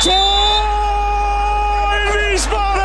Tor 0.00 0.12
Wiesbaden! 2.12 2.78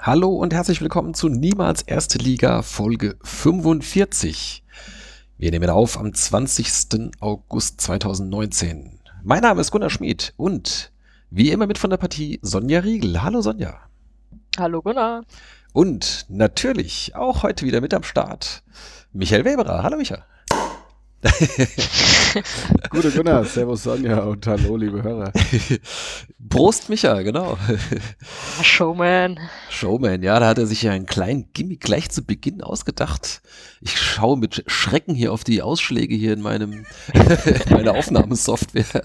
Hallo 0.00 0.30
und 0.30 0.54
herzlich 0.54 0.80
willkommen 0.80 1.12
zu 1.12 1.28
Niemals 1.28 1.82
Erste 1.82 2.16
Liga 2.16 2.62
Folge 2.62 3.16
45. 3.22 4.62
Wir 5.42 5.50
nehmen 5.50 5.70
auf 5.70 5.98
am 5.98 6.14
20. 6.14 7.10
August 7.18 7.80
2019. 7.80 9.00
Mein 9.24 9.42
Name 9.42 9.60
ist 9.60 9.72
Gunnar 9.72 9.90
Schmid 9.90 10.32
und 10.36 10.92
wie 11.30 11.50
immer 11.50 11.66
mit 11.66 11.78
von 11.78 11.90
der 11.90 11.96
Partie 11.96 12.38
Sonja 12.42 12.78
Riegel. 12.78 13.24
Hallo 13.24 13.40
Sonja. 13.40 13.76
Hallo 14.56 14.82
Gunnar. 14.82 15.24
Und 15.72 16.26
natürlich 16.28 17.16
auch 17.16 17.42
heute 17.42 17.66
wieder 17.66 17.80
mit 17.80 17.92
am 17.92 18.04
Start 18.04 18.62
Michael 19.12 19.44
Weberer. 19.44 19.82
Hallo 19.82 19.96
Michael. 19.96 20.22
Gute 22.90 23.10
Gunnar, 23.12 23.44
Servus 23.44 23.84
Sonja 23.84 24.20
und 24.24 24.44
hallo 24.46 24.76
liebe 24.76 25.02
Hörer. 25.02 25.32
Prost 26.48 26.88
Micha, 26.88 27.22
genau. 27.22 27.56
Ah, 28.58 28.64
Showman. 28.64 29.38
Showman, 29.70 30.22
ja, 30.22 30.40
da 30.40 30.48
hat 30.48 30.58
er 30.58 30.66
sich 30.66 30.82
ja 30.82 30.90
einen 30.92 31.06
kleinen 31.06 31.48
Gimmick 31.52 31.80
gleich 31.80 32.10
zu 32.10 32.24
Beginn 32.24 32.60
ausgedacht. 32.62 33.40
Ich 33.80 33.96
schaue 33.98 34.36
mit 34.36 34.64
Schrecken 34.66 35.14
hier 35.14 35.32
auf 35.32 35.44
die 35.44 35.62
Ausschläge 35.62 36.14
hier 36.16 36.32
in 36.32 36.40
meinem 36.42 36.84
meiner 37.70 37.92
Aufnahmesoftware. 37.94 39.02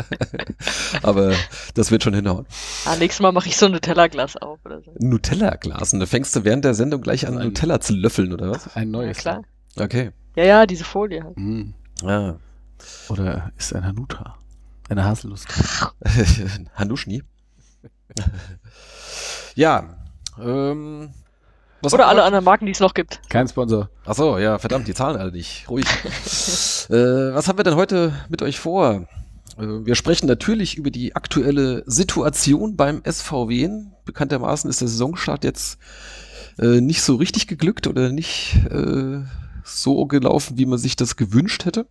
Aber 1.03 1.33
das 1.75 1.91
wird 1.91 2.03
schon 2.03 2.15
hinhauen. 2.15 2.47
Ah, 2.85 2.95
nächstes 2.95 3.21
Mal 3.21 3.31
mache 3.31 3.47
ich 3.49 3.57
so 3.57 3.67
ein 3.67 3.73
Nutella-Glas 3.73 4.37
auf 4.37 4.59
oder 4.65 4.81
so. 4.81 4.91
Nutella-Glas. 4.99 5.93
Und 5.93 5.99
da 5.99 6.07
fängst 6.07 6.35
du 6.35 6.43
während 6.43 6.65
der 6.65 6.73
Sendung 6.73 7.01
gleich 7.01 7.27
an, 7.27 7.37
Ein- 7.37 7.47
Nutella 7.49 7.79
zu 7.79 7.93
löffeln, 7.93 8.33
oder 8.33 8.49
was? 8.51 8.75
Ein 8.75 8.87
Ja, 8.87 8.99
neues. 8.99 9.17
klar. 9.19 9.43
Okay. 9.79 10.11
Ja, 10.35 10.43
ja, 10.43 10.65
diese 10.65 10.83
Folie 10.83 11.23
halt. 11.23 11.37
Mm. 11.37 11.73
Ah. 12.03 12.35
Oder 13.09 13.51
ist 13.57 13.73
ein 13.73 13.85
Hanuta? 13.85 14.35
Eine 14.89 15.03
Haselnuss. 15.03 15.45
Hanuschni. 16.75 17.23
ja. 19.55 19.97
Ähm, 20.39 21.09
was 21.81 21.93
Oder 21.93 22.07
alle 22.07 22.23
anderen 22.23 22.45
Marken, 22.45 22.65
die 22.65 22.71
es 22.71 22.79
noch 22.79 22.93
gibt. 22.93 23.21
Kein 23.29 23.47
Sponsor. 23.47 23.89
Ach 24.05 24.15
so, 24.15 24.37
ja, 24.37 24.57
verdammt, 24.57 24.87
die 24.87 24.93
zahlen 24.93 25.17
alle 25.17 25.31
nicht. 25.31 25.69
Ruhig. 25.69 25.85
äh, 26.89 27.33
was 27.33 27.47
haben 27.47 27.57
wir 27.57 27.63
denn 27.63 27.75
heute 27.75 28.13
mit 28.29 28.41
euch 28.41 28.59
vor? 28.59 29.07
Äh, 29.57 29.85
wir 29.85 29.95
sprechen 29.95 30.27
natürlich 30.27 30.77
über 30.77 30.89
die 30.89 31.15
aktuelle 31.15 31.83
Situation 31.85 32.75
beim 32.75 33.03
SVW. 33.05 33.69
Bekanntermaßen 34.05 34.69
ist 34.69 34.81
der 34.81 34.87
Saisonstart 34.87 35.43
jetzt 35.43 35.77
äh, 36.59 36.81
nicht 36.81 37.03
so 37.03 37.15
richtig 37.15 37.47
geglückt 37.47 37.85
oder 37.85 38.09
nicht 38.09 38.55
äh, 38.71 39.19
so 39.67 40.05
gelaufen, 40.05 40.57
wie 40.57 40.65
man 40.65 40.79
sich 40.79 40.95
das 40.95 41.15
gewünscht 41.15 41.65
hätte. 41.65 41.87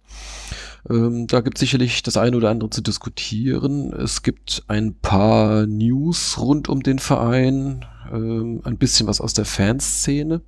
Ähm, 0.89 1.27
da 1.27 1.41
gibt 1.41 1.59
es 1.59 1.61
sicherlich 1.61 2.03
das 2.03 2.17
eine 2.17 2.37
oder 2.37 2.51
andere 2.51 2.71
zu 2.71 2.81
diskutieren. 2.81 3.93
Es 3.93 4.23
gibt 4.23 4.65
ein 4.69 4.95
paar 4.95 5.67
News 5.67 6.39
rund 6.39 6.69
um 6.69 6.83
den 6.83 6.99
Verein, 6.99 7.85
ähm, 8.13 8.61
ein 8.65 8.79
bisschen 8.79 9.07
was 9.07 9.21
aus 9.21 9.35
der 9.35 9.45
Fanszene 9.45 10.43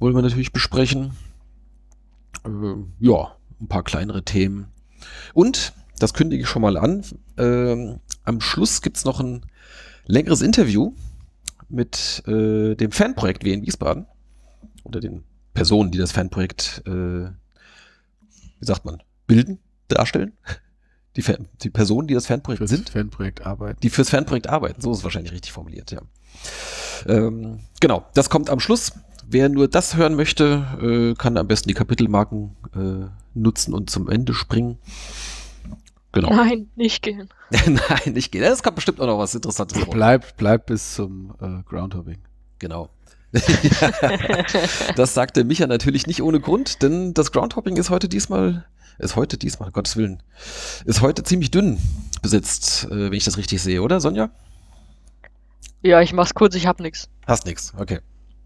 wollen 0.00 0.14
wir 0.14 0.22
natürlich 0.22 0.52
besprechen. 0.52 1.12
Ähm, 2.44 2.92
ja, 2.98 3.36
ein 3.60 3.68
paar 3.68 3.84
kleinere 3.84 4.24
Themen. 4.24 4.68
Und, 5.34 5.74
das 5.98 6.14
kündige 6.14 6.42
ich 6.42 6.48
schon 6.48 6.62
mal 6.62 6.76
an, 6.76 7.04
ähm, 7.36 8.00
am 8.24 8.40
Schluss 8.40 8.82
gibt's 8.82 9.04
noch 9.04 9.20
ein 9.20 9.46
längeres 10.06 10.40
Interview 10.40 10.94
mit 11.68 12.22
äh, 12.26 12.74
dem 12.74 12.90
Fanprojekt 12.90 13.44
W 13.44 13.52
in 13.52 13.62
Wiesbaden. 13.62 14.06
Oder 14.82 15.00
den 15.00 15.24
Personen, 15.54 15.90
die 15.90 15.98
das 15.98 16.12
Fanprojekt, 16.12 16.82
äh, 16.86 16.90
wie 16.90 17.30
sagt 18.66 18.84
man, 18.84 19.02
bilden, 19.26 19.58
darstellen. 19.88 20.32
Die, 21.16 21.22
Fan 21.22 21.48
die 21.60 21.70
Personen, 21.70 22.06
die 22.06 22.14
das 22.14 22.26
Fanprojekt 22.26 22.58
Fürs 22.58 22.70
sind 22.70 22.88
Fanprojekt 22.88 23.44
arbeiten. 23.44 23.80
die 23.82 23.90
fürs 23.90 24.10
Fanprojekt 24.10 24.48
arbeiten. 24.48 24.80
So 24.80 24.92
ist 24.92 24.98
es 24.98 25.04
wahrscheinlich 25.04 25.32
richtig 25.32 25.50
formuliert, 25.50 25.90
ja. 25.90 26.02
Ähm, 27.04 27.58
genau, 27.80 28.06
das 28.14 28.30
kommt 28.30 28.48
am 28.48 28.60
Schluss. 28.60 28.92
Wer 29.26 29.48
nur 29.48 29.66
das 29.66 29.96
hören 29.96 30.14
möchte, 30.14 30.64
äh, 30.80 31.14
kann 31.20 31.36
am 31.36 31.48
besten 31.48 31.66
die 31.68 31.74
Kapitelmarken 31.74 32.54
äh, 32.76 33.08
nutzen 33.34 33.74
und 33.74 33.90
zum 33.90 34.08
Ende 34.08 34.34
springen. 34.34 34.78
Genau. 36.12 36.30
Nein, 36.34 36.70
nicht 36.76 37.02
gehen. 37.02 37.28
Nein, 37.66 38.12
nicht 38.14 38.30
gehen. 38.30 38.44
Es 38.44 38.62
kommt 38.62 38.76
bestimmt 38.76 39.00
auch 39.00 39.06
noch 39.08 39.18
was 39.18 39.34
Interessantes 39.34 39.78
vor. 39.78 39.92
Bleib, 39.92 40.36
bleib 40.36 40.66
bis 40.66 40.94
zum 40.94 41.34
äh, 41.40 41.64
Groundhopping. 41.68 42.18
Genau. 42.60 42.88
das 44.96 45.14
sagte 45.14 45.44
Micha 45.44 45.66
natürlich 45.66 46.06
nicht 46.06 46.22
ohne 46.22 46.40
Grund, 46.40 46.82
denn 46.82 47.14
das 47.14 47.32
Groundhopping 47.32 47.76
ist 47.76 47.90
heute 47.90 48.08
diesmal, 48.08 48.66
ist 48.98 49.16
heute 49.16 49.38
diesmal, 49.38 49.70
Gottes 49.70 49.96
Willen, 49.96 50.22
ist 50.84 51.00
heute 51.00 51.22
ziemlich 51.22 51.50
dünn 51.50 51.78
besetzt, 52.22 52.86
äh, 52.90 53.10
wenn 53.10 53.12
ich 53.12 53.24
das 53.24 53.36
richtig 53.36 53.62
sehe, 53.62 53.82
oder 53.82 54.00
Sonja? 54.00 54.30
Ja, 55.82 56.00
ich 56.00 56.12
mach's 56.12 56.34
kurz, 56.34 56.54
ich 56.56 56.66
hab 56.66 56.80
nix. 56.80 57.08
Hast 57.26 57.46
nix, 57.46 57.72
okay. 57.78 58.00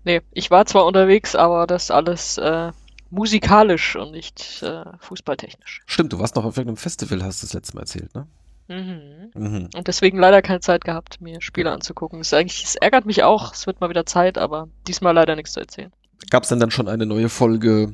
Nee, 0.04 0.20
ich 0.32 0.50
war 0.50 0.66
zwar 0.66 0.84
unterwegs, 0.84 1.34
aber 1.34 1.66
das 1.66 1.90
alles 1.90 2.36
äh, 2.36 2.72
musikalisch 3.10 3.96
und 3.96 4.12
nicht 4.12 4.62
äh, 4.62 4.84
fußballtechnisch. 4.98 5.82
Stimmt, 5.86 6.12
du 6.12 6.18
warst 6.18 6.36
noch 6.36 6.44
auf 6.44 6.56
irgendeinem 6.56 6.76
Festival, 6.76 7.24
hast 7.24 7.42
du 7.42 7.46
das 7.46 7.54
letzte 7.54 7.74
Mal 7.76 7.82
erzählt, 7.82 8.14
ne? 8.14 8.26
Mhm. 8.68 9.30
Mhm. 9.34 9.68
Und 9.76 9.88
deswegen 9.88 10.18
leider 10.18 10.42
keine 10.42 10.60
Zeit 10.60 10.84
gehabt, 10.84 11.20
mir 11.20 11.40
Spiele 11.42 11.70
anzugucken. 11.70 12.20
Es, 12.20 12.32
eigentlich, 12.32 12.64
es 12.64 12.76
ärgert 12.76 13.06
mich 13.06 13.22
auch, 13.22 13.52
es 13.52 13.66
wird 13.66 13.80
mal 13.80 13.90
wieder 13.90 14.06
Zeit, 14.06 14.38
aber 14.38 14.68
diesmal 14.86 15.14
leider 15.14 15.36
nichts 15.36 15.52
zu 15.52 15.60
erzählen. 15.60 15.92
Gab 16.30 16.44
es 16.44 16.48
denn 16.48 16.60
dann 16.60 16.70
schon 16.70 16.88
eine 16.88 17.06
neue 17.06 17.28
Folge 17.28 17.92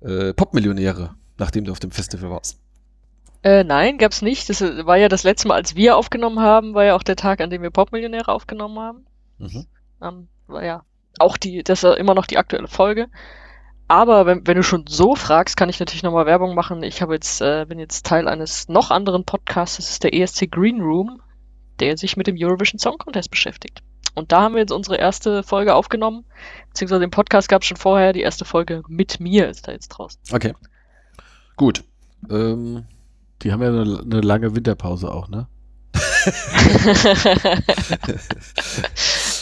äh, 0.00 0.32
Popmillionäre, 0.34 1.14
nachdem 1.38 1.64
du 1.64 1.72
auf 1.72 1.80
dem 1.80 1.92
Festival 1.92 2.30
warst? 2.30 2.58
Äh, 3.42 3.64
nein, 3.64 3.98
gab's 3.98 4.22
nicht. 4.22 4.48
Das 4.48 4.60
äh, 4.60 4.86
war 4.86 4.96
ja 4.96 5.08
das 5.08 5.24
letzte 5.24 5.48
Mal, 5.48 5.54
als 5.54 5.74
wir 5.76 5.96
aufgenommen 5.96 6.40
haben, 6.40 6.74
war 6.74 6.84
ja 6.84 6.94
auch 6.96 7.02
der 7.02 7.16
Tag, 7.16 7.40
an 7.40 7.50
dem 7.50 7.62
wir 7.62 7.70
Popmillionäre 7.70 8.30
aufgenommen 8.32 8.78
haben. 8.78 9.06
Mhm. 9.38 9.66
Ähm, 10.00 10.28
war 10.46 10.64
ja 10.64 10.84
auch 11.18 11.36
die, 11.36 11.62
das 11.62 11.82
ist 11.82 11.98
immer 11.98 12.14
noch 12.14 12.26
die 12.26 12.38
aktuelle 12.38 12.68
Folge. 12.68 13.08
Aber 13.92 14.24
wenn, 14.24 14.46
wenn 14.46 14.56
du 14.56 14.62
schon 14.62 14.86
so 14.88 15.14
fragst, 15.14 15.58
kann 15.58 15.68
ich 15.68 15.78
natürlich 15.78 16.02
nochmal 16.02 16.24
Werbung 16.24 16.54
machen. 16.54 16.82
Ich 16.82 17.02
habe 17.02 17.12
jetzt, 17.12 17.42
äh, 17.42 17.66
bin 17.68 17.78
jetzt 17.78 18.06
Teil 18.06 18.26
eines 18.26 18.66
noch 18.70 18.90
anderen 18.90 19.26
Podcasts, 19.26 19.76
das 19.76 19.90
ist 19.90 20.02
der 20.02 20.14
ESC 20.14 20.50
Green 20.50 20.80
Room, 20.80 21.20
der 21.78 21.98
sich 21.98 22.16
mit 22.16 22.26
dem 22.26 22.36
Eurovision 22.38 22.78
Song 22.78 22.96
Contest 22.96 23.30
beschäftigt. 23.30 23.82
Und 24.14 24.32
da 24.32 24.40
haben 24.40 24.54
wir 24.54 24.62
jetzt 24.62 24.72
unsere 24.72 24.96
erste 24.96 25.42
Folge 25.42 25.74
aufgenommen, 25.74 26.24
beziehungsweise 26.70 27.02
den 27.02 27.10
Podcast 27.10 27.50
gab 27.50 27.60
es 27.60 27.68
schon 27.68 27.76
vorher, 27.76 28.14
die 28.14 28.22
erste 28.22 28.46
Folge 28.46 28.82
mit 28.88 29.20
mir 29.20 29.50
ist 29.50 29.68
da 29.68 29.72
jetzt 29.72 29.88
draußen. 29.88 30.18
Okay. 30.32 30.54
Gut. 31.56 31.84
Ähm, 32.30 32.84
Die 33.42 33.52
haben 33.52 33.60
ja 33.60 33.68
eine, 33.68 34.00
eine 34.00 34.22
lange 34.22 34.56
Winterpause 34.56 35.12
auch, 35.12 35.28
ne? 35.28 35.48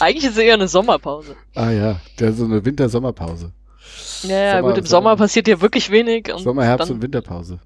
Eigentlich 0.01 0.25
ist 0.25 0.33
es 0.33 0.39
eher 0.39 0.55
eine 0.55 0.67
Sommerpause. 0.67 1.37
Ah 1.55 1.71
ja, 1.71 2.01
der 2.19 2.33
so 2.33 2.47
eine 2.47 2.65
Winter-Sommerpause. 2.65 3.53
Ja, 4.23 4.37
ja, 4.39 4.57
Sommer- 4.57 4.69
gut, 4.69 4.79
im 4.79 4.87
Sommer- 4.87 5.11
Sommer 5.11 5.17
passiert 5.17 5.49
ja 5.49 5.61
wirklich 5.61 5.91
wenig. 5.91 6.33
Und 6.33 6.39
Sommer, 6.43 6.65
Herbst 6.65 6.89
dann, 6.89 6.97
und 6.97 7.03
Winterpause. 7.03 7.59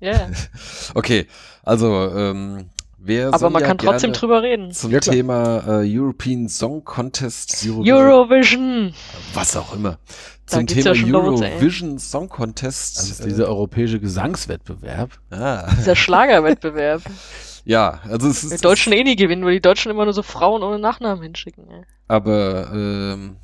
Ja, 0.00 0.12
ja. 0.12 0.28
okay, 0.94 1.26
also 1.62 2.10
ähm, 2.14 2.70
wer 2.98 3.32
aber 3.32 3.48
man 3.50 3.62
kann 3.62 3.78
trotzdem 3.78 4.12
drüber 4.12 4.42
reden. 4.42 4.72
zum 4.72 4.90
Ja. 4.92 5.00
Thema 5.00 5.82
äh, 5.82 5.98
European 5.98 6.48
Song 6.48 6.84
Contest, 6.84 7.66
Eurovision! 7.66 8.92
was 9.34 9.56
auch 9.56 9.74
immer, 9.74 9.98
zum 10.44 10.66
Thema 10.66 10.88
ja 10.88 10.94
schon 10.94 11.08
los. 11.10 11.40
Eurovision 11.40 11.98
Song 11.98 12.28
Contest. 12.28 12.98
Das 12.98 13.10
ist 13.10 13.20
äh, 13.20 13.28
dieser 13.28 13.48
europäische 13.48 13.98
Gesangswettbewerb. 13.98 15.10
ah, 15.30 15.66
Dieser 15.78 15.96
Schlagerwettbewerb. 15.96 17.02
ja, 17.64 18.00
also 18.08 18.28
es 18.28 18.42
Die 18.46 18.54
ist, 18.54 18.64
Deutschen 18.64 18.92
eh 18.92 19.02
nie 19.02 19.16
gewinnen, 19.16 19.44
weil 19.46 19.54
die 19.54 19.60
Deutschen 19.62 19.90
immer 19.90 20.04
nur 20.04 20.12
so 20.14 20.22
Frauen 20.22 20.62
ohne 20.62 20.78
Nachnamen 20.78 21.22
hinschicken. 21.22 21.64
Ey. 21.70 21.82
aber 22.06 22.70
ähm, 22.72 23.36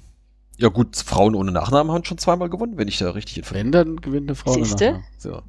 ja 0.62 0.68
gut, 0.68 0.96
Frauen 0.96 1.34
ohne 1.34 1.50
Nachnamen 1.52 1.92
haben 1.92 2.04
schon 2.04 2.18
zweimal 2.18 2.48
gewonnen, 2.48 2.78
wenn 2.78 2.88
ich 2.88 2.98
da 2.98 3.10
richtig 3.10 3.36
informiert 3.38 3.64
Wenn, 3.66 3.72
dann 3.72 3.96
gewinnt 3.96 4.28
eine 4.28 4.36
Frau. 4.36 4.52
Siehste? 4.54 4.84
danach. 4.86 5.02
So. 5.18 5.42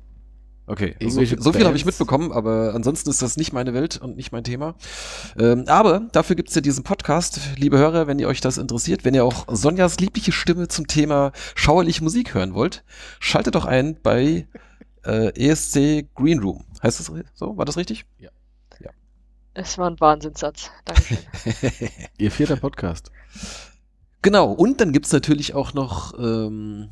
Okay, 0.66 0.96
so, 1.08 1.20
viel- 1.20 1.42
so 1.42 1.52
viel 1.54 1.66
habe 1.66 1.76
ich 1.76 1.86
mitbekommen, 1.86 2.32
aber 2.32 2.74
ansonsten 2.74 3.10
ist 3.10 3.22
das 3.22 3.36
nicht 3.38 3.52
meine 3.54 3.74
Welt 3.74 3.98
und 3.98 4.16
nicht 4.16 4.32
mein 4.32 4.44
Thema. 4.46 4.76
Ähm, 5.38 5.66
aber 5.68 6.08
dafür 6.14 6.36
gibt's 6.38 6.56
ja 6.56 6.62
diesen 6.62 6.84
Podcast, 6.84 7.40
liebe 7.58 7.78
Hörer, 7.78 8.08
wenn 8.08 8.18
ihr 8.18 8.28
euch 8.30 8.40
das 8.42 8.58
interessiert, 8.58 9.04
wenn 9.06 9.14
ihr 9.14 9.26
auch 9.26 9.46
Sonjas 9.50 10.00
liebliche 10.00 10.32
Stimme 10.32 10.70
zum 10.70 10.88
Thema 10.88 11.32
schauerliche 11.56 12.04
Musik 12.04 12.34
hören 12.34 12.54
wollt, 12.54 12.84
schaltet 13.20 13.56
doch 13.56 13.66
ein 13.66 13.98
bei 14.02 14.48
äh, 15.06 15.34
ESC 15.50 16.08
Green 16.16 16.40
Room. 16.40 16.64
Heißt 16.82 17.00
das 17.00 17.12
so? 17.36 17.58
War 17.58 17.66
das 17.66 17.78
richtig? 17.78 18.06
Es 19.56 19.78
war 19.78 19.88
ein 19.88 20.00
Wahnsinnssatz. 20.00 20.72
Dankeschön. 20.86 21.18
Ihr 22.18 22.32
vierter 22.32 22.56
Podcast. 22.56 23.12
Genau, 24.24 24.52
und 24.52 24.82
dann 24.82 24.92
gibt's 24.92 25.12
natürlich 25.12 25.54
auch 25.54 25.74
noch 25.76 26.18
ähm, 26.18 26.90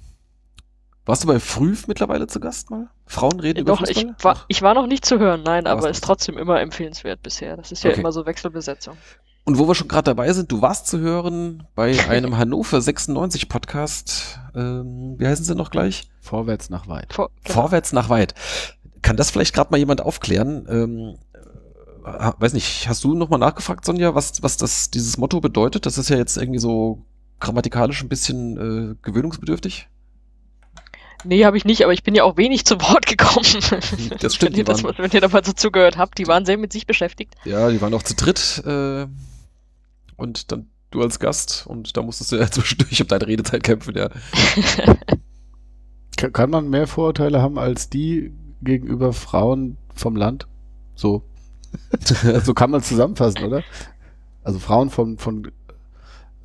Warst 1.06 1.24
du 1.24 1.28
bei 1.28 1.40
Früh 1.40 1.76
mittlerweile 1.88 2.28
zu 2.28 2.40
Gast 2.40 2.70
mal? 2.70 2.90
Frauen 3.08 3.40
reden 3.40 3.60
über 3.60 3.74
Doch, 3.74 3.82
ich 3.82 4.04
Fußball? 4.04 4.16
war, 4.22 4.46
ich 4.48 4.62
war 4.62 4.76
noch 4.76 4.86
nicht 4.86 5.04
zu 5.04 5.18
hören, 5.18 5.42
nein, 5.44 5.66
aber 5.66 5.90
ist 5.90 6.04
trotzdem 6.04 6.38
immer 6.38 6.62
empfehlenswert 6.62 7.24
bisher. 7.24 7.58
Das 7.58 7.72
ist 7.72 7.84
ja 7.84 7.90
Okay. 7.90 8.02
immer 8.02 8.12
so 8.12 8.26
Wechselbesetzung. 8.28 8.96
Und 9.44 9.58
wo 9.58 9.68
wir 9.68 9.74
schon 9.74 9.88
gerade 9.88 10.04
dabei 10.04 10.32
sind, 10.32 10.52
du 10.52 10.62
warst 10.62 10.86
zu 10.86 11.00
hören 11.00 11.68
bei 11.74 11.98
einem 12.10 12.38
Hannover 12.38 12.80
96 12.80 13.50
Podcast. 13.50 14.40
Ähm, 14.56 15.16
wie 15.18 15.26
heißen 15.26 15.44
sie 15.44 15.56
noch 15.56 15.72
gleich? 15.72 16.08
Vorwärts 16.22 16.70
nach 16.70 16.88
weit. 16.88 17.14
Vor, 17.14 17.32
genau. 17.44 17.62
Vorwärts 17.62 17.94
nach 17.94 18.10
weit. 18.10 18.36
Kann 19.02 19.18
das 19.18 19.32
vielleicht 19.32 19.56
gerade 19.56 19.72
mal 19.72 19.78
jemand 19.80 20.02
aufklären? 20.02 20.68
Ähm, 20.70 21.16
äh, 22.06 22.32
weiß 22.38 22.54
nicht, 22.54 22.88
hast 22.88 23.04
du 23.04 23.16
nochmal 23.16 23.40
nachgefragt, 23.40 23.84
Sonja, 23.86 24.14
was, 24.14 24.44
was 24.44 24.58
das, 24.58 24.92
dieses 24.92 25.18
Motto 25.18 25.42
bedeutet? 25.42 25.88
Das 25.88 25.98
ist 25.98 26.10
ja 26.10 26.18
jetzt 26.18 26.38
irgendwie 26.38 26.60
so 26.60 27.04
grammatikalisch 27.42 28.02
ein 28.02 28.10
bisschen 28.10 28.92
äh, 28.92 28.96
gewöhnungsbedürftig. 29.02 29.90
Nee, 31.24 31.46
habe 31.46 31.56
ich 31.58 31.66
nicht, 31.66 31.84
aber 31.84 31.94
ich 31.94 32.02
bin 32.02 32.16
ja 32.16 32.24
auch 32.24 32.38
wenig 32.38 32.66
zu 32.66 32.82
Wort 32.82 33.06
gekommen. 33.06 33.46
Das 34.20 34.36
stimmt, 34.36 34.52
wenn, 34.54 34.58
ihr 34.60 34.64
das, 34.64 34.84
waren- 34.84 34.96
wenn 34.98 35.12
ihr 35.12 35.22
da 35.22 35.28
mal 35.28 35.46
so 35.46 35.54
zugehört 35.54 35.98
habt, 35.98 36.18
die 36.18 36.28
waren 36.28 36.46
sehr 36.46 36.58
mit 36.58 36.74
sich 36.74 36.88
beschäftigt. 36.88 37.36
Ja, 37.46 37.70
die 37.70 37.80
waren 37.82 37.94
auch 37.94 38.02
zu 38.04 38.16
dritt 38.16 38.64
äh, 38.66 39.06
und 40.18 40.52
dann 40.52 40.68
du 40.90 41.02
als 41.02 41.20
Gast 41.20 41.66
und 41.68 41.96
da 41.96 42.02
musstest 42.02 42.32
du 42.32 42.38
ja 42.38 42.48
zwischendurch 42.52 43.02
um 43.02 43.08
deine 43.08 43.28
Redezeit 43.28 43.64
kämpfen, 43.64 43.96
ja. 43.96 44.10
Ka- 46.18 46.30
Kann 46.30 46.50
man 46.50 46.70
mehr 46.70 46.88
Vorurteile 46.88 47.42
haben 47.42 47.58
als 47.58 47.90
die 47.90 48.34
gegenüber 48.62 49.14
Frauen 49.14 49.78
vom 49.96 50.16
Land? 50.16 50.48
So. 50.96 51.24
so 52.44 52.54
kann 52.54 52.72
man 52.72 52.82
es 52.82 52.88
zusammenfassen, 52.88 53.44
oder? 53.44 53.64
Also 54.44 54.60
Frauen 54.60 54.90
von, 54.90 55.18
von 55.18 55.52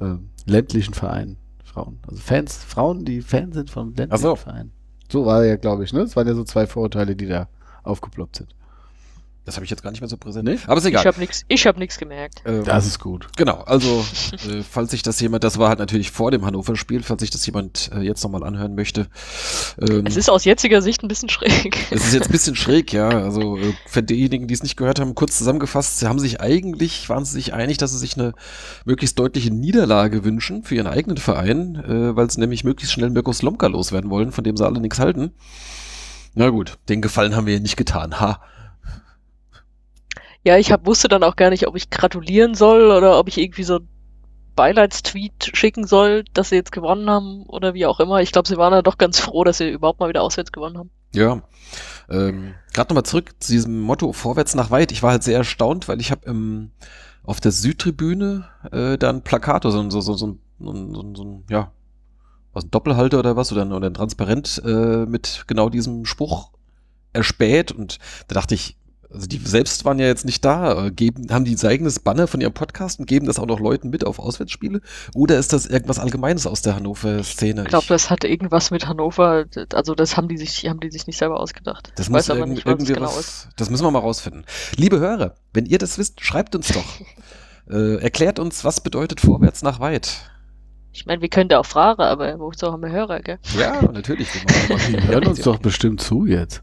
ähm, 0.00 0.31
ländlichen 0.44 0.94
Vereinen. 0.94 1.38
Frauen. 1.64 1.98
Also 2.08 2.20
Fans, 2.22 2.56
Frauen, 2.56 3.04
die 3.04 3.20
Fans 3.20 3.54
sind 3.54 3.70
von 3.70 3.88
ländlichen 3.88 4.12
Ach 4.12 4.19
so. 4.19 4.37
Vereinen. 4.37 4.72
So 5.10 5.26
war 5.26 5.44
ja, 5.44 5.56
glaube 5.56 5.84
ich, 5.84 5.93
ne? 5.93 6.00
Es 6.00 6.16
waren 6.16 6.26
ja 6.26 6.34
so 6.34 6.44
zwei 6.44 6.66
Vorurteile, 6.66 7.14
die 7.14 7.26
da 7.26 7.48
aufgeploppt 7.82 8.37
sind. 8.37 8.54
Das 9.46 9.54
habe 9.54 9.64
ich 9.64 9.70
jetzt 9.70 9.82
gar 9.84 9.93
nicht 9.93 10.00
mehr 10.00 10.08
so 10.08 10.16
präsent. 10.16 10.50
Aber 10.66 10.76
ist 10.76 10.84
egal. 10.84 11.02
Ich 11.02 11.06
habe 11.06 11.20
nichts 11.20 11.44
ich 11.46 11.66
hab 11.69 11.78
nix 11.78 11.98
gemerkt. 11.98 12.43
Ähm, 12.44 12.64
Das 12.64 12.84
ist 12.84 12.98
gut. 12.98 13.28
Genau, 13.37 13.60
also 13.62 14.04
äh, 14.32 14.62
falls 14.69 14.90
sich 14.90 15.02
das 15.02 15.20
jemand, 15.20 15.44
das 15.44 15.56
war 15.58 15.69
halt 15.69 15.78
natürlich 15.78 16.10
vor 16.10 16.32
dem 16.32 16.44
Hannover-Spiel, 16.44 17.04
falls 17.04 17.20
sich 17.20 17.31
das 17.31 17.46
jemand 17.46 17.90
äh, 17.94 18.00
jetzt 18.00 18.25
nochmal 18.25 18.43
anhören 18.43 18.75
möchte. 18.75 19.06
Ähm, 19.81 20.04
Es 20.04 20.16
ist 20.16 20.28
aus 20.28 20.44
jetziger 20.44 20.82
Sicht 20.82 21.04
ein 21.04 21.08
bisschen 21.08 21.28
schräg. 21.28 21.76
es 21.93 22.04
ist 22.06 22.12
jetzt 22.12 22.26
ein 22.26 22.32
bisschen 22.32 22.56
schräg, 22.56 22.93
ja. 22.93 23.08
Also 23.08 23.56
äh, 23.56 23.72
für 23.87 24.02
diejenigen, 24.02 24.48
die 24.48 24.54
es 24.54 24.64
nicht 24.64 24.76
gehört 24.76 24.98
haben, 24.98 25.14
kurz 25.14 25.38
zusammengefasst, 25.38 26.00
sie 26.00 26.08
haben 26.08 26.19
sich 26.19 26.40
eigentlich, 26.40 27.08
waren 27.08 27.25
sie 27.25 27.32
sich 27.34 27.54
einig, 27.54 27.78
dass 27.78 27.92
sie 27.92 27.99
sich 27.99 28.16
eine 28.19 28.34
möglichst 28.84 29.16
deutliche 29.16 29.54
Niederlage 29.54 30.25
wünschen 30.25 30.64
für 30.64 30.75
ihren 30.75 30.88
eigenen 30.88 31.19
Verein, 31.19 31.76
äh, 31.76 32.16
weil 32.16 32.28
sie 32.31 32.40
nämlich 32.40 32.64
möglichst 32.64 32.92
schnell 32.94 33.10
Mirko 33.10 33.32
Slomka 33.32 33.69
loswerden 33.69 34.10
wollen, 34.10 34.32
von 34.32 34.42
dem 34.42 34.56
sie 34.56 34.66
alle 34.66 34.81
nichts 34.81 34.99
halten. 34.99 35.31
Na 36.34 36.50
gut, 36.50 36.78
den 36.88 37.00
Gefallen 37.00 37.37
haben 37.37 37.46
wir 37.46 37.54
ihr 37.54 37.60
nicht 37.60 37.76
getan. 37.76 38.19
Ha. 38.20 38.40
Ja, 40.46 40.56
ich 40.58 40.70
hab, 40.70 40.87
wusste 40.87 41.08
dann 41.08 41.25
auch 41.25 41.34
gar 41.34 41.50
nicht, 41.50 41.66
ob 41.66 41.75
ich 41.75 41.90
gratulieren 41.90 42.54
soll 42.54 42.93
oder 42.93 43.19
ob 43.19 43.26
ich 43.26 43.37
irgendwie 43.37 43.64
so 43.64 43.78
einen 43.78 43.88
Beileidstweet 44.54 45.50
schicken 45.54 45.88
soll, 45.88 46.22
dass 46.34 46.50
sie 46.50 46.54
jetzt 46.54 46.70
gewonnen 46.70 47.10
haben 47.10 47.43
oder 47.46 47.75
wie 47.75 47.84
auch 47.84 47.98
immer. 47.98 48.20
Ich 48.20 48.31
glaube, 48.31 48.46
sie 48.46 48.56
waren 48.56 48.72
ja 48.72 48.81
doch 48.81 48.96
ganz 48.96 49.19
froh, 49.19 49.43
dass 49.43 49.58
sie 49.58 49.69
überhaupt 49.69 49.98
mal 49.98 50.08
wieder 50.08 50.22
auswärts 50.22 50.52
gewonnen 50.52 50.78
haben. 50.78 50.90
Ja. 51.12 51.43
Ähm, 52.08 52.54
Gerade 52.72 52.90
nochmal 52.90 53.02
zurück 53.02 53.34
zu 53.40 53.50
diesem 53.50 53.81
Motto 53.81 54.12
vorwärts 54.12 54.54
nach 54.54 54.70
weit. 54.70 54.93
Ich 54.93 55.02
war 55.02 55.10
halt 55.10 55.25
sehr 55.25 55.37
erstaunt, 55.37 55.88
weil 55.88 56.00
ich 56.00 56.12
habe 56.12 56.25
im 56.26 56.70
auf 57.25 57.40
der 57.40 57.50
Südtribüne 57.50 58.44
äh, 58.70 58.96
da 58.99 59.10
ein 59.10 59.22
Plakat 59.22 59.64
oder 59.66 59.72
so, 59.72 59.90
so, 59.90 60.00
so, 60.00 60.14
so, 60.14 60.38
so, 60.60 60.72
so, 60.72 61.14
so 61.16 61.25
ein, 61.25 61.44
ja, 61.50 61.72
was 62.52 62.62
ein 62.62 62.70
Doppelhalter 62.70 63.19
oder 63.19 63.34
was 63.34 63.50
oder 63.50 63.62
ein, 63.62 63.72
oder 63.72 63.90
ein 63.90 63.94
Transparent 63.94 64.62
äh, 64.64 65.06
mit 65.06 65.42
genau 65.49 65.70
diesem 65.70 66.04
Spruch 66.04 66.52
erspäht 67.12 67.72
und 67.72 67.99
da 68.28 68.34
dachte 68.34 68.54
ich, 68.54 68.76
also 69.12 69.26
die 69.26 69.38
selbst 69.38 69.84
waren 69.84 69.98
ja 69.98 70.06
jetzt 70.06 70.24
nicht 70.24 70.44
da, 70.44 70.86
äh, 70.86 70.90
geben, 70.90 71.26
haben 71.30 71.44
die 71.44 71.54
ein 71.56 71.66
eigenes 71.66 72.00
Banner 72.00 72.26
von 72.26 72.40
ihrem 72.40 72.52
Podcast 72.52 72.98
und 72.98 73.06
geben 73.06 73.26
das 73.26 73.38
auch 73.38 73.46
noch 73.46 73.60
Leuten 73.60 73.90
mit 73.90 74.04
auf 74.04 74.18
Auswärtsspiele? 74.18 74.80
Oder 75.14 75.38
ist 75.38 75.52
das 75.52 75.66
irgendwas 75.66 75.98
Allgemeines 75.98 76.46
aus 76.46 76.62
der 76.62 76.76
Hannover-Szene? 76.76 77.62
Ich 77.62 77.68
glaube, 77.68 77.86
das 77.88 78.10
hatte 78.10 78.26
irgendwas 78.28 78.70
mit 78.70 78.86
Hannover, 78.88 79.44
also 79.72 79.94
das 79.94 80.16
haben 80.16 80.28
die 80.28 80.36
sich, 80.36 80.68
haben 80.68 80.80
die 80.80 80.90
sich 80.90 81.06
nicht 81.06 81.18
selber 81.18 81.40
ausgedacht. 81.40 81.92
Das 81.96 82.06
ich 82.06 82.10
muss 82.10 82.18
weiß 82.20 82.30
aber 82.30 82.40
irgend- 82.40 82.54
nicht, 82.56 82.66
irgendwie 82.66 82.92
genau 82.94 83.06
was, 83.06 83.18
ist. 83.18 83.48
Das 83.56 83.70
müssen 83.70 83.84
wir 83.84 83.90
mal 83.90 84.00
rausfinden. 84.00 84.44
Liebe 84.76 84.98
Hörer, 84.98 85.34
wenn 85.52 85.66
ihr 85.66 85.78
das 85.78 85.98
wisst, 85.98 86.20
schreibt 86.24 86.54
uns 86.56 86.68
doch. 86.68 86.84
äh, 87.70 87.96
erklärt 88.02 88.38
uns, 88.38 88.64
was 88.64 88.80
bedeutet 88.80 89.20
vorwärts 89.20 89.62
nach 89.62 89.80
weit. 89.80 90.30
Ich 90.92 91.04
meine, 91.04 91.20
wir 91.20 91.28
können 91.28 91.50
da 91.50 91.58
auch 91.58 91.66
fragen, 91.66 92.00
aber 92.02 92.38
wozu 92.38 92.72
haben 92.72 92.82
wir 92.82 92.90
Hörer, 92.90 93.20
gell? 93.20 93.38
Ja, 93.58 93.82
natürlich. 93.82 94.28
wir 94.88 95.02
hören 95.08 95.26
uns 95.26 95.42
doch 95.42 95.58
bestimmt 95.58 96.00
zu 96.00 96.24
jetzt. 96.24 96.62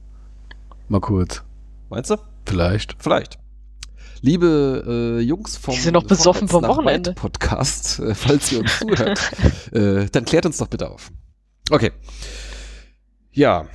Mal 0.89 0.99
kurz. 1.01 1.43
Meinst 1.89 2.09
du? 2.09 2.17
Vielleicht. 2.45 2.95
Vielleicht. 2.99 3.39
Liebe 4.21 5.19
äh, 5.19 5.21
Jungs 5.21 5.57
vom 5.57 5.73
Die 5.75 5.81
sind 5.81 5.93
noch 5.93 6.05
besoffen 6.05 6.47
vom 6.47 6.63
Weit 6.63 6.69
Wochenende. 6.69 7.13
Podcast, 7.13 7.99
äh, 7.99 8.15
falls 8.15 8.51
ihr 8.53 8.59
uns 8.59 8.79
zuhört, 8.79 9.19
äh, 9.73 10.05
dann 10.09 10.23
klärt 10.23 10.45
uns 10.45 10.57
doch 10.57 10.67
bitte 10.67 10.89
auf. 10.89 11.11
Okay. 11.69 11.91
Ja. 13.31 13.67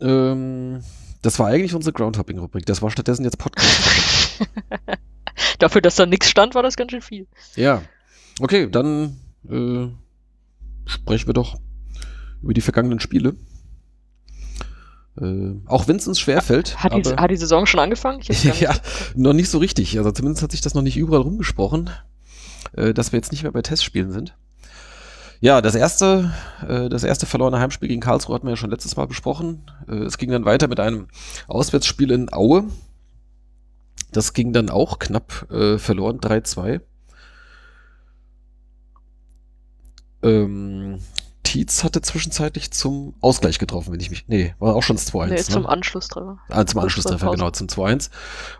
Ähm, 0.00 0.82
das 1.22 1.38
war 1.38 1.46
eigentlich 1.46 1.74
unsere 1.74 1.92
Groundhopping-Rubrik. 1.92 2.66
Das 2.66 2.82
war 2.82 2.90
stattdessen 2.90 3.24
jetzt 3.24 3.38
Podcast. 3.38 4.40
Dafür, 5.58 5.80
dass 5.80 5.96
da 5.96 6.06
nichts 6.06 6.28
stand, 6.28 6.54
war 6.54 6.62
das 6.62 6.76
ganz 6.76 6.90
schön 6.90 7.02
viel. 7.02 7.26
Ja. 7.54 7.82
Okay, 8.40 8.68
dann 8.68 9.16
äh, 9.48 9.88
sprechen 10.86 11.28
wir 11.28 11.34
doch 11.34 11.56
über 12.42 12.52
die 12.52 12.60
vergangenen 12.60 13.00
Spiele. 13.00 13.36
Äh, 15.20 15.54
auch 15.66 15.88
wenn 15.88 15.96
es 15.96 16.06
uns 16.06 16.20
schwerfällt. 16.20 16.82
Hat 16.82 16.92
die, 16.92 17.02
hat 17.10 17.30
die 17.30 17.36
Saison 17.36 17.66
schon 17.66 17.80
angefangen? 17.80 18.20
Ja, 18.60 18.74
noch 19.14 19.32
nicht 19.32 19.50
so 19.50 19.58
richtig. 19.58 19.96
Also 19.98 20.10
zumindest 20.12 20.42
hat 20.42 20.52
sich 20.52 20.60
das 20.60 20.74
noch 20.74 20.82
nicht 20.82 20.96
überall 20.96 21.22
rumgesprochen, 21.22 21.90
äh, 22.76 22.92
dass 22.92 23.12
wir 23.12 23.18
jetzt 23.18 23.32
nicht 23.32 23.42
mehr 23.42 23.52
bei 23.52 23.62
Testspielen 23.62 24.12
sind. 24.12 24.36
Ja, 25.40 25.60
das 25.60 25.74
erste, 25.74 26.32
äh, 26.66 26.88
das 26.88 27.04
erste 27.04 27.26
verlorene 27.26 27.58
Heimspiel 27.58 27.88
gegen 27.88 28.00
Karlsruhe 28.00 28.34
hatten 28.34 28.46
wir 28.46 28.52
ja 28.52 28.56
schon 28.56 28.70
letztes 28.70 28.96
Mal 28.96 29.06
besprochen. 29.06 29.70
Äh, 29.88 30.04
es 30.04 30.18
ging 30.18 30.30
dann 30.30 30.44
weiter 30.44 30.68
mit 30.68 30.80
einem 30.80 31.08
Auswärtsspiel 31.46 32.10
in 32.10 32.32
Aue. 32.32 32.64
Das 34.12 34.32
ging 34.32 34.52
dann 34.52 34.70
auch 34.70 34.98
knapp 34.98 35.50
äh, 35.50 35.78
verloren, 35.78 36.20
3-2. 36.20 36.80
Ähm, 40.22 40.98
Tietz 41.46 41.84
hatte 41.84 42.02
zwischenzeitlich 42.02 42.72
zum 42.72 43.14
Ausgleich 43.20 43.60
getroffen, 43.60 43.92
wenn 43.92 44.00
ich 44.00 44.10
mich. 44.10 44.24
Nee, 44.26 44.56
war 44.58 44.74
auch 44.74 44.82
schon 44.82 44.96
das 44.96 45.12
2-1. 45.12 45.26
Nee, 45.26 45.34
ne? 45.34 45.42
zum 45.42 45.66
Anschlusstreffer. 45.66 46.38
Ah, 46.48 46.66
zum 46.66 46.80
Anschlusstreffer, 46.80 47.30
genau, 47.30 47.50
zum 47.50 47.68
2-1. 47.68 48.10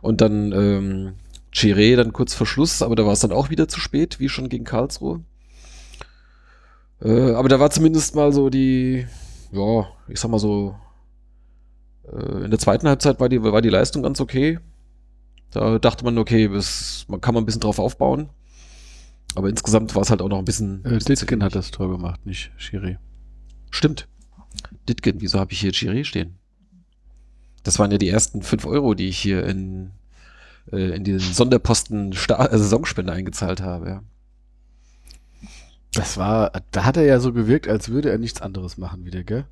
Und 0.03 0.21
dann 0.21 0.53
ähm, 0.53 1.15
Chiré 1.53 1.97
dann 1.97 2.13
kurz 2.13 2.35
vor 2.35 2.47
Schluss, 2.47 2.83
aber 2.83 2.95
da 2.95 3.05
war 3.05 3.13
es 3.13 3.21
dann 3.21 3.33
auch 3.33 3.51
wieder 3.51 3.67
zu 3.67 3.81
spät, 3.81 4.21
wie 4.21 4.29
schon 4.29 4.49
gegen 4.49 4.65
Karlsruhe. 4.65 5.21
Äh, 7.03 7.33
aber 7.33 7.49
da 7.49 7.59
war 7.59 7.71
zumindest 7.71 8.15
mal 8.15 8.33
so 8.33 8.51
die, 8.51 9.05
ja, 9.51 9.87
ich 10.07 10.21
sag 10.21 10.31
mal 10.31 10.39
so, 10.39 10.77
äh, 12.05 12.45
in 12.45 12.51
der 12.51 12.61
zweiten 12.61 12.87
Halbzeit 12.87 13.19
war 13.19 13.29
die, 13.29 13.43
war 13.43 13.63
die 13.63 13.69
Leistung 13.69 14.05
ganz 14.05 14.21
okay. 14.21 14.61
Da 15.51 15.81
dachte 15.81 16.05
man, 16.05 16.19
okay, 16.19 16.49
das, 16.49 17.05
man 17.09 17.21
kann 17.21 17.35
man 17.35 17.43
ein 17.43 17.47
bisschen 17.47 17.63
drauf 17.63 17.81
aufbauen. 17.81 18.29
Aber 19.35 19.49
insgesamt 19.49 19.95
war 19.95 20.03
es 20.03 20.11
halt 20.11 20.23
auch 20.23 20.29
noch 20.29 20.39
ein 20.39 20.45
bisschen. 20.45 20.85
Äh, 20.85 20.99
Ditkin 20.99 21.43
hat 21.43 21.55
das 21.55 21.71
Tor 21.71 21.91
gemacht, 21.91 22.25
nicht 22.25 22.53
Schiri. 22.57 22.99
Stimmt. 23.71 24.09
Ditgen, 24.89 25.21
wieso 25.21 25.39
habe 25.39 25.53
ich 25.53 25.61
hier 25.61 25.73
Chiré 25.73 26.05
stehen? 26.05 26.39
Das 27.63 27.79
waren 27.79 27.91
ja 27.91 27.99
die 27.99 28.09
ersten 28.09 28.43
5 28.43 28.65
Euro, 28.67 28.95
die 28.95 29.09
ich 29.09 29.19
hier 29.19 29.45
in, 29.45 29.91
äh, 30.73 30.95
in 30.95 31.05
den 31.05 31.19
Sonderposten 31.19 32.13
äh, 32.13 32.17
Saisonspende 32.17 33.13
eingezahlt 33.13 33.61
habe. 33.61 33.89
Ja. 33.89 34.03
Das 35.93 36.17
war, 36.17 36.53
da 36.71 36.85
hat 36.85 36.97
er 36.97 37.05
ja 37.05 37.19
so 37.21 37.33
gewirkt, 37.33 37.69
als 37.69 37.89
würde 37.89 38.11
er 38.11 38.19
nichts 38.19 38.41
anderes 38.41 38.79
machen 38.79 39.05
wieder, 39.05 39.25
gell? 39.25 39.47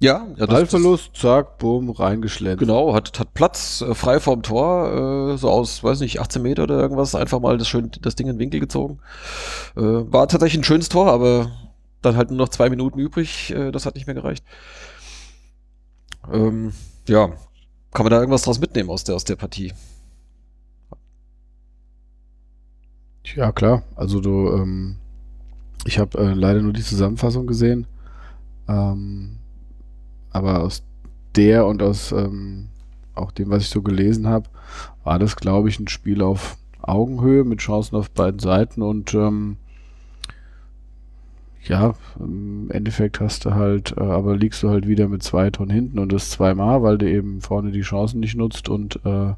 Ja, 0.00 0.26
ja 0.36 0.46
das, 0.46 0.48
Ballverlust, 0.48 1.16
zack, 1.16 1.58
bumm, 1.58 1.90
reingeschlendert. 1.90 2.60
Genau, 2.60 2.94
hat, 2.94 3.18
hat 3.18 3.34
Platz, 3.34 3.82
äh, 3.82 3.94
frei 3.94 4.20
vorm 4.20 4.42
Tor, 4.42 5.32
äh, 5.32 5.38
so 5.38 5.50
aus, 5.50 5.82
weiß 5.82 6.00
nicht, 6.00 6.20
18 6.20 6.40
Meter 6.40 6.62
oder 6.62 6.78
irgendwas, 6.78 7.16
einfach 7.16 7.40
mal 7.40 7.58
das, 7.58 7.66
schön, 7.66 7.90
das 8.00 8.14
Ding 8.14 8.28
in 8.28 8.36
den 8.36 8.38
Winkel 8.38 8.60
gezogen. 8.60 9.00
Äh, 9.76 9.82
war 9.82 10.28
tatsächlich 10.28 10.60
ein 10.60 10.64
schönes 10.64 10.88
Tor, 10.88 11.10
aber 11.10 11.50
dann 12.00 12.16
halt 12.16 12.30
nur 12.30 12.38
noch 12.38 12.48
zwei 12.48 12.70
Minuten 12.70 13.00
übrig, 13.00 13.52
äh, 13.52 13.72
das 13.72 13.86
hat 13.86 13.96
nicht 13.96 14.06
mehr 14.06 14.14
gereicht. 14.14 14.44
Ähm, 16.32 16.72
ja, 17.08 17.32
kann 17.92 18.04
man 18.04 18.10
da 18.10 18.20
irgendwas 18.20 18.42
draus 18.42 18.60
mitnehmen 18.60 18.90
aus 18.90 19.02
der, 19.02 19.16
aus 19.16 19.24
der 19.24 19.36
Partie? 19.36 19.72
Ja, 23.34 23.50
klar. 23.52 23.82
Also 23.96 24.20
du, 24.20 24.52
ähm, 24.52 24.96
ich 25.84 25.98
habe 25.98 26.18
äh, 26.18 26.34
leider 26.34 26.62
nur 26.62 26.72
die 26.72 26.82
Zusammenfassung 26.82 27.46
gesehen. 27.46 27.86
Ähm, 28.68 29.37
aber 30.38 30.62
aus 30.62 30.82
der 31.36 31.66
und 31.66 31.82
aus 31.82 32.12
ähm, 32.12 32.68
auch 33.14 33.32
dem, 33.32 33.50
was 33.50 33.64
ich 33.64 33.68
so 33.68 33.82
gelesen 33.82 34.26
habe, 34.28 34.48
war 35.04 35.18
das, 35.18 35.36
glaube 35.36 35.68
ich, 35.68 35.78
ein 35.78 35.88
Spiel 35.88 36.22
auf 36.22 36.56
Augenhöhe 36.80 37.44
mit 37.44 37.58
Chancen 37.58 37.96
auf 37.96 38.10
beiden 38.10 38.38
Seiten 38.38 38.82
und 38.82 39.12
ähm, 39.14 39.56
ja, 41.64 41.94
im 42.18 42.70
Endeffekt 42.70 43.20
hast 43.20 43.44
du 43.44 43.54
halt, 43.54 43.94
äh, 43.98 44.00
aber 44.02 44.36
liegst 44.36 44.62
du 44.62 44.70
halt 44.70 44.86
wieder 44.88 45.08
mit 45.08 45.22
zwei 45.22 45.50
Tonnen 45.50 45.70
hinten 45.70 45.98
und 45.98 46.12
das 46.12 46.30
zweimal, 46.30 46.82
weil 46.82 46.96
du 46.96 47.10
eben 47.10 47.42
vorne 47.42 47.72
die 47.72 47.82
Chancen 47.82 48.20
nicht 48.20 48.36
nutzt 48.36 48.68
und 48.68 49.04
äh, 49.04 49.34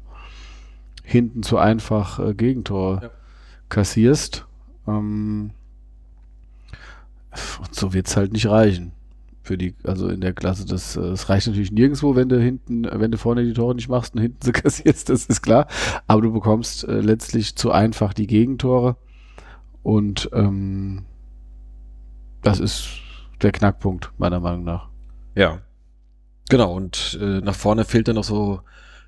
hinten 1.03 1.43
zu 1.43 1.57
einfach 1.57 2.19
äh, 2.19 2.33
Gegentor 2.33 3.01
Ja. 3.01 3.09
kassierst. 3.69 4.45
Ähm, 4.87 5.51
und 7.59 7.75
so 7.75 7.93
wird's 7.93 8.15
halt 8.15 8.31
nicht 8.33 8.47
reichen. 8.47 8.93
Für 9.43 9.57
die, 9.57 9.75
also 9.83 10.07
in 10.09 10.21
der 10.21 10.33
Klasse, 10.33 10.65
das, 10.65 10.95
äh, 10.95 11.01
das 11.01 11.29
reicht 11.29 11.47
natürlich 11.47 11.71
nirgendwo, 11.71 12.15
wenn 12.15 12.29
du 12.29 12.39
hinten, 12.39 12.85
äh, 12.85 12.99
wenn 12.99 13.11
du 13.11 13.17
vorne 13.17 13.43
die 13.43 13.53
Tore 13.53 13.73
nicht 13.73 13.89
machst 13.89 14.13
und 14.15 14.21
hinten 14.21 14.39
sie 14.43 14.51
kassierst, 14.51 15.09
das 15.09 15.25
ist 15.25 15.41
klar. 15.41 15.67
Aber 16.07 16.21
du 16.21 16.31
bekommst 16.31 16.83
äh, 16.83 17.01
letztlich 17.01 17.55
zu 17.55 17.71
einfach 17.71 18.13
die 18.13 18.27
Gegentore. 18.27 18.97
Und 19.83 20.29
ähm, 20.33 21.05
das 22.43 22.59
ist 22.59 22.87
der 23.41 23.51
Knackpunkt, 23.51 24.11
meiner 24.17 24.39
Meinung 24.39 24.63
nach. 24.63 24.89
Ja. 25.35 25.61
Genau, 26.49 26.73
und 26.73 27.17
äh, 27.21 27.39
nach 27.41 27.55
vorne 27.55 27.85
fehlt 27.85 28.07
dann 28.07 28.15
noch 28.15 28.23
so 28.23 28.61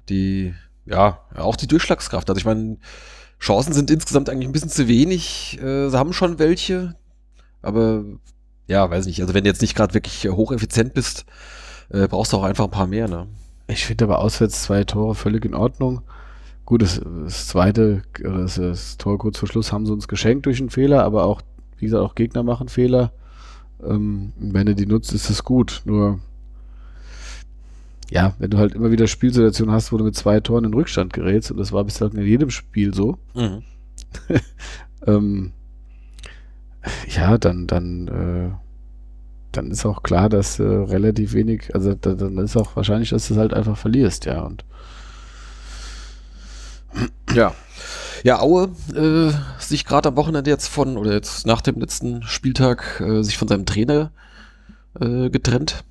die, 0.10 0.54
ja, 0.86 1.20
auch 1.36 1.56
die 1.56 1.68
Durchschlagskraft. 1.68 2.30
Also 2.30 2.40
ich 2.40 2.46
meine, 2.46 2.78
Chancen 3.40 3.74
sind 3.74 3.92
insgesamt 3.92 4.30
eigentlich 4.30 4.48
ein 4.48 4.54
bisschen 4.54 4.70
zu 4.70 4.88
wenig. 4.88 5.60
Äh, 5.62 5.90
sie 5.90 5.98
haben 5.98 6.14
schon 6.14 6.40
welche, 6.40 6.96
aber 7.62 8.06
ja, 8.68 8.90
weiß 8.90 9.06
nicht. 9.06 9.22
Also 9.22 9.34
wenn 9.34 9.44
du 9.44 9.50
jetzt 9.50 9.62
nicht 9.62 9.76
gerade 9.76 9.94
wirklich 9.94 10.30
hocheffizient 10.30 10.94
bist, 10.94 11.26
äh, 11.90 12.08
brauchst 12.08 12.34
du 12.34 12.38
auch 12.38 12.44
einfach 12.44 12.66
ein 12.66 12.72
paar 12.72 12.88
mehr, 12.88 13.08
ne? 13.08 13.28
Ich 13.68 13.86
finde 13.86 14.06
aber 14.06 14.20
auswärts 14.20 14.64
zwei 14.64 14.84
Tore 14.84 15.16
völlig 15.16 15.46
in 15.46 15.54
Ordnung. 15.54 16.02
Gut, 16.66 16.82
das, 16.82 17.02
das 17.26 17.48
zweite, 17.48 18.04
das, 18.22 18.56
das 18.56 18.98
Tor 18.98 19.18
kurz 19.18 19.38
vor 19.38 19.50
Schluss 19.50 19.72
haben 19.72 19.86
sie 19.86 19.92
uns 19.92 20.08
geschenkt 20.08 20.46
durch 20.46 20.60
einen 20.60 20.70
Fehler, 20.70 21.04
aber 21.04 21.26
auch, 21.26 21.42
wie 21.78 21.86
gesagt, 21.86 22.04
auch 22.04 22.16
Gegner 22.16 22.44
machen 22.44 22.70
Fehler. 22.70 23.12
Ähm, 23.84 24.32
wenn 24.38 24.66
du 24.66 24.76
die 24.76 24.86
nutzt, 24.86 25.14
ist 25.14 25.30
es 25.30 25.44
gut. 25.44 25.82
Nur, 25.86 26.20
ja, 28.10 28.34
wenn 28.40 28.50
du 28.50 28.58
halt 28.58 28.76
immer 28.76 28.92
wieder 28.92 29.08
Spielsituationen 29.08 29.74
hast, 29.74 29.92
wo 29.92 29.98
du 29.98 30.06
mit 30.06 30.16
zwei 30.16 30.40
Toren 30.40 30.66
in 30.66 30.74
Rückstand 30.74 31.12
gerätst, 31.14 31.52
und 31.52 31.58
das 31.58 31.72
war 31.72 31.84
bislang 31.84 32.12
in 32.14 32.26
jedem 32.26 32.50
Spiel 32.50 32.94
so, 32.94 33.18
Mhm. 33.34 33.64
ähm, 35.08 35.52
ja, 37.08 37.38
dann, 37.38 37.68
dann, 37.68 38.08
äh, 38.08 38.52
dann 39.52 39.72
ist 39.72 39.86
auch 39.86 40.04
klar, 40.04 40.30
dass 40.30 40.60
äh, 40.60 40.64
relativ 40.64 41.34
wenig, 41.34 41.74
also 41.74 41.94
da, 41.94 42.14
dann 42.14 42.38
ist 42.38 42.58
auch 42.58 42.76
wahrscheinlich, 42.76 43.10
dass 43.10 43.28
du 43.28 43.34
es 43.34 43.40
halt 43.40 43.54
einfach 43.54 43.78
verlierst, 43.78 44.26
ja. 44.26 44.42
Und 44.42 44.66
Ja. 47.34 47.54
Ja, 48.24 48.40
Aue 48.40 48.70
äh, 48.96 49.34
sich 49.62 49.86
gerade 49.86 50.10
am 50.10 50.16
Wochenende 50.16 50.50
jetzt 50.50 50.68
von, 50.68 50.98
oder 50.98 51.12
jetzt 51.12 51.46
nach 51.46 51.62
dem 51.62 51.80
letzten 51.80 52.24
Spieltag, 52.24 53.02
äh, 53.02 53.22
sich 53.22 53.38
von 53.38 53.48
seinem 53.48 53.66
Trainer 53.66 54.12
äh, 55.00 55.30
getrennt. 55.30 55.84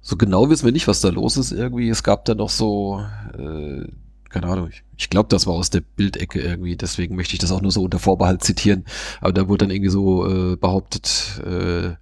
So 0.00 0.16
genau 0.16 0.48
wissen 0.48 0.64
wir 0.64 0.72
nicht, 0.72 0.88
was 0.88 1.00
da 1.00 1.08
los 1.08 1.36
ist 1.36 1.52
irgendwie. 1.52 1.88
Es 1.88 2.02
gab 2.02 2.24
da 2.24 2.34
noch 2.34 2.50
so, 2.50 3.04
äh, 3.36 3.84
keine 4.28 4.46
Ahnung, 4.46 4.68
ich, 4.70 4.82
ich 4.96 5.10
glaube, 5.10 5.28
das 5.28 5.46
war 5.46 5.54
aus 5.54 5.70
der 5.70 5.80
Bildecke 5.80 6.40
irgendwie, 6.40 6.76
deswegen 6.76 7.16
möchte 7.16 7.34
ich 7.34 7.38
das 7.38 7.52
auch 7.52 7.62
nur 7.62 7.70
so 7.70 7.82
unter 7.82 7.98
Vorbehalt 7.98 8.42
zitieren. 8.44 8.84
Aber 9.20 9.32
da 9.32 9.48
wurde 9.48 9.64
dann 9.66 9.70
irgendwie 9.74 9.90
so 9.90 10.26
äh, 10.52 10.56
behauptet, 10.56 11.40
äh, 11.46 11.94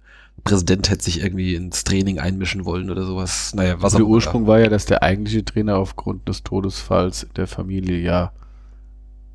Präsident 0.43 0.89
hätte 0.89 1.03
sich 1.03 1.21
irgendwie 1.23 1.55
ins 1.55 1.83
Training 1.83 2.19
einmischen 2.19 2.63
wollen 2.65 2.89
oder 2.89 3.03
sowas. 3.05 3.53
Naja, 3.55 3.75
was 3.81 3.93
der 3.93 4.01
auch 4.01 4.05
immer. 4.05 4.15
Ursprung 4.15 4.47
war 4.47 4.59
ja, 4.59 4.67
dass 4.69 4.85
der 4.85 5.03
eigentliche 5.03 5.43
Trainer 5.43 5.77
aufgrund 5.77 6.27
des 6.29 6.43
Todesfalls 6.43 7.27
der 7.35 7.47
Familie 7.47 7.97
ja. 7.99 8.31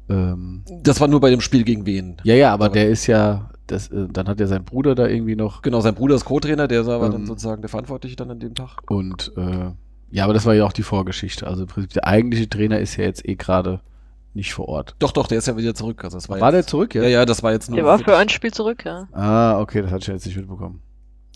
Ähm, 0.08 0.62
Das 0.82 1.00
war 1.00 1.08
nur 1.08 1.20
bei 1.20 1.30
dem 1.30 1.40
Spiel 1.40 1.64
gegen 1.64 1.87
wen. 1.87 2.16
ja, 2.25 2.34
ja, 2.34 2.52
aber 2.52 2.66
Aber- 2.66 2.75
der 2.75 2.88
ist 2.88 3.06
ja, 3.06 3.50
das, 3.66 3.88
äh, 3.88 4.06
dann 4.11 4.26
hat 4.28 4.40
ja 4.40 4.46
sein 4.46 4.64
Bruder 4.64 4.94
da 4.94 5.06
irgendwie 5.06 5.37
noch 5.37 5.62
Genau, 5.62 5.80
sein 5.80 5.94
Bruder 5.94 6.14
ist 6.16 6.25
Co-Trainer, 6.25 6.66
der 6.68 6.87
war 6.87 7.00
dann 7.00 7.20
Ähm, 7.22 7.26
sozusagen 7.26 7.62
der 7.62 7.68
Verantwortliche 7.68 8.16
dann 8.16 8.30
an 8.30 8.40
dem 8.40 8.54
Tag. 8.54 8.78
und 8.90 9.32
äh, 9.37 9.70
ja, 10.12 10.25
aber 10.25 10.35
das 10.35 10.45
war 10.47 10.54
ja 10.54 10.64
auch 10.64 10.73
die 10.73 10.83
Vorgeschichte. 10.83 11.47
Also 11.47 11.62
im 11.62 11.69
Prinzip 11.69 11.92
der 11.95 12.07
eigentliche 12.07 12.49
Trainer 12.49 12.78
ist 12.78 12.97
ja 12.97 13.04
jetzt 13.04 13.26
eh 13.26 13.35
gerade 13.35 13.81
nicht 14.35 14.52
vor 14.54 14.69
Ort. 14.69 14.95
Doch, 14.99 15.12
doch, 15.12 15.26
der 15.26 15.38
ist 15.38 15.47
ja 15.47 15.57
wieder 15.57 15.75
zurück. 15.75 16.04
Also 16.04 16.16
das 16.16 16.28
war, 16.28 16.38
War 16.40 16.50
der 16.52 16.61
jetzt, 16.61 16.71
zurück, 16.71 16.95
Ja, 16.95 17.02
ja, 17.04 17.25
das 17.25 17.42
war 17.42 17.52
jetzt 17.52 17.69
nur. 17.69 17.76
Der 17.76 17.85
war 17.85 17.99
für 17.99 18.16
ein 18.16 18.28
Spiel 18.28 18.52
zurück, 18.52 18.85
ja. 18.85 19.09
Ah, 19.12 19.59
okay, 19.59 19.83
das 19.83 19.90
hatte 19.90 20.02
ich 20.02 20.09
jetzt 20.09 20.26
nicht 20.26 20.37
mitbekommen. 20.37 20.83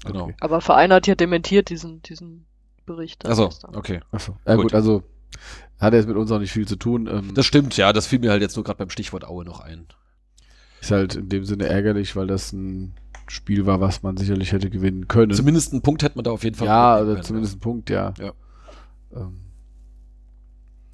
Genau. 0.04 0.24
Okay. 0.24 0.34
Aber 0.40 0.60
Verein 0.60 0.92
hat 0.92 1.06
ja 1.06 1.14
dementiert 1.14 1.70
diesen, 1.70 2.02
diesen 2.02 2.46
Bericht. 2.84 3.26
Also, 3.26 3.48
gestern. 3.48 3.74
okay. 3.74 4.00
Achso. 4.12 4.36
Ja, 4.46 4.54
gut. 4.54 4.64
Gut. 4.64 4.74
also 4.74 5.02
hat 5.78 5.92
er 5.92 5.98
jetzt 5.98 6.08
mit 6.08 6.16
uns 6.16 6.30
auch 6.30 6.38
nicht 6.38 6.52
viel 6.52 6.66
zu 6.66 6.76
tun. 6.76 7.06
Ähm, 7.06 7.34
Das 7.34 7.44
stimmt, 7.44 7.76
ja, 7.76 7.92
das 7.92 8.06
fiel 8.06 8.18
mir 8.18 8.30
halt 8.30 8.42
jetzt 8.42 8.56
nur 8.56 8.64
gerade 8.64 8.78
beim 8.78 8.90
Stichwort 8.90 9.24
Aue 9.24 9.44
noch 9.44 9.60
ein. 9.60 9.86
ist 10.80 10.90
halt 10.90 11.16
in 11.16 11.28
dem 11.28 11.44
Sinne 11.44 11.66
ärgerlich, 11.66 12.16
weil 12.16 12.26
das 12.26 12.52
ein 12.52 12.94
Spiel 13.28 13.66
war, 13.66 13.80
was 13.80 14.02
man 14.02 14.16
sicherlich 14.16 14.52
hätte 14.52 14.70
gewinnen 14.70 15.08
können. 15.08 15.32
Zumindest 15.32 15.72
einen 15.72 15.82
Punkt 15.82 16.02
hätte 16.02 16.16
man 16.16 16.24
da 16.24 16.30
auf 16.30 16.44
jeden 16.44 16.56
Fall. 16.56 16.68
ja, 16.68 16.98
können, 16.98 17.22
zumindest 17.22 17.56
ein 17.56 17.60
Punkt, 17.60 17.90
ja. 17.90 18.14
Ja. 18.18 18.32
Ähm, 19.14 19.46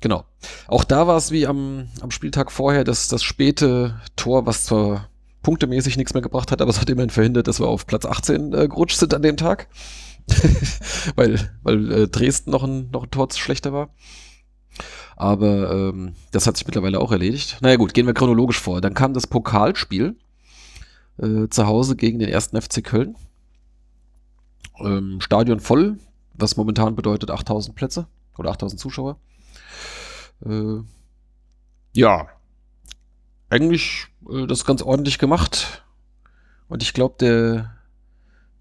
Genau. 0.03 0.25
Auch 0.67 0.85
da 0.85 1.07
war 1.07 1.17
es 1.17 1.31
wie 1.31 1.47
am, 1.47 1.89
am 2.01 2.11
Spieltag 2.11 2.51
vorher, 2.51 2.85
dass 2.85 3.09
das 3.09 3.23
späte 3.23 4.01
Tor, 4.17 4.47
was 4.47 4.65
zwar 4.65 5.09
punktemäßig 5.43 5.97
nichts 5.97 6.13
mehr 6.13 6.23
gebracht 6.23 6.51
hat, 6.51 6.61
aber 6.61 6.71
es 6.71 6.81
hat 6.81 6.91
immerhin 6.91 7.11
verhindert, 7.11 7.49
dass 7.49 7.61
wir 7.61 7.69
auf 7.69 7.87
Platz 7.87 8.05
18 8.05 8.53
äh, 8.53 8.69
gerutscht 8.69 8.99
sind 8.99 9.15
an 9.15 9.23
dem 9.23 9.37
Tag. 9.37 9.69
weil 11.17 11.39
weil 11.63 11.93
äh, 11.93 12.09
Dresden 12.09 12.51
noch 12.51 12.65
ein, 12.65 12.91
noch 12.91 13.05
ein 13.05 13.11
Tor 13.11 13.29
schlechter 13.33 13.73
war. 13.73 13.91
Aber 15.17 15.71
ähm, 15.71 16.15
das 16.33 16.47
hat 16.47 16.57
sich 16.57 16.67
mittlerweile 16.67 17.01
auch 17.01 17.13
erledigt. 17.13 17.59
Naja 17.61 17.77
gut, 17.77 17.95
gehen 17.95 18.07
wir 18.07 18.15
chronologisch 18.15 18.61
vor. 18.61 18.81
Dann 18.81 18.95
kam 18.95 19.15
das 19.15 19.27
Pokalspiel 19.27 20.17
äh, 21.19 21.49
zu 21.49 21.67
Hause 21.67 21.97
gegen 21.97 22.19
den 22.19 22.29
ersten 22.29 22.61
FC 22.61 22.83
Köln. 22.83 23.17
Ähm, 24.81 25.21
Stadion 25.21 25.61
voll, 25.61 25.99
was 26.43 26.57
momentan 26.57 26.97
bedeutet 26.97 27.31
8000 27.31 27.75
Plätze 27.75 28.07
oder 28.37 28.51
8000 28.51 28.81
Zuschauer. 28.81 29.17
Äh, 30.45 30.81
ja, 31.95 32.29
eigentlich 33.51 34.07
äh, 34.31 34.47
das 34.47 34.65
ganz 34.65 34.83
ordentlich 34.83 35.19
gemacht. 35.19 35.85
Und 36.69 36.83
ich 36.83 36.95
glaube, 36.95 37.17
der 37.21 37.77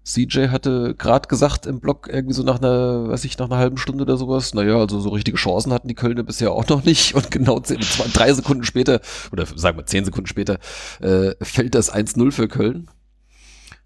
CJ 0.04 0.48
hatte 0.48 0.94
gerade 0.96 1.28
gesagt 1.28 1.66
im 1.66 1.80
Blog 1.80 2.08
irgendwie 2.10 2.34
so 2.34 2.42
nach 2.42 2.58
einer, 2.58 3.08
weiß 3.08 3.24
ich, 3.24 3.38
nach 3.38 3.46
einer 3.46 3.58
halben 3.58 3.78
Stunde 3.78 4.02
oder 4.02 4.16
sowas. 4.16 4.52
Naja, 4.52 4.76
also 4.76 5.00
so 5.00 5.10
richtige 5.10 5.36
Chancen 5.36 5.72
hatten 5.72 5.88
die 5.88 5.94
Kölner 5.94 6.24
bisher 6.24 6.50
auch 6.50 6.66
noch 6.68 6.84
nicht. 6.84 7.14
Und 7.14 7.30
genau 7.30 7.60
zehn, 7.60 7.80
zwei, 7.80 8.08
drei 8.12 8.32
Sekunden 8.32 8.64
später, 8.64 9.00
oder 9.30 9.46
sagen 9.46 9.78
wir 9.78 9.86
zehn 9.86 10.04
Sekunden 10.04 10.26
später, 10.26 10.58
äh, 11.00 11.34
fällt 11.40 11.74
das 11.74 11.92
1-0 11.92 12.32
für 12.32 12.48
Köln. 12.48 12.88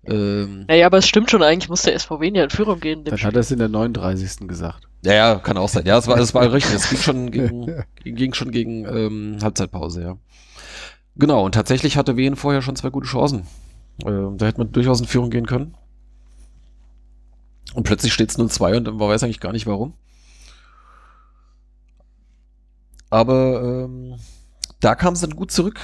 Ähm, 0.08 0.64
Naja, 0.68 0.86
aber 0.86 0.98
es 0.98 1.08
stimmt 1.08 1.30
schon, 1.30 1.42
eigentlich 1.42 1.68
muss 1.68 1.82
der 1.82 1.98
SVW 1.98 2.30
ja 2.34 2.44
in 2.44 2.50
Führung 2.50 2.80
gehen. 2.80 3.04
dann 3.04 3.18
hat 3.18 3.34
er 3.34 3.40
es 3.40 3.50
in 3.50 3.58
der 3.58 3.68
39. 3.68 4.46
gesagt. 4.48 4.88
Ja, 5.04 5.12
ja, 5.14 5.34
kann 5.36 5.56
auch 5.56 5.68
sein. 5.68 5.84
Ja, 5.86 5.98
es 5.98 6.06
war, 6.08 6.18
es 6.18 6.34
war 6.34 6.52
richtig. 6.52 6.74
Es 6.74 6.88
ging 6.88 6.98
schon 6.98 7.30
gegen, 7.30 7.84
ging 8.04 8.34
schon 8.34 8.50
gegen 8.50 8.84
ähm, 8.86 9.38
Halbzeitpause, 9.42 10.02
ja. 10.02 10.16
Genau, 11.16 11.44
und 11.44 11.54
tatsächlich 11.54 11.96
hatte 11.96 12.16
Wien 12.16 12.36
vorher 12.36 12.62
schon 12.62 12.76
zwei 12.76 12.90
gute 12.90 13.06
Chancen. 13.08 13.46
Ähm, 14.04 14.36
da 14.36 14.46
hätte 14.46 14.58
man 14.58 14.72
durchaus 14.72 15.00
in 15.00 15.06
Führung 15.06 15.30
gehen 15.30 15.46
können. 15.46 15.74
Und 17.74 17.84
plötzlich 17.84 18.12
steht 18.12 18.30
es 18.30 18.38
0-2 18.38 18.76
und 18.76 18.86
man 18.96 19.08
weiß 19.08 19.22
eigentlich 19.22 19.40
gar 19.40 19.52
nicht 19.52 19.66
warum. 19.66 19.94
Aber 23.10 23.62
ähm, 23.84 24.16
da 24.80 24.94
kam 24.94 25.14
sie 25.16 25.26
dann 25.26 25.36
gut 25.36 25.50
zurück. 25.50 25.80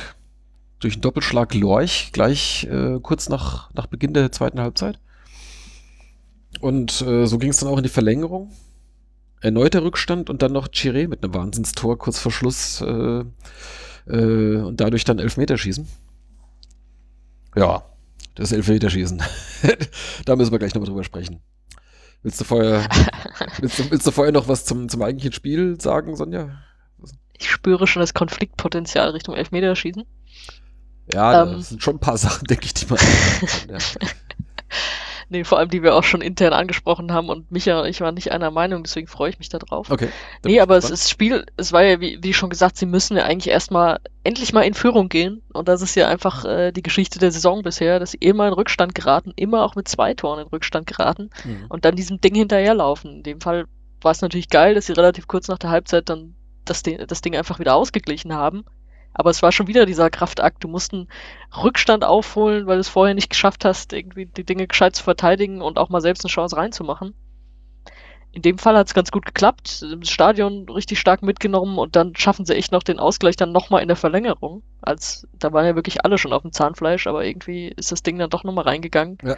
Durch 0.83 0.95
einen 0.95 1.03
Doppelschlag 1.03 1.55
Lorch, 1.55 2.11
gleich 2.13 2.65
äh, 2.65 2.99
kurz 3.01 3.29
nach, 3.29 3.73
nach 3.73 3.87
Beginn 3.87 4.15
der 4.15 4.33
zweiten 4.33 4.61
Halbzeit. 4.61 4.99
Und 6.61 7.01
äh, 7.03 7.27
so 7.27 7.39
ging 7.39 7.51
es 7.51 7.59
dann 7.59 7.69
auch 7.69 7.79
in 7.79 7.85
die 7.85 7.89
Verlängerung 7.89 8.53
erneuter 9.43 9.83
Rückstand 9.83 10.31
und 10.31 10.41
dann 10.43 10.53
noch 10.53 10.69
Chiré 10.69 11.09
mit 11.09 11.23
einem 11.23 11.35
Wahnsinnstor 11.35 11.99
kurz 11.99 12.19
vor 12.19 12.33
Schluss 12.33 12.81
äh, 12.81 13.25
äh, 14.07 14.57
und 14.57 14.81
dadurch 14.81 15.05
dann 15.05 15.19
Elfmeterschießen. 15.19 15.87
Ja, 17.57 17.85
das 18.35 18.53
Elfmeterschießen. 18.53 19.21
da 20.25 20.37
müssen 20.37 20.53
wir 20.53 20.59
gleich 20.59 20.75
nochmal 20.75 20.89
drüber 20.89 21.05
sprechen. 21.05 21.41
Willst 22.23 22.41
du 22.41 22.45
vorher, 22.45 22.89
willst 23.59 23.79
du, 23.79 23.91
willst 23.91 24.07
du 24.07 24.13
vorher 24.13 24.33
noch 24.33 24.49
was 24.49 24.65
zum, 24.65 24.89
zum 24.89 25.03
eigentlichen 25.03 25.33
Spiel 25.33 25.81
sagen, 25.81 26.17
Sonja? 26.17 26.63
Ich 27.33 27.51
spüre 27.51 27.89
schon 27.89 28.01
das 28.01 28.15
Konfliktpotenzial 28.15 29.11
Richtung 29.11 29.35
Elfmeterschießen. 29.35 30.05
Ja, 31.13 31.43
Ähm. 31.43 31.53
das 31.59 31.69
sind 31.71 31.83
schon 31.83 31.97
ein 31.97 32.01
paar 32.01 32.17
Sachen, 32.19 32.45
denke 32.47 32.67
ich, 32.67 32.75
die 32.75 32.87
man. 32.87 32.99
ja. 33.71 33.79
Nee, 35.29 35.45
vor 35.45 35.59
allem, 35.59 35.71
die 35.71 35.83
wir 35.83 35.95
auch 35.95 36.05
schon 36.05 36.21
intern 36.21 36.53
angesprochen 36.53 37.11
haben 37.11 37.31
und 37.31 37.51
Micha 37.51 37.81
und 37.81 37.87
ich 37.87 38.03
waren 38.03 38.15
nicht 38.15 38.33
einer 38.33 38.51
Meinung, 38.51 38.83
deswegen 38.83 39.07
freue 39.07 39.31
ich 39.31 39.39
mich 39.39 39.49
da 39.49 39.59
drauf. 39.59 39.89
Okay. 39.91 40.11
Nee, 40.45 40.61
aber 40.61 40.77
es 40.77 40.91
ist 40.91 41.09
Spiel, 41.09 41.47
es 41.57 41.73
war 41.73 41.83
ja, 41.83 42.01
wie, 42.01 42.19
wie 42.23 42.35
schon 42.35 42.51
gesagt, 42.51 42.77
sie 42.77 42.85
müssen 42.85 43.17
ja 43.17 43.25
eigentlich 43.25 43.49
erstmal 43.51 44.01
endlich 44.25 44.53
mal 44.53 44.61
in 44.63 44.75
Führung 44.75 45.09
gehen. 45.09 45.41
Und 45.55 45.69
das 45.69 45.81
ist 45.81 45.95
ja 45.95 46.07
einfach 46.09 46.45
äh, 46.45 46.71
die 46.73 46.83
Geschichte 46.83 47.19
der 47.19 47.33
Saison 47.33 47.63
bisher, 47.63 47.99
dass 47.99 48.11
sie 48.11 48.19
immer 48.19 48.47
in 48.47 48.53
Rückstand 48.53 48.95
geraten, 48.95 49.33
immer 49.37 49.65
auch 49.65 49.75
mit 49.75 49.89
zwei 49.89 50.13
Toren 50.13 50.41
in 50.41 50.49
Rückstand 50.49 50.87
geraten 50.87 51.31
Mhm. 51.45 51.65
und 51.71 51.87
dann 51.87 51.97
diesem 51.97 52.21
Ding 52.21 52.35
hinterherlaufen. 52.35 53.11
In 53.17 53.23
dem 53.23 53.41
Fall 53.41 53.65
war 54.03 54.13
es 54.13 54.21
natürlich 54.21 54.51
geil, 54.51 54.75
dass 54.75 54.85
sie 54.85 54.93
relativ 54.93 55.29
kurz 55.29 55.49
nach 55.49 55.59
der 55.59 55.71
Halbzeit 55.71 56.11
dann 56.11 56.35
das 56.67 56.83
Ding, 56.83 56.99
das 57.07 57.23
Ding 57.23 57.35
einfach 57.37 57.59
wieder 57.59 57.75
ausgeglichen 57.75 58.35
haben. 58.35 58.65
Aber 59.15 59.31
es 59.31 59.43
war 59.43 59.53
schon 59.53 59.67
wieder 59.67 59.87
dieser 59.87 60.11
Kraftakt. 60.11 60.65
Du 60.65 60.69
musst 60.69 60.93
einen 60.93 61.09
Rückstand 61.63 62.05
aufholen, 62.05 62.67
weil 62.67 62.77
du 62.77 62.81
es 62.81 62.89
vorher 62.89 63.15
nicht 63.15 63.31
geschafft 63.31 63.65
hast, 63.65 63.93
irgendwie 63.93 64.27
die 64.27 64.45
Dinge 64.45 64.67
gescheit 64.67 64.97
zu 64.97 65.05
verteidigen 65.05 65.61
und 65.61 65.79
auch 65.79 65.89
mal 65.89 66.01
selbst 66.01 66.25
eine 66.25 66.31
Chance 66.31 66.57
reinzumachen. 66.57 67.15
In 68.35 68.41
dem 68.41 68.57
Fall 68.57 68.77
hat 68.79 68.87
es 68.87 68.95
ganz 68.95 69.11
gut 69.11 69.27
geklappt, 69.27 69.83
das 69.83 70.09
Stadion 70.09 70.67
richtig 70.67 70.99
stark 70.99 71.23
mitgenommen 71.23 71.77
und 71.79 71.97
dann 71.97 72.17
schaffen 72.17 72.47
sie 72.47 72.57
echt 72.57 72.73
noch 72.73 72.83
den 72.83 72.99
Ausgleich 72.99 73.37
dann 73.37 73.53
nochmal 73.53 73.83
in 73.83 73.89
der 73.89 73.97
Verlängerung. 73.97 74.63
Als, 74.81 75.29
da 75.39 75.53
waren 75.53 75.67
ja 75.67 75.75
wirklich 75.75 76.03
alle 76.07 76.17
schon 76.17 76.33
auf 76.33 76.41
dem 76.41 76.53
Zahnfleisch, 76.53 77.07
aber 77.07 77.27
irgendwie 77.27 77.69
ist 77.77 77.93
das 77.93 78.03
Ding 78.03 78.19
dann 78.19 78.31
doch 78.31 78.43
nochmal 78.43 78.65
reingegangen. 78.65 79.19
Ja. 79.23 79.37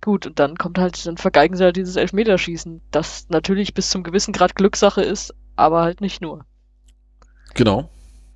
Gut, 0.00 0.26
und 0.28 0.38
dann 0.38 0.56
kommt 0.56 0.78
halt, 0.78 1.04
dann 1.06 1.16
vergeigen 1.16 1.56
sie 1.56 1.64
halt 1.64 1.76
dieses 1.76 1.96
Elfmeterschießen, 1.96 2.82
das 2.92 3.28
natürlich 3.30 3.74
bis 3.74 3.90
zum 3.90 4.04
gewissen 4.04 4.32
Grad 4.32 4.54
Glückssache 4.54 5.02
ist, 5.02 5.34
aber 5.56 5.82
halt 5.82 6.00
nicht 6.00 6.22
nur. 6.22 6.44
Genau. 7.54 7.90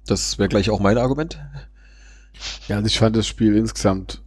Das 0.07 0.39
wäre 0.39 0.49
gleich 0.49 0.71
auch 0.71 0.81
mein 0.81 0.99
Argument. 0.99 1.39
Ja, 2.69 2.77
also 2.77 2.87
ich 2.87 2.99
fand 2.99 3.17
das 3.17 3.27
Spiel 3.27 3.57
insgesamt 3.57 4.23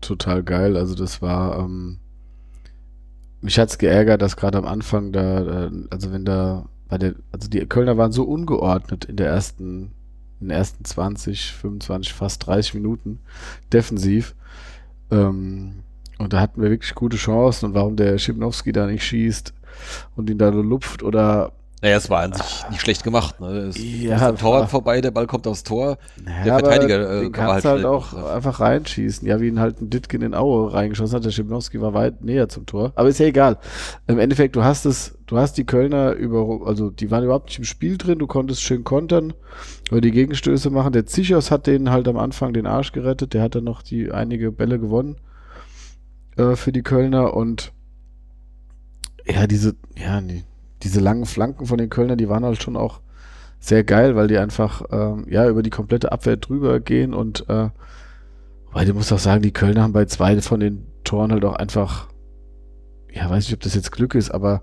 total 0.00 0.42
geil. 0.42 0.76
Also 0.76 0.94
das 0.94 1.22
war, 1.22 1.58
ähm, 1.58 1.98
mich 3.40 3.58
hat's 3.58 3.78
geärgert, 3.78 4.22
dass 4.22 4.36
gerade 4.36 4.58
am 4.58 4.66
Anfang 4.66 5.12
da, 5.12 5.66
äh, 5.66 5.70
also 5.90 6.12
wenn 6.12 6.24
da 6.24 6.68
bei 6.88 6.98
der, 6.98 7.14
also 7.32 7.48
die 7.48 7.64
Kölner 7.66 7.96
waren 7.96 8.12
so 8.12 8.24
ungeordnet 8.24 9.06
in 9.06 9.16
der 9.16 9.28
ersten, 9.28 9.92
in 10.40 10.48
den 10.48 10.50
ersten 10.50 10.84
20, 10.84 11.52
25, 11.52 12.12
fast 12.12 12.46
30 12.46 12.74
Minuten 12.74 13.20
defensiv. 13.72 14.34
Ähm, 15.10 15.82
und 16.18 16.32
da 16.32 16.40
hatten 16.40 16.62
wir 16.62 16.70
wirklich 16.70 16.94
gute 16.94 17.16
Chancen 17.16 17.66
und 17.66 17.74
warum 17.74 17.96
der 17.96 18.18
Schipnowski 18.18 18.72
da 18.72 18.86
nicht 18.86 19.04
schießt 19.04 19.52
und 20.14 20.30
ihn 20.30 20.38
da 20.38 20.50
nur 20.50 20.64
lupft 20.64 21.02
oder 21.02 21.52
Naja, 21.82 21.98
es 21.98 22.08
war 22.08 22.22
an 22.22 22.32
sich 22.32 22.64
nicht 22.70 22.80
schlecht 22.80 23.04
gemacht. 23.04 23.38
Ne? 23.38 23.48
Es 23.48 23.76
Ja, 23.76 24.16
ist 24.16 24.22
am 24.22 24.38
Tor 24.38 24.66
vorbei, 24.66 25.02
der 25.02 25.10
Ball 25.10 25.26
kommt 25.26 25.46
aufs 25.46 25.62
Tor. 25.62 25.98
Ja, 26.24 26.44
Der 26.44 26.58
Verteidiger, 26.58 27.22
äh, 27.22 27.30
kannst 27.30 27.66
halt 27.66 27.84
halt, 27.84 27.84
auch 27.84 28.14
einfach 28.14 28.60
reinschießen. 28.60 29.28
Ja, 29.28 29.40
wie 29.42 29.48
ihn 29.48 29.60
halt 29.60 29.82
ein 29.82 29.90
Ditkin 29.90 30.22
in 30.22 30.34
Aue 30.34 30.72
reingeschossen 30.72 31.16
hat. 31.16 31.24
Der 31.26 31.30
Schipnowski 31.32 31.80
war 31.82 31.92
weit 31.92 32.24
näher 32.24 32.48
zum 32.48 32.64
Tor. 32.64 32.92
Aber 32.94 33.10
ist 33.10 33.18
ja 33.18 33.26
egal. 33.26 33.58
Im 34.06 34.18
Endeffekt, 34.18 34.56
du 34.56 34.64
hast 34.64 34.86
es, 34.86 35.18
du 35.26 35.36
hast 35.36 35.58
die 35.58 35.64
Kölner 35.64 36.12
über, 36.12 36.66
also 36.66 36.88
die 36.88 37.10
waren 37.10 37.24
überhaupt 37.24 37.48
nicht 37.48 37.58
im 37.58 37.64
Spiel 37.64 37.98
drin. 37.98 38.18
Du 38.18 38.26
konntest 38.26 38.62
schön 38.62 38.82
kontern 38.82 39.34
oder 39.90 40.00
die 40.00 40.12
Gegenstöße 40.12 40.70
machen. 40.70 40.94
Der 40.94 41.04
Zichos 41.04 41.50
hat 41.50 41.66
denen 41.66 41.90
halt 41.90 42.08
am 42.08 42.16
Anfang 42.16 42.54
den 42.54 42.66
Arsch 42.66 42.92
gerettet. 42.92 43.34
Der 43.34 43.42
hat 43.42 43.54
dann 43.54 43.64
noch 43.64 43.82
die 43.82 44.10
einige 44.10 44.50
Bälle 44.50 44.78
gewonnen 44.78 45.16
äh, 46.38 46.56
für 46.56 46.72
die 46.72 46.82
Kölner 46.82 47.34
und 47.34 47.72
ja, 49.26 49.46
diese, 49.46 49.74
ja, 49.96 50.20
die, 50.20 50.44
diese 50.82 51.00
langen 51.00 51.26
Flanken 51.26 51.66
von 51.66 51.78
den 51.78 51.90
Kölnern, 51.90 52.18
die 52.18 52.28
waren 52.28 52.44
halt 52.44 52.62
schon 52.62 52.76
auch 52.76 53.00
sehr 53.58 53.84
geil, 53.84 54.14
weil 54.16 54.28
die 54.28 54.38
einfach 54.38 54.82
ähm, 54.90 55.24
ja 55.28 55.48
über 55.48 55.62
die 55.62 55.70
komplette 55.70 56.12
Abwehr 56.12 56.36
drüber 56.36 56.80
gehen 56.80 57.14
und 57.14 57.48
äh, 57.48 57.70
weil 58.72 58.86
du 58.86 58.92
musst 58.94 59.12
auch 59.12 59.18
sagen, 59.18 59.42
die 59.42 59.52
Kölner 59.52 59.82
haben 59.82 59.92
bei 59.94 60.04
zwei 60.04 60.38
von 60.42 60.60
den 60.60 60.86
Toren 61.04 61.32
halt 61.32 61.44
auch 61.44 61.54
einfach, 61.56 62.08
ja, 63.10 63.30
weiß 63.30 63.44
nicht, 63.46 63.54
ob 63.54 63.60
das 63.60 63.74
jetzt 63.74 63.92
Glück 63.92 64.14
ist, 64.14 64.30
aber 64.30 64.62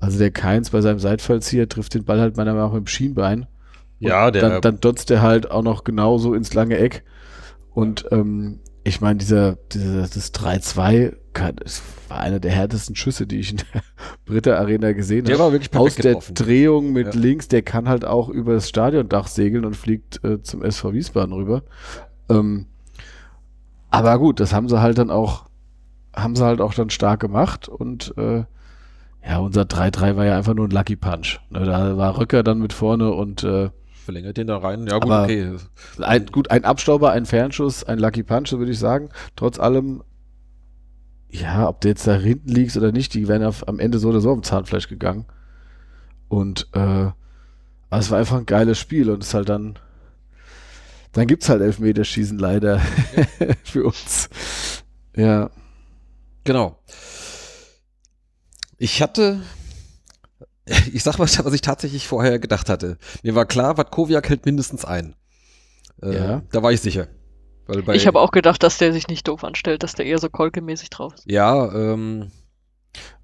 also 0.00 0.18
der 0.18 0.30
Keins 0.32 0.70
bei 0.70 0.80
seinem 0.80 0.98
Seitfallzieher 0.98 1.68
trifft 1.68 1.94
den 1.94 2.04
Ball 2.04 2.20
halt 2.20 2.36
meiner 2.36 2.54
Meinung 2.54 2.70
nach 2.70 2.76
dem 2.76 2.86
Schienbein. 2.86 3.46
Ja, 3.98 4.30
der- 4.30 4.42
Dann, 4.42 4.60
dann 4.62 4.80
dotzt 4.80 5.10
er 5.10 5.22
halt 5.22 5.50
auch 5.50 5.62
noch 5.62 5.84
genauso 5.84 6.34
ins 6.34 6.54
lange 6.54 6.78
Eck. 6.78 7.04
Und 7.72 8.06
ähm, 8.10 8.60
ich 8.90 9.00
meine, 9.00 9.18
dieser, 9.18 9.54
dieser, 9.72 10.02
das 10.02 10.34
3-2 10.34 11.14
kann- 11.32 11.56
das 11.56 11.80
war 12.08 12.18
einer 12.20 12.40
der 12.40 12.50
härtesten 12.50 12.96
Schüsse, 12.96 13.26
die 13.26 13.38
ich 13.40 13.52
in 13.52 13.56
der 13.58 13.82
Britta 14.26 14.56
Arena 14.58 14.92
gesehen 14.92 15.24
Der 15.24 15.36
habe. 15.36 15.44
war 15.44 15.52
wirklich 15.52 15.70
Aus 15.74 15.94
perfekt 15.94 16.04
der 16.04 16.12
getroffen. 16.14 16.34
Drehung 16.34 16.92
mit 16.92 17.14
Ja. 17.14 17.20
links, 17.20 17.48
der 17.48 17.62
kann 17.62 17.88
halt 17.88 18.04
auch 18.04 18.28
über 18.28 18.54
das 18.54 18.68
Stadiondach 18.68 19.28
segeln 19.28 19.64
und 19.64 19.76
fliegt 19.76 20.22
äh, 20.24 20.42
zum 20.42 20.62
SV 20.62 20.92
Wiesbaden 20.92 21.32
rüber. 21.32 21.62
Ähm, 22.28 22.66
aber 23.90 24.18
gut, 24.18 24.40
das 24.40 24.52
haben 24.52 24.68
sie 24.68 24.80
halt 24.80 24.98
dann 24.98 25.10
auch, 25.10 25.46
haben 26.14 26.36
sie 26.36 26.44
halt 26.44 26.60
auch 26.60 26.74
dann 26.74 26.90
stark 26.90 27.20
gemacht 27.20 27.68
und 27.68 28.14
äh, 28.16 28.44
ja, 29.26 29.38
unser 29.38 29.62
3-3 29.62 30.16
war 30.16 30.24
ja 30.24 30.36
einfach 30.36 30.54
nur 30.54 30.66
ein 30.66 30.70
Lucky 30.70 30.96
Punch. 30.96 31.40
Ne, 31.50 31.64
da 31.64 31.96
war 31.96 32.18
Röcker 32.18 32.42
dann 32.42 32.58
mit 32.60 32.72
vorne 32.72 33.10
und 33.12 33.44
äh, 33.44 33.70
Verlängert 34.10 34.36
den 34.38 34.48
da 34.48 34.56
rein. 34.58 34.86
Ja, 34.88 34.94
gut, 34.98 35.04
Aber- 35.04 35.22
okay. 35.22 35.56
ein, 36.00 36.26
gut, 36.26 36.50
ein 36.50 36.64
Abstauber, 36.64 37.12
ein 37.12 37.26
Fernschuss, 37.26 37.84
ein 37.84 38.00
Lucky 38.00 38.24
Punch, 38.24 38.50
würde 38.50 38.72
ich 38.72 38.78
sagen. 38.80 39.10
Trotz 39.36 39.60
allem, 39.60 40.02
ja, 41.30 41.68
ob 41.68 41.80
du 41.80 41.86
jetzt 41.88 42.08
da 42.08 42.14
hinten 42.16 42.48
liegst 42.48 42.76
oder 42.76 42.90
nicht, 42.90 43.14
die 43.14 43.28
wären 43.28 43.44
auf, 43.44 43.68
am 43.68 43.78
Ende 43.78 44.00
so 44.00 44.08
oder 44.08 44.20
so 44.20 44.32
am 44.32 44.42
Zahnfleisch 44.42 44.88
gegangen. 44.88 45.26
Und 46.28 46.66
äh, 46.72 47.06
es 47.90 48.10
war 48.10 48.18
einfach 48.18 48.38
ein 48.38 48.46
geiles 48.46 48.78
Spiel 48.80 49.10
und 49.10 49.22
es 49.22 49.28
ist 49.28 49.34
halt 49.34 49.48
dann, 49.48 49.78
dann 51.12 51.28
gibt's 51.28 51.48
halt 51.48 51.62
Elfmeterschießen 51.62 52.36
leider 52.38 52.80
für 53.62 53.84
uns. 53.84 54.28
Ja. 55.14 55.50
Genau. 56.42 56.80
Ich 58.76 59.02
hatte, 59.02 59.40
ich 60.92 61.02
sag 61.02 61.18
mal, 61.18 61.28
was 61.28 61.54
ich 61.54 61.60
tatsächlich 61.60 62.06
vorher 62.06 62.38
gedacht 62.38 62.68
hatte. 62.68 62.98
Mir 63.22 63.34
war 63.34 63.46
klar, 63.46 63.76
Watkowiak 63.76 64.28
hält 64.28 64.46
mindestens 64.46 64.84
ein. 64.84 65.14
Äh, 66.02 66.14
Ja. 66.14 66.42
Da 66.50 66.62
war 66.62 66.72
ich 66.72 66.80
sicher. 66.80 67.08
Weil 67.66 67.82
bei, 67.82 67.94
ich 67.94 68.06
habe 68.06 68.20
auch 68.20 68.30
gedacht, 68.32 68.62
dass 68.62 68.78
der 68.78 68.92
sich 68.92 69.08
nicht 69.08 69.28
doof 69.28 69.44
anstellt, 69.44 69.82
dass 69.82 69.94
der 69.94 70.06
eher 70.06 70.18
so 70.18 70.28
kolkemäßig 70.28 70.90
drauf 70.90 71.14
ist. 71.14 71.30
Ja, 71.30 71.72
ähm, 71.72 72.30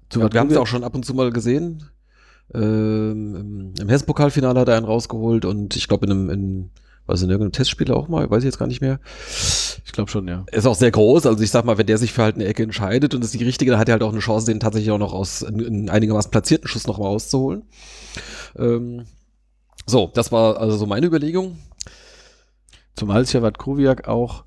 Zu 0.09 0.21
wir 0.21 0.39
haben 0.39 0.49
es 0.49 0.57
auch 0.57 0.67
schon 0.67 0.83
ab 0.83 0.95
und 0.95 1.05
zu 1.05 1.13
mal 1.13 1.31
gesehen. 1.31 1.89
Ähm, 2.53 3.35
im 3.35 3.73
im 3.79 3.89
Hessen-Pokalfinale 3.89 4.61
hat 4.61 4.69
er 4.69 4.77
einen 4.77 4.85
rausgeholt 4.85 5.43
und 5.43 5.75
ich 5.75 5.89
glaube 5.89 6.05
in 6.05 6.11
einem, 6.11 6.29
in, 6.29 6.71
was 7.07 7.21
in 7.21 7.29
irgendeinem 7.29 7.53
Testspiel 7.53 7.91
auch 7.91 8.07
mal, 8.09 8.29
weiß 8.29 8.39
ich 8.39 8.45
jetzt 8.45 8.59
gar 8.59 8.67
nicht 8.67 8.81
mehr. 8.81 8.99
Ich 9.85 9.91
glaube 9.93 10.11
schon, 10.11 10.27
ja. 10.27 10.43
Er 10.51 10.57
ist 10.57 10.67
auch 10.67 10.75
sehr 10.75 10.91
groß, 10.91 11.25
also 11.25 11.41
ich 11.41 11.49
sag 11.49 11.65
mal, 11.65 11.77
wenn 11.77 11.87
der 11.87 11.97
sich 11.97 12.13
für 12.13 12.23
halt 12.23 12.35
eine 12.35 12.45
Ecke 12.45 12.63
entscheidet 12.63 13.15
und 13.15 13.23
ist 13.23 13.33
die 13.33 13.43
richtige, 13.43 13.71
dann 13.71 13.79
hat 13.79 13.89
er 13.89 13.93
halt 13.93 14.03
auch 14.03 14.11
eine 14.11 14.19
Chance, 14.19 14.45
den 14.45 14.59
tatsächlich 14.59 14.91
auch 14.91 14.97
noch 14.99 15.13
aus 15.13 15.43
einen, 15.43 15.89
einigermaßen 15.89 16.29
platzierten 16.29 16.67
Schuss 16.67 16.85
noch 16.85 16.99
mal 16.99 17.05
rauszuholen. 17.05 17.63
Ähm, 18.57 19.05
so, 19.85 20.11
das 20.13 20.31
war 20.31 20.59
also 20.59 20.77
so 20.77 20.85
meine 20.85 21.07
Überlegung. 21.07 21.57
Zumal 22.95 23.23
sich 23.23 23.33
ja 23.33 23.41
Watkowiak 23.41 24.07
auch 24.07 24.43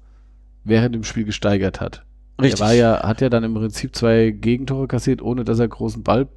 während 0.65 0.95
dem 0.95 1.05
Spiel 1.05 1.25
gesteigert 1.25 1.81
hat. 1.81 2.05
Er 2.39 2.59
war 2.59 2.73
ja, 2.73 3.03
hat 3.03 3.21
ja 3.21 3.29
dann 3.29 3.45
im 3.45 3.55
Prinzip 3.55 3.95
zwei 3.95 4.31
Gegentore 4.31 4.87
kassiert, 4.87 5.23
ohne 5.23 5.45
dass 5.45 5.59
er 5.59 5.69
großen 5.69 6.03
Ball 6.03 6.29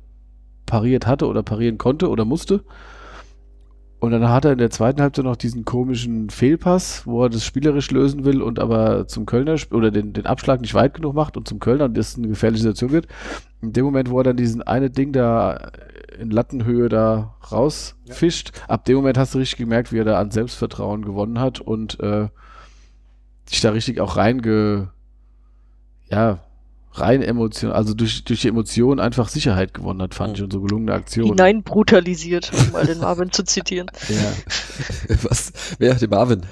pariert 0.65 1.07
hatte 1.07 1.27
oder 1.27 1.43
parieren 1.43 1.77
konnte 1.77 2.09
oder 2.09 2.25
musste. 2.25 2.63
Und 4.03 4.11
dann 4.11 4.27
hat 4.27 4.43
er 4.43 4.51
in 4.51 4.57
der 4.57 4.69
zweiten 4.69 5.01
Halbzeit 5.01 5.23
noch 5.23 5.37
diesen 5.37 5.63
komischen 5.63 6.29
Fehlpass, 6.29 7.07
wo 7.07 7.23
er 7.23 7.29
das 7.29 7.45
spielerisch 7.45 7.89
lösen 7.89 8.25
will 8.25 8.41
und 8.41 8.59
aber 8.59 9.07
zum 9.07 9.25
Kölner 9.25 9.55
oder 9.71 9.91
den, 9.91 10.11
den 10.11 10.25
Abschlag 10.25 10.59
nicht 10.59 10.73
weit 10.73 10.93
genug 10.93 11.15
macht 11.15 11.37
und 11.37 11.47
zum 11.47 11.61
Kölner 11.61 11.85
und 11.85 11.95
das 11.95 12.17
eine 12.17 12.27
gefährliche 12.27 12.63
Situation 12.63 12.91
wird. 12.91 13.07
In 13.61 13.71
dem 13.71 13.85
Moment, 13.85 14.09
wo 14.09 14.17
er 14.19 14.25
dann 14.25 14.35
diesen 14.35 14.61
eine 14.61 14.89
Ding 14.89 15.13
da 15.13 15.71
in 16.19 16.31
Lattenhöhe 16.31 16.89
da 16.89 17.35
rausfischt, 17.49 18.51
ab 18.67 18.83
dem 18.83 18.97
Moment 18.97 19.17
hast 19.17 19.35
du 19.35 19.37
richtig 19.37 19.59
gemerkt, 19.59 19.93
wie 19.93 19.99
er 19.99 20.03
da 20.03 20.19
an 20.19 20.31
Selbstvertrauen 20.31 21.05
gewonnen 21.05 21.39
hat 21.39 21.61
und 21.61 21.97
äh, 22.01 22.27
sich 23.45 23.61
da 23.61 23.69
richtig 23.69 24.01
auch 24.01 24.17
reinge, 24.17 24.89
ja, 26.09 26.39
rein 26.93 27.21
Emotion, 27.21 27.71
also 27.71 27.93
durch, 27.93 28.23
durch 28.23 28.41
die 28.41 28.47
Emotion 28.47 28.99
einfach 28.99 29.27
Sicherheit 29.27 29.73
gewonnen 29.73 30.01
hat, 30.01 30.13
fand 30.13 30.37
ich, 30.37 30.43
und 30.43 30.53
so 30.53 30.61
gelungene 30.61 30.93
Aktion. 30.93 31.27
Hinein 31.27 31.63
brutalisiert, 31.63 32.51
um 32.53 32.71
mal 32.71 32.85
den 32.85 32.99
Marvin 32.99 33.31
zu 33.31 33.43
zitieren. 33.43 33.89
Ja. 34.09 35.17
Was? 35.23 35.51
Wer? 35.79 35.95
Der 35.95 36.09
Marvin. 36.09 36.45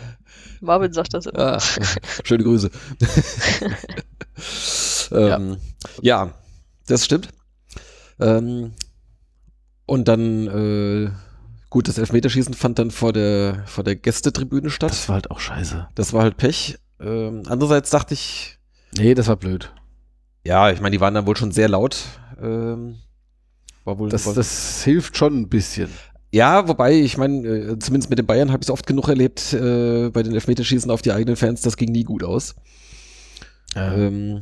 Marvin 0.61 0.93
sagt 0.93 1.13
das 1.13 1.25
immer. 1.25 1.57
Ah, 1.57 1.59
schöne 2.23 2.43
Grüße. 2.43 2.71
ähm, 5.11 5.57
ja. 6.01 6.33
das 6.87 7.05
stimmt. 7.05 7.29
Ähm, 8.19 8.73
und 9.85 10.07
dann, 10.07 10.47
äh, 10.47 11.11
gut, 11.69 11.87
das 11.87 11.97
Elfmeterschießen 11.97 12.53
fand 12.53 12.79
dann 12.79 12.91
vor 12.91 13.13
der, 13.13 13.63
vor 13.67 13.83
der 13.83 13.95
Gästetribüne 13.95 14.69
statt. 14.69 14.91
Das 14.91 15.09
war 15.09 15.15
halt 15.15 15.29
auch 15.29 15.39
scheiße. 15.39 15.89
Das 15.95 16.13
war 16.13 16.23
halt 16.23 16.37
Pech. 16.37 16.79
Ähm, 16.99 17.43
andererseits 17.47 17.89
dachte 17.89 18.13
ich, 18.13 18.59
Nee, 18.97 19.13
das 19.13 19.27
war 19.27 19.37
blöd. 19.37 19.71
Ja, 20.45 20.71
ich 20.71 20.81
meine, 20.81 20.95
die 20.95 21.01
waren 21.01 21.13
dann 21.13 21.25
wohl 21.27 21.37
schon 21.37 21.51
sehr 21.51 21.69
laut. 21.69 21.97
Ähm, 22.41 22.97
war 23.83 23.99
wohl, 23.99 24.09
Das, 24.09 24.31
das 24.33 24.83
hilft 24.83 25.17
schon 25.17 25.41
ein 25.41 25.49
bisschen. 25.49 25.89
ja, 26.31 26.67
wobei, 26.67 26.93
ich 26.93 27.17
meine, 27.17 27.47
äh, 27.47 27.79
zumindest 27.79 28.09
mit 28.09 28.19
den 28.19 28.25
Bayern 28.25 28.51
habe 28.51 28.61
ich 28.63 28.67
es 28.67 28.71
oft 28.71 28.87
genug 28.87 29.07
erlebt, 29.09 29.53
äh, 29.53 30.09
bei 30.09 30.23
den 30.23 30.33
Elfmeterschießen 30.33 30.89
auf 30.91 31.01
die 31.01 31.11
eigenen 31.11 31.35
Fans, 31.35 31.61
das 31.61 31.77
ging 31.77 31.91
nie 31.91 32.03
gut 32.03 32.23
aus. 32.23 32.55
Ähm, 33.75 34.41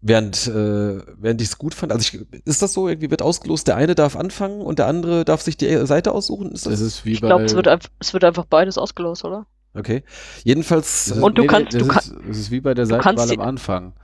während 0.00 0.46
äh, 0.48 1.00
während 1.18 1.40
ich 1.40 1.48
es 1.48 1.58
gut 1.58 1.74
fand, 1.74 1.92
also 1.92 2.02
ich, 2.02 2.26
ist 2.46 2.62
das 2.62 2.72
so, 2.72 2.88
irgendwie 2.88 3.10
wird 3.10 3.22
ausgelost, 3.22 3.68
der 3.68 3.76
eine 3.76 3.94
darf 3.94 4.16
anfangen 4.16 4.60
und 4.62 4.78
der 4.78 4.86
andere 4.86 5.24
darf 5.24 5.42
sich 5.42 5.56
die 5.56 5.86
Seite 5.86 6.12
aussuchen? 6.12 6.52
Ist 6.52 6.66
das, 6.66 6.72
das 6.72 6.80
ist 6.80 7.04
wie 7.04 7.12
Ich 7.12 7.20
glaube, 7.20 7.44
es, 7.44 7.54
es 8.00 8.12
wird 8.14 8.24
einfach 8.24 8.46
beides 8.46 8.78
ausgelost, 8.78 9.24
oder? 9.24 9.46
okay. 9.74 10.02
Jedenfalls, 10.44 11.12
Und 11.12 11.38
du 11.38 11.42
nee, 11.42 11.48
nee, 11.48 11.48
kannst- 11.48 11.74
das 11.74 11.86
du 11.86 11.88
ist, 11.90 12.14
das 12.28 12.36
ist 12.38 12.50
wie 12.50 12.60
bei 12.60 12.74
der 12.74 12.86
kannst 12.98 13.26
Seitenwahl 13.26 13.30
am 13.30 13.40
Anfang. 13.40 13.94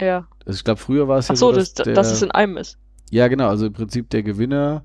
Ja. 0.00 0.26
Also 0.44 0.56
ich 0.56 0.64
glaube, 0.64 0.80
früher 0.80 1.08
war 1.08 1.18
es 1.18 1.28
ja 1.28 1.34
Ach 1.34 1.38
so, 1.38 1.50
so, 1.50 1.56
dass, 1.56 1.74
dass, 1.74 1.84
der, 1.84 1.94
dass 1.94 2.12
es 2.12 2.22
in 2.22 2.30
einem 2.30 2.56
ist. 2.56 2.78
Ja, 3.10 3.28
genau, 3.28 3.48
also 3.48 3.66
im 3.66 3.72
Prinzip 3.72 4.10
der 4.10 4.22
Gewinner 4.22 4.84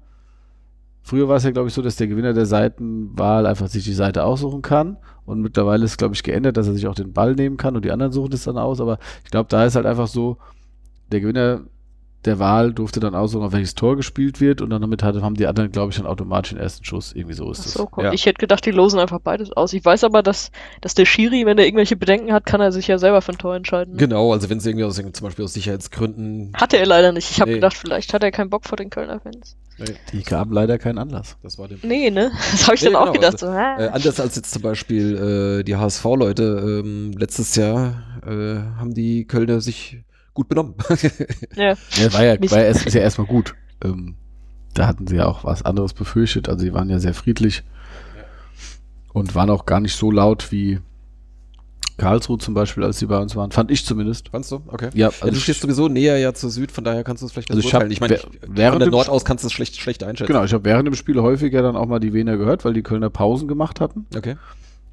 früher 1.09 1.27
war 1.27 1.37
es 1.37 1.43
ja, 1.43 1.51
glaube 1.51 1.67
ich, 1.67 1.73
so, 1.73 1.81
dass 1.81 1.95
der 1.95 2.07
Gewinner 2.07 2.33
der 2.33 2.45
Seitenwahl 2.45 3.45
einfach 3.45 3.67
sich 3.67 3.83
die 3.83 3.93
Seite 3.93 4.23
aussuchen 4.23 4.61
kann. 4.61 4.97
Und 5.25 5.41
mittlerweile 5.41 5.85
ist, 5.85 5.97
glaube 5.97 6.15
ich, 6.15 6.23
geändert, 6.23 6.57
dass 6.57 6.67
er 6.67 6.73
sich 6.73 6.87
auch 6.87 6.95
den 6.95 7.13
Ball 7.13 7.35
nehmen 7.35 7.57
kann 7.57 7.75
und 7.75 7.85
die 7.85 7.91
anderen 7.91 8.11
suchen 8.11 8.31
das 8.31 8.43
dann 8.43 8.57
aus. 8.57 8.79
Aber 8.79 8.99
ich 9.23 9.31
glaube, 9.31 9.49
da 9.49 9.65
ist 9.65 9.75
halt 9.75 9.85
einfach 9.85 10.07
so, 10.07 10.37
der 11.11 11.21
Gewinner 11.21 11.61
der 12.25 12.37
Wahl 12.37 12.73
durfte 12.73 12.99
dann 12.99 13.15
aussuchen, 13.15 13.43
auf 13.43 13.53
welches 13.53 13.75
Tor 13.75 13.95
gespielt 13.95 14.41
wird 14.41 14.61
und 14.61 14.69
dann 14.71 14.81
damit 14.81 15.03
hatte, 15.03 15.21
haben 15.21 15.35
die 15.35 15.47
anderen, 15.47 15.71
glaube 15.71 15.91
ich, 15.91 15.97
dann 15.97 16.05
automatisch 16.05 16.49
den 16.51 16.59
ersten 16.59 16.83
Schuss. 16.83 17.13
Irgendwie 17.13 17.33
so 17.35 17.49
ist 17.49 17.59
Ach 17.59 17.63
das. 17.63 17.73
so, 17.73 17.89
cool. 17.95 18.03
Ja. 18.05 18.13
Ich 18.13 18.25
hätte 18.25 18.39
gedacht, 18.39 18.65
die 18.65 18.71
losen 18.71 18.99
einfach 18.99 19.19
beides 19.19 19.51
aus. 19.53 19.71
Ich 19.71 19.85
weiß 19.85 20.03
aber, 20.03 20.21
dass, 20.21 20.51
dass 20.81 20.95
der 20.95 21.05
Schiri, 21.05 21.45
wenn 21.45 21.57
er 21.57 21.65
irgendwelche 21.65 21.95
Bedenken 21.95 22.33
hat, 22.33 22.45
kann 22.45 22.59
er 22.59 22.71
sich 22.73 22.87
ja 22.87 22.97
selber 22.97 23.21
für 23.21 23.31
ein 23.31 23.37
Tor 23.37 23.55
entscheiden. 23.55 23.95
Genau, 23.97 24.33
also 24.33 24.49
wenn 24.49 24.57
es 24.57 24.65
irgendwie 24.65 24.83
aus, 24.83 24.95
zum 24.95 25.11
Beispiel 25.21 25.45
aus 25.45 25.53
Sicherheitsgründen. 25.53 26.51
Hatte 26.55 26.77
er 26.77 26.85
leider 26.85 27.11
nicht. 27.13 27.31
Ich 27.31 27.39
habe 27.39 27.51
Nee. 27.51 27.55
gedacht, 27.55 27.77
vielleicht 27.77 28.13
hat 28.13 28.21
er 28.23 28.31
keinen 28.31 28.49
Bock 28.49 28.65
vor 28.65 28.75
den 28.77 28.89
Kölner 28.89 29.19
Fans. 29.21 29.55
Die 30.11 30.23
gaben 30.23 30.51
leider 30.51 30.77
keinen 30.77 30.97
Anlass. 30.97 31.37
Das 31.41 31.57
war 31.57 31.69
dem. 31.69 31.79
Nee, 31.83 32.09
ne? 32.11 32.31
Das 32.51 32.65
habe 32.67 32.75
ich 32.75 32.81
Nee, 32.81 32.87
dann 32.87 32.95
auch 32.97 33.13
genau, 33.13 33.13
gedacht. 33.13 33.43
also, 33.43 33.45
so? 33.47 33.53
Äh, 33.53 33.87
anders 33.93 34.19
als 34.19 34.35
jetzt 34.35 34.51
zum 34.51 34.61
Beispiel 34.61 35.59
äh, 35.61 35.63
die 35.63 35.77
HSV-Leute 35.77 36.81
ähm, 36.83 37.13
letztes 37.17 37.55
Jahr 37.55 38.03
äh, 38.25 38.57
haben 38.77 38.93
die 38.93 39.25
Kölner 39.25 39.61
sich 39.61 39.99
gut 40.39 40.47
benommen. 40.47 40.75
ja. 41.55 41.75
Ja, 41.91 42.13
war 42.13 42.23
ja, 42.23 42.39
war 42.39 42.59
ja, 42.59 42.65
erst, 42.65 42.85
ist 42.85 42.93
ja 42.93 43.01
erstmal 43.01 43.27
gut. 43.27 43.55
Ähm, 43.83 44.15
da 44.73 44.87
hatten 44.87 45.05
sie 45.05 45.17
ja 45.17 45.25
auch 45.25 45.43
was 45.43 45.63
anderes 45.63 45.93
befürchtet. 45.93 46.47
Also 46.47 46.61
sie 46.61 46.73
waren 46.73 46.89
ja 46.89 46.99
sehr 46.99 47.13
friedlich 47.13 47.63
und 49.11 49.35
waren 49.35 49.49
auch 49.49 49.65
gar 49.65 49.81
nicht 49.81 49.95
so 49.95 50.11
laut 50.11 50.53
wie 50.53 50.79
Karlsruhe 51.97 52.37
zum 52.37 52.53
Beispiel, 52.53 52.85
als 52.85 52.99
sie 52.99 53.07
bei 53.07 53.17
uns 53.17 53.35
waren. 53.35 53.51
Fand 53.51 53.69
ich 53.69 53.83
zumindest. 53.83 54.29
Fandst 54.29 54.49
du? 54.53 54.61
Okay. 54.67 54.91
Ja, 54.93 55.09
Ja, 55.21 55.29
du 55.29 55.35
stehst 55.35 55.59
sowieso 55.59 55.89
näher 55.89 56.17
ja 56.17 56.33
zur 56.33 56.51
Süd, 56.51 56.71
von 56.71 56.85
daher 56.85 57.03
kannst 57.03 57.21
du 57.21 57.25
es 57.25 57.33
vielleicht 57.33 57.51
Also 57.51 57.61
ich 57.61 57.73
hab. 57.73 57.91
Ich 57.91 57.99
meine, 57.99 58.17
während 58.47 58.75
von 58.75 58.79
der 58.79 58.87
dem 58.87 58.91
Nord 58.91 59.09
aus 59.09 59.25
kannst 59.25 59.43
du 59.43 59.47
es 59.47 59.53
schlecht, 59.53 59.75
schlecht 59.75 60.03
einschätzen. 60.03 60.31
Genau, 60.31 60.45
ich 60.45 60.53
habe 60.53 60.63
während 60.63 60.87
dem 60.87 60.95
Spiel 60.95 61.19
häufiger 61.19 61.61
dann 61.61 61.75
auch 61.75 61.87
mal 61.87 61.99
die 61.99 62.13
Wiener 62.13 62.37
gehört, 62.37 62.63
weil 62.63 62.73
die 62.73 62.83
Kölner 62.83 63.09
Pausen 63.09 63.49
gemacht 63.49 63.81
hatten. 63.81 64.05
Okay. 64.15 64.37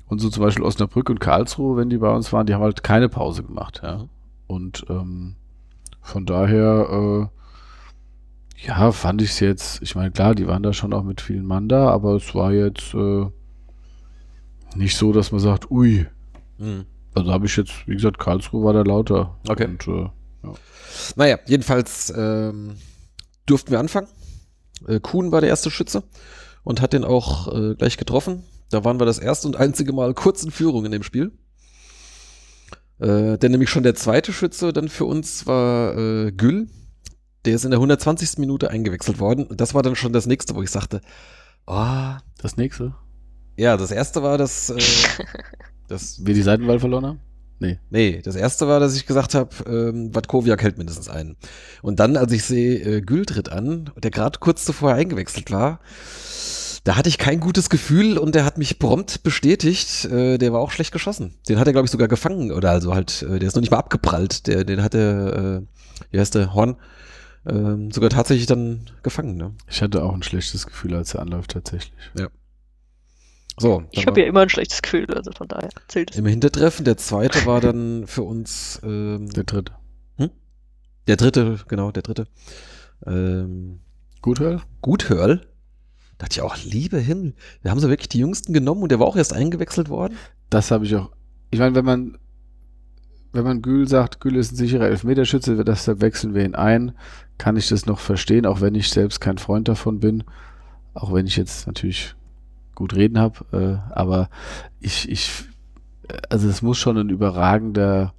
Und 0.08 0.20
so 0.20 0.28
zum 0.28 0.42
Beispiel 0.42 0.64
Osnabrück 0.64 1.08
und 1.08 1.20
Karlsruhe, 1.20 1.76
wenn 1.76 1.88
die 1.88 1.98
bei 1.98 2.10
uns 2.10 2.32
waren, 2.32 2.46
die 2.46 2.54
haben 2.54 2.62
halt 2.62 2.82
keine 2.82 3.08
Pause 3.08 3.44
gemacht. 3.44 3.80
Ja. 3.84 4.06
Und 4.46 4.84
ähm, 4.88 5.36
von 6.02 6.24
daher, 6.26 7.30
äh, 8.62 8.66
ja, 8.66 8.92
fand 8.92 9.22
ich 9.22 9.30
es 9.30 9.40
jetzt, 9.40 9.82
ich 9.82 9.94
meine, 9.94 10.10
klar, 10.10 10.34
die 10.34 10.46
waren 10.46 10.62
da 10.62 10.72
schon 10.72 10.92
auch 10.92 11.02
mit 11.02 11.20
vielen 11.20 11.44
Mann 11.44 11.68
da, 11.68 11.88
aber 11.90 12.14
es 12.14 12.34
war 12.34 12.52
jetzt 12.52 12.94
äh, 12.94 13.26
nicht 14.76 14.96
so, 14.96 15.12
dass 15.12 15.32
man 15.32 15.40
sagt, 15.40 15.70
ui, 15.70 16.06
Mhm. 16.58 16.86
also 17.14 17.32
habe 17.32 17.44
ich 17.46 17.56
jetzt, 17.56 17.86
wie 17.86 17.94
gesagt, 17.94 18.18
Karlsruhe 18.18 18.64
war 18.64 18.72
da 18.72 18.80
lauter. 18.82 19.36
Okay. 19.46 19.66
Und, 19.66 19.86
äh, 19.88 20.08
Naja, 21.16 21.38
jedenfalls 21.46 22.10
ähm, 22.16 22.76
durften 23.44 23.72
wir 23.72 23.78
anfangen. 23.80 24.08
Äh, 24.86 25.00
Kuhn 25.00 25.32
war 25.32 25.40
der 25.42 25.50
erste 25.50 25.70
Schütze 25.70 26.02
und 26.64 26.80
hat 26.80 26.94
den 26.94 27.04
auch 27.04 27.52
äh, 27.54 27.74
gleich 27.74 27.98
getroffen. 27.98 28.42
Da 28.70 28.84
waren 28.84 28.98
wir 28.98 29.04
das 29.04 29.18
erste 29.18 29.46
und 29.48 29.56
einzige 29.56 29.92
Mal 29.92 30.14
kurz 30.14 30.42
in 30.44 30.50
Führung 30.50 30.86
in 30.86 30.92
dem 30.92 31.02
Spiel. 31.02 31.32
Äh, 32.98 33.38
denn 33.38 33.52
nämlich 33.52 33.70
schon 33.70 33.82
der 33.82 33.94
zweite 33.94 34.32
Schütze 34.32 34.72
dann 34.72 34.88
für 34.88 35.04
uns 35.04 35.46
war 35.46 35.96
äh, 35.96 36.32
Gül. 36.32 36.68
Der 37.44 37.54
ist 37.54 37.64
in 37.64 37.70
der 37.70 37.78
120. 37.78 38.38
Minute 38.38 38.70
eingewechselt 38.70 39.18
worden. 39.18 39.46
Und 39.46 39.60
das 39.60 39.74
war 39.74 39.82
dann 39.82 39.96
schon 39.96 40.12
das 40.12 40.26
nächste, 40.26 40.54
wo 40.54 40.62
ich 40.62 40.70
sagte, 40.70 41.00
ah, 41.66 42.18
das 42.38 42.56
nächste, 42.56 42.94
ja, 43.56 43.76
das 43.76 43.90
erste 43.90 44.22
war 44.22 44.38
das, 44.38 44.70
äh, 44.70 44.78
das 45.88 46.24
wir 46.24 46.34
die 46.34 46.42
Seitenwahl 46.42 46.80
verloren 46.80 47.06
haben? 47.06 47.20
Nee, 47.88 48.20
das 48.22 48.36
erste 48.36 48.68
war, 48.68 48.80
dass 48.80 48.96
ich 48.96 49.06
gesagt 49.06 49.34
habe, 49.34 49.50
ähm, 49.66 50.14
Watkowiak 50.14 50.62
hält 50.62 50.76
mindestens 50.76 51.08
einen. 51.08 51.36
Und 51.80 52.00
dann, 52.00 52.18
als 52.18 52.30
ich 52.32 52.44
sehe, 52.44 52.78
äh, 52.80 53.00
Gül 53.00 53.24
tritt 53.24 53.50
an, 53.50 53.90
der 53.96 54.10
gerade 54.10 54.38
kurz 54.40 54.66
zuvor 54.66 54.92
eingewechselt 54.92 55.50
war, 55.50 55.80
da 56.86 56.94
hatte 56.94 57.08
ich 57.08 57.18
kein 57.18 57.40
gutes 57.40 57.68
Gefühl 57.68 58.16
und 58.16 58.36
der 58.36 58.44
hat 58.44 58.58
mich 58.58 58.78
prompt 58.78 59.24
bestätigt, 59.24 60.04
äh, 60.04 60.38
der 60.38 60.52
war 60.52 60.60
auch 60.60 60.70
schlecht 60.70 60.92
geschossen. 60.92 61.34
Den 61.48 61.58
hat 61.58 61.66
er, 61.66 61.72
glaube 61.72 61.86
ich, 61.86 61.90
sogar 61.90 62.06
gefangen 62.06 62.52
oder 62.52 62.70
also 62.70 62.94
halt, 62.94 63.22
äh, 63.22 63.40
der 63.40 63.48
ist 63.48 63.56
noch 63.56 63.60
nicht 63.60 63.72
mal 63.72 63.78
abgeprallt. 63.78 64.46
Der, 64.46 64.62
den 64.62 64.80
hat 64.80 64.94
er, 64.94 65.34
äh, 65.36 65.62
wie 66.12 66.20
heißt 66.20 66.36
der, 66.36 66.54
Horn, 66.54 66.76
ähm, 67.44 67.90
sogar 67.90 68.10
tatsächlich 68.10 68.46
dann 68.46 68.88
gefangen. 69.02 69.36
Ne? 69.36 69.52
Ich 69.68 69.82
hatte 69.82 70.00
auch 70.04 70.14
ein 70.14 70.22
schlechtes 70.22 70.64
Gefühl, 70.64 70.94
als 70.94 71.12
er 71.14 71.22
anläuft, 71.22 71.50
tatsächlich. 71.50 71.92
So, 73.58 73.82
Ich 73.90 74.06
habe 74.06 74.20
ja 74.20 74.26
immer 74.28 74.42
ein 74.42 74.48
schlechtes 74.48 74.80
Gefühl, 74.80 75.12
also 75.12 75.32
von 75.32 75.48
daher 75.48 75.70
zählt 75.88 76.12
es. 76.12 76.16
im 76.18 76.26
Hintertreffen, 76.26 76.84
der 76.84 76.98
zweite 76.98 77.46
war 77.46 77.60
dann 77.60 78.06
für 78.06 78.22
uns 78.22 78.78
ähm, 78.84 79.28
Der 79.30 79.42
dritte. 79.42 79.72
der 81.08 81.16
dritte, 81.16 81.58
genau, 81.66 81.90
der 81.90 82.02
dritte. 82.04 82.28
Ähm, 83.04 83.80
Gut, 84.22 84.38
Hörl? 84.38 84.60
Guthörl. 84.82 85.40
Da 86.18 86.24
dachte 86.24 86.38
ich 86.38 86.42
auch, 86.42 86.56
liebe 86.64 86.98
Himmel, 86.98 87.34
wir 87.62 87.70
haben 87.70 87.80
so 87.80 87.88
wirklich 87.88 88.08
die 88.08 88.20
Jüngsten 88.20 88.52
genommen 88.52 88.82
und 88.82 88.90
der 88.90 89.00
war 89.00 89.06
auch 89.06 89.16
erst 89.16 89.34
eingewechselt 89.34 89.88
worden. 89.88 90.16
Das 90.48 90.70
habe 90.70 90.84
ich 90.84 90.96
auch. 90.96 91.10
Ich 91.50 91.58
meine, 91.58 91.74
wenn 91.74 91.84
man, 91.84 92.18
wenn 93.32 93.44
man 93.44 93.60
Gül 93.60 93.86
sagt, 93.86 94.20
Gül 94.20 94.36
ist 94.36 94.52
ein 94.52 94.56
sicherer 94.56 94.86
Elfmeterschütze, 94.86 95.62
deshalb 95.62 96.00
wechseln 96.00 96.34
wir 96.34 96.44
ihn 96.44 96.54
ein, 96.54 96.92
kann 97.38 97.56
ich 97.56 97.68
das 97.68 97.84
noch 97.84 97.98
verstehen, 97.98 98.46
auch 98.46 98.60
wenn 98.60 98.74
ich 98.74 98.88
selbst 98.88 99.20
kein 99.20 99.38
Freund 99.38 99.68
davon 99.68 100.00
bin. 100.00 100.24
Auch 100.94 101.12
wenn 101.12 101.26
ich 101.26 101.36
jetzt 101.36 101.66
natürlich 101.66 102.14
gut 102.74 102.94
reden 102.94 103.18
habe. 103.18 103.44
Äh, 103.52 103.92
aber 103.92 104.30
ich, 104.80 105.10
ich, 105.10 105.44
also 106.30 106.48
es 106.48 106.62
muss 106.62 106.78
schon 106.78 106.96
ein 106.96 107.10
überragender, 107.10 108.14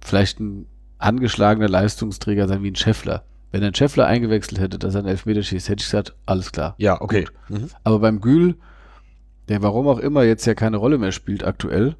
vielleicht 0.00 0.40
ein 0.40 0.66
angeschlagener 0.98 1.68
Leistungsträger 1.68 2.48
sein 2.48 2.62
wie 2.62 2.70
ein 2.70 2.76
Scheffler. 2.76 3.24
Wenn 3.52 3.64
ein 3.64 3.74
Scheffler 3.74 4.06
eingewechselt 4.06 4.60
hätte, 4.60 4.78
dass 4.78 4.94
er 4.94 5.00
einen 5.00 5.08
Elfmeter 5.08 5.42
schießt, 5.42 5.68
hätte 5.68 5.82
ich 5.82 5.90
gesagt, 5.90 6.14
alles 6.26 6.52
klar. 6.52 6.74
Ja, 6.78 7.00
okay. 7.00 7.26
Mhm. 7.48 7.68
Aber 7.82 7.98
beim 7.98 8.20
Gül, 8.20 8.56
der 9.48 9.62
warum 9.62 9.88
auch 9.88 9.98
immer 9.98 10.22
jetzt 10.22 10.46
ja 10.46 10.54
keine 10.54 10.76
Rolle 10.76 10.98
mehr 10.98 11.12
spielt 11.12 11.44
aktuell, 11.44 11.96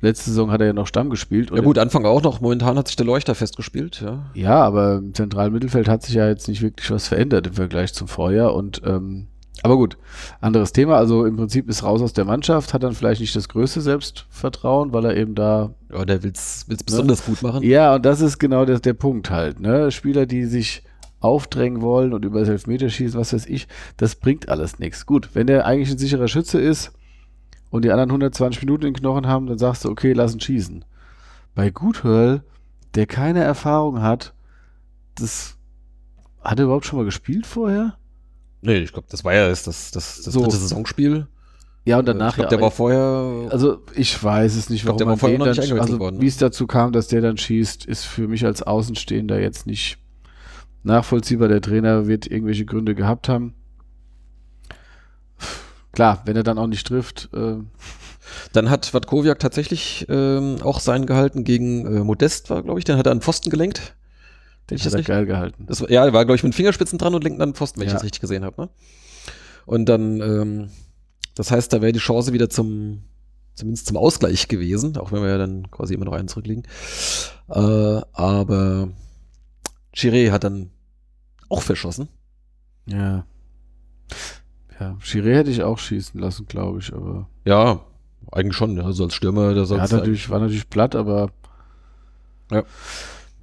letzte 0.00 0.30
Saison 0.30 0.50
hat 0.50 0.60
er 0.60 0.68
ja 0.68 0.72
noch 0.72 0.86
Stamm 0.86 1.10
gespielt. 1.10 1.50
Ja 1.50 1.60
gut, 1.60 1.78
Anfang 1.78 2.04
auch 2.04 2.22
noch. 2.22 2.40
Momentan 2.40 2.76
hat 2.76 2.88
sich 2.88 2.96
der 2.96 3.06
Leuchter 3.06 3.34
festgespielt, 3.34 4.00
ja. 4.00 4.26
Ja, 4.34 4.62
aber 4.62 4.96
im 4.98 5.14
zentralen 5.14 5.52
Mittelfeld 5.52 5.88
hat 5.88 6.02
sich 6.02 6.14
ja 6.14 6.28
jetzt 6.28 6.48
nicht 6.48 6.62
wirklich 6.62 6.90
was 6.90 7.08
verändert 7.08 7.46
im 7.46 7.54
Vergleich 7.54 7.94
zum 7.94 8.08
Vorjahr. 8.08 8.54
Und 8.54 8.82
ähm, 8.84 9.28
aber 9.62 9.76
gut, 9.76 9.96
anderes 10.40 10.72
Thema. 10.72 10.96
Also 10.96 11.24
im 11.24 11.36
Prinzip 11.36 11.68
ist 11.68 11.84
raus 11.84 12.02
aus 12.02 12.12
der 12.12 12.24
Mannschaft, 12.24 12.74
hat 12.74 12.82
dann 12.82 12.94
vielleicht 12.94 13.20
nicht 13.20 13.34
das 13.36 13.48
größte 13.48 13.80
Selbstvertrauen, 13.80 14.92
weil 14.92 15.04
er 15.04 15.16
eben 15.16 15.34
da. 15.34 15.70
Ja, 15.92 16.04
der 16.04 16.22
will's, 16.22 16.64
will's 16.68 16.82
besonders 16.82 17.24
gut 17.24 17.42
machen. 17.42 17.62
Ja, 17.62 17.94
und 17.94 18.04
das 18.04 18.20
ist 18.20 18.38
genau 18.38 18.64
der, 18.64 18.80
der 18.80 18.94
Punkt 18.94 19.30
halt. 19.30 19.60
Ne? 19.60 19.90
Spieler, 19.92 20.26
die 20.26 20.46
sich 20.46 20.82
aufdrängen 21.22 21.80
wollen 21.80 22.12
und 22.12 22.24
über 22.24 22.40
das 22.40 22.48
Elfmeterschießen, 22.48 23.18
was 23.18 23.32
weiß 23.32 23.46
ich, 23.46 23.68
das 23.96 24.16
bringt 24.16 24.48
alles 24.48 24.78
nichts. 24.78 25.06
Gut, 25.06 25.30
wenn 25.34 25.46
der 25.46 25.66
eigentlich 25.66 25.90
ein 25.90 25.98
sicherer 25.98 26.28
Schütze 26.28 26.60
ist 26.60 26.92
und 27.70 27.84
die 27.84 27.90
anderen 27.90 28.10
120 28.10 28.62
Minuten 28.62 28.86
in 28.86 28.94
den 28.94 29.00
Knochen 29.00 29.26
haben, 29.26 29.46
dann 29.46 29.58
sagst 29.58 29.84
du, 29.84 29.90
okay, 29.90 30.12
lass 30.12 30.34
ihn 30.34 30.40
schießen. 30.40 30.84
Bei 31.54 31.70
Guthörl, 31.70 32.42
der 32.94 33.06
keine 33.06 33.42
Erfahrung 33.42 34.02
hat, 34.02 34.34
das 35.14 35.56
hat 36.42 36.58
er 36.58 36.64
überhaupt 36.64 36.86
schon 36.86 36.98
mal 36.98 37.04
gespielt 37.04 37.46
vorher? 37.46 37.96
Nee, 38.62 38.78
ich 38.78 38.92
glaube, 38.92 39.08
das 39.10 39.24
war 39.24 39.34
ja 39.34 39.48
erst 39.48 39.66
das, 39.66 39.90
das, 39.90 40.22
das 40.22 40.34
So. 40.34 40.42
dritte 40.42 40.56
Saisonspiel. 40.56 41.26
Ja, 41.84 41.98
und 41.98 42.06
danach 42.06 42.30
ich 42.30 42.34
glaube, 42.36 42.46
ja. 42.46 42.50
der 42.56 42.60
war 42.60 42.70
vorher. 42.70 43.50
also 43.50 43.82
ich 43.94 44.22
weiß 44.22 44.54
es 44.54 44.70
nicht, 44.70 44.80
Ich 44.80 44.84
glaub, 44.84 44.94
warum 44.94 44.98
der 44.98 45.06
war 45.08 45.16
vorher 45.16 45.38
noch 45.38 45.46
nicht 45.46 45.70
dann, 45.70 45.80
also 45.80 45.98
worden, 45.98 46.16
ne? 46.16 46.22
wie 46.22 46.28
es 46.28 46.36
dazu 46.36 46.66
kam, 46.68 46.92
dass 46.92 47.08
der 47.08 47.20
dann 47.20 47.36
schießt, 47.36 47.86
ist 47.86 48.04
für 48.04 48.28
mich 48.28 48.44
als 48.44 48.62
Außenstehender 48.62 49.40
jetzt 49.40 49.66
nicht 49.66 49.98
nachvollziehbar. 50.82 51.48
Der 51.48 51.60
Trainer 51.60 52.06
wird 52.06 52.26
irgendwelche 52.26 52.64
Gründe 52.64 52.94
gehabt 52.94 53.28
haben. 53.28 53.54
Klar, 55.92 56.22
wenn 56.24 56.36
er 56.36 56.42
dann 56.42 56.58
auch 56.58 56.66
nicht 56.66 56.86
trifft, 56.86 57.28
äh, 57.34 57.56
Dann 58.54 58.70
hat 58.70 58.94
Watkowiak 58.94 59.38
tatsächlich 59.38 60.06
ähm, 60.08 60.56
auch 60.62 60.80
seinen 60.80 61.04
gehalten 61.06 61.44
gegen 61.44 61.84
äh, 61.86 62.00
Modest, 62.04 62.48
war, 62.50 62.62
glaube 62.62 62.78
ich. 62.78 62.84
Den 62.84 62.96
hat 62.96 63.06
er 63.06 63.12
an 63.12 63.18
den 63.18 63.22
Pfosten 63.22 63.50
gelenkt. 63.50 63.94
den 64.70 64.76
ich 64.76 64.84
hat 64.86 64.94
das 64.94 65.00
er 65.00 65.02
geil 65.04 65.26
gehalten. 65.26 65.66
Das 65.66 65.80
ja, 65.80 66.04
er 66.06 66.12
war, 66.12 66.24
glaube 66.24 66.36
ich, 66.36 66.42
mit 66.42 66.54
Fingerspitzen 66.54 66.98
dran 66.98 67.14
und 67.14 67.24
lenkt 67.24 67.40
an 67.42 67.50
den 67.50 67.54
Pfosten, 67.54 67.80
wenn 67.80 67.86
ich 67.88 67.92
Ja. 67.92 67.96
das 67.98 68.04
richtig 68.04 68.20
gesehen 68.20 68.44
habe. 68.44 68.62
Ne? 68.62 68.68
Und 69.66 69.86
dann, 69.86 70.20
ähm, 70.20 70.70
das 71.34 71.50
heißt, 71.50 71.72
da 71.72 71.82
wäre 71.82 71.92
die 71.92 71.98
Chance 71.98 72.32
wieder 72.32 72.48
zum, 72.48 73.02
zumindest 73.54 73.86
zum 73.86 73.96
Ausgleich 73.98 74.48
gewesen, 74.48 74.96
auch 74.96 75.12
wenn 75.12 75.20
wir 75.22 75.28
ja 75.28 75.38
dann 75.38 75.70
quasi 75.70 75.92
immer 75.94 76.06
noch 76.06 76.14
einen 76.14 76.28
zurückliegen. 76.28 76.62
Äh, 77.50 78.00
aber 78.12 78.88
Chiré 79.94 80.30
hat 80.30 80.44
dann 80.44 80.70
auch 81.48 81.62
verschossen. 81.62 82.08
Ja. 82.86 83.24
Ja, 84.80 84.96
Chiré 85.02 85.34
hätte 85.34 85.50
ich 85.50 85.62
auch 85.62 85.78
schießen 85.78 86.18
lassen, 86.20 86.46
glaube 86.46 86.80
ich, 86.80 86.92
aber 86.92 87.28
Ja, 87.44 87.80
eigentlich 88.30 88.56
schon. 88.56 88.76
Ja. 88.76 88.84
Also 88.84 89.04
als 89.04 89.14
Stürmer, 89.14 89.54
der 89.54 89.62
er 89.62 89.66
soll 89.66 89.80
hat 89.80 89.92
natürlich, 89.92 90.28
war 90.30 90.40
natürlich 90.40 90.68
platt, 90.68 90.94
aber 90.96 91.30
Ja. 92.50 92.64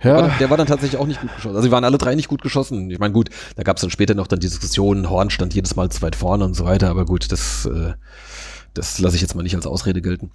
Ja, 0.01 0.15
War, 0.15 0.37
der 0.39 0.49
war 0.49 0.55
dann 0.55 0.67
tatsächlich 0.67 0.99
auch 0.99 1.07
nicht 1.07 1.19
gut 1.19 1.29
geschossen. 1.35 1.55
Also 1.57 1.67
die 1.67 1.71
waren 1.73 1.83
alle 1.83 1.97
drei 1.97 2.15
nicht 2.15 2.29
gut 2.29 2.41
geschossen. 2.41 2.89
Ich 2.89 2.99
meine, 2.99 3.13
gut, 3.13 3.29
da 3.57 3.63
gab 3.63 3.75
es 3.75 3.81
dann 3.81 3.89
später 3.89 4.15
noch 4.15 4.27
dann 4.27 4.39
die 4.39 4.47
Diskussion, 4.47 5.09
Horn 5.09 5.29
stand 5.29 5.53
jedes 5.53 5.75
Mal 5.75 5.89
zu 5.89 6.01
weit 6.01 6.15
vorne 6.15 6.45
und 6.45 6.53
so 6.53 6.63
weiter, 6.63 6.89
aber 6.89 7.03
gut, 7.03 7.29
das, 7.33 7.65
äh, 7.65 7.93
das 8.73 8.99
lasse 8.99 9.17
ich 9.17 9.21
jetzt 9.21 9.35
mal 9.35 9.43
nicht 9.43 9.55
als 9.55 9.67
Ausrede 9.67 10.01
gelten. 10.01 10.31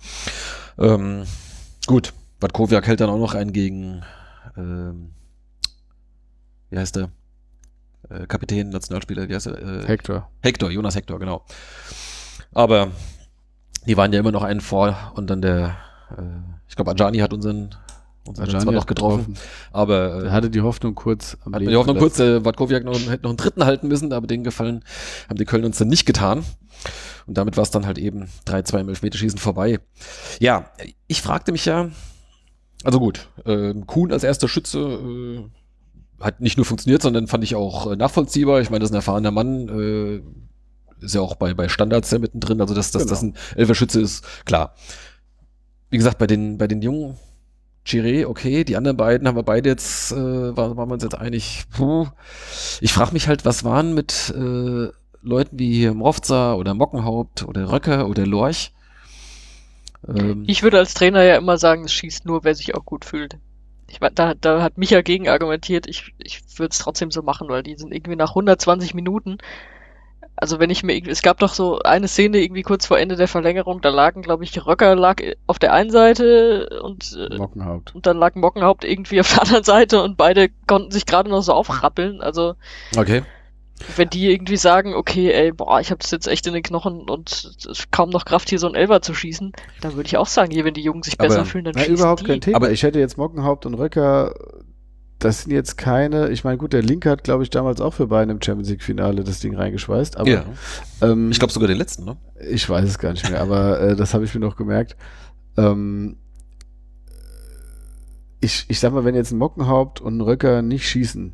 Ähm, 0.76 1.22
gut, 1.86 2.12
Watkowiak 2.40 2.86
hält 2.86 3.00
dann 3.00 3.08
auch 3.08 3.18
noch 3.18 3.34
einen 3.34 3.54
gegen, 3.54 4.02
ähm, 4.58 5.12
wie 6.74 6.78
heißt 6.78 6.96
der? 6.96 7.08
äh, 8.10 8.26
Kapitän, 8.26 8.70
Nationalspieler, 8.70 9.28
wie 9.28 9.34
heißt 9.34 9.46
er? 9.46 9.58
Äh, 9.58 9.86
Hector. 9.86 10.30
Hector, 10.42 10.70
Jonas 10.70 10.96
Hector, 10.96 11.18
genau. 11.18 11.44
Aber 12.52 12.88
die 13.86 13.96
waren 13.96 14.12
ja 14.12 14.20
immer 14.20 14.32
noch 14.32 14.42
einen 14.42 14.60
vor 14.60 15.12
und 15.14 15.28
dann 15.30 15.42
der, 15.42 15.76
äh, 16.16 16.22
ich 16.68 16.76
glaube, 16.76 16.90
Ajani 16.90 17.18
hat 17.18 17.32
unseren, 17.32 17.74
unseren 18.26 18.48
Ajani 18.48 18.64
zwar 18.64 18.72
noch 18.72 18.82
hat 18.82 18.88
getroffen, 18.88 19.36
aber 19.72 19.96
Er 19.96 20.24
äh, 20.24 20.30
hatte 20.30 20.50
die 20.50 20.60
Hoffnung 20.60 20.94
kurz 20.94 21.36
am 21.44 21.52
hat 21.52 21.60
Leben 21.60 21.70
mir 21.70 21.72
die 21.72 21.76
Hoffnung 21.76 21.98
kurz, 21.98 22.16
der 22.16 22.44
Watkowiak 22.44 22.84
noch, 22.84 22.98
hätte 22.98 23.22
noch 23.22 23.30
einen 23.30 23.36
dritten 23.36 23.64
halten 23.64 23.88
müssen, 23.88 24.12
aber 24.12 24.26
den 24.26 24.44
Gefallen 24.44 24.84
haben 25.28 25.36
die 25.36 25.44
Köln 25.44 25.64
uns 25.64 25.78
dann 25.78 25.88
nicht 25.88 26.06
getan. 26.06 26.44
Und 27.26 27.38
damit 27.38 27.56
war 27.56 27.62
es 27.62 27.70
dann 27.70 27.86
halt 27.86 27.98
eben 27.98 28.28
3-2 28.46 28.80
im 28.80 28.88
Elfmeterschießen 28.90 29.38
vorbei. 29.38 29.78
Ja, 30.40 30.70
ich 31.06 31.22
fragte 31.22 31.52
mich 31.52 31.64
ja, 31.64 31.88
also 32.82 32.98
gut, 33.00 33.28
äh, 33.46 33.72
Kuhn 33.86 34.12
als 34.12 34.24
erster 34.24 34.46
Schütze 34.46 34.78
äh, 34.78 35.44
hat 36.20 36.40
nicht 36.40 36.56
nur 36.56 36.66
funktioniert, 36.66 37.02
sondern 37.02 37.26
fand 37.26 37.44
ich 37.44 37.54
auch 37.54 37.90
äh, 37.90 37.96
nachvollziehbar. 37.96 38.60
Ich 38.60 38.70
meine, 38.70 38.80
das 38.80 38.90
ist 38.90 38.94
ein 38.94 38.98
erfahrener 38.98 39.30
Mann, 39.30 39.68
äh, 39.68 41.04
ist 41.04 41.14
ja 41.14 41.20
auch 41.20 41.36
bei, 41.36 41.54
bei 41.54 41.68
Standards 41.68 42.10
ja 42.10 42.18
mittendrin, 42.18 42.60
also 42.60 42.74
dass, 42.74 42.90
dass 42.90 43.06
das 43.06 43.22
ein 43.22 43.34
Elferschütze 43.56 44.00
ist, 44.00 44.24
klar. 44.44 44.74
Wie 45.90 45.98
gesagt, 45.98 46.18
bei 46.18 46.26
den, 46.26 46.58
bei 46.58 46.66
den 46.66 46.82
Jungen, 46.82 47.16
Chiré, 47.86 48.26
okay, 48.26 48.64
die 48.64 48.76
anderen 48.76 48.96
beiden 48.96 49.28
haben 49.28 49.36
wir 49.36 49.42
beide 49.42 49.68
jetzt, 49.68 50.12
äh, 50.12 50.56
war, 50.56 50.76
waren 50.76 50.88
wir 50.88 50.94
uns 50.94 51.02
jetzt 51.02 51.18
einig, 51.18 51.64
puh. 51.76 52.06
Ich 52.80 52.92
frage 52.92 53.12
mich 53.12 53.28
halt, 53.28 53.44
was 53.44 53.64
waren 53.64 53.94
mit 53.94 54.32
äh, 54.34 54.88
Leuten 55.20 55.58
wie 55.58 55.74
hier 55.74 55.92
Mrovza 55.94 56.54
oder 56.54 56.74
Mockenhaupt 56.74 57.46
oder 57.46 57.70
Röcker 57.70 58.08
oder 58.08 58.26
Lorch? 58.26 58.72
Ähm, 60.08 60.44
Ich 60.46 60.62
würde 60.62 60.78
als 60.78 60.94
Trainer 60.94 61.22
ja 61.22 61.36
immer 61.36 61.58
sagen, 61.58 61.84
es 61.84 61.92
schießt 61.92 62.24
nur, 62.24 62.44
wer 62.44 62.54
sich 62.54 62.74
auch 62.74 62.84
gut 62.84 63.04
fühlt. 63.04 63.36
Ich, 63.88 64.00
mein, 64.00 64.14
da, 64.14 64.34
da 64.34 64.62
hat 64.62 64.78
Micha 64.78 65.02
gegen 65.02 65.28
argumentiert, 65.28 65.86
ich, 65.86 66.14
ich 66.18 66.42
würde 66.58 66.72
es 66.72 66.78
trotzdem 66.78 67.10
so 67.10 67.22
machen, 67.22 67.48
weil 67.48 67.62
die 67.62 67.76
sind 67.76 67.92
irgendwie 67.92 68.16
nach 68.16 68.30
120 68.30 68.94
Minuten. 68.94 69.38
Also 70.36 70.58
wenn 70.58 70.70
ich 70.70 70.82
mir, 70.82 71.00
es 71.06 71.22
gab 71.22 71.38
doch 71.38 71.54
so 71.54 71.78
eine 71.80 72.08
Szene 72.08 72.38
irgendwie 72.38 72.62
kurz 72.62 72.86
vor 72.86 72.98
Ende 72.98 73.14
der 73.14 73.28
Verlängerung, 73.28 73.80
da 73.80 73.90
lagen, 73.90 74.22
glaube 74.22 74.42
ich, 74.42 74.66
Röcker 74.66 74.96
lag 74.96 75.22
auf 75.46 75.60
der 75.60 75.72
einen 75.72 75.90
Seite 75.90 76.80
und, 76.82 77.16
äh, 77.16 77.36
Mockenhaupt. 77.36 77.94
und 77.94 78.06
dann 78.06 78.18
lag 78.18 78.34
Mockenhaupt 78.34 78.84
irgendwie 78.84 79.20
auf 79.20 79.32
der 79.32 79.42
anderen 79.42 79.64
Seite 79.64 80.02
und 80.02 80.16
beide 80.16 80.48
konnten 80.66 80.90
sich 80.90 81.06
gerade 81.06 81.30
noch 81.30 81.42
so 81.42 81.52
aufrappeln. 81.52 82.20
Also 82.20 82.54
okay. 82.96 83.22
Wenn 83.96 84.10
die 84.10 84.30
irgendwie 84.30 84.56
sagen, 84.56 84.94
okay, 84.94 85.30
ey, 85.32 85.52
boah, 85.52 85.80
ich 85.80 85.90
habe 85.90 85.98
das 86.00 86.10
jetzt 86.10 86.26
echt 86.28 86.46
in 86.46 86.54
den 86.54 86.62
Knochen 86.62 87.08
und 87.08 87.30
es 87.30 87.64
ist 87.66 87.92
kaum 87.92 88.10
noch 88.10 88.24
Kraft, 88.24 88.48
hier 88.48 88.58
so 88.58 88.66
ein 88.68 88.74
Elfer 88.74 89.02
zu 89.02 89.14
schießen, 89.14 89.52
dann 89.80 89.94
würde 89.96 90.06
ich 90.06 90.16
auch 90.16 90.26
sagen, 90.26 90.50
hier, 90.50 90.64
wenn 90.64 90.74
die 90.74 90.82
Jungen 90.82 91.02
sich 91.02 91.18
Aber- 91.18 91.28
besser 91.28 91.44
fühlen, 91.44 91.64
dann 91.64 91.74
Na, 91.76 91.80
schießen 91.82 91.96
überhaupt 91.96 92.20
die. 92.22 92.26
kein 92.26 92.40
Thema. 92.40 92.56
Aber- 92.56 92.70
ich 92.70 92.82
hätte 92.82 92.98
jetzt 92.98 93.16
Mockenhaupt 93.18 93.66
und 93.66 93.74
Röcker, 93.74 94.34
das 95.18 95.42
sind 95.42 95.52
jetzt 95.52 95.76
keine, 95.78 96.28
ich 96.30 96.44
meine, 96.44 96.58
gut, 96.58 96.72
der 96.72 96.82
Linke 96.82 97.08
hat, 97.10 97.24
glaube 97.24 97.44
ich, 97.44 97.50
damals 97.50 97.80
auch 97.80 97.94
für 97.94 98.08
Bayern 98.08 98.30
im 98.30 98.42
Champions 98.42 98.68
League-Finale 98.68 99.24
das 99.24 99.40
Ding 99.40 99.54
reingeschweißt, 99.56 100.16
aber 100.18 100.28
ja. 100.28 100.44
ähm, 101.00 101.30
Ich 101.30 101.38
glaube 101.38 101.52
sogar 101.52 101.68
den 101.68 101.78
letzten, 101.78 102.04
ne? 102.04 102.16
ich 102.50 102.68
weiß 102.68 102.84
es 102.88 102.98
gar 102.98 103.12
nicht 103.12 103.30
mehr, 103.30 103.40
aber 103.40 103.80
äh, 103.80 103.96
das 103.96 104.12
habe 104.12 104.24
ich 104.24 104.34
mir 104.34 104.40
noch 104.40 104.56
gemerkt. 104.56 104.96
Ähm, 105.56 106.16
ich, 108.40 108.66
ich 108.68 108.78
sag 108.80 108.92
mal, 108.92 109.04
wenn 109.04 109.14
jetzt 109.14 109.30
ein 109.32 109.38
Mockenhaupt 109.38 110.00
und 110.00 110.18
ein 110.18 110.20
Röcker 110.20 110.60
nicht 110.62 110.86
schießen, 110.88 111.32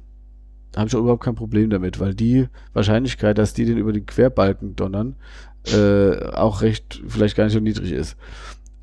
habe 0.76 0.88
ich 0.88 0.94
auch 0.94 1.00
überhaupt 1.00 1.24
kein 1.24 1.34
Problem 1.34 1.70
damit, 1.70 1.98
weil 2.00 2.14
die 2.14 2.48
Wahrscheinlichkeit, 2.72 3.38
dass 3.38 3.54
die 3.54 3.64
den 3.64 3.78
über 3.78 3.92
den 3.92 4.06
Querbalken 4.06 4.76
donnern, 4.76 5.16
äh, 5.66 6.26
auch 6.32 6.62
recht, 6.62 7.02
vielleicht 7.06 7.36
gar 7.36 7.44
nicht 7.44 7.52
so 7.52 7.60
niedrig 7.60 7.92
ist. 7.92 8.16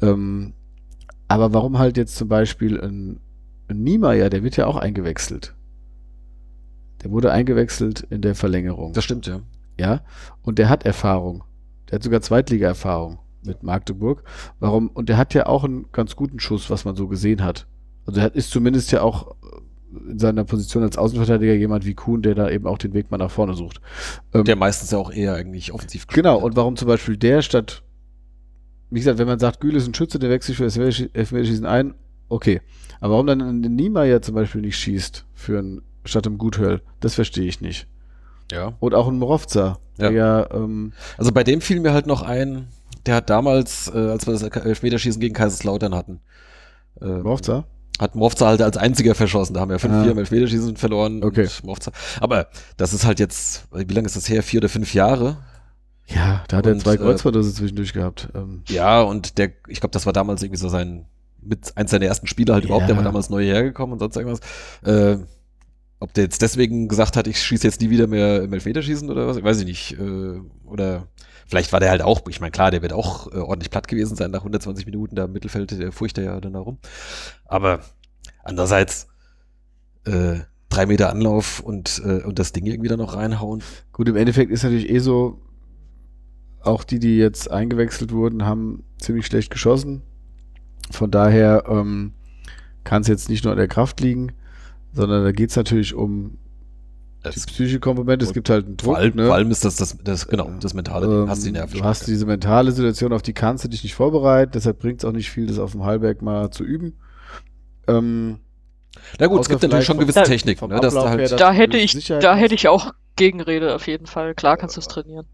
Ähm, 0.02 0.54
aber 1.28 1.54
warum 1.54 1.80
halt 1.80 1.98
jetzt 1.98 2.16
zum 2.16 2.28
Beispiel 2.28 2.80
ein, 2.80 3.20
ein 3.68 3.84
Niemeyer, 3.84 4.30
der 4.30 4.44
wird 4.44 4.58
ja 4.58 4.68
auch 4.68 4.78
eingewechselt. 4.78 5.56
Der 7.04 7.12
wurde 7.12 7.32
eingewechselt 7.32 8.06
in 8.10 8.22
der 8.22 8.36
Verlängerung. 8.36 8.94
Das 8.94 9.04
stimmt, 9.04 9.28
ja. 9.28 9.42
Ja, 9.80 10.02
und 10.42 10.58
der 10.58 10.70
hat 10.70 10.86
Erfahrung. 10.86 11.44
Der 11.90 11.96
hat 11.96 12.04
sogar 12.04 12.22
Zweitliga-Erfahrung 12.22 13.20
mit 13.44 13.64
Magdeburg. 13.64 14.24
Warum? 14.60 14.90
Und 14.90 15.10
der 15.10 15.18
hat 15.18 15.34
ja 15.34 15.46
auch 15.46 15.64
einen 15.64 15.92
ganz 15.92 16.16
guten 16.16 16.40
Schuss, 16.40 16.70
was 16.70 16.86
man 16.86 16.96
so 16.96 17.08
gesehen 17.08 17.44
hat. 17.44 17.68
Also 18.06 18.20
er 18.20 18.34
ist 18.34 18.50
zumindest 18.50 18.92
ja 18.92 19.02
auch 19.02 19.36
in 20.10 20.20
seiner 20.20 20.44
Position 20.44 20.84
als 20.84 20.98
Außenverteidiger 20.98 21.54
jemand 21.54 21.86
wie 21.86 21.94
Kuhn, 21.94 22.22
der 22.22 22.36
da 22.36 22.50
eben 22.50 22.68
auch 22.68 22.78
den 22.78 22.94
Weg 22.94 23.10
mal 23.12 23.18
nach 23.18 23.32
vorne 23.32 23.54
sucht. 23.54 23.82
Ähm, 24.34 24.44
Der 24.44 24.56
meistens 24.56 24.92
ja 24.92 24.98
auch 24.98 25.12
eher 25.12 25.36
eigentlich 25.36 25.72
offensiv 25.72 26.08
Genau, 26.08 26.38
und 26.40 26.56
warum 26.56 26.76
zum 26.76 26.88
Beispiel 26.88 27.18
der 27.18 27.42
statt, 27.42 27.84
wie 28.90 29.00
gesagt, 29.00 29.18
wenn 29.18 29.28
man 29.28 29.40
sagt, 29.40 29.62
Güle 29.62 29.78
ist 29.78 29.88
ein 29.88 29.94
Schütze, 29.94 30.20
der 30.20 30.30
wechselt 30.30 30.58
für 30.58 30.64
das 30.66 30.78
Elfmeterschießen 30.78 31.66
ein, 31.66 31.94
okay. 32.30 32.62
Aber 33.00 33.14
warum 33.14 33.28
dann 33.28 33.42
ein 33.42 33.62
Niemeyer 33.62 34.22
zum 34.22 34.36
Beispiel 34.36 34.62
nicht 34.62 34.78
schießt 34.78 35.26
für 35.34 35.60
ein, 35.60 35.82
statt 36.04 36.26
einem 36.26 36.38
Guthörl, 36.38 36.82
das 37.00 37.16
verstehe 37.16 37.46
ich 37.46 37.62
nicht. 37.62 37.88
Ja. 38.52 38.74
Und 38.80 38.94
auch 38.94 39.08
ein 39.08 39.18
Morovza, 39.20 39.80
der 40.00 40.12
ja, 40.12 40.52
ähm, 40.52 40.94
Also 41.18 41.32
bei 41.32 41.44
dem 41.44 41.62
fiel 41.62 41.80
mir 41.80 41.94
halt 41.94 42.08
noch 42.08 42.22
ein, 42.22 42.68
der 43.06 43.16
hat 43.16 43.30
damals, 43.30 43.92
äh, 43.94 43.98
als 43.98 44.26
wir 44.26 44.34
das 44.34 44.44
Elfmeterschießen 44.44 45.20
gegen 45.20 45.34
Kaiserslautern 45.34 45.94
hatten, 45.96 46.22
äh, 47.02 47.06
Morovza, 47.06 47.66
hat 48.00 48.16
Morfza 48.16 48.48
halt 48.48 48.62
als 48.62 48.78
einziger 48.78 49.16
verschossen. 49.16 49.54
Da 49.54 49.62
haben 49.62 49.70
wir 49.72 49.80
5-4 49.80 50.08
Ah. 50.08 50.12
im 50.12 50.18
Elfmeterschießen 50.18 50.78
verloren. 50.78 51.24
Okay. 51.24 51.48
Morfza. 51.64 51.92
Aber 52.22 52.48
das 52.78 52.94
ist 52.94 53.06
halt 53.06 53.20
jetzt, 53.20 53.68
wie 53.74 53.94
lange 53.94 54.06
ist 54.08 54.16
das 54.16 54.30
her? 54.30 54.44
Vier 54.44 54.60
oder 54.60 54.70
fünf 54.70 54.94
Jahre? 54.94 55.38
Ja, 56.08 56.44
da 56.48 56.58
hat 56.58 56.66
er 56.66 56.74
Und, 56.74 56.82
zwei 56.82 56.94
äh, 56.94 56.98
Kreuzverdose 56.98 57.54
zwischendurch 57.54 57.92
gehabt. 57.94 58.30
Ähm, 58.36 58.64
Ja, 58.70 59.02
und 59.02 59.38
der, 59.38 59.52
ich 59.68 59.80
glaube, 59.82 59.92
das 59.92 60.06
war 60.06 60.14
damals 60.14 60.42
irgendwie 60.42 60.60
so 60.60 60.70
sein, 60.70 61.06
mit 61.42 61.76
eins 61.76 61.92
seiner 61.92 62.06
ersten 62.06 62.28
Spiele 62.28 62.54
halt 62.54 62.66
überhaupt, 62.66 62.84
der 62.88 62.92
Ja. 62.96 62.98
war 62.98 63.04
damals 63.04 63.30
neu 63.30 63.44
hergekommen 63.44 63.94
und 63.94 64.00
sonst 64.00 64.16
irgendwas. 64.16 64.40
Äh, 64.84 65.18
ob 66.00 66.14
der 66.14 66.26
jetzt 66.26 66.42
deswegen 66.42 66.88
gesagt 66.88 67.18
hat, 67.18 67.26
ich 67.28 67.42
schieße 67.42 67.66
jetzt 67.68 67.82
nie 67.82 67.90
wieder 67.90 68.06
mehr 68.08 68.44
im 68.44 68.54
Elfmeterschießen 68.54 69.10
oder 69.10 69.28
was, 69.28 69.42
weiß 69.42 69.60
ich 69.62 69.66
nicht. 69.66 69.94
Äh, 70.00 70.40
oder 70.66 71.08
vielleicht 71.48 71.74
war 71.74 71.80
der 71.80 71.90
halt 71.90 72.02
auch, 72.02 72.22
ich 72.28 72.40
meine, 72.40 72.52
klar, 72.52 72.72
der 72.72 72.82
wird 72.82 72.94
auch 72.94 73.32
äh, 73.32 73.38
ordentlich 73.38 73.72
platt 73.72 73.88
gewesen 73.88 74.16
sein 74.16 74.32
nach 74.32 74.40
120 74.40 74.86
Minuten, 74.86 75.16
da 75.16 75.26
im 75.26 75.34
Mittelfeld, 75.34 75.72
der 75.72 75.92
furcht 75.92 76.18
er 76.18 76.24
ja 76.24 76.40
dann 76.40 76.54
da 76.54 76.60
rum. 76.60 76.78
Aber 77.46 77.82
andererseits, 78.44 79.08
äh, 80.06 80.40
drei 80.70 80.86
Meter 80.86 81.10
Anlauf 81.10 81.60
und, 81.60 82.02
äh, 82.06 82.24
und 82.24 82.40
das 82.40 82.52
Ding 82.52 82.66
irgendwie 82.66 82.90
da 82.90 82.98
noch 82.98 83.16
reinhauen. 83.16 83.64
gut, 83.92 84.10
im 84.10 84.16
Endeffekt 84.16 84.52
ist 84.52 84.64
natürlich 84.64 84.90
eh 84.90 85.00
so, 85.00 85.42
auch 86.62 86.84
die, 86.84 87.00
die 87.00 87.18
jetzt 87.18 87.50
eingewechselt 87.50 88.12
wurden, 88.12 88.46
haben 88.46 88.84
ziemlich 88.98 89.26
schlecht 89.26 89.52
geschossen. 89.52 90.02
Von 90.92 91.12
daher 91.12 91.64
ähm, 91.68 92.14
kann 92.84 93.02
es 93.02 93.08
jetzt 93.08 93.30
nicht 93.30 93.44
nur 93.44 93.52
an 93.54 93.58
der 93.58 93.68
Kraft 93.68 94.00
liegen, 94.02 94.34
sondern 94.92 95.24
da 95.24 95.32
geht 95.32 95.50
es 95.50 95.56
natürlich 95.56 95.94
um 95.94 96.38
die 97.30 97.40
Das, 97.40 97.46
psychische 97.46 97.80
Komponente. 97.80 98.26
Es 98.26 98.34
gibt 98.34 98.50
halt 98.50 98.66
einen 98.66 98.78
Druck. 98.78 98.86
vor, 98.86 98.98
allem, 98.98 99.16
ne? 99.16 99.26
vor 99.28 99.36
allem 99.36 99.52
ist 99.52 99.66
das, 99.66 99.76
das, 99.78 99.98
das 100.04 100.28
genau, 100.28 100.52
das 100.60 100.74
mentale. 100.74 101.08
Ähm, 101.08 101.30
Hast 101.30 101.44
du 101.44 101.48
die 101.48 101.54
du 101.54 101.60
Nervenstärke. 101.60 101.88
hast 101.88 102.08
diese 102.08 102.26
mentale 102.26 102.72
Situation, 102.72 103.14
auf 103.14 103.22
die 103.22 103.34
kannst 103.34 103.64
du 103.64 103.68
dich 103.70 103.84
nicht 103.84 103.96
vorbereiten, 103.96 104.52
deshalb 104.54 104.80
bringt 104.80 105.00
es 105.00 105.06
auch 105.06 105.12
nicht 105.12 105.30
viel, 105.32 105.48
das 105.48 105.60
auf 105.60 105.72
dem 105.74 105.84
Hallberg 105.84 106.22
mal 106.22 106.50
zu 106.52 106.64
üben. 106.64 106.98
Ähm, 107.88 108.40
Na 109.20 109.28
gut, 109.28 109.42
es 109.42 109.50
gibt 109.50 109.62
natürlich 109.62 109.86
schon 109.86 109.98
gewisse 109.98 110.24
Techniken, 110.24 110.70
ne, 110.70 110.80
da 110.80 110.92
halt, 110.92 111.20
her, 111.20 111.30
dass 111.30 111.40
Da 111.40 111.52
du 111.52 111.58
hätte 111.58 111.78
ich, 111.78 111.92
Sicherheit 111.94 112.24
da 112.24 112.36
hätte 112.36 112.56
ich 112.56 112.68
auch 112.68 112.94
Gegenrede 113.16 113.74
auf 113.76 113.88
jeden 113.88 114.06
Fall. 114.06 114.36
Klar 114.36 114.58
kannst 114.58 114.76
du 114.76 114.80
es 114.82 114.88
trainieren. 114.88 115.26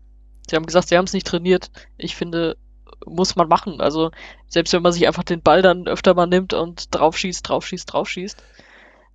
Sie 0.49 0.55
haben 0.55 0.65
gesagt, 0.65 0.89
sie 0.89 0.97
haben 0.97 1.05
es 1.05 1.13
nicht 1.13 1.27
trainiert. 1.27 1.71
Ich 1.97 2.15
finde, 2.15 2.57
muss 3.05 3.35
man 3.35 3.47
machen. 3.47 3.81
Also 3.81 4.11
selbst 4.47 4.73
wenn 4.73 4.81
man 4.81 4.91
sich 4.93 5.07
einfach 5.07 5.23
den 5.23 5.41
Ball 5.41 5.61
dann 5.61 5.87
öfter 5.87 6.13
mal 6.13 6.27
nimmt 6.27 6.53
und 6.53 6.93
draufschießt, 6.95 7.47
draufschießt, 7.47 7.91
draufschießt, 7.91 8.37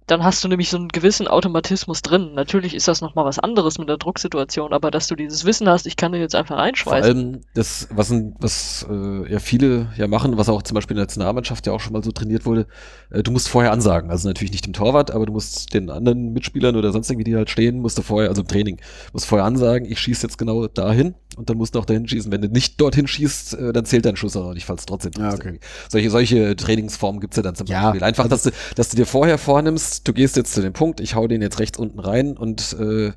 dann 0.09 0.25
hast 0.25 0.43
du 0.43 0.49
nämlich 0.49 0.71
so 0.71 0.77
einen 0.77 0.89
gewissen 0.89 1.29
Automatismus 1.29 2.03
drin. 2.03 2.33
Natürlich 2.35 2.75
ist 2.75 2.89
das 2.89 3.01
nochmal 3.01 3.25
was 3.25 3.39
anderes 3.39 3.79
mit 3.79 3.89
der 3.89 3.99
Drucksituation, 3.99 4.73
aber 4.73 4.91
dass 4.91 5.07
du 5.07 5.15
dieses 5.15 5.45
Wissen 5.45 5.69
hast, 5.69 5.87
ich 5.87 5.97
kann 5.97 6.13
den 6.13 6.21
jetzt 6.21 6.35
einfach 6.35 6.57
vor 6.57 6.63
reinschweißen. 6.65 7.17
allem 7.17 7.41
das, 7.55 7.89
was, 7.91 8.13
was 8.41 8.87
äh, 8.91 9.31
ja 9.31 9.39
viele 9.39 9.93
ja 9.97 10.09
machen, 10.09 10.37
was 10.39 10.49
auch 10.49 10.63
zum 10.63 10.75
Beispiel 10.75 10.95
in 10.95 10.99
der 10.99 11.05
Nationalmannschaft 11.05 11.67
ja 11.67 11.73
auch 11.73 11.81
schon 11.81 11.93
mal 11.93 12.03
so 12.03 12.11
trainiert 12.11 12.47
wurde, 12.47 12.67
äh, 13.11 13.23
du 13.23 13.31
musst 13.31 13.49
vorher 13.49 13.71
ansagen. 13.71 14.11
Also 14.11 14.29
natürlich 14.29 14.53
nicht 14.53 14.67
dem 14.67 14.73
Torwart, 14.73 15.11
aber 15.11 15.27
du 15.27 15.33
musst 15.33 15.75
den 15.75 15.91
anderen 15.91 16.33
Mitspielern 16.33 16.75
oder 16.77 16.91
sonst 16.91 17.11
irgendwie, 17.11 17.31
die 17.31 17.37
halt 17.37 17.51
stehen, 17.51 17.81
musst 17.81 17.99
du 17.99 18.03
vorher, 18.03 18.31
also 18.31 18.43
im 18.43 18.49
Training, 18.49 18.81
musst 19.13 19.27
vorher 19.27 19.45
ansagen, 19.45 19.91
ich 19.91 20.01
schieße 20.01 20.27
jetzt 20.27 20.39
genau 20.39 20.67
dahin 20.69 21.15
und 21.39 21.49
dann 21.49 21.57
musst 21.57 21.75
du 21.75 21.79
auch 21.79 21.85
dahin 21.85 22.07
schießen. 22.07 22.31
Wenn 22.33 22.43
du 22.43 22.49
nicht 22.49 22.81
dorthin 22.81 23.07
schießt, 23.07 23.55
äh, 23.55 23.73
dann 23.73 23.85
zählt 23.85 24.05
dein 24.05 24.17
Schuss 24.17 24.37
auch 24.37 24.53
nicht, 24.53 24.67
falls 24.67 24.85
du 24.85 24.91
trotzdem 24.93 25.13
triffst 25.13 25.39
okay. 25.39 25.61
Solche, 25.89 26.11
solche 26.11 26.57
Trainingsformen 26.57 27.21
gibt's 27.21 27.37
ja 27.37 27.43
dann 27.43 27.55
zum 27.55 27.67
Ja, 27.69 27.91
Beispiel. 27.91 28.05
Einfach, 28.05 28.29
dass 28.29 28.43
du, 28.43 28.51
dass 28.75 28.89
du 28.91 28.97
dir 28.97 29.07
vorher 29.07 29.39
vornimmst, 29.39 30.07
du 30.07 30.13
gehst 30.13 30.37
jetzt 30.37 30.53
zu 30.53 30.61
dem 30.61 30.73
Punkt, 30.73 31.01
ich 31.01 31.15
hau 31.15 31.27
den 31.29 31.41
jetzt 31.41 31.59
rechts 31.61 31.79
unten 31.79 32.01
rein 32.01 32.37
und 32.37 32.77
äh, 32.79 33.13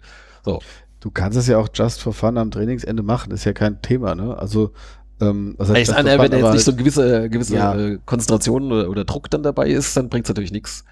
so. 0.45 0.59
Du 0.99 1.09
kannst 1.09 1.37
es 1.37 1.47
ja 1.47 1.57
auch 1.57 1.69
just 1.73 1.99
for 2.01 2.13
fun 2.13 2.37
am 2.37 2.51
Trainingsende 2.51 3.01
machen, 3.01 3.31
ist 3.31 3.43
ja 3.43 3.53
kein 3.53 3.81
Thema, 3.81 4.13
ne? 4.13 4.37
Also, 4.37 4.71
ähm, 5.19 5.55
was 5.57 5.69
heißt 5.69 5.91
fun, 5.91 6.05
wenn 6.05 6.31
da 6.31 6.37
jetzt 6.37 6.53
nicht 6.53 6.63
so 6.63 6.71
eine 6.71 6.77
gewisse, 6.77 7.29
gewisse 7.29 7.55
Ja. 7.55 7.75
äh, 7.75 7.97
Konzentration 8.05 8.71
oder, 8.71 8.87
oder 8.87 9.03
Druck 9.03 9.29
dann 9.31 9.41
dabei 9.41 9.69
ist, 9.69 9.97
dann 9.97 10.09
bringt's 10.09 10.29
natürlich 10.29 10.51
nichts. 10.51 10.85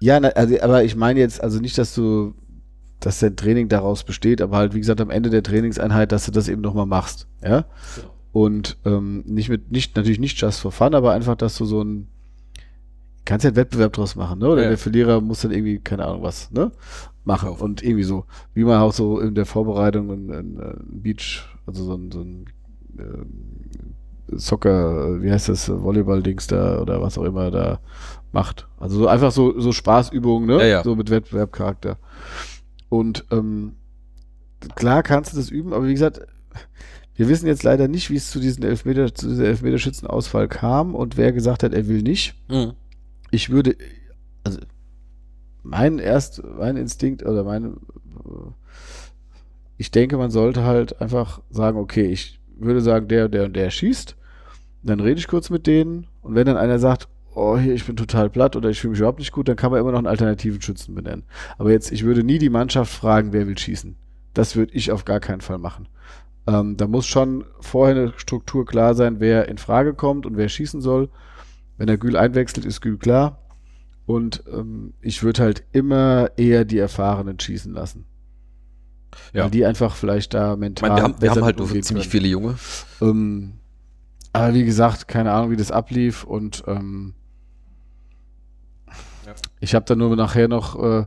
Ja, 0.00 0.20
na, 0.20 0.28
also, 0.28 0.60
aber 0.60 0.84
ich 0.84 0.96
meine 0.96 1.20
jetzt, 1.20 1.42
also 1.42 1.60
nicht, 1.60 1.78
dass 1.78 1.94
du, 1.94 2.34
dass 3.00 3.18
dein 3.20 3.36
Training 3.36 3.68
daraus 3.68 4.04
besteht, 4.04 4.40
aber 4.40 4.56
halt, 4.56 4.74
wie 4.74 4.80
gesagt, 4.80 5.00
am 5.00 5.10
Ende 5.10 5.30
der 5.30 5.42
Trainingseinheit, 5.42 6.12
dass 6.12 6.24
du 6.26 6.30
das 6.32 6.48
eben 6.48 6.62
nochmal 6.62 6.86
machst, 6.86 7.26
ja? 7.42 7.64
Und 8.32 8.78
ähm, 8.84 9.22
nicht 9.26 9.48
mit, 9.48 9.70
nicht, 9.70 9.94
natürlich 9.96 10.18
nicht 10.18 10.40
just 10.40 10.60
for 10.60 10.72
fun, 10.72 10.94
aber 10.94 11.12
einfach, 11.12 11.36
dass 11.36 11.56
du 11.56 11.64
so 11.64 11.82
ein, 11.82 12.08
kannst 13.24 13.44
ja 13.44 13.48
einen 13.50 13.56
Wettbewerb 13.56 13.92
draus 13.92 14.16
machen, 14.16 14.38
ne? 14.40 14.48
Oder 14.48 14.62
Ja. 14.62 14.68
der 14.70 14.78
Verlierer 14.78 15.20
muss 15.20 15.42
dann 15.42 15.52
irgendwie, 15.52 15.78
keine 15.78 16.04
Ahnung 16.06 16.22
was, 16.22 16.50
ne? 16.50 16.72
machen 17.26 17.48
Auf. 17.48 17.62
und 17.62 17.82
irgendwie 17.82 18.02
so, 18.04 18.24
wie 18.52 18.64
man 18.64 18.80
auch 18.80 18.92
so 18.92 19.18
in 19.18 19.34
der 19.34 19.46
Vorbereitung 19.46 20.10
ein, 20.10 20.30
ein, 20.30 20.60
ein 20.60 21.00
Beach, 21.02 21.42
also 21.66 21.84
so 21.84 21.94
ein, 21.94 22.10
so 22.12 22.20
ein 22.20 22.44
äh, 22.98 24.36
Soccer, 24.36 25.22
wie 25.22 25.30
heißt 25.30 25.48
das, 25.48 25.68
Volleyball-Dings 25.70 26.46
da 26.48 26.80
oder 26.80 27.00
was 27.00 27.16
auch 27.18 27.24
immer 27.24 27.50
da 27.50 27.80
macht. 28.32 28.66
Also 28.78 28.98
so 28.98 29.06
einfach 29.08 29.30
so, 29.32 29.58
so 29.60 29.72
Spaßübungen, 29.72 30.46
ne? 30.48 30.58
Ja, 30.58 30.66
ja. 30.66 30.82
So 30.84 30.96
mit 30.96 31.08
Wettbewerbcharakter. 31.10 31.98
Und 32.94 33.24
ähm, 33.32 33.72
klar 34.76 35.02
kannst 35.02 35.32
du 35.32 35.36
das 35.36 35.50
üben, 35.50 35.72
aber 35.72 35.88
wie 35.88 35.94
gesagt, 35.94 36.20
wir 37.16 37.28
wissen 37.28 37.48
jetzt 37.48 37.64
leider 37.64 37.88
nicht, 37.88 38.08
wie 38.08 38.14
es 38.14 38.30
zu 38.30 38.38
diesem 38.38 38.62
Elfmeter, 38.62 39.12
zu 39.12 39.30
dieser 39.30 39.46
Elfmeterschützenausfall 39.46 40.46
kam 40.46 40.94
und 40.94 41.16
wer 41.16 41.32
gesagt 41.32 41.64
hat, 41.64 41.74
er 41.74 41.88
will 41.88 42.02
nicht. 42.02 42.36
Mhm. 42.48 42.74
Ich 43.32 43.50
würde, 43.50 43.76
also 44.44 44.60
mein 45.64 45.98
erst, 45.98 46.40
mein 46.44 46.76
Instinkt 46.76 47.24
oder 47.24 47.42
mein, 47.42 47.64
äh, 47.64 48.52
ich 49.76 49.90
denke, 49.90 50.16
man 50.16 50.30
sollte 50.30 50.62
halt 50.62 51.00
einfach 51.00 51.42
sagen, 51.50 51.78
okay, 51.78 52.06
ich 52.06 52.38
würde 52.56 52.80
sagen, 52.80 53.08
der, 53.08 53.28
der 53.28 53.46
und 53.46 53.56
der 53.56 53.70
schießt. 53.70 54.14
Dann 54.84 55.00
rede 55.00 55.18
ich 55.18 55.26
kurz 55.26 55.50
mit 55.50 55.66
denen 55.66 56.06
und 56.22 56.36
wenn 56.36 56.46
dann 56.46 56.58
einer 56.58 56.78
sagt, 56.78 57.08
oh, 57.34 57.58
hier, 57.58 57.74
ich 57.74 57.84
bin 57.84 57.96
total 57.96 58.30
platt 58.30 58.56
oder 58.56 58.70
ich 58.70 58.80
fühle 58.80 58.92
mich 58.92 59.00
überhaupt 59.00 59.18
nicht 59.18 59.32
gut, 59.32 59.48
dann 59.48 59.56
kann 59.56 59.70
man 59.70 59.80
immer 59.80 59.92
noch 59.92 59.98
einen 59.98 60.06
alternativen 60.06 60.60
Schützen 60.60 60.94
benennen. 60.94 61.24
Aber 61.58 61.70
jetzt, 61.70 61.92
ich 61.92 62.04
würde 62.04 62.22
nie 62.24 62.38
die 62.38 62.50
Mannschaft 62.50 62.92
fragen, 62.92 63.32
wer 63.32 63.46
will 63.46 63.58
schießen. 63.58 63.96
Das 64.32 64.56
würde 64.56 64.72
ich 64.74 64.90
auf 64.90 65.04
gar 65.04 65.20
keinen 65.20 65.40
Fall 65.40 65.58
machen. 65.58 65.88
Ähm, 66.46 66.76
da 66.76 66.86
muss 66.86 67.06
schon 67.06 67.44
vorher 67.60 67.96
eine 67.96 68.12
Struktur 68.16 68.66
klar 68.66 68.94
sein, 68.94 69.20
wer 69.20 69.48
in 69.48 69.58
Frage 69.58 69.94
kommt 69.94 70.26
und 70.26 70.36
wer 70.36 70.48
schießen 70.48 70.80
soll. 70.80 71.08
Wenn 71.78 71.86
der 71.86 71.98
Gül 71.98 72.16
einwechselt, 72.16 72.66
ist 72.66 72.80
Gül 72.80 72.98
klar. 72.98 73.40
Und 74.06 74.44
ähm, 74.52 74.92
ich 75.00 75.22
würde 75.22 75.42
halt 75.42 75.64
immer 75.72 76.30
eher 76.36 76.64
die 76.64 76.78
Erfahrenen 76.78 77.40
schießen 77.40 77.72
lassen. 77.72 78.04
Ja. 79.32 79.44
Weil 79.44 79.50
die 79.50 79.64
einfach 79.64 79.94
vielleicht 79.94 80.34
da 80.34 80.54
Ich 80.54 80.58
mental. 80.58 80.88
meine, 80.88 81.00
wir 81.00 81.04
haben, 81.04 81.22
wir 81.22 81.30
haben 81.30 81.44
halt 81.44 81.58
nur 81.58 81.68
ziemlich 81.68 81.86
können. 81.86 82.02
viele 82.02 82.28
Junge. 82.28 82.56
Ähm, 83.00 83.54
aber 84.32 84.52
wie 84.54 84.64
gesagt, 84.64 85.08
keine 85.08 85.32
Ahnung, 85.32 85.52
wie 85.52 85.56
das 85.56 85.70
ablief 85.70 86.24
und 86.24 86.64
ähm, 86.66 87.14
Ja. 89.26 89.32
ich 89.60 89.74
habe 89.74 89.84
dann 89.86 89.98
nur 89.98 90.14
nachher 90.16 90.48
noch 90.48 90.76
äh, 90.82 91.04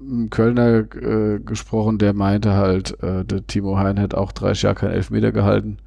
einen 0.00 0.30
Kölner 0.30 0.78
äh, 0.94 1.38
gesprochen, 1.40 1.98
der 1.98 2.12
meinte 2.12 2.54
halt, 2.54 3.00
äh, 3.02 3.24
der 3.24 3.46
Timo 3.46 3.78
Hein 3.78 4.00
hat 4.00 4.14
auch 4.14 4.32
30 4.32 4.62
Jahre 4.62 4.74
keinen 4.76 4.92
Elfmeter 4.92 5.32
gehalten. 5.32 5.78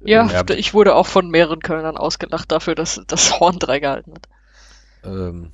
Ja, 0.00 0.26
Ja. 0.26 0.44
ich 0.50 0.72
wurde 0.74 0.94
auch 0.94 1.06
von 1.06 1.30
mehreren 1.30 1.60
Kölnern 1.60 1.96
ausgelacht 1.96 2.52
dafür, 2.52 2.74
dass 2.74 3.00
das 3.06 3.40
Horn 3.40 3.58
drei 3.58 3.80
gehalten 3.80 4.12
hat. 4.14 4.28
Ähm, 5.04 5.50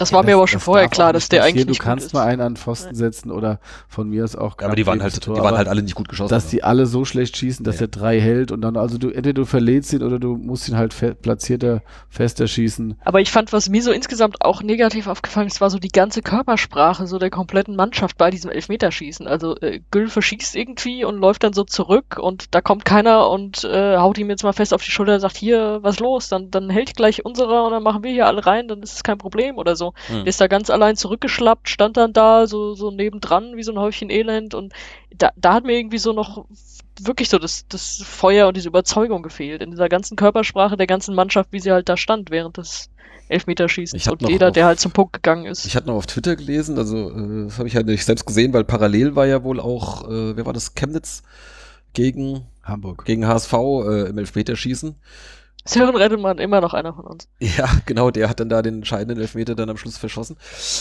Das 0.00 0.12
war 0.12 0.22
mir 0.24 0.34
aber 0.34 0.48
schon 0.48 0.60
vorher 0.60 0.88
klar, 0.88 1.12
dass 1.12 1.28
der 1.28 1.44
eigentlich 1.44 1.66
Du 1.66 1.70
nicht 1.70 1.80
kannst 1.80 2.06
gut 2.06 2.14
mal 2.14 2.24
einen 2.26 2.40
an 2.40 2.56
Pfosten 2.56 2.94
setzen 2.94 3.30
oder 3.30 3.60
von 3.88 4.08
mir 4.08 4.24
aus 4.24 4.34
auch 4.34 4.56
ja, 4.60 4.66
aber 4.66 4.74
die 4.76 4.86
waren 4.86 5.02
halt, 5.02 5.12
neben 5.12 5.20
die 5.22 5.26
das 5.28 5.36
Tor, 5.36 5.44
waren 5.44 5.56
halt 5.58 5.68
alle 5.68 5.82
nicht 5.82 5.94
gut 5.94 6.08
geschossen. 6.08 6.30
dass 6.30 6.48
die 6.48 6.64
alle 6.64 6.86
so 6.86 7.04
schlecht 7.04 7.36
schießen, 7.36 7.64
dass 7.64 7.76
Ja. 7.76 7.82
er 7.82 7.88
drei 7.88 8.20
hält 8.20 8.50
und 8.50 8.62
dann, 8.62 8.76
also 8.76 8.98
du, 8.98 9.08
entweder 9.08 9.34
du 9.34 9.44
verlädst 9.44 9.92
ihn 9.92 10.02
oder 10.02 10.18
du 10.18 10.36
musst 10.36 10.68
ihn 10.68 10.76
halt 10.76 10.94
fe 10.94 11.14
platzierter, 11.14 11.82
fester 12.08 12.48
schießen. 12.48 12.98
Aber 13.04 13.20
ich 13.20 13.30
fand, 13.30 13.52
was 13.52 13.68
mir 13.68 13.82
so 13.82 13.92
insgesamt 13.92 14.42
auch 14.42 14.62
negativ 14.62 15.06
aufgefallen 15.06 15.46
ist, 15.46 15.60
war 15.60 15.70
so 15.70 15.78
die 15.78 15.88
ganze 15.88 16.22
Körpersprache 16.22 17.06
so 17.06 17.18
der 17.18 17.30
kompletten 17.30 17.76
Mannschaft 17.76 18.16
bei 18.16 18.30
diesem 18.30 18.50
Elfmeterschießen. 18.50 19.26
Also 19.26 19.56
äh, 19.60 19.80
Gül 19.90 20.08
verschießt 20.08 20.56
irgendwie 20.56 21.04
und 21.04 21.18
läuft 21.18 21.44
dann 21.44 21.52
so 21.52 21.64
zurück 21.64 22.18
und 22.18 22.54
da 22.54 22.60
kommt 22.60 22.84
keiner 22.84 23.28
und 23.28 23.64
äh, 23.64 23.96
haut 23.98 24.16
ihm 24.18 24.30
jetzt 24.30 24.42
mal 24.44 24.52
fest 24.52 24.72
auf 24.72 24.82
die 24.82 24.90
Schulter 24.90 25.14
und 25.14 25.20
sagt, 25.20 25.36
hier, 25.36 25.78
was 25.82 26.00
los? 26.00 26.28
Dann, 26.28 26.50
dann 26.50 26.70
hält 26.70 26.96
gleich 26.96 27.24
unserer 27.24 27.64
und 27.64 27.72
dann 27.72 27.82
machen 27.82 28.02
wir 28.02 28.10
hier 28.10 28.26
alle 28.26 28.46
rein, 28.46 28.66
dann 28.68 28.82
ist 28.82 28.94
es 28.94 29.02
kein 29.02 29.18
Problem 29.18 29.58
oder 29.58 29.76
so. 29.76 29.89
Hm. 30.06 30.16
Der 30.16 30.26
ist 30.26 30.40
da 30.40 30.46
ganz 30.46 30.70
allein 30.70 30.96
zurückgeschlappt, 30.96 31.68
stand 31.68 31.96
dann 31.96 32.12
da 32.12 32.46
so, 32.46 32.74
so 32.74 32.90
nebendran 32.90 33.56
wie 33.56 33.62
so 33.62 33.72
ein 33.72 33.78
Häufchen 33.78 34.10
Elend 34.10 34.54
und 34.54 34.72
da, 35.16 35.30
da 35.36 35.54
hat 35.54 35.64
mir 35.64 35.78
irgendwie 35.78 35.98
so 35.98 36.12
noch 36.12 36.44
wirklich 37.00 37.28
so 37.28 37.38
das, 37.38 37.66
das 37.68 38.02
Feuer 38.04 38.48
und 38.48 38.56
diese 38.56 38.68
Überzeugung 38.68 39.22
gefehlt 39.22 39.62
in 39.62 39.70
dieser 39.70 39.88
ganzen 39.88 40.16
Körpersprache 40.16 40.76
der 40.76 40.86
ganzen 40.86 41.14
Mannschaft, 41.14 41.50
wie 41.52 41.60
sie 41.60 41.72
halt 41.72 41.88
da 41.88 41.96
stand 41.96 42.30
während 42.30 42.56
des 42.58 42.90
Elfmeterschießens 43.28 44.06
und 44.08 44.28
jeder, 44.28 44.48
auf- 44.48 44.52
der 44.54 44.66
halt 44.66 44.80
zum 44.80 44.90
Punkt 44.92 45.12
gegangen 45.12 45.46
ist. 45.46 45.64
Ich 45.64 45.76
hatte 45.76 45.86
noch 45.86 45.94
auf 45.94 46.06
Twitter 46.06 46.36
gelesen, 46.36 46.78
also 46.78 47.10
äh, 47.10 47.44
das 47.44 47.58
habe 47.58 47.68
ich 47.68 47.74
ja 47.74 47.82
nicht 47.82 48.04
selbst 48.04 48.26
gesehen, 48.26 48.52
weil 48.52 48.64
parallel 48.64 49.14
war 49.16 49.26
ja 49.26 49.42
wohl 49.44 49.60
auch, 49.60 50.04
äh, 50.08 50.36
wer 50.36 50.46
war 50.46 50.52
das, 50.52 50.74
Chemnitz 50.74 51.22
gegen, 51.92 52.42
Hamburg. 52.62 53.04
gegen 53.04 53.26
HSV 53.26 53.52
äh, 53.52 54.08
im 54.08 54.18
Elfmeterschießen. 54.18 54.96
Sören 55.66 55.94
Rettelmann, 55.94 56.38
immer 56.38 56.60
noch 56.60 56.72
einer 56.74 56.94
von 56.94 57.04
uns. 57.06 57.28
Ja, 57.38 57.68
genau, 57.86 58.10
der 58.10 58.28
hat 58.28 58.40
dann 58.40 58.48
da 58.48 58.62
den 58.62 58.76
entscheidenden 58.76 59.18
Elfmeter 59.20 59.54
dann 59.54 59.68
am 59.70 59.76
Schluss 59.76 59.98
verschossen. 59.98 60.36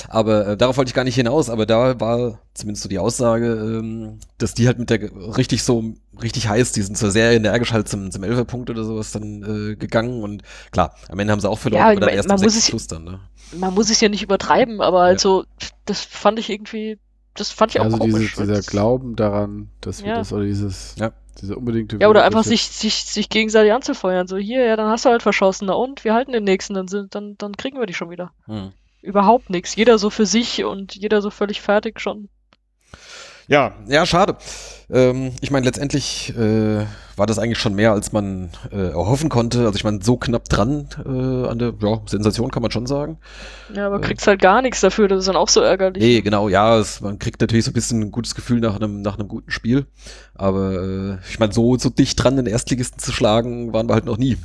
Aber 0.08 0.48
äh, 0.48 0.58
darauf 0.58 0.78
wollte 0.78 0.90
ich 0.90 0.96
gar 0.96 1.04
nicht 1.04 1.16
hinaus, 1.16 1.50
aber 1.50 1.66
da 1.66 2.00
war 2.00 2.40
zumindest 2.54 2.84
so 2.84 2.90
die 2.90 3.00
Aussage, 3.00 3.48
ähm, 3.54 4.20
dass 4.38 4.54
die 4.54 4.68
halt 4.68 4.80
mit 4.80 4.90
der 4.90 5.02
richtig 5.38 5.64
so, 5.64 5.84
richtig 6.22 6.48
heiß, 6.48 6.72
die 6.72 6.82
sind 6.82 6.98
so 6.98 7.10
sehr 7.10 7.32
energisch 7.32 7.74
halt 7.74 7.88
zum, 7.90 8.12
zum 8.12 8.24
Elferpunkt 8.24 8.70
oder 8.70 8.84
sowas 8.84 9.12
dann 9.12 9.72
äh, 9.72 9.76
gegangen 9.76 10.24
und 10.24 10.44
klar, 10.72 10.96
am 11.10 11.20
Ende 11.20 11.32
haben 11.34 11.40
sie 11.42 11.50
auch 11.50 11.60
verloren, 11.60 11.80
Ja, 11.82 11.88
aber 11.92 12.00
dann 12.00 12.08
man- 12.10 12.16
erst 12.16 12.30
am 12.30 12.34
muss 12.36 12.42
sechsten 12.42 12.60
es- 12.60 12.66
Schluss 12.68 12.88
dann, 12.88 13.04
ne? 13.04 13.20
Man 13.58 13.74
muss 13.74 13.90
es 13.90 14.00
ja 14.00 14.10
nicht 14.10 14.22
übertreiben, 14.24 14.80
aber 14.80 15.02
also, 15.02 15.44
das 15.86 16.02
fand 16.02 16.38
ich 16.40 16.50
irgendwie, 16.50 17.00
das 17.34 17.52
fand 17.52 17.74
ich 17.74 17.80
auch 17.82 17.86
Also 17.86 17.98
komisch. 17.98 18.38
weil 18.38 18.46
dieser 18.46 18.58
das- 18.58 18.68
Glauben 18.68 19.16
daran, 19.16 19.70
dass 19.82 20.04
wir 20.04 20.10
Ja. 20.10 20.16
das 20.20 20.32
oder 20.32 20.44
dieses, 20.44 20.96
Ja. 21.00 21.12
Diese 21.42 21.56
unbedingte 21.56 21.98
Ja, 22.00 22.10
oder 22.10 22.24
einfach 22.24 22.44
sich, 22.44 22.68
sich, 22.68 23.06
sich 23.06 23.30
gegenseitig 23.30 23.74
anzufeuern. 23.74 24.28
So, 24.28 24.38
hier, 24.38 24.66
ja, 24.66 24.76
dann 24.76 24.90
hast 24.90 25.06
du 25.06 25.10
halt 25.10 25.24
verschossen. 25.24 25.68
Na 25.68 25.74
und? 25.74 26.04
Wir 26.04 26.14
halten 26.14 26.32
den 26.32 26.44
nächsten, 26.44 26.74
dann, 26.74 26.88
sind, 26.88 27.16
dann, 27.16 27.36
dann 27.38 27.56
kriegen 27.58 27.80
wir 27.80 27.86
die 27.86 27.94
schon 27.94 28.10
wieder. 28.10 28.32
Hm. 28.46 28.72
Überhaupt 29.02 29.50
nichts. 29.50 29.76
Jeder 29.76 29.98
so 29.98 30.10
für 30.10 30.26
sich 30.26 30.64
und 30.64 30.96
jeder 30.96 31.22
so 31.22 31.30
völlig 31.30 31.62
fertig 31.62 32.00
schon. 32.00 32.30
Ja, 33.48 33.74
ja, 33.88 34.06
schade. 34.06 34.38
Ähm, 34.92 35.34
ich 35.42 35.50
meine, 35.50 35.66
letztendlich 35.66 36.36
äh, 36.38 36.86
war 37.20 37.28
das 37.28 37.38
eigentlich 37.38 37.60
schon 37.60 37.76
mehr, 37.76 37.92
als 37.92 38.12
man 38.12 38.50
äh, 38.72 38.90
erhoffen 38.92 39.30
konnte. 39.30 39.60
Also 39.66 39.76
ich 39.76 39.84
meine, 39.84 40.02
so 40.02 40.18
knapp 40.18 40.50
dran 40.50 40.88
äh, 41.06 41.48
an 41.48 41.60
der 41.60 41.74
ja, 41.82 42.02
Sensation 42.06 42.50
kann 42.52 42.62
man 42.62 42.72
schon 42.72 42.88
sagen. 42.88 43.20
Ja, 43.74 43.88
aber 43.88 43.98
Ja. 43.98 44.02
kriegst 44.02 44.26
halt 44.26 44.42
gar 44.42 44.62
nichts 44.62 44.82
dafür. 44.82 45.08
Das 45.08 45.20
ist 45.20 45.28
dann 45.28 45.36
auch 45.36 45.50
so 45.50 45.62
ärgerlich. 45.62 46.02
Nee, 46.02 46.22
genau, 46.22 46.50
ja, 46.50 46.78
es, 46.80 47.02
man 47.02 47.20
kriegt 47.20 47.42
natürlich 47.42 47.66
so 47.66 47.72
ein 47.72 47.74
bisschen 47.76 48.02
ein 48.02 48.12
gutes 48.12 48.34
Gefühl 48.36 48.60
nach 48.62 48.76
einem, 48.76 49.02
nach 49.02 49.20
einem 49.20 49.28
guten 49.28 49.52
Spiel. 49.52 49.86
Aber 50.34 50.74
äh, 50.74 51.18
ich 51.30 51.40
meine, 51.40 51.54
so, 51.54 51.78
so 51.78 51.90
dicht 51.90 52.24
dran, 52.24 52.38
den 52.38 52.46
Erstligisten 52.48 53.00
zu 53.00 53.12
schlagen, 53.12 53.74
waren 53.74 53.88
wir 53.90 53.94
halt 53.94 54.06
noch 54.06 54.18
nie. 54.18 54.38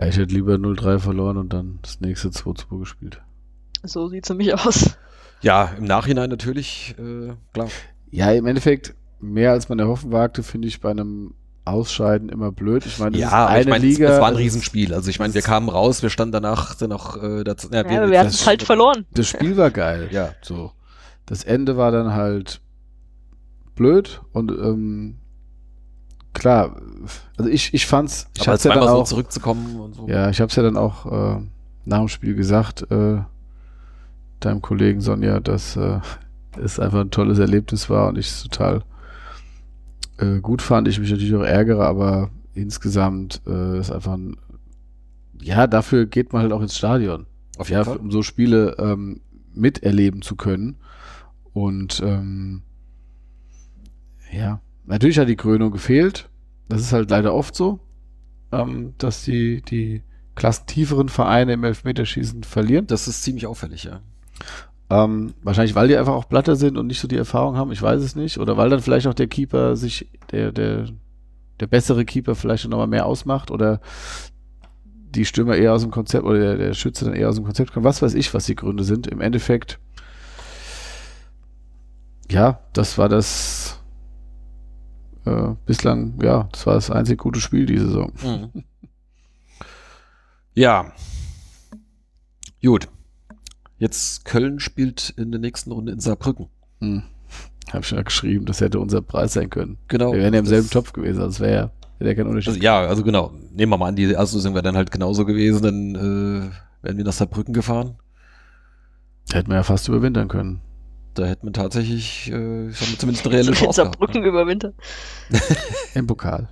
Ja, 0.00 0.06
ich 0.06 0.16
hätte 0.16 0.32
lieber 0.32 0.54
0-3 0.54 0.98
verloren 1.00 1.36
und 1.38 1.52
dann 1.52 1.80
das 1.82 2.00
nächste 2.00 2.28
2-2 2.28 2.78
gespielt. 2.78 3.20
So 3.82 4.08
sieht's 4.08 4.28
nämlich 4.28 4.54
aus. 4.54 4.90
Ja, 5.40 5.72
im 5.78 5.84
Nachhinein 5.84 6.30
natürlich, 6.30 6.94
äh, 6.98 7.32
klar. 7.52 7.68
Ja, 8.10 8.30
im 8.32 8.46
Endeffekt, 8.46 8.94
mehr 9.20 9.52
als 9.52 9.68
man 9.68 9.78
erhoffen 9.78 10.12
wagte, 10.12 10.42
finde 10.42 10.68
ich 10.68 10.80
bei 10.80 10.90
einem 10.90 11.34
Ausscheiden 11.70 12.28
immer 12.28 12.52
blöd. 12.52 12.84
Ich 12.86 12.98
meine, 12.98 13.12
das 13.12 13.20
Ja, 13.20 13.46
eine 13.46 13.60
ich 13.62 13.68
meine, 13.68 13.86
es, 13.86 13.98
Liga. 13.98 14.10
es 14.10 14.20
war 14.20 14.28
ein 14.28 14.34
es 14.34 14.38
Riesenspiel. 14.40 14.94
Also 14.94 15.10
ich 15.10 15.18
meine, 15.18 15.34
wir 15.34 15.42
kamen 15.42 15.68
raus, 15.68 16.02
wir 16.02 16.10
standen 16.10 16.32
danach 16.32 16.74
dann 16.74 16.90
noch 16.90 17.22
äh, 17.22 17.44
dazu. 17.44 17.68
Ja, 17.72 17.88
Ja, 17.88 18.02
aber 18.02 18.10
wir 18.10 18.18
hatten 18.20 18.28
es 18.30 18.46
halt 18.46 18.62
verloren. 18.62 19.06
Das 19.12 19.28
Spiel 19.28 19.56
war 19.56 19.70
geil. 19.70 20.08
Ja. 20.10 20.30
So. 20.42 20.72
Das 21.26 21.44
Ende 21.44 21.76
war 21.76 21.90
dann 21.92 22.14
halt 22.14 22.60
blöd 23.74 24.22
und 24.32 24.50
ähm, 24.50 25.18
klar, 26.32 26.76
also 27.36 27.50
ich, 27.50 27.72
ich 27.74 27.86
fand's, 27.86 28.28
ich 28.36 28.42
Aber 28.42 28.52
hab's 28.52 28.64
ja 28.64 28.70
dann 28.70 28.78
zweimal 28.80 28.94
so 28.94 29.02
auch, 29.02 29.06
zurückzukommen 29.06 29.80
und 29.80 29.94
so. 29.94 30.08
ja, 30.08 30.30
ich 30.30 30.40
hab's 30.40 30.56
ja 30.56 30.62
dann 30.62 30.76
auch 30.76 31.06
äh, 31.06 31.40
nach 31.84 31.98
dem 31.98 32.08
Spiel 32.08 32.34
gesagt, 32.34 32.90
äh, 32.90 33.18
deinem 34.40 34.62
Kollegen 34.62 35.00
Sonja, 35.00 35.40
dass 35.40 35.76
äh, 35.76 36.00
es 36.60 36.80
einfach 36.80 37.00
ein 37.00 37.10
tolles 37.10 37.38
Erlebnis 37.38 37.88
war 37.90 38.08
und 38.08 38.18
ich 38.18 38.26
es 38.28 38.42
total 38.44 38.82
äh, 40.18 40.40
gut 40.40 40.62
fand. 40.62 40.88
Ich 40.88 41.00
mich 41.00 41.10
natürlich 41.10 41.34
auch 41.34 41.42
ärgere, 41.42 41.86
aber 41.86 42.30
insgesamt 42.54 43.40
äh, 43.46 43.78
ist 43.78 43.90
einfach 43.90 44.14
ein, 44.14 44.36
ja, 45.40 45.66
dafür 45.66 46.06
geht 46.06 46.32
man 46.32 46.42
halt 46.42 46.52
auch 46.52 46.62
ins 46.62 46.76
Stadion 46.76 47.26
Auf 47.58 47.68
jeden 47.68 47.78
ja, 47.78 47.84
Fall. 47.84 47.96
um 47.98 48.10
so 48.10 48.22
Spiele 48.22 48.76
ähm, 48.78 49.20
miterleben 49.54 50.22
zu 50.22 50.36
können. 50.36 50.76
Und 51.52 52.00
ähm, 52.04 52.62
ja, 54.32 54.60
natürlich 54.84 55.18
hat 55.18 55.28
die 55.28 55.36
Krönung 55.36 55.70
gefehlt. 55.70 56.28
Das 56.68 56.80
ist 56.80 56.92
halt 56.92 57.10
leider 57.10 57.34
oft 57.34 57.54
so, 57.54 57.80
ähm, 58.52 58.94
dass 58.98 59.24
die, 59.24 59.62
die 59.62 60.02
klassentieferen 60.34 61.08
Vereine 61.08 61.54
im 61.54 61.64
Elfmeterschießen 61.64 62.44
verlieren. 62.44 62.86
Das 62.86 63.08
ist 63.08 63.22
ziemlich 63.22 63.46
auffällig, 63.46 63.84
ja. 63.84 64.00
Ähm, 64.90 65.34
wahrscheinlich, 65.42 65.74
weil 65.74 65.88
die 65.88 65.96
einfach 65.96 66.14
auch 66.14 66.24
Blatter 66.24 66.56
sind 66.56 66.78
und 66.78 66.86
nicht 66.86 67.00
so 67.00 67.08
die 67.08 67.16
Erfahrung 67.16 67.56
haben, 67.56 67.72
ich 67.72 67.82
weiß 67.82 68.02
es 68.02 68.16
nicht. 68.16 68.38
Oder 68.38 68.56
weil 68.56 68.70
dann 68.70 68.80
vielleicht 68.80 69.06
auch 69.06 69.14
der 69.14 69.26
Keeper 69.26 69.76
sich, 69.76 70.10
der, 70.30 70.50
der, 70.52 70.86
der 71.60 71.66
bessere 71.66 72.04
Keeper 72.04 72.34
vielleicht 72.34 72.66
noch 72.68 72.78
mal 72.78 72.86
mehr 72.86 73.06
ausmacht 73.06 73.50
oder 73.50 73.80
die 75.10 75.24
Stürmer 75.24 75.56
eher 75.56 75.74
aus 75.74 75.82
dem 75.82 75.90
Konzept 75.90 76.24
oder 76.24 76.38
der, 76.38 76.56
der 76.56 76.74
Schütze 76.74 77.04
dann 77.04 77.14
eher 77.14 77.28
aus 77.28 77.36
dem 77.36 77.44
Konzept 77.44 77.72
kommt. 77.72 77.84
Was 77.84 78.02
weiß 78.02 78.14
ich, 78.14 78.32
was 78.32 78.46
die 78.46 78.56
Gründe 78.56 78.84
sind. 78.84 79.06
Im 79.06 79.20
Endeffekt, 79.20 79.78
ja, 82.30 82.60
das 82.72 82.96
war 82.98 83.08
das 83.08 83.80
äh, 85.24 85.54
bislang, 85.66 86.18
ja, 86.22 86.48
das 86.52 86.66
war 86.66 86.74
das 86.74 86.90
einzig 86.90 87.18
gute 87.18 87.40
Spiel 87.40 87.66
diese 87.66 87.86
Saison. 87.86 88.12
Mhm. 88.22 88.64
Ja. 90.54 90.92
Gut. 92.62 92.88
Jetzt 93.78 94.24
Köln 94.24 94.60
spielt 94.60 95.10
in 95.16 95.30
der 95.30 95.40
nächsten 95.40 95.70
Runde 95.72 95.92
in 95.92 96.00
Saarbrücken. 96.00 96.48
Hm. 96.80 97.02
Hab 97.72 97.84
schon 97.84 98.02
geschrieben, 98.02 98.44
das 98.46 98.60
hätte 98.60 98.80
unser 98.80 99.02
Preis 99.02 99.34
sein 99.34 99.50
können. 99.50 99.78
Genau. 99.88 100.12
Wir 100.12 100.20
wären 100.20 100.32
ja 100.34 100.40
im 100.40 100.44
Das- 100.46 100.50
selben 100.50 100.70
Topf 100.70 100.92
gewesen, 100.92 101.18
also 101.20 101.30
es 101.30 101.40
wäre 101.40 101.54
ja, 101.54 101.70
wäre 101.98 102.10
ja 102.10 102.16
kein 102.16 102.26
Unterschied. 102.26 102.48
Also, 102.54 102.60
ja, 102.62 102.80
also 102.80 103.02
genau. 103.04 103.32
Nehmen 103.52 103.70
wir 103.72 103.76
mal 103.76 103.88
an, 103.88 103.96
die 103.96 104.16
Auslösung 104.16 104.54
wäre 104.54 104.62
dann 104.62 104.76
halt 104.76 104.90
genauso 104.90 105.24
gewesen, 105.26 105.62
dann 105.62 105.94
äh, 105.94 106.84
wären 106.86 106.96
wir 106.96 107.04
nach 107.04 107.12
Saarbrücken 107.12 107.52
gefahren. 107.54 107.96
Hätten 109.30 109.50
wir 109.50 109.56
ja 109.56 109.62
fast 109.62 109.86
überwintern 109.88 110.28
können. 110.28 110.60
Da 111.14 111.26
hätte 111.26 111.44
man 111.44 111.52
tatsächlich, 111.52 112.30
äh, 112.32 112.68
ich 112.68 112.76
sag 112.78 112.88
mal, 112.88 112.96
zumindest 112.98 113.26
eine 113.26 113.34
reelle 113.36 113.48
In 113.50 113.54
Chance 113.54 113.82
gehabt. 113.82 113.96
Saarbrücken 113.98 114.22
ne? 114.22 114.28
überwintern. 114.28 114.72
Im 115.94 116.06
Pokal. 116.06 116.48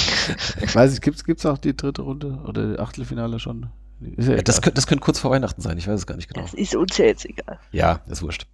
Weiß 0.74 0.92
ich, 0.92 1.00
gibt's, 1.00 1.24
gibt's 1.24 1.46
auch 1.46 1.56
die 1.58 1.74
dritte 1.74 2.02
Runde 2.02 2.40
oder 2.46 2.78
Achtelfinale 2.80 3.38
schon? 3.38 3.68
Ja 4.16 4.34
Ja, 4.34 4.42
das, 4.42 4.62
könnte, 4.62 4.76
das 4.76 4.86
könnte 4.86 5.04
kurz 5.04 5.18
vor 5.18 5.30
Weihnachten 5.30 5.60
sein, 5.60 5.78
ich 5.78 5.86
weiß 5.86 6.00
es 6.00 6.06
gar 6.06 6.16
nicht 6.16 6.28
genau. 6.28 6.42
Das 6.42 6.54
ist 6.54 6.74
uns 6.74 6.96
ja 6.98 7.06
jetzt 7.06 7.24
egal. 7.24 7.58
Ja, 7.70 8.00
ist 8.08 8.22
wurscht. 8.22 8.46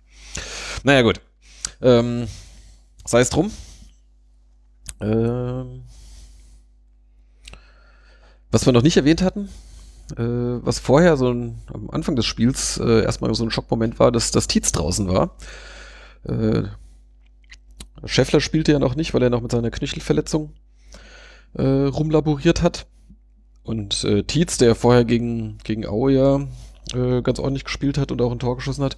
Naja, 0.83 1.03
gut. 1.03 1.21
Ähm, 1.81 2.27
sei 3.05 3.21
es 3.21 3.31
drum. 3.31 3.51
Ähm, 5.01 5.83
was 8.51 8.67
wir 8.67 8.73
noch 8.73 8.83
nicht 8.83 8.97
erwähnt 8.97 9.23
hatten, 9.23 9.49
äh, 10.17 10.23
was 10.65 10.79
vorher 10.79 11.17
so 11.17 11.31
ein, 11.31 11.59
am 11.73 11.91
Anfang 11.91 12.17
des 12.17 12.27
Spiels 12.27 12.79
äh, 12.79 13.03
erstmal 13.03 13.35
so 13.35 13.45
ein 13.45 13.51
Schockmoment 13.51 13.99
war, 13.99 14.11
dass 14.11 14.31
das 14.31 14.49
Tietz 14.49 14.73
draußen 14.73 15.09
war. 15.09 15.37
Äh, 16.25 16.65
Scheffler 18.05 18.41
spielte 18.41 18.73
ja 18.73 18.79
noch 18.79 18.95
nicht, 18.95 19.15
weil 19.15 19.23
er 19.23 19.31
noch 19.31 19.43
mit 19.43 19.53
seiner 19.53 19.71
Knöchelverletzung 19.71 20.53
äh, 21.55 21.63
rumlaboriert 21.63 22.63
hat. 22.63 22.87
Und 23.69 24.03
äh, 24.05 24.23
Tietz, 24.23 24.57
der 24.57 24.75
vorher 24.75 25.05
gegen, 25.05 25.59
gegen 25.62 25.87
Aue 25.87 26.12
ja 26.12 26.41
äh, 26.95 27.21
ganz 27.21 27.39
ordentlich 27.39 27.64
gespielt 27.64 27.99
hat 27.99 28.11
und 28.11 28.23
auch 28.23 28.33
ein 28.33 28.39
Tor 28.39 28.57
geschossen 28.57 28.83
hat, 28.83 28.97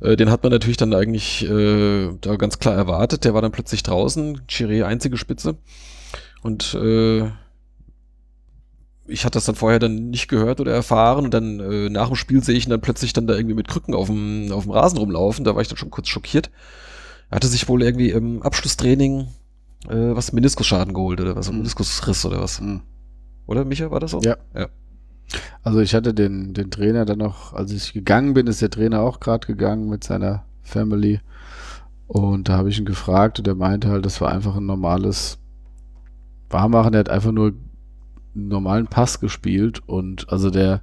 äh, 0.00 0.16
den 0.16 0.28
hat 0.28 0.42
man 0.42 0.50
natürlich 0.50 0.76
dann 0.76 0.92
eigentlich 0.92 1.48
äh, 1.48 2.08
da 2.20 2.34
ganz 2.34 2.58
klar 2.58 2.74
erwartet. 2.74 3.24
Der 3.24 3.32
war 3.32 3.42
dann 3.42 3.52
plötzlich 3.52 3.84
draußen, 3.84 4.40
Chiré 4.48 4.84
einzige 4.84 5.16
Spitze. 5.16 5.54
Und 6.42 6.74
äh, 6.74 7.30
ich 9.06 9.24
hatte 9.24 9.36
das 9.36 9.44
dann 9.44 9.54
vorher 9.54 9.78
dann 9.78 10.10
nicht 10.10 10.26
gehört 10.26 10.60
oder 10.60 10.72
erfahren. 10.72 11.24
Und 11.24 11.32
dann 11.32 11.60
äh, 11.60 11.88
nach 11.88 12.08
dem 12.08 12.16
Spiel 12.16 12.42
sehe 12.42 12.56
ich 12.56 12.66
ihn 12.66 12.70
dann 12.70 12.80
plötzlich 12.80 13.12
dann 13.12 13.28
da 13.28 13.36
irgendwie 13.36 13.54
mit 13.54 13.68
Krücken 13.68 13.94
auf 13.94 14.08
dem, 14.08 14.50
auf 14.50 14.64
dem 14.64 14.72
Rasen 14.72 14.98
rumlaufen. 14.98 15.44
Da 15.44 15.54
war 15.54 15.62
ich 15.62 15.68
dann 15.68 15.78
schon 15.78 15.90
kurz 15.90 16.08
schockiert. 16.08 16.50
Er 17.30 17.36
hatte 17.36 17.46
sich 17.46 17.68
wohl 17.68 17.84
irgendwie 17.84 18.10
im 18.10 18.42
Abschlusstraining 18.42 19.28
äh, 19.88 20.16
was 20.16 20.32
Meniskusschaden 20.32 20.92
geholt 20.92 21.20
oder 21.20 21.36
was, 21.36 21.52
Mhm. 21.52 21.58
Meniskusriss 21.58 22.26
oder 22.26 22.40
was. 22.40 22.58
Hm. 22.58 22.80
Oder, 23.48 23.64
Micha, 23.64 23.90
war 23.90 23.98
das 23.98 24.10
so? 24.12 24.20
Ja. 24.20 24.36
Ja. 24.54 24.68
Also 25.62 25.80
ich 25.80 25.94
hatte 25.94 26.12
den, 26.14 26.52
den 26.52 26.70
Trainer 26.70 27.06
dann 27.06 27.18
noch, 27.18 27.54
als 27.54 27.72
ich 27.72 27.94
gegangen 27.94 28.34
bin, 28.34 28.46
ist 28.46 28.62
der 28.62 28.70
Trainer 28.70 29.00
auch 29.00 29.20
gerade 29.20 29.46
gegangen 29.46 29.88
mit 29.88 30.04
seiner 30.04 30.44
Family. 30.62 31.20
Und 32.06 32.48
da 32.48 32.58
habe 32.58 32.68
ich 32.68 32.78
ihn 32.78 32.84
gefragt 32.84 33.38
und 33.38 33.48
er 33.48 33.54
meinte 33.54 33.88
halt, 33.88 34.04
das 34.04 34.20
war 34.20 34.30
einfach 34.30 34.56
ein 34.56 34.66
normales 34.66 35.38
Warmmachen. 36.50 36.92
Er 36.92 37.00
hat 37.00 37.08
einfach 37.08 37.32
nur 37.32 37.54
einen 38.34 38.48
normalen 38.48 38.86
Pass 38.86 39.18
gespielt 39.18 39.80
und 39.86 40.30
also 40.30 40.50
der 40.50 40.82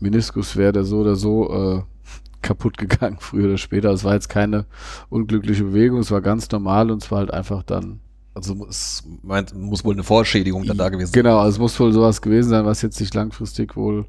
Meniskus 0.00 0.56
wäre 0.56 0.72
der 0.72 0.84
so 0.84 1.00
oder 1.00 1.16
so 1.16 1.50
äh, 1.50 1.82
kaputt 2.42 2.76
gegangen, 2.76 3.16
früher 3.20 3.46
oder 3.46 3.58
später. 3.58 3.90
Es 3.90 4.04
war 4.04 4.12
jetzt 4.12 4.28
keine 4.28 4.66
unglückliche 5.08 5.64
Bewegung, 5.64 6.00
es 6.00 6.10
war 6.10 6.20
ganz 6.20 6.50
normal 6.50 6.90
und 6.90 7.02
es 7.02 7.10
war 7.10 7.20
halt 7.20 7.32
einfach 7.32 7.62
dann 7.62 8.00
Also 8.34 8.66
es 8.68 9.02
meint, 9.22 9.54
muss 9.54 9.84
wohl 9.84 9.94
eine 9.94 10.04
Vorschädigung 10.04 10.64
dann 10.64 10.78
da 10.78 10.88
gewesen 10.88 11.08
sein. 11.12 11.22
Genau, 11.22 11.38
also 11.38 11.56
es 11.56 11.58
muss 11.58 11.80
wohl 11.80 11.92
sowas 11.92 12.22
gewesen 12.22 12.50
sein, 12.50 12.64
was 12.64 12.80
jetzt 12.82 12.96
sich 12.96 13.12
langfristig 13.12 13.76
wohl 13.76 14.06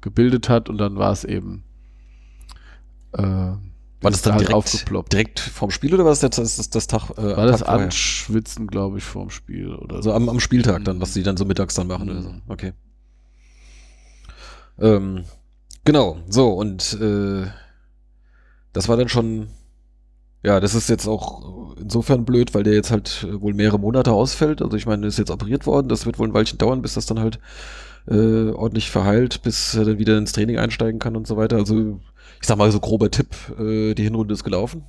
gebildet 0.00 0.48
hat 0.48 0.68
und 0.68 0.78
dann 0.78 0.96
war 0.96 1.12
es 1.12 1.24
eben. 1.24 1.62
Äh, 3.12 3.22
War 3.22 3.60
das 4.02 4.22
dann 4.22 4.32
halt 4.34 4.42
direkt, 4.42 4.54
aufgeploppt? 4.56 5.12
direkt 5.12 5.40
vorm 5.40 5.70
Spiel 5.70 5.94
oder 5.94 6.04
war 6.04 6.10
das 6.10 6.20
das, 6.20 6.36
das, 6.36 6.56
das, 6.56 6.70
das 6.70 6.86
Tag? 6.88 7.10
Äh, 7.18 7.36
War 7.36 7.46
das 7.46 7.60
Tag? 7.60 7.68
Anschwitzen, 7.68 8.66
glaube 8.66 8.98
ich, 8.98 9.04
vorm 9.04 9.30
Spiel 9.30 9.74
oder 9.74 9.96
Also 9.96 10.12
am, 10.12 10.28
am 10.28 10.40
Spieltag 10.40 10.84
dann, 10.84 11.00
was 11.00 11.12
die 11.12 11.22
dann 11.22 11.36
so 11.36 11.44
mittags 11.44 11.74
dann 11.74 11.86
machen 11.86 12.10
oder 12.10 12.22
so. 12.22 12.30
Mhm. 12.30 12.42
Okay. 12.48 12.72
Ähm, 14.78 15.24
genau, 15.84 16.18
so 16.28 16.50
und 16.54 16.98
äh, 17.00 17.46
das 18.72 18.88
war 18.88 18.96
dann 18.96 19.08
schon, 19.08 19.48
ja, 20.42 20.60
das 20.60 20.74
ist 20.74 20.88
jetzt 20.88 21.06
auch 21.06 21.76
insofern 21.78 22.24
blöd, 22.24 22.54
weil 22.54 22.62
der 22.62 22.74
jetzt 22.74 22.90
halt 22.90 23.26
äh, 23.28 23.40
wohl 23.40 23.54
mehrere 23.54 23.78
Monate 23.78 24.12
ausfällt. 24.12 24.62
Also 24.62 24.76
ich 24.76 24.86
meine, 24.86 25.06
ist 25.06 25.18
jetzt 25.18 25.30
operiert 25.30 25.66
worden, 25.66 25.88
das 25.88 26.06
wird 26.06 26.18
wohl 26.18 26.28
ein 26.28 26.34
Weilchen 26.34 26.58
dauern, 26.58 26.82
bis 26.82 26.94
das 26.94 27.06
dann 27.06 27.20
halt 27.20 27.38
äh, 28.08 28.50
ordentlich 28.50 28.90
verheilt, 28.90 29.42
bis 29.42 29.74
er 29.74 29.84
dann 29.84 29.98
wieder 29.98 30.16
ins 30.18 30.32
Training 30.32 30.58
einsteigen 30.58 30.98
kann 30.98 31.16
und 31.16 31.26
so 31.26 31.36
weiter. 31.36 31.56
Also 31.56 32.00
ich 32.40 32.46
sag 32.46 32.56
mal 32.56 32.70
so 32.72 32.80
grober 32.80 33.10
Tipp, 33.10 33.28
äh, 33.58 33.94
die 33.94 34.02
Hinrunde 34.04 34.34
ist 34.34 34.44
gelaufen. 34.44 34.84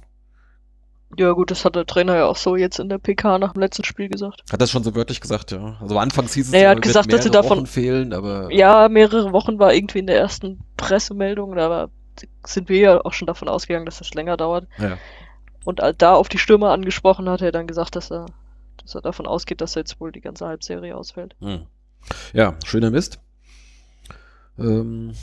Ja, 1.18 1.34
gut, 1.34 1.52
das 1.52 1.66
hat 1.66 1.76
der 1.76 1.86
Trainer 1.86 2.16
ja 2.16 2.26
auch 2.26 2.38
so 2.38 2.56
jetzt 2.56 2.80
in 2.80 2.88
der 2.88 2.97
PK 2.97 3.38
nach 3.38 3.52
dem 3.52 3.60
letzten 3.60 3.84
Spiel 3.84 4.08
gesagt. 4.08 4.43
Hat 4.49 4.62
das 4.62 4.72
schon 4.72 4.84
so 4.86 4.95
wörtlich 4.95 5.20
gesagt, 5.20 5.52
ja. 5.52 5.76
Also 5.82 5.97
anfangs 5.97 6.34
hieß 6.34 6.45
es, 6.45 6.52
Naja, 6.54 6.64
er 6.70 6.72
hat 6.72 6.82
gesagt, 6.82 7.12
dass 7.12 7.24
sie 7.24 7.30
davon- 7.32 7.58
Wochen 7.58 7.66
fehlen, 7.68 8.14
aber 8.14 8.49
Ja, 8.54 8.88
mehrere 8.88 9.34
Wochen 9.34 9.60
war 9.60 9.74
irgendwie 9.74 9.99
in 9.99 10.08
der 10.08 10.18
ersten 10.18 10.62
Pressemeldung, 10.78 11.54
da 11.58 11.89
sind 12.45 12.70
wir 12.70 12.80
ja 12.80 13.02
auch 13.04 13.12
schon 13.12 13.26
davon 13.28 13.49
ausgegangen, 13.49 13.86
dass 13.86 13.97
das 13.97 14.14
länger 14.14 14.38
dauert. 14.38 14.68
Ja. 14.78 14.97
Und 15.64 15.82
da 15.97 16.16
auf 16.16 16.30
die 16.30 16.39
Stürmer 16.39 16.72
angesprochen 16.72 17.30
hat 17.30 17.41
er 17.41 17.51
dann 17.51 17.68
gesagt, 17.68 17.95
dass 17.95 18.12
er, 18.12 18.26
dass 18.82 18.95
er 18.95 19.01
davon 19.01 19.28
ausgeht, 19.28 19.62
dass 19.62 19.76
er 19.76 19.82
jetzt 19.82 19.99
wohl 19.99 20.12
die 20.12 20.22
ganze 20.22 20.47
Halbserie 20.47 20.95
ausfällt. 20.95 21.36
Hm. 21.39 21.68
Ja, 22.34 22.55
schöner 22.66 22.89
Mist. 22.89 23.20
Ähm, 24.57 25.14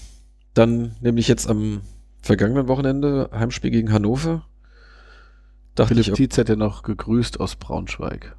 dann 0.55 0.97
nämlich 1.01 1.29
jetzt 1.29 1.49
am 1.49 1.83
vergangenen 2.23 2.69
Wochenende 2.69 3.31
Heimspiel 3.33 3.71
gegen 3.71 3.93
Hannover. 3.93 4.47
Dachte 5.75 5.95
Philipp 5.95 6.09
ich, 6.09 6.15
Tietz 6.15 6.37
hätte 6.37 6.57
noch 6.57 6.83
gegrüßt 6.83 7.41
aus 7.41 7.57
Braunschweig. 7.57 8.37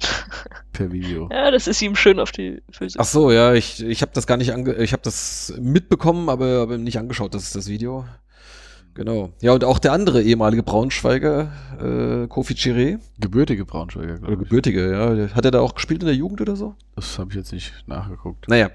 per 0.72 0.92
Video. 0.92 1.28
Ja, 1.30 1.50
das 1.50 1.66
ist 1.66 1.82
ihm 1.82 1.94
schön 1.94 2.18
auf 2.20 2.32
die 2.32 2.62
Füße. 2.70 2.98
ach 2.98 3.04
so, 3.04 3.30
ja, 3.30 3.54
ich, 3.54 3.82
ich 3.82 4.02
habe 4.02 4.12
das 4.14 4.26
gar 4.26 4.36
nicht 4.36 4.52
ange 4.52 4.74
ich 4.76 4.92
habe 4.92 5.02
das 5.02 5.54
mitbekommen, 5.60 6.28
aber, 6.28 6.62
aber 6.62 6.78
nicht 6.78 6.98
angeschaut, 6.98 7.34
das 7.34 7.44
ist 7.44 7.54
das 7.54 7.68
Video. 7.68 8.06
Genau. 9.00 9.32
Ja, 9.40 9.54
und 9.54 9.64
auch 9.64 9.78
der 9.78 9.94
andere 9.94 10.22
ehemalige 10.22 10.62
Braunschweiger, 10.62 11.50
äh, 11.80 12.26
Kofi 12.26 12.52
Chiré, 12.52 12.98
Gebürtige 13.18 13.64
Braunschweiger, 13.64 14.12
oder 14.12 14.18
glaube 14.18 14.32
ich. 14.34 14.38
gebürtige, 14.40 14.92
ja, 14.92 15.34
hat 15.34 15.42
er 15.46 15.50
da 15.50 15.60
auch 15.60 15.74
gespielt 15.74 16.02
in 16.02 16.06
der 16.06 16.14
Jugend 16.14 16.42
oder 16.42 16.54
so? 16.54 16.74
Das 16.96 17.18
habe 17.18 17.30
ich 17.30 17.36
jetzt 17.36 17.50
nicht 17.50 17.72
nachgeguckt. 17.86 18.46
Naja, 18.46 18.68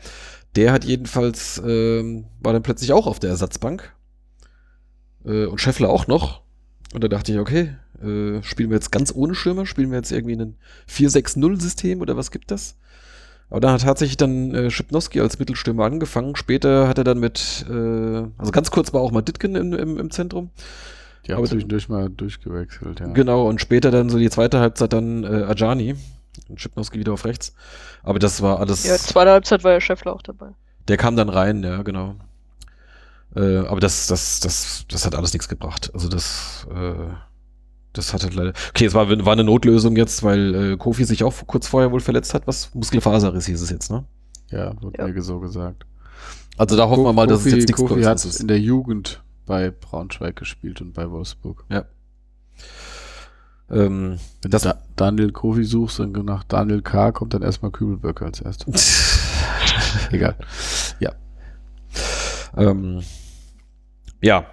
der 0.56 0.72
hat 0.72 0.84
jedenfalls, 0.84 1.62
ähm, 1.64 2.26
war 2.40 2.54
dann 2.54 2.64
plötzlich 2.64 2.92
auch 2.92 3.06
auf 3.06 3.20
der 3.20 3.30
Ersatzbank. 3.30 3.94
Äh, 5.26 5.46
und 5.46 5.62
Scheffler 5.62 5.90
auch 5.90 6.08
noch. 6.08 6.42
Und 6.92 7.04
da 7.04 7.08
dachte 7.08 7.32
ich, 7.32 7.38
okay, 7.38 7.76
äh, 8.02 8.42
spielen 8.42 8.72
wir 8.72 8.78
jetzt 8.78 8.92
ganz 8.92 9.14
ohne 9.14 9.36
Stürmer? 9.36 9.68
Spielen 9.68 9.92
wir 9.92 10.00
jetzt 10.00 10.12
irgendwie 10.12 10.38
ein 10.38 10.58
4-6-0-System 10.90 12.02
oder 12.02 12.18
was 12.18 12.32
gibt 12.32 12.50
das? 12.50 12.80
Aber 13.50 13.60
dann 13.60 13.72
hat 13.74 13.82
tatsächlich 13.82 14.18
dann 14.18 14.54
äh, 14.54 14.72
Schipnowski 14.72 15.22
als 15.22 15.40
Mittelstürmer 15.40 15.86
angefangen. 15.86 16.36
Später 16.36 16.88
hat 16.88 16.98
er 16.98 17.04
dann 17.04 17.20
mit, 17.20 17.66
äh, 17.70 17.74
also 18.38 18.52
ganz 18.52 18.72
kurz 18.72 18.92
war 18.94 19.02
auch 19.02 19.12
mal 19.12 19.22
Ditken 19.22 19.56
im, 19.56 19.74
im, 19.74 19.98
im 20.00 20.12
Zentrum. 20.12 20.50
Die 21.26 21.32
haben 21.32 21.40
Aber- 21.40 21.48
zwischendurch 21.48 21.88
mal 21.90 22.10
durchgewechselt, 22.10 23.00
ja. 23.00 23.08
Genau, 23.08 23.48
und 23.48 23.62
später 23.62 23.92
dann 23.92 24.10
so 24.10 24.18
die 24.18 24.30
zweite 24.30 24.60
Halbzeit 24.60 24.94
dann 24.94 25.24
äh, 25.24 25.44
Ajani. 25.44 25.96
Und 26.50 26.60
Schipnowski 26.60 27.00
wieder 27.00 27.14
auf 27.14 27.24
rechts. 27.26 27.54
Aber 28.04 28.20
das 28.20 28.42
war 28.42 28.60
alles. 28.60 28.84
Ja, 28.84 28.98
zweite 28.98 29.32
Halbzeit 29.32 29.64
war 29.64 29.72
ja 29.72 29.82
Scheffler 29.82 30.14
auch 30.14 30.22
dabei. 30.22 30.50
Der 30.88 30.98
kam 30.98 31.16
dann 31.16 31.30
rein, 31.30 31.64
ja, 31.64 31.82
genau. 31.82 32.16
Äh, 33.36 33.60
aber 33.60 33.80
das, 33.80 34.08
das, 34.08 34.40
das, 34.42 34.86
das 34.90 35.06
hat 35.06 35.16
alles 35.16 35.34
nichts 35.34 35.48
gebracht. 35.50 35.92
Also 35.94 36.08
das, 36.10 36.68
äh, 36.70 36.94
das 37.98 38.14
hat 38.14 38.24
halt 38.24 38.36
leider. 38.36 38.54
Okay, 38.70 38.86
es 38.86 38.94
war, 38.94 39.10
war 39.10 39.34
eine 39.34 39.44
Notlösung 39.44 39.96
jetzt, 39.96 40.24
weil 40.24 40.74
äh, 40.74 40.78
Kofi 40.78 41.04
sich 41.06 41.24
auch 41.24 41.34
kurz 41.48 41.68
vorher 41.68 41.92
wohl 41.92 42.00
verletzt 42.02 42.34
hat. 42.34 42.48
Was 42.48 42.74
Muskelfaserriss 42.74 43.46
hieß 43.48 43.62
es 43.62 43.70
jetzt, 43.70 43.90
ne? 43.92 44.06
Ja, 44.52 44.74
wurde 44.82 45.00
Ja. 45.00 45.08
mir 45.08 45.22
so 45.22 45.40
gesagt. 45.40 45.86
Also 46.58 46.78
da 46.78 46.88
hoffen 46.88 47.04
wir 47.04 47.14
mal, 47.14 47.28
dass 47.28 47.40
es 47.42 47.46
Kofi- 47.48 47.56
jetzt 47.56 47.68
nichts 47.68 47.82
Kofi 47.82 48.04
hat 48.04 48.24
ist. 48.24 48.40
in 48.40 48.48
der 48.48 48.60
Jugend 48.60 49.22
bei 49.46 49.72
Braunschweig 49.72 50.36
gespielt 50.36 50.82
und 50.82 50.94
bei 50.94 51.10
Wolfsburg. 51.12 51.66
Ähm, 53.70 54.20
Wenn 54.42 54.52
Das- 54.52 54.62
du 54.64 54.70
da 54.70 54.78
Daniel 54.96 55.32
Kofi 55.32 55.64
suchst 55.64 56.00
und 56.00 56.24
nach 56.24 56.44
Daniel 56.44 56.82
K. 56.82 57.12
kommt 57.12 57.34
dann 57.34 57.42
erstmal 57.42 57.72
Kübelböcke 57.72 58.24
als 58.26 58.40
erstes. 58.42 59.28
Egal. 60.12 60.36
ähm, 62.58 63.02
ja. 64.22 64.46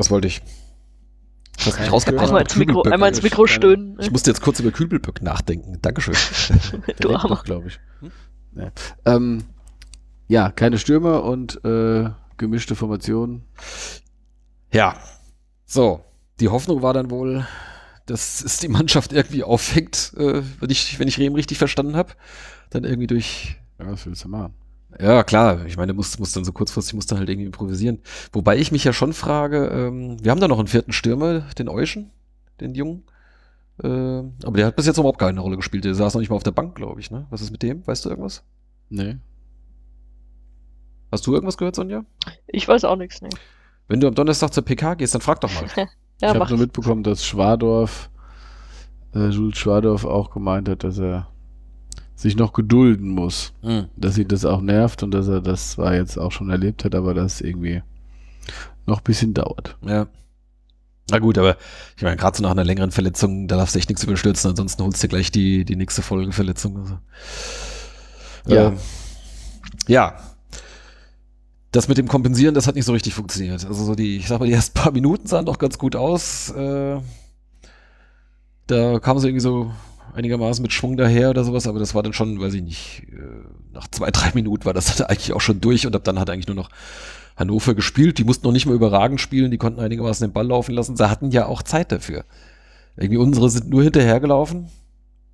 Was 0.00 0.10
wollte 0.10 0.28
ich? 0.28 0.40
Ich 1.58 1.66
hab's 1.66 1.78
nicht 1.78 1.92
rausgebracht. 1.92 2.28
Einmal 2.28 2.40
ins 2.40 2.56
Mikro, 2.56 2.82
einmal 2.84 3.10
ins 3.10 3.22
Mikro 3.22 3.46
stöhnen. 3.46 3.98
Ich 4.00 4.10
musste 4.10 4.30
jetzt 4.30 4.40
kurz 4.40 4.58
über 4.58 4.70
Kübelböck 4.70 5.20
nachdenken. 5.20 5.76
Dankeschön. 5.82 6.14
du 7.00 7.14
Armer. 7.14 7.42
glaube 7.44 7.68
ich. 7.68 7.78
Hm? 8.00 8.10
Ja. 8.56 8.72
Ähm, 9.04 9.44
ja, 10.26 10.50
keine 10.52 10.78
Stürmer 10.78 11.22
und 11.24 11.62
äh, 11.66 12.08
gemischte 12.38 12.76
Formationen. 12.76 13.44
Ja. 14.72 14.96
So. 15.66 16.02
Die 16.40 16.48
Hoffnung 16.48 16.80
war 16.80 16.94
dann 16.94 17.10
wohl, 17.10 17.46
dass 18.06 18.42
es 18.42 18.56
die 18.56 18.68
Mannschaft 18.68 19.12
irgendwie 19.12 19.44
auffängt, 19.44 20.14
äh, 20.16 20.40
wenn 20.60 20.70
ich, 20.70 20.98
wenn 20.98 21.08
ich 21.08 21.18
Rehm 21.18 21.34
richtig 21.34 21.58
verstanden 21.58 21.94
habe. 21.94 22.14
Dann 22.70 22.84
irgendwie 22.84 23.06
durch, 23.06 23.58
Ja, 23.78 23.92
was 23.92 24.06
willst 24.06 24.24
du 24.24 24.28
machen? 24.30 24.54
Ja, 24.98 25.22
klar. 25.22 25.64
Ich 25.66 25.76
meine, 25.76 25.92
muss, 25.92 26.18
muss 26.18 26.32
dann 26.32 26.44
so 26.44 26.52
kurzfristig, 26.52 26.94
muss 26.94 27.06
dann 27.06 27.18
halt 27.18 27.28
irgendwie 27.28 27.46
improvisieren. 27.46 28.00
Wobei 28.32 28.58
ich 28.58 28.72
mich 28.72 28.84
ja 28.84 28.92
schon 28.92 29.12
frage, 29.12 29.66
ähm, 29.66 30.22
wir 30.22 30.30
haben 30.30 30.40
da 30.40 30.48
noch 30.48 30.58
einen 30.58 30.68
vierten 30.68 30.92
Stürmer, 30.92 31.40
den 31.58 31.68
Euschen, 31.68 32.10
den 32.60 32.74
Jungen. 32.74 33.04
Äh, 33.82 33.88
aber 33.88 34.56
der 34.56 34.66
hat 34.66 34.76
bis 34.76 34.86
jetzt 34.86 34.98
überhaupt 34.98 35.18
keine 35.18 35.40
Rolle 35.40 35.56
gespielt. 35.56 35.84
Der 35.84 35.94
saß 35.94 36.14
noch 36.14 36.20
nicht 36.20 36.30
mal 36.30 36.36
auf 36.36 36.42
der 36.42 36.50
Bank, 36.50 36.74
glaube 36.74 37.00
ich. 37.00 37.10
Ne? 37.10 37.26
Was 37.30 37.40
ist 37.40 37.50
mit 37.50 37.62
dem? 37.62 37.86
Weißt 37.86 38.04
du 38.04 38.10
irgendwas? 38.10 38.42
Nee. 38.88 39.16
Hast 41.12 41.26
du 41.26 41.34
irgendwas 41.34 41.56
gehört, 41.56 41.76
Sonja? 41.76 42.04
Ich 42.46 42.66
weiß 42.68 42.84
auch 42.84 42.96
nichts, 42.96 43.20
nee. 43.22 43.30
Wenn 43.88 44.00
du 44.00 44.06
am 44.06 44.14
Donnerstag 44.14 44.52
zur 44.52 44.64
PK 44.64 44.94
gehst, 44.94 45.14
dann 45.14 45.20
frag 45.22 45.40
doch 45.40 45.52
mal. 45.52 45.88
Ja, 46.22 46.34
ich 46.34 46.38
habe 46.38 46.50
nur 46.50 46.58
mitbekommen, 46.58 47.02
dass 47.02 47.24
Schwadorf, 47.24 48.10
äh, 49.14 49.28
Jules 49.30 49.56
Schwadorf 49.56 50.04
auch 50.04 50.30
gemeint 50.30 50.68
hat, 50.68 50.84
dass 50.84 50.98
er 50.98 51.29
sich 52.20 52.36
noch 52.36 52.52
gedulden 52.52 53.08
muss. 53.08 53.54
Hm. 53.62 53.86
Dass 53.96 54.18
ihn 54.18 54.28
das 54.28 54.44
auch 54.44 54.60
nervt 54.60 55.02
und 55.02 55.10
dass 55.12 55.26
er 55.28 55.40
das 55.40 55.72
zwar 55.72 55.94
jetzt 55.94 56.18
auch 56.18 56.32
schon 56.32 56.50
erlebt 56.50 56.84
hat, 56.84 56.94
aber 56.94 57.14
das 57.14 57.40
irgendwie 57.40 57.82
noch 58.86 58.98
ein 58.98 59.04
bisschen 59.04 59.32
dauert. 59.32 59.78
Ja. 59.82 60.06
Na 61.10 61.18
gut, 61.18 61.38
aber 61.38 61.56
ich 61.96 62.02
meine, 62.02 62.16
gerade 62.16 62.36
so 62.36 62.42
nach 62.42 62.50
einer 62.50 62.64
längeren 62.64 62.90
Verletzung, 62.90 63.48
da 63.48 63.56
darfst 63.56 63.74
du 63.74 63.78
echt 63.78 63.88
nichts 63.88 64.04
überstürzen, 64.04 64.50
ansonsten 64.50 64.82
holst 64.84 65.02
du 65.02 65.08
gleich 65.08 65.32
die, 65.32 65.64
die 65.64 65.76
nächste 65.76 66.02
Folgeverletzung. 66.02 66.76
Also. 66.76 66.98
Ja. 68.46 68.68
Ähm, 68.68 68.76
ja. 69.88 70.18
Das 71.72 71.88
mit 71.88 71.98
dem 71.98 72.08
Kompensieren, 72.08 72.54
das 72.54 72.66
hat 72.66 72.74
nicht 72.74 72.84
so 72.84 72.92
richtig 72.92 73.14
funktioniert. 73.14 73.64
Also 73.64 73.84
so 73.84 73.94
die, 73.94 74.18
ich 74.18 74.28
sag 74.28 74.40
mal, 74.40 74.46
die 74.46 74.52
ersten 74.52 74.74
paar 74.74 74.92
Minuten 74.92 75.26
sahen 75.26 75.46
doch 75.46 75.58
ganz 75.58 75.78
gut 75.78 75.96
aus. 75.96 76.50
Äh, 76.50 77.00
da 78.66 78.98
kam 78.98 79.18
sie 79.18 79.28
irgendwie 79.28 79.40
so 79.40 79.72
einigermaßen 80.14 80.62
mit 80.62 80.72
Schwung 80.72 80.96
daher 80.96 81.30
oder 81.30 81.44
sowas, 81.44 81.66
aber 81.66 81.78
das 81.78 81.94
war 81.94 82.02
dann 82.02 82.12
schon, 82.12 82.40
weiß 82.40 82.54
ich 82.54 82.62
nicht, 82.62 83.02
äh, 83.12 83.72
nach 83.72 83.88
zwei, 83.88 84.10
drei 84.12 84.30
Minuten 84.34 84.64
war 84.64 84.74
das 84.74 84.96
dann 84.96 85.08
eigentlich 85.08 85.32
auch 85.32 85.40
schon 85.40 85.60
durch 85.60 85.86
und 85.86 85.94
ab 85.94 86.04
dann 86.04 86.18
hat 86.18 86.30
eigentlich 86.30 86.46
nur 86.46 86.56
noch 86.56 86.70
Hannover 87.36 87.74
gespielt. 87.74 88.18
Die 88.18 88.24
mussten 88.24 88.46
noch 88.46 88.52
nicht 88.52 88.66
mal 88.66 88.74
überragend 88.74 89.20
spielen, 89.20 89.50
die 89.50 89.58
konnten 89.58 89.80
einigermaßen 89.80 90.26
den 90.26 90.32
Ball 90.32 90.46
laufen 90.46 90.74
lassen. 90.74 90.96
Sie 90.96 91.10
hatten 91.10 91.30
ja 91.30 91.46
auch 91.46 91.62
Zeit 91.62 91.92
dafür. 91.92 92.24
Irgendwie 92.96 93.18
unsere 93.18 93.48
sind 93.50 93.70
nur 93.70 93.82
hinterhergelaufen, 93.82 94.68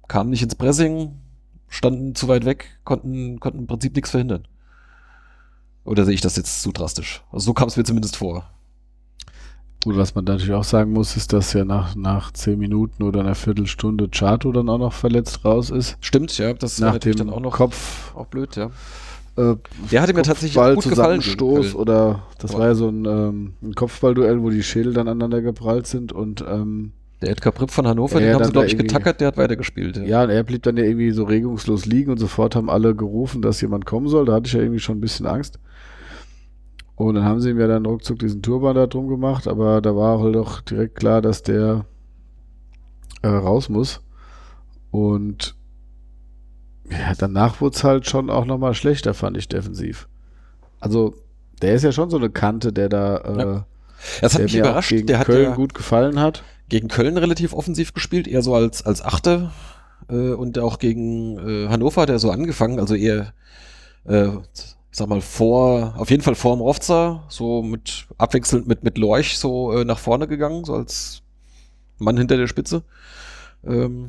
kamen 0.08 0.30
nicht 0.30 0.42
ins 0.42 0.54
Pressing, 0.54 1.16
standen 1.68 2.14
zu 2.14 2.28
weit 2.28 2.44
weg, 2.44 2.78
konnten, 2.84 3.40
konnten 3.40 3.60
im 3.60 3.66
Prinzip 3.66 3.94
nichts 3.94 4.10
verhindern. 4.10 4.46
Oder 5.84 6.04
sehe 6.04 6.14
ich 6.14 6.20
das 6.20 6.36
jetzt 6.36 6.62
zu 6.62 6.72
drastisch? 6.72 7.22
Also 7.32 7.46
so 7.46 7.54
kam 7.54 7.68
es 7.68 7.76
mir 7.76 7.84
zumindest 7.84 8.16
vor. 8.16 8.50
Gut, 9.86 9.96
was 9.96 10.16
man 10.16 10.24
natürlich 10.24 10.52
auch 10.52 10.64
sagen 10.64 10.92
muss, 10.92 11.16
ist, 11.16 11.32
dass 11.32 11.52
ja 11.52 11.64
nach, 11.64 11.94
nach 11.94 12.32
zehn 12.32 12.58
Minuten 12.58 13.04
oder 13.04 13.20
einer 13.20 13.36
Viertelstunde 13.36 14.08
Chato 14.08 14.50
dann 14.50 14.68
auch 14.68 14.78
noch 14.78 14.92
verletzt 14.92 15.44
raus 15.44 15.70
ist. 15.70 15.96
Stimmt, 16.00 16.36
ja, 16.38 16.52
das 16.54 16.80
war 16.80 16.88
nach 16.88 16.94
natürlich 16.94 17.18
dem 17.18 17.28
dann 17.28 17.36
auch 17.36 17.40
noch 17.40 17.52
Kopf, 17.56 18.12
auch 18.16 18.26
blöd, 18.26 18.56
ja. 18.56 18.70
äh, 19.36 19.54
Der 19.92 20.02
hatte 20.02 20.12
mir 20.12 20.22
tatsächlich 20.22 20.54
Kopfball 20.56 20.74
gut 20.74 20.88
gefallen. 20.88 21.20
Köln. 21.20 21.72
oder 21.74 22.24
das 22.40 22.50
Aber- 22.50 22.60
war 22.60 22.66
ja 22.66 22.74
so 22.74 22.88
ein, 22.88 23.04
ähm, 23.04 23.52
ein 23.62 23.74
Kopfballduell, 23.76 24.42
wo 24.42 24.50
die 24.50 24.64
Schädel 24.64 24.92
dann 24.92 25.06
aneinander 25.06 25.40
geprallt 25.40 25.86
sind 25.86 26.12
und 26.12 26.44
ähm, 26.50 26.90
Der 27.22 27.30
Edgar 27.30 27.52
Pripp 27.52 27.70
von 27.70 27.86
Hannover, 27.86 28.20
Ja, 28.20 28.26
den 28.26 28.34
haben 28.34 28.44
sie, 28.44 28.50
glaube 28.52 28.66
ich, 28.66 28.76
getackert, 28.76 29.20
der 29.20 29.28
hat 29.28 29.36
weitergespielt. 29.36 29.98
ja, 30.04 30.24
und 30.24 30.30
er 30.30 30.42
blieb 30.42 30.64
dann 30.64 30.76
ja 30.76 30.82
irgendwie 30.82 31.12
so 31.12 31.22
regungslos 31.22 31.86
liegen 31.86 32.10
und 32.10 32.18
sofort 32.18 32.56
haben 32.56 32.68
alle 32.68 32.96
gerufen, 32.96 33.40
dass 33.40 33.60
jemand 33.60 33.86
kommen 33.86 34.08
soll. 34.08 34.24
Da 34.26 34.32
hatte 34.34 34.48
ich 34.48 34.52
ja 34.52 34.60
irgendwie 34.60 34.80
schon 34.80 34.98
ein 34.98 35.00
bisschen 35.00 35.26
Angst. 35.26 35.60
Und 36.96 37.14
dann 37.14 37.24
haben 37.24 37.40
sie 37.40 37.50
ihm 37.50 37.60
ja 37.60 37.66
dann 37.66 37.86
ruckzuck 37.86 38.18
diesen 38.18 38.42
Turban 38.42 38.74
da 38.74 38.86
drum 38.86 39.08
gemacht, 39.08 39.46
aber 39.46 39.80
da 39.82 39.94
war 39.94 40.18
halt 40.20 40.34
doch 40.34 40.62
direkt 40.62 40.96
klar, 40.96 41.20
dass 41.22 41.42
der 41.42 41.84
äh, 43.22 43.28
raus 43.28 43.68
muss. 43.68 44.00
Und 44.90 45.54
ja, 46.90 47.12
danach 47.18 47.60
wurde 47.60 47.76
es 47.76 47.84
halt 47.84 48.06
schon 48.06 48.30
auch 48.30 48.44
nochmal 48.46 48.74
schlechter, 48.74 49.12
fand 49.12 49.36
ich 49.36 49.48
defensiv. 49.48 50.08
Also, 50.80 51.14
der 51.62 51.74
ist 51.74 51.82
ja 51.82 51.92
schon 51.92 52.10
so 52.10 52.16
eine 52.16 52.30
Kante, 52.30 52.72
der 52.72 52.88
da 52.88 53.16
äh, 53.18 53.38
Ja. 53.38 53.66
Das 54.20 54.34
hat 54.34 54.38
der 54.40 54.44
mich 54.44 54.54
mir 54.54 54.60
überrascht. 54.60 54.90
gegen 54.90 55.06
Der 55.06 55.18
hat 55.18 55.26
Köln 55.26 55.50
ja 55.50 55.54
gut 55.54 55.74
gefallen 55.74 56.20
hat. 56.20 56.44
gegen 56.68 56.88
Köln 56.88 57.16
relativ 57.18 57.52
offensiv 57.52 57.92
gespielt, 57.94 58.28
eher 58.28 58.42
so 58.42 58.54
als, 58.54 58.84
als 58.84 59.02
Achter. 59.02 59.52
Äh, 60.08 60.32
und 60.32 60.58
auch 60.58 60.78
gegen 60.78 61.38
äh, 61.38 61.68
Hannover 61.68 62.02
hat 62.02 62.10
er 62.10 62.18
so 62.18 62.30
angefangen, 62.30 62.78
also 62.78 62.94
eher, 62.94 63.32
äh, 64.04 64.28
sag 64.96 65.08
mal, 65.08 65.20
vor, 65.20 65.94
auf 65.98 66.10
jeden 66.10 66.22
Fall 66.22 66.34
vor 66.34 66.56
dem 66.56 66.62
Rofzer, 66.62 67.24
so 67.28 67.62
mit 67.62 68.06
abwechselnd 68.16 68.66
mit, 68.66 68.82
mit 68.82 68.96
Lorch 68.96 69.38
so 69.38 69.72
äh, 69.72 69.84
nach 69.84 69.98
vorne 69.98 70.26
gegangen, 70.26 70.64
so 70.64 70.72
als 70.72 71.22
Mann 71.98 72.16
hinter 72.16 72.38
der 72.38 72.46
Spitze. 72.46 72.82
Ähm, 73.62 74.08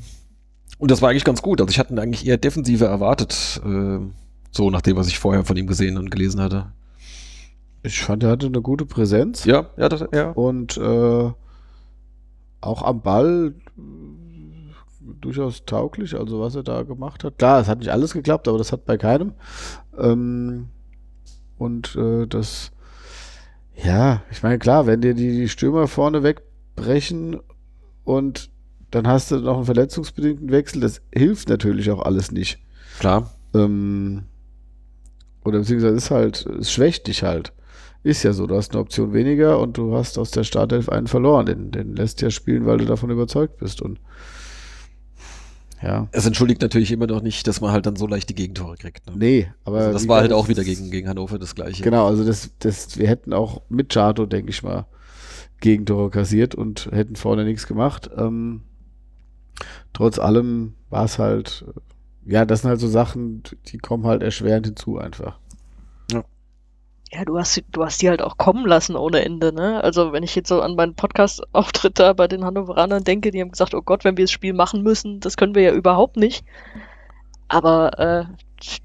und 0.78 0.90
das 0.90 1.02
war 1.02 1.10
eigentlich 1.10 1.26
ganz 1.26 1.42
gut. 1.42 1.60
Also 1.60 1.72
ich 1.72 1.80
hatte 1.80 1.94
ihn 1.94 2.00
eigentlich 2.00 2.26
eher 2.26 2.38
defensiver 2.38 2.88
erwartet, 2.88 3.62
äh, 3.66 4.00
so 4.52 4.70
nach 4.70 4.82
dem, 4.82 4.96
was 4.96 5.10
ich 5.10 5.20
vorher 5.20 5.44
von 5.44 5.58
ihm 5.58 5.68
gesehen 5.68 5.98
und 5.98 6.10
gelesen 6.10 6.40
hatte. 6.40 6.72
Ich 7.84 8.02
fand, 8.02 8.24
er 8.24 8.30
hatte 8.30 8.48
eine 8.48 8.62
gute 8.62 8.86
Präsenz. 8.86 9.44
Ja, 9.44 9.70
ja, 9.76 9.90
das, 9.90 10.06
ja. 10.14 10.32
Und 10.32 10.78
äh, 10.78 11.32
auch 12.62 12.82
am 12.82 13.02
Ball 13.02 13.54
durchaus 15.20 15.66
tauglich, 15.66 16.18
also 16.18 16.40
was 16.40 16.56
er 16.56 16.64
da 16.64 16.84
gemacht 16.84 17.26
hat. 17.26 17.38
Klar, 17.38 17.60
es 17.60 17.68
hat 17.68 17.80
nicht 17.80 17.92
alles 17.92 18.14
geklappt, 18.14 18.48
aber 18.48 18.58
das 18.58 18.72
hat 18.72 18.86
bei 18.86 18.98
keinem. 18.98 19.34
Ähm, 19.98 20.70
und 21.58 21.96
äh, 21.96 22.28
das, 22.28 22.72
ja, 23.76 24.22
ich 24.32 24.44
meine, 24.44 24.60
klar, 24.60 24.88
wenn 24.88 25.02
dir 25.02 25.14
die, 25.14 25.32
die 25.32 25.50
Stürmer 25.50 25.88
vorne 25.88 26.24
wegbrechen 26.24 27.40
und 28.04 28.50
dann 28.92 29.08
hast 29.08 29.32
du 29.32 29.38
noch 29.38 29.58
einen 29.58 29.66
verletzungsbedingten 29.66 30.52
Wechsel, 30.52 30.82
das 30.82 31.02
hilft 31.14 31.50
natürlich 31.50 31.92
auch 31.92 32.02
alles 32.02 32.32
nicht. 32.32 32.60
Klar. 33.00 33.34
Ähm, 33.54 34.24
oder 35.44 35.60
beziehungsweise 35.60 35.96
ist 35.96 36.12
halt, 36.12 36.46
es 36.60 36.72
schwächt 36.72 37.08
dich 37.08 37.24
halt. 37.24 37.54
Ist 38.04 38.24
ja 38.24 38.34
so, 38.34 38.48
du 38.48 38.56
hast 38.56 38.72
eine 38.72 38.82
Option 38.82 39.14
weniger 39.14 39.60
und 39.60 39.78
du 39.78 39.96
hast 39.96 40.18
aus 40.18 40.32
der 40.32 40.44
Startelf 40.44 40.90
einen 40.90 41.08
verloren. 41.08 41.46
Den, 41.46 41.72
den 41.72 41.96
lässt 41.96 42.22
ja 42.22 42.30
spielen, 42.30 42.66
weil 42.66 42.78
du 42.78 42.86
davon 42.86 43.10
überzeugt 43.10 43.58
bist. 43.58 43.82
Und 43.82 44.00
ja. 45.82 46.08
Es 46.12 46.26
entschuldigt 46.26 46.62
natürlich 46.62 46.92
immer 46.92 47.08
noch 47.08 47.22
nicht, 47.22 47.48
dass 47.48 47.62
man 47.62 47.72
halt 47.72 47.86
dann 47.86 47.96
so 47.96 48.08
leicht 48.08 48.30
die 48.30 48.36
Gegentore 48.36 48.78
kriegt. 48.78 49.06
Ne? 49.08 49.14
Nee, 49.16 49.52
aber. 49.64 49.80
Also 49.80 49.94
das 49.94 50.08
war 50.08 50.22
halt 50.22 50.34
auch 50.34 50.48
wieder 50.48 50.64
gegen, 50.64 50.90
gegen 50.90 51.08
Hannover 51.08 51.38
das 51.38 51.56
gleiche. 51.56 51.84
Genau, 51.84 52.08
also 52.08 52.26
das, 52.26 52.50
das, 52.60 52.98
wir 52.98 53.08
hätten 53.08 53.34
auch 53.34 53.62
mit 53.70 53.90
Chato, 53.90 54.26
denke 54.26 54.50
ich 54.50 54.64
mal, 54.64 54.88
Gegentore 55.60 56.10
kassiert 56.10 56.56
und 56.56 56.90
hätten 56.92 57.16
vorne 57.16 57.44
nichts 57.44 57.68
gemacht. 57.68 58.10
Ähm, 58.16 58.62
trotz 59.94 60.20
allem 60.20 60.74
war 60.90 61.06
es 61.06 61.20
halt, 61.20 61.66
ja, 62.26 62.46
das 62.46 62.62
sind 62.62 62.70
halt 62.70 62.80
so 62.80 62.88
Sachen, 62.88 63.44
die 63.68 63.78
kommen 63.78 64.06
halt 64.06 64.24
erschwerend 64.24 64.66
hinzu 64.66 64.98
einfach. 64.98 65.40
Ja, 67.12 67.24
du 67.24 67.38
hast, 67.40 67.54
sie- 67.54 67.64
du 67.72 67.86
hast 67.86 68.02
die 68.02 68.10
halt 68.10 68.22
auch 68.22 68.38
kommen 68.38 68.66
lassen 68.66 68.96
ohne 68.96 69.24
Ende, 69.24 69.54
ne? 69.54 69.82
Also, 69.84 70.12
wenn 70.12 70.24
ich 70.24 70.36
jetzt 70.36 70.50
so 70.50 70.62
an 70.62 70.76
meinen 70.76 70.94
Podcast-Auftritt 70.96 72.00
da 72.00 72.14
bei 72.14 72.28
den 72.28 72.44
Hannoveranern 72.44 73.04
denke, 73.04 73.32
die 73.32 73.40
haben 73.42 73.52
gesagt, 73.52 73.74
oh 73.74 73.82
Gott, 73.82 74.04
wenn 74.04 74.18
wir 74.18 74.26
das 74.26 74.32
Spiel 74.32 74.54
machen 74.54 74.84
müssen, 74.84 75.20
das 75.22 75.38
können 75.38 75.56
wir 75.56 75.62
ja 75.64 75.72
überhaupt 75.72 76.18
nicht. 76.18 76.44
Aber 77.48 77.98
äh, 78.00 78.26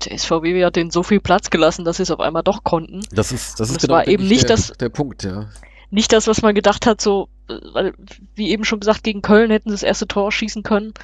der 0.04 0.18
SVW 0.18 0.64
hat 0.64 0.76
denen 0.76 0.90
so 0.90 1.02
viel 1.02 1.20
Platz 1.20 1.50
gelassen, 1.50 1.84
dass 1.84 1.96
sie 1.96 2.04
es 2.04 2.10
auf 2.10 2.20
einmal 2.20 2.42
doch 2.42 2.62
konnten. 2.62 3.00
Das 3.12 3.32
ist, 3.32 3.58
das 3.58 3.70
ist 3.70 3.82
Das 3.82 3.88
war 3.90 4.00
denke 4.04 4.12
eben 4.12 4.22
ich, 4.24 4.28
nicht 4.30 4.42
der, 4.48 4.56
das- 4.56 4.72
der 4.78 4.88
Punkt, 4.88 5.24
ja. 5.24 5.46
Nicht 5.90 6.12
das, 6.12 6.26
was 6.26 6.40
man 6.40 6.54
gedacht 6.54 6.86
hat, 6.86 7.00
so, 7.02 7.28
äh, 7.48 7.58
weil, 7.72 7.92
wie 8.34 8.50
eben 8.50 8.64
schon 8.64 8.80
gesagt, 8.80 9.02
gegen 9.02 9.20
Köln 9.20 9.50
hätten 9.50 9.68
sie 9.68 9.74
das 9.74 9.82
erste 9.82 10.06
Tor 10.06 10.32
schießen 10.32 10.62
können. 10.62 10.94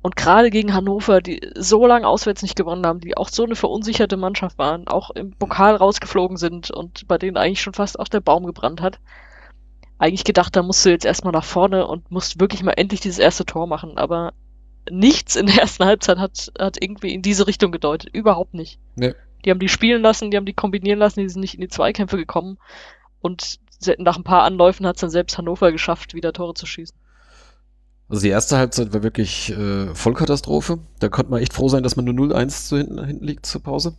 Und 0.00 0.14
gerade 0.16 0.50
gegen 0.50 0.74
Hannover, 0.74 1.20
die 1.20 1.40
so 1.56 1.86
lange 1.86 2.06
auswärts 2.06 2.42
nicht 2.42 2.56
gewonnen 2.56 2.86
haben, 2.86 3.00
die 3.00 3.16
auch 3.16 3.28
so 3.28 3.44
eine 3.44 3.56
verunsicherte 3.56 4.16
Mannschaft 4.16 4.56
waren, 4.56 4.86
auch 4.86 5.10
im 5.10 5.32
Pokal 5.32 5.74
rausgeflogen 5.74 6.36
sind 6.36 6.70
und 6.70 7.08
bei 7.08 7.18
denen 7.18 7.36
eigentlich 7.36 7.60
schon 7.60 7.74
fast 7.74 7.98
auch 7.98 8.08
der 8.08 8.20
Baum 8.20 8.46
gebrannt 8.46 8.80
hat. 8.80 9.00
Eigentlich 9.98 10.22
gedacht, 10.22 10.54
da 10.54 10.62
musst 10.62 10.84
du 10.84 10.90
jetzt 10.90 11.04
erstmal 11.04 11.32
nach 11.32 11.44
vorne 11.44 11.86
und 11.86 12.10
musst 12.12 12.40
wirklich 12.40 12.62
mal 12.62 12.72
endlich 12.72 13.00
dieses 13.00 13.18
erste 13.18 13.44
Tor 13.44 13.66
machen, 13.66 13.98
aber 13.98 14.32
nichts 14.88 15.34
in 15.34 15.46
der 15.46 15.56
ersten 15.62 15.84
Halbzeit 15.84 16.18
hat, 16.18 16.52
hat 16.58 16.76
irgendwie 16.80 17.12
in 17.12 17.22
diese 17.22 17.48
Richtung 17.48 17.72
gedeutet. 17.72 18.14
Überhaupt 18.14 18.54
nicht. 18.54 18.78
Nee. 18.94 19.14
Die 19.44 19.50
haben 19.50 19.58
die 19.58 19.68
spielen 19.68 20.02
lassen, 20.02 20.30
die 20.30 20.36
haben 20.36 20.46
die 20.46 20.54
kombinieren 20.54 21.00
lassen, 21.00 21.20
die 21.20 21.28
sind 21.28 21.40
nicht 21.40 21.54
in 21.54 21.60
die 21.60 21.68
Zweikämpfe 21.68 22.16
gekommen 22.16 22.58
und 23.20 23.58
nach 23.98 24.16
ein 24.16 24.24
paar 24.24 24.42
Anläufen 24.44 24.86
hat 24.86 24.96
es 24.96 25.00
dann 25.00 25.10
selbst 25.10 25.38
Hannover 25.38 25.72
geschafft, 25.72 26.14
wieder 26.14 26.32
Tore 26.32 26.54
zu 26.54 26.66
schießen. 26.66 26.96
Also 28.08 28.22
die 28.22 28.28
erste 28.30 28.56
Halbzeit 28.56 28.94
war 28.94 29.02
wirklich 29.02 29.50
äh, 29.50 29.94
Vollkatastrophe. 29.94 30.78
Da 30.98 31.08
konnte 31.08 31.30
man 31.30 31.42
echt 31.42 31.52
froh 31.52 31.68
sein, 31.68 31.82
dass 31.82 31.96
man 31.96 32.06
nur 32.06 32.14
0-1 32.14 32.68
zu 32.68 32.78
hinten, 32.78 33.04
hinten 33.04 33.24
liegt 33.24 33.44
zur 33.44 33.62
Pause. 33.62 33.94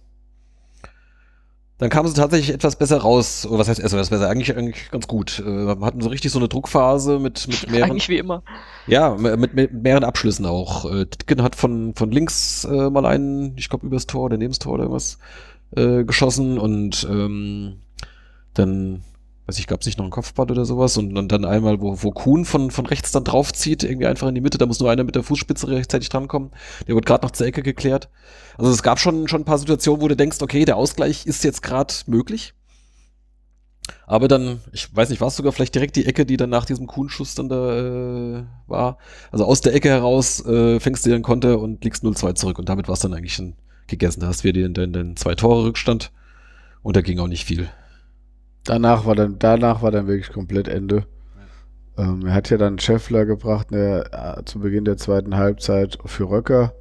Dann 1.77 1.89
kamen 1.89 2.09
sie 2.09 2.15
tatsächlich 2.15 2.53
etwas 2.53 2.75
besser 2.75 2.97
raus. 2.97 3.45
Oder 3.45 3.59
was 3.59 3.69
heißt 3.69 3.79
etwas 3.79 4.09
besser? 4.09 4.29
Eigentlich, 4.29 4.55
eigentlich 4.57 4.91
ganz 4.91 5.07
gut. 5.07 5.39
Äh, 5.39 5.67
hatten 5.81 6.01
so 6.01 6.09
richtig 6.09 6.31
so 6.31 6.39
eine 6.39 6.49
Druckphase 6.49 7.19
mit, 7.19 7.47
mit 7.47 7.71
mehreren, 7.71 7.91
Eigentlich 7.91 8.09
wie 8.09 8.17
immer. 8.17 8.43
ja, 8.87 9.15
mit, 9.15 9.53
mit 9.53 9.73
mehreren 9.73 10.03
Abschlüssen 10.03 10.45
auch. 10.45 10.91
Äh, 10.91 11.05
Titken 11.05 11.41
hat 11.41 11.55
von, 11.55 11.93
von 11.95 12.11
links 12.11 12.65
äh, 12.65 12.89
mal 12.89 13.05
einen, 13.05 13.57
ich 13.57 13.69
glaube 13.69 13.85
übers 13.85 14.07
Tor 14.07 14.23
oder 14.25 14.37
neben 14.37 14.51
das 14.51 14.59
Tor 14.59 14.73
oder 14.73 14.83
irgendwas, 14.83 15.19
äh, 15.75 16.03
geschossen 16.03 16.57
und 16.57 17.07
ähm, 17.09 17.77
dann 18.55 19.03
weiß 19.49 19.57
ich, 19.57 19.65
gab 19.65 19.81
es 19.81 19.87
nicht 19.87 19.97
noch 19.97 20.05
einen 20.05 20.11
Kopfball 20.11 20.51
oder 20.51 20.63
sowas 20.63 20.95
und, 20.97 21.17
und 21.17 21.31
dann 21.31 21.43
einmal, 21.43 21.81
wo, 21.81 22.03
wo 22.03 22.11
Kuhn 22.11 22.45
von, 22.45 22.69
von 22.69 22.85
rechts 22.85 23.11
dann 23.11 23.23
draufzieht, 23.23 23.83
irgendwie 23.83 24.05
einfach 24.05 24.27
in 24.27 24.35
die 24.35 24.41
Mitte, 24.41 24.59
da 24.59 24.67
muss 24.67 24.79
nur 24.79 24.91
einer 24.91 25.03
mit 25.03 25.15
der 25.15 25.23
Fußspitze 25.23 25.67
rechtzeitig 25.67 26.09
drankommen. 26.09 26.51
Der 26.87 26.93
wird 26.93 27.07
gerade 27.07 27.25
noch 27.25 27.31
zur 27.31 27.47
Ecke 27.47 27.63
geklärt. 27.63 28.09
Also 28.59 28.71
es 28.71 28.83
gab 28.83 28.99
schon, 28.99 29.27
schon 29.27 29.41
ein 29.41 29.45
paar 29.45 29.57
Situationen, 29.57 30.01
wo 30.03 30.07
du 30.07 30.15
denkst, 30.15 30.37
okay, 30.41 30.65
der 30.65 30.77
Ausgleich 30.77 31.25
ist 31.25 31.43
jetzt 31.43 31.63
gerade 31.63 31.91
möglich. 32.05 32.53
Aber 34.05 34.27
dann, 34.27 34.61
ich 34.71 34.95
weiß 34.95 35.09
nicht, 35.09 35.19
war 35.19 35.29
es 35.29 35.35
sogar 35.35 35.51
vielleicht 35.51 35.73
direkt 35.73 35.95
die 35.95 36.05
Ecke, 36.05 36.27
die 36.27 36.37
dann 36.37 36.51
nach 36.51 36.65
diesem 36.65 36.85
Kuhnschuss 36.85 37.33
dann 37.33 37.49
da 37.49 38.37
äh, 38.37 38.43
war. 38.67 38.99
Also 39.31 39.45
aus 39.45 39.61
der 39.61 39.73
Ecke 39.73 39.89
heraus 39.89 40.45
äh, 40.45 40.79
fängst 40.79 41.07
du 41.07 41.09
den 41.09 41.23
Konter 41.23 41.59
und 41.59 41.83
liegst 41.83 42.03
0-2 42.03 42.35
zurück 42.35 42.59
und 42.59 42.69
damit 42.69 42.87
war 42.87 42.93
es 42.93 42.99
dann 42.99 43.15
eigentlich 43.15 43.33
schon 43.33 43.55
gegessen. 43.87 44.19
Da 44.19 44.27
hast 44.27 44.43
du 44.43 44.49
wieder 44.49 44.69
den, 44.69 44.93
den 44.93 45.17
zwei 45.17 45.33
Tore 45.33 45.63
Rückstand 45.63 46.11
und 46.83 46.95
da 46.95 47.01
ging 47.01 47.17
auch 47.17 47.27
nicht 47.27 47.45
viel. 47.45 47.67
Danach 48.63 49.05
war 49.05 49.15
dann, 49.15 49.37
danach 49.39 49.81
war 49.81 49.91
dann 49.91 50.07
wirklich 50.07 50.31
komplett 50.31 50.67
Ende. 50.67 51.05
Ähm, 51.97 52.25
er 52.25 52.33
hat 52.33 52.49
ja 52.49 52.57
dann 52.57 52.79
Scheffler 52.79 53.25
gebracht 53.25 53.71
der, 53.71 54.37
äh, 54.39 54.45
zu 54.45 54.59
Beginn 54.59 54.85
der 54.85 54.97
zweiten 54.97 55.35
Halbzeit 55.35 55.97
für 56.05 56.29
Röcker 56.29 56.73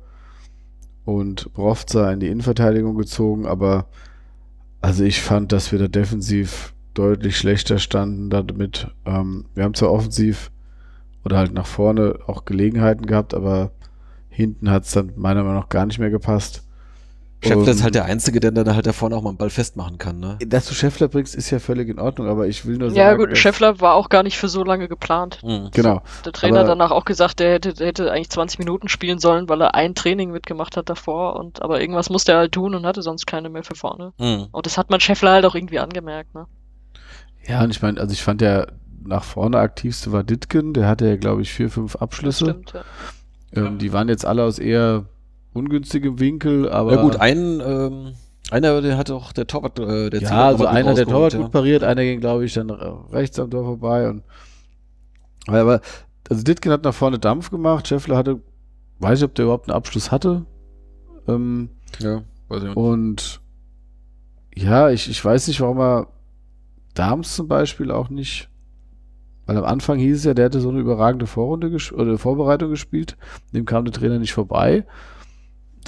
und 1.04 1.52
Brovza 1.54 2.12
in 2.12 2.20
die 2.20 2.28
Innenverteidigung 2.28 2.96
gezogen, 2.96 3.46
aber 3.46 3.86
also 4.80 5.04
ich 5.04 5.20
fand, 5.22 5.52
dass 5.52 5.72
wir 5.72 5.78
da 5.78 5.88
defensiv 5.88 6.74
deutlich 6.94 7.36
schlechter 7.36 7.78
standen 7.78 8.30
damit. 8.30 8.88
Ähm, 9.06 9.46
wir 9.54 9.64
haben 9.64 9.74
zwar 9.74 9.90
offensiv 9.90 10.50
oder 11.24 11.38
halt 11.38 11.52
nach 11.52 11.66
vorne 11.66 12.18
auch 12.26 12.44
Gelegenheiten 12.44 13.06
gehabt, 13.06 13.34
aber 13.34 13.72
hinten 14.28 14.70
hat 14.70 14.84
es 14.84 14.92
dann 14.92 15.12
meiner 15.16 15.42
Meinung 15.42 15.60
nach 15.60 15.68
gar 15.68 15.86
nicht 15.86 15.98
mehr 15.98 16.10
gepasst. 16.10 16.64
Scheffler 17.40 17.68
ist 17.68 17.82
halt 17.84 17.94
der 17.94 18.04
Einzige, 18.04 18.40
der 18.40 18.50
dann 18.50 18.74
halt 18.74 18.86
da 18.86 18.92
vorne 18.92 19.14
auch 19.16 19.22
mal 19.22 19.28
einen 19.30 19.38
Ball 19.38 19.50
festmachen 19.50 19.96
kann, 19.98 20.18
ne? 20.18 20.38
Dass 20.44 20.66
du 20.66 20.74
Scheffler 20.74 21.06
bringst, 21.08 21.34
ist 21.36 21.50
ja 21.50 21.60
völlig 21.60 21.88
in 21.88 22.00
Ordnung, 22.00 22.26
aber 22.26 22.48
ich 22.48 22.66
will 22.66 22.78
nur 22.78 22.88
sagen. 22.90 22.98
Ja, 22.98 23.14
gut, 23.14 23.30
dass- 23.30 23.38
Scheffler 23.38 23.80
war 23.80 23.94
auch 23.94 24.08
gar 24.08 24.22
nicht 24.24 24.36
für 24.38 24.48
so 24.48 24.64
lange 24.64 24.88
geplant. 24.88 25.38
Mhm. 25.44 25.68
Genau. 25.72 26.02
Der 26.24 26.32
Trainer 26.32 26.60
Aber- 26.60 26.60
hat 26.62 26.68
danach 26.70 26.90
auch 26.90 27.04
gesagt, 27.04 27.38
der 27.38 27.52
hätte, 27.52 27.74
der 27.74 27.86
hätte 27.86 28.10
eigentlich 28.10 28.30
20 28.30 28.58
Minuten 28.58 28.88
spielen 28.88 29.18
sollen, 29.20 29.48
weil 29.48 29.60
er 29.62 29.74
ein 29.76 29.94
Training 29.94 30.32
mitgemacht 30.32 30.76
hat 30.76 30.88
davor 30.88 31.36
und 31.36 31.62
aber 31.62 31.80
irgendwas 31.80 32.10
musste 32.10 32.32
er 32.32 32.38
halt 32.38 32.52
tun 32.52 32.74
und 32.74 32.84
hatte 32.84 33.02
sonst 33.02 33.26
keine 33.26 33.48
mehr 33.50 33.62
für 33.62 33.76
vorne. 33.76 34.12
Mhm. 34.18 34.48
Und 34.50 34.66
das 34.66 34.76
hat 34.76 34.90
man 34.90 34.98
Scheffler 35.00 35.30
halt 35.32 35.44
auch 35.46 35.54
irgendwie 35.54 35.78
angemerkt, 35.78 36.34
ne? 36.34 36.46
Ja, 37.46 37.62
und 37.62 37.70
ich 37.70 37.80
meine, 37.80 38.00
also 38.00 38.12
ich 38.12 38.22
fand 38.22 38.40
der 38.40 38.72
nach 39.04 39.22
vorne 39.24 39.58
aktivste 39.58 40.10
war 40.12 40.24
Ditken, 40.24 40.74
der 40.74 40.86
hatte 40.88 41.06
ja, 41.06 41.16
glaube 41.16 41.40
ich, 41.42 41.52
vier, 41.52 41.70
fünf 41.70 41.96
Abschlüsse. 41.96 42.46
Stimmt, 42.46 42.72
ja. 42.74 42.82
Ähm, 43.54 43.78
die 43.78 43.92
waren 43.92 44.08
jetzt 44.08 44.26
alle 44.26 44.42
aus 44.42 44.58
eher 44.58 45.04
ungünstigem 45.58 46.20
Winkel, 46.20 46.68
aber. 46.68 46.94
Ja 46.94 47.02
gut, 47.02 47.16
ein, 47.16 47.60
ähm, 47.64 48.14
einer, 48.50 48.80
der 48.80 48.96
hat 48.96 49.10
auch 49.10 49.32
der 49.32 49.46
Torwart, 49.46 49.78
äh, 49.78 50.10
der 50.10 50.22
ja, 50.22 50.46
also 50.46 50.66
einer 50.66 50.94
der 50.94 51.06
Torwart 51.06 51.34
ja. 51.34 51.40
gut 51.40 51.52
pariert, 51.52 51.84
einer 51.84 52.02
ging, 52.02 52.20
glaube 52.20 52.44
ich, 52.44 52.54
dann 52.54 52.70
äh, 52.70 52.74
rechts 53.12 53.38
am 53.38 53.50
Tor 53.50 53.64
vorbei 53.64 54.08
und 54.08 54.22
aber 55.46 55.80
also 56.28 56.42
Ditken 56.42 56.72
hat 56.72 56.84
nach 56.84 56.94
vorne 56.94 57.18
Dampf 57.18 57.50
gemacht, 57.50 57.88
Scheffler 57.88 58.16
hatte, 58.16 58.40
weiß 58.98 59.20
ich, 59.20 59.24
ob 59.24 59.34
der 59.34 59.46
überhaupt 59.46 59.68
einen 59.68 59.76
Abschluss 59.76 60.10
hatte. 60.10 60.44
Ähm, 61.26 61.70
Ja, 62.00 62.22
weiß 62.48 62.62
ich 62.62 62.68
nicht. 62.68 62.76
und 62.76 63.40
ja, 64.54 64.90
ich, 64.90 65.08
ich 65.08 65.24
weiß 65.24 65.48
nicht, 65.48 65.60
warum 65.60 65.78
er 65.78 66.08
Dams 66.94 67.34
zum 67.36 67.48
Beispiel 67.48 67.90
auch 67.90 68.10
nicht. 68.10 68.48
Weil 69.46 69.56
am 69.56 69.64
Anfang 69.64 69.98
hieß 69.98 70.18
es 70.18 70.24
ja, 70.24 70.34
der 70.34 70.46
hätte 70.46 70.60
so 70.60 70.68
eine 70.68 70.80
überragende 70.80 71.26
Vorrunde 71.26 71.74
oder 71.94 72.18
Vorbereitung 72.18 72.70
gespielt. 72.70 73.16
Dem 73.54 73.64
kam 73.64 73.84
der 73.84 73.94
Trainer 73.94 74.18
nicht 74.18 74.34
vorbei. 74.34 74.84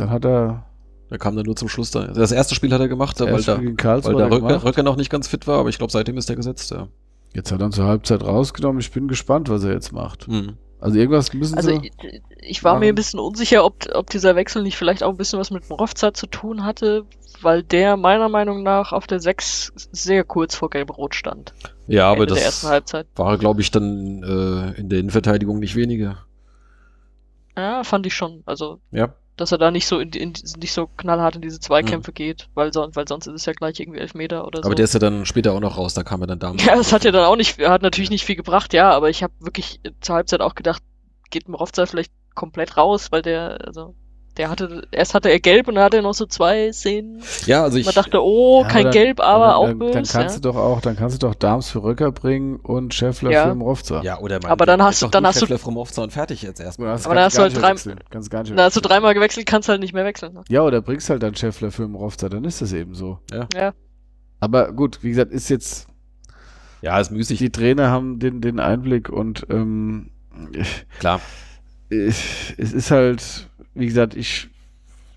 Dann 0.01 0.11
hat 0.11 0.25
er 0.25 0.65
Der 1.11 1.19
kam 1.19 1.37
dann 1.37 1.45
nur 1.47 1.57
zum 1.57 1.69
Schluss 1.69 1.91
da. 1.91 2.07
Das 2.07 2.33
erste 2.33 2.55
Spiel 2.55 2.73
hat 2.73 2.81
er 2.81 2.89
gemacht, 2.89 3.19
weil 3.21 3.27
da, 3.43 3.59
weil 3.59 4.15
der 4.15 4.27
er 4.27 4.29
gemacht. 4.31 4.65
Röcker 4.65 4.83
noch 4.83 4.97
nicht 4.97 5.11
ganz 5.11 5.29
fit 5.29 5.47
war, 5.47 5.59
aber 5.61 5.69
ich 5.69 5.79
glaube, 5.79 5.93
seitdem 5.93 6.17
ist 6.17 6.31
er 6.31 6.37
gesetzt, 6.37 6.71
ja. 6.71 6.89
Jetzt 7.35 7.53
hat 7.53 7.61
er 7.61 7.67
ihn 7.67 7.73
zur 7.73 7.85
Halbzeit 7.87 8.23
rausgenommen. 8.23 8.81
Ich 8.81 8.91
bin 8.91 9.07
gespannt, 9.09 9.49
was 9.49 9.63
er 9.65 9.73
jetzt 9.73 9.93
macht. 9.93 10.27
Mhm. 10.29 10.57
Also 10.81 10.99
irgendwas 10.99 11.33
müssen 11.35 11.57
Also 11.59 11.71
sie. 11.79 11.91
ich, 12.01 12.23
ich 12.41 12.65
war 12.65 12.75
mir 12.75 12.79
machen. 12.81 12.89
ein 12.89 12.95
bisschen 12.95 13.21
unsicher, 13.21 13.65
ob, 13.67 13.87
ob 13.95 14.09
dieser 14.09 14.35
Wechsel 14.35 14.63
nicht 14.63 14.77
vielleicht 14.79 15.03
auch 15.03 15.11
ein 15.11 15.17
bisschen 15.19 15.39
was 15.39 15.51
mit 15.51 15.69
Morovza 15.69 16.15
zu 16.15 16.27
tun 16.27 16.65
hatte, 16.65 17.05
weil 17.43 17.63
der 17.63 17.97
meiner 17.99 18.29
Meinung 18.31 18.63
nach 18.63 18.93
auf 18.93 19.07
der 19.07 19.21
6 19.21 19.73
sehr 19.93 20.25
kurz 20.25 20.55
vor 20.55 20.71
Gelb-Rot 20.71 21.15
stand. 21.15 21.53
Ja, 21.87 22.07
aber 22.11 22.23
Ende 22.23 22.35
der 22.35 22.45
ersten 22.45 22.67
das 22.67 22.73
Halbzeit. 22.73 23.07
war, 23.17 23.37
glaube 23.37 23.61
ich, 23.61 23.71
dann 23.71 24.23
äh, 24.23 24.81
in 24.81 24.89
der 24.89 25.01
Innenverteidigung 25.01 25.59
nicht 25.59 25.77
weniger. 25.77 26.25
Ja, 27.57 27.85
fand 27.85 28.07
ich 28.07 28.15
schon. 28.15 28.43
Also, 28.47 28.81
Ja. 28.91 29.15
Dass 29.41 29.53
er 29.53 29.59
da 29.59 29.71
nicht 29.71 29.87
so 29.87 29.99
in, 29.99 30.11
in 30.11 30.35
nicht 30.59 30.73
so 30.73 30.87
knallhart 30.87 31.37
in 31.37 31.43
diese 31.43 31.57
Mhm. 31.57 31.63
Zweikämpfe 31.63 32.13
geht, 32.13 32.49
weil, 32.55 32.73
son 32.73 32.95
weil 32.95 33.09
sonst 33.09 33.27
ist 33.27 33.35
es 33.35 33.47
ja 33.47 33.53
gleich 33.53 33.81
irgendwie 33.81 34.01
Elfmeter 34.01 34.47
oder 34.47 34.61
so. 34.63 34.67
Aber 34.67 34.75
der 34.75 34.85
ist 34.85 34.95
ja 34.95 35.01
dann 35.01 35.27
später 35.27 35.53
auch 35.53 35.61
noch 35.61 35.77
raus, 35.77 35.95
da 35.95 36.03
kam 36.03 36.21
er 36.23 36.27
dann 36.27 36.39
damals. 36.41 36.65
Ja, 36.65 36.77
das 36.77 36.93
hat 36.93 37.05
ja 37.05 37.11
dann 37.11 37.25
auch 37.25 37.37
nicht, 37.37 37.59
hat 37.59 37.83
natürlich 37.83 38.11
nicht 38.11 38.25
viel 38.25 38.37
gebracht, 38.37 38.73
ja, 38.73 38.91
aber 38.91 39.11
ich 39.11 39.23
habe 39.23 39.33
wirklich 39.41 39.81
zur 40.01 40.15
Halbzeit 40.15 40.41
auch 40.41 40.55
gedacht, 40.55 40.83
geht 41.31 41.49
Morovza 41.49 41.87
vielleicht 41.87 42.13
komplett 42.35 42.77
raus, 42.77 43.11
weil 43.11 43.23
der, 43.23 43.59
also, 43.67 43.95
der 44.41 44.49
hatte, 44.51 44.89
erst 44.91 45.13
hatte 45.13 45.29
er 45.29 45.39
gelb 45.39 45.69
und 45.69 45.75
dann 45.75 45.85
hatte 45.85 45.99
er 45.99 46.03
noch 46.03 46.15
so 46.15 46.25
zwei 46.25 46.73
Szenen. 46.73 47.23
Ja, 47.45 47.63
also 47.63 47.77
ich. 47.77 47.85
Man 47.85 47.95
dachte, 47.95 48.23
oh, 48.25 48.63
Ja, 48.63 48.69
kein 48.69 48.85
dann- 48.85 48.93
Gelb, 48.93 49.21
aber 49.21 49.47
dann, 49.49 49.55
auch 49.55 49.67
dann, 49.67 49.79
böse. 49.79 49.93
Dann 49.93 50.03
kannst 50.05 50.37
ja. 50.37 50.41
du 50.41 50.49
doch 50.49 50.57
auch, 50.57 50.81
dann 50.81 50.97
kannst 50.97 51.23
du 51.23 51.27
doch 51.27 51.35
Dams 51.35 51.69
für 51.71 51.83
Röcker 51.83 52.11
bringen 52.11 52.57
und 52.57 52.95
Scheffler 52.95 53.31
Ja. 53.31 53.47
für 53.49 53.55
Mrovza. 53.55 54.03
ja, 54.03 54.19
oder 54.19 54.41
Aber 54.49 54.65
dann 54.65 54.83
hast 54.83 55.03
du- 55.03 55.09
dann 55.09 55.27
hast 55.27 55.43
du- 55.43 55.59
vom 55.59 55.77
Aufzahn 55.77 56.09
fertig 56.11 56.41
jetzt 56.43 56.59
erstmal. 56.61 56.89
Aber 56.89 57.15
dann 57.15 57.25
hast 57.25 57.37
du 57.37 57.43
halt 57.43 57.53
mehr 57.53 57.61
drei- 57.63 57.71
wechseln. 57.73 58.01
Kannst 58.09 58.31
gar 58.31 58.41
nicht 58.41 58.51
mehr 58.51 58.57
Na, 58.57 58.65
hast 58.65 58.77
du 58.77 58.81
dreimal 58.81 59.13
gewechselt, 59.13 59.45
kannst 59.47 59.69
halt 59.69 59.81
nicht 59.81 59.93
mehr 59.93 60.07
wechseln. 60.07 60.33
Ne? 60.33 60.43
Ja, 60.49 60.63
oder 60.63 60.81
bringst 60.81 61.11
halt 61.11 61.23
dann 61.23 61.35
Scheffler 61.35 61.71
für 61.71 61.87
Mrovza, 61.87 62.29
dann 62.31 62.45
ist 62.45 62.63
das 62.63 62.73
eben 62.73 62.95
so. 62.95 63.19
Ja. 63.55 63.73
Aber 64.41 64.73
gut, 64.73 65.01
wie 65.03 65.11
gesagt, 65.11 65.33
ist 65.33 65.51
jetzt, 65.51 65.87
Ja, 66.81 66.99
ist 66.99 67.11
müßig. 67.11 67.39
die 67.39 67.51
Trainer 67.51 67.91
haben 67.91 68.19
den, 68.19 68.41
den 68.41 68.59
Einblick 68.59 69.11
und 69.11 69.47
ähm, 69.51 70.11
Klar. 70.99 71.21
ich- 71.91 72.55
es 72.57 72.73
ist 72.73 72.91
halt, 72.91 73.50
wie 73.75 73.87
gesagt, 73.87 74.15
ich 74.15 74.49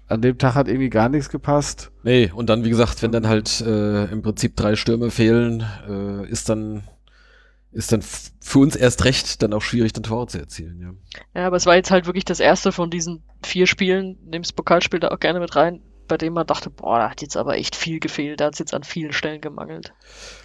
an 0.07 0.21
dem 0.21 0.37
Tag 0.37 0.55
hat 0.55 0.67
irgendwie 0.67 0.89
gar 0.89 1.09
nichts 1.09 1.29
gepasst. 1.29 1.91
Nee, 2.03 2.31
und 2.33 2.49
dann, 2.49 2.63
wie 2.63 2.69
gesagt, 2.69 3.01
wenn 3.01 3.11
dann 3.11 3.27
halt 3.27 3.61
äh, 3.61 4.05
im 4.05 4.21
Prinzip 4.21 4.55
drei 4.55 4.75
Stürme 4.75 5.11
fehlen, 5.11 5.63
äh, 5.87 6.29
ist 6.29 6.49
dann 6.49 6.83
ist 7.71 7.91
dann 7.91 8.03
für 8.03 8.59
uns 8.59 8.75
erst 8.75 9.03
recht 9.03 9.41
dann 9.41 9.51
auch 9.51 9.61
schwierig, 9.61 9.93
dann 9.93 10.03
Tore 10.03 10.27
zu 10.27 10.37
erzielen, 10.37 10.79
ja. 10.79 11.41
Ja, 11.41 11.47
aber 11.47 11.55
es 11.55 11.65
war 11.65 11.75
jetzt 11.75 11.89
halt 11.89 12.05
wirklich 12.05 12.25
das 12.25 12.39
erste 12.39 12.71
von 12.71 12.91
diesen 12.91 13.23
vier 13.43 13.65
Spielen, 13.65 14.19
nehmt 14.25 14.45
das 14.45 14.53
Pokalspiel 14.53 14.99
da 14.99 15.07
auch 15.07 15.19
gerne 15.19 15.39
mit 15.39 15.55
rein, 15.55 15.81
bei 16.07 16.17
dem 16.17 16.33
man 16.33 16.45
dachte, 16.45 16.69
boah, 16.69 16.99
da 16.99 17.09
hat 17.09 17.23
jetzt 17.23 17.35
aber 17.35 17.57
echt 17.57 17.75
viel 17.75 17.99
gefehlt, 17.99 18.41
da 18.41 18.45
hat 18.45 18.53
es 18.53 18.59
jetzt 18.59 18.75
an 18.75 18.83
vielen 18.83 19.11
Stellen 19.11 19.41
gemangelt. 19.41 19.93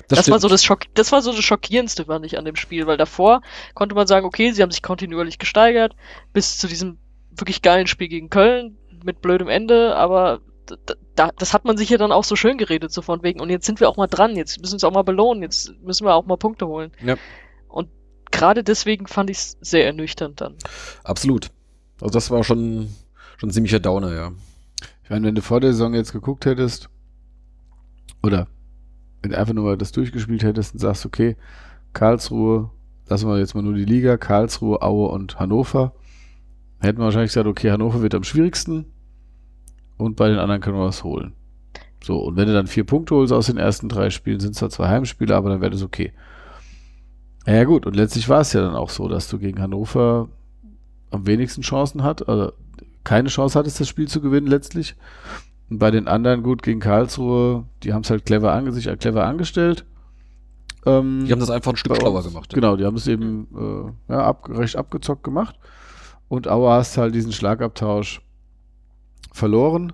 Das, 0.09 0.31
war 0.31 0.41
so 0.41 0.49
das 0.49 0.65
Schock, 0.65 0.85
das 0.95 1.13
war 1.13 1.21
so 1.21 1.33
das 1.33 1.45
Schockierendste, 1.45 2.07
fand 2.07 2.25
ich, 2.25 2.39
an 2.39 2.47
dem 2.47 2.57
Spiel, 2.57 2.87
weil 2.87 2.97
davor 2.97 3.43
konnte 3.75 3.95
man 3.95 4.07
sagen, 4.07 4.25
okay, 4.25 4.53
sie 4.53 4.63
haben 4.63 4.71
sich 4.71 4.83
kontinuierlich 4.83 5.39
gesteigert, 5.39 5.95
bis 6.33 6.57
zu 6.57 6.67
diesem 6.67 6.99
wirklich 7.41 7.63
geilen 7.63 7.87
Spiel 7.87 8.09
gegen 8.09 8.31
Köln 8.31 8.77
mit 9.05 9.21
blödem 9.21 9.49
Ende, 9.49 9.97
aber 9.97 10.41
da, 11.15 11.31
das 11.39 11.55
hat 11.55 11.65
man 11.65 11.77
sich 11.77 11.89
ja 11.91 11.99
dann 11.99 12.13
auch 12.13 12.25
so 12.25 12.37
schön 12.37 12.59
geredet, 12.59 12.93
so 12.93 13.03
von 13.03 13.23
wegen, 13.23 13.41
und 13.41 13.51
jetzt 13.51 13.67
sind 13.67 13.81
wir 13.81 13.89
auch 13.89 13.97
mal 13.97 14.07
dran, 14.07 14.37
jetzt 14.37 14.61
müssen 14.61 14.73
wir 14.73 14.77
uns 14.77 14.85
auch 14.85 14.93
mal 14.93 15.03
belohnen, 15.03 15.43
jetzt 15.43 15.73
müssen 15.83 16.07
wir 16.07 16.15
auch 16.15 16.27
mal 16.27 16.37
Punkte 16.37 16.67
holen. 16.67 16.93
Ja. 17.05 17.17
Und 17.69 17.89
gerade 18.31 18.63
deswegen 18.63 19.07
fand 19.07 19.31
ich 19.31 19.39
es 19.39 19.57
sehr 19.61 19.87
ernüchternd 19.87 20.41
dann. 20.41 20.57
Absolut. 21.05 21.51
Also 22.01 22.13
das 22.13 22.31
war 22.31 22.45
schon, 22.45 22.89
schon 23.37 23.49
ein 23.49 23.53
ziemlicher 23.53 23.81
Downer, 23.81 24.15
ja. 24.15 24.33
Ich 25.03 25.11
meine, 25.11 25.27
wenn 25.27 25.35
du 25.35 25.43
vor 25.43 25.61
der 25.61 25.73
Saison 25.73 25.95
jetzt 25.95 26.13
geguckt 26.13 26.45
hättest, 26.45 26.91
oder 28.23 28.47
wenn 29.23 29.31
du 29.31 29.39
einfach 29.39 29.55
nur 29.55 29.65
mal 29.65 29.79
das 29.79 29.93
durchgespielt 29.93 30.43
hättest 30.43 30.75
und 30.75 30.81
sagst, 30.81 31.07
okay, 31.07 31.37
Karlsruhe, 31.93 32.71
lassen 33.07 33.29
wir 33.29 33.39
jetzt 33.39 33.55
mal 33.55 33.63
nur 33.63 33.75
die 33.75 33.85
Liga, 33.85 34.17
Karlsruhe, 34.17 34.83
Aue 34.83 35.09
und 35.09 35.41
Hannover, 35.41 35.95
hätten 36.81 36.99
wir 36.99 37.05
wahrscheinlich 37.05 37.31
gesagt, 37.31 37.47
okay, 37.47 37.71
Hannover 37.71 38.03
wird 38.03 38.15
am 38.15 38.25
schwierigsten 38.25 38.87
und 39.97 40.17
bei 40.17 40.29
den 40.29 40.39
anderen 40.39 40.61
können 40.61 40.77
wir 40.77 40.85
was 40.85 41.05
holen. 41.05 41.33
So, 42.03 42.19
und 42.19 42.37
wenn 42.37 42.47
du 42.47 42.55
dann 42.55 42.69
vier 42.69 42.85
Punkte 42.85 43.15
holst 43.17 43.33
aus 43.33 43.47
den 43.47 43.57
ersten 43.57 43.89
drei 43.89 44.11
Spielen, 44.11 44.41
sind 44.41 44.53
es 44.53 44.59
zwar 44.59 44.71
zwei 44.71 44.89
Heimspiele, 44.89 45.35
aber 45.35 45.51
dann 45.51 45.61
wäre 45.61 45.73
das 45.73 45.83
okay. 45.83 46.13
Ja 47.47 47.65
gut, 47.65 47.87
und 47.87 47.97
letztlich 47.97 48.29
war 48.29 48.41
es 48.41 48.53
ja 48.53 48.61
dann 48.61 48.77
auch 48.77 48.91
so, 48.91 49.09
dass 49.09 49.29
du 49.29 49.39
gegen 49.39 49.61
Hannover 49.61 50.29
am 51.11 51.27
wenigsten 51.27 51.63
Chancen 51.63 52.03
hat, 52.03 52.29
also 52.29 52.53
keine 53.05 53.29
Chance 53.29 53.59
hattest, 53.59 53.81
das 53.81 53.89
Spiel 53.89 54.07
zu 54.07 54.21
gewinnen 54.21 54.47
letztlich. 54.47 54.95
Und 55.71 55.79
bei 55.79 55.91
den 55.91 56.09
anderen 56.09 56.43
gut 56.43 56.63
gegen 56.63 56.81
Karlsruhe, 56.81 57.65
die 57.83 57.93
haben 57.93 58.03
es 58.03 58.11
halt 58.11 58.27
clever, 58.27 58.53
ange 58.53 58.73
sich 58.73 58.87
halt 58.87 59.01
clever 59.01 59.25
angestellt. 59.27 59.85
Ähm, 60.87 61.25
Die 61.27 61.33
haben 61.33 61.41
das 61.41 61.51
einfach 61.51 61.73
ein 61.73 61.77
Stück 61.77 61.97
schlauer 61.97 62.23
gemacht. 62.23 62.53
ja. 62.53 62.55
Genau, 62.55 62.77
die 62.77 62.85
haben 62.85 62.97
es 62.97 63.07
eben 63.07 63.49
äh, 64.09 64.13
ja, 64.13 64.21
ab, 64.25 64.49
recht 64.51 64.77
abgezockt 64.77 65.25
gemacht. 65.25 65.57
Und 66.29 66.49
Aue 66.49 66.71
hast 66.71 66.99
halt 66.99 67.15
diesen 67.15 67.33
Schlagabtausch 67.33 68.21
verloren, 69.33 69.93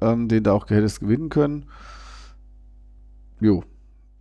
ähm, 0.00 0.28
den 0.28 0.44
du 0.44 0.52
auch 0.52 0.68
hättest 0.68 1.00
gewinnen 1.00 1.28
können. 1.28 1.66
Jo. 3.40 3.62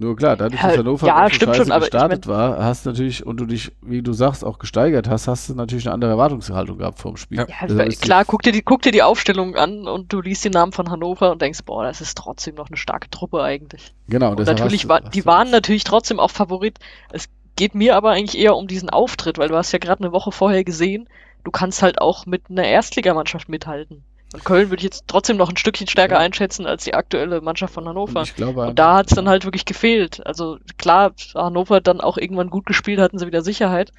Nur 0.02 0.16
klar, 0.16 0.38
dadurch, 0.38 0.62
Ja, 0.62 0.70
dass 0.70 0.78
Hannover 0.78 1.08
ja, 1.08 1.30
so 1.30 1.54
schon, 1.54 1.72
aber 1.74 1.84
ich 1.86 1.92
gestartet 1.92 2.26
war, 2.26 2.64
hast 2.64 2.86
du 2.86 2.92
natürlich, 2.92 3.26
und 3.26 3.38
du 3.38 3.46
dich, 3.46 3.74
wie 3.82 4.02
du 4.02 4.14
sagst, 4.14 4.46
auch 4.46 4.58
gesteigert 4.58 5.10
hast, 5.10 5.28
hast 5.28 5.50
du 5.50 5.56
natürlich 5.56 5.88
eine 5.88 5.94
andere 5.94 6.12
Erwartungshaltung 6.12 6.78
gehabt 6.78 7.00
vom 7.00 7.18
Spiel. 7.18 7.46
Ja. 7.50 7.68
Die- 7.68 7.96
klar, 7.98 8.24
guck 8.24 8.42
dir, 8.42 8.54
die, 8.54 8.62
guck 8.62 8.82
dir 8.82 8.94
die 8.94 9.04
Aufstellung 9.04 9.58
an 9.58 9.90
und 9.90 10.14
du 10.14 10.22
liest 10.22 10.46
den 10.46 10.54
Namen 10.54 10.72
von 10.72 10.90
Hannover 10.90 11.34
und 11.34 11.42
denkst, 11.42 11.60
boah, 11.66 11.84
das 11.84 12.00
ist 12.00 12.18
trotzdem 12.18 12.56
noch 12.56 12.70
eine 12.70 12.78
starke 12.78 13.10
Truppe 13.10 13.44
eigentlich. 13.44 13.94
Genau, 14.08 14.32
Und 14.32 14.40
deshalb 14.40 14.60
natürlich 14.60 14.88
war, 14.88 15.02
die 15.02 15.26
waren 15.26 15.52
natürlich 15.52 15.84
trotzdem 15.84 16.22
auch 16.22 16.32
Favorit. 16.32 16.80
Es 17.12 17.28
geht 17.58 17.76
mir 17.76 17.98
aber 17.98 18.12
eigentlich 18.12 18.42
eher 18.42 18.56
um 18.56 18.68
diesen 18.68 18.90
Auftritt, 18.90 19.38
weil 19.38 19.50
du 19.50 19.58
hast 19.58 19.74
ja 19.74 19.80
gerade 19.80 20.02
eine 20.02 20.14
Woche 20.14 20.32
vorher 20.32 20.64
gesehen, 20.64 21.10
du 21.44 21.52
kannst 21.52 21.82
halt 21.82 22.02
auch 22.02 22.26
mit 22.26 22.50
einer 22.50 22.66
Erstligamannschaft 22.66 23.50
mithalten. 23.50 24.04
Und 24.32 24.46
Köln 24.46 24.70
würde 24.70 24.82
ich 24.82 24.84
jetzt 24.84 25.06
trotzdem 25.08 25.38
noch 25.38 25.50
ein 25.50 25.58
Stückchen 25.58 25.88
stärker 25.88 26.16
Ja. 26.16 26.20
einschätzen 26.22 26.68
als 26.68 26.84
die 26.84 26.94
aktuelle 26.94 27.42
Mannschaft 27.42 27.74
von 27.74 27.84
Und 27.84 27.90
Hannover. 27.90 28.22
ich 28.22 28.36
glaube 28.36 28.68
Und 28.68 28.78
da 28.78 28.98
hat 28.98 29.08
es 29.10 29.16
dann 29.16 29.28
halt 29.28 29.44
wirklich 29.46 29.66
gefehlt. 29.66 30.24
Also 30.26 30.60
klar, 30.78 31.14
Hannover 31.34 31.78
hat 31.78 31.88
dann 31.88 32.00
auch 32.00 32.18
irgendwann 32.18 32.52
gut 32.52 32.68
gespielt, 32.68 33.00
hatten 33.00 33.18
sie 33.18 33.26
wieder 33.26 33.42
Sicherheit. 33.42 33.92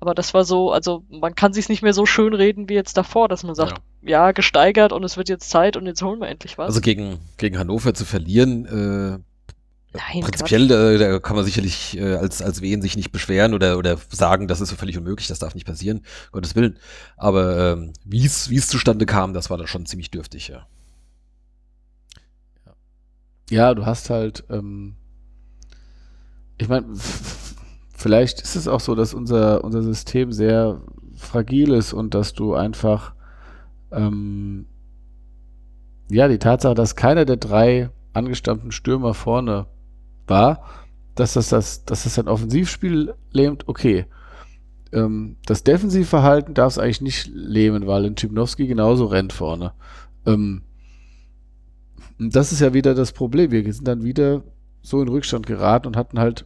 Aber 0.00 0.14
das 0.14 0.34
war 0.34 0.44
so, 0.44 0.72
also 0.72 1.04
man 1.08 1.36
kann 1.36 1.52
sich 1.52 1.68
nicht 1.68 1.82
mehr 1.82 1.94
so 1.94 2.04
schön 2.06 2.34
reden 2.34 2.68
wie 2.68 2.74
jetzt 2.74 2.96
davor, 2.96 3.28
dass 3.28 3.44
man 3.44 3.54
sagt, 3.54 3.80
ja, 4.02 4.32
gesteigert 4.32 4.92
und 4.92 5.04
es 5.04 5.16
wird 5.16 5.28
jetzt 5.28 5.48
Zeit 5.48 5.76
und 5.76 5.86
jetzt 5.86 6.02
holen 6.02 6.20
wir 6.20 6.28
endlich 6.28 6.58
was. 6.58 6.66
Also 6.66 6.80
gegen, 6.80 7.20
gegen 7.38 7.56
Hannover 7.58 7.94
zu 7.94 8.04
verlieren, 8.04 8.66
äh, 8.66 9.18
Nein, 9.94 10.22
prinzipiell, 10.22 10.68
äh, 10.72 10.98
da 10.98 11.20
kann 11.20 11.36
man 11.36 11.44
sicherlich 11.44 11.96
äh, 11.96 12.16
als, 12.16 12.42
als 12.42 12.60
Wehen 12.60 12.82
sich 12.82 12.96
nicht 12.96 13.12
beschweren 13.12 13.54
oder, 13.54 13.78
oder 13.78 13.96
sagen, 14.10 14.48
das 14.48 14.60
ist 14.60 14.70
so 14.70 14.76
völlig 14.76 14.98
unmöglich, 14.98 15.28
das 15.28 15.38
darf 15.38 15.54
nicht 15.54 15.68
passieren, 15.68 16.02
Gottes 16.32 16.56
Willen. 16.56 16.78
Aber 17.16 17.72
ähm, 17.72 17.92
wie 18.04 18.26
es 18.26 18.50
wie 18.50 18.56
es 18.56 18.66
zustande 18.66 19.06
kam, 19.06 19.34
das 19.34 19.50
war 19.50 19.56
dann 19.56 19.68
schon 19.68 19.86
ziemlich 19.86 20.10
dürftig, 20.10 20.48
ja. 20.48 20.66
Ja, 23.50 23.72
du 23.74 23.86
hast 23.86 24.10
halt, 24.10 24.42
ähm, 24.50 24.96
ich 26.58 26.68
meine, 26.68 26.86
vielleicht 27.94 28.40
ist 28.40 28.56
es 28.56 28.66
auch 28.66 28.80
so, 28.80 28.96
dass 28.96 29.14
unser, 29.14 29.62
unser 29.62 29.82
System 29.82 30.32
sehr 30.32 30.82
fragil 31.14 31.72
ist 31.72 31.92
und 31.92 32.14
dass 32.14 32.32
du 32.32 32.54
einfach, 32.54 33.14
ähm, 33.92 34.66
ja, 36.10 36.26
die 36.26 36.38
Tatsache, 36.40 36.74
dass 36.74 36.96
keiner 36.96 37.24
der 37.26 37.36
drei 37.36 37.90
angestammten 38.12 38.72
Stürmer 38.72 39.14
vorne 39.14 39.66
war, 40.26 40.64
dass 41.14 41.34
das, 41.34 41.48
das, 41.48 41.84
dass 41.84 42.04
das 42.04 42.18
ein 42.18 42.28
Offensivspiel 42.28 43.14
lähmt, 43.30 43.68
okay. 43.68 44.06
Ähm, 44.92 45.36
das 45.46 45.64
Defensivverhalten 45.64 46.54
darf 46.54 46.72
es 46.72 46.78
eigentlich 46.78 47.00
nicht 47.00 47.26
lähmen, 47.32 47.86
weil 47.86 48.04
ein 48.04 48.16
Chibnowski 48.16 48.66
genauso 48.66 49.06
rennt 49.06 49.32
vorne. 49.32 49.72
Ähm, 50.26 50.62
und 52.18 52.34
das 52.34 52.52
ist 52.52 52.60
ja 52.60 52.74
wieder 52.74 52.94
das 52.94 53.12
Problem. 53.12 53.50
Wir 53.50 53.72
sind 53.72 53.88
dann 53.88 54.04
wieder 54.04 54.42
so 54.82 55.00
in 55.02 55.08
Rückstand 55.08 55.46
geraten 55.46 55.86
und 55.86 55.96
hatten 55.96 56.18
halt, 56.18 56.44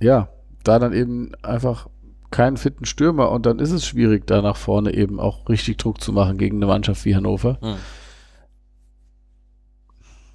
ja, 0.00 0.28
da 0.64 0.78
dann 0.78 0.92
eben 0.92 1.32
einfach 1.42 1.88
keinen 2.30 2.56
fitten 2.56 2.84
Stürmer 2.84 3.30
und 3.30 3.46
dann 3.46 3.58
ist 3.58 3.70
es 3.70 3.86
schwierig, 3.86 4.26
da 4.26 4.42
nach 4.42 4.56
vorne 4.56 4.94
eben 4.94 5.20
auch 5.20 5.48
richtig 5.48 5.78
Druck 5.78 6.00
zu 6.00 6.12
machen 6.12 6.38
gegen 6.38 6.56
eine 6.56 6.66
Mannschaft 6.66 7.04
wie 7.04 7.14
Hannover. 7.14 7.58
Hm. 7.60 7.76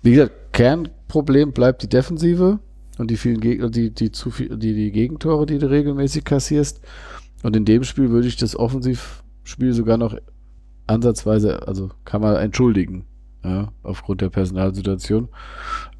Wie 0.01 0.11
gesagt, 0.11 0.33
Kernproblem 0.51 1.51
bleibt 1.53 1.83
die 1.83 1.89
Defensive 1.89 2.59
und 2.97 3.09
die 3.09 3.17
vielen 3.17 3.39
Gegner, 3.39 3.69
die, 3.69 3.91
die 3.91 4.11
zu 4.11 4.31
viel, 4.31 4.57
die, 4.57 4.73
die 4.73 4.91
Gegentore, 4.91 5.45
die 5.45 5.57
du 5.57 5.69
regelmäßig 5.69 6.23
kassierst. 6.23 6.81
Und 7.43 7.55
in 7.55 7.65
dem 7.65 7.83
Spiel 7.83 8.09
würde 8.09 8.27
ich 8.27 8.37
das 8.37 8.55
Offensivspiel 8.55 9.73
sogar 9.73 9.97
noch 9.97 10.15
ansatzweise, 10.87 11.67
also 11.67 11.89
kann 12.05 12.21
man 12.21 12.35
entschuldigen, 12.35 13.05
ja, 13.43 13.71
aufgrund 13.81 14.21
der 14.21 14.29
Personalsituation. 14.29 15.29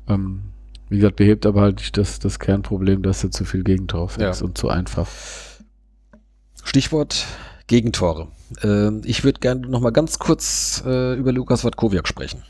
Ähm, 0.08 0.42
wie 0.90 0.98
gesagt, 0.98 1.16
behebt 1.16 1.46
aber 1.46 1.62
halt 1.62 1.78
nicht 1.78 1.98
das, 1.98 2.20
das 2.20 2.38
Kernproblem, 2.40 3.02
dass 3.02 3.22
du 3.22 3.30
zu 3.30 3.46
viel 3.46 3.64
Gegentor 3.64 4.10
fängst 4.10 4.42
Ja. 4.42 4.46
und 4.48 4.58
zu 4.58 4.68
einfach. 4.70 5.08
Stichwort 6.64 7.26
Gegentore. 7.68 8.28
Ähm, 8.62 9.02
ich 9.06 9.24
würde 9.24 9.40
gerne 9.40 9.62
noch 9.68 9.80
mal 9.80 9.92
ganz 9.92 10.20
kurz 10.20 10.84
äh, 10.86 11.16
über 11.16 11.32
Lukas 11.32 11.64
Watkowiak 11.64 12.08
sprechen. 12.08 12.44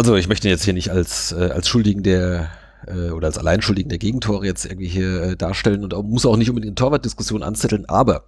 Also 0.00 0.16
ich 0.16 0.28
möchte 0.28 0.48
ihn 0.48 0.52
jetzt 0.52 0.64
hier 0.64 0.72
nicht 0.72 0.88
als, 0.88 1.32
äh, 1.32 1.50
als 1.52 1.68
Schuldigen 1.68 2.02
der 2.02 2.48
äh, 2.86 3.10
oder 3.10 3.26
als 3.26 3.36
Alleinschuldigen 3.36 3.90
der 3.90 3.98
Gegentore 3.98 4.46
jetzt 4.46 4.64
irgendwie 4.64 4.88
hier 4.88 5.22
äh, 5.22 5.36
darstellen 5.36 5.84
und 5.84 5.92
auch, 5.92 6.02
muss 6.02 6.24
auch 6.24 6.38
nicht 6.38 6.48
unbedingt 6.48 6.70
eine 6.70 6.74
Torwartdiskussion 6.76 7.42
anzetteln, 7.42 7.84
aber 7.86 8.24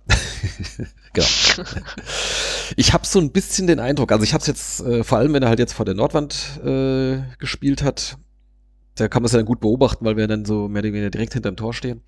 genau. 1.14 1.26
Ich 2.76 2.92
habe 2.92 3.06
so 3.06 3.18
ein 3.20 3.32
bisschen 3.32 3.68
den 3.68 3.80
Eindruck, 3.80 4.12
also 4.12 4.22
ich 4.22 4.34
habe 4.34 4.42
es 4.42 4.48
jetzt 4.48 4.80
äh, 4.82 5.02
vor 5.02 5.16
allem, 5.16 5.32
wenn 5.32 5.42
er 5.42 5.48
halt 5.48 5.60
jetzt 5.60 5.72
vor 5.72 5.86
der 5.86 5.94
Nordwand 5.94 6.60
äh, 6.62 7.20
gespielt 7.38 7.82
hat, 7.82 8.18
da 8.96 9.08
kann 9.08 9.22
man 9.22 9.28
es 9.28 9.32
ja 9.32 9.38
dann 9.38 9.46
gut 9.46 9.60
beobachten, 9.60 10.04
weil 10.04 10.18
wir 10.18 10.28
dann 10.28 10.44
so 10.44 10.68
mehr 10.68 10.80
oder 10.80 10.92
weniger 10.92 11.08
direkt 11.08 11.32
hinterm 11.32 11.56
Tor 11.56 11.72
stehen. 11.72 12.02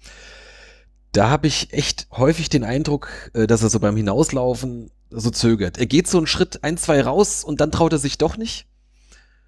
Da 1.13 1.31
habe 1.31 1.47
ich 1.47 1.73
echt 1.73 2.07
häufig 2.13 2.51
den 2.51 2.65
Eindruck, 2.65 3.09
äh, 3.33 3.47
dass 3.47 3.63
er 3.63 3.71
so 3.71 3.81
beim 3.81 3.97
Hinauslaufen 3.97 4.91
so 5.09 5.31
zögert. 5.31 5.79
Er 5.79 5.87
geht 5.87 6.07
so 6.07 6.19
einen 6.19 6.27
Schritt, 6.27 6.63
ein, 6.65 6.77
zwei 6.77 7.01
raus 7.01 7.45
und 7.45 7.63
dann 7.63 7.73
traut 7.73 7.95
er 7.95 7.99
sich 7.99 8.19
doch 8.19 8.37
nicht 8.37 8.67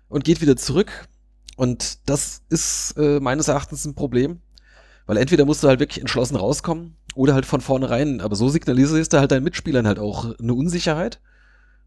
und 0.08 0.24
geht 0.24 0.40
wieder 0.40 0.56
zurück. 0.56 1.08
Und 1.56 2.08
das 2.08 2.42
ist 2.50 2.94
äh, 2.98 3.18
meines 3.20 3.48
Erachtens 3.48 3.84
ein 3.84 3.94
Problem, 3.94 4.40
weil 5.06 5.16
entweder 5.16 5.44
musst 5.44 5.64
du 5.64 5.68
halt 5.68 5.80
wirklich 5.80 6.00
entschlossen 6.00 6.36
rauskommen 6.36 6.96
oder 7.14 7.34
halt 7.34 7.46
von 7.46 7.60
vornherein. 7.60 8.20
Aber 8.20 8.36
so 8.36 8.48
signalisierst 8.48 9.12
du 9.12 9.18
halt 9.18 9.30
deinen 9.30 9.44
Mitspielern 9.44 9.86
halt 9.86 9.98
auch 9.98 10.38
eine 10.38 10.54
Unsicherheit. 10.54 11.20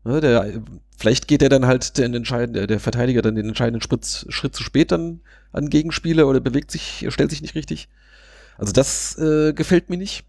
Ne, 0.06 0.22
der, 0.22 0.64
vielleicht 0.98 1.28
geht 1.28 1.42
der 1.42 1.50
dann 1.50 1.66
halt 1.66 1.98
den 1.98 2.14
entscheidenden, 2.14 2.68
der, 2.68 2.80
Verteidiger 2.80 3.22
dann 3.22 3.36
den 3.36 3.50
entscheidenden 3.50 3.82
Schritt, 3.82 4.26
Schritt 4.30 4.56
zu 4.56 4.64
spät 4.64 4.92
dann 4.92 5.20
an 5.52 5.70
Gegenspieler 5.70 6.26
oder 6.26 6.40
bewegt 6.40 6.72
sich, 6.72 7.06
stellt 7.10 7.30
sich 7.30 7.42
nicht 7.42 7.56
richtig. 7.56 7.90
Also 8.58 8.72
das 8.72 9.18
äh, 9.18 9.54
gefällt 9.54 9.90
mir 9.90 9.98
nicht. 9.98 10.24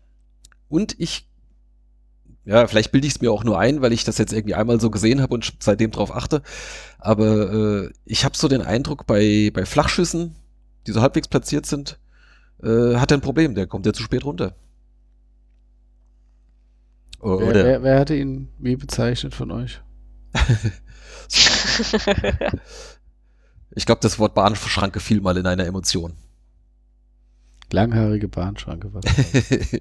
Und 0.68 0.97
ich, 0.99 1.28
ja, 2.51 2.66
vielleicht 2.66 2.90
bilde 2.90 3.07
ich 3.07 3.14
es 3.14 3.20
mir 3.20 3.30
auch 3.30 3.44
nur 3.44 3.59
ein, 3.61 3.80
weil 3.80 3.92
ich 3.92 4.03
das 4.03 4.18
jetzt 4.18 4.32
irgendwie 4.32 4.57
einmal 4.57 4.80
so 4.80 4.90
gesehen 4.90 5.20
habe 5.22 5.32
und 5.34 5.53
seitdem 5.61 5.92
drauf 5.92 6.12
achte. 6.14 6.42
Aber 6.98 7.53
äh, 7.84 7.90
ich 8.05 8.24
habe 8.24 8.36
so 8.36 8.48
den 8.48 8.62
Eindruck, 8.62 9.07
bei, 9.07 9.51
bei 9.55 9.64
Flachschüssen, 9.64 10.34
die 10.86 10.92
so 10.92 11.01
halbwegs 11.01 11.28
platziert 11.28 11.66
sind, 11.66 12.01
äh, 12.62 12.96
hat 12.96 13.12
er 13.12 13.18
ein 13.18 13.22
Problem. 13.22 13.55
Der 13.55 13.68
kommt 13.68 13.86
ja 13.86 13.92
zu 13.92 14.03
spät 14.03 14.24
runter. 14.24 14.57
O- 17.20 17.38
Wer, 17.38 17.48
Oder, 17.51 17.64
wer, 17.64 17.82
wer 17.84 18.01
hatte 18.01 18.16
ihn 18.16 18.48
wie 18.59 18.74
bezeichnet 18.76 19.32
von 19.34 19.53
euch? 19.53 19.80
ich 23.70 23.86
glaube, 23.86 24.01
das 24.01 24.18
Wort 24.18 24.34
Bahnschranke 24.34 24.98
fiel 24.98 25.20
mal 25.20 25.36
in 25.36 25.46
einer 25.46 25.66
Emotion. 25.66 26.14
Langhaarige 27.72 28.26
Bahnschranke, 28.26 28.92
was? 28.92 29.05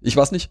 ich 0.00 0.16
weiß 0.16 0.32
nicht. 0.32 0.50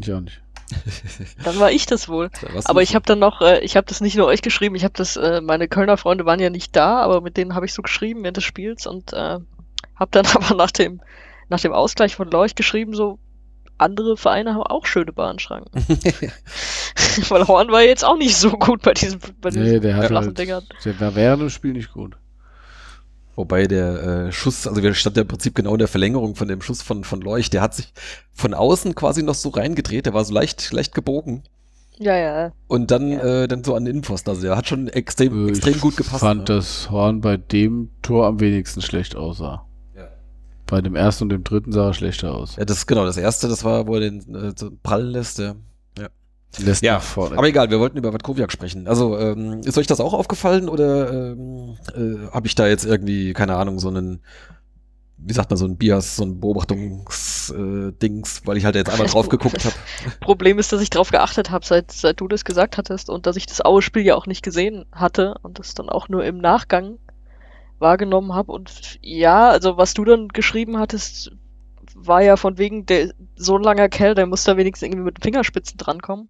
Ich 0.00 0.12
auch 0.12 0.20
nicht. 0.20 0.40
Dann 1.44 1.58
war 1.58 1.70
ich 1.70 1.86
das 1.86 2.08
wohl. 2.08 2.30
Da 2.40 2.48
Aber 2.66 2.82
ich 2.82 2.94
habe 2.94 3.06
dann 3.06 3.18
noch, 3.18 3.40
äh, 3.40 3.60
ich 3.60 3.76
habe 3.76 3.86
das 3.86 4.02
nicht 4.02 4.16
nur 4.16 4.26
euch 4.26 4.42
geschrieben, 4.42 4.74
ich 4.74 4.84
habe 4.84 4.94
das, 4.94 5.16
äh, 5.16 5.40
meine 5.40 5.66
Kölner 5.66 5.96
Freunde 5.96 6.26
waren 6.26 6.40
ja 6.40 6.50
nicht 6.50 6.76
da, 6.76 7.00
aber 7.00 7.22
mit 7.22 7.38
denen 7.38 7.54
habe 7.54 7.64
ich 7.64 7.72
so 7.72 7.80
geschrieben 7.80 8.22
während 8.22 8.36
des 8.36 8.44
Spiels 8.44 8.86
und 8.86 9.12
äh, 9.14 9.38
habe 9.96 10.10
dann 10.10 10.26
aber 10.34 10.54
nach 10.54 10.70
dem, 10.70 11.00
nach 11.48 11.60
dem 11.60 11.72
Ausgleich 11.72 12.16
von 12.16 12.30
Lorch 12.30 12.54
geschrieben, 12.54 12.94
so 12.94 13.18
andere 13.78 14.16
Vereine 14.16 14.54
haben 14.54 14.62
auch 14.62 14.86
schöne 14.86 15.12
Bahnschranken. 15.12 15.70
Weil 17.28 17.46
Horn 17.46 17.70
war 17.70 17.82
jetzt 17.82 18.04
auch 18.04 18.16
nicht 18.16 18.36
so 18.36 18.50
gut 18.50 18.82
bei 18.82 18.92
diesem, 18.92 19.20
bei 19.40 19.50
diesen 19.50 19.64
Nee, 19.64 19.80
der 19.80 19.96
hat 19.96 20.06
flachen 20.06 20.26
halt, 20.26 20.38
Dingern. 20.38 20.64
der 20.84 21.00
war 21.00 21.14
während 21.14 21.42
dem 21.42 21.50
Spiel 21.50 21.72
nicht 21.72 21.92
gut. 21.92 22.16
Wobei 23.38 23.68
der 23.68 24.02
äh, 24.26 24.32
Schuss, 24.32 24.66
also 24.66 24.82
wir 24.82 24.92
stand 24.94 25.16
ja 25.16 25.22
im 25.22 25.28
Prinzip 25.28 25.54
genau 25.54 25.74
in 25.74 25.78
der 25.78 25.86
Verlängerung 25.86 26.34
von 26.34 26.48
dem 26.48 26.60
Schuss 26.60 26.82
von, 26.82 27.04
von 27.04 27.20
Leuch, 27.20 27.50
der 27.50 27.60
hat 27.62 27.72
sich 27.72 27.92
von 28.32 28.52
außen 28.52 28.96
quasi 28.96 29.22
noch 29.22 29.36
so 29.36 29.50
reingedreht, 29.50 30.06
der 30.06 30.12
war 30.12 30.24
so 30.24 30.34
leicht, 30.34 30.72
leicht 30.72 30.92
gebogen 30.92 31.44
Ja, 31.98 32.16
ja. 32.16 32.52
und 32.66 32.90
dann, 32.90 33.12
Ja. 33.12 33.44
äh, 33.44 33.46
dann 33.46 33.62
so 33.62 33.76
an 33.76 33.84
den 33.84 33.92
Innenpfosten. 33.92 34.30
Also 34.30 34.42
der 34.42 34.56
hat 34.56 34.66
schon 34.66 34.88
extrem, 34.88 35.46
Äh, 35.46 35.50
extrem 35.50 35.74
ich 35.76 35.80
gut 35.80 35.96
gepasst. 35.96 36.18
fand, 36.18 36.48
ne? 36.48 36.56
dass 36.56 36.90
Horn 36.90 37.20
bei 37.20 37.36
dem 37.36 37.90
Tor 38.02 38.26
am 38.26 38.40
wenigsten 38.40 38.82
schlecht 38.82 39.14
aussah. 39.14 39.64
Ja. 39.94 40.08
Bei 40.66 40.80
dem 40.80 40.96
ersten 40.96 41.22
und 41.22 41.28
dem 41.30 41.44
dritten 41.44 41.70
sah 41.70 41.86
er 41.86 41.94
schlechter 41.94 42.34
aus. 42.34 42.56
Ja, 42.56 42.64
das 42.64 42.88
genau, 42.88 43.04
das 43.04 43.16
erste, 43.18 43.46
das 43.46 43.62
war, 43.62 43.86
wo 43.86 43.94
er 43.94 44.00
den 44.00 44.34
äh, 44.34 44.52
so 44.56 44.72
prallen 44.82 45.10
lässt, 45.12 45.38
ja. 45.38 45.54
Lässt 46.56 46.82
Ja. 46.82 47.00
Aber 47.16 47.46
egal, 47.46 47.70
wir 47.70 47.78
wollten 47.78 47.98
über 47.98 48.12
Watkowiak 48.12 48.50
sprechen. 48.50 48.88
Also, 48.88 49.18
ähm, 49.18 49.60
ist 49.60 49.76
euch 49.78 49.86
das 49.86 50.00
auch 50.00 50.14
aufgefallen 50.14 50.68
oder 50.68 51.32
ähm, 51.32 51.76
äh, 51.94 52.28
habe 52.32 52.46
ich 52.46 52.54
da 52.54 52.66
jetzt 52.66 52.84
irgendwie, 52.84 53.32
keine 53.34 53.56
Ahnung, 53.56 53.78
so 53.78 53.88
einen, 53.88 54.22
wie 55.18 55.34
sagt 55.34 55.50
man, 55.50 55.58
so 55.58 55.66
ein 55.66 55.76
Bias, 55.76 56.16
so 56.16 56.24
ein 56.24 56.40
Beobachtungs-Dings, 56.40 58.38
äh, 58.38 58.46
weil 58.46 58.56
ich 58.56 58.64
halt 58.64 58.76
jetzt 58.76 58.90
einmal 58.90 59.08
drauf 59.08 59.28
geguckt 59.28 59.64
habe. 59.64 59.74
Problem 60.20 60.58
ist, 60.58 60.72
dass 60.72 60.80
ich 60.80 60.90
drauf 60.90 61.10
geachtet 61.10 61.50
habe, 61.50 61.66
seit, 61.66 61.92
seit 61.92 62.20
du 62.20 62.28
das 62.28 62.44
gesagt 62.44 62.78
hattest 62.78 63.10
und 63.10 63.26
dass 63.26 63.36
ich 63.36 63.46
das 63.46 63.64
Aue-Spiel 63.64 64.02
ja 64.02 64.14
auch 64.14 64.26
nicht 64.26 64.42
gesehen 64.42 64.86
hatte 64.90 65.34
und 65.42 65.58
das 65.58 65.74
dann 65.74 65.88
auch 65.90 66.08
nur 66.08 66.24
im 66.24 66.38
Nachgang 66.38 66.98
wahrgenommen 67.78 68.32
habe. 68.34 68.52
Und 68.52 68.98
ja, 69.02 69.50
also 69.50 69.76
was 69.76 69.94
du 69.94 70.04
dann 70.04 70.28
geschrieben 70.28 70.78
hattest, 70.78 71.30
war 71.94 72.22
ja 72.22 72.36
von 72.36 72.58
wegen, 72.58 72.86
der 72.86 73.12
so 73.36 73.56
ein 73.56 73.62
langer 73.62 73.88
Kerl, 73.88 74.14
der 74.14 74.26
muss 74.26 74.44
da 74.44 74.56
wenigstens 74.56 74.86
irgendwie 74.86 75.04
mit 75.04 75.18
den 75.18 75.22
Fingerspitzen 75.22 75.76
drankommen. 75.76 76.28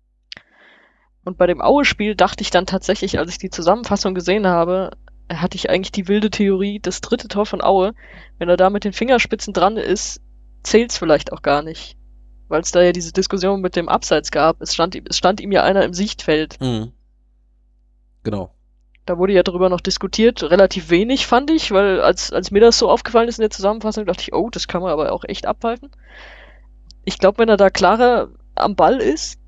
Und 1.25 1.37
bei 1.37 1.47
dem 1.47 1.61
Aue-Spiel 1.61 2.15
dachte 2.15 2.43
ich 2.43 2.51
dann 2.51 2.67
tatsächlich, 2.67 3.19
als 3.19 3.31
ich 3.33 3.39
die 3.39 3.51
Zusammenfassung 3.51 4.15
gesehen 4.15 4.47
habe, 4.47 4.91
hatte 5.31 5.57
ich 5.57 5.69
eigentlich 5.69 5.93
die 5.93 6.09
wilde 6.09 6.31
Theorie, 6.31 6.81
das 6.81 7.01
dritte 7.01 7.29
Tor 7.29 7.45
von 7.45 7.63
Aue, 7.63 7.93
wenn 8.39 8.49
er 8.49 8.57
da 8.57 8.71
mit 8.71 8.85
den 8.85 8.93
Fingerspitzen 8.95 9.53
dran 9.53 9.77
ist, 9.77 10.23
zählt's 10.63 10.97
vielleicht 10.97 11.33
auch 11.33 11.43
gar 11.43 11.63
nicht. 11.63 11.97
Weil 12.49 12.63
es 12.63 12.71
da 12.73 12.81
ja 12.81 12.93
diese 12.93 13.13
Diskussion 13.13 13.61
mit 13.61 13.77
dem 13.77 13.91
Abseits 13.91 14.31
gab. 14.31 14.63
Es 14.63 14.73
stand, 14.73 14.95
ihm- 14.95 15.05
es 15.09 15.19
stand 15.19 15.41
ihm 15.41 15.53
ja 15.53 15.65
einer 15.65 15.85
im 15.85 15.93
Sichtfeld. 15.93 16.59
Mhm. 16.61 16.93
Genau. 18.23 18.55
Da 19.05 19.19
wurde 19.19 19.33
ja 19.33 19.43
darüber 19.43 19.69
noch 19.71 19.81
diskutiert, 19.81 20.43
relativ 20.43 20.91
wenig 20.91 21.27
fand 21.27 21.51
ich, 21.51 21.71
weil 21.73 22.01
als, 22.01 22.31
als 22.33 22.51
mir 22.51 22.61
das 22.61 22.79
so 22.79 22.91
aufgefallen 22.91 23.29
ist 23.29 23.39
in 23.39 23.43
der 23.43 23.51
Zusammenfassung, 23.51 24.05
dachte 24.05 24.23
ich, 24.23 24.35
oh, 24.35 24.51
das 24.51 24.69
kann 24.69 24.83
man 24.83 24.93
aber 24.93 25.13
auch 25.13 25.25
echt 25.25 25.47
abhalten. 25.47 25.91
Ich 27.05 27.19
glaube, 27.19 27.39
wenn 27.39 27.49
er 27.49 27.57
da 27.57 27.71
klarer 27.71 28.29
am 28.55 28.77
Ball 28.77 28.99
ist, 29.01 29.41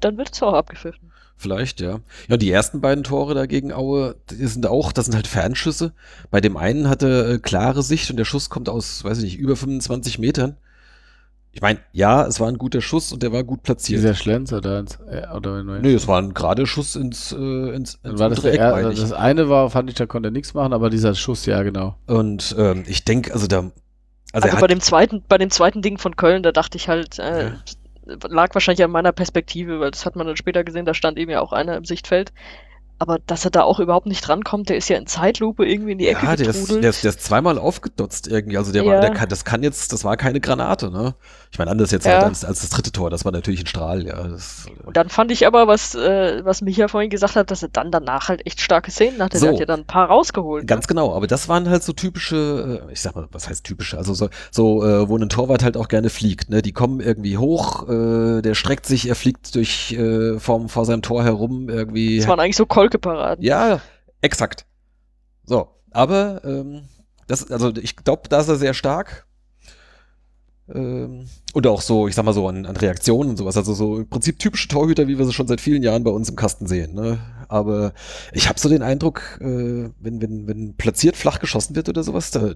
dann 0.00 0.16
wird 0.16 0.32
es 0.32 0.42
auch 0.42 0.54
abgepfiffen. 0.54 1.11
Vielleicht, 1.42 1.80
ja. 1.80 1.98
Ja, 2.28 2.36
die 2.36 2.50
ersten 2.50 2.80
beiden 2.80 3.02
Tore 3.02 3.34
da 3.34 3.46
gegen 3.46 3.72
Aue, 3.72 4.14
die 4.30 4.46
sind 4.46 4.64
auch, 4.66 4.92
das 4.92 5.06
sind 5.06 5.14
halt 5.16 5.26
Fernschüsse. 5.26 5.92
Bei 6.30 6.40
dem 6.40 6.56
einen 6.56 6.88
hatte 6.88 7.34
äh, 7.34 7.38
klare 7.38 7.82
Sicht 7.82 8.10
und 8.10 8.16
der 8.16 8.24
Schuss 8.24 8.48
kommt 8.48 8.68
aus, 8.68 9.02
weiß 9.02 9.18
ich 9.18 9.24
nicht, 9.24 9.38
über 9.38 9.56
25 9.56 10.20
Metern. 10.20 10.56
Ich 11.50 11.60
meine, 11.60 11.80
ja, 11.90 12.24
es 12.24 12.38
war 12.38 12.48
ein 12.48 12.58
guter 12.58 12.80
Schuss 12.80 13.12
und 13.12 13.24
der 13.24 13.32
war 13.32 13.42
gut 13.42 13.64
platziert. 13.64 13.98
Dieser 13.98 14.14
Schlenzer 14.14 14.60
da 14.60 14.78
ins, 14.78 15.00
äh, 15.10 15.26
oder 15.36 15.62
Nee, 15.62 15.92
es 15.94 16.06
war 16.06 16.22
ein 16.22 16.32
gerader 16.32 16.64
Schuss 16.64 16.94
ins, 16.94 17.32
äh, 17.32 17.74
ins, 17.74 17.98
ins 18.04 18.20
war 18.20 18.30
das, 18.30 18.40
der, 18.42 18.54
Eck, 18.54 18.96
das 18.96 19.12
eine 19.12 19.48
war, 19.48 19.68
fand 19.68 19.90
ich, 19.90 19.96
da 19.96 20.06
konnte 20.06 20.28
er 20.28 20.32
nichts 20.32 20.54
machen, 20.54 20.72
aber 20.72 20.90
dieser 20.90 21.14
Schuss, 21.16 21.44
ja, 21.44 21.62
genau. 21.64 21.96
Und 22.06 22.54
ähm, 22.56 22.84
ich 22.86 23.04
denke, 23.04 23.34
also 23.34 23.48
da, 23.48 23.70
also, 24.32 24.46
Also, 24.46 24.56
bei 24.56 24.62
hat, 24.62 24.70
dem 24.70 24.80
zweiten, 24.80 25.22
bei 25.28 25.38
dem 25.38 25.50
zweiten 25.50 25.82
Ding 25.82 25.98
von 25.98 26.14
Köln, 26.14 26.42
da 26.44 26.52
dachte 26.52 26.78
ich 26.78 26.88
halt, 26.88 27.18
äh, 27.18 27.46
Ja. 27.46 27.52
Lag 28.04 28.54
wahrscheinlich 28.54 28.84
an 28.84 28.90
meiner 28.90 29.12
Perspektive, 29.12 29.80
weil 29.80 29.90
das 29.90 30.06
hat 30.06 30.16
man 30.16 30.26
dann 30.26 30.36
später 30.36 30.64
gesehen, 30.64 30.84
da 30.84 30.94
stand 30.94 31.18
eben 31.18 31.30
ja 31.30 31.40
auch 31.40 31.52
einer 31.52 31.76
im 31.76 31.84
Sichtfeld. 31.84 32.32
Aber 33.02 33.18
dass 33.26 33.44
er 33.44 33.50
da 33.50 33.62
auch 33.64 33.80
überhaupt 33.80 34.06
nicht 34.06 34.20
drankommt, 34.20 34.68
der 34.68 34.76
ist 34.76 34.88
ja 34.88 34.96
in 34.96 35.08
Zeitlupe 35.08 35.66
irgendwie 35.66 35.90
in 35.90 35.98
die 35.98 36.06
Ecke 36.06 36.24
ja, 36.24 36.36
der 36.36 36.46
ist, 36.46 36.70
der, 36.70 36.90
ist, 36.90 37.02
der 37.02 37.08
ist 37.08 37.20
zweimal 37.20 37.58
aufgedotzt 37.58 38.28
irgendwie. 38.28 38.56
Also 38.58 38.70
der 38.70 38.84
Ja. 38.84 38.92
war, 38.92 39.00
der 39.00 39.10
kann, 39.10 39.28
das 39.28 39.44
kann 39.44 39.64
jetzt, 39.64 39.92
das 39.92 40.04
war 40.04 40.16
keine 40.16 40.38
Granate, 40.38 40.88
ne? 40.92 41.16
Ich 41.50 41.58
meine, 41.58 41.72
anders 41.72 41.90
jetzt 41.90 42.06
Ja. 42.06 42.12
halt 42.12 42.22
als, 42.22 42.44
als 42.44 42.60
das 42.60 42.70
dritte 42.70 42.92
Tor. 42.92 43.10
Das 43.10 43.24
war 43.24 43.32
natürlich 43.32 43.62
ein 43.62 43.66
Strahl, 43.66 44.06
ja. 44.06 44.22
Das, 44.22 44.66
Und 44.84 44.96
dann 44.96 45.08
fand 45.08 45.32
ich 45.32 45.48
aber, 45.48 45.66
was, 45.66 45.96
äh, 45.96 46.44
was 46.44 46.62
Micha 46.62 46.86
vorhin 46.86 47.10
gesagt 47.10 47.34
hat, 47.34 47.50
dass 47.50 47.64
er 47.64 47.70
dann 47.70 47.90
danach 47.90 48.28
halt 48.28 48.46
echt 48.46 48.60
starke 48.60 48.92
Szenen 48.92 49.20
hatte. 49.20 49.36
So. 49.38 49.46
Der 49.46 49.52
hat 49.54 49.58
ja 49.60 49.66
dann 49.66 49.80
ein 49.80 49.86
paar 49.86 50.06
rausgeholt. 50.06 50.68
Ganz 50.68 50.86
genau, 50.86 51.12
aber 51.12 51.26
das 51.26 51.48
waren 51.48 51.68
halt 51.68 51.82
so 51.82 51.92
typische, 51.92 52.84
äh, 52.88 52.92
ich 52.92 53.00
sag 53.00 53.16
mal, 53.16 53.26
was 53.32 53.48
heißt 53.48 53.64
typische, 53.64 53.98
also 53.98 54.14
so, 54.14 54.28
so 54.52 54.84
äh, 54.84 55.08
wo 55.08 55.16
ein 55.18 55.28
Torwart 55.28 55.64
halt 55.64 55.76
auch 55.76 55.88
gerne 55.88 56.08
fliegt, 56.08 56.50
ne? 56.50 56.62
Die 56.62 56.72
kommen 56.72 57.00
irgendwie 57.00 57.36
hoch, 57.36 57.88
äh, 57.88 58.42
der 58.42 58.54
streckt 58.54 58.86
sich, 58.86 59.08
er 59.08 59.16
fliegt 59.16 59.56
durch 59.56 59.90
äh, 59.92 60.38
vor, 60.38 60.68
vor 60.68 60.84
seinem 60.84 61.02
Tor 61.02 61.24
herum 61.24 61.68
irgendwie. 61.68 62.18
Das 62.18 62.28
waren 62.28 62.38
eigentlich 62.38 62.56
so 62.56 62.66
Kolke-Paraden. 62.92 63.44
Ja, 63.44 63.80
exakt. 64.20 64.66
So, 65.44 65.68
aber 65.90 66.42
ähm, 66.44 66.82
das, 67.26 67.50
also 67.50 67.74
ich 67.76 67.96
glaube, 67.96 68.28
da 68.28 68.40
ist 68.40 68.48
er 68.48 68.56
sehr 68.56 68.74
stark. 68.74 69.26
Ähm, 70.72 71.26
und 71.54 71.66
auch 71.66 71.80
so, 71.80 72.06
ich 72.08 72.14
sag 72.14 72.24
mal 72.24 72.32
so, 72.32 72.48
an, 72.48 72.66
an 72.66 72.76
Reaktionen 72.76 73.30
und 73.30 73.36
sowas. 73.36 73.56
Also 73.56 73.74
so 73.74 73.98
im 73.98 74.08
Prinzip 74.08 74.38
typische 74.38 74.68
Torhüter, 74.68 75.08
wie 75.08 75.18
wir 75.18 75.24
sie 75.24 75.32
schon 75.32 75.48
seit 75.48 75.60
vielen 75.60 75.82
Jahren 75.82 76.04
bei 76.04 76.10
uns 76.10 76.28
im 76.28 76.36
Kasten 76.36 76.66
sehen. 76.66 76.94
Ne? 76.94 77.18
Aber 77.48 77.92
ich 78.32 78.48
habe 78.48 78.60
so 78.60 78.68
den 78.68 78.82
Eindruck, 78.82 79.38
äh, 79.40 79.90
wenn, 79.98 80.22
wenn, 80.22 80.46
wenn 80.46 80.76
platziert 80.76 81.16
flach 81.16 81.40
geschossen 81.40 81.74
wird 81.74 81.88
oder 81.88 82.02
sowas, 82.02 82.30
da, 82.30 82.54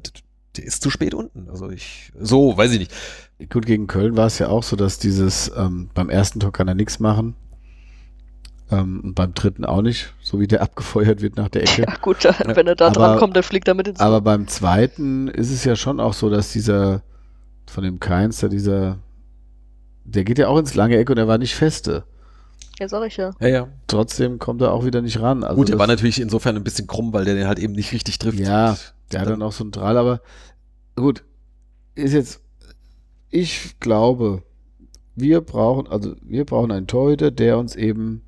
der 0.56 0.64
ist 0.64 0.82
zu 0.82 0.90
spät 0.90 1.14
unten. 1.14 1.48
Also 1.50 1.70
ich, 1.70 2.12
so, 2.18 2.56
weiß 2.56 2.72
ich 2.72 2.78
nicht. 2.78 2.92
Gut, 3.50 3.66
gegen 3.66 3.86
Köln 3.86 4.16
war 4.16 4.26
es 4.26 4.38
ja 4.38 4.48
auch 4.48 4.62
so, 4.62 4.76
dass 4.76 4.98
dieses, 4.98 5.50
ähm, 5.56 5.90
beim 5.92 6.08
ersten 6.08 6.40
Tor 6.40 6.52
kann 6.52 6.68
er 6.68 6.74
nichts 6.74 7.00
machen. 7.00 7.34
Ähm, 8.70 9.00
und 9.04 9.14
beim 9.14 9.32
dritten 9.32 9.64
auch 9.64 9.80
nicht, 9.82 10.12
so 10.20 10.40
wie 10.40 10.48
der 10.48 10.60
abgefeuert 10.62 11.20
wird 11.22 11.36
nach 11.36 11.48
der 11.48 11.62
Ecke. 11.62 11.82
Ja, 11.82 11.96
gut, 12.02 12.24
wenn 12.24 12.66
er 12.66 12.74
da 12.74 12.86
Aber- 12.88 12.94
dran 12.94 13.18
kommt, 13.18 13.36
dann 13.36 13.42
fliegt 13.44 13.68
er 13.68 13.74
mit 13.74 13.86
ins 13.88 14.00
Aber 14.00 14.20
beim 14.20 14.48
zweiten 14.48 15.28
ist 15.28 15.50
es 15.52 15.64
ja 15.64 15.76
schon 15.76 16.00
auch 16.00 16.14
so, 16.14 16.28
dass 16.30 16.52
dieser, 16.52 17.02
von 17.66 17.84
dem 17.84 18.00
Keins, 18.00 18.40
da 18.40 18.48
dieser, 18.48 18.98
der 20.04 20.24
geht 20.24 20.38
ja 20.38 20.48
auch 20.48 20.58
ins 20.58 20.74
lange 20.74 20.96
Eck 20.96 21.10
und 21.10 21.18
er 21.18 21.28
war 21.28 21.38
nicht 21.38 21.54
feste. 21.54 22.04
Ja, 22.80 22.88
sag 22.88 23.06
ich 23.06 23.16
ja. 23.16 23.30
Ja, 23.40 23.48
ja. 23.48 23.68
Trotzdem 23.86 24.38
kommt 24.38 24.60
er 24.60 24.72
auch 24.72 24.84
wieder 24.84 25.00
nicht 25.00 25.20
ran. 25.20 25.44
Also 25.44 25.56
Gut, 25.56 25.68
er 25.68 25.72
das- 25.72 25.78
war 25.78 25.86
natürlich 25.86 26.20
insofern 26.20 26.56
ein 26.56 26.64
bisschen 26.64 26.86
krumm, 26.88 27.12
weil 27.12 27.24
der 27.24 27.34
den 27.36 27.46
halt 27.46 27.58
eben 27.60 27.72
nicht 27.72 27.92
richtig 27.92 28.18
trifft. 28.18 28.38
Ja, 28.40 28.76
der 29.12 29.20
hat 29.20 29.28
dann 29.28 29.42
auch 29.42 29.52
so 29.52 29.62
einen 29.64 29.70
Drall, 29.70 29.96
aber 29.96 30.20
gut, 30.96 31.22
ist 31.94 32.12
jetzt, 32.12 32.40
ich 33.30 33.78
glaube, 33.80 34.42
wir 35.14 35.40
brauchen, 35.40 35.86
also 35.86 36.14
wir 36.22 36.44
brauchen 36.44 36.72
einen 36.72 36.86
Torhüter, 36.88 37.30
der 37.30 37.58
uns 37.58 37.74
eben 37.76 38.22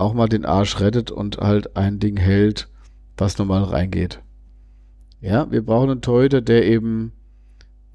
auch 0.00 0.14
mal 0.14 0.28
den 0.28 0.44
Arsch 0.44 0.80
rettet 0.80 1.10
und 1.10 1.38
halt 1.38 1.76
ein 1.76 1.98
Ding 1.98 2.16
hält, 2.16 2.68
was 3.16 3.38
normal 3.38 3.64
reingeht. 3.64 4.20
Ja, 5.20 5.50
wir 5.50 5.64
brauchen 5.64 5.90
einen 5.90 6.00
Torhüter, 6.00 6.40
der 6.40 6.66
eben 6.66 7.12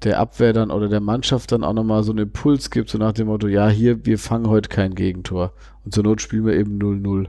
der 0.02 0.20
Abwehr 0.20 0.52
dann 0.52 0.70
oder 0.70 0.88
der 0.88 1.00
Mannschaft 1.00 1.52
dann 1.52 1.64
auch 1.64 1.72
nochmal 1.72 2.04
so 2.04 2.12
einen 2.12 2.26
Impuls 2.26 2.70
gibt, 2.70 2.90
so 2.90 2.98
nach 2.98 3.12
dem 3.12 3.26
Motto, 3.26 3.48
ja, 3.48 3.68
hier, 3.68 4.04
wir 4.04 4.18
fangen 4.18 4.48
heute 4.48 4.68
kein 4.68 4.94
Gegentor. 4.94 5.52
Und 5.84 5.94
zur 5.94 6.04
Not 6.04 6.20
spielen 6.20 6.46
wir 6.46 6.54
eben 6.54 6.78
0-0. 6.78 7.28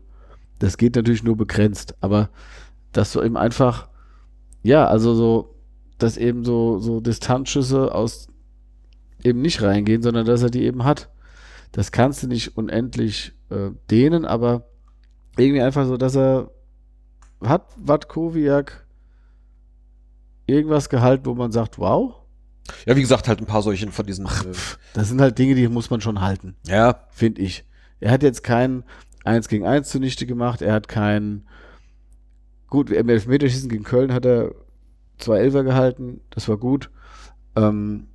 Das 0.59 0.77
geht 0.77 0.95
natürlich 0.95 1.23
nur 1.23 1.37
begrenzt, 1.37 1.95
aber 2.01 2.29
dass 2.91 3.13
du 3.13 3.21
eben 3.21 3.37
einfach, 3.37 3.87
ja, 4.63 4.87
also 4.87 5.13
so, 5.13 5.55
dass 5.97 6.17
eben 6.17 6.43
so, 6.43 6.79
so 6.79 6.99
Distanzschüsse 6.99 7.93
aus 7.93 8.27
eben 9.23 9.41
nicht 9.41 9.61
reingehen, 9.61 10.01
sondern 10.01 10.25
dass 10.25 10.43
er 10.43 10.49
die 10.49 10.63
eben 10.63 10.83
hat. 10.83 11.09
Das 11.71 11.91
kannst 11.91 12.23
du 12.23 12.27
nicht 12.27 12.57
unendlich 12.57 13.33
äh, 13.49 13.71
dehnen, 13.91 14.25
aber 14.25 14.67
irgendwie 15.37 15.61
einfach 15.61 15.85
so, 15.85 15.97
dass 15.97 16.15
er 16.15 16.49
hat 17.43 17.67
Watkowiak 17.77 18.85
irgendwas 20.45 20.89
gehalten, 20.89 21.25
wo 21.25 21.35
man 21.35 21.51
sagt, 21.51 21.77
wow, 21.77 22.15
Ja, 22.85 22.95
wie 22.95 23.01
gesagt, 23.01 23.27
halt 23.27 23.39
ein 23.39 23.45
paar 23.45 23.61
solchen 23.61 23.91
von 23.91 24.05
diesen. 24.05 24.25
Äh, 24.25 24.53
das 24.93 25.09
sind 25.09 25.21
halt 25.21 25.37
Dinge, 25.37 25.55
die 25.55 25.67
muss 25.67 25.89
man 25.89 26.01
schon 26.01 26.21
halten. 26.21 26.55
ja, 26.65 27.05
finde 27.11 27.41
ich. 27.41 27.63
Er 27.99 28.11
hat 28.11 28.23
jetzt 28.23 28.43
kein 28.43 28.83
1 29.23 29.47
gegen 29.49 29.65
1 29.65 29.89
zunichte 29.89 30.25
gemacht, 30.25 30.61
er 30.61 30.73
hat 30.73 30.87
kein 30.87 31.47
gut, 32.67 32.89
im 32.91 33.09
Elfmeterschießen 33.09 33.69
gegen 33.69 33.83
Köln 33.83 34.13
hat 34.13 34.25
er 34.25 34.53
zwei 35.17 35.39
Elfer 35.39 35.63
gehalten, 35.63 36.21
das 36.29 36.47
war 36.47 36.57
gut. 36.57 36.91
Ähm, 37.55 38.07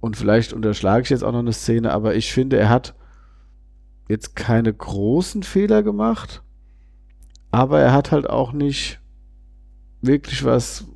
und 0.00 0.16
vielleicht 0.16 0.52
unterschlage 0.52 1.02
ich 1.02 1.10
jetzt 1.10 1.24
auch 1.24 1.32
noch 1.32 1.38
eine 1.40 1.52
Szene, 1.52 1.92
aber 1.92 2.14
ich 2.14 2.32
finde, 2.32 2.56
er 2.56 2.68
hat 2.68 2.94
jetzt 4.08 4.36
keine 4.36 4.72
großen 4.72 5.42
Fehler 5.42 5.82
gemacht, 5.82 6.42
aber 7.50 7.80
er 7.80 7.92
hat 7.92 8.12
halt 8.12 8.28
auch 8.28 8.52
nicht 8.52 9.00
wirklich 10.00 10.44
was 10.44 10.86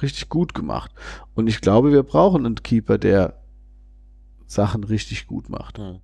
richtig 0.00 0.28
gut 0.28 0.54
gemacht. 0.54 0.92
Und 1.34 1.46
ich 1.46 1.60
glaube, 1.60 1.92
wir 1.92 2.02
brauchen 2.02 2.44
einen 2.44 2.56
Keeper, 2.56 2.98
der 2.98 3.40
Sachen 4.46 4.84
richtig 4.84 5.26
gut 5.26 5.48
macht. 5.48 5.78
Hm. 5.78 6.00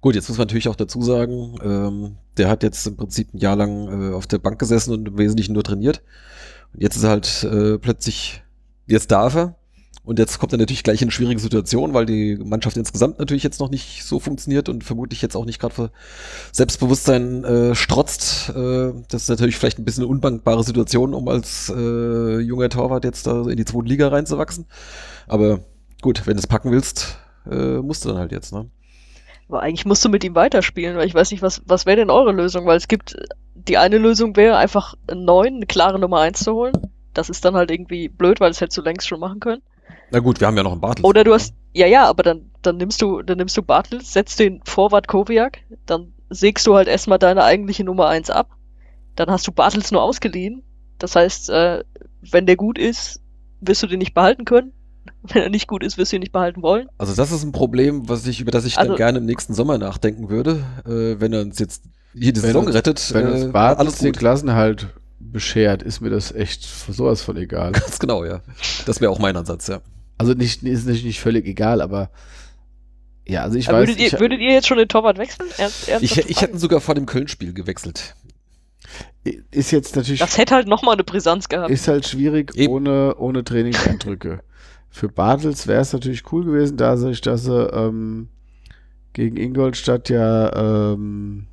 Gut, 0.00 0.14
jetzt 0.14 0.28
muss 0.28 0.38
man 0.38 0.46
natürlich 0.46 0.68
auch 0.68 0.76
dazu 0.76 1.02
sagen, 1.02 1.56
ähm, 1.62 2.16
der 2.36 2.48
hat 2.48 2.62
jetzt 2.62 2.86
im 2.86 2.96
Prinzip 2.96 3.34
ein 3.34 3.38
Jahr 3.38 3.56
lang 3.56 4.10
äh, 4.10 4.14
auf 4.14 4.26
der 4.26 4.38
Bank 4.38 4.58
gesessen 4.58 4.92
und 4.92 5.08
im 5.08 5.18
Wesentlichen 5.18 5.54
nur 5.54 5.64
trainiert. 5.64 6.02
Und 6.72 6.82
jetzt 6.82 6.96
ist 6.96 7.04
er 7.04 7.10
halt 7.10 7.44
äh, 7.44 7.78
plötzlich, 7.78 8.42
jetzt 8.86 9.10
darf 9.10 9.34
er. 9.34 9.56
Und 10.06 10.20
jetzt 10.20 10.38
kommt 10.38 10.52
er 10.52 10.58
natürlich 10.58 10.84
gleich 10.84 11.02
in 11.02 11.06
eine 11.06 11.10
schwierige 11.10 11.40
Situation, 11.40 11.92
weil 11.92 12.06
die 12.06 12.36
Mannschaft 12.36 12.76
insgesamt 12.76 13.18
natürlich 13.18 13.42
jetzt 13.42 13.58
noch 13.58 13.70
nicht 13.70 14.04
so 14.04 14.20
funktioniert 14.20 14.68
und 14.68 14.84
vermutlich 14.84 15.20
jetzt 15.20 15.36
auch 15.36 15.44
nicht 15.44 15.58
gerade 15.58 15.74
für 15.74 15.90
Selbstbewusstsein 16.52 17.42
äh, 17.42 17.74
strotzt. 17.74 18.50
Äh, 18.50 18.92
das 19.08 19.22
ist 19.22 19.28
natürlich 19.30 19.56
vielleicht 19.56 19.80
ein 19.80 19.84
bisschen 19.84 20.04
eine 20.04 20.10
undankbare 20.12 20.62
Situation, 20.62 21.12
um 21.12 21.26
als 21.26 21.72
äh, 21.76 22.38
junger 22.38 22.68
Torwart 22.68 23.02
jetzt 23.02 23.26
da 23.26 23.48
in 23.48 23.56
die 23.56 23.64
zweite 23.64 23.88
Liga 23.88 24.06
reinzuwachsen. 24.06 24.66
Aber 25.26 25.58
gut, 26.02 26.24
wenn 26.24 26.34
du 26.34 26.38
es 26.38 26.46
packen 26.46 26.70
willst, 26.70 27.18
äh, 27.50 27.78
musst 27.78 28.04
du 28.04 28.10
dann 28.10 28.18
halt 28.18 28.30
jetzt, 28.30 28.52
ne? 28.52 28.70
Aber 29.48 29.60
eigentlich 29.62 29.86
musst 29.86 30.04
du 30.04 30.08
mit 30.08 30.22
ihm 30.22 30.36
weiterspielen, 30.36 30.96
weil 30.96 31.08
ich 31.08 31.14
weiß 31.14 31.32
nicht, 31.32 31.42
was, 31.42 31.62
was 31.66 31.84
wäre 31.84 31.96
denn 31.96 32.10
eure 32.10 32.30
Lösung? 32.30 32.64
Weil 32.64 32.76
es 32.76 32.86
gibt, 32.86 33.16
die 33.54 33.76
eine 33.76 33.98
Lösung 33.98 34.36
wäre 34.36 34.56
einfach 34.56 34.94
neuen, 35.12 35.56
eine 35.56 35.66
klare 35.66 35.98
Nummer 35.98 36.20
1 36.20 36.38
zu 36.38 36.52
holen. 36.52 36.74
Das 37.12 37.28
ist 37.28 37.44
dann 37.44 37.56
halt 37.56 37.72
irgendwie 37.72 38.08
blöd, 38.08 38.38
weil 38.38 38.50
das 38.50 38.60
hättest 38.60 38.78
du 38.78 38.82
längst 38.82 39.08
schon 39.08 39.18
machen 39.18 39.40
können. 39.40 39.62
Na 40.10 40.18
gut, 40.20 40.40
wir 40.40 40.46
haben 40.46 40.56
ja 40.56 40.62
noch 40.62 40.72
einen 40.72 40.80
Bartels. 40.80 41.04
Oder 41.04 41.24
du 41.24 41.34
hast, 41.34 41.54
ja, 41.72 41.86
ja, 41.86 42.06
aber 42.06 42.22
dann, 42.22 42.50
dann 42.62 42.76
nimmst 42.76 43.02
du, 43.02 43.22
dann 43.22 43.38
nimmst 43.38 43.56
du 43.56 43.62
Bartels, 43.62 44.12
setzt 44.12 44.38
den 44.38 44.60
Vorwart 44.64 45.08
Koviak, 45.08 45.58
dann 45.84 46.12
sägst 46.30 46.66
du 46.66 46.74
halt 46.74 46.88
erstmal 46.88 47.18
deine 47.18 47.44
eigentliche 47.44 47.84
Nummer 47.84 48.08
1 48.08 48.30
ab. 48.30 48.50
Dann 49.16 49.30
hast 49.30 49.46
du 49.46 49.52
Bartels 49.52 49.92
nur 49.92 50.02
ausgeliehen. 50.02 50.62
Das 50.98 51.16
heißt, 51.16 51.50
äh, 51.50 51.84
wenn 52.30 52.46
der 52.46 52.56
gut 52.56 52.78
ist, 52.78 53.20
wirst 53.60 53.82
du 53.82 53.86
den 53.86 53.98
nicht 53.98 54.14
behalten 54.14 54.44
können. 54.44 54.72
Wenn 55.22 55.42
er 55.42 55.50
nicht 55.50 55.68
gut 55.68 55.84
ist, 55.84 55.98
wirst 55.98 56.10
du 56.12 56.16
ihn 56.16 56.20
nicht 56.20 56.32
behalten 56.32 56.62
wollen. 56.62 56.88
Also 56.98 57.14
das 57.14 57.30
ist 57.30 57.44
ein 57.44 57.52
Problem, 57.52 58.08
was 58.08 58.26
ich, 58.26 58.40
über 58.40 58.50
das 58.50 58.64
ich 58.64 58.76
Also- 58.76 58.90
dann 58.90 58.96
gerne 58.96 59.18
im 59.18 59.24
nächsten 59.24 59.54
Sommer 59.54 59.78
nachdenken 59.78 60.28
würde, 60.28 60.64
äh, 60.84 61.20
wenn 61.20 61.32
er 61.32 61.42
uns 61.42 61.58
jetzt 61.60 61.84
jede 62.12 62.42
Wenn 62.42 62.48
Saison 62.48 62.68
rettet. 62.68 63.14
Wenn 63.14 63.26
äh, 63.26 63.30
uns 63.30 63.52
Bartels 63.52 63.78
alles 63.78 63.98
den 63.98 64.12
gut. 64.12 64.18
Klassenhalt 64.18 64.88
beschert, 65.18 65.82
ist 65.82 66.00
mir 66.00 66.10
das 66.10 66.32
echt 66.32 66.62
sowas 66.64 67.22
von 67.22 67.36
egal. 67.36 67.72
Ganz 67.72 67.98
genau, 67.98 68.24
ja. 68.24 68.42
Das 68.86 69.00
wäre 69.00 69.10
auch 69.10 69.18
mein 69.18 69.36
Ansatz, 69.36 69.66
ja. 69.66 69.80
Also 70.18 70.32
nicht, 70.32 70.62
ist 70.62 70.84
natürlich 70.84 71.04
nicht 71.04 71.20
völlig 71.20 71.46
egal, 71.46 71.80
aber 71.80 72.10
ja, 73.26 73.42
also 73.42 73.58
ich 73.58 73.68
Aber 73.68 73.78
weiß 73.80 73.88
würdet, 73.88 74.00
ihr, 74.00 74.06
ich, 74.06 74.20
würdet 74.20 74.40
ihr 74.40 74.52
jetzt 74.52 74.68
schon 74.68 74.78
den 74.78 74.88
Torwart 74.88 75.18
wechseln? 75.18 75.48
Ernst, 75.58 75.88
Ich, 76.00 76.16
ich 76.16 76.40
hätte 76.40 76.52
ihn 76.52 76.58
sogar 76.58 76.80
vor 76.80 76.94
dem 76.94 77.06
Köln-Spiel 77.06 77.52
gewechselt. 77.52 78.14
Ist 79.50 79.72
jetzt 79.72 79.96
natürlich, 79.96 80.20
Das 80.20 80.38
hätte 80.38 80.54
halt 80.54 80.68
nochmal 80.68 80.94
eine 80.94 81.02
Brisanz 81.02 81.48
gehabt. 81.48 81.70
ist 81.70 81.88
halt 81.88 82.06
schwierig 82.06 82.54
Eben. 82.54 82.72
ohne, 82.72 83.16
ohne 83.16 83.42
Trainingseindrücke. 83.42 84.42
Für 84.90 85.08
Bartels 85.08 85.66
wäre 85.66 85.80
es 85.80 85.92
natürlich 85.92 86.30
cool 86.32 86.44
gewesen, 86.44 86.76
da 86.76 86.96
sich, 86.96 87.20
dass 87.20 87.44
sie 87.44 87.66
ähm, 87.72 88.28
gegen 89.12 89.36
Ingolstadt 89.36 90.08
ja 90.08 90.92
ähm, 90.92 91.48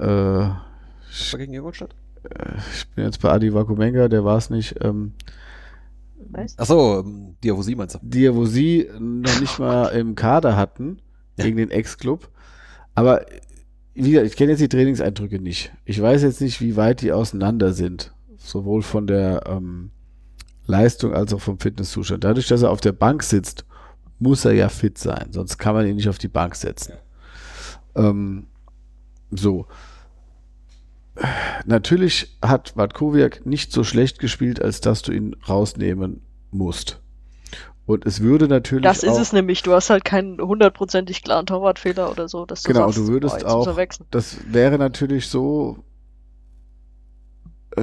äh, 0.00 0.48
gegen 1.36 1.54
Ingolstadt? 1.54 1.94
ich 2.74 2.88
bin 2.90 3.04
jetzt 3.04 3.20
bei 3.22 3.30
Adi 3.30 3.54
Wakumenga, 3.54 4.08
der 4.08 4.24
war 4.24 4.36
es 4.36 4.50
nicht, 4.50 4.74
ähm, 4.82 5.12
Achso, 6.56 7.00
ähm, 7.00 7.36
Diavosi 7.44 7.74
meinst 7.76 7.94
du? 7.94 7.98
die 8.02 8.22
ja, 8.22 8.34
wo 8.34 8.46
sie 8.46 8.88
noch 8.98 9.40
nicht 9.40 9.58
mal 9.58 9.86
im 9.88 10.14
Kader 10.16 10.56
hatten, 10.56 11.00
Ja. 11.36 11.44
gegen 11.44 11.56
den 11.58 11.70
Ex-Club. 11.70 12.28
Aber 12.94 13.24
wie 13.94 14.10
gesagt, 14.10 14.26
ich 14.26 14.36
kenne 14.36 14.52
jetzt 14.52 14.60
die 14.60 14.68
Trainingseindrücke 14.68 15.38
nicht. 15.40 15.72
Ich 15.84 16.00
weiß 16.00 16.22
jetzt 16.22 16.40
nicht, 16.40 16.60
wie 16.60 16.76
weit 16.76 17.00
die 17.02 17.12
auseinander 17.12 17.72
sind. 17.72 18.12
Sowohl 18.38 18.82
von 18.82 19.06
der 19.06 19.42
ähm, 19.46 19.90
Leistung 20.66 21.14
als 21.14 21.32
auch 21.32 21.40
vom 21.40 21.58
Fitnesszustand. 21.60 22.24
Dadurch, 22.24 22.48
dass 22.48 22.62
er 22.62 22.70
auf 22.70 22.80
der 22.80 22.92
Bank 22.92 23.22
sitzt, 23.22 23.64
muss 24.18 24.44
er 24.44 24.52
ja 24.52 24.68
fit 24.68 24.98
sein. 24.98 25.28
Sonst 25.30 25.58
kann 25.58 25.74
man 25.74 25.86
ihn 25.86 25.96
nicht 25.96 26.08
auf 26.08 26.18
die 26.18 26.28
Bank 26.28 26.56
setzen. 26.56 26.94
Ähm, 27.94 28.46
so. 29.30 29.66
Natürlich 31.64 32.36
hat 32.42 32.76
Watkowiak 32.76 33.46
nicht 33.46 33.72
so 33.72 33.84
schlecht 33.84 34.18
gespielt, 34.18 34.60
als 34.60 34.80
dass 34.80 35.02
du 35.02 35.12
ihn 35.12 35.34
rausnehmen 35.48 36.22
musst. 36.50 37.00
Und 37.86 38.04
es 38.04 38.20
würde 38.20 38.48
natürlich 38.48 38.82
Das 38.82 39.02
ist 39.04 39.10
auch, 39.12 39.20
es 39.20 39.32
nämlich. 39.32 39.62
Du 39.62 39.72
hast 39.72 39.90
halt 39.90 40.04
keinen 40.04 40.40
hundertprozentig 40.40 41.22
klaren 41.22 41.46
Torwartfehler 41.46 42.10
oder 42.10 42.28
so. 42.28 42.44
Dass 42.44 42.62
du 42.62 42.72
Genau, 42.72 42.86
sagst, 42.86 42.98
du 42.98 43.06
würdest 43.08 43.40
boah, 43.40 43.48
auch- 43.48 43.76
das 44.10 44.38
wäre 44.52 44.76
natürlich 44.76 45.28
so, 45.28 45.84
äh, 47.76 47.82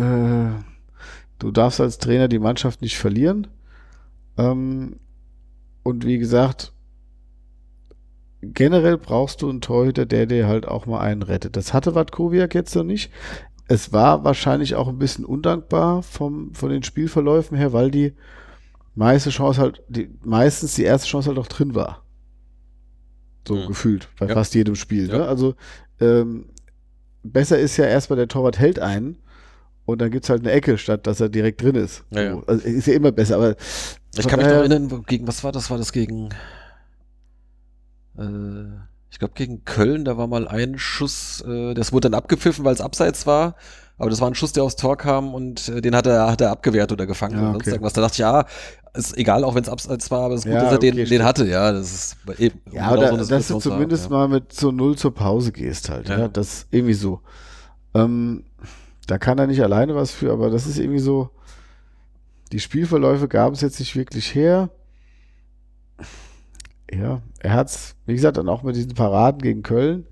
du 1.40 1.52
darfst 1.52 1.80
als 1.80 1.98
Trainer 2.00 2.28
die 2.28 2.40
Mannschaft 2.40 2.82
nicht 2.82 2.98
verlieren. 2.98 3.48
Ähm, 4.38 5.00
und 5.84 6.06
wie 6.06 6.18
gesagt, 6.18 6.73
generell 8.54 8.98
brauchst 8.98 9.42
du 9.42 9.50
einen 9.50 9.62
Torhüter, 9.62 10.06
der 10.06 10.26
dir 10.26 10.48
halt 10.48 10.68
auch 10.68 10.86
mal 10.86 11.00
einen 11.00 11.22
rettet. 11.24 11.56
Das 11.56 11.74
hatte 11.74 11.96
Watkowiak 11.96 12.54
jetzt 12.56 12.76
noch 12.76 12.84
nicht. 12.84 13.12
Es 13.68 13.94
war 13.94 14.24
wahrscheinlich 14.24 14.76
auch 14.76 14.88
ein 14.88 14.98
bisschen 15.00 15.26
undankbar 15.26 16.04
vom, 16.04 16.54
von 16.54 16.70
den 16.70 16.84
Spielverläufen 16.84 17.58
her, 17.58 17.72
weil 17.74 17.92
die 17.92 18.14
meiste 18.96 19.30
Chance 19.30 19.62
halt, 19.62 19.82
die, 19.88 20.10
meistens 20.24 20.76
die 20.76 20.84
erste 20.84 21.08
Chance 21.08 21.30
halt 21.30 21.40
auch 21.40 21.48
drin 21.48 21.74
war. 21.74 22.04
So 23.48 23.56
Mhm. 23.56 23.68
gefühlt, 23.68 24.10
bei 24.20 24.28
Ja. 24.28 24.34
fast 24.34 24.54
jedem 24.56 24.76
Spiel. 24.76 25.08
Ja. 25.10 25.20
Ne? 25.20 25.28
Also 25.28 25.56
ähm, 26.00 26.46
besser 27.24 27.58
ist 27.58 27.78
ja 27.78 27.86
erstmal 27.86 28.18
der 28.18 28.28
Torwart 28.28 28.60
hält 28.60 28.80
einen 28.80 29.18
und 29.86 30.02
dann 30.02 30.12
gibt's 30.12 30.30
halt 30.30 30.42
eine 30.42 30.52
Ecke, 30.52 30.78
statt 30.78 31.08
dass 31.08 31.20
er 31.22 31.30
direkt 31.30 31.62
drin 31.62 31.76
ist. 31.76 32.04
Ja, 32.12 32.22
ja. 32.22 32.32
So. 32.34 32.44
Also 32.46 32.68
ist 32.68 32.88
ja 32.88 32.94
immer 32.94 33.12
besser, 33.12 33.36
aber 33.38 33.56
Ich 34.18 34.28
kann 34.28 34.40
mich 34.40 34.48
noch 34.48 34.54
daher- 34.54 34.70
erinnern, 34.72 35.04
gegen 35.08 35.28
was 35.28 35.44
war 35.44 35.52
das? 35.52 35.70
War 35.72 35.78
das 35.78 35.92
gegen. 35.94 36.30
Äh, 38.18 38.24
ich 39.12 39.20
glaube, 39.20 39.34
gegen 39.36 39.64
Köln, 39.64 40.06
da 40.06 40.18
war 40.18 40.28
mal 40.28 40.48
ein 40.48 40.78
Schuss, 40.80 41.44
äh, 41.48 41.74
das 41.76 41.92
wurde 41.94 42.10
dann 42.10 42.18
abgepfiffen, 42.18 42.66
weil 42.66 42.74
es 42.74 42.82
abseits 42.82 43.28
war. 43.28 43.56
Aber 44.00 44.10
das 44.10 44.20
war 44.22 44.28
ein 44.28 44.34
Schuss, 44.36 44.54
der 44.54 44.64
aufs 44.64 44.76
Tor 44.76 44.98
kam 44.98 45.36
und 45.36 45.70
äh, 45.70 45.80
den 45.80 45.96
hat 45.96 46.08
er, 46.08 46.30
hat 46.32 46.42
er 46.42 46.50
abgewehrt 46.50 46.92
oder 46.92 47.06
gefangen 47.06 47.36
Ja, 47.36 47.50
oder 47.50 47.56
okay. 47.58 47.70
irgendwas. 47.70 47.94
Da 47.94 48.02
dachte 48.02 48.14
ich, 48.14 48.18
ja, 48.20 48.46
ist 48.96 49.16
egal, 49.18 49.44
auch 49.44 49.54
wenn 49.54 49.62
es 49.64 49.70
abseits 49.70 50.10
war, 50.10 50.22
aber 50.26 50.34
es 50.34 50.42
ist 50.42 50.46
gut, 50.46 50.54
Ja, 50.56 50.64
dass 50.64 50.72
er 50.74 50.80
den, 50.80 50.94
okay, 50.94 51.00
den 51.02 51.08
stimmt. 51.08 51.24
hatte, 51.24 51.46
ja. 51.48 51.72
Das 51.72 51.92
ist 51.94 52.18
eben 52.40 52.60
Ja, 52.72 52.90
genau 52.90 52.94
oder 52.94 53.02
so 53.10 53.14
eine 53.14 53.18
dass 53.20 53.28
du 53.28 53.36
Situation 53.36 53.62
zu 53.62 53.70
haben, 53.72 53.78
zumindest 53.78 54.04
ja. 54.06 54.10
mal 54.10 54.28
mit 54.28 54.52
so 54.54 54.72
Null 54.72 54.98
zur 54.98 55.14
Pause 55.14 55.52
gehst 55.52 55.90
halt. 55.90 56.10
Ja, 56.10 56.20
Ja. 56.22 56.28
das 56.28 56.66
irgendwie 56.72 56.94
so. 56.96 57.22
Ähm, 57.94 58.44
da 59.06 59.20
kann 59.20 59.38
er 59.38 59.46
nicht 59.48 59.62
alleine 59.62 59.96
was 59.96 60.12
für, 60.12 60.32
aber 60.32 60.50
das 60.50 60.66
ist 60.66 60.80
irgendwie 60.80 61.00
so. 61.00 61.30
Die 62.52 62.60
Spielverläufe 62.60 63.28
gaben 63.28 63.54
es 63.54 63.62
jetzt 63.62 63.80
nicht 63.80 63.96
wirklich 63.96 64.34
her. 64.34 64.70
Ja, 66.98 67.22
er 67.40 67.54
hat's, 67.54 67.96
wie 68.06 68.14
gesagt, 68.14 68.38
dann 68.38 68.50
auch 68.50 68.64
mit 68.64 68.76
diesen 68.76 68.94
Paraden 68.94 69.42
gegen 69.42 69.64
Köln. 69.64 70.08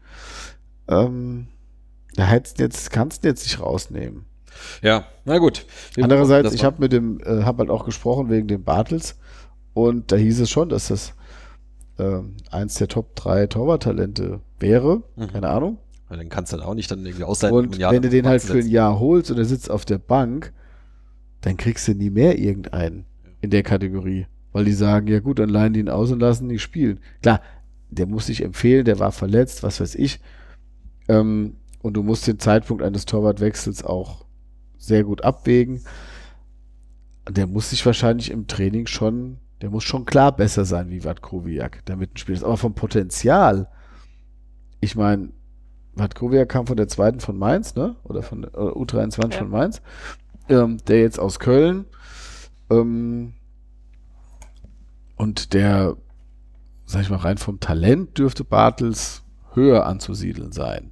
Ähm, 0.87 1.47
da 2.15 2.25
hättest 2.25 2.59
jetzt, 2.59 2.91
kannst 2.91 3.23
du 3.23 3.27
jetzt 3.29 3.43
nicht 3.43 3.59
rausnehmen. 3.59 4.25
Ja, 4.81 5.05
na 5.25 5.37
gut. 5.37 5.65
Andererseits, 5.99 6.53
ich 6.53 6.63
habe 6.63 6.77
mit 6.79 6.91
dem, 6.91 7.19
äh, 7.21 7.43
habe 7.43 7.59
halt 7.59 7.69
auch 7.69 7.85
gesprochen 7.85 8.29
wegen 8.29 8.47
dem 8.47 8.63
Bartels 8.63 9.17
und 9.73 10.11
da 10.11 10.17
hieß 10.17 10.41
es 10.41 10.49
schon, 10.49 10.69
dass 10.69 10.89
das 10.89 11.13
ähm, 11.97 12.35
eins 12.49 12.75
der 12.75 12.87
Top 12.87 13.15
3 13.15 13.47
Torwarttalente 13.47 14.41
wäre. 14.59 15.03
Mhm. 15.15 15.27
Keine 15.27 15.49
Ahnung. 15.49 15.77
Weil 16.09 16.17
Dann 16.17 16.29
kannst 16.29 16.51
du 16.51 16.57
dann 16.57 16.65
auch 16.65 16.73
nicht 16.73 16.91
dann 16.91 17.05
irgendwie 17.05 17.23
ausleihen. 17.23 17.55
Und 17.55 17.79
wenn 17.79 18.01
du 18.01 18.09
den 18.09 18.27
halt 18.27 18.41
für 18.41 18.57
ein. 18.57 18.67
Jahr 18.67 18.99
holst 18.99 19.31
und 19.31 19.37
er 19.37 19.45
sitzt 19.45 19.71
auf 19.71 19.85
der 19.85 19.97
Bank, 19.97 20.53
dann 21.39 21.57
kriegst 21.57 21.87
du 21.87 21.93
nie 21.93 22.09
mehr 22.09 22.37
irgendeinen 22.37 23.05
in 23.39 23.49
der 23.49 23.63
Kategorie. 23.63 24.27
Weil 24.51 24.65
die 24.65 24.73
sagen, 24.73 25.07
ja 25.07 25.19
gut, 25.19 25.39
dann 25.39 25.49
leihen 25.49 25.73
die 25.73 25.79
ihn 25.79 25.89
aus 25.89 26.11
und 26.11 26.19
lassen 26.19 26.49
ihn 26.49 26.59
spielen. 26.59 26.99
Klar, 27.21 27.41
der 27.89 28.05
muss 28.07 28.25
sich 28.27 28.43
empfehlen, 28.43 28.85
der 28.85 28.99
war 28.99 29.11
verletzt, 29.11 29.63
was 29.63 29.79
weiß 29.79 29.95
ich. 29.95 30.19
Ähm, 31.07 31.55
und 31.81 31.93
du 31.95 32.03
musst 32.03 32.27
den 32.27 32.39
Zeitpunkt 32.39 32.83
eines 32.83 33.05
Torwartwechsels 33.05 33.83
auch 33.83 34.25
sehr 34.77 35.03
gut 35.03 35.23
abwägen. 35.23 35.81
Der 37.29 37.47
muss 37.47 37.69
sich 37.69 37.85
wahrscheinlich 37.85 38.31
im 38.31 38.47
Training 38.47 38.87
schon, 38.87 39.37
der 39.61 39.69
muss 39.69 39.83
schon 39.83 40.05
klar 40.05 40.35
besser 40.35 40.65
sein 40.65 40.89
wie 40.89 41.03
Watkowiak, 41.03 41.81
damit 41.85 42.13
ein 42.13 42.17
Spiel 42.17 42.35
ist. 42.35 42.43
Aber 42.43 42.57
vom 42.57 42.73
Potenzial, 42.73 43.69
ich 44.79 44.95
meine, 44.95 45.29
Watkowiak 45.93 46.49
kam 46.49 46.67
von 46.67 46.77
der 46.77 46.87
zweiten 46.87 47.19
von 47.19 47.37
Mainz, 47.37 47.75
ne? 47.75 47.95
Oder 48.03 48.23
von 48.23 48.41
der 48.43 48.57
oder 48.57 48.73
U23 48.75 49.31
Ja. 49.33 49.37
von 49.39 49.49
Mainz. 49.49 49.81
Ähm, 50.49 50.77
der 50.87 51.01
jetzt 51.01 51.19
aus 51.19 51.39
Köln. 51.39 51.85
Ähm, 52.69 53.33
und 55.21 55.53
der, 55.53 55.95
sag 56.85 57.03
ich 57.03 57.09
mal, 57.09 57.17
rein 57.17 57.37
vom 57.37 57.59
Talent 57.59 58.17
dürfte 58.17 58.43
Bartels 58.43 59.23
höher 59.53 59.85
anzusiedeln 59.85 60.51
sein. 60.51 60.91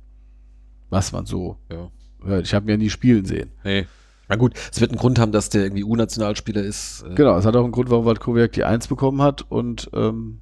Was 0.90 1.12
man 1.12 1.26
so 1.26 1.58
Ja. 1.72 1.90
hört. 2.24 2.46
Ich 2.46 2.54
habe 2.54 2.66
ihn 2.66 2.70
ja 2.70 2.78
nie 2.78 2.90
spielen 2.90 3.26
sehen. 3.26 3.52
Nee. 3.64 3.88
Na 4.28 4.36
gut, 4.36 4.54
es 4.72 4.80
wird 4.80 4.92
einen 4.92 5.00
Grund 5.00 5.18
haben, 5.18 5.32
dass 5.32 5.50
der 5.50 5.64
irgendwie 5.64 5.84
U-Nationalspieler 5.84 6.62
ist. 6.62 7.04
äh, 7.10 7.16
Genau, 7.16 7.36
es 7.38 7.46
hat 7.46 7.56
auch 7.56 7.64
einen 7.64 7.72
Grund, 7.72 7.90
warum 7.90 8.06
Watkowiak 8.06 8.52
die 8.52 8.64
Eins 8.64 8.88
bekommen 8.88 9.22
hat 9.22 9.42
und 9.50 9.90
ähm, 9.94 10.40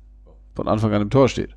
von 0.56 0.68
Anfang 0.68 0.92
an 0.94 1.04
im 1.04 1.10
Tor 1.10 1.30
steht. 1.30 1.56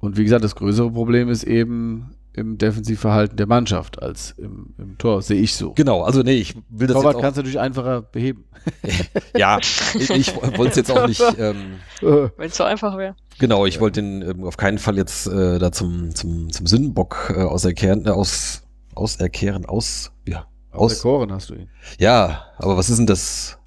Und 0.00 0.16
wie 0.16 0.24
gesagt, 0.24 0.44
das 0.44 0.54
größere 0.54 0.90
Problem 0.90 1.28
ist 1.28 1.44
eben 1.44 2.14
im 2.36 2.58
Defensivverhalten 2.58 3.36
der 3.38 3.46
Mannschaft 3.46 4.02
als 4.02 4.32
im, 4.32 4.74
im 4.76 4.98
Tor, 4.98 5.22
sehe 5.22 5.40
ich 5.40 5.54
so. 5.54 5.72
Genau, 5.72 6.02
also 6.02 6.22
nee, 6.22 6.34
ich 6.34 6.54
will 6.68 6.86
das 6.86 6.94
Torwart 6.94 7.14
jetzt 7.14 7.16
auch, 7.16 7.22
kannst 7.22 7.36
du 7.38 7.40
natürlich 7.40 7.58
einfacher 7.58 8.02
beheben. 8.02 8.44
ja, 9.36 9.58
ich, 9.58 10.10
ich 10.10 10.36
wollte 10.36 10.68
es 10.68 10.76
jetzt 10.76 10.90
auch 10.90 11.06
nicht, 11.08 11.22
ähm, 11.38 11.76
Wenn 12.02 12.48
es 12.48 12.56
so 12.56 12.64
einfach 12.64 12.98
wäre. 12.98 13.16
genau, 13.38 13.64
ich 13.64 13.80
wollte 13.80 14.02
den 14.02 14.22
ähm, 14.22 14.44
auf 14.44 14.58
keinen 14.58 14.76
Fall 14.78 14.96
jetzt 14.98 15.26
äh, 15.26 15.58
da 15.58 15.72
zum, 15.72 16.14
zum, 16.14 16.52
zum 16.52 16.66
Sündenbock 16.66 17.32
äh, 17.34 17.40
auserkehren, 17.40 18.04
äh, 18.06 18.10
aus, 18.10 18.64
auserkehren, 18.94 19.64
aus, 19.64 20.12
ja, 20.28 20.46
Aus 20.72 20.92
aus, 20.92 20.92
der 20.92 21.10
Koren 21.10 21.32
hast 21.32 21.48
du 21.50 21.54
ihn. 21.54 21.70
ja, 21.98 22.44
aber 22.58 22.76
was 22.76 22.90
ist 22.90 22.98
denn 22.98 23.06
das? 23.06 23.58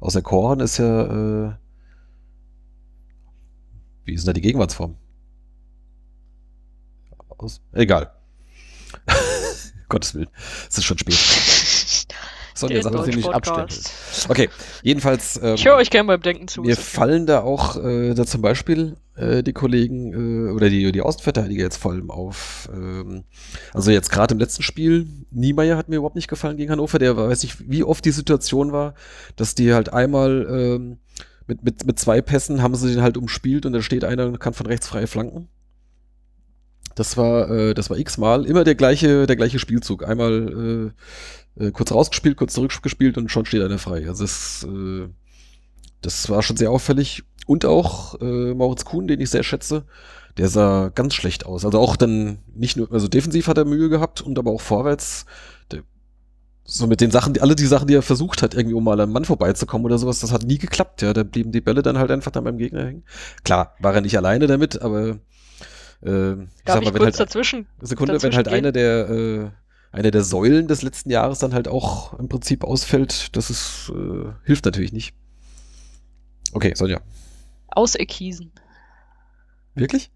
Auserkoren 0.00 0.60
ist 0.60 0.78
ja, 0.78 1.46
äh, 1.46 1.52
wie 4.04 4.12
ist 4.12 4.24
denn 4.26 4.30
da 4.30 4.32
die 4.34 4.42
Gegenwartsform? 4.42 4.96
Aus, 7.38 7.60
egal. 7.72 8.12
Gottes 9.88 10.14
Willen, 10.14 10.28
es 10.68 10.78
ist 10.78 10.84
schon 10.84 10.98
spät. 10.98 11.14
Sonja, 12.54 12.76
Der 12.76 12.82
sag 12.84 12.92
Soll 12.92 13.00
mal. 13.00 13.04
sie 13.04 13.16
nicht 13.16 13.26
Deutsch-Podcast. 13.28 14.26
Okay, 14.30 14.48
jedenfalls. 14.82 15.38
Ähm, 15.42 15.56
Ich 15.56 15.66
höre 15.66 15.76
euch 15.76 15.90
gerne 15.90 16.06
beim 16.06 16.22
Denken 16.22 16.48
zu. 16.48 16.62
mir 16.62 16.74
fallen 16.76 17.26
da 17.26 17.42
auch 17.42 17.76
äh, 17.76 18.14
da 18.14 18.24
zum 18.24 18.40
Beispiel 18.40 18.96
äh, 19.14 19.42
die 19.42 19.52
Kollegen 19.52 20.48
äh, 20.48 20.52
oder 20.52 20.70
die, 20.70 20.90
die 20.90 21.02
Außenverteidiger 21.02 21.62
jetzt 21.62 21.76
vor 21.76 21.92
allem 21.92 22.10
auf. 22.10 22.70
Ähm, 22.72 23.24
also 23.74 23.90
jetzt 23.90 24.10
gerade 24.10 24.32
im 24.32 24.40
letzten 24.40 24.62
Spiel, 24.62 25.06
Niemeyer 25.30 25.76
hat 25.76 25.90
mir 25.90 25.96
überhaupt 25.96 26.16
nicht 26.16 26.28
gefallen 26.28 26.56
gegen 26.56 26.70
Hannover. 26.72 26.98
Der 26.98 27.14
weiß 27.18 27.42
nicht, 27.42 27.70
wie 27.70 27.84
oft 27.84 28.02
die 28.06 28.10
Situation 28.10 28.72
war, 28.72 28.94
dass 29.36 29.54
die 29.54 29.74
halt 29.74 29.92
einmal 29.92 30.46
ähm, 30.48 30.98
mit, 31.46 31.62
mit, 31.62 31.86
mit 31.86 31.98
zwei 31.98 32.22
Pässen 32.22 32.62
haben 32.62 32.74
sie 32.74 32.90
den 32.94 33.02
halt 33.02 33.18
umspielt 33.18 33.66
und 33.66 33.74
da 33.74 33.82
steht 33.82 34.02
einer 34.02 34.24
und 34.26 34.40
kann 34.40 34.54
von 34.54 34.64
rechts 34.66 34.88
freie 34.88 35.06
Flanken. 35.06 35.48
Das 36.96 37.16
war, 37.16 37.48
äh, 37.50 37.74
das 37.74 37.90
war 37.90 37.98
x-mal 37.98 38.44
immer 38.46 38.64
der 38.64 38.74
gleiche, 38.74 39.26
der 39.26 39.36
gleiche 39.36 39.60
Spielzug. 39.60 40.08
Einmal 40.08 40.92
äh, 41.58 41.66
äh, 41.66 41.70
kurz 41.70 41.92
rausgespielt, 41.92 42.36
kurz 42.36 42.54
zurückgespielt 42.54 43.18
und 43.18 43.30
schon 43.30 43.44
steht 43.44 43.62
einer 43.62 43.78
frei. 43.78 44.08
Also 44.08 44.24
das, 44.24 44.66
äh, 44.68 45.08
das 46.00 46.28
war 46.30 46.42
schon 46.42 46.56
sehr 46.56 46.70
auffällig. 46.70 47.22
Und 47.46 47.64
auch 47.64 48.20
äh, 48.20 48.54
Moritz 48.54 48.84
Kuhn, 48.84 49.06
den 49.06 49.20
ich 49.20 49.30
sehr 49.30 49.42
schätze, 49.42 49.84
der 50.38 50.48
sah 50.48 50.88
ganz 50.88 51.14
schlecht 51.14 51.46
aus. 51.46 51.66
Also 51.66 51.78
auch 51.78 51.96
dann 51.96 52.38
nicht 52.54 52.78
nur, 52.78 52.90
also 52.90 53.08
defensiv 53.08 53.46
hat 53.46 53.58
er 53.58 53.66
Mühe 53.66 53.90
gehabt 53.90 54.22
und 54.22 54.38
aber 54.38 54.50
auch 54.50 54.62
vorwärts. 54.62 55.26
Der, 55.70 55.82
so 56.64 56.86
mit 56.86 57.02
den 57.02 57.10
Sachen, 57.10 57.34
die, 57.34 57.42
alle 57.42 57.56
die 57.56 57.66
Sachen, 57.66 57.88
die 57.88 57.94
er 57.94 58.02
versucht 58.02 58.42
hat, 58.42 58.54
irgendwie 58.54 58.74
um 58.74 58.84
mal 58.84 59.00
am 59.00 59.12
Mann 59.12 59.26
vorbeizukommen 59.26 59.84
oder 59.84 59.98
sowas, 59.98 60.20
das 60.20 60.32
hat 60.32 60.44
nie 60.44 60.58
geklappt. 60.58 61.02
Ja, 61.02 61.12
da 61.12 61.24
blieben 61.24 61.52
die 61.52 61.60
Bälle 61.60 61.82
dann 61.82 61.98
halt 61.98 62.10
einfach 62.10 62.32
dann 62.32 62.44
beim 62.44 62.56
Gegner 62.56 62.86
hängen. 62.86 63.04
Klar, 63.44 63.74
war 63.80 63.94
er 63.94 64.00
nicht 64.00 64.16
alleine 64.16 64.46
damit, 64.46 64.80
aber 64.80 65.20
äh, 66.02 66.32
ich 66.32 66.48
Darf 66.64 66.76
sag 66.76 66.84
mal, 66.84 66.94
wenn 66.94 67.02
halt, 67.02 67.18
dazwischen? 67.20 67.66
Sekunde, 67.80 68.12
wenn 68.12 68.16
dazwischen 68.30 68.36
halt 68.36 68.46
gehen? 68.48 68.54
einer 68.54 68.72
der, 68.72 69.08
äh, 69.08 69.50
einer 69.92 70.10
der 70.10 70.22
Säulen 70.24 70.68
des 70.68 70.82
letzten 70.82 71.10
Jahres 71.10 71.38
dann 71.38 71.54
halt 71.54 71.68
auch 71.68 72.14
im 72.18 72.28
Prinzip 72.28 72.64
ausfällt, 72.64 73.34
das 73.36 73.50
ist, 73.50 73.90
äh, 73.94 74.32
hilft 74.44 74.64
natürlich 74.64 74.92
nicht. 74.92 75.14
Okay, 76.52 76.74
Sonja. 76.74 77.00
Aus 77.68 77.94
Eckhiesen. 77.94 78.52
Wirklich? 79.74 80.10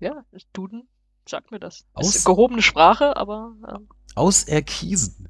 Ja, 0.00 0.24
Duden 0.52 0.88
sagt 1.28 1.50
mir 1.50 1.58
das. 1.60 1.84
Aus- 1.92 2.14
Ist 2.16 2.24
gehobene 2.24 2.62
Sprache, 2.62 3.16
aber 3.16 3.52
ähm, 3.68 3.88
Aus 4.14 4.44
Erkiesen. 4.44 5.28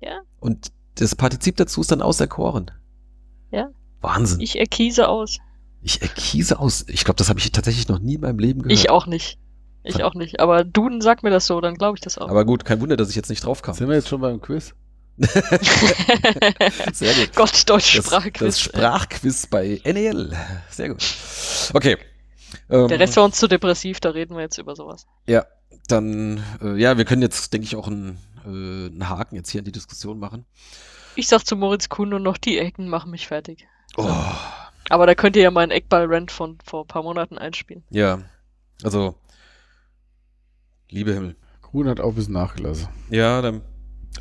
Ja. 0.00 0.20
Und 0.40 0.72
das 0.96 1.14
Partizip 1.14 1.56
dazu 1.56 1.80
ist 1.80 1.90
dann 1.90 2.02
auserkoren. 2.02 2.70
Ja. 3.50 3.70
Wahnsinn. 4.00 4.40
ich 4.40 4.58
erkiese 4.58 5.08
aus. 5.08 5.38
Ich 5.82 6.02
erkiese 6.02 6.58
aus. 6.58 6.84
Ich 6.88 7.04
glaube, 7.04 7.16
das 7.16 7.28
habe 7.28 7.38
ich 7.38 7.50
tatsächlich 7.52 7.88
noch 7.88 7.98
nie 8.00 8.14
in 8.16 8.20
meinem 8.22 8.38
Leben 8.38 8.62
gehört. 8.62 8.78
Ich 8.78 8.90
auch 8.90 9.06
nicht. 9.06 9.38
Ich 9.84 9.96
Ver- 9.96 10.06
auch 10.06 10.14
nicht. 10.14 10.40
Aber 10.40 10.64
Duden 10.64 11.00
sagt 11.00 11.22
mir 11.22 11.30
das 11.30 11.46
so, 11.46 11.60
dann 11.60 11.74
glaube 11.76 11.96
ich 11.96 12.00
das 12.00 12.18
auch. 12.18 12.28
Aber 12.28 12.44
gut, 12.44 12.64
kein 12.64 12.80
Wunder, 12.80 12.96
dass 12.96 13.08
ich 13.10 13.16
jetzt 13.16 13.30
nicht 13.30 13.44
drauf 13.44 13.62
kam. 13.62 13.74
Sind 13.74 13.88
wir 13.88 13.94
jetzt 13.96 14.08
schon 14.08 14.20
beim 14.20 14.40
Quiz? 14.40 14.74
Sehr 16.92 17.14
gut. 17.14 17.34
Gott, 17.34 17.68
Deutsch, 17.68 17.96
Das, 17.96 18.06
Sprachquiz. 18.06 18.38
das 18.38 18.60
Sprachquiz 18.60 19.46
bei 19.46 19.80
NEL. 19.84 20.36
Sehr 20.70 20.88
gut. 20.90 21.04
Okay. 21.74 21.96
Ähm, 22.70 22.88
Der 22.88 22.98
Rest 23.00 23.16
war 23.16 23.24
uns 23.24 23.36
zu 23.38 23.46
depressiv, 23.48 24.00
da 24.00 24.10
reden 24.10 24.34
wir 24.34 24.42
jetzt 24.42 24.58
über 24.58 24.74
sowas. 24.76 25.06
Ja, 25.26 25.46
dann, 25.88 26.42
äh, 26.62 26.76
ja, 26.80 26.96
wir 26.98 27.04
können 27.04 27.22
jetzt, 27.22 27.52
denke 27.52 27.66
ich, 27.66 27.76
auch 27.76 27.86
einen, 27.88 28.18
äh, 28.44 28.48
einen 28.48 29.08
Haken 29.08 29.36
jetzt 29.36 29.50
hier 29.50 29.60
in 29.60 29.64
die 29.64 29.72
Diskussion 29.72 30.18
machen. 30.18 30.44
Ich 31.14 31.28
sag 31.28 31.44
zu 31.44 31.56
Moritz 31.56 31.88
Kuhn 31.88 32.08
nur 32.08 32.20
noch, 32.20 32.38
die 32.38 32.58
Ecken 32.58 32.88
machen 32.88 33.10
mich 33.10 33.26
fertig. 33.26 33.66
Oh, 33.96 34.06
Aber 34.88 35.06
da 35.06 35.14
könnt 35.14 35.36
ihr 35.36 35.42
ja 35.42 35.50
meinen 35.50 35.70
Eckball-Rant 35.70 36.30
von 36.30 36.58
vor 36.64 36.84
ein 36.84 36.88
paar 36.88 37.02
Monaten 37.02 37.38
einspielen. 37.38 37.84
ja, 37.90 38.20
also, 38.84 39.16
liebe 40.88 41.12
Himmel. 41.12 41.34
Kuhn 41.62 41.88
hat 41.88 42.00
auch 42.00 42.10
ein 42.10 42.14
bisschen 42.14 42.34
nachgelassen. 42.34 42.88
Ja, 43.10 43.42
dann, 43.42 43.60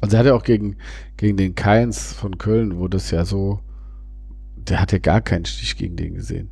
Also 0.02 0.16
er 0.16 0.20
hat 0.20 0.26
ja 0.26 0.34
auch 0.34 0.44
gegen, 0.44 0.78
gegen 1.16 1.38
den 1.38 1.54
Keins 1.56 2.12
von 2.14 2.38
Köln, 2.40 2.80
wo 2.80 2.88
das 2.88 3.12
ja 3.12 3.24
so, 3.24 3.62
der 4.56 4.82
hat 4.82 4.92
ja 4.92 4.98
gar 4.98 5.22
keinen 5.22 5.46
Stich 5.46 5.78
gegen 5.78 5.96
den 5.96 6.16
gesehen. 6.16 6.50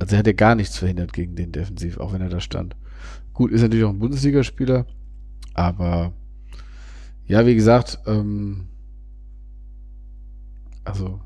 Also 0.00 0.16
er 0.16 0.20
hat 0.20 0.26
ja 0.26 0.32
gar 0.32 0.54
nichts 0.54 0.78
verhindert 0.78 1.12
gegen 1.12 1.36
den 1.36 1.52
defensiv, 1.52 1.98
auch 1.98 2.12
wenn 2.12 2.22
er 2.22 2.30
da 2.30 2.40
stand. 2.40 2.74
Gut, 3.34 3.52
ist 3.52 3.62
natürlich 3.62 3.84
auch 3.84 3.90
ein 3.90 3.98
Bundesligaspieler, 3.98 4.86
aber 5.52 6.12
ja, 7.26 7.46
wie 7.46 7.54
gesagt, 7.54 7.98
ähm, 8.06 8.68
also 10.84 11.20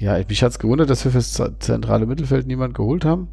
ja, 0.00 0.18
mich 0.26 0.42
hat's 0.42 0.58
gewundert, 0.58 0.88
dass 0.88 1.04
wir 1.04 1.12
fürs 1.12 1.38
zentrale 1.58 2.06
Mittelfeld 2.06 2.46
niemand 2.46 2.74
geholt 2.74 3.04
haben. 3.04 3.28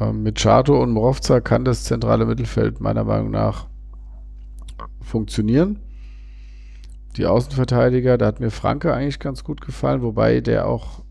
Ähm, 0.00 0.22
mit 0.22 0.38
Chato 0.38 0.80
und 0.80 0.92
Morovza 0.92 1.40
kann 1.40 1.64
das 1.64 1.82
zentrale 1.82 2.26
Mittelfeld 2.26 2.80
meiner 2.80 3.02
Meinung 3.02 3.32
nach 3.32 3.66
funktionieren. 5.02 5.80
Die 7.16 7.26
Außenverteidiger, 7.26 8.18
da 8.18 8.26
hat 8.26 8.38
mir 8.38 8.50
Franke 8.50 8.94
eigentlich 8.94 9.18
ganz 9.18 9.42
gut 9.42 9.60
gefallen, 9.60 10.02
wobei 10.02 10.40
der 10.40 10.68
auch 10.68 11.02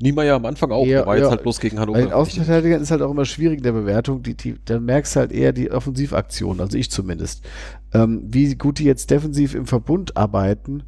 Niemeyer 0.00 0.34
am 0.34 0.46
Anfang 0.46 0.72
auch, 0.72 0.84
Ja, 0.84 0.98
der 0.98 1.06
war 1.06 1.16
jetzt 1.16 1.24
ja. 1.26 1.30
halt 1.30 1.42
bloß 1.42 1.60
gegen 1.60 1.78
Hannover. 1.78 1.98
bei 1.98 2.04
den 2.04 2.12
Außenverteidigern 2.12 2.82
ist 2.82 2.90
halt 2.90 3.02
auch 3.02 3.10
immer 3.12 3.26
schwierig 3.26 3.58
in 3.58 3.62
der 3.62 3.72
Bewertung. 3.72 4.22
Die, 4.22 4.34
die, 4.34 4.56
da 4.64 4.80
merkst 4.80 5.14
du 5.14 5.20
halt 5.20 5.32
eher 5.32 5.52
die 5.52 5.70
Offensivaktion, 5.70 6.60
also 6.60 6.76
ich 6.76 6.90
zumindest. 6.90 7.44
Ähm, 7.92 8.22
wie 8.24 8.56
gut 8.56 8.80
die 8.80 8.84
jetzt 8.84 9.10
defensiv 9.10 9.54
im 9.54 9.66
Verbund 9.66 10.16
arbeiten. 10.16 10.82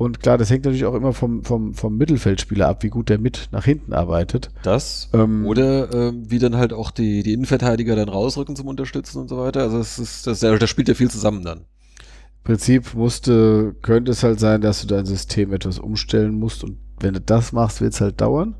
Und 0.00 0.20
klar, 0.20 0.38
das 0.38 0.48
hängt 0.48 0.64
natürlich 0.64 0.86
auch 0.86 0.94
immer 0.94 1.12
vom, 1.12 1.44
vom, 1.44 1.74
vom 1.74 1.98
Mittelfeldspieler 1.98 2.66
ab, 2.66 2.82
wie 2.82 2.88
gut 2.88 3.10
der 3.10 3.18
mit 3.18 3.50
nach 3.52 3.66
hinten 3.66 3.92
arbeitet. 3.92 4.48
Das. 4.62 5.10
Ähm, 5.12 5.44
Oder 5.44 5.92
ähm, 5.92 6.22
wie 6.30 6.38
dann 6.38 6.56
halt 6.56 6.72
auch 6.72 6.90
die, 6.90 7.22
die 7.22 7.34
Innenverteidiger 7.34 7.96
dann 7.96 8.08
rausrücken 8.08 8.56
zum 8.56 8.66
Unterstützen 8.66 9.18
und 9.18 9.28
so 9.28 9.36
weiter. 9.36 9.60
Also 9.60 9.78
es 9.78 9.98
ist, 9.98 10.26
das, 10.26 10.40
das 10.40 10.70
spielt 10.70 10.88
ja 10.88 10.94
viel 10.94 11.10
zusammen 11.10 11.44
dann. 11.44 11.58
Im 11.58 12.44
Prinzip 12.44 12.94
musste, 12.94 13.76
könnte 13.82 14.12
es 14.12 14.22
halt 14.22 14.40
sein, 14.40 14.62
dass 14.62 14.80
du 14.80 14.86
dein 14.86 15.04
System 15.04 15.52
etwas 15.52 15.78
umstellen 15.78 16.38
musst 16.38 16.64
und 16.64 16.78
wenn 16.98 17.12
du 17.12 17.20
das 17.20 17.52
machst, 17.52 17.82
wird 17.82 17.92
es 17.92 18.00
halt 18.00 18.22
dauern. 18.22 18.54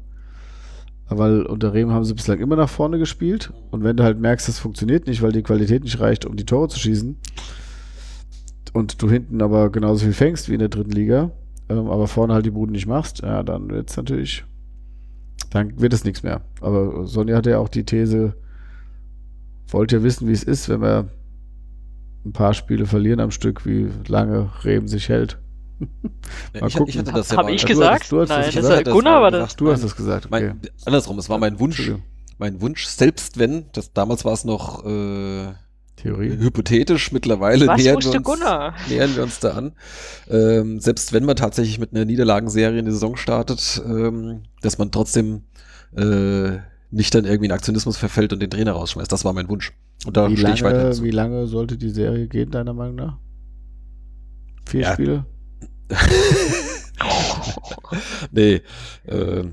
Weil 1.09 1.47
unter 1.47 1.73
Rehm 1.73 1.91
haben 1.91 2.05
sie 2.05 2.13
bislang 2.13 2.41
immer 2.41 2.57
nach 2.57 2.69
vorne 2.69 2.99
gespielt 2.99 3.51
und 3.71 3.83
wenn 3.83 3.97
du 3.97 4.05
halt 4.05 4.21
merkst, 4.21 4.47
das 4.47 4.59
funktioniert 4.59 5.07
nicht, 5.07 5.23
weil 5.23 5.33
die 5.33 5.43
Qualität 5.43 5.85
nicht 5.85 6.01
reicht, 6.01 6.27
um 6.27 6.37
die 6.37 6.45
Tore 6.45 6.69
zu 6.69 6.79
schießen 6.79 7.17
und 8.73 9.01
du 9.03 9.11
hinten 9.11 9.43
aber 9.43 9.71
genauso 9.71 10.05
viel 10.05 10.13
fängst 10.15 10.49
wie 10.49 10.55
in 10.55 10.59
der 10.61 10.69
dritten 10.69 10.91
Liga, 10.93 11.31
ähm, 11.69 11.89
aber 11.89 12.07
vorne 12.09 12.35
halt 12.35 12.47
die 12.47 12.51
Buden 12.51 12.73
nicht 12.73 12.87
machst, 12.87 13.21
ja, 13.23 13.43
dann 13.43 13.69
wird 13.71 13.91
es 13.91 13.97
natürlich, 13.97 14.45
dann 15.51 15.81
wird 15.81 15.93
es 15.93 16.05
nichts 16.05 16.23
mehr. 16.23 16.43
Aber 16.61 17.07
Sonja 17.07 17.37
hatte 17.37 17.51
ja 17.51 17.59
auch 17.59 17.69
die 17.69 17.85
These, 17.85 18.35
wollt 19.69 19.93
ihr 19.93 20.03
wissen, 20.03 20.29
wie 20.29 20.33
es 20.33 20.43
ist, 20.43 20.69
wenn 20.69 20.83
wir 20.83 21.09
ein 22.25 22.33
paar 22.33 22.55
Spiele 22.55 22.87
verlieren 22.87 23.21
am 23.21 23.31
Stück, 23.31 23.65
wie 23.67 23.89
lange 24.09 24.51
Rehm 24.65 24.89
sich 24.89 25.09
hält. 25.09 25.39
Ja, 25.81 25.87
Mal 26.61 26.67
ich, 26.69 26.75
gucken. 26.75 26.89
ich 26.91 26.99
hatte 26.99 27.11
Hab- 27.13 27.17
das 27.17 27.31
ja 27.31 27.37
hab 27.39 27.47
mal- 27.47 27.55
ich 27.55 27.63
du 27.63 27.69
gesagt? 27.69 28.13
du 28.13 28.21
hast 28.21 28.29
das 28.29 28.39
Nein, 28.47 28.55
gesagt. 28.55 28.77
das 28.79 28.85
das 28.85 28.93
Gunnar 28.95 29.23
war 29.23 29.31
gesagt. 29.31 29.51
das. 29.53 29.57
Du 29.57 29.71
hast 29.73 29.85
das 29.85 29.97
gesagt, 29.97 30.27
okay. 30.27 30.49
Mein, 30.49 30.61
andersrum, 30.85 31.19
es 31.19 31.29
war 31.31 31.39
mein 31.39 31.59
Wunsch. 31.59 31.93
Mein 32.39 32.61
Wunsch, 32.61 32.85
selbst 32.87 33.39
wenn, 33.39 33.67
das, 33.73 33.93
damals 33.93 34.25
war 34.25 34.33
es 34.33 34.45
noch 34.45 34.85
äh, 34.85 35.53
Theorie. 36.03 36.31
hypothetisch, 36.31 37.13
mittlerweile 37.13 37.67
Was 37.67 37.83
nähern 37.83 38.01
wir, 38.03 38.15
uns, 38.15 38.23
Gunnar? 38.23 38.75
nähern 38.89 39.15
wir 39.17 39.23
uns 39.23 39.39
da 39.41 39.51
an. 39.53 39.73
Ähm, 40.29 40.81
selbst 40.81 41.13
wenn 41.13 41.25
man 41.25 41.37
tatsächlich 41.37 41.79
mit 41.79 41.93
einer 41.95 42.05
Niederlagenserie 42.05 42.79
in 42.79 42.85
die 42.87 42.91
Saison 42.93 43.17
startet, 43.17 43.83
ähm, 43.87 44.43
dass 44.63 44.79
man 44.79 44.91
trotzdem 44.91 45.43
äh, 45.97 46.59
nicht 46.91 47.15
dann 47.15 47.25
irgendwie 47.25 47.47
in 47.47 47.53
Aktionismus 47.53 47.97
verfällt 47.97 48.33
und 48.33 48.41
den 48.41 48.51
Trainer 48.51 48.73
rausschmeißt. 48.73 49.11
Das 49.13 49.25
war 49.25 49.33
mein 49.33 49.49
Wunsch. 49.49 49.73
Und 50.07 50.17
da 50.17 50.29
Wie 50.31 50.37
stehe 50.37 50.55
ich 50.55 50.63
weiter 50.63 50.85
dazu. 50.85 51.05
wie 51.05 51.11
lange 51.11 51.47
sollte 51.47 51.77
die 51.77 51.91
Serie 51.91 52.27
gehen, 52.29 52.51
deiner 52.51 52.73
Meinung 52.73 52.97
nach? 52.97 53.19
Vier 54.67 54.81
Ja. 54.83 54.93
Spiele? 54.95 55.27
nee, 58.33 58.63
äh, 59.07 59.45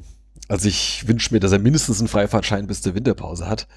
also 0.48 0.68
ich 0.68 1.08
wünsche 1.08 1.34
mir, 1.34 1.40
dass 1.40 1.52
er 1.52 1.60
mindestens 1.60 2.00
einen 2.00 2.08
Freifahrtschein 2.08 2.68
bis 2.68 2.82
zur 2.82 2.96
Winterpause 2.96 3.48
hat. 3.48 3.68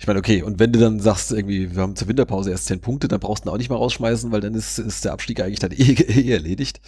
Ich 0.00 0.06
meine, 0.06 0.20
okay, 0.20 0.42
und 0.44 0.60
wenn 0.60 0.70
du 0.72 0.78
dann 0.78 1.00
sagst, 1.00 1.32
irgendwie, 1.32 1.74
wir 1.74 1.82
haben 1.82 1.96
zur 1.96 2.06
Winterpause 2.06 2.52
erst 2.52 2.66
zehn 2.66 2.80
Punkte, 2.80 3.08
dann 3.08 3.18
brauchst 3.18 3.44
du 3.44 3.48
ihn 3.48 3.52
auch 3.52 3.58
nicht 3.58 3.68
mal 3.68 3.74
rausschmeißen, 3.76 4.30
weil 4.30 4.40
dann 4.40 4.54
ist, 4.54 4.78
ist 4.78 5.04
der 5.04 5.12
Abstieg 5.12 5.40
eigentlich 5.40 5.58
dann 5.58 5.72
eh, 5.76 5.76
eh 5.92 6.30
erledigt. 6.32 6.80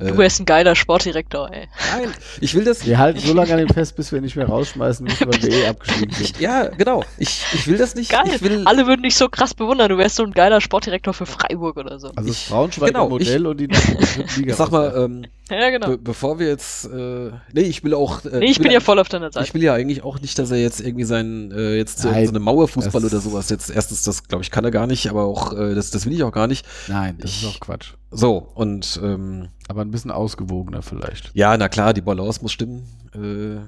Du 0.00 0.06
Äh, 0.06 0.18
wärst 0.18 0.40
ein 0.40 0.46
geiler 0.46 0.74
Sportdirektor, 0.74 1.48
ey. 1.52 1.68
nein, 1.96 2.08
ich 2.40 2.54
will 2.56 2.64
das. 2.64 2.84
Wir 2.84 2.98
halten 2.98 3.20
so 3.20 3.32
lange 3.34 3.52
an 3.52 3.58
dem 3.58 3.68
fest, 3.68 3.94
bis 3.94 4.10
wir 4.10 4.20
nicht 4.20 4.34
mehr 4.34 4.46
rausschmeißen 4.48 5.04
müssen, 5.06 5.28
weil 5.28 5.40
wir 5.42 5.50
eh 5.52 5.66
abgestiegen 5.68 6.10
Ich, 6.10 6.16
sind. 6.26 6.40
ja, 6.40 6.66
genau. 6.68 7.04
Ich, 7.18 7.44
ich 7.54 7.68
will 7.68 7.78
das 7.78 7.94
nicht. 7.94 8.10
Geil. 8.10 8.32
Ich 8.34 8.42
will, 8.42 8.62
Alle 8.66 8.88
würden 8.88 9.04
dich 9.04 9.14
so 9.14 9.28
krass 9.28 9.54
bewundern, 9.54 9.88
du 9.88 9.96
wärst 9.98 10.16
so 10.16 10.24
ein 10.24 10.32
geiler 10.32 10.60
Sportdirektor 10.60 11.14
für 11.14 11.26
Freiburg 11.26 11.76
oder 11.76 12.00
so. 12.00 12.08
Also 12.16 12.28
das 12.28 12.36
Ich- 12.42 12.48
Braunschweiger 12.48 12.92
genau, 12.94 13.08
Modell 13.08 13.46
und 13.46 13.58
die 13.60 13.66
Liga. 14.36 14.50
ich 14.50 14.56
sag 14.56 14.72
mal, 14.72 14.92
ähm, 14.96 15.24
Ja, 15.48 15.70
genau. 15.70 15.86
be 15.88 15.98
bevor 15.98 16.38
wir 16.40 16.48
jetzt, 16.48 16.86
äh, 16.86 17.30
nee, 17.52 17.60
ich 17.62 17.84
will 17.84 17.94
auch. 17.94 18.24
Äh, 18.24 18.40
nee, 18.40 18.46
ich 18.46 18.58
will 18.58 18.64
bin 18.64 18.72
ja 18.72 18.80
voll 18.80 18.98
auf 18.98 19.08
deiner 19.08 19.28
Ich 19.28 19.34
Seite. 19.34 19.54
will 19.54 19.62
ja 19.62 19.74
eigentlich 19.74 20.02
auch 20.02 20.20
nicht, 20.20 20.36
dass 20.40 20.50
er 20.50 20.56
jetzt 20.58 20.80
irgendwie 20.80 21.04
sein, 21.04 21.52
äh, 21.52 21.76
jetzt 21.76 22.00
so, 22.00 22.10
Nein, 22.10 22.24
so 22.26 22.30
eine 22.32 22.40
Mauerfußball 22.40 23.04
oder 23.04 23.20
sowas 23.20 23.48
jetzt, 23.50 23.70
erstens, 23.70 24.02
das 24.02 24.24
glaube 24.26 24.42
ich, 24.42 24.50
kann 24.50 24.64
er 24.64 24.72
gar 24.72 24.86
nicht, 24.88 25.08
aber 25.08 25.24
auch, 25.24 25.52
äh, 25.52 25.74
das, 25.76 25.90
das 25.90 26.04
will 26.04 26.12
ich 26.14 26.24
auch 26.24 26.32
gar 26.32 26.48
nicht. 26.48 26.66
Nein, 26.88 27.16
das 27.20 27.30
Ich- 27.30 27.42
ist 27.44 27.48
auch 27.48 27.60
Quatsch. 27.60 27.92
So, 28.10 28.38
und 28.54 28.98
ähm, 29.02 29.48
Aber 29.68 29.82
ein 29.82 29.90
bisschen 29.90 30.10
ausgewogener 30.10 30.82
vielleicht. 30.82 31.30
ja, 31.34 31.56
na 31.56 31.68
klar, 31.68 31.94
die 31.94 32.00
Balance 32.00 32.40
muss 32.42 32.52
stimmen. 32.52 32.86
Äh, 33.14 33.60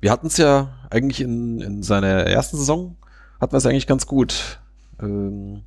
wir 0.00 0.10
hatten 0.10 0.26
es 0.28 0.36
ja 0.36 0.70
eigentlich 0.90 1.20
in, 1.20 1.60
in 1.60 1.82
seiner 1.82 2.08
ersten 2.26 2.56
Saison, 2.56 2.96
hatten 3.40 3.52
wir 3.52 3.58
es 3.58 3.66
eigentlich 3.66 3.86
ganz 3.86 4.06
gut. 4.06 4.58
Ähm, 5.00 5.62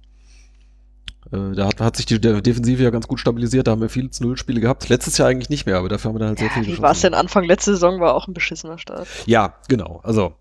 äh, 1.31 1.55
da 1.55 1.67
hat, 1.67 1.79
hat 1.81 1.95
sich 1.97 2.05
die 2.05 2.19
De- 2.19 2.41
Defensive 2.41 2.83
ja 2.83 2.89
ganz 2.89 3.07
gut 3.07 3.19
stabilisiert, 3.19 3.67
da 3.67 3.71
haben 3.71 3.81
wir 3.81 3.89
viele 3.89 4.09
zu 4.09 4.23
Null-Spiele 4.23 4.59
gehabt. 4.61 4.89
Letztes 4.89 5.17
Jahr 5.17 5.29
eigentlich 5.29 5.49
nicht 5.49 5.65
mehr, 5.65 5.77
aber 5.77 5.89
dafür 5.89 6.09
haben 6.09 6.15
wir 6.15 6.19
dann 6.19 6.27
halt 6.29 6.39
sehr 6.39 6.47
Ja, 6.49 6.53
viele 6.53 6.77
wie 6.77 6.81
war 6.81 6.91
es 6.91 7.01
denn 7.01 7.13
Anfang 7.13 7.43
letzte 7.45 7.71
Saison? 7.71 7.99
War 7.99 8.13
auch 8.15 8.27
ein 8.27 8.33
beschissener 8.33 8.77
Start. 8.77 9.07
Ja, 9.25 9.55
genau. 9.67 10.01
Also, 10.03 10.33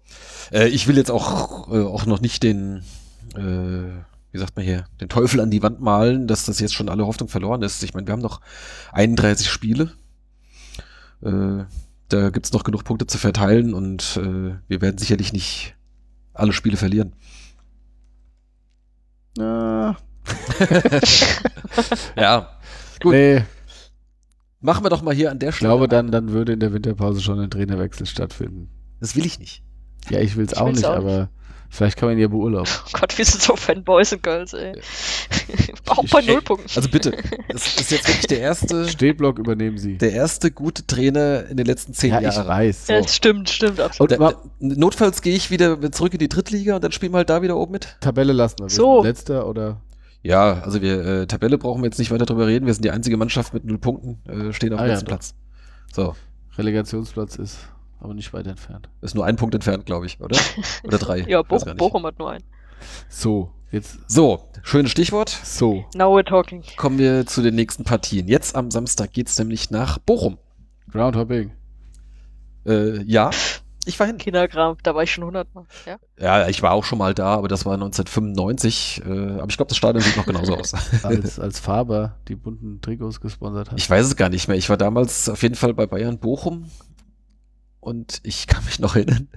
äh, 0.53 0.69
ich 0.69 0.87
will 0.89 0.97
jetzt 0.97 1.11
auch, 1.11 1.73
äh, 1.73 1.83
auch 1.83 2.07
noch 2.07 2.21
nicht 2.21 2.43
den, 2.43 2.83
äh, 3.37 4.03
wie 4.33 4.39
sagt 4.39 4.57
man 4.57 4.65
hier, 4.65 4.85
den 5.01 5.09
Teufel 5.09 5.41
an 5.41 5.51
die 5.51 5.63
Wand 5.63 5.81
malen, 5.81 6.27
dass 6.29 6.45
das 6.47 6.61
jetzt 6.61 6.75
schon 6.75 6.89
alle 6.89 7.07
Hoffnung 7.07 7.29
verloren 7.29 7.63
ist. 7.63 7.83
Ich 7.83 7.95
meine, 7.95 8.07
wir 8.07 8.13
haben 8.13 8.21
noch 8.23 8.41
31 8.93 9.49
Spiele. 9.51 9.93
Äh, 11.23 11.65
da 12.09 12.31
gibt's 12.31 12.53
noch 12.53 12.65
genug 12.65 12.83
Punkte 12.85 13.07
zu 13.07 13.19
verteilen 13.19 13.75
und 13.75 14.17
äh, 14.21 14.55
wir 14.67 14.81
werden 14.81 14.99
sicherlich 14.99 15.33
nicht 15.33 15.77
alle 16.35 16.53
Spiele 16.53 16.77
verlieren. 16.77 17.13
Na, 19.37 19.97
Ja, 22.17 22.49
Gut. 23.03 23.13
nee, 23.13 23.43
machen 24.61 24.85
wir 24.85 24.91
doch 24.91 25.03
mal 25.03 25.15
hier 25.15 25.31
an 25.31 25.39
der 25.39 25.51
ich 25.51 25.57
Stelle. 25.57 25.71
glaube, 25.71 25.89
dann, 25.89 26.11
dann 26.11 26.31
würde 26.33 26.53
in 26.53 26.61
der 26.61 26.73
Winterpause 26.73 27.21
schon 27.21 27.41
ein 27.41 27.51
Trainerwechsel 27.51 28.07
stattfinden. 28.07 28.69
Das 29.01 29.17
will 29.17 29.25
ich 29.27 29.39
nicht. 29.39 29.63
Ja, 30.11 30.19
ich 30.21 30.37
will 30.37 30.45
es 30.47 30.53
Ich 30.53 30.59
auch 30.59 30.71
nicht, 30.71 30.85
auch 30.85 30.97
aber 30.97 31.31
Vielleicht 31.73 31.97
kann 31.97 32.09
man 32.09 32.19
ihn 32.19 32.23
ja 32.23 32.27
beurlauben. 32.27 32.69
Oh 32.87 32.99
Gott, 32.99 33.17
wir 33.17 33.25
sind 33.25 33.41
so 33.43 33.55
Fanboys 33.55 34.13
und 34.13 34.25
Girls, 34.25 34.55
ey. 34.55 34.73
Auch 35.87 36.05
bei 36.11 36.19
Ich- 36.19 36.27
Nullpunkten. 36.27 36.69
Also 36.75 36.89
bitte, 36.89 37.13
das 37.49 37.81
ist 37.81 37.93
jetzt 37.93 38.09
wirklich 38.09 38.27
der 38.27 38.41
erste, 38.41 38.89
Stehblock 38.89 39.39
übernehmen 39.39 39.79
Sie. 39.79 39.97
der 39.97 40.13
erste 40.13 40.51
gute 40.51 40.85
Trainer 40.85 41.47
in 41.49 41.57
den 41.57 41.67
letzten 41.67 41.95
zehn 41.95 42.11
ja, 42.11 42.19
ich 42.19 42.25
Jahren. 42.35 42.49
weiß. 42.49 42.89
Ja, 42.89 42.97
So. 42.97 43.03
das 43.05 43.15
stimmt, 43.15 43.49
stimmt, 43.51 43.79
absolut. 43.79 44.13
Und 44.13 44.21
Da, 44.21 44.35
notfalls 44.59 45.23
gehe 45.23 45.37
ich 45.37 45.53
wieder 45.53 45.81
zurück 45.93 46.13
in 46.13 46.19
die 46.19 46.29
Drittliga 46.29 46.75
und 46.75 46.83
dann 46.83 46.91
spielen 46.91 47.13
wir 47.13 47.19
halt 47.19 47.31
da 47.31 47.41
wieder 47.41 47.57
oben 47.57 47.71
mit. 47.71 47.97
Tabelle 48.01 48.33
lassen 48.33 48.57
wir. 48.59 48.69
So. 48.69 49.05
Letzter 49.05 49.47
oder? 49.47 49.81
Ja, 50.23 50.61
also 50.63 50.83
wir, 50.83 51.05
äh, 51.05 51.27
Tabelle 51.27 51.57
brauchen 51.59 51.81
wir 51.83 51.87
jetzt 51.87 51.99
nicht 51.99 52.11
weiter 52.11 52.27
drüber 52.27 52.47
reden. 52.47 52.67
Wir 52.67 52.75
sind 52.75 52.85
die 52.85 52.91
einzige 52.91 53.17
Mannschaft 53.17 53.55
mit 53.55 53.65
null 53.65 53.79
Punkten, 53.79 54.19
äh, 54.29 54.53
stehen 54.53 54.73
auf 54.75 54.79
dem 54.81 54.85
Ah, 54.85 54.87
ja, 54.87 54.93
letzten 54.93 55.07
doch. 55.07 55.13
Platz. 55.13 55.35
So, 55.93 56.15
Relegationsplatz 56.59 57.37
ist 57.37 57.59
aber 58.01 58.15
nicht 58.15 58.33
weit 58.33 58.47
entfernt. 58.47 58.89
ist 59.03 59.15
nur 59.15 59.25
ein 59.27 59.37
Punkt 59.37 59.55
entfernt, 59.55 59.87
glaube 59.87 60.07
ich, 60.07 60.21
oder? 60.21 60.39
Oder 60.85 60.99
drei? 60.99 61.21
ja, 61.21 61.43
Bo. 61.43 61.59
Bochum 61.77 62.05
hat 62.07 62.19
nur 62.19 62.31
einen. 62.31 62.45
So, 63.09 63.53
jetzt 63.71 63.99
So, 64.11 64.49
schönes 64.63 64.91
Stichwort. 64.91 65.29
so. 65.31 65.85
Now 65.95 66.15
we're 66.17 66.25
talking. 66.27 66.63
Kommen 66.77 66.99
wir 66.99 67.27
zu 67.27 67.43
den 67.43 67.55
nächsten 67.55 67.85
Partien. 67.85 68.27
Jetzt 68.29 68.55
am 68.57 68.71
Samstag 68.71 69.13
geht's 69.13 69.39
nämlich 69.39 69.71
nach 69.71 69.99
Bochum. 69.99 70.39
Groundhopping. 70.91 71.53
Äh, 72.67 73.03
ja, 73.05 73.31
ich 73.85 73.99
war 73.99 74.07
hin. 74.07 74.19
Kinderkram, 74.19 74.77
da 74.83 74.95
war 74.95 75.03
ich 75.03 75.13
schon 75.13 75.25
hundertmal. 75.25 75.65
Ja? 75.87 75.99
Ja, 76.19 76.49
ich 76.49 76.63
war 76.63 76.73
auch 76.73 76.85
schon 76.85 76.99
mal 76.99 77.15
da, 77.15 77.35
aber 77.35 77.49
das 77.49 77.65
war 77.65 77.75
1995. 77.75 79.03
Äh, 79.05 79.11
aber 79.11 79.49
ich 79.49 79.57
glaube, 79.57 79.69
das 79.69 79.77
Stadion 79.77 80.03
sieht 80.03 80.17
noch 80.17 80.27
genauso 80.27 80.57
aus. 80.57 80.75
Als, 81.03 81.41
als 81.41 81.61
Faber 81.61 82.17
die 82.29 82.35
bunten 82.35 82.81
Trikots 82.81 83.21
gesponsert 83.21 83.71
hat. 83.71 83.79
Ich 83.79 83.89
weiß 83.89 84.07
es 84.07 84.17
gar 84.17 84.29
nicht 84.29 84.49
mehr. 84.49 84.57
Ich 84.57 84.69
war 84.69 84.77
damals 84.77 85.29
auf 85.29 85.43
jeden 85.43 85.55
Fall 85.55 85.75
bei 85.75 85.87
Bayern 85.87 86.19
Bochum 86.19 86.71
und 87.81 88.21
ich 88.23 88.47
kann 88.47 88.65
mich 88.65 88.79
noch 88.79 88.95
erinnern. 88.97 89.29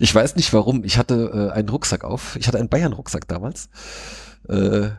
Ich 0.00 0.14
weiß 0.14 0.36
nicht 0.36 0.52
warum. 0.52 0.84
Ich 0.84 0.98
hatte 0.98 1.50
äh, 1.52 1.56
einen 1.56 1.68
Rucksack 1.68 2.04
auf. 2.04 2.36
Ich 2.36 2.48
hatte 2.48 2.58
einen 2.58 2.68
Bayern-Rucksack 2.68 3.28
damals. 3.28 3.70
Äh, 4.48 4.90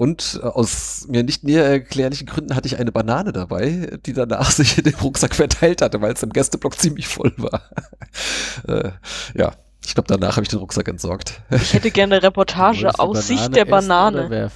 und 0.00 0.40
äh, 0.42 0.46
aus 0.46 1.04
mir 1.08 1.22
nicht 1.22 1.44
näher 1.44 1.66
erklärlichen 1.66 2.26
Gründen 2.26 2.56
hatte 2.56 2.66
ich 2.66 2.78
eine 2.78 2.90
Banane 2.90 3.34
dabei, 3.34 3.98
die 4.06 4.14
danach 4.14 4.50
sich 4.50 4.78
in 4.78 4.84
dem 4.84 4.94
Rucksack 4.94 5.34
verteilt 5.34 5.82
hatte, 5.82 6.00
weil 6.00 6.14
es 6.14 6.22
im 6.22 6.30
Gästeblock 6.30 6.78
ziemlich 6.78 7.06
voll 7.06 7.34
war. 7.36 7.60
äh, 8.66 8.92
ja, 9.34 9.52
ich 9.84 9.92
glaube, 9.92 10.08
danach 10.08 10.36
habe 10.36 10.44
ich 10.44 10.48
den 10.48 10.58
Rucksack 10.58 10.88
entsorgt. 10.88 11.42
Ich 11.50 11.74
hätte 11.74 11.90
gerne 11.90 12.14
eine 12.14 12.22
Reportage 12.22 12.98
aus 12.98 13.26
Sicht 13.26 13.54
der 13.54 13.66
Banane. 13.66 14.50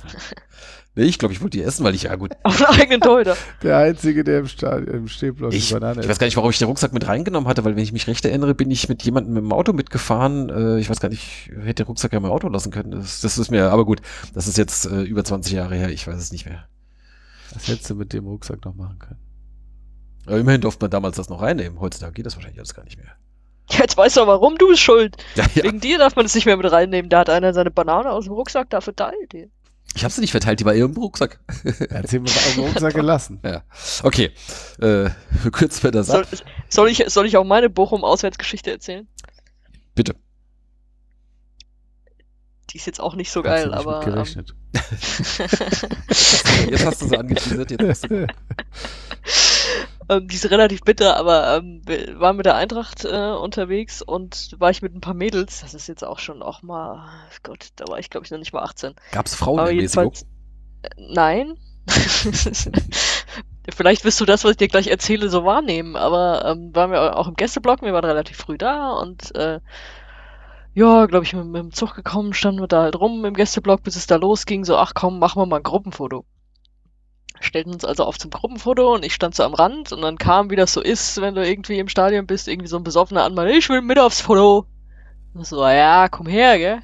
nee, 0.94 1.04
ich 1.04 1.18
glaube, 1.18 1.34
ich 1.34 1.40
wollte 1.40 1.58
die 1.58 1.64
essen, 1.64 1.84
weil 1.84 1.94
ich, 1.94 2.04
ja 2.04 2.14
gut, 2.16 2.32
Auf 2.42 2.64
einen 2.64 2.80
eigenen 2.80 3.00
Torhüter. 3.00 3.36
Der 3.62 3.78
Einzige, 3.78 4.24
der 4.24 4.40
im, 4.40 4.48
Stadion, 4.48 4.94
im 4.94 5.08
Stehblock 5.08 5.52
Ich, 5.52 5.68
die 5.68 5.74
Banane 5.74 6.00
ich 6.00 6.08
weiß 6.08 6.18
gar 6.18 6.26
nicht, 6.26 6.36
warum 6.36 6.50
ich 6.50 6.58
den 6.58 6.68
Rucksack 6.68 6.92
mit 6.92 7.06
reingenommen 7.06 7.48
hatte, 7.48 7.64
weil 7.64 7.76
wenn 7.76 7.82
ich 7.82 7.92
mich 7.92 8.06
recht 8.06 8.24
erinnere, 8.24 8.54
bin 8.54 8.70
ich 8.70 8.88
mit 8.88 9.02
jemandem 9.02 9.34
mit 9.34 9.42
dem 9.42 9.52
Auto 9.52 9.72
mitgefahren. 9.72 10.50
Äh, 10.50 10.78
ich 10.78 10.90
weiß 10.90 11.00
gar 11.00 11.08
nicht, 11.08 11.50
ich 11.50 11.56
hätte 11.64 11.84
den 11.84 11.86
Rucksack 11.86 12.12
ja 12.12 12.18
im 12.18 12.24
Auto 12.24 12.48
lassen 12.48 12.70
können. 12.70 12.92
Das, 12.92 13.20
das 13.20 13.38
ist 13.38 13.50
mir, 13.50 13.70
aber 13.70 13.84
gut, 13.84 14.00
das 14.34 14.48
ist 14.48 14.58
jetzt 14.58 14.86
äh, 14.86 15.02
über 15.02 15.24
20 15.24 15.52
Jahre 15.52 15.74
her, 15.74 15.90
ich 15.90 16.06
weiß 16.06 16.16
es 16.16 16.32
nicht 16.32 16.46
mehr. 16.46 16.66
Was 17.52 17.68
hättest 17.68 17.90
du 17.90 17.94
mit 17.94 18.12
dem 18.12 18.26
Rucksack 18.26 18.64
noch 18.64 18.74
machen 18.74 18.98
können? 18.98 19.20
Aber 20.26 20.38
immerhin 20.38 20.60
durfte 20.60 20.84
man 20.84 20.90
damals 20.90 21.16
das 21.16 21.28
noch 21.28 21.42
reinnehmen. 21.42 21.80
Heutzutage 21.80 22.12
geht 22.12 22.26
das 22.26 22.34
wahrscheinlich 22.36 22.58
alles 22.58 22.74
gar 22.74 22.84
nicht 22.84 22.96
mehr. 22.96 23.12
Ja, 23.70 23.80
Jetzt 23.80 23.96
weißt 23.96 24.16
du 24.16 24.26
warum, 24.26 24.58
du 24.58 24.68
bist 24.68 24.80
schuld. 24.80 25.16
Ja, 25.36 25.44
ja. 25.54 25.64
Wegen 25.64 25.80
dir 25.80 25.98
darf 25.98 26.16
man 26.16 26.26
es 26.26 26.34
nicht 26.34 26.46
mehr 26.46 26.56
mit 26.56 26.70
reinnehmen. 26.70 27.08
Da 27.08 27.20
hat 27.20 27.30
einer 27.30 27.52
seine 27.54 27.70
Banane 27.70 28.10
aus 28.10 28.24
dem 28.24 28.34
Rucksack 28.34 28.70
da 28.70 28.80
verteilt. 28.80 29.34
ey. 29.34 29.50
Ich 29.94 30.02
habe 30.02 30.12
sie 30.12 30.20
nicht 30.20 30.32
verteilt, 30.32 30.58
die 30.60 30.64
war 30.64 30.74
eher 30.74 30.86
im 30.86 30.96
Rucksack. 30.96 31.38
Er 31.88 31.98
hat 32.00 32.08
sie 32.08 32.18
auf 32.18 32.54
dem 32.54 32.64
Rucksack 32.64 32.94
gelassen. 32.94 33.40
Ja. 33.44 33.62
Okay, 34.02 34.32
äh, 34.80 35.10
kürzen 35.52 35.84
wir 35.84 35.90
das 35.92 36.08
Soll, 36.08 36.22
ab. 36.22 36.28
soll, 36.68 36.88
ich, 36.90 37.04
soll 37.08 37.26
ich 37.26 37.36
auch 37.36 37.44
meine 37.44 37.70
Bochum-Auswärtsgeschichte 37.70 38.70
erzählen? 38.72 39.06
Bitte. 39.94 40.16
Die 42.70 42.78
ist 42.78 42.86
jetzt 42.86 43.00
auch 43.00 43.14
nicht 43.14 43.30
so 43.30 43.40
Hast 43.40 43.44
geil, 43.44 43.72
aber. 43.72 43.98
mit 44.04 44.06
gerechnet. 44.14 44.54
Ähm, 44.74 44.80
Jetzt 46.70 46.84
hast 46.86 47.02
du 47.02 47.06
sie 47.08 47.16
angeteasert, 47.16 47.70
jetzt 47.70 47.88
hast 47.88 48.10
du 48.10 48.26
ähm, 50.08 50.28
die 50.28 50.36
ist 50.36 50.50
relativ 50.50 50.82
bitter, 50.82 51.16
aber 51.16 51.56
ähm, 51.56 51.82
wir 51.86 52.18
waren 52.20 52.36
mit 52.36 52.46
der 52.46 52.56
Eintracht 52.56 53.04
äh, 53.04 53.32
unterwegs 53.32 54.02
und 54.02 54.54
war 54.58 54.70
ich 54.70 54.82
mit 54.82 54.94
ein 54.94 55.00
paar 55.00 55.14
Mädels. 55.14 55.60
Das 55.60 55.74
ist 55.74 55.86
jetzt 55.88 56.04
auch 56.04 56.18
schon 56.18 56.42
auch 56.42 56.62
mal, 56.62 57.08
Gott, 57.42 57.68
da 57.76 57.88
war 57.88 57.98
ich 57.98 58.10
glaube 58.10 58.24
ich 58.26 58.30
noch 58.30 58.38
nicht 58.38 58.52
mal 58.52 58.62
18. 58.62 58.94
Gab's 59.10 59.36
Aber 59.56 59.66
Frauenermäßigung? 59.66 60.12
jedenfalls, 60.12 60.22
äh, 60.82 60.88
nein. 60.98 61.58
Vielleicht 63.74 64.04
wirst 64.04 64.20
du 64.20 64.24
das, 64.26 64.44
was 64.44 64.52
ich 64.52 64.56
dir 64.58 64.68
gleich 64.68 64.88
erzähle, 64.88 65.28
so 65.30 65.44
wahrnehmen, 65.44 65.96
aber 65.96 66.44
ähm, 66.44 66.74
waren 66.74 66.90
wir 66.90 67.16
auch 67.16 67.28
im 67.28 67.34
Gästeblock, 67.34 67.82
wir 67.82 67.92
waren 67.92 68.04
relativ 68.04 68.36
früh 68.36 68.58
da 68.58 68.92
und 68.92 69.34
äh, 69.34 69.60
ja, 70.74 71.06
glaube 71.06 71.24
ich, 71.24 71.32
mit, 71.32 71.46
mit 71.46 71.62
dem 71.62 71.72
Zug 71.72 71.94
gekommen, 71.94 72.34
standen 72.34 72.60
wir 72.60 72.68
da 72.68 72.82
halt 72.82 72.96
rum 72.96 73.24
im 73.24 73.34
Gästeblock, 73.34 73.82
bis 73.82 73.96
es 73.96 74.06
da 74.06 74.16
losging, 74.16 74.64
so, 74.64 74.76
ach 74.76 74.92
komm, 74.94 75.18
machen 75.18 75.40
wir 75.40 75.46
mal 75.46 75.58
ein 75.58 75.62
Gruppenfoto. 75.62 76.26
Stellten 77.44 77.72
uns 77.72 77.84
also 77.84 78.04
auf 78.04 78.18
zum 78.18 78.30
Gruppenfoto 78.30 78.94
und 78.94 79.04
ich 79.04 79.14
stand 79.14 79.34
so 79.34 79.42
am 79.42 79.54
Rand 79.54 79.92
und 79.92 80.02
dann 80.02 80.18
kam, 80.18 80.50
wie 80.50 80.56
das 80.56 80.72
so 80.72 80.80
ist, 80.80 81.20
wenn 81.20 81.34
du 81.34 81.46
irgendwie 81.46 81.78
im 81.78 81.88
Stadion 81.88 82.26
bist, 82.26 82.48
irgendwie 82.48 82.68
so 82.68 82.76
ein 82.76 82.84
besoffener 82.84 83.24
Anmann, 83.24 83.48
ich 83.48 83.68
will 83.68 83.82
mit 83.82 83.98
aufs 83.98 84.20
Foto. 84.20 84.66
Und 85.34 85.46
so, 85.46 85.66
ja, 85.66 86.08
komm 86.08 86.26
her, 86.26 86.58
gell? 86.58 86.82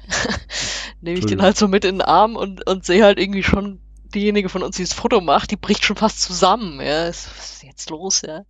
Nehme 1.01 1.17
ich 1.17 1.25
den 1.25 1.41
halt 1.41 1.57
so 1.57 1.67
mit 1.67 1.85
in 1.85 1.95
den 1.95 2.01
Arm 2.01 2.35
und, 2.35 2.67
und 2.67 2.85
sehe 2.85 3.03
halt 3.03 3.17
irgendwie 3.17 3.43
schon 3.43 3.79
diejenige 4.13 4.49
von 4.49 4.61
uns, 4.61 4.75
die 4.75 4.83
das 4.83 4.93
Foto 4.93 5.21
macht, 5.21 5.51
die 5.51 5.55
bricht 5.55 5.83
schon 5.85 5.95
fast 5.95 6.21
zusammen, 6.21 6.79
ja. 6.81 7.07
Was 7.07 7.25
ist 7.25 7.63
jetzt 7.63 7.89
los, 7.89 8.21
ja? 8.21 8.43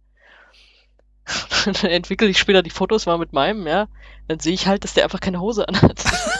Dann 1.65 1.91
entwickle 1.91 2.27
ich 2.27 2.39
später 2.39 2.63
die 2.63 2.69
Fotos 2.71 3.05
mal 3.05 3.17
mit 3.17 3.31
meinem, 3.31 3.67
ja. 3.67 3.87
Dann 4.27 4.39
sehe 4.39 4.53
ich 4.53 4.67
halt, 4.67 4.83
dass 4.83 4.93
der 4.93 5.03
einfach 5.03 5.19
keine 5.19 5.39
Hose 5.39 5.67
anhat. 5.67 6.03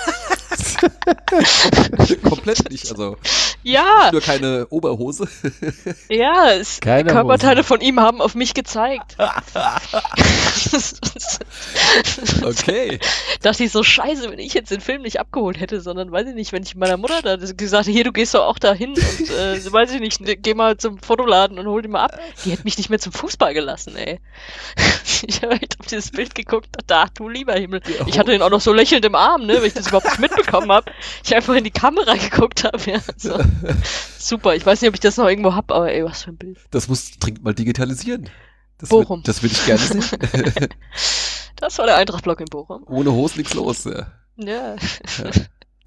Komplett 2.24 2.70
nicht, 2.70 2.90
also 2.92 3.18
ja, 3.64 4.10
nur 4.12 4.22
keine 4.22 4.68
Oberhose. 4.70 5.28
ja, 6.10 6.52
es, 6.52 6.80
Keine 6.80 7.12
Körperteile 7.12 7.60
Hose. 7.60 7.68
von 7.68 7.82
ihm 7.82 8.00
haben 8.00 8.22
auf 8.22 8.36
mich 8.36 8.54
gezeigt. 8.54 9.18
Okay. 12.44 13.00
dachte 13.42 13.64
ich 13.64 13.72
so, 13.72 13.84
scheiße, 13.84 14.30
wenn 14.32 14.40
ich 14.40 14.54
jetzt 14.54 14.72
den 14.72 14.82
Film 14.82 15.02
nicht 15.02 15.20
abgeholt 15.20 15.60
hätte, 15.60 15.82
sondern 15.82 16.12
weiß 16.12 16.28
ich 16.28 16.36
nicht, 16.36 16.52
wenn 16.52 16.64
ich 16.64 16.76
meiner 16.76 16.98
Mutter 16.98 17.22
da 17.22 17.36
gesagt 17.36 17.86
hätte, 17.86 17.92
hier, 17.92 18.04
du 18.04 18.12
gehst 18.12 18.34
doch 18.34 18.46
auch 18.46 18.60
da 18.60 18.74
hin 18.74 18.92
und 18.92 19.30
äh, 19.30 19.72
weiß 19.72 19.94
ich 19.94 20.00
nicht, 20.00 20.22
ne, 20.22 20.38
geh 20.38 20.54
mal 20.54 20.78
zum 20.78 20.98
Fotoladen 21.00 21.60
und 21.60 21.68
hol 21.68 21.82
die 21.82 21.88
mal 21.88 22.06
ab. 22.06 22.20
Die 22.44 22.52
hätte 22.52 22.64
mich 22.64 22.78
nicht 22.78 22.90
mehr 22.90 23.00
zum 23.00 23.12
Fußball 23.12 23.54
gelassen, 23.54 23.96
ey. 23.96 24.20
ich 25.28 25.42
habe 25.42 25.54
echt 25.54 25.80
auf 25.80 25.88
dieses 25.88 26.12
Bild 26.12 26.36
geguckt, 26.36 26.70
ach 26.90 27.10
du 27.10 27.30
lieber 27.30 27.54
Himmel. 27.54 27.82
Ich 28.08 28.18
hatte 28.18 28.34
ihn 28.34 28.42
auch 28.42 28.50
noch 28.50 28.62
so 28.62 28.74
lächelnd 28.74 29.06
im 29.06 29.16
Arm, 29.16 29.46
ne, 29.46 29.58
weil 29.58 29.66
ich 29.66 29.74
das 29.74 29.88
überhaupt 29.88 30.08
nicht 30.08 30.20
mitbekommen 30.20 30.71
habe. 30.72 30.92
Ich 31.24 31.36
einfach 31.36 31.54
in 31.56 31.64
die 31.64 31.72
Kamera 31.72 32.14
geguckt 32.30 32.64
habe, 32.64 32.78
ja. 32.90 33.00
So. 33.18 33.38
Super, 34.18 34.56
ich 34.56 34.66
weiß 34.66 34.82
nicht, 34.82 34.90
ob 34.90 34.96
ich 34.96 35.00
das 35.02 35.18
noch 35.18 35.28
irgendwo 35.28 35.54
hab, 35.56 35.72
aber 35.72 35.92
ey, 35.92 36.04
was 36.04 36.24
für 36.24 36.32
ein 36.32 36.38
Bild. 36.38 36.58
Das 36.72 36.88
muss 36.88 37.12
dringend 37.20 37.44
mal 37.44 37.54
digitalisieren. 37.54 38.30
Das 38.78 38.90
Bochum. 38.90 39.20
Will, 39.20 39.24
das 39.26 39.44
will 39.44 39.52
ich 39.52 39.66
gerne 39.66 39.82
sehen. 39.82 40.04
Das 41.58 41.78
war 41.78 41.86
der 41.86 41.98
Eintrachtblock 41.98 42.40
in 42.40 42.48
Bochum. 42.48 42.84
Ohne 42.88 43.12
Hose 43.12 43.38
nichts 43.38 43.54
los. 43.54 43.84
Ja. 43.84 44.08
Ja. 44.38 44.76
Ja. 44.76 45.32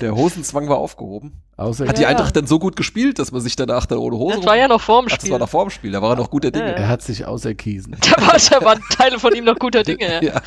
Der 0.01 0.15
Hosenzwang 0.15 0.69
war 0.69 0.77
aufgehoben. 0.78 1.43
Außer 1.56 1.89
Hat 1.89 1.98
die 1.98 2.02
Ja, 2.02 2.11
ja. 2.11 2.16
Eintracht 2.16 2.36
dann 2.36 2.47
so 2.47 2.61
gut 2.61 2.77
gespielt, 2.77 3.19
dass 3.19 3.32
man 3.32 3.40
sich 3.40 3.56
danach 3.56 3.86
dann 3.86 3.98
ohne 3.98 4.16
Hose 4.16 4.36
Das 4.36 4.47
war 4.47 4.56
ja 4.56 4.69
noch 4.69 4.81
vorm 4.81 5.06
Ach, 5.06 5.11
das 5.11 5.20
Spiel. 5.23 5.32
war 5.32 5.39
noch 5.40 5.48
vor 5.48 5.65
dem 5.65 5.70
Spiel, 5.70 5.90
da 5.93 6.01
war 6.02 6.11
er 6.11 6.16
noch 6.16 6.31
guter 6.31 6.52
Dinge. 6.52 6.66
Ja, 6.66 6.73
er 6.77 6.89
hat 6.89 7.02
sich 7.02 7.27
auserkiesen. 7.27 7.97
Da, 8.01 8.24
war, 8.24 8.36
da 8.39 8.65
waren 8.65 8.81
Teile 8.97 9.19
von 9.19 9.35
ihm 9.35 9.44
noch 9.44 9.59
guter 9.59 9.82
Dinge, 9.82 10.20
ja. 10.23 10.23
Ja. 10.23 10.43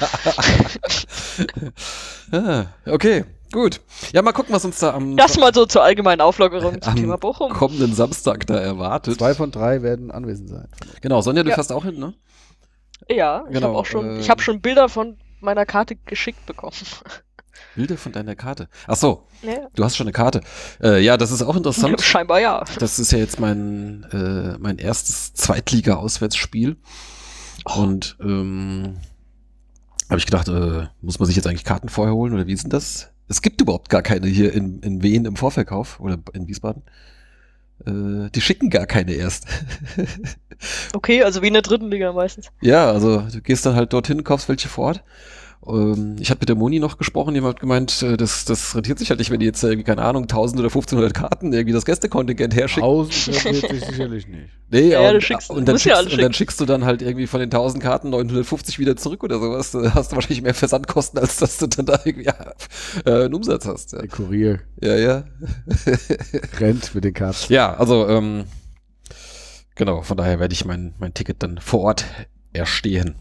ah, 2.32 2.66
okay, 2.86 3.26
gut. 3.52 3.82
Ja, 4.14 4.22
mal 4.22 4.32
gucken, 4.34 4.54
was 4.54 4.66
uns 4.66 4.80
da 4.80 4.94
am, 4.94 5.16
Das 5.18 5.38
mal 5.38 5.54
so 5.54 5.66
zur 5.66 5.84
allgemeinen 5.84 6.22
Auflockerung 6.22 6.82
zum 6.82 6.92
am 6.94 6.96
Thema 6.98 7.18
Bochum. 7.18 7.52
kommenden 7.52 7.94
Samstag 7.94 8.46
da 8.48 8.56
erwartet. 8.58 9.18
Zwei 9.18 9.34
von 9.34 9.52
drei 9.52 9.82
werden 9.82 10.12
anwesend 10.12 10.50
sein. 10.50 10.68
Genau, 11.02 11.22
Sonja, 11.22 11.44
du 11.44 11.50
Ja. 11.50 11.56
fährst 11.56 11.72
auch 11.72 11.84
hin, 11.86 11.98
ne? 12.00 12.14
Ja, 13.10 13.44
ich 13.48 13.54
Genau, 13.54 13.68
habe 13.70 13.78
auch 13.78 13.86
schon, 13.86 14.18
äh, 14.18 14.20
ich 14.20 14.30
habe 14.30 14.42
schon 14.42 14.60
Bilder 14.62 14.90
von 14.90 15.18
meiner 15.40 15.66
Karte 15.66 15.96
geschickt 15.96 16.46
bekommen. 16.46 16.74
Bilder 17.76 17.98
von 17.98 18.12
deiner 18.12 18.36
Karte. 18.36 18.68
Ach 18.88 18.96
so, 18.96 19.24
Ja. 19.44 19.68
du 19.76 19.84
hast 19.84 19.96
schon 19.98 20.06
eine 20.08 20.12
Karte. 20.12 20.42
Äh, 20.82 21.00
ja, 21.04 21.16
das 21.18 21.32
ist 21.32 21.42
auch 21.44 21.56
interessant. 21.56 22.02
Scheinbar 22.02 22.40
ja. 22.40 22.64
Das 22.80 23.00
ist 23.00 23.12
ja 23.12 23.20
jetzt 23.20 23.40
mein, 23.40 24.04
äh, 24.12 24.58
mein 24.60 24.78
erstes 24.80 25.34
Zweitliga-Auswärtsspiel. 25.36 26.76
Und 27.76 28.18
ähm, 28.22 28.98
habe 30.10 30.20
ich 30.20 30.26
gedacht, 30.26 30.48
äh, 30.48 30.88
muss 31.02 31.20
man 31.20 31.28
sich 31.28 31.36
jetzt 31.36 31.48
eigentlich 31.48 31.64
Karten 31.66 31.90
vorher 31.90 32.14
holen 32.16 32.34
oder 32.34 32.48
wie 32.48 32.54
ist 32.54 32.64
denn 32.64 32.70
das? 32.72 33.10
Es 33.28 33.42
gibt 33.42 33.62
überhaupt 33.62 33.90
gar 33.90 34.02
keine 34.02 34.28
hier 34.28 34.54
in, 34.54 34.80
in 34.80 35.04
Wien 35.04 35.26
im 35.26 35.36
Vorverkauf 35.36 36.00
oder 36.00 36.18
in 36.34 36.48
Wiesbaden. 36.48 36.84
Äh, 37.86 38.30
die 38.32 38.42
schicken 38.42 38.70
gar 38.70 38.86
keine 38.86 39.14
erst. 39.14 39.48
Okay, 40.94 41.22
also 41.22 41.44
wie 41.44 41.50
in 41.50 41.54
der 41.54 41.62
dritten 41.62 41.92
Liga 41.92 42.12
meistens. 42.14 42.48
ja, 42.62 42.90
also 42.90 43.20
du 43.22 43.42
gehst 43.42 43.64
dann 43.68 43.76
halt 43.76 43.94
dorthin, 43.94 44.24
kaufst 44.24 44.50
welche 44.50 44.68
vor 44.68 44.86
Ort. 44.86 45.04
Ähm, 45.70 46.16
ich 46.20 46.30
hatte 46.30 46.40
mit 46.42 46.50
der 46.50 46.56
Moni 46.56 46.80
noch 46.80 46.98
gesprochen, 46.98 47.34
die 47.34 47.42
hat 47.42 47.60
gemeint, 47.60 48.02
äh, 48.02 48.18
das, 48.18 48.46
das 48.46 48.76
rentiert 48.76 49.00
sich 49.00 49.10
halt 49.10 49.20
nicht, 49.20 49.32
wenn 49.32 49.40
die 49.40 49.46
jetzt 49.46 49.64
irgendwie, 49.64 49.84
keine 49.84 50.04
Ahnung, 50.04 50.24
1000 50.24 50.60
oder 50.60 50.68
1500 50.68 51.14
Karten 51.14 51.54
irgendwie 51.54 51.74
das 51.74 51.86
Gästekontingent 51.86 52.56
herschickt. 52.56 52.84
1000 52.84 53.46
rentiert 53.46 53.72
sich 53.72 53.86
sicherlich 53.86 54.28
nicht. 54.28 54.50
Nee, 54.70 54.90
Ja, 54.92 55.08
und, 55.08 55.16
du 55.16 55.22
schickst- 55.22 55.50
und, 55.50 55.68
dann 55.68 55.76
musst 55.76 55.86
ja 55.86 55.98
schickst, 55.98 56.14
und 56.14 56.22
dann 56.22 56.34
schickst 56.34 56.60
du 56.60 56.66
dann 56.66 56.86
halt 56.86 57.02
irgendwie 57.02 57.28
von 57.28 57.40
den 57.40 57.48
1000 57.48 57.84
Karten 57.84 58.10
950 58.10 58.80
wieder 58.80 58.96
zurück 58.96 59.24
oder 59.24 59.40
sowas. 59.40 59.72
Da 59.72 59.94
hast 59.94 60.12
du 60.12 60.16
wahrscheinlich 60.16 60.42
mehr 60.42 60.54
Versandkosten, 60.54 61.20
als 61.20 61.38
dass 61.38 61.58
du 61.58 61.68
dann 61.68 61.86
da 61.86 62.00
irgendwie 62.04 62.30
äh, 63.06 63.26
einen 63.26 63.34
Umsatz 63.34 63.66
hast. 63.66 63.94
Ja, 63.94 64.00
Der 64.00 64.10
Kurier 64.10 64.60
ja. 64.82 64.96
ja. 64.96 65.24
rennt 66.60 66.94
mit 66.96 67.04
den 67.04 67.14
Karten. 67.14 67.52
Ja, 67.52 67.74
also, 67.76 68.08
ähm, 68.08 68.46
genau, 69.76 70.02
von 70.02 70.18
daher 70.18 70.40
werde 70.40 70.54
ich 70.54 70.66
mein, 70.66 70.94
mein 71.00 71.14
Ticket 71.14 71.44
dann 71.44 71.60
vor 71.60 71.82
Ort 71.82 72.06
erstehen. 72.54 73.16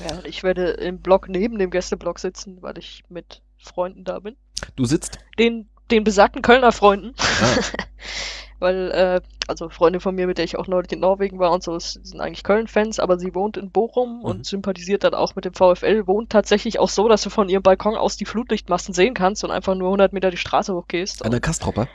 Ja, 0.00 0.16
und 0.16 0.26
ich 0.26 0.42
werde 0.42 0.70
im 0.70 0.98
Block 1.00 1.28
neben 1.28 1.58
dem 1.58 1.70
Gästeblock 1.70 2.18
sitzen, 2.18 2.62
weil 2.62 2.78
ich 2.78 3.02
mit 3.08 3.42
Freunden 3.58 4.04
da 4.04 4.18
bin. 4.20 4.36
Du 4.76 4.84
sitzt? 4.84 5.18
Den, 5.38 5.68
den 5.90 6.04
besagten 6.04 6.42
Kölner 6.42 6.72
Freunden. 6.72 7.14
Ah, 7.18 7.58
Weil, 8.58 8.90
äh, 8.90 9.20
also 9.48 9.70
Freundin 9.70 10.02
von 10.02 10.14
mir, 10.14 10.26
mit 10.26 10.36
der 10.36 10.44
ich 10.44 10.58
auch 10.58 10.66
neulich 10.66 10.92
in 10.92 11.00
Norwegen 11.00 11.38
war 11.38 11.50
und 11.50 11.62
so, 11.62 11.78
sind 11.78 12.20
eigentlich 12.20 12.42
Köln-Fans, 12.44 12.98
aber 13.00 13.18
sie 13.18 13.34
wohnt 13.34 13.56
in 13.56 13.70
Bochum 13.70 14.18
Mhm. 14.18 14.24
und 14.24 14.46
sympathisiert 14.46 15.02
dann 15.02 15.14
auch 15.14 15.34
mit 15.34 15.46
dem 15.46 15.54
VfL, 15.54 16.06
wohnt 16.06 16.28
tatsächlich 16.30 16.78
auch 16.78 16.90
so, 16.90 17.08
dass 17.08 17.22
du 17.22 17.30
von 17.30 17.48
ihrem 17.48 17.62
Balkon 17.62 17.96
aus 17.96 18.18
die 18.18 18.26
Flutlichtmasten 18.26 18.92
sehen 18.92 19.14
kannst 19.14 19.44
und 19.44 19.50
einfach 19.50 19.74
nur 19.74 19.88
100 19.88 20.12
Meter 20.12 20.30
die 20.30 20.36
Straße 20.36 20.74
hochgehst. 20.74 21.24
an 21.24 21.30
der 21.30 21.38
Und 21.38 21.42
Kastropper. 21.42 21.88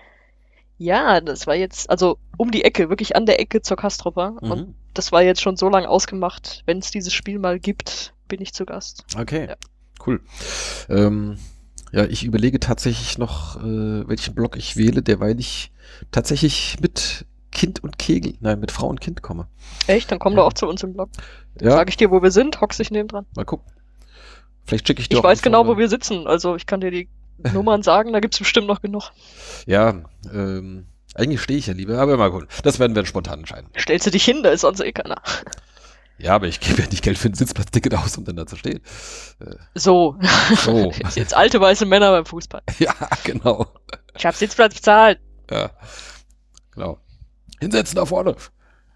ja, 0.80 1.22
das 1.22 1.46
war 1.46 1.54
jetzt, 1.54 1.88
also 1.88 2.18
um 2.36 2.50
die 2.50 2.64
Ecke, 2.64 2.90
wirklich 2.90 3.16
an 3.16 3.28
der 3.28 3.40
Ecke 3.40 3.62
zur 3.62 3.78
Kastropper. 3.78 4.36
Und 4.42 4.68
Mhm. 4.70 4.76
Das 4.98 5.12
war 5.12 5.22
jetzt 5.22 5.42
schon 5.42 5.58
so 5.58 5.70
lange 5.70 5.90
ausgemacht, 5.90 6.64
wenn 6.66 6.80
es 6.80 6.92
dieses 6.92 7.14
Spiel 7.14 7.40
mal 7.40 7.60
gibt, 7.60 8.14
bin 8.28 8.42
ich 8.42 8.54
zu 8.54 8.66
Gast. 8.66 9.06
Okay, 9.18 9.48
Ja. 9.50 9.56
cool. 10.06 10.22
Ähm, 10.90 11.38
ja, 11.92 12.06
ich 12.06 12.24
überlege 12.24 12.60
tatsächlich 12.60 13.18
noch, 13.18 13.58
äh, 13.58 14.08
welchen 14.08 14.34
Block 14.36 14.58
ich 14.58 14.76
wähle, 14.76 15.02
derweil 15.02 15.40
ich 15.40 15.72
tatsächlich 16.12 16.78
mit 16.82 17.26
Kind 17.52 17.84
und 17.84 17.98
Kegel, 17.98 18.34
nein, 18.42 18.60
mit 18.60 18.72
Frau 18.72 18.88
und 18.88 19.00
Kind 19.00 19.22
komme. 19.22 19.48
Echt? 19.88 20.12
Dann 20.12 20.20
komm 20.20 20.34
Ja. 20.34 20.38
doch 20.40 20.48
auch 20.48 20.54
zu 20.54 20.68
uns 20.68 20.84
im 20.84 20.94
Block. 20.94 21.10
Ja, 21.62 21.72
Sag 21.72 21.88
ich 21.90 21.96
dir, 21.98 22.12
wo 22.12 22.22
wir 22.22 22.32
sind, 22.32 22.60
hockst 22.60 22.80
dich 22.80 22.92
neben 22.92 23.08
dran. 23.08 23.26
mal 23.36 23.46
gucken. 23.46 23.72
Vielleicht 24.66 24.88
schicke 24.88 25.02
ich 25.02 25.10
dir 25.10 25.18
Ich 25.18 25.24
weiß 25.24 25.42
genau, 25.42 25.68
wo 25.68 25.78
wir 25.78 25.88
sitzen, 25.88 26.26
also 26.28 26.56
ich 26.56 26.66
kann 26.66 26.82
dir 26.82 26.92
die 26.92 27.08
Nummern 27.54 27.84
sagen, 27.84 28.12
da 28.14 28.20
gibt's 28.20 28.40
bestimmt 28.40 28.68
noch 28.68 28.82
genug. 28.82 29.12
Ja, 29.68 30.02
ähm, 30.34 30.88
eigentlich 31.16 31.42
stehe 31.42 31.58
ich 31.58 31.68
ja 31.68 31.74
lieber, 31.74 31.98
aber 31.98 32.18
mal 32.18 32.30
gucken. 32.30 32.48
Das 32.64 32.80
werden 32.80 32.96
wir 32.96 33.06
spontan 33.06 33.40
entscheiden. 33.40 33.70
Stellst 33.78 34.06
du 34.06 34.12
dich 34.12 34.24
hin, 34.24 34.44
da 34.44 34.50
ist 34.50 34.62
sonst 34.62 34.82
eh 34.82 34.92
keiner. 34.92 35.22
Ja, 36.18 36.36
aber 36.36 36.48
ich 36.48 36.60
gebe 36.60 36.82
ja 36.82 36.88
nicht 36.88 37.04
Geld 37.04 37.18
für 37.18 37.30
ein 37.30 37.34
Sitzplatzticket 37.34 37.94
aus, 37.96 38.18
um 38.18 38.24
dann 38.24 38.36
da 38.36 38.46
zu 38.46 38.56
stehen. 38.56 38.82
So. 39.74 40.18
So. 40.56 40.92
Jetzt 41.16 41.34
alte 41.34 41.60
weiße 41.60 41.86
Männer 41.86 42.12
beim 42.12 42.26
Fußball. 42.26 42.62
ja, 42.80 42.94
genau. 43.24 43.68
Ich 44.18 44.26
hab 44.26 44.36
Sitzplatz 44.36 44.76
bezahlt. 44.76 45.20
Ja, 45.50 45.72
genau. 46.74 47.00
Hinsetzen 47.60 47.96
da 47.96 48.06
vorne. 48.06 48.36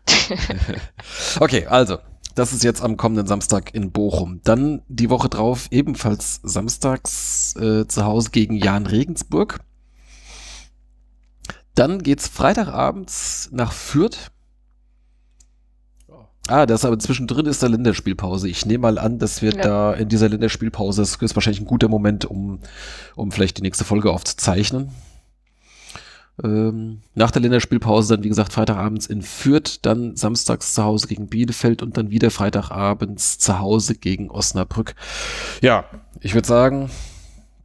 okay, 1.40 1.66
also, 1.68 2.00
das 2.36 2.54
ist 2.54 2.64
jetzt 2.64 2.82
am 2.82 2.98
kommenden 2.98 3.28
Samstag 3.28 3.74
in 3.74 3.92
Bochum. 3.92 4.42
Dann 4.44 4.82
die 4.88 5.10
Woche 5.10 5.30
drauf 5.30 5.68
ebenfalls 5.72 6.40
samstags 6.44 7.56
äh, 7.58 7.86
zu 7.86 8.06
Hause 8.06 8.30
gegen 8.32 8.56
Jan 8.56 8.86
Regensburg. 8.86 9.60
Dann 11.80 12.04
geht's 12.04 12.28
Freitagabends 12.28 13.48
nach 13.54 13.72
Fürth. 13.72 14.32
Ah, 16.50 16.66
das 16.66 16.84
aber 16.84 17.00
zwischendrin 17.00 17.46
ist 17.46 17.64
da 17.64 17.68
Länderspielpause. 17.68 18.50
Ich 18.50 18.66
nehme 18.66 18.82
mal 18.82 18.98
an, 18.98 19.18
dass 19.18 19.42
wir 19.42 19.54
Ja. 19.54 19.62
da 19.62 19.94
in 19.94 20.10
dieser 20.10 20.28
Länderspielpause, 20.28 21.02
das 21.02 21.16
ist 21.16 21.36
wahrscheinlich 21.38 21.62
ein 21.62 21.68
guter 21.68 21.88
Moment, 21.88 22.26
um, 22.26 22.60
um 23.16 23.32
vielleicht 23.32 23.60
die 23.60 23.62
nächste 23.62 23.86
Folge 23.86 24.12
aufzuzeichnen. 24.12 24.90
Ähm, 26.44 27.02
nach 27.16 27.32
der 27.32 27.44
Länderspielpause 27.44 28.14
dann, 28.14 28.26
wie 28.26 28.30
gesagt, 28.30 28.52
Freitagabends 28.52 29.06
in 29.06 29.22
Fürth, 29.22 29.80
dann 29.84 30.18
samstags 30.18 30.74
zu 30.74 30.84
Hause 30.84 31.08
gegen 31.08 31.28
Bielefeld 31.30 31.82
und 31.82 31.96
dann 31.96 32.10
wieder 32.10 32.30
Freitagabends 32.30 33.38
zu 33.40 33.60
Hause 33.60 33.96
gegen 33.96 34.30
Osnabrück. 34.30 34.96
Ja, 35.62 35.86
ich 36.20 36.34
würde 36.34 36.48
sagen, 36.48 36.90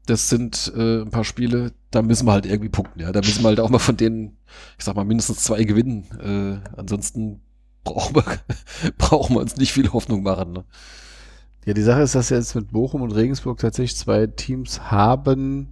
das 0.06 0.28
sind 0.28 0.72
äh, 0.76 1.02
ein 1.02 1.10
paar 1.10 1.24
Spiele, 1.24 1.72
da 1.90 2.02
müssen 2.02 2.26
wir 2.26 2.32
halt 2.32 2.46
irgendwie 2.46 2.68
punkten, 2.68 3.00
ja. 3.00 3.12
Da 3.12 3.20
müssen 3.20 3.42
wir 3.42 3.48
halt 3.48 3.60
auch 3.60 3.70
mal 3.70 3.78
von 3.78 3.96
denen, 3.96 4.36
ich 4.78 4.84
sag 4.84 4.96
mal, 4.96 5.04
mindestens 5.04 5.44
zwei 5.44 5.64
gewinnen. 5.64 6.04
Äh, 6.20 6.78
ansonsten 6.78 7.40
brauchen 7.84 8.16
wir, 8.16 8.24
brauchen 8.98 9.36
wir 9.36 9.40
uns 9.40 9.56
nicht 9.56 9.72
viel 9.72 9.92
Hoffnung 9.92 10.22
machen. 10.22 10.52
Ne? 10.52 10.64
Ja, 11.64 11.72
die 11.72 11.82
Sache 11.82 12.02
ist, 12.02 12.14
dass 12.14 12.30
wir 12.30 12.36
jetzt 12.36 12.54
mit 12.54 12.72
Bochum 12.72 13.02
und 13.02 13.12
Regensburg 13.12 13.58
tatsächlich 13.58 13.96
zwei 13.96 14.26
Teams 14.26 14.90
haben, 14.90 15.68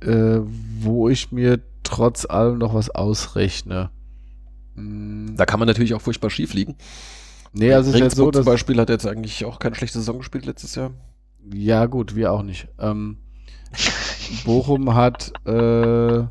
äh, 0.00 0.38
wo 0.80 1.08
ich 1.08 1.32
mir 1.32 1.60
trotz 1.82 2.24
allem 2.26 2.58
noch 2.58 2.74
was 2.74 2.90
ausrechne. 2.90 3.90
Hm, 4.76 5.34
Da 5.36 5.46
kann 5.46 5.58
man 5.58 5.66
natürlich 5.66 5.94
auch 5.94 6.02
furchtbar 6.02 6.30
schief 6.30 6.54
liegen. 6.54 6.76
nee, 7.52 7.72
also 7.72 7.90
es 7.90 7.96
ist 7.96 8.00
ja 8.00 8.10
so, 8.10 8.30
dass 8.30 8.44
zum 8.44 8.52
Beispiel 8.52 8.78
hat 8.78 8.90
jetzt 8.90 9.06
eigentlich 9.06 9.44
auch 9.44 9.58
keine 9.58 9.74
schlechte 9.74 9.98
Saison 9.98 10.18
gespielt 10.18 10.46
letztes 10.46 10.76
Jahr. 10.76 10.92
Ja, 11.52 11.86
gut, 11.86 12.14
wir 12.14 12.32
auch 12.32 12.42
nicht. 12.42 12.68
Ähm, 12.78 13.18
Bochum 14.44 14.94
hat, 14.94 15.32
äh, 15.46 16.24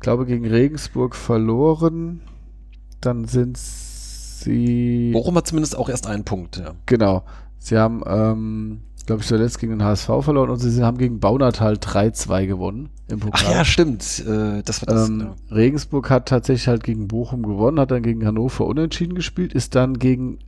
glaube 0.00 0.26
gegen 0.26 0.46
Regensburg 0.46 1.14
verloren. 1.16 2.20
Dann 3.00 3.26
sind 3.26 3.58
sie. 3.58 5.10
Bochum 5.12 5.36
hat 5.36 5.46
zumindest 5.46 5.76
auch 5.76 5.88
erst 5.88 6.06
einen 6.06 6.24
Punkt, 6.24 6.58
ja. 6.58 6.72
Genau. 6.86 7.24
Sie 7.58 7.78
haben, 7.78 8.02
ähm, 8.06 8.80
glaube 9.06 9.22
ich, 9.22 9.28
zuletzt 9.28 9.58
gegen 9.60 9.72
den 9.72 9.84
HSV 9.84 10.06
verloren 10.20 10.50
und 10.50 10.58
sie 10.58 10.82
haben 10.82 10.98
gegen 10.98 11.20
Baunatal 11.20 11.74
3-2 11.74 12.46
gewonnen 12.46 12.90
im 13.08 13.20
Ach 13.20 13.26
Pokal. 13.26 13.52
ja, 13.52 13.64
stimmt. 13.64 14.24
Äh, 14.26 14.62
das 14.64 14.84
war 14.86 14.94
das. 14.94 15.08
Ähm, 15.08 15.20
ja. 15.20 15.54
Regensburg 15.56 16.10
hat 16.10 16.28
tatsächlich 16.28 16.68
halt 16.68 16.82
gegen 16.84 17.08
Bochum 17.08 17.42
gewonnen, 17.42 17.78
hat 17.78 17.90
dann 17.92 18.02
gegen 18.02 18.26
Hannover 18.26 18.66
unentschieden 18.66 19.14
gespielt, 19.14 19.52
ist 19.52 19.74
dann 19.74 19.98
gegen 19.98 20.38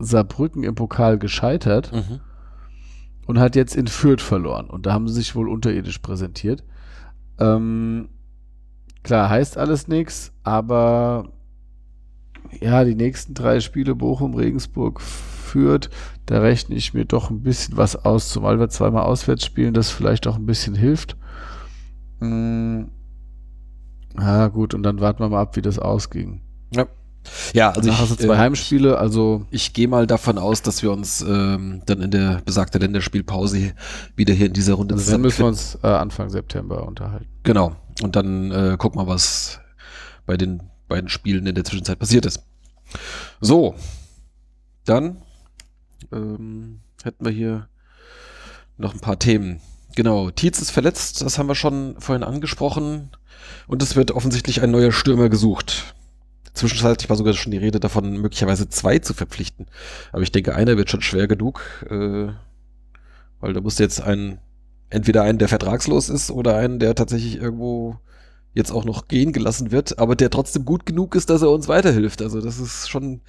Saarbrücken 0.00 0.62
im 0.64 0.74
Pokal 0.74 1.18
gescheitert 1.18 1.92
Mhm. 1.92 2.20
Und 3.28 3.38
hat 3.38 3.56
jetzt 3.56 3.76
in 3.76 3.86
Fürth 3.86 4.22
verloren. 4.22 4.70
Und 4.70 4.86
da 4.86 4.94
haben 4.94 5.06
sie 5.06 5.14
sich 5.14 5.36
wohl 5.36 5.50
unterirdisch 5.50 5.98
präsentiert. 5.98 6.64
Ähm, 7.38 8.08
klar, 9.02 9.28
heißt 9.28 9.58
alles 9.58 9.86
nichts, 9.86 10.32
aber 10.44 11.28
ja, 12.58 12.84
die 12.84 12.94
nächsten 12.94 13.34
drei 13.34 13.60
Spiele 13.60 13.94
Bochum, 13.94 14.34
Regensburg, 14.34 15.02
Fürth, 15.02 15.90
da 16.24 16.40
rechne 16.40 16.74
ich 16.74 16.94
mir 16.94 17.04
doch 17.04 17.28
ein 17.28 17.42
bisschen 17.42 17.76
was 17.76 18.02
aus, 18.02 18.30
zumal 18.30 18.58
wir 18.58 18.70
zweimal 18.70 19.02
auswärts 19.02 19.44
spielen, 19.44 19.74
das 19.74 19.90
vielleicht 19.90 20.26
auch 20.26 20.36
ein 20.36 20.46
bisschen 20.46 20.74
hilft. 20.74 21.18
Mm, 22.20 22.84
ja, 24.18 24.48
gut, 24.48 24.72
und 24.72 24.82
dann 24.82 25.00
warten 25.00 25.20
wir 25.20 25.28
mal 25.28 25.42
ab, 25.42 25.54
wie 25.54 25.62
das 25.62 25.78
ausging. 25.78 26.40
Ja, 26.74 26.86
also 27.68 27.80
Danach 27.82 28.00
hast 28.00 28.10
du 28.10 28.14
ich, 28.14 28.20
zwei 28.20 28.34
äh, 28.34 28.38
Heimspiele, 28.38 28.98
also 28.98 29.46
ich 29.50 29.72
gehe 29.72 29.88
mal 29.88 30.06
davon 30.06 30.38
aus, 30.38 30.62
dass 30.62 30.82
wir 30.82 30.90
uns 30.92 31.20
ähm, 31.22 31.82
dann 31.86 32.00
in 32.00 32.10
der 32.10 32.40
besagten 32.44 32.80
Länderspielpause 32.80 33.74
wieder 34.16 34.34
hier 34.34 34.46
in 34.46 34.52
dieser 34.52 34.74
Runde 34.74 34.94
also 34.94 35.10
dann 35.10 35.20
müssen 35.20 35.38
wir 35.38 35.46
uns 35.46 35.78
äh, 35.82 35.88
Anfang 35.88 36.30
September 36.30 36.86
unterhalten. 36.86 37.28
Genau. 37.42 37.76
Und 38.02 38.16
dann 38.16 38.50
äh, 38.50 38.76
gucken 38.78 39.00
wir, 39.00 39.06
was 39.06 39.60
bei 40.26 40.36
den 40.36 40.62
beiden 40.88 41.08
Spielen 41.08 41.46
in 41.46 41.54
der 41.54 41.64
Zwischenzeit 41.64 41.98
passiert 41.98 42.26
ist. 42.26 42.42
So, 43.40 43.74
dann 44.84 45.22
ähm, 46.12 46.80
hätten 47.02 47.24
wir 47.24 47.32
hier 47.32 47.68
noch 48.76 48.94
ein 48.94 49.00
paar 49.00 49.18
Themen. 49.18 49.60
Genau, 49.96 50.30
Tietz 50.30 50.60
ist 50.60 50.70
verletzt, 50.70 51.22
das 51.22 51.38
haben 51.38 51.48
wir 51.48 51.54
schon 51.54 51.96
vorhin 51.98 52.22
angesprochen. 52.22 53.10
Und 53.66 53.82
es 53.82 53.96
wird 53.96 54.10
offensichtlich 54.12 54.62
ein 54.62 54.70
neuer 54.70 54.92
Stürmer 54.92 55.28
gesucht. 55.28 55.94
Zwischenzeitlich 56.58 57.08
war 57.08 57.16
sogar 57.16 57.34
schon 57.34 57.52
die 57.52 57.58
Rede 57.58 57.78
davon, 57.78 58.16
möglicherweise 58.16 58.68
zwei 58.68 58.98
zu 58.98 59.14
verpflichten. 59.14 59.66
Aber 60.10 60.22
ich 60.22 60.32
denke, 60.32 60.56
einer 60.56 60.76
wird 60.76 60.90
schon 60.90 61.02
schwer 61.02 61.28
genug, 61.28 61.62
äh, 61.88 62.32
weil 63.38 63.52
da 63.52 63.60
musst 63.60 63.78
du 63.78 63.84
jetzt 63.84 64.00
einen, 64.00 64.40
entweder 64.90 65.22
einen, 65.22 65.38
der 65.38 65.46
vertragslos 65.46 66.08
ist, 66.08 66.32
oder 66.32 66.56
einen, 66.56 66.80
der 66.80 66.96
tatsächlich 66.96 67.36
irgendwo 67.36 68.00
jetzt 68.54 68.72
auch 68.72 68.84
noch 68.84 69.06
gehen 69.06 69.32
gelassen 69.32 69.70
wird, 69.70 70.00
aber 70.00 70.16
der 70.16 70.30
trotzdem 70.30 70.64
gut 70.64 70.84
genug 70.84 71.14
ist, 71.14 71.30
dass 71.30 71.42
er 71.42 71.50
uns 71.50 71.68
weiterhilft. 71.68 72.22
Also 72.22 72.40
das 72.40 72.58
ist 72.58 72.90
schon 72.90 73.20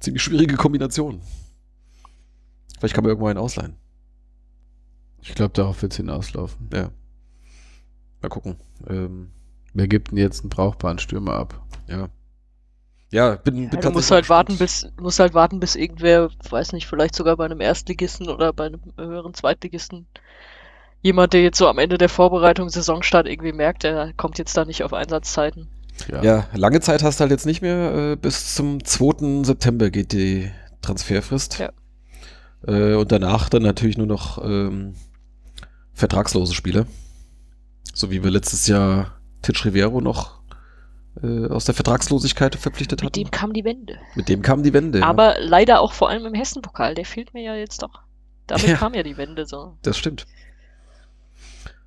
ziemlich 0.00 0.24
schwierige 0.24 0.56
Kombination. 0.56 1.20
Vielleicht 2.80 2.96
kann 2.96 3.04
man 3.04 3.10
irgendwo 3.10 3.28
einen 3.28 3.38
ausleihen. 3.38 3.76
Ich 5.22 5.32
glaube, 5.36 5.52
darauf 5.52 5.80
wird 5.82 5.92
es 5.92 5.98
hinauslaufen. 5.98 6.70
Ja. 6.72 6.90
Mal 8.20 8.28
gucken. 8.30 8.56
Ähm, 8.88 9.30
Wer 9.74 9.86
gibt 9.86 10.10
denn 10.10 10.18
jetzt 10.18 10.40
einen 10.40 10.50
brauchbaren 10.50 10.98
Stürmer 10.98 11.34
ab? 11.34 11.62
ja. 11.86 12.08
Ja, 13.10 13.36
bin, 13.36 13.54
bin 13.54 13.62
Ja, 13.64 13.68
du 13.70 13.76
tatsächlich 13.76 13.94
musst 13.94 14.10
halt 14.10 14.28
warten, 14.28 14.58
bis, 14.58 14.86
musst 15.00 15.18
halt 15.18 15.34
warten, 15.34 15.60
bis 15.60 15.76
irgendwer, 15.76 16.30
weiß 16.50 16.72
nicht, 16.72 16.86
vielleicht 16.86 17.14
sogar 17.14 17.36
bei 17.36 17.46
einem 17.46 17.60
Erstligisten 17.60 18.28
oder 18.28 18.52
bei 18.52 18.66
einem 18.66 18.80
höheren 18.98 19.32
Zweitligisten, 19.32 20.06
jemand, 21.00 21.32
der 21.32 21.42
jetzt 21.42 21.58
so 21.58 21.68
am 21.68 21.78
Ende 21.78 21.96
der 21.96 22.08
Vorbereitung 22.10 22.68
Saisonstart 22.68 23.26
irgendwie 23.26 23.52
merkt, 23.52 23.82
der 23.82 24.12
kommt 24.16 24.38
jetzt 24.38 24.56
da 24.56 24.64
nicht 24.64 24.82
auf 24.82 24.92
Einsatzzeiten. 24.92 25.68
Ja, 26.22 26.46
lange 26.54 26.80
Zeit 26.80 27.02
hast 27.02 27.18
du 27.18 27.22
halt 27.22 27.32
jetzt 27.32 27.46
nicht 27.46 27.62
mehr. 27.62 28.12
Äh, 28.12 28.16
bis 28.16 28.54
zum 28.54 28.84
2. 28.84 29.44
September 29.44 29.90
geht 29.90 30.12
die 30.12 30.50
Transferfrist. 30.80 31.58
Ja. 31.58 31.70
Äh, 32.66 32.94
und 32.94 33.10
danach 33.10 33.48
dann 33.48 33.62
natürlich 33.62 33.98
nur 33.98 34.06
noch 34.06 34.42
ähm, 34.44 34.94
vertragslose 35.92 36.54
Spieler. 36.54 36.86
So 37.94 38.10
wie 38.10 38.22
wir 38.22 38.30
letztes 38.30 38.66
Jahr 38.68 39.18
Titch 39.42 39.64
Rivero 39.64 40.00
noch 40.00 40.37
aus 41.50 41.64
der 41.64 41.74
Vertragslosigkeit 41.74 42.54
verpflichtet 42.54 43.00
Mit 43.02 43.06
hatten. 43.12 43.24
dem 43.24 43.30
kam 43.30 43.52
die 43.52 43.64
Wende. 43.64 43.98
Mit 44.14 44.28
dem 44.28 44.42
kam 44.42 44.62
die 44.62 44.72
Wende. 44.72 45.00
ja. 45.00 45.06
Aber 45.06 45.36
leider 45.40 45.80
auch 45.80 45.92
vor 45.92 46.08
allem 46.08 46.24
im 46.26 46.34
Hessen-Pokal. 46.34 46.94
Der 46.94 47.04
fehlt 47.04 47.34
mir 47.34 47.42
ja 47.42 47.54
jetzt 47.56 47.82
doch. 47.82 48.02
Damit 48.46 48.68
Ja. 48.68 48.76
kam 48.76 48.94
ja 48.94 49.02
die 49.02 49.16
Wende 49.16 49.44
so. 49.46 49.76
Das 49.82 49.98
stimmt. 49.98 50.26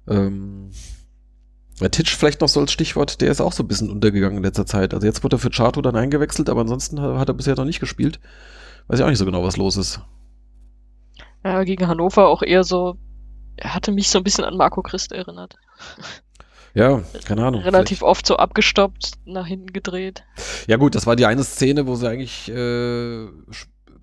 Ähm, 0.07 0.71
ja, 1.79 1.89
Titch 1.89 2.15
vielleicht 2.15 2.41
noch 2.41 2.49
so 2.49 2.59
als 2.59 2.71
Stichwort, 2.71 3.21
der 3.21 3.31
ist 3.31 3.41
auch 3.41 3.53
so 3.53 3.63
ein 3.63 3.67
bisschen 3.67 3.89
untergegangen 3.89 4.37
in 4.37 4.43
letzter 4.43 4.65
Zeit. 4.65 4.93
Also 4.93 5.07
jetzt 5.07 5.23
wurde 5.23 5.37
er 5.37 5.39
für 5.39 5.49
Chato 5.49 5.81
dann 5.81 5.95
eingewechselt, 5.95 6.49
aber 6.49 6.61
ansonsten 6.61 6.99
hat, 7.01 7.17
hat 7.17 7.29
er 7.29 7.33
bisher 7.33 7.55
noch 7.55 7.65
nicht 7.65 7.79
gespielt. 7.79 8.19
Weiß 8.87 8.99
ich 8.99 9.05
auch 9.05 9.09
nicht 9.09 9.17
so 9.19 9.25
genau, 9.25 9.43
was 9.43 9.57
los 9.57 9.77
ist. 9.77 10.01
Ja, 11.43 11.63
gegen 11.63 11.87
Hannover 11.87 12.27
auch 12.27 12.43
eher 12.43 12.63
so. 12.63 12.97
Er 13.57 13.73
hatte 13.75 13.91
mich 13.91 14.09
so 14.09 14.17
ein 14.19 14.23
bisschen 14.23 14.43
an 14.43 14.57
Marco 14.57 14.81
Christ 14.81 15.11
erinnert. 15.11 15.55
Ja, 16.73 17.01
keine 17.25 17.45
Ahnung. 17.45 17.61
Relativ 17.61 18.01
oft 18.01 18.25
so 18.25 18.37
abgestoppt, 18.37 19.11
nach 19.25 19.45
hinten 19.45 19.73
gedreht. 19.73 20.23
vielleicht- 20.35 20.69
Ja 20.69 20.77
gut, 20.77 20.95
das 20.95 21.05
war 21.05 21.15
die 21.15 21.25
eine 21.25 21.43
Szene, 21.43 21.85
wo 21.87 21.95
sie 21.95 22.07
eigentlich 22.09 22.49
äh, 22.49 23.27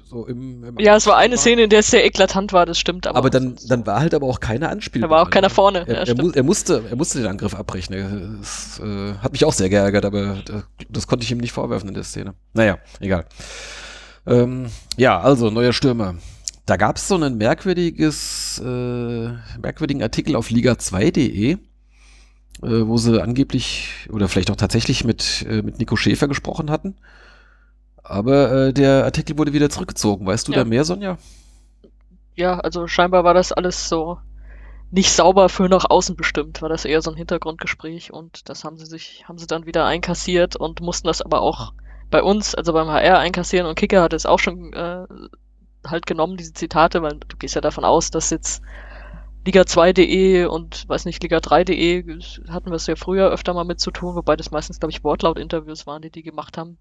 so 0.05 0.27
im, 0.27 0.65
im 0.65 0.79
Ja, 0.79 0.97
es 0.97 1.07
war 1.07 1.17
eine 1.17 1.35
war. 1.35 1.39
Szene, 1.41 1.63
in 1.63 1.71
der 1.71 1.81
es 1.81 1.91
sehr 1.91 2.05
eklatant 2.05 2.53
war, 2.53 2.67
das 2.67 2.79
stimmt. 2.79 3.07
Aber, 3.07 3.19
Aber 3.19 3.31
dann, 3.31 3.57
dann 3.69 3.87
war 3.87 4.01
halt 4.01 4.15
aber 4.15 4.27
auch 4.27 4.41
keine 4.41 4.69
Anspielung. 4.69 5.09
da 5.09 5.15
war 5.15 5.23
auch 5.23 5.31
keiner 5.31 5.51
vorne. 5.51 5.85
Er, 5.87 6.05
ja, 6.07 6.15
er, 6.15 6.23
mu 6.23 6.31
er, 6.31 6.43
musste, 6.43 6.83
er 6.89 6.97
musste 6.97 7.19
den 7.19 7.27
Angriff 7.27 7.55
abbrechen. 7.55 8.39
Das 8.41 8.81
äh, 8.83 9.15
hat 9.19 9.33
mich 9.33 9.45
auch 9.45 9.53
sehr 9.53 9.69
geärgert, 9.69 10.05
aber 10.05 10.37
das, 10.45 10.63
das 10.89 11.07
konnte 11.07 11.25
ich 11.25 11.31
ihm 11.31 11.39
nicht 11.39 11.53
vorwerfen 11.53 11.89
in 11.89 11.95
der 11.95 12.05
Szene. 12.05 12.35
Naja, 12.55 12.79
egal. 13.01 13.25
Ähm, 14.27 14.67
ja, 14.97 15.21
also 15.21 15.51
neuer 15.51 15.73
Stürmer. 15.73 16.17
Da 16.67 16.77
gab 16.77 16.97
es 16.97 17.09
so 17.09 17.15
einen 17.15 17.39
merkwürdiges, 17.39 18.61
äh, 18.63 19.29
merkwürdigen 19.61 20.03
Artikel 20.03 20.37
auf 20.37 20.49
liga2.de, 20.49 21.57
äh, 22.63 22.87
wo 22.87 22.97
sie 22.99 23.23
angeblich 23.23 24.09
oder 24.13 24.29
vielleicht 24.29 24.51
auch 24.51 24.57
tatsächlich 24.57 25.05
mit, 25.05 25.47
äh, 25.49 25.63
mit 25.63 25.79
Nico 25.79 25.97
Schäfer 25.97 26.29
gesprochen 26.29 26.71
hatten. 26.71 26.97
Aber 28.03 28.69
äh, 28.69 28.73
der 28.73 29.05
Artikel 29.05 29.39
wurde 29.39 29.53
wieder 29.53 29.71
zurückgezogen. 29.71 30.27
Weißt 30.27 30.49
du 30.49 30.53
Ja. 30.53 30.57
da 30.57 30.65
mehr, 30.65 30.85
Sonja? 30.85 31.19
ja, 32.37 32.59
also 32.61 32.87
scheinbar 32.87 33.25
war 33.25 33.35
das 33.35 33.53
alles 33.53 33.89
so 33.89 34.19
nicht 34.91 35.11
sauber 35.13 35.49
für 35.51 35.69
nach 35.69 35.87
außen 35.91 36.17
bestimmt, 36.17 36.63
war 36.63 36.69
das 36.71 36.85
eher 36.87 37.03
so 37.03 37.11
ein 37.11 37.17
Hintergrundgespräch 37.17 38.13
und 38.13 38.49
das 38.49 38.65
haben 38.65 38.79
sie 38.79 38.87
sich, 38.87 39.25
haben 39.29 39.39
sie 39.39 39.47
dann 39.47 39.67
wieder 39.67 39.87
einkassiert 39.87 40.57
und 40.57 40.81
mussten 40.81 41.09
das 41.09 41.23
aber 41.23 41.43
auch 41.43 41.75
bei 42.11 42.23
uns, 42.23 42.55
also 42.55 42.73
beim 42.75 42.89
HR 42.89 43.19
einkassieren 43.21 43.67
und 43.69 43.77
Kicker 43.77 44.03
hat 44.03 44.15
es 44.15 44.27
auch 44.27 44.39
schon 44.41 44.73
äh, 44.75 45.07
halt 45.87 46.07
genommen, 46.07 46.37
diese 46.39 46.55
Zitate, 46.55 47.03
weil 47.03 47.19
du 47.29 47.37
gehst 47.39 47.55
ja 47.57 47.61
davon 47.63 47.85
aus, 47.85 48.11
dass 48.11 48.31
jetzt 48.31 48.63
Liga2.de 49.47 50.45
und 50.47 50.89
weiß 50.89 51.05
nicht, 51.05 51.23
Liga3.de 51.23 52.05
hatten 52.49 52.71
wir 52.71 52.75
es 52.77 52.87
ja 52.87 52.97
früher 52.97 53.31
öfter 53.31 53.55
mal 53.55 53.65
mit 53.65 53.81
zu 53.81 53.91
tun, 53.91 54.15
wobei 54.15 54.37
das 54.37 54.51
meistens, 54.51 54.79
glaube 54.81 54.91
ich, 54.93 55.05
Wortlaut-Interviews 55.05 55.87
waren, 55.87 56.03
die 56.03 56.11
die 56.11 56.23
gemacht 56.23 56.59
haben, 56.59 56.79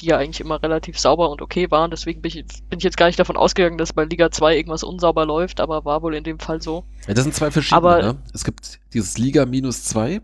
die 0.00 0.06
ja 0.06 0.16
eigentlich 0.18 0.40
immer 0.40 0.62
relativ 0.62 0.98
sauber 0.98 1.28
und 1.30 1.42
okay 1.42 1.70
waren. 1.70 1.90
Deswegen 1.90 2.22
bin 2.22 2.30
ich, 2.30 2.44
bin 2.68 2.78
ich 2.78 2.84
jetzt 2.84 2.96
gar 2.96 3.06
nicht 3.06 3.18
davon 3.18 3.36
ausgegangen, 3.36 3.78
dass 3.78 3.92
bei 3.92 4.04
Liga 4.04 4.30
2 4.30 4.56
irgendwas 4.56 4.84
unsauber 4.84 5.26
läuft, 5.26 5.60
aber 5.60 5.84
war 5.84 6.02
wohl 6.02 6.14
in 6.14 6.24
dem 6.24 6.38
Fall 6.38 6.62
so. 6.62 6.84
Ja, 7.06 7.14
das 7.14 7.24
sind 7.24 7.34
zwei 7.34 7.50
verschiedene. 7.50 7.76
Aber- 7.78 8.02
ne? 8.02 8.22
Es 8.32 8.44
gibt 8.44 8.80
dieses 8.94 9.18
Liga 9.18 9.44
minus 9.44 9.84
zwei. 9.84 10.20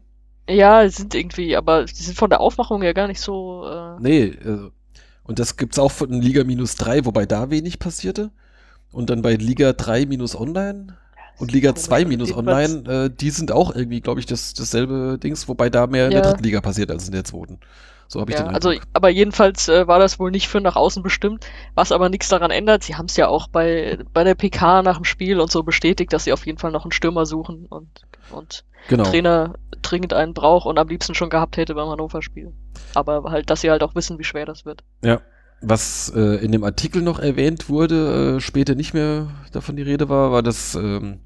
Ja, 0.49 0.83
es 0.83 0.97
sind 0.97 1.15
irgendwie, 1.15 1.57
aber 1.57 1.85
die 1.87 1.95
sind 2.03 2.17
von 2.19 2.29
der 2.31 2.41
Aufmachung 2.41 2.83
ja 2.83 2.93
gar 2.93 3.09
nicht 3.09 3.21
so. 3.21 3.65
Äh, 3.67 3.97
Nee, 4.01 4.25
äh, 4.25 4.71
und 5.25 5.39
das 5.39 5.57
gibt's 5.57 5.79
auch 5.79 5.91
von 5.91 6.13
Liga 6.13 6.45
minus 6.45 6.77
drei, 6.77 7.05
wobei 7.07 7.25
da 7.27 7.51
wenig 7.51 7.79
passierte. 7.79 8.31
Und 8.93 9.11
dann 9.11 9.23
bei 9.23 9.35
Liga 9.35 9.73
3 9.73 10.07
minus 10.07 10.37
online 10.39 10.99
und 11.39 11.53
Liga 11.53 11.71
komisch, 11.71 11.85
2 11.85 12.05
minus 12.05 12.33
online, 12.35 13.07
äh, 13.07 13.11
die 13.11 13.31
sind 13.31 13.53
auch 13.53 13.75
irgendwie, 13.75 14.01
glaube 14.01 14.21
ich, 14.21 14.27
das, 14.27 14.55
dasselbe 14.55 15.19
Dings, 15.23 15.49
wobei 15.49 15.71
da 15.71 15.87
mehr 15.87 16.07
in 16.07 16.13
der 16.13 16.23
dritten 16.23 16.45
Liga 16.45 16.61
passiert 16.61 16.91
als 16.91 17.07
in 17.07 17.13
der 17.13 17.25
zweiten. 17.25 17.59
So 18.07 18.21
habe 18.21 18.31
ich 18.31 18.39
ja, 18.39 18.45
den 18.45 18.55
also, 18.55 18.69
Eindruck. 18.69 18.87
aber 18.93 19.09
jedenfalls 19.09 19.69
äh, 19.69 19.87
war 19.87 19.99
das 19.99 20.19
wohl 20.19 20.31
nicht 20.31 20.49
für 20.49 20.61
nach 20.61 20.77
außen 20.77 21.03
bestimmt, 21.03 21.47
was 21.75 21.91
aber 21.91 22.09
nichts 22.09 22.29
daran 22.29 22.51
ändert. 22.51 22.85
Sie 22.85 22.95
haben 22.95 23.07
es 23.07 23.17
ja 23.17 23.29
auch 23.29 23.49
bei, 23.49 23.99
bei 24.13 24.25
der 24.25 24.35
PK 24.35 24.83
nach 24.83 24.97
dem 24.97 25.05
Spiel 25.05 25.41
und 25.41 25.51
so 25.51 25.63
bestätigt, 25.63 26.13
dass 26.13 26.25
sie 26.25 26.33
auf 26.33 26.47
jeden 26.47 26.59
Fall 26.59 26.71
noch 26.71 26.85
einen 26.85 26.93
Stürmer 26.93 27.27
suchen 27.27 27.67
und, 27.67 27.89
und 28.31 28.65
genau. 28.89 29.05
Trainer 29.05 29.55
dringend 29.83 30.13
einen 30.13 30.35
braucht 30.35 30.67
und 30.67 30.79
am 30.79 30.89
liebsten 30.89 31.15
schon 31.15 31.31
gehabt 31.31 31.57
hätte 31.57 31.75
beim 31.75 31.89
Hannover-Spiel. 31.89 32.53
Aber 32.95 33.25
halt, 33.31 33.51
dass 33.51 33.63
sie 33.63 33.71
halt 33.71 33.83
auch 33.83 33.95
wissen, 33.95 34.19
wie 34.19 34.25
schwer 34.25 34.47
das 34.47 34.65
wird. 34.65 34.85
Ja. 35.03 35.21
Was 35.67 36.13
äh, 36.15 36.45
in 36.45 36.53
dem 36.53 36.65
Artikel 36.65 37.03
noch 37.03 37.19
erwähnt 37.19 37.69
wurde, 37.69 38.37
äh, 38.37 38.41
später 38.41 38.75
nicht 38.75 38.95
mehr 38.95 39.29
davon 39.53 39.77
die 39.77 39.83
Rede 39.83 40.09
war, 40.09 40.33
war, 40.33 40.43
dass 40.43 40.75
ähm, 40.75 41.21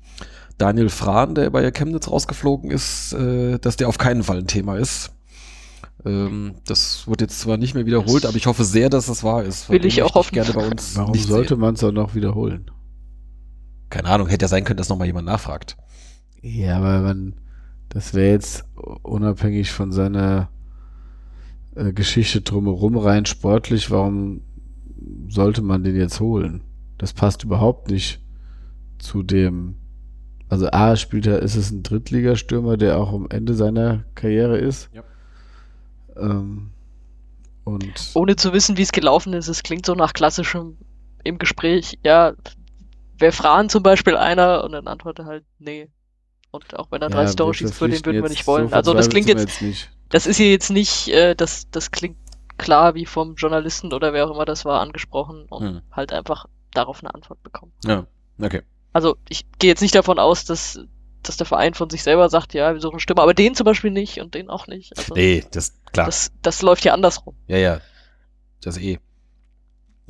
Daniel 0.58 0.88
Frahn, 0.88 1.34
der 1.34 1.50
bei 1.50 1.70
Chemnitz 1.70 2.08
rausgeflogen 2.08 2.70
ist, 2.70 3.12
äh, 3.14 3.58
dass 3.58 3.76
der 3.76 3.88
auf 3.88 3.98
keinen 3.98 4.22
Fall 4.22 4.38
ein 4.38 4.46
Thema 4.46 4.76
ist. 4.76 5.12
Ähm, 6.04 6.56
das 6.66 7.06
wird 7.06 7.20
jetzt 7.20 7.40
zwar 7.40 7.56
nicht 7.56 7.74
mehr 7.74 7.86
wiederholt, 7.86 8.26
aber 8.26 8.36
ich 8.36 8.46
hoffe 8.46 8.64
sehr, 8.64 8.88
dass 8.88 9.06
das 9.06 9.24
wahr 9.24 9.44
ist. 9.44 9.68
Will 9.70 9.84
ich 9.84 10.02
auch 10.02 10.14
hoffen. 10.14 10.34
gerne 10.34 10.52
bei 10.52 10.66
uns 10.66 10.96
Warum 10.96 11.12
nicht 11.12 11.26
sollte 11.26 11.56
man 11.56 11.74
es 11.74 11.84
auch 11.84 11.92
noch 11.92 12.14
wiederholen? 12.14 12.70
Keine 13.90 14.08
Ahnung, 14.08 14.28
hätte 14.28 14.44
ja 14.44 14.48
sein 14.48 14.64
können, 14.64 14.76
dass 14.76 14.88
nochmal 14.88 15.06
jemand 15.06 15.26
nachfragt. 15.26 15.76
Ja, 16.42 16.76
aber 16.76 17.00
man, 17.00 17.34
das 17.88 18.14
wäre 18.14 18.30
jetzt 18.32 18.64
unabhängig 19.02 19.70
von 19.72 19.92
seiner 19.92 20.50
äh, 21.78 21.92
Geschichte 21.92 22.40
drumherum 22.40 22.96
rein 22.96 23.24
sportlich, 23.24 23.90
warum 23.90 24.42
sollte 25.28 25.62
man 25.62 25.84
den 25.84 25.96
jetzt 25.96 26.20
holen? 26.20 26.62
Das 26.98 27.12
passt 27.12 27.44
überhaupt 27.44 27.88
nicht 27.88 28.20
zu 28.98 29.22
dem. 29.22 29.76
Also 30.48 30.68
A 30.72 30.96
spielt 30.96 31.26
er, 31.26 31.40
ist 31.40 31.54
es 31.54 31.70
ein 31.70 31.82
Drittligastürmer, 31.82 32.76
der 32.76 32.98
auch 32.98 33.12
am 33.12 33.28
Ende 33.30 33.54
seiner 33.54 34.04
Karriere 34.14 34.58
ist. 34.58 34.90
Ja. 34.92 35.02
Ähm, 36.16 36.70
und 37.64 38.10
ohne 38.14 38.34
zu 38.34 38.52
wissen, 38.52 38.76
wie 38.76 38.82
es 38.82 38.92
gelaufen 38.92 39.34
ist. 39.34 39.48
Es 39.48 39.62
klingt 39.62 39.86
so 39.86 39.94
nach 39.94 40.14
klassischem 40.14 40.78
im 41.22 41.38
Gespräch, 41.38 41.98
ja, 42.02 42.32
wäre 43.18 43.32
Fran 43.32 43.68
zum 43.68 43.82
Beispiel 43.82 44.16
einer 44.16 44.64
und 44.64 44.72
dann 44.72 44.86
antwortet 44.86 45.26
halt, 45.26 45.44
nee. 45.58 45.88
Und 46.50 46.78
auch 46.78 46.90
wenn 46.90 47.02
er 47.02 47.10
drei 47.10 47.24
ja, 47.24 47.32
Tore 47.32 47.52
schießt, 47.52 47.74
für 47.74 47.88
den 47.88 48.04
würden 48.04 48.16
wir 48.16 48.22
jetzt 48.22 48.30
nicht 48.30 48.46
wollen. 48.46 48.68
so 48.68 48.74
also 48.74 48.94
das 48.94 49.10
klingt 49.10 49.28
jetzt, 49.28 49.60
nicht. 49.60 49.90
Das 50.10 50.26
ist 50.26 50.36
hier 50.36 50.50
jetzt 50.50 50.70
nicht, 50.70 51.08
äh, 51.08 51.34
das, 51.34 51.70
das 51.70 51.90
klingt 51.90 52.16
klar 52.56 52.94
wie 52.94 53.06
vom 53.06 53.34
Journalisten 53.36 53.92
oder 53.92 54.12
wer 54.12 54.26
auch 54.26 54.34
immer 54.34 54.44
das 54.44 54.64
war 54.64 54.80
angesprochen 54.80 55.46
und 55.48 55.62
Hm. 55.62 55.82
halt 55.92 56.12
einfach 56.12 56.46
darauf 56.72 57.00
eine 57.02 57.14
Antwort 57.14 57.42
bekommen. 57.42 57.72
Ja, 57.84 58.06
okay. 58.42 58.62
Also 58.92 59.16
ich 59.28 59.44
gehe 59.58 59.68
jetzt 59.70 59.80
nicht 59.80 59.94
davon 59.94 60.18
aus, 60.18 60.44
dass, 60.44 60.80
dass 61.22 61.36
der 61.36 61.46
Verein 61.46 61.74
von 61.74 61.88
sich 61.90 62.02
selber 62.02 62.28
sagt, 62.28 62.54
ja, 62.54 62.72
wir 62.74 62.80
suchen 62.80 63.00
Stimme, 63.00 63.22
aber 63.22 63.34
den 63.34 63.54
zum 63.54 63.64
Beispiel 63.64 63.90
nicht 63.90 64.20
und 64.20 64.34
den 64.34 64.50
auch 64.50 64.66
nicht. 64.66 64.96
Also 64.98 65.14
Nee, 65.14 65.44
das, 65.52 65.74
klar. 65.92 66.06
das, 66.06 66.32
das 66.42 66.62
läuft 66.62 66.84
ja 66.84 66.94
andersrum. 66.94 67.34
Ja, 67.46 67.58
ja. 67.58 67.80
Das 68.62 68.76
eh. 68.78 68.98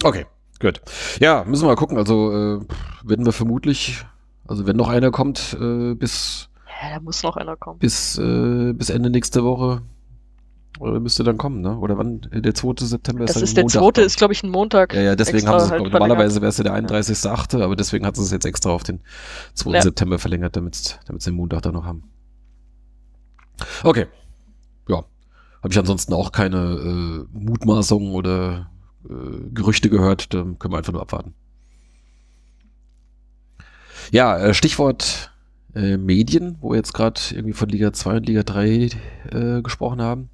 Okay, 0.03 0.27
gut. 0.61 0.81
Ja, 1.20 1.45
müssen 1.45 1.65
wir 1.65 1.69
mal 1.69 1.77
gucken. 1.77 1.99
Also 1.99 2.31
äh, 2.33 2.61
werden 3.03 3.27
wir 3.27 3.33
vermutlich, 3.33 4.05
also 4.47 4.66
wenn 4.66 4.77
noch 4.77 4.89
einer 4.89 5.11
kommt, 5.11 5.57
äh, 5.61 5.95
bis, 5.95 6.48
Ja, 6.81 6.95
da 6.95 7.01
muss 7.01 7.23
noch 7.23 7.37
einer 7.37 7.57
kommen. 7.57 7.79
bis, 7.79 8.19
äh, 8.19 8.73
bis 8.73 8.91
Ende 8.91 9.11
nächste 9.11 9.43
Woche 9.45 9.83
äh, 10.81 11.01
müsste 11.01 11.25
dann 11.25 11.39
kommen, 11.39 11.61
ne? 11.61 11.77
Oder 11.79 11.99
wann? 11.99 12.21
Äh, 12.31 12.41
Der 12.41 12.55
2. 12.55 12.87
September 12.87 13.25
Das 13.25 13.35
dann 13.35 13.43
ist 13.43 13.57
der 13.57 13.65
Montag, 13.65 13.81
zweite, 13.81 13.93
glaub 14.01 14.07
ist 14.07 14.17
glaube 14.19 14.33
ich 14.33 14.43
ein 14.45 14.51
Montag. 14.51 14.95
Ja, 14.95 15.01
ja, 15.01 15.17
deswegen 15.17 15.49
haben 15.49 15.59
sie 15.59 15.65
es, 15.67 15.71
halt 15.73 15.81
glaub, 15.83 15.93
normalerweise 15.93 16.41
wäre 16.41 16.51
es 16.51 16.59
ja 16.59 16.65
der 16.65 16.75
31.8., 16.75 17.61
aber 17.63 17.75
deswegen 17.75 18.07
hat 18.07 18.17
sie 18.17 18.23
es 18.23 18.31
jetzt 18.31 18.45
extra 18.47 18.71
auf 18.71 18.85
den 18.85 19.01
2. 19.55 19.71
Ja. 19.73 19.83
September 19.83 20.19
verlängert, 20.19 20.55
damit 20.57 20.75
sie 20.77 20.95
den 21.09 21.35
Montag 21.35 21.63
dann 21.63 21.75
noch 21.75 21.85
haben. 21.85 22.05
Okay. 23.83 24.07
Ja. 24.89 25.05
Habe 25.63 25.73
ich 25.73 25.79
ansonsten 25.79 26.13
auch 26.15 26.31
keine 26.31 27.27
äh, 27.35 27.37
Mutmaßungen 27.37 28.13
oder 28.13 28.71
äh, 29.09 29.51
Gerüchte 29.53 29.91
gehört, 29.91 30.33
da 30.33 30.43
können 30.43 30.73
wir 30.73 30.79
einfach 30.79 30.93
nur 30.93 31.03
abwarten. 31.03 31.35
Ja, 34.13 34.39
äh, 34.39 34.55
Stichwort 34.55 35.33
äh, 35.79 35.97
Medien, 35.97 36.57
wo 36.61 36.71
wir 36.71 36.77
jetzt 36.77 36.93
gerade 36.93 37.21
irgendwie 37.31 37.53
von 37.53 37.69
Liga 37.69 37.93
2 37.93 38.17
und 38.17 38.27
Liga 38.27 38.43
3 38.43 38.91
äh, 39.31 39.63
gesprochen 39.63 40.03
haben. 40.03 40.31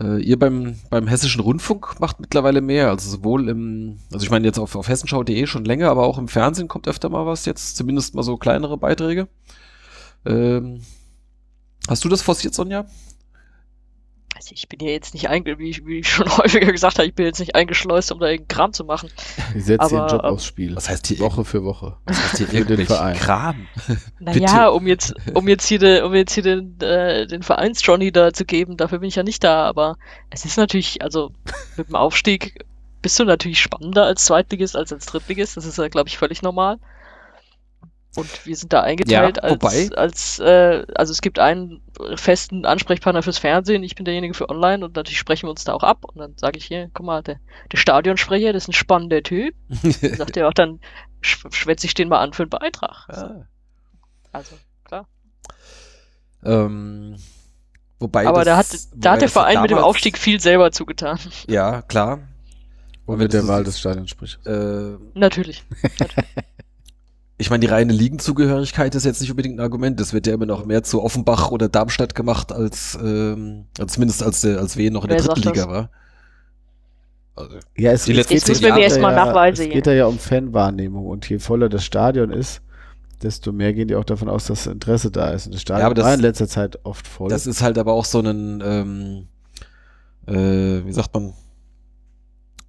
Äh, 0.00 0.22
ihr 0.22 0.38
beim, 0.38 0.76
beim 0.90 1.08
Hessischen 1.08 1.40
Rundfunk 1.40 1.98
macht 2.00 2.20
mittlerweile 2.20 2.60
mehr, 2.60 2.88
also 2.90 3.10
sowohl 3.10 3.48
im, 3.48 3.98
also 4.12 4.24
ich 4.24 4.30
meine 4.30 4.46
jetzt 4.46 4.58
auf, 4.58 4.76
auf 4.76 4.88
hessenschau.de 4.88 5.46
schon 5.46 5.64
länger, 5.64 5.90
aber 5.90 6.04
auch 6.04 6.18
im 6.18 6.28
Fernsehen 6.28 6.68
kommt 6.68 6.88
öfter 6.88 7.08
mal 7.08 7.26
was 7.26 7.44
jetzt, 7.44 7.76
zumindest 7.76 8.14
mal 8.14 8.22
so 8.22 8.36
kleinere 8.36 8.78
Beiträge. 8.78 9.28
Ähm, 10.24 10.82
hast 11.88 12.04
du 12.04 12.08
das 12.08 12.22
forciert, 12.22 12.54
Sonja? 12.54 12.86
Also 14.42 14.54
ich 14.56 14.68
bin 14.68 14.80
ja 14.84 14.92
jetzt 14.92 15.14
nicht 15.14 15.28
einge 15.28 15.56
wie, 15.60 15.70
ich- 15.70 15.86
wie 15.86 16.00
ich 16.00 16.08
schon 16.08 16.26
häufiger 16.36 16.72
gesagt 16.72 16.98
habe, 16.98 17.06
ich 17.06 17.14
bin 17.14 17.26
jetzt 17.26 17.38
nicht 17.38 17.54
eingeschleust, 17.54 18.10
um 18.10 18.18
da 18.18 18.26
irgendeinen 18.26 18.48
Kram 18.48 18.72
zu 18.72 18.84
machen. 18.84 19.08
Ich 19.54 19.66
setze 19.66 19.82
aber, 19.82 20.08
Job 20.08 20.24
ähm, 20.24 20.30
aufs 20.30 20.44
Spiel. 20.46 20.74
Was 20.74 20.88
heißt 20.88 21.06
hier, 21.06 21.20
Woche 21.20 21.44
für 21.44 21.62
Woche. 21.62 21.96
was 22.06 22.18
heißt 22.18 22.38
hier 22.38 22.48
für 22.48 22.64
den 22.64 22.86
Verein. 22.86 23.16
Kram? 23.16 23.66
Naja, 24.18 24.68
um 24.68 24.86
jetzt, 24.88 25.14
um 25.34 25.46
jetzt 25.46 25.66
hier, 25.66 25.78
de, 25.78 26.02
um 26.02 26.12
jetzt 26.14 26.32
hier 26.32 26.42
den, 26.42 26.80
äh, 26.80 27.26
den 27.28 27.42
Vereins-Johnny 27.44 28.10
da 28.10 28.32
zu 28.32 28.44
geben, 28.44 28.76
dafür 28.76 28.98
bin 28.98 29.08
ich 29.08 29.14
ja 29.16 29.22
nicht 29.22 29.44
da, 29.44 29.64
aber 29.64 29.96
es 30.30 30.44
ist 30.44 30.56
natürlich, 30.56 31.02
also 31.02 31.30
mit 31.76 31.86
dem 31.88 31.94
Aufstieg 31.94 32.64
bist 33.00 33.18
du 33.20 33.24
natürlich 33.24 33.60
spannender 33.60 34.04
als 34.06 34.24
Zweitligist 34.24 34.74
als 34.76 34.92
als 34.92 35.06
Drittligist. 35.06 35.56
Das 35.56 35.66
ist 35.66 35.78
ja, 35.78 35.86
glaube 35.88 36.08
ich, 36.08 36.18
völlig 36.18 36.42
normal. 36.42 36.78
Und 38.14 38.44
wir 38.46 38.56
sind 38.56 38.74
da 38.74 38.82
eingeteilt 38.82 39.36
Ja, 39.38 39.42
als, 39.42 39.52
wobei- 39.52 39.90
als 39.96 40.38
äh, 40.38 40.84
also 40.94 41.12
es 41.12 41.22
gibt 41.22 41.38
einen 41.38 41.80
festen 42.16 42.66
Ansprechpartner 42.66 43.22
fürs 43.22 43.38
Fernsehen, 43.38 43.82
ich 43.82 43.94
bin 43.94 44.04
derjenige 44.04 44.34
für 44.34 44.50
online 44.50 44.84
und 44.84 44.96
natürlich 44.96 45.18
sprechen 45.18 45.46
wir 45.46 45.50
uns 45.50 45.64
da 45.64 45.72
auch 45.72 45.82
ab. 45.82 46.04
Und 46.04 46.18
dann 46.18 46.36
sage 46.36 46.58
ich 46.58 46.66
hier, 46.66 46.90
guck 46.92 47.06
mal, 47.06 47.22
der, 47.22 47.40
der 47.72 47.78
Stadionsprecher, 47.78 48.52
das 48.52 48.64
ist 48.64 48.68
ein 48.68 48.72
spannender 48.74 49.22
Typ. 49.22 49.54
Dann 49.82 50.14
sagt 50.14 50.36
er 50.36 50.48
auch, 50.48 50.52
dann 50.52 50.80
sch 51.22 51.46
schwätze 51.52 51.86
ich 51.86 51.94
den 51.94 52.08
mal 52.08 52.18
an 52.20 52.32
für 52.34 52.42
einen 52.42 52.50
Beitrag. 52.50 53.06
Ah. 53.08 53.46
Also, 54.32 54.56
klar. 54.84 55.06
Ähm, 56.44 57.16
wobei 57.98 58.26
Aber 58.26 58.44
da 58.44 58.56
hat, 58.56 58.72
das- 58.72 58.90
da 58.94 59.12
hat 59.12 59.20
der 59.20 59.26
das 59.28 59.34
ja 59.34 59.40
Verein 59.42 59.62
mit 59.62 59.70
dem 59.70 59.76
damals- 59.76 59.86
Aufstieg 59.90 60.18
viel 60.18 60.40
selber 60.40 60.70
zugetan. 60.72 61.18
Ja, 61.48 61.82
klar. 61.82 62.18
Und 63.04 63.18
wenn 63.18 63.24
mit 63.24 63.32
der 63.32 63.46
Wahl 63.48 63.64
des 63.64 63.78
Stadionsprechers. 63.80 64.44
Äh, 64.46 64.96
Natürlich. 65.14 65.64
ich 67.42 67.50
meine, 67.50 67.60
die 67.60 67.66
reine 67.66 67.92
Ligenzugehörigkeit 67.92 68.94
ist 68.94 69.04
jetzt 69.04 69.20
nicht 69.20 69.30
unbedingt 69.30 69.56
ein 69.58 69.60
Argument. 69.60 70.00
Das 70.00 70.12
wird 70.12 70.26
ja 70.26 70.34
immer 70.34 70.46
noch 70.46 70.64
mehr 70.64 70.82
zu 70.82 71.02
Offenbach 71.02 71.50
oder 71.50 71.68
Darmstadt 71.68 72.14
gemacht, 72.14 72.52
als, 72.52 72.98
ähm, 73.02 73.66
zumindest 73.86 74.22
als, 74.22 74.40
der, 74.40 74.58
als 74.58 74.76
Wien 74.76 74.92
noch 74.94 75.04
in 75.04 75.10
der 75.10 75.18
Wer 75.18 75.26
dritten 75.26 75.42
sagt 75.42 75.56
Liga 75.56 75.66
das? 75.66 75.74
war. 75.74 75.90
Also, 77.34 77.56
Ja, 77.76 77.92
es, 77.92 78.04
Die 78.04 78.12
es 78.12 78.16
letzten 78.18 78.34
geht 78.34 78.42
zehn 78.44 78.54
ja- 78.62 78.68
Jahre- 78.68 78.80
Jetzt 78.80 78.90
müssen 78.90 79.00
wir 79.00 79.00
erst 79.00 79.00
mal 79.00 79.12
ja, 79.14 79.24
Nachweise 79.26 79.64
Es 79.64 79.70
geht 79.70 79.86
da 79.86 79.92
ja 79.92 80.06
um 80.06 80.18
Fanwahrnehmung 80.18 81.06
und 81.06 81.28
je 81.28 81.38
voller 81.38 81.68
das 81.68 81.84
Stadion 81.84 82.30
ist, 82.30 82.60
desto 83.22 83.52
mehr 83.52 83.72
gehen 83.72 83.88
die 83.88 83.94
auch 83.96 84.04
davon 84.04 84.28
aus, 84.28 84.46
dass 84.46 84.66
Interesse 84.66 85.10
da 85.10 85.30
ist. 85.30 85.46
Und 85.46 85.54
das 85.54 85.62
Stadion 85.62 85.80
Ja, 85.80 85.86
aber 85.86 85.94
das- 85.94 86.04
war 86.04 86.14
in 86.14 86.20
letzter 86.20 86.48
Zeit 86.48 86.78
oft 86.84 87.06
voll. 87.08 87.28
das 87.30 87.46
ist 87.46 87.62
halt 87.62 87.78
aber 87.78 87.92
auch 87.92 88.04
so 88.04 88.20
ein, 88.20 88.62
ähm, 88.64 89.26
äh, 90.26 90.84
wie 90.86 90.92
sagt 90.92 91.12
man, 91.14 91.32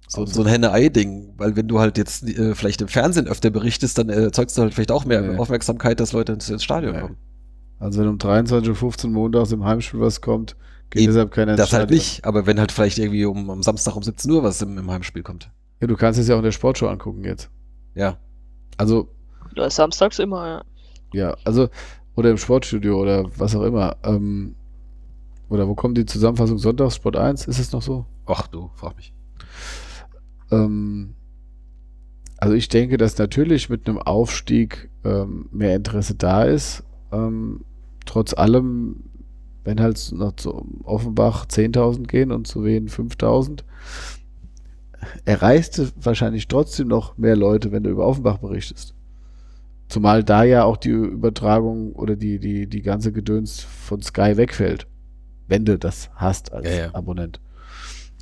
so, 0.08 0.26
so 0.26 0.42
ein 0.42 0.46
Henne-Ei-Ding, 0.48 1.34
weil 1.38 1.56
wenn 1.56 1.66
du 1.68 1.80
halt 1.80 1.98
jetzt 1.98 2.22
äh, 2.28 2.54
vielleicht 2.54 2.80
im 2.82 2.88
Fernsehen 2.88 3.26
öfter 3.26 3.50
berichtest, 3.50 3.98
dann 3.98 4.08
äh, 4.10 4.24
erzeugst 4.24 4.56
du 4.56 4.62
halt 4.62 4.74
vielleicht 4.74 4.92
auch 4.92 5.04
mehr 5.04 5.20
Nee. 5.22 5.36
Aufmerksamkeit, 5.38 5.98
dass 6.00 6.12
Leute 6.12 6.32
ins, 6.32 6.48
ins 6.50 6.62
Stadion 6.62 6.94
Nee. 6.94 7.00
kommen. 7.00 7.16
also 7.80 8.00
wenn 8.00 8.08
um 8.08 8.18
23.15 8.18 9.04
Uhr 9.06 9.10
montags 9.10 9.50
im 9.52 9.64
Heimspiel 9.64 10.00
was 10.00 10.20
kommt, 10.20 10.56
geht 10.90 11.02
Eben, 11.02 11.12
deshalb 11.12 11.30
keiner 11.32 11.52
ins 11.52 11.58
Das 11.58 11.72
halt 11.72 11.84
Stadion. 11.84 11.98
nicht, 11.98 12.24
aber 12.24 12.46
wenn 12.46 12.60
halt 12.60 12.70
vielleicht 12.72 12.98
irgendwie 12.98 13.24
um, 13.24 13.50
am 13.50 13.62
Samstag 13.62 13.96
um 13.96 14.02
17 14.02 14.30
Uhr 14.30 14.42
was 14.42 14.60
im, 14.62 14.76
im 14.78 14.90
Heimspiel 14.90 15.22
kommt. 15.22 15.50
Ja, 15.80 15.86
du 15.86 15.96
kannst 15.96 16.20
es 16.20 16.28
ja 16.28 16.34
auch 16.34 16.38
in 16.38 16.44
der 16.44 16.52
Sportshow 16.52 16.86
angucken 16.88 17.24
jetzt. 17.24 17.50
Ja. 17.94 18.18
Also, 18.76 19.08
Da 19.56 19.66
ist 19.66 19.76
samstags 19.76 20.18
immer, 20.18 20.46
ja. 20.46 20.62
ja, 21.12 21.36
also, 21.44 21.68
oder 22.14 22.30
im 22.30 22.36
Sportstudio 22.38 23.00
oder 23.00 23.24
was 23.38 23.56
auch 23.56 23.62
immer. 23.62 23.96
Ähm, 24.04 24.54
oder 25.48 25.66
wo 25.68 25.74
kommt 25.74 25.96
die 25.98 26.06
Zusammenfassung 26.06 26.58
sonntags? 26.58 26.96
Sport 26.96 27.16
1? 27.16 27.46
Ist 27.46 27.58
es 27.58 27.72
noch 27.72 27.82
so? 27.82 28.06
Ach 28.26 28.46
du, 28.46 28.70
frag 28.74 28.96
mich. 28.96 29.12
Ähm, 30.50 31.14
also 32.38 32.54
ich 32.54 32.68
denke, 32.68 32.96
dass 32.96 33.18
natürlich 33.18 33.70
mit 33.70 33.88
einem 33.88 33.98
Aufstieg 33.98 34.90
ähm, 35.04 35.48
mehr 35.50 35.76
Interesse 35.76 36.14
da 36.14 36.44
ist. 36.44 36.82
Ähm, 37.12 37.64
trotz 38.06 38.34
allem, 38.34 39.04
wenn 39.64 39.80
halt 39.80 40.12
noch 40.12 40.36
zu 40.36 40.82
Offenbach 40.84 41.46
10.000 41.46 42.06
gehen 42.06 42.32
und 42.32 42.46
zu 42.46 42.64
Wien 42.64 42.88
5.000, 42.88 43.64
erreichst 45.24 45.78
du 45.78 45.88
wahrscheinlich 46.00 46.48
trotzdem 46.48 46.88
noch 46.88 47.16
mehr 47.16 47.36
Leute, 47.36 47.72
wenn 47.72 47.82
du 47.82 47.90
über 47.90 48.06
Offenbach 48.06 48.38
berichtest. 48.38 48.94
Zumal 49.88 50.24
da 50.24 50.44
ja 50.44 50.64
auch 50.64 50.76
die 50.76 50.90
Übertragung 50.90 51.92
oder 51.92 52.16
die, 52.16 52.38
die, 52.38 52.66
die 52.66 52.82
ganze 52.82 53.12
Gedöns 53.12 53.60
von 53.60 54.02
Sky 54.02 54.36
wegfällt. 54.36 54.86
Wenn 55.46 55.64
du 55.64 55.78
das 55.78 56.10
hast 56.14 56.52
als 56.52 56.68
Ja, 56.68 56.74
ja. 56.74 56.94
Abonnent. 56.94 57.40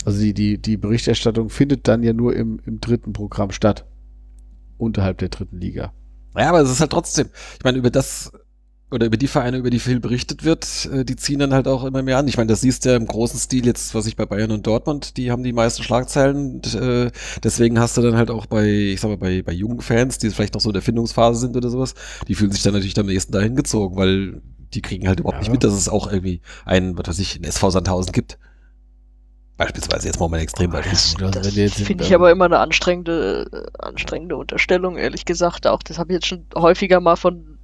Also 0.05 0.21
die, 0.21 0.35
die, 0.35 0.59
die 0.59 0.77
Berichterstattung 0.77 1.49
findet 1.49 1.89
dann 1.89 2.03
ja 2.03 2.13
nur 2.13 2.35
im, 2.35 2.61
im 2.67 2.81
dritten 2.81 3.13
Programm 3.13 3.51
statt. 3.53 3.87
Unterhalb 4.79 5.19
der 5.19 5.29
dritten 5.29 5.59
Liga. 5.59 5.93
Ja, 6.37 6.49
aber 6.49 6.61
es 6.61 6.71
ist 6.71 6.81
halt 6.81 6.91
trotzdem, 6.93 7.29
ich 7.59 7.65
meine, 7.65 7.79
über 7.79 7.91
das 7.91 8.33
oder 8.91 9.07
über 9.07 9.17
die 9.17 9.27
Vereine, 9.27 9.57
über 9.57 9.71
die 9.71 9.79
viel 9.79 10.01
berichtet 10.01 10.45
wird, 10.45 10.89
äh, 10.93 11.05
die 11.05 11.17
ziehen 11.17 11.39
dann 11.39 11.55
halt 11.55 11.67
auch 11.67 11.85
immer 11.85 12.03
mehr 12.03 12.19
an. 12.19 12.29
Ich 12.29 12.37
meine, 12.37 12.49
das 12.49 12.61
siehst 12.61 12.85
du 12.85 12.91
ja 12.91 12.97
im 12.97 13.07
großen 13.07 13.39
Stil 13.41 13.65
jetzt, 13.65 13.95
was 13.95 14.07
ich 14.07 14.17
bei 14.17 14.27
Bayern 14.27 14.51
und 14.51 14.67
Dortmund, 14.67 15.17
die 15.17 15.31
haben 15.31 15.43
die 15.43 15.55
meisten 15.55 15.83
Schlagzeilen. 15.83 16.57
Und, 16.57 16.75
äh, 16.75 17.11
deswegen 17.43 17.79
hast 17.79 17.97
du 17.97 18.03
dann 18.03 18.17
halt 18.17 18.31
auch 18.31 18.45
bei, 18.47 18.67
ich 18.67 19.01
sag 19.01 19.09
mal, 19.09 19.17
bei, 19.17 19.43
bei 19.43 19.53
jungen 19.53 19.81
Fans, 19.81 20.19
die 20.19 20.29
vielleicht 20.29 20.53
noch 20.55 20.61
so 20.61 20.69
in 20.69 20.75
der 20.75 20.83
Findungsphase 20.83 21.41
sind 21.41 21.57
oder 21.57 21.71
sowas, 21.71 21.95
die 22.29 22.35
fühlen 22.35 22.53
sich 22.53 22.63
dann 22.63 22.75
natürlich 22.75 22.99
am 22.99 23.07
nächsten 23.07 23.33
dahin 23.33 23.57
gezogen, 23.57 23.97
weil 23.97 24.43
die 24.75 24.83
kriegen 24.83 25.09
halt 25.09 25.21
überhaupt 25.21 25.37
Ja. 25.37 25.41
nicht 25.41 25.53
mit, 25.53 25.65
dass 25.65 25.73
es 25.73 25.89
auch 25.89 26.11
irgendwie 26.13 26.43
einen, 26.67 26.99
was 26.99 27.09
weiß 27.09 27.19
ich, 27.19 27.37
einen 27.37 27.45
SV 27.45 27.71
Sandhausen 27.71 28.13
gibt. 28.13 28.39
Beispielsweise 29.63 30.09
jetzt 30.09 30.19
mal 30.21 30.29
mein 30.29 30.41
Extrembeispiel. 30.41 30.93
Das, 30.93 31.17
Also 31.37 31.51
das 31.51 31.79
in- 31.79 31.85
finde 31.87 32.05
ich 32.05 32.15
aber 32.15 32.31
immer 32.31 32.47
eine 32.47 32.59
anstrengende, 32.59 33.47
anstrengende 33.79 34.37
Unterstellung, 34.37 34.97
ehrlich 34.97 35.25
gesagt. 35.25 35.67
Auch 35.67 35.83
das 35.83 35.99
habe 35.99 36.13
ich 36.13 36.15
jetzt 36.17 36.27
schon 36.27 36.47
häufiger 36.55 37.01
mal 37.01 37.17
von, 37.17 37.59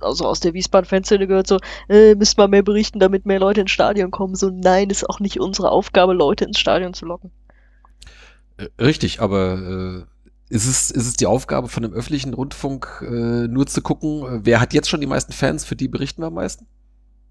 also 0.00 0.26
aus 0.26 0.40
der 0.40 0.54
Wiesbaden-Fanszene 0.54 1.26
gehört, 1.26 1.46
so, 1.46 1.58
äh, 1.88 2.14
müsst 2.14 2.38
mal 2.38 2.48
mehr 2.48 2.62
berichten, 2.62 2.98
damit 2.98 3.26
mehr 3.26 3.40
Leute 3.40 3.60
ins 3.62 3.72
Stadion 3.72 4.10
kommen. 4.10 4.34
So, 4.36 4.50
nein, 4.50 4.90
ist 4.90 5.08
auch 5.08 5.20
nicht 5.20 5.38
unsere 5.40 5.70
Aufgabe, 5.70 6.14
Leute 6.14 6.44
ins 6.44 6.58
Stadion 6.58 6.94
zu 6.94 7.04
locken. 7.06 7.30
Äh, 8.56 8.68
Richtig, 8.80 9.20
aber 9.20 10.06
äh, 10.50 10.54
ist, 10.54 10.66
es, 10.66 10.90
ist 10.90 11.06
es 11.06 11.14
die 11.14 11.26
Aufgabe 11.26 11.68
von 11.68 11.82
dem 11.82 11.92
öffentlichen 11.92 12.34
Rundfunk 12.34 13.02
äh, 13.06 13.48
nur 13.48 13.66
zu 13.66 13.82
gucken, 13.82 14.40
wer 14.44 14.60
hat 14.60 14.72
jetzt 14.74 14.88
schon 14.88 15.00
die 15.00 15.06
meisten 15.06 15.32
Fans, 15.32 15.64
für 15.64 15.76
die 15.76 15.88
berichten 15.88 16.22
wir 16.22 16.26
am 16.28 16.34
meisten? 16.34 16.66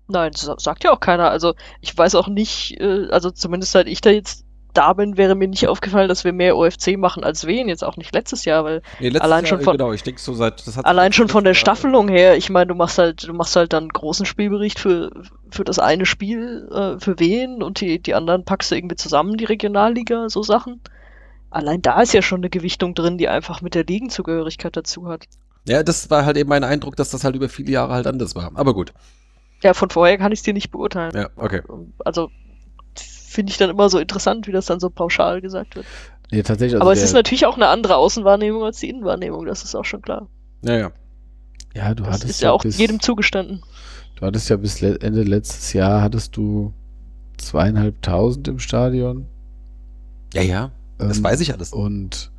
Nein, 0.07 0.31
das 0.34 0.41
sa- 0.41 0.55
sagt 0.59 0.84
ja 0.84 0.91
auch 0.91 0.99
keiner. 0.99 1.30
Also 1.30 1.53
ich 1.81 1.97
weiß 1.97 2.15
auch 2.15 2.27
nicht, 2.27 2.80
äh, 2.80 3.07
also 3.09 3.31
zumindest 3.31 3.71
seit 3.71 3.88
ich 3.88 4.01
da 4.01 4.09
jetzt 4.09 4.43
da 4.73 4.93
bin, 4.93 5.17
wäre 5.17 5.35
mir 5.35 5.47
nicht 5.47 5.67
aufgefallen, 5.67 6.09
dass 6.09 6.23
wir 6.23 6.34
mehr 6.34 6.57
OFC 6.57 6.97
machen 6.97 7.23
als 7.23 7.45
wen, 7.45 7.69
jetzt 7.69 7.84
auch 7.84 7.95
nicht 7.95 8.11
letztes 8.13 8.43
Jahr, 8.43 8.63
weil 8.63 8.81
Nee, 8.99 9.09
letztes 9.09 9.21
Allein 9.21 9.43
Jahr, 9.45 9.49
schon 9.49 9.61
von- 9.61 9.77
genau, 9.77 9.93
ich 9.93 10.01
denke 10.01 10.19
so 10.19 10.34
seit 10.34 10.63
allein 10.84 11.13
schon 11.13 11.27
von 11.27 11.43
der 11.43 11.53
Jahr- 11.53 11.59
Staffelung 11.59 12.07
her, 12.07 12.38
ich 12.38 12.49
meine, 12.49 12.67
du 12.67 12.73
machst 12.75 12.97
halt, 12.97 13.27
du 13.27 13.34
machst 13.34 13.55
halt 13.55 13.71
dann 13.71 13.84
einen 13.84 13.89
großen 13.93 14.25
Spielbericht 14.25 14.80
für, 14.80 15.11
für 15.51 15.63
das 15.63 15.77
eine 15.77 16.07
Spiel, 16.07 16.67
äh, 16.73 16.99
für 16.99 17.19
wen 17.19 17.61
und 17.61 17.81
die, 17.81 17.99
die 18.01 18.15
anderen 18.15 18.45
packst 18.45 18.71
du 18.71 18.75
irgendwie 18.75 18.95
zusammen, 18.95 19.38
die 19.38 19.45
Regionalliga, 19.45 20.27
so 20.27 20.41
Sachen. 20.41 20.81
Allein 21.51 21.84
da 21.84 22.01
ist 22.01 22.13
ja 22.15 22.23
schon 22.23 22.39
eine 22.39 22.49
Gewichtung 22.49 22.95
drin, 22.95 23.19
die 23.19 23.30
einfach 23.30 23.61
mit 23.61 23.75
der 23.75 23.85
Ligenzugehörigkeit 23.85 24.75
dazu 24.75 25.07
hat. 25.07 25.25
Ja, 25.67 25.84
das 25.84 26.09
war 26.09 26.25
halt 26.25 26.35
eben 26.38 26.49
mein 26.49 26.63
Eindruck, 26.63 26.95
dass 26.95 27.11
das 27.11 27.23
halt 27.23 27.35
über 27.35 27.47
viele 27.47 27.71
Jahre 27.71 27.93
halt 27.93 28.07
anders 28.07 28.35
war. 28.35 28.51
Aber 28.55 28.73
gut. 28.73 28.91
Ja, 29.64 29.73
von 29.73 29.90
vorher 29.90 30.18
kann 30.18 30.31
ich 30.31 30.40
es 30.40 30.44
dir 30.44 30.53
nicht 30.53 30.72
beurteilen. 30.72 31.11
Ja, 31.15 31.30
okay. 31.35 31.61
Also 32.06 32.30
finde 32.95 33.52
ich 33.52 33.57
dann 33.57 33.69
immer 33.69 33.90
so 33.90 33.98
interessant, 33.98 34.45
wie 34.48 34.52
das 34.52 34.68
dann 34.68 34.80
so 34.80 34.90
pauschal 34.90 35.41
gesagt 35.41 35.76
wird. 35.76 35.85
Ja, 36.31 36.44
tatsächlich. 36.44 36.76
Also 36.76 36.81
Aber 36.81 36.94
es 36.94 37.02
ist 37.02 37.14
natürlich 37.14 37.45
auch 37.45 37.56
eine 37.56 37.68
andere 37.68 37.95
Außenwahrnehmung 37.95 38.64
als 38.64 38.80
die 38.80 38.90
Innenwahrnehmung, 38.90 39.45
das 39.45 39.64
ist 39.64 39.73
auch 39.76 39.85
schon 39.85 40.02
klar. 40.02 40.27
Ja, 40.64 40.77
ja. 40.77 40.91
Ja, 41.76 41.94
du 41.95 42.03
Das 42.03 42.15
hattest 42.15 42.30
ist 42.30 42.41
ja 42.41 42.52
auch 42.52 42.61
bis, 42.61 42.77
jedem 42.77 42.99
zugestanden. 42.99 43.64
Du 44.15 44.26
hattest 44.26 44.49
ja 44.49 44.57
bis 44.57 44.81
Ende 44.81 45.23
letztes 45.23 45.73
Jahr 45.73 46.02
hattest 46.02 46.38
du 46.38 46.73
zweieinhalbtausend 47.38 48.48
im 48.48 48.60
Stadion. 48.60 49.26
Ja, 50.34 50.41
ja. 50.41 50.72
Das 50.98 51.18
Ähm, 51.18 51.23
weiß 51.23 51.41
ich 51.41 51.53
alles. 51.53 51.73
Und 51.73 52.31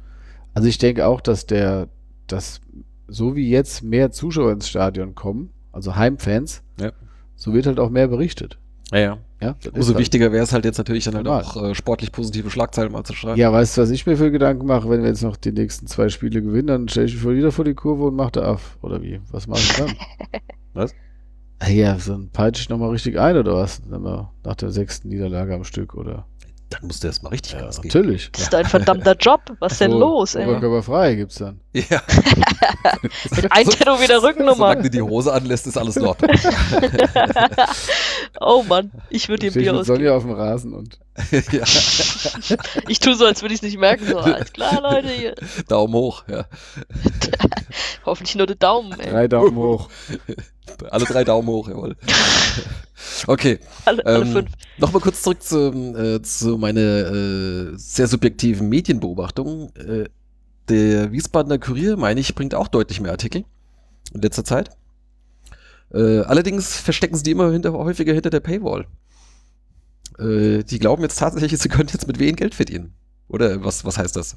also 0.54 0.68
ich 0.68 0.78
denke 0.78 1.06
auch, 1.06 1.20
dass 1.20 1.46
der, 1.46 1.88
dass 2.28 2.60
so 3.08 3.34
wie 3.34 3.50
jetzt 3.50 3.82
mehr 3.82 4.12
Zuschauer 4.12 4.52
ins 4.52 4.68
Stadion 4.68 5.14
kommen, 5.14 5.50
also 5.72 5.96
Heimfans, 5.96 6.62
Ja. 6.80 6.92
So 7.36 7.52
wird 7.54 7.66
halt 7.66 7.78
auch 7.80 7.90
mehr 7.90 8.08
berichtet. 8.08 8.58
Ja, 8.92 8.98
ja. 8.98 9.18
Ja, 9.40 9.56
ist 9.60 9.74
Umso 9.74 9.88
halt- 9.88 9.98
wichtiger 9.98 10.32
wäre 10.32 10.44
es 10.44 10.52
halt 10.52 10.64
jetzt 10.64 10.78
natürlich 10.78 11.04
dann 11.04 11.14
halt 11.16 11.26
Normal. 11.26 11.42
auch 11.42 11.62
äh, 11.70 11.74
sportlich 11.74 12.12
positive 12.12 12.50
Schlagzeilen 12.50 12.92
mal 12.92 13.04
zu 13.04 13.12
schreiben. 13.14 13.38
Ja, 13.38 13.52
weißt 13.52 13.76
du, 13.76 13.82
was 13.82 13.90
ich 13.90 14.06
mir 14.06 14.16
für 14.16 14.30
Gedanken 14.30 14.66
mache, 14.66 14.88
wenn 14.88 15.02
wir 15.02 15.08
jetzt 15.08 15.22
noch 15.22 15.36
die 15.36 15.52
nächsten 15.52 15.86
zwei 15.86 16.08
Spiele 16.08 16.40
gewinnen, 16.40 16.66
dann 16.68 16.88
stelle 16.88 17.06
ich 17.06 17.14
mich 17.22 17.36
wieder 17.36 17.52
vor 17.52 17.64
die 17.64 17.74
Kurve 17.74 18.04
und 18.04 18.14
mache 18.16 18.32
da 18.32 18.52
auf. 18.52 18.78
Oder 18.82 19.02
wie? 19.02 19.20
Was 19.30 19.46
mache 19.46 19.60
ich 19.60 19.72
dann? 19.76 19.92
Was? 20.74 20.94
Ah 21.58 21.68
Ja, 21.68 21.98
so 21.98 22.14
ein 22.14 22.30
peitsche 22.30 22.62
ich 22.62 22.68
nochmal 22.68 22.90
richtig 22.90 23.18
ein 23.18 23.36
oder 23.36 23.54
was? 23.54 23.80
Nach 23.88 24.54
der 24.56 24.70
sechsten 24.70 25.08
Niederlage 25.08 25.54
am 25.54 25.64
Stück 25.64 25.94
oder? 25.94 26.26
Dann 26.70 26.86
musst 26.86 27.04
du 27.04 27.06
erst 27.08 27.22
mal 27.22 27.28
richtig 27.28 27.52
Ja, 27.52 27.60
Gas 27.60 27.80
geben. 27.80 27.88
natürlich. 27.94 28.30
Das 28.32 28.42
ist 28.42 28.52
dein 28.52 28.64
verdammter 28.64 29.14
Job. 29.16 29.40
Was 29.60 29.78
denn 29.78 29.92
So, 29.92 29.98
los, 29.98 30.34
ey? 30.34 30.46
Oberkörperfrei 30.46 31.14
gibt's 31.14 31.36
dann. 31.36 31.60
Ja. 31.72 32.02
Mit 33.36 33.52
eintätowierter 33.52 34.22
Rückennummer. 34.22 34.54
Solange 34.54 34.82
du 34.82 34.90
die 34.90 35.02
Hose 35.02 35.32
anlässt, 35.32 35.66
ist 35.66 35.76
alles 35.76 35.96
in 35.96 36.06
Ordnung. 36.06 36.30
oh 38.40 38.62
Mann, 38.68 38.90
ich 39.10 39.28
würde 39.28 39.48
dir 39.48 39.52
ein 39.52 39.54
Bier 39.54 39.74
ausgeben. 39.74 39.96
Sonja 39.96 40.16
auf 40.16 40.22
dem 40.22 40.32
Rasen 40.32 40.72
und 40.72 40.98
ja. 41.52 41.64
Ich 42.88 42.98
tue 42.98 43.14
so, 43.14 43.24
als 43.24 43.42
würde 43.42 43.54
ich 43.54 43.58
es 43.58 43.62
nicht 43.62 43.78
merken. 43.78 44.06
So, 44.06 44.18
alles 44.18 44.52
klar, 44.52 44.80
Leute, 44.82 45.08
hier. 45.08 45.34
Daumen 45.68 45.94
hoch, 45.94 46.24
ja. 46.28 46.46
Hoffentlich 48.04 48.34
nur 48.34 48.46
der 48.46 48.56
Daumen, 48.56 48.98
ey. 48.98 49.10
drei 49.10 49.28
Daumen 49.28 49.56
hoch. 49.56 49.88
Alle 50.90 51.04
drei 51.04 51.24
Daumen 51.24 51.48
hoch, 51.48 51.68
jawohl. 51.68 51.96
Okay. 53.26 53.60
Alle, 53.84 54.04
alle 54.04 54.24
Ähm, 54.24 54.32
fünf. 54.32 54.50
Nochmal 54.78 55.02
kurz 55.02 55.22
zurück 55.22 55.42
zu, 55.42 55.70
äh, 55.96 56.20
zu 56.22 56.58
meiner 56.58 56.80
äh, 56.80 57.72
sehr 57.76 58.08
subjektiven 58.08 58.68
Medienbeobachtung. 58.68 59.72
Äh, 59.76 60.06
der 60.68 61.12
Wiesbadener 61.12 61.58
Kurier, 61.58 61.96
meine 61.96 62.20
ich, 62.20 62.34
bringt 62.34 62.54
auch 62.54 62.68
deutlich 62.68 63.00
mehr 63.00 63.12
Artikel 63.12 63.44
in 64.12 64.22
letzter 64.22 64.44
Zeit. 64.44 64.70
Äh, 65.92 66.20
allerdings 66.20 66.80
verstecken 66.80 67.16
sie 67.16 67.22
die 67.22 67.30
immer 67.30 67.50
hinter, 67.50 67.72
häufiger 67.72 68.12
hinter 68.12 68.30
der 68.30 68.40
Paywall. 68.40 68.86
Äh, 70.18 70.64
die 70.64 70.78
glauben 70.78 71.02
jetzt 71.02 71.18
tatsächlich, 71.18 71.58
sie 71.60 71.68
können 71.68 71.88
jetzt 71.92 72.06
mit 72.06 72.18
wen 72.18 72.36
Geld 72.36 72.54
verdienen. 72.54 72.94
Oder 73.28 73.64
was, 73.64 73.84
was 73.84 73.98
heißt 73.98 74.16
das? 74.16 74.36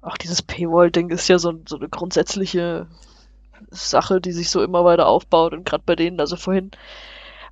Ach, 0.00 0.16
dieses 0.16 0.42
Paywall-Ding 0.42 1.10
ist 1.10 1.28
ja 1.28 1.38
so, 1.38 1.60
so 1.68 1.76
eine 1.76 1.88
grundsätzliche 1.88 2.86
Sache, 3.70 4.20
die 4.20 4.32
sich 4.32 4.50
so 4.50 4.62
immer 4.62 4.84
weiter 4.84 5.06
aufbaut. 5.06 5.52
Und 5.52 5.64
gerade 5.64 5.82
bei 5.84 5.96
denen, 5.96 6.20
also 6.20 6.36
vorhin 6.36 6.70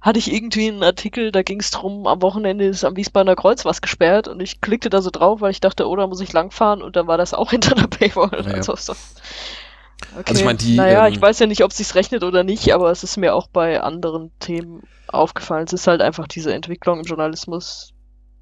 hatte 0.06 0.20
ich 0.20 0.32
irgendwie 0.32 0.68
einen 0.68 0.84
Artikel, 0.84 1.32
da 1.32 1.42
ging 1.42 1.58
es 1.58 1.72
drum, 1.72 2.06
am 2.06 2.22
Wochenende 2.22 2.64
ist 2.64 2.84
am 2.84 2.96
Wiesbadener 2.96 3.34
Kreuz 3.34 3.64
was 3.64 3.82
gesperrt 3.82 4.28
und 4.28 4.38
ich 4.38 4.60
klickte 4.60 4.88
da 4.88 5.02
so 5.02 5.10
drauf, 5.10 5.40
weil 5.40 5.50
ich 5.50 5.58
dachte, 5.58 5.88
oh, 5.88 5.96
da 5.96 6.06
muss 6.06 6.20
ich 6.20 6.32
langfahren 6.32 6.80
und 6.80 6.94
dann 6.94 7.08
war 7.08 7.18
das 7.18 7.34
auch 7.34 7.50
hinter 7.50 7.76
einer 7.76 7.88
Paywall. 7.88 8.44
Ja. 8.46 8.54
Also, 8.54 8.76
so. 8.76 8.92
Okay. 8.92 10.22
Also 10.26 10.40
ich 10.40 10.44
meine, 10.44 10.58
die, 10.58 10.76
Naja, 10.76 11.08
ähm, 11.08 11.12
ich 11.12 11.20
weiß 11.20 11.40
ja 11.40 11.48
nicht, 11.48 11.64
ob 11.64 11.72
sich's 11.72 11.96
rechnet 11.96 12.22
oder 12.22 12.44
nicht, 12.44 12.72
aber 12.72 12.92
es 12.92 13.02
ist 13.02 13.16
mir 13.16 13.34
auch 13.34 13.48
bei 13.48 13.80
anderen 13.80 14.30
Themen 14.38 14.84
aufgefallen. 15.08 15.64
Es 15.66 15.72
ist 15.72 15.88
halt 15.88 16.00
einfach 16.00 16.28
diese 16.28 16.54
Entwicklung 16.54 17.00
im 17.00 17.04
Journalismus. 17.04 17.92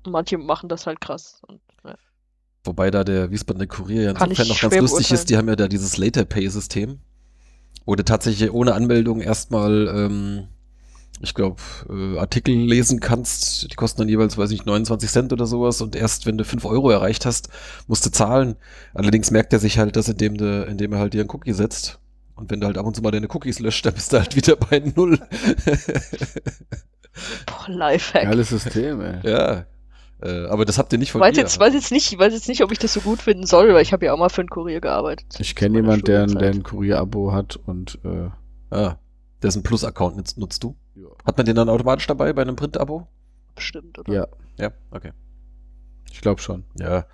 Manche 0.06 0.36
machen 0.36 0.68
das 0.68 0.86
halt 0.86 1.00
krass. 1.00 1.40
Und, 1.48 1.62
ja. 1.82 1.94
Wobei 2.64 2.90
da 2.90 3.04
der 3.04 3.30
Wiesbadener 3.30 3.68
Kurier 3.68 4.02
ja 4.02 4.10
insofern 4.10 4.48
noch 4.48 4.60
ganz 4.60 4.76
lustig 4.76 5.12
ist, 5.12 5.30
die 5.30 5.38
haben 5.38 5.48
ja 5.48 5.56
da 5.56 5.66
dieses 5.66 5.96
Later-Pay-System, 5.96 7.00
wo 7.86 7.94
du 7.94 8.04
tatsächlich 8.04 8.52
ohne 8.52 8.74
Anmeldung 8.74 9.22
erstmal, 9.22 9.88
ähm, 9.88 10.48
ich 11.20 11.34
glaube, 11.34 11.60
äh, 11.88 12.18
Artikel 12.18 12.54
lesen 12.54 13.00
kannst. 13.00 13.70
Die 13.70 13.76
kosten 13.76 14.00
dann 14.02 14.08
jeweils, 14.08 14.36
weiß 14.36 14.50
ich, 14.50 14.64
29 14.66 15.10
Cent 15.10 15.32
oder 15.32 15.46
sowas 15.46 15.80
und 15.80 15.96
erst 15.96 16.26
wenn 16.26 16.36
du 16.38 16.44
5 16.44 16.64
Euro 16.64 16.90
erreicht 16.90 17.24
hast, 17.26 17.48
musst 17.86 18.04
du 18.04 18.10
zahlen. 18.10 18.56
Allerdings 18.94 19.30
merkt 19.30 19.52
er 19.52 19.58
sich 19.60 19.78
halt 19.78 19.96
das, 19.96 20.08
indem, 20.08 20.36
du, 20.36 20.64
indem 20.64 20.92
er 20.92 20.98
halt 20.98 21.14
dir 21.14 21.20
einen 21.20 21.30
Cookie 21.30 21.52
setzt. 21.52 21.98
Und 22.36 22.50
wenn 22.50 22.60
du 22.60 22.66
halt 22.66 22.76
ab 22.78 22.84
und 22.84 22.96
zu 22.96 23.02
mal 23.02 23.12
deine 23.12 23.28
Cookies 23.30 23.60
löscht, 23.60 23.86
dann 23.86 23.94
bist 23.94 24.12
du 24.12 24.18
halt 24.18 24.34
wieder 24.36 24.56
bei 24.56 24.80
Null. 24.96 25.18
Boah, 27.46 27.68
Lifehack. 27.68 28.24
Geiles 28.24 28.48
System, 28.48 29.00
ey. 29.00 29.18
ja. 29.30 29.66
Äh, 30.22 30.46
aber 30.46 30.64
das 30.64 30.78
habt 30.78 30.92
ihr 30.92 30.98
nicht 30.98 31.12
von 31.12 31.20
weiß 31.20 31.34
mir. 31.36 31.42
jetzt, 31.42 31.58
weiß 31.58 31.74
jetzt 31.74 31.90
nicht, 31.92 32.18
weiß 32.18 32.32
jetzt 32.32 32.48
nicht, 32.48 32.62
ob 32.62 32.72
ich 32.72 32.78
das 32.78 32.92
so 32.92 33.00
gut 33.00 33.20
finden 33.22 33.46
soll, 33.46 33.72
weil 33.74 33.82
ich 33.82 33.92
habe 33.92 34.06
ja 34.06 34.12
auch 34.14 34.18
mal 34.18 34.28
für 34.30 34.40
einen 34.42 34.48
Kurier 34.48 34.80
gearbeitet. 34.80 35.26
Ich 35.38 35.54
kenne 35.54 35.78
jemanden, 35.78 36.04
der, 36.06 36.22
ein- 36.22 36.38
der 36.38 36.50
ein 36.50 36.62
Kurier-Abo 36.62 37.32
hat 37.32 37.56
und 37.56 37.98
äh, 38.04 38.30
Ah, 38.74 38.96
dessen 39.42 39.62
Plus-Account 39.62 40.16
nutzt, 40.16 40.38
nutzt 40.38 40.62
du? 40.64 40.76
Ja. 40.96 41.08
Hat 41.24 41.36
man 41.36 41.46
den 41.46 41.56
dann 41.56 41.68
automatisch 41.68 42.06
dabei 42.06 42.32
bei 42.32 42.42
einem 42.42 42.56
Print-Abo? 42.56 43.06
bestimmt, 43.56 43.98
oder? 44.00 44.12
ja, 44.12 44.26
Ja, 44.58 44.70
okay. 44.90 45.12
ich 46.10 46.20
glaube 46.20 46.40
schon. 46.40 46.64
Ja, 46.78 47.04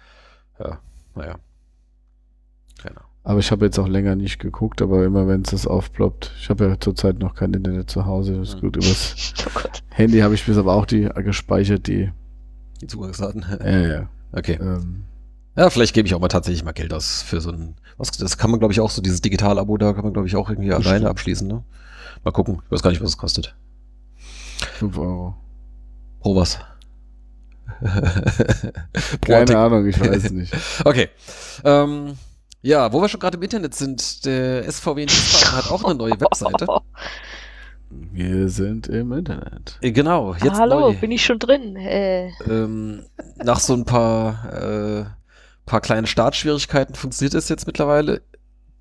ja, 0.58 0.78
naja. 1.14 1.36
Keine 2.82 2.96
Ahnung. 2.96 3.10
Aber 3.24 3.38
ich 3.40 3.50
habe 3.50 3.66
jetzt 3.66 3.78
auch 3.78 3.88
länger 3.88 4.16
nicht 4.16 4.38
geguckt, 4.38 4.80
aber 4.80 5.04
immer 5.04 5.28
wenn 5.28 5.42
es 5.42 5.50
das 5.50 5.66
aufploppt. 5.66 6.32
Ich 6.38 6.48
habe 6.48 6.66
ja 6.66 6.80
zurzeit 6.80 7.18
noch 7.18 7.34
kein 7.34 7.52
Internet 7.52 7.90
zu 7.90 8.06
Hause. 8.06 8.38
Das 8.38 8.48
ist 8.48 8.54
Hm. 8.54 8.60
gut. 8.62 8.76
Übers 8.76 9.34
Oh. 9.54 9.60
Handy 9.90 10.20
habe 10.20 10.34
ich 10.34 10.46
bis 10.46 10.56
aber 10.56 10.72
auch 10.74 10.86
die 10.86 11.02
äh, 11.04 11.22
gespeichert, 11.22 11.86
die. 11.86 12.10
Die 12.80 12.86
Zugangsdaten. 12.86 13.44
Ja, 13.62 13.78
ja. 13.86 14.08
Okay. 14.32 14.58
Ähm, 14.60 15.04
Ja, 15.56 15.68
vielleicht 15.68 15.92
gebe 15.92 16.06
ich 16.08 16.14
auch 16.14 16.20
mal 16.20 16.28
tatsächlich 16.28 16.64
mal 16.64 16.72
Geld 16.72 16.94
aus 16.94 17.20
für 17.20 17.42
so 17.42 17.50
ein. 17.50 17.76
Was, 17.98 18.10
das 18.12 18.38
kann 18.38 18.50
man, 18.50 18.60
glaube 18.60 18.72
ich, 18.72 18.80
auch 18.80 18.90
so, 18.90 19.02
dieses 19.02 19.20
Digital-Abo, 19.20 19.76
da 19.76 19.92
kann 19.92 20.04
man, 20.04 20.14
glaube 20.14 20.26
ich, 20.28 20.36
auch 20.36 20.48
irgendwie 20.48 20.68
Bestimmt. 20.70 20.86
alleine 20.86 21.10
abschließen, 21.10 21.46
ne? 21.46 21.62
Mal 22.24 22.30
gucken. 22.30 22.62
Ich 22.64 22.70
weiß 22.70 22.82
gar 22.82 22.90
nicht, 22.90 23.02
was 23.02 23.10
es 23.10 23.18
kostet. 23.18 23.54
5 24.80 24.96
Euro. 24.98 25.36
Pro 26.20 26.36
was? 26.36 26.58
Pro 27.80 27.88
Keine 29.20 29.36
Artikel. 29.40 29.56
Ahnung, 29.56 29.86
ich 29.86 30.00
weiß 30.00 30.24
es 30.24 30.30
nicht. 30.32 30.52
Okay. 30.84 31.08
Ähm, 31.64 32.14
ja, 32.62 32.92
wo 32.92 33.00
wir 33.00 33.08
schon 33.08 33.20
gerade 33.20 33.36
im 33.36 33.42
Internet 33.42 33.74
sind, 33.74 34.24
der 34.24 34.70
SVW 34.70 35.02
in 35.02 35.08
Wiesbaden 35.08 35.56
hat 35.58 35.70
auch 35.70 35.84
eine 35.84 35.94
neue 35.94 36.20
Webseite. 36.20 36.66
Wir 37.90 38.48
sind 38.48 38.86
im 38.86 39.10
Internet. 39.12 39.76
Äh, 39.80 39.90
Genau, 39.90 40.34
jetzt 40.34 40.58
Hallo, 40.60 40.92
neu. 40.92 40.94
bin 40.94 41.10
ich 41.10 41.24
schon 41.24 41.40
drin? 41.40 41.74
Äh, 41.74 42.28
ähm, 42.48 43.04
nach 43.36 43.58
so 43.58 43.74
ein 43.74 43.84
paar, 43.84 44.52
äh, 44.52 45.04
paar 45.66 45.80
kleinen 45.80 46.06
Startschwierigkeiten 46.06 46.94
funktioniert 46.94 47.34
es 47.34 47.48
jetzt 47.48 47.66
mittlerweile. 47.66 48.22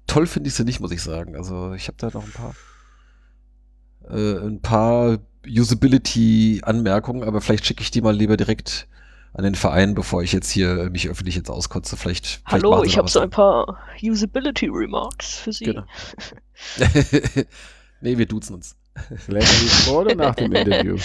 Toll 0.05 0.27
finde 0.27 0.49
ich 0.49 0.53
sie 0.55 0.63
nicht, 0.63 0.79
muss 0.79 0.91
ich 0.91 1.01
sagen. 1.01 1.35
Also 1.35 1.73
ich 1.73 1.87
habe 1.87 1.97
da 1.97 2.07
noch 2.13 2.23
ein 2.23 2.31
paar, 2.31 2.53
äh, 4.15 4.37
ein 4.45 4.61
paar 4.61 5.17
Usability-Anmerkungen, 5.47 7.23
aber 7.23 7.41
vielleicht 7.41 7.65
schicke 7.65 7.81
ich 7.81 7.91
die 7.91 8.01
mal 8.01 8.15
lieber 8.15 8.37
direkt 8.37 8.87
an 9.33 9.43
den 9.43 9.55
Verein, 9.55 9.93
bevor 9.95 10.23
ich 10.23 10.33
jetzt 10.33 10.49
hier 10.49 10.89
mich 10.91 11.07
öffentlich 11.07 11.35
jetzt 11.35 11.49
auskotze. 11.49 11.97
Vielleicht. 11.97 12.25
vielleicht 12.25 12.63
hallo, 12.63 12.81
sie 12.81 12.87
ich 12.89 12.97
habe 12.97 13.09
so 13.09 13.19
ein 13.19 13.29
paar 13.29 13.77
Usability 14.01 14.67
Remarks 14.67 15.37
für 15.39 15.53
Sie. 15.53 15.65
Genau. 15.65 15.83
nee, 18.01 18.17
wir 18.17 18.25
duzen 18.25 18.55
uns. 18.55 18.75
Vielleicht 19.17 19.47
vor 19.85 20.01
oder 20.01 20.15
nach 20.15 20.35
dem 20.35 20.51
Interview. 20.53 20.97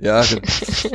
Ja, 0.00 0.24
das, 0.24 0.88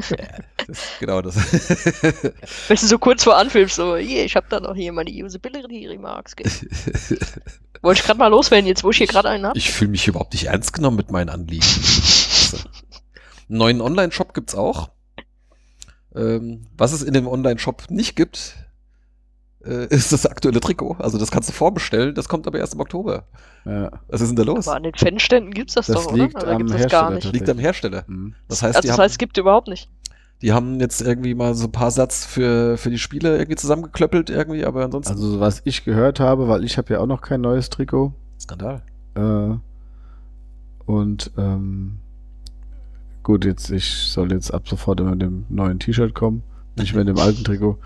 genau 1.00 1.22
das. 1.22 1.36
Wenn 1.38 2.76
du 2.78 2.86
so 2.88 2.98
kurz 3.00 3.24
vor 3.24 3.38
anfilmst, 3.38 3.76
so, 3.76 3.96
hier, 3.96 4.26
ich 4.26 4.36
habe 4.36 4.48
da 4.50 4.60
noch 4.60 4.76
hier 4.76 4.92
meine 4.92 5.12
Usability 5.12 5.88
Remarks. 5.88 6.36
ge- 6.36 6.46
Wollte 7.82 8.02
ich 8.02 8.06
gerade 8.06 8.20
mal 8.20 8.28
loswerden, 8.28 8.68
jetzt 8.68 8.84
wo 8.84 8.90
ich 8.90 8.98
hier 8.98 9.08
gerade 9.08 9.30
einen 9.30 9.46
hab. 9.46 9.56
Ich 9.56 9.72
fühle 9.72 9.92
mich 9.92 10.08
überhaupt 10.08 10.34
nicht 10.34 10.46
ernst 10.46 10.74
genommen 10.74 10.98
mit 10.98 11.10
meinen 11.10 11.30
Anliegen. 11.30 11.66
Einen 13.52 13.58
neuen 13.58 13.82
Online-Shop 13.82 14.34
gibt's 14.34 14.56
auch. 14.56 14.90
Ähm, 16.16 16.68
was 16.78 16.94
es 16.94 17.04
in 17.04 17.14
dem 17.14 17.28
Online-Shop 17.28 17.84
nicht 17.90 18.16
gibt, 18.16 18.56
äh, 19.64 19.86
ist 19.90 20.12
das 20.14 20.26
aktuelle 20.26 20.60
Trikot. 20.62 20.96
Also 21.00 21.18
das 21.18 21.32
kannst 21.32 21.50
du 21.50 21.54
vorbestellen, 21.54 22.16
das 22.16 22.28
kommt 22.30 22.48
aber 22.48 22.60
erst 22.60 22.74
im 22.74 22.80
Oktober. 22.80 23.28
Ja, 23.66 23.92
Was 24.08 24.22
ist 24.22 24.30
denn 24.30 24.36
da 24.38 24.44
los? 24.44 24.68
Aber 24.68 24.78
an 24.78 24.84
den 24.84 24.96
Fanständen 24.96 25.52
gibt's 25.52 25.74
das, 25.76 25.88
Das 25.88 26.06
doch, 26.06 26.14
oder? 26.14 26.24
liegt 26.24 26.36
Oder 26.42 26.54
am 26.54 26.58
gibt's 26.60 26.82
das 26.82 26.92
gar 26.92 27.12
nicht? 27.12 27.32
Liegt 27.32 27.50
am 27.50 27.60
Hersteller. 27.60 28.06
hm. 28.08 28.34
Das 28.48 28.64
heißt, 28.64 28.78
Also 28.78 28.88
das 28.88 28.98
haben, 28.98 29.04
heißt, 29.04 29.14
es 29.14 29.18
gibt 29.20 29.38
überhaupt 29.38 29.68
nicht. 29.68 29.90
die 30.42 30.54
haben 30.54 30.80
jetzt 30.80 31.02
irgendwie 31.02 31.36
mal 31.36 31.54
so 31.54 31.66
ein 31.68 31.72
paar 31.72 31.92
Satz 31.92 32.26
für, 32.26 32.78
für 32.78 32.90
die 32.90 32.98
Spiele 32.98 33.38
irgendwie 33.38 33.58
zusammengeklöppelt 33.58 34.30
irgendwie, 34.30 34.66
aber 34.66 34.84
ansonsten 34.86 35.14
Also 35.14 35.40
was 35.40 35.62
ich 35.66 35.84
gehört 35.86 36.20
habe, 36.20 36.48
weil 36.48 36.64
ich 36.64 36.78
habe 36.78 36.94
ja 36.94 37.00
auch 37.00 37.06
noch 37.06 37.22
kein 37.22 37.42
neues 37.42 37.70
Trikot. 37.70 38.14
Skandal. 38.40 38.82
Äh, 39.16 39.56
und 40.86 41.32
ähm, 41.38 42.00
gut, 43.24 43.46
jetzt 43.46 43.70
ich 43.72 43.86
soll 43.88 44.32
jetzt 44.32 44.52
ab 44.54 44.68
sofort 44.68 45.00
immer 45.00 45.12
mit 45.12 45.22
dem 45.22 45.46
neuen 45.50 45.80
T-Shirt 45.80 46.14
kommen, 46.14 46.44
nicht 46.78 46.94
mehr 46.94 47.02
in 47.02 47.08
dem 47.08 47.18
alten 47.20 47.44
Trikot. 47.44 47.78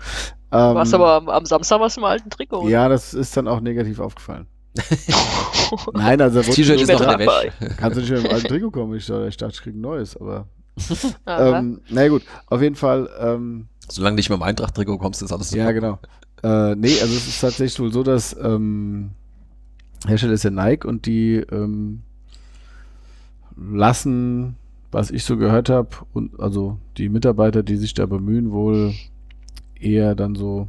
Du 0.50 0.56
Ähm, 0.58 0.74
warst 0.74 0.94
aber 0.94 1.14
am, 1.14 1.28
am 1.28 1.44
Samstag 1.44 1.80
warst 1.80 1.96
du 1.96 2.00
im 2.00 2.04
alten 2.06 2.30
Trikot. 2.30 2.60
oder? 2.60 2.70
ja, 2.70 2.88
das 2.88 3.14
ist 3.14 3.36
dann 3.36 3.48
auch 3.48 3.60
negativ 3.60 3.98
aufgefallen. 4.00 4.46
Nein, 5.94 6.20
also 6.20 6.42
Das 6.42 6.54
T-Shirt 6.54 6.80
ist 6.80 6.88
noch 6.92 7.00
in 7.00 7.18
der 7.18 7.18
Wäsche. 7.20 7.52
kannst 7.76 7.96
du 7.96 8.00
nicht 8.02 8.10
mehr 8.10 8.20
im 8.24 8.30
alten 8.30 8.48
Trikot 8.48 8.70
kommen. 8.70 8.94
Ich, 8.94 9.06
dachte, 9.06 9.26
ich 9.28 9.36
dachte, 9.36 9.54
ich 9.54 9.62
krieg 9.62 9.74
ein 9.74 9.80
neues, 9.80 10.16
aber 10.16 10.46
ähm, 11.26 11.80
na 11.88 12.06
gut, 12.08 12.22
auf 12.48 12.60
jeden 12.60 12.74
Fall. 12.76 13.08
Ähm, 13.18 13.68
Solange 13.88 14.14
du 14.14 14.16
nicht 14.16 14.28
mit 14.30 14.38
dem 14.38 14.42
Eintracht-Trikot 14.42 14.98
kommst, 14.98 15.22
ist 15.22 15.32
alles 15.32 15.48
super. 15.50 15.64
Ja, 15.64 15.72
genau. 15.72 15.98
Äh, 16.42 16.74
nee, 16.76 17.00
also 17.00 17.14
es 17.14 17.26
ist 17.28 17.40
tatsächlich 17.40 17.80
wohl 17.80 17.92
so, 17.92 18.02
dass 18.02 18.36
ähm, 18.38 19.12
Hersteller 20.06 20.34
ist 20.34 20.42
ja 20.44 20.50
Nike 20.50 20.86
und 20.86 21.06
die 21.06 21.36
ähm, 21.50 22.02
lassen, 23.56 24.56
was 24.96 25.10
ich 25.10 25.24
so 25.24 25.36
gehört 25.36 25.68
habe, 25.68 25.90
und 26.14 26.40
also 26.40 26.78
die 26.96 27.10
Mitarbeiter, 27.10 27.62
die 27.62 27.76
sich 27.76 27.92
da 27.92 28.06
bemühen, 28.06 28.50
wohl 28.50 28.94
eher 29.78 30.14
dann 30.14 30.34
so 30.34 30.68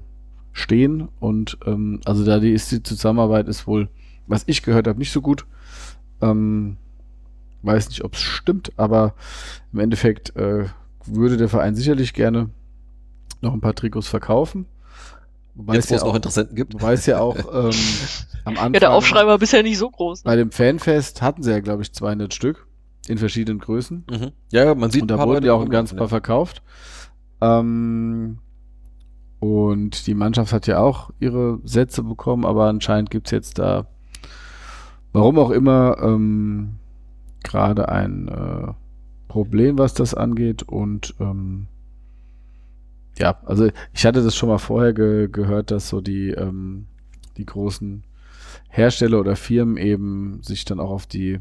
stehen 0.52 1.08
und 1.22 1.58
ähm, 1.66 2.02
also 2.04 2.26
da 2.26 2.40
die 2.40 2.52
ist 2.52 2.70
die 2.74 2.84
Zusammenarbeit 2.84 3.48
ist 3.48 3.68
wohl, 3.68 3.88
was 4.28 4.44
ich 4.48 4.64
gehört 4.64 4.86
habe, 4.86 5.00
nicht 5.00 5.14
so 5.14 5.22
gut. 5.22 5.46
Ähm, 6.20 6.76
weiß 7.62 7.88
nicht, 7.88 8.04
ob 8.04 8.16
es 8.16 8.22
stimmt, 8.22 8.74
aber 8.76 9.14
im 9.72 9.80
Endeffekt 9.80 10.36
äh, 10.36 10.66
würde 11.06 11.38
der 11.38 11.48
Verein 11.48 11.76
sicherlich 11.76 12.14
gerne 12.14 12.50
noch 13.40 13.54
ein 13.54 13.62
paar 13.62 13.76
Trikots 13.76 14.10
verkaufen. 14.10 14.66
Wobei 15.56 15.76
Jetzt, 15.76 15.86
es 15.86 15.92
wo 15.92 15.94
ja 15.94 15.98
es 15.98 16.04
noch 16.04 16.12
auch, 16.12 16.16
Interessenten 16.16 16.56
gibt. 16.58 16.74
wobei 16.74 16.94
es 16.94 17.06
ja 17.06 17.22
auch 17.22 17.38
ähm, 17.54 17.72
am 18.44 18.58
Anfang 18.58 18.74
ja, 18.74 18.80
der 18.82 18.92
Aufschrei 18.92 19.26
war 19.26 19.38
bisher 19.38 19.64
nicht 19.64 19.78
so 19.78 19.90
groß. 19.90 20.26
Ne? 20.26 20.30
bei 20.30 20.36
dem 20.36 20.52
Fanfest 20.52 21.22
hatten 21.22 21.44
sie 21.44 21.52
ja, 21.52 21.62
glaube 21.62 21.84
ich, 21.84 21.94
200 21.94 22.34
Stück 22.34 22.67
in 23.10 23.18
verschiedenen 23.18 23.60
Größen. 23.60 24.06
Mhm. 24.10 24.32
Ja, 24.52 24.76
man 24.76 24.92
sieht 24.92 25.04
Und 25.04 25.08
da 25.10 25.26
wurden 25.26 25.46
ja 25.46 25.54
auch 25.54 25.62
ein 25.62 25.70
ganz 25.70 25.96
paar 25.96 26.10
verkauft. 26.10 26.62
Ähm, 27.42 28.40
und 29.40 30.08
die 30.08 30.16
Mannschaft 30.16 30.52
hat 30.52 30.68
ja 30.68 30.80
auch 30.80 31.12
ihre 31.20 31.60
Sätze 31.64 32.04
bekommen, 32.04 32.46
aber 32.46 32.66
anscheinend 32.66 33.10
gibt 33.10 33.28
es 33.28 33.32
jetzt 33.32 33.60
da, 33.60 33.88
warum 35.14 35.38
auch 35.38 35.52
immer, 35.52 35.98
ähm, 36.02 36.76
gerade 37.44 37.90
ein 37.90 38.28
äh, 38.28 38.74
Problem, 39.28 39.78
was 39.78 39.94
das 39.94 40.14
angeht. 40.14 40.64
Und 40.64 41.16
ähm, 41.20 41.68
ja, 43.18 43.40
also 43.46 43.70
ich 43.94 44.06
hatte 44.06 44.24
das 44.24 44.36
schon 44.36 44.50
mal 44.50 44.58
vorher 44.58 44.94
ge 44.94 45.30
gehört, 45.32 45.72
dass 45.72 45.90
so 45.90 46.02
die, 46.02 46.30
ähm, 46.30 46.88
die 47.38 47.46
großen 47.46 48.04
Hersteller 48.70 49.20
oder 49.20 49.36
Firmen 49.36 49.78
eben 49.78 50.42
sich 50.42 50.66
dann 50.66 50.80
auch 50.80 50.92
auf 50.92 51.06
die 51.06 51.40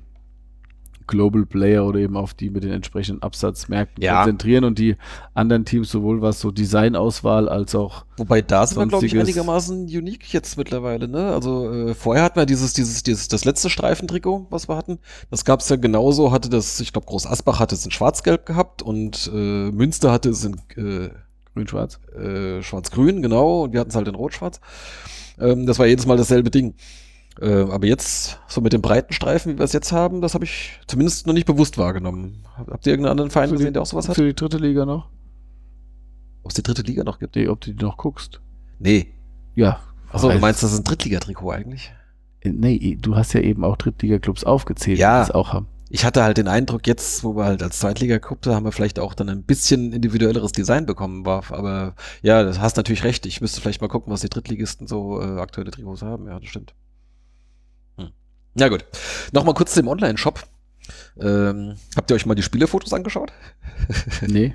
Global 1.06 1.46
Player 1.46 1.84
oder 1.84 2.00
eben 2.00 2.16
auf 2.16 2.34
die 2.34 2.50
mit 2.50 2.64
den 2.64 2.72
entsprechenden 2.72 3.22
Absatzmärkten 3.22 4.02
Ja. 4.02 4.22
konzentrieren 4.22 4.64
und 4.64 4.78
die 4.78 4.96
anderen 5.34 5.64
Teams 5.64 5.90
sowohl 5.90 6.22
was 6.22 6.40
so 6.40 6.50
Designauswahl 6.50 7.48
als 7.48 7.74
auch 7.74 8.04
Wobei 8.16 8.42
da 8.42 8.66
sind 8.66 8.78
wir, 8.78 8.86
glaube 8.86 9.06
ich, 9.06 9.18
einigermaßen 9.18 9.84
unique 9.84 10.32
jetzt 10.32 10.56
mittlerweile, 10.56 11.06
ne? 11.08 11.32
Also 11.32 11.70
äh, 11.70 11.94
vorher 11.94 12.24
hatten 12.24 12.38
wir 12.38 12.46
dieses, 12.46 12.72
dieses, 12.72 13.02
dieses, 13.02 13.28
das 13.28 13.44
letzte 13.44 13.68
Streifentrikot, 13.70 14.46
was 14.50 14.68
wir 14.68 14.76
hatten. 14.76 14.98
Das 15.30 15.44
gab's 15.44 15.68
ja 15.68 15.76
genauso, 15.76 16.32
hatte 16.32 16.48
das, 16.48 16.80
ich 16.80 16.92
glaube, 16.92 17.06
Groß 17.06 17.26
Asbach 17.26 17.60
hatte 17.60 17.74
es 17.74 17.84
in 17.84 17.90
Schwarz-Gelb 17.90 18.46
gehabt 18.46 18.82
und 18.82 19.30
äh, 19.34 19.70
Münster 19.70 20.12
hatte 20.12 20.30
es 20.30 20.44
in 20.44 20.54
äh, 20.76 21.10
Grün-Schwarz. 21.54 22.00
äh, 22.18 22.62
schwarz-grün, 22.62 23.22
genau, 23.22 23.64
und 23.64 23.72
wir 23.72 23.80
hatten 23.80 23.90
es 23.90 23.96
halt 23.96 24.08
in 24.08 24.14
rot-schwarz. 24.14 24.60
Ähm, 25.38 25.66
das 25.66 25.78
war 25.78 25.86
jedes 25.86 26.06
Mal 26.06 26.16
dasselbe 26.16 26.50
Ding. 26.50 26.74
Äh, 27.40 27.62
aber 27.70 27.86
jetzt, 27.86 28.40
so 28.48 28.60
mit 28.62 28.72
den 28.72 28.80
breiten 28.80 29.12
Streifen, 29.12 29.52
wie 29.52 29.58
wir 29.58 29.64
es 29.64 29.72
jetzt 29.74 29.92
haben, 29.92 30.20
das 30.22 30.32
habe 30.34 30.44
ich 30.44 30.80
zumindest 30.86 31.26
noch 31.26 31.34
nicht 31.34 31.46
bewusst 31.46 31.76
wahrgenommen. 31.76 32.44
Hab- 32.56 32.70
Habt 32.70 32.86
ihr 32.86 32.92
irgendeinen 32.92 33.10
anderen 33.12 33.30
Verein 33.30 33.48
Für 33.50 33.54
die- 33.56 33.58
gesehen, 33.58 33.72
der 33.74 33.82
auch 33.82 33.86
sowas 33.86 34.08
hat? 34.08 34.16
Für 34.16 34.24
die 34.26 34.34
dritte 34.34 34.56
Liga 34.58 34.86
noch? 34.86 35.08
Ob 36.42 36.50
es 36.50 36.54
die 36.54 36.62
dritte 36.62 36.82
Liga 36.82 37.04
noch 37.04 37.18
gibt? 37.18 37.36
Nee, 37.36 37.48
ob 37.48 37.60
du 37.60 37.72
die 37.74 37.84
noch 37.84 37.96
guckst. 37.96 38.40
Nee. 38.78 39.08
Ja. 39.54 39.80
Achso, 40.10 40.28
du 40.30 40.36
Weiß- 40.36 40.40
meinst, 40.40 40.62
das 40.62 40.72
ist 40.72 40.78
ein 40.78 40.84
Drittligatrikot 40.84 41.50
eigentlich? 41.50 41.92
Nee, 42.44 42.96
du 43.00 43.16
hast 43.16 43.32
ja 43.32 43.40
eben 43.40 43.64
auch 43.64 43.76
Drittliga-Clubs 43.76 44.44
aufgezählt, 44.44 44.98
Ja. 44.98 45.20
die 45.22 45.26
das 45.28 45.34
auch 45.34 45.52
haben. 45.52 45.66
Ich 45.88 46.04
hatte 46.04 46.22
halt 46.22 46.36
den 46.38 46.48
Eindruck, 46.48 46.86
jetzt, 46.86 47.22
wo 47.24 47.36
wir 47.36 47.44
halt 47.44 47.62
als 47.62 47.78
Zweitliga-Club, 47.80 48.42
da 48.42 48.54
haben 48.54 48.64
wir 48.64 48.72
vielleicht 48.72 48.98
auch 48.98 49.14
dann 49.14 49.28
ein 49.28 49.42
bisschen 49.42 49.92
individuelleres 49.92 50.52
Design 50.52 50.86
bekommen. 50.86 51.26
War, 51.26 51.42
aber 51.52 51.94
ja, 52.22 52.42
das 52.44 52.60
hast 52.60 52.76
natürlich 52.76 53.04
recht. 53.04 53.26
Ich 53.26 53.40
müsste 53.40 53.60
vielleicht 53.60 53.80
mal 53.80 53.88
gucken, 53.88 54.12
was 54.12 54.20
die 54.20 54.28
Drittligisten 54.28 54.86
so 54.86 55.20
äh, 55.20 55.40
aktuelle 55.40 55.70
Trikots 55.70 56.02
haben. 56.02 56.26
Ja, 56.26 56.38
das 56.40 56.48
stimmt. 56.48 56.74
Ja 58.58 58.68
gut. 58.68 58.84
Nochmal 59.32 59.54
kurz 59.54 59.74
zum 59.74 59.88
Online-Shop. 59.88 60.42
Ähm, 61.18 61.76
habt 61.96 62.10
ihr 62.10 62.14
euch 62.14 62.26
mal 62.26 62.34
die 62.34 62.42
Spielefotos 62.42 62.92
angeschaut? 62.92 63.32
Nee. 64.26 64.54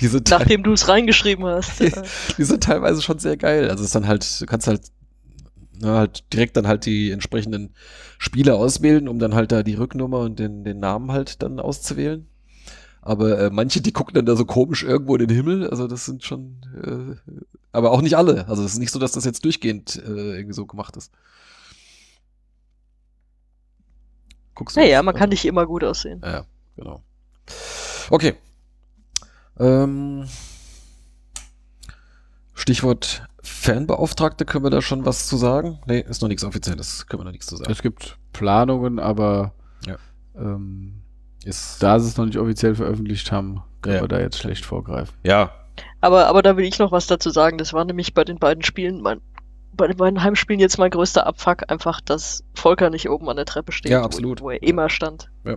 Die 0.00 0.06
sind, 0.06 0.30
Nachdem 0.30 0.62
du 0.62 0.72
es 0.72 0.88
reingeschrieben 0.88 1.44
hast. 1.44 1.80
äh, 1.80 1.90
die 2.38 2.44
sind 2.44 2.62
teilweise 2.62 3.02
schon 3.02 3.18
sehr 3.18 3.36
geil. 3.36 3.68
Also 3.68 3.82
es 3.82 3.88
ist 3.88 3.94
dann 3.94 4.06
halt, 4.06 4.40
du 4.40 4.46
kannst 4.46 4.66
halt, 4.66 4.82
na, 5.78 5.98
halt 5.98 6.24
direkt 6.32 6.56
dann 6.56 6.66
halt 6.66 6.86
die 6.86 7.10
entsprechenden 7.10 7.74
Spiele 8.18 8.54
auswählen, 8.54 9.08
um 9.08 9.18
dann 9.18 9.34
halt 9.34 9.52
da 9.52 9.62
die 9.62 9.74
Rücknummer 9.74 10.20
und 10.20 10.38
den, 10.38 10.64
den 10.64 10.80
Namen 10.80 11.12
halt 11.12 11.42
dann 11.42 11.60
auszuwählen. 11.60 12.26
Aber 13.02 13.38
äh, 13.38 13.50
manche, 13.50 13.80
die 13.80 13.92
gucken 13.92 14.14
dann 14.14 14.26
da 14.26 14.36
so 14.36 14.44
komisch 14.44 14.84
irgendwo 14.84 15.16
in 15.16 15.26
den 15.26 15.36
Himmel. 15.36 15.68
Also 15.68 15.86
das 15.86 16.06
sind 16.06 16.24
schon, 16.24 16.56
äh, 16.82 17.32
aber 17.72 17.90
auch 17.90 18.00
nicht 18.00 18.16
alle. 18.16 18.48
Also 18.48 18.64
es 18.64 18.72
ist 18.72 18.78
nicht 18.78 18.92
so, 18.92 18.98
dass 18.98 19.12
das 19.12 19.24
jetzt 19.24 19.44
durchgehend 19.44 19.96
äh, 19.96 20.36
irgendwie 20.36 20.54
so 20.54 20.66
gemacht 20.66 20.96
ist. 20.96 21.12
Guckst 24.54 24.76
naja, 24.76 24.98
das? 24.98 25.04
man 25.04 25.14
kann 25.14 25.30
nicht 25.30 25.44
immer 25.44 25.66
gut 25.66 25.82
aussehen. 25.84 26.20
Ja, 26.24 26.44
genau. 26.76 27.02
Okay. 28.10 28.34
Ähm, 29.58 30.26
Stichwort 32.54 33.26
Fanbeauftragte, 33.42 34.44
können 34.44 34.64
wir 34.64 34.70
da 34.70 34.82
schon 34.82 35.04
was 35.04 35.26
zu 35.26 35.36
sagen? 35.36 35.78
Nee, 35.86 36.00
ist 36.00 36.22
noch 36.22 36.28
nichts 36.28 36.44
Offizielles, 36.44 37.06
können 37.06 37.20
wir 37.20 37.24
noch 37.24 37.32
nichts 37.32 37.46
zu 37.46 37.56
sagen. 37.56 37.70
Es 37.72 37.82
gibt 37.82 38.18
Planungen, 38.32 38.98
aber 38.98 39.52
Ja. 39.86 39.96
ähm, 40.36 41.02
Ist, 41.44 41.82
da 41.82 41.98
sie 41.98 42.08
es 42.08 42.16
noch 42.16 42.26
nicht 42.26 42.38
offiziell 42.38 42.74
veröffentlicht 42.76 43.32
haben, 43.32 43.62
können 43.80 43.96
Ja. 43.96 44.00
wir 44.02 44.08
da 44.08 44.20
jetzt 44.20 44.38
schlecht 44.38 44.64
vorgreifen. 44.64 45.14
ja, 45.24 45.50
Aber, 46.00 46.26
aber 46.26 46.42
da 46.42 46.56
will 46.56 46.64
ich 46.66 46.78
noch 46.78 46.92
was 46.92 47.06
dazu 47.06 47.30
sagen. 47.30 47.58
Das 47.58 47.72
war 47.72 47.84
nämlich 47.84 48.14
bei 48.14 48.24
den 48.24 48.38
beiden 48.38 48.62
Spielen, 48.62 49.00
mein, 49.00 49.20
bei 49.74 49.86
den 49.86 49.96
beiden 49.96 50.22
Heimspielen 50.22 50.60
jetzt 50.60 50.78
mein 50.78 50.90
größter 50.90 51.26
Abfuck, 51.26 51.70
einfach, 51.70 52.00
dass 52.00 52.44
Volker 52.54 52.90
nicht 52.90 53.08
oben 53.08 53.28
an 53.28 53.36
der 53.36 53.46
Treppe 53.46 53.72
steht, 53.72 53.92
Ja, 53.92 54.02
absolut. 54.02 54.40
Wo, 54.40 54.46
wo 54.46 54.50
er 54.50 54.62
immer 54.62 54.88
stand. 54.88 55.30
Ja. 55.44 55.56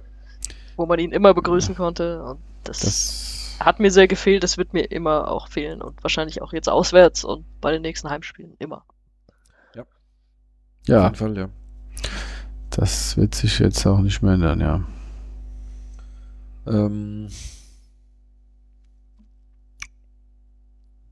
Wo 0.77 0.85
man 0.85 0.99
ihn 0.99 1.11
immer 1.11 1.33
begrüßen 1.33 1.75
konnte. 1.75 2.23
Und 2.23 2.39
das, 2.63 2.79
Das 2.79 3.57
hat 3.59 3.79
mir 3.79 3.91
sehr 3.91 4.07
gefehlt, 4.07 4.43
das 4.43 4.57
wird 4.57 4.73
mir 4.73 4.91
immer 4.91 5.29
auch 5.29 5.47
fehlen 5.47 5.81
und 5.81 6.03
wahrscheinlich 6.03 6.41
auch 6.41 6.53
jetzt 6.53 6.69
auswärts 6.69 7.23
und 7.23 7.45
bei 7.61 7.71
den 7.71 7.81
nächsten 7.81 8.09
Heimspielen 8.09 8.55
immer. 8.59 8.83
auf 10.85 10.87
ja, 10.87 11.03
jeden 11.03 11.15
Fall, 11.15 11.37
ja. 11.37 11.49
das 12.69 13.17
wird 13.17 13.33
sich 13.33 13.59
jetzt 13.59 13.85
auch 13.87 13.99
nicht 13.99 14.21
mehr 14.21 14.33
ändern, 14.33 14.59
ja. 14.59 14.83
Ähm, 16.67 17.29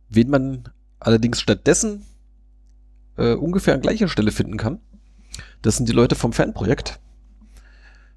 wen 0.10 0.30
man 0.30 0.70
allerdings 1.00 1.42
stattdessen 1.42 2.06
äh, 3.18 3.34
ungefähr 3.34 3.74
an 3.74 3.82
gleicher 3.82 4.08
Stelle 4.08 4.32
finden 4.32 4.58
kann, 4.58 4.80
das 5.62 5.78
sind 5.78 5.90
die 5.90 5.94
Leute 5.94 6.16
vom 6.16 6.34
Fanprojekt, 6.34 7.00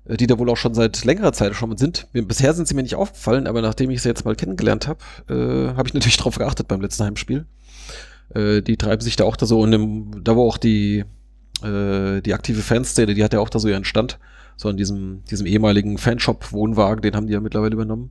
äh, 0.07 0.17
die 0.17 0.27
da 0.27 0.39
wohl 0.39 0.51
auch 0.51 0.57
schon 0.57 0.75
seit 0.75 1.05
längerer 1.05 1.33
Zeit 1.33 1.55
schon 1.55 1.77
sind. 1.77 2.09
Mir, 2.13 2.27
bisher 2.27 2.55
sind 2.55 2.69
sie 2.69 2.75
mir 2.75 2.83
nicht 2.83 2.97
aufgefallen, 2.97 3.47
aber 3.47 3.63
nachdem 3.63 3.91
ich 3.91 4.03
sie 4.03 4.09
jetzt 4.09 4.25
mal 4.25 4.37
kennengelernt 4.37 4.89
habe, 4.89 5.01
äh, 5.29 5.77
habe 5.77 5.89
ich 5.89 5.95
natürlich 5.95 6.17
darauf 6.19 6.39
geachtet 6.39 6.69
beim 6.69 6.81
letzten 6.81 7.05
Heimspiel. 7.05 7.47
Äh, 8.35 8.63
die 8.63 8.77
treiben 8.77 9.03
sich 9.03 9.17
da 9.17 9.25
auch 9.25 9.37
da 9.37 9.47
so 9.47 9.65
in 9.65 9.71
dem, 9.71 10.25
da 10.25 10.37
wo 10.37 10.49
auch 10.49 10.59
die, 10.59 11.05
äh, 11.63 12.21
die 12.21 12.35
aktive 12.35 12.63
Fanszene, 12.63 13.15
die 13.15 13.25
hat 13.25 13.33
ja 13.33 13.41
auch 13.41 13.49
da 13.49 13.59
so 13.59 13.69
ihren 13.69 13.85
Stand, 13.85 14.19
so 14.57 14.69
in 14.69 14.77
diesem, 14.77 15.23
diesem 15.31 15.47
ehemaligen 15.47 15.99
Fanshop-Wohnwagen, 15.99 17.03
den 17.03 17.15
haben 17.15 17.27
die 17.27 17.35
ja 17.35 17.41
mittlerweile 17.41 17.75
übernommen. 17.75 18.11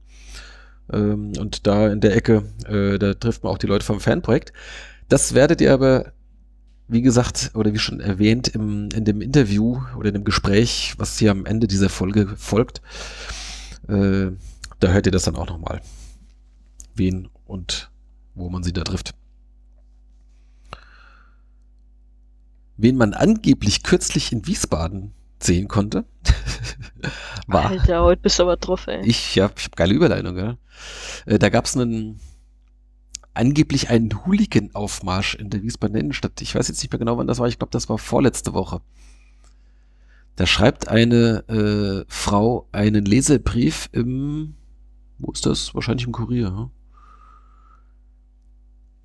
Ähm, 0.92 1.34
und 1.40 1.68
da 1.68 1.88
in 1.88 2.00
der 2.00 2.16
Ecke, 2.16 2.44
äh, 2.68 3.00
da 3.00 3.14
trifft 3.16 3.44
man 3.44 3.52
auch 3.52 3.58
die 3.58 3.68
Leute 3.68 3.86
vom 3.86 4.00
Fanprojekt. 4.00 4.54
Das 5.10 5.34
werdet 5.34 5.62
ihr 5.62 5.74
aber, 5.74 6.14
wie 6.88 7.02
gesagt, 7.02 7.52
oder 7.56 7.74
wie 7.74 7.80
schon 7.80 8.00
erwähnt, 8.00 8.48
im, 8.50 8.90
in 8.90 9.06
dem 9.06 9.22
Interview 9.22 9.82
oder 9.98 10.10
in 10.10 10.16
dem 10.16 10.24
Gespräch, 10.24 10.94
was 10.98 11.18
hier 11.18 11.32
am 11.32 11.46
Ende 11.46 11.68
dieser 11.68 11.90
Folge 11.90 12.36
folgt, 12.38 12.82
äh, 13.88 14.32
da 14.80 14.88
hört 14.90 15.06
ihr 15.06 15.12
das 15.12 15.24
dann 15.24 15.36
auch 15.36 15.48
nochmal. 15.48 15.82
Wen 16.94 17.30
und 17.46 17.90
wo 18.36 18.50
man 18.50 18.64
sie 18.64 18.74
da 18.74 18.84
trifft. 18.84 19.16
Wen 22.78 22.98
man 22.98 23.14
angeblich 23.14 23.84
kürzlich 23.84 24.32
in 24.32 24.46
Wiesbaden 24.46 25.14
sehen 25.42 25.68
konnte, 25.68 26.06
war 27.48 27.66
Alter, 27.66 28.04
heute 28.04 28.22
bist 28.22 28.40
du 28.40 28.44
aber 28.44 28.58
drauf, 28.58 28.88
ey. 28.88 29.06
ich 29.06 29.40
habe 29.40 29.54
ich 29.58 29.66
hab 29.66 29.76
geile 29.76 29.94
Überleitung, 29.94 30.36
gell? 30.36 30.58
Äh, 31.26 31.40
da 31.40 31.50
gab 31.50 31.66
es 31.66 31.78
einen 31.78 32.20
angeblich 33.36 33.90
einen 33.90 34.26
Hooligan-Aufmarsch 34.26 35.36
in 35.36 35.50
der 35.50 35.62
Wiesbadener 35.62 36.00
Innenstadt. 36.00 36.42
Ich 36.42 36.56
weiß 36.56 36.68
jetzt 36.68 36.82
nicht 36.82 36.92
mehr 36.92 37.00
genau, 37.00 37.18
wann 37.18 37.28
das 37.28 37.40
war. 37.40 37.48
Ich 37.48 37.60
glaube, 37.60 37.72
das 37.72 37.90
war 37.90 37.98
vorletzte 37.98 38.54
Woche. 38.54 38.82
Da 40.38 40.46
schreibt 40.46 40.88
eine 40.90 41.44
äh, 41.48 42.06
Frau 42.08 42.68
einen 42.72 43.06
Leserbrief 43.06 43.90
im, 43.94 44.56
wo 45.20 45.32
ist 45.32 45.46
das? 45.46 45.74
Wahrscheinlich 45.76 46.06
im 46.08 46.12
Kurier. 46.12 46.48
Hm? 46.48 46.70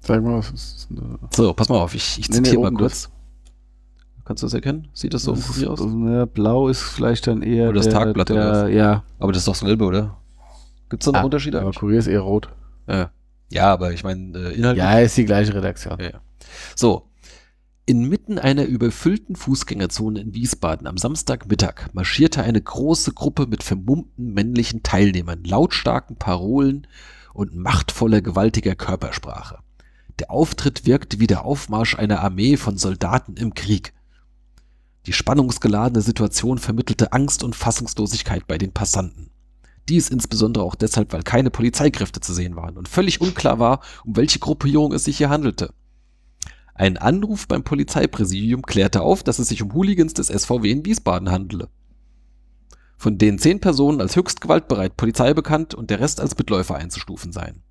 Sag 0.00 0.22
mal, 0.22 0.38
was 0.38 0.50
ist 0.50 0.88
da? 0.90 1.02
So, 1.34 1.52
pass 1.52 1.68
mal 1.68 1.78
auf, 1.78 1.94
ich, 1.94 2.18
ich 2.18 2.28
Nee, 2.30 2.38
nee, 2.40 2.44
zitiere 2.44 2.62
mal 2.62 2.72
kurz. 2.72 3.10
Kannst 4.24 4.42
du 4.42 4.46
das 4.46 4.54
erkennen? 4.54 4.88
Sieht 4.94 5.12
das 5.12 5.22
so 5.24 5.32
im 5.32 5.38
Das 5.38 5.48
ist- 5.50 5.54
Kurier 5.54 5.70
aus? 5.70 5.80
Ja, 5.80 6.24
blau 6.24 6.68
ist 6.68 6.82
vielleicht 6.82 7.26
dann 7.26 7.42
eher 7.42 7.68
Oder 7.68 7.80
das 7.82 7.88
Tagblatt 7.92 8.30
oder 8.30 8.64
was? 8.66 8.72
Ja, 8.72 9.04
Aber 9.18 9.32
das 9.32 9.40
ist 9.42 9.48
doch 9.48 9.52
dasselbe, 9.54 9.84
oder? 9.84 10.16
Gibt 10.88 11.02
es 11.02 11.06
da 11.06 11.12
noch 11.12 11.20
Ah, 11.20 11.24
Unterschiede 11.24 11.60
aber? 11.60 11.72
Kurier 11.72 11.98
ist 11.98 12.06
eher 12.06 12.20
rot. 12.20 12.48
Ja. 12.88 13.10
Ja, 13.50 13.72
aber 13.72 13.92
ich 13.92 14.04
meine, 14.04 14.38
äh, 14.38 14.54
inhaltlich. 14.54 14.84
Ja, 14.84 14.98
ist 14.98 15.16
die 15.16 15.24
gleiche 15.24 15.54
Redaktion. 15.54 15.98
Ja, 16.00 16.10
ja. 16.10 16.20
So. 16.74 17.06
Inmitten 17.86 18.38
einer 18.38 18.66
überfüllten 18.66 19.34
Fußgängerzone 19.34 20.20
in 20.20 20.34
Wiesbaden 20.34 20.86
am 20.86 20.96
Samstagmittag 20.96 21.92
marschierte 21.92 22.42
eine 22.42 22.60
große 22.60 23.12
Gruppe 23.14 23.46
mit 23.48 23.64
vermummten 23.64 24.32
männlichen 24.32 24.84
Teilnehmern, 24.84 25.42
lautstarken 25.42 26.16
Parolen 26.16 26.86
und 27.34 27.56
machtvoller, 27.56 28.20
gewaltiger 28.20 28.76
Körpersprache. 28.76 29.58
Der 30.20 30.30
Auftritt 30.30 30.86
wirkte 30.86 31.18
wie 31.18 31.26
der 31.26 31.44
Aufmarsch 31.44 31.96
einer 31.96 32.20
Armee 32.20 32.56
von 32.56 32.76
Soldaten 32.76 33.36
im 33.36 33.54
Krieg. 33.54 33.92
Die 35.06 35.12
spannungsgeladene 35.12 36.02
Situation 36.02 36.58
vermittelte 36.58 37.12
Angst 37.12 37.42
und 37.42 37.56
Fassungslosigkeit 37.56 38.46
bei 38.46 38.58
den 38.58 38.72
Passanten. 38.72 39.30
Dies 39.90 40.08
insbesondere 40.08 40.62
auch 40.62 40.76
deshalb, 40.76 41.12
weil 41.12 41.24
keine 41.24 41.50
Polizeikräfte 41.50 42.20
zu 42.20 42.32
sehen 42.32 42.54
waren 42.54 42.78
und 42.78 42.88
völlig 42.88 43.20
unklar 43.20 43.58
war, 43.58 43.80
um 44.04 44.16
welche 44.16 44.38
Gruppierung 44.38 44.92
es 44.92 45.04
sich 45.04 45.18
hier 45.18 45.30
handelte. 45.30 45.74
Ein 46.74 46.96
Anruf 46.96 47.48
beim 47.48 47.64
Polizeipräsidium 47.64 48.62
klärte 48.62 49.02
auf, 49.02 49.24
dass 49.24 49.40
es 49.40 49.48
sich 49.48 49.62
um 49.62 49.74
Hooligans 49.74 50.14
des 50.14 50.28
SVW 50.28 50.70
in 50.70 50.86
Wiesbaden 50.86 51.32
handele. 51.32 51.68
Von 52.96 53.18
denen 53.18 53.40
zehn 53.40 53.58
Personen 53.58 54.00
als 54.00 54.14
höchst 54.14 54.40
gewaltbereit 54.40 54.96
Polizei 54.96 55.34
bekannt 55.34 55.74
und 55.74 55.90
der 55.90 55.98
Rest 55.98 56.20
als 56.20 56.38
Mitläufer 56.38 56.76
einzustufen 56.76 57.32
seien. 57.32 57.64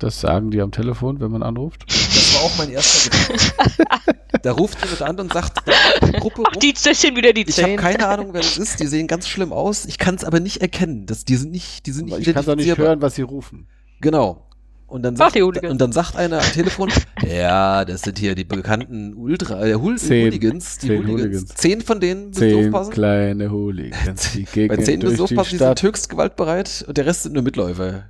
Das 0.00 0.18
sagen 0.18 0.50
die 0.50 0.62
am 0.62 0.72
Telefon, 0.72 1.20
wenn 1.20 1.30
man 1.30 1.42
anruft. 1.42 1.84
Das 1.86 2.34
war 2.34 2.42
auch 2.44 2.56
mein 2.56 2.70
erster 2.70 3.10
Gedanke. 3.10 4.18
da 4.42 4.52
ruft 4.52 4.82
jemand 4.82 5.02
an 5.02 5.20
und 5.20 5.32
sagt, 5.32 5.58
eine 6.00 6.12
Gruppe 6.12 6.42
Ach, 6.48 6.56
die, 6.56 6.72
das 6.72 7.02
sind 7.02 7.16
wieder 7.16 7.34
die 7.34 7.42
Ich 7.46 7.62
habe 7.62 7.76
keine 7.76 8.08
Ahnung, 8.08 8.32
wer 8.32 8.40
das 8.40 8.56
ist. 8.56 8.80
Die 8.80 8.86
sehen 8.86 9.06
ganz 9.06 9.28
schlimm 9.28 9.52
aus. 9.52 9.84
Ich 9.84 9.98
kann 9.98 10.14
es 10.14 10.24
aber 10.24 10.40
nicht 10.40 10.62
erkennen. 10.62 11.04
Das, 11.04 11.26
die 11.26 11.36
sind 11.36 11.52
nicht, 11.52 11.84
die 11.84 11.92
sind 11.92 12.06
nicht 12.06 12.26
ich 12.26 12.34
kann 12.34 12.46
doch 12.46 12.56
nicht 12.56 12.78
hören, 12.78 13.02
was 13.02 13.16
sie 13.16 13.22
rufen. 13.22 13.68
Genau. 14.00 14.46
Und 14.86 15.02
dann, 15.02 15.14
sagt, 15.14 15.36
die 15.36 15.42
und 15.42 15.80
dann 15.80 15.92
sagt 15.92 16.16
einer 16.16 16.38
am 16.38 16.52
Telefon, 16.52 16.90
ja, 17.24 17.84
das 17.84 18.00
sind 18.00 18.18
hier 18.18 18.34
die 18.34 18.44
bekannten 18.44 19.14
Ultra, 19.14 19.64
äh, 19.64 19.74
Hul 19.74 19.98
Zehn. 19.98 20.26
Hooligans, 20.26 20.78
die 20.78 20.88
Zehn 20.88 20.98
Hooligans. 21.06 21.22
Hooligans. 21.22 21.54
Zehn 21.54 21.80
von 21.82 22.00
denen 22.00 22.28
müssen 22.30 22.40
Zehn 22.40 22.66
aufpassen. 22.66 22.92
kleine 22.92 23.52
Hooligans, 23.52 24.32
die 24.32 24.66
Bei 24.66 24.76
zehn 24.78 24.98
müssen 24.98 25.16
durch 25.16 25.16
die 25.16 25.22
aufpassen, 25.22 25.58
die 25.58 25.64
sind 25.64 25.82
höchst 25.82 26.08
gewaltbereit 26.08 26.84
und 26.88 26.96
der 26.96 27.06
Rest 27.06 27.22
sind 27.22 27.34
nur 27.34 27.44
Mitläufer. 27.44 28.06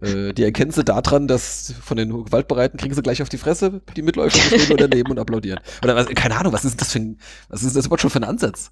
Äh, 0.00 0.32
die 0.32 0.42
erkennen 0.44 0.70
sie 0.70 0.84
daran, 0.84 1.28
dass 1.28 1.74
von 1.82 1.96
den 1.96 2.24
Gewaltbereiten 2.24 2.78
kriegen 2.78 2.94
sie 2.94 3.02
gleich 3.02 3.22
auf 3.22 3.28
die 3.28 3.38
Fresse, 3.38 3.80
die 3.96 4.02
Mitläufer 4.02 4.38
die 4.38 4.58
stehen 4.60 4.68
nur 4.68 4.76
daneben 4.78 5.10
und 5.10 5.18
applaudieren. 5.18 5.60
Oder 5.82 5.96
was, 5.96 6.06
keine 6.08 6.36
Ahnung, 6.36 6.52
was 6.52 6.64
ist 6.64 6.80
das 6.80 6.92
für 6.92 6.98
ein, 7.00 7.18
was 7.48 7.62
ist 7.62 7.76
das 7.76 7.86
überhaupt 7.86 8.02
schon 8.02 8.10
für 8.10 8.20
ein 8.20 8.24
Ansatz? 8.24 8.70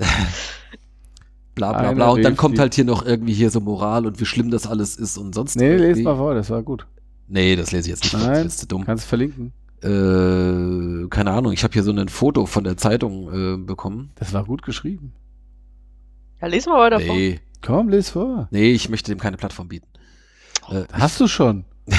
bla 1.54 1.72
bla 1.72 1.92
bla. 1.92 2.08
Und 2.10 2.22
dann 2.22 2.36
kommt 2.36 2.58
halt 2.58 2.74
hier 2.74 2.84
noch 2.84 3.04
irgendwie 3.04 3.32
hier 3.34 3.50
so 3.50 3.60
Moral 3.60 4.06
und 4.06 4.20
wie 4.20 4.26
schlimm 4.26 4.50
das 4.50 4.66
alles 4.66 4.96
ist 4.96 5.18
und 5.18 5.34
sonst 5.34 5.56
Nee, 5.56 5.76
irgendwie. 5.76 6.02
mal 6.02 6.16
vor, 6.16 6.34
das 6.34 6.50
war 6.50 6.62
gut. 6.62 6.86
Nee, 7.28 7.54
das 7.56 7.70
lese 7.72 7.88
ich 7.88 7.94
jetzt 7.94 8.02
nicht. 8.04 8.10
vor, 8.12 8.20
das 8.20 8.28
Nein, 8.28 8.46
ist 8.46 8.58
zu 8.58 8.66
dumm. 8.66 8.84
kannst 8.84 9.04
du 9.04 9.08
verlinken. 9.08 9.52
Äh, 9.82 11.08
keine 11.08 11.30
Ahnung, 11.30 11.52
ich 11.52 11.64
habe 11.64 11.72
hier 11.72 11.82
so 11.82 11.90
ein 11.92 12.08
Foto 12.08 12.46
von 12.46 12.64
der 12.64 12.76
Zeitung 12.76 13.32
äh, 13.32 13.56
bekommen. 13.56 14.10
Das 14.16 14.32
war 14.32 14.44
gut 14.44 14.62
geschrieben. 14.62 15.12
Ja, 16.40 16.48
lesen 16.48 16.70
wir 16.72 16.78
weiter 16.78 17.00
vor. 17.00 17.14
Nee, 17.14 17.40
Komm, 17.62 17.88
les 17.88 18.10
vor. 18.10 18.48
nee, 18.50 18.70
ich 18.72 18.88
möchte 18.88 19.10
dem 19.12 19.18
keine 19.18 19.36
Plattform 19.36 19.68
bieten. 19.68 19.86
Äh, 20.70 20.84
Hast 20.92 21.20
du 21.20 21.28
schon? 21.28 21.64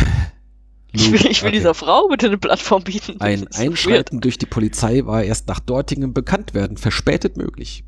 Ich 0.93 1.09
will, 1.09 1.25
ich 1.31 1.41
will 1.41 1.47
Okay. 1.47 1.57
dieser 1.57 1.73
Frau 1.73 2.09
bitte 2.09 2.25
eine 2.27 2.37
Plattform 2.37 2.83
bieten. 2.83 3.15
Ein 3.21 3.39
so 3.39 3.45
weird. 3.45 3.57
Einschreiten 3.59 4.19
durch 4.19 4.37
die 4.37 4.45
Polizei 4.45 5.05
war 5.05 5.23
erst 5.23 5.47
nach 5.47 5.61
dortigem 5.61 6.13
Bekanntwerden 6.13 6.75
verspätet 6.75 7.37
möglich. 7.37 7.85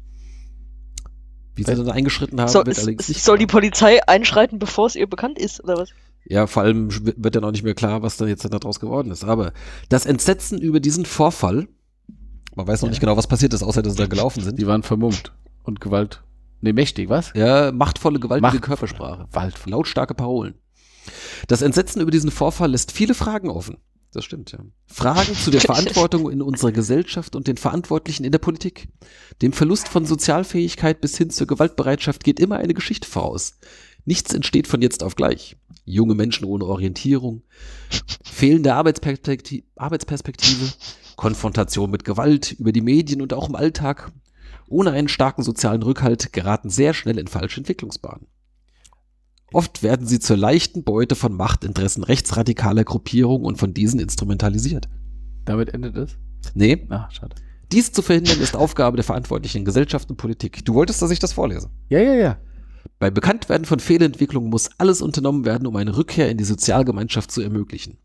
Wie 1.54 1.64
sie 1.64 1.76
dann 1.76 1.90
eingeschritten 1.90 2.40
haben, 2.40 2.48
So, 2.48 2.66
wird 2.66 2.78
allerdings 2.78 3.10
nicht 3.10 3.22
soll 3.22 3.38
die 3.38 3.46
klar. 3.46 3.60
Polizei 3.60 4.08
einschreiten, 4.08 4.58
bevor 4.58 4.88
es 4.88 4.96
ihr 4.96 5.06
bekannt 5.08 5.38
ist, 5.38 5.62
oder 5.62 5.76
was? 5.78 5.90
Ja, 6.24 6.48
vor 6.48 6.64
allem 6.64 6.90
wird 7.22 7.36
dann 7.36 7.44
auch 7.44 7.52
nicht 7.52 7.64
mehr 7.64 7.76
klar, 7.76 8.02
was 8.04 8.16
da 8.16 8.26
jetzt 8.26 8.46
daraus 8.50 8.80
geworden 8.80 9.12
ist. 9.12 9.26
Aber 9.26 9.52
das 9.90 10.06
Entsetzen 10.06 10.62
über 10.62 10.80
diesen 10.80 11.06
Vorfall, 11.06 11.68
man 12.56 12.66
weiß 12.68 12.84
noch 12.84 12.88
Ja. 12.88 12.92
nicht 12.92 13.02
genau, 13.02 13.18
was 13.18 13.28
passiert 13.28 13.54
ist, 13.54 13.64
außer 13.64 13.82
dass 13.82 13.94
sie 13.96 14.00
da 14.00 14.08
gelaufen 14.08 14.42
sind. 14.42 14.58
Die 14.58 14.66
waren 14.66 14.82
vermummt. 14.82 15.34
Und 15.64 15.82
Gewalt. 15.82 16.24
Nee, 16.64 16.72
mächtig, 16.72 17.10
was? 17.10 17.34
Ja, 17.36 17.74
machtvolle, 17.74 18.22
gewaltige 18.22 18.42
Machtvolle. 18.42 18.62
Körpersprache. 18.62 19.28
Gewalt. 19.30 19.56
Lautstarke 19.66 20.14
Parolen. 20.14 20.56
Das 21.50 21.62
Entsetzen 21.62 22.02
über 22.02 22.10
diesen 22.10 22.32
Vorfall 22.32 22.72
lässt 22.72 22.94
viele 22.94 23.14
Fragen 23.14 23.50
offen. 23.50 23.76
Das 24.14 24.24
stimmt, 24.24 24.54
ja. 24.54 24.60
Fragen 24.86 25.36
zu 25.36 25.52
der 25.52 25.60
Verantwortung 25.62 26.32
in 26.32 26.42
unserer 26.42 26.72
Gesellschaft 26.72 27.36
und 27.36 27.48
den 27.48 27.58
Verantwortlichen 27.58 28.24
in 28.24 28.32
der 28.32 28.40
Politik. 28.40 28.88
Dem 29.42 29.52
Verlust 29.52 29.90
von 29.90 30.06
Sozialfähigkeit 30.06 31.02
bis 31.02 31.18
hin 31.18 31.32
zur 31.32 31.48
Gewaltbereitschaft 31.48 32.24
geht 32.24 32.40
immer 32.40 32.56
eine 32.60 32.74
Geschichte 32.74 33.10
voraus. 33.10 33.60
Nichts 34.06 34.34
entsteht 34.34 34.68
von 34.68 34.82
jetzt 34.82 35.04
auf 35.04 35.16
gleich. 35.16 35.58
Junge 35.84 36.16
Menschen 36.16 36.46
ohne 36.46 36.64
Orientierung, 36.64 37.44
fehlende 38.24 38.74
Arbeitsperspektive, 38.74 39.66
Arbeitsperspektive, 39.76 40.72
Konfrontation 41.18 41.92
mit 41.92 42.06
Gewalt 42.06 42.54
über 42.54 42.72
die 42.72 42.80
Medien 42.80 43.22
und 43.22 43.34
auch 43.34 43.50
im 43.50 43.56
Alltag. 43.56 44.14
Ohne 44.68 44.92
einen 44.92 45.08
starken 45.08 45.44
sozialen 45.44 45.84
Rückhalt 45.84 46.34
geraten 46.34 46.70
sehr 46.70 46.94
schnell 46.94 47.18
in 47.20 47.28
falsche 47.28 47.60
Entwicklungsbahnen. 47.60 48.28
Oft 49.52 49.84
werden 49.84 50.08
sie 50.08 50.20
zur 50.20 50.38
leichten 50.38 50.84
Beute 50.84 51.16
von 51.16 51.36
Machtinteressen 51.36 52.04
rechtsradikaler 52.04 52.84
Gruppierungen 52.84 53.46
und 53.46 53.58
von 53.58 53.74
diesen 53.74 54.00
instrumentalisiert. 54.00 54.90
Damit 55.46 55.74
endet 55.74 55.96
es? 55.96 56.18
Nee, 56.56 56.88
Ach, 56.90 57.12
schade. 57.12 57.36
dies 57.72 57.92
zu 57.92 58.02
verhindern 58.02 58.40
ist 58.40 58.56
Aufgabe 58.56 58.98
der 58.98 59.04
Verantwortlichen 59.04 59.60
in 59.60 59.66
Gesellschaft 59.66 60.10
und 60.10 60.18
Politik. 60.18 60.66
Du 60.66 60.74
wolltest, 60.74 61.02
dass 61.02 61.12
ich 61.12 61.20
das 61.20 61.34
vorlese. 61.34 61.70
Ja, 61.90 62.00
ja, 62.00 62.14
ja. 62.16 62.38
Bei 63.00 63.12
Bekanntwerden 63.12 63.66
von 63.66 63.80
Fehlentwicklungen 63.80 64.50
muss 64.50 64.70
alles 64.78 65.02
unternommen 65.02 65.46
werden, 65.46 65.68
um 65.68 65.76
eine 65.76 65.96
Rückkehr 65.96 66.30
in 66.30 66.38
die 66.38 66.44
Sozialgemeinschaft 66.44 67.32
zu 67.32 67.42
ermöglichen. 67.42 67.98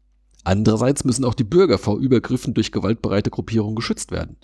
Andererseits 0.45 1.05
müssen 1.05 1.25
auch 1.25 1.35
die 1.35 1.45
Bürger 1.45 1.79
vor 1.79 1.99
Übergriffen 1.99 2.55
durch 2.55 2.73
gewaltbereite 2.73 3.31
Gruppierungen 3.31 3.75
geschützt 3.77 4.13
werden. 4.13 4.37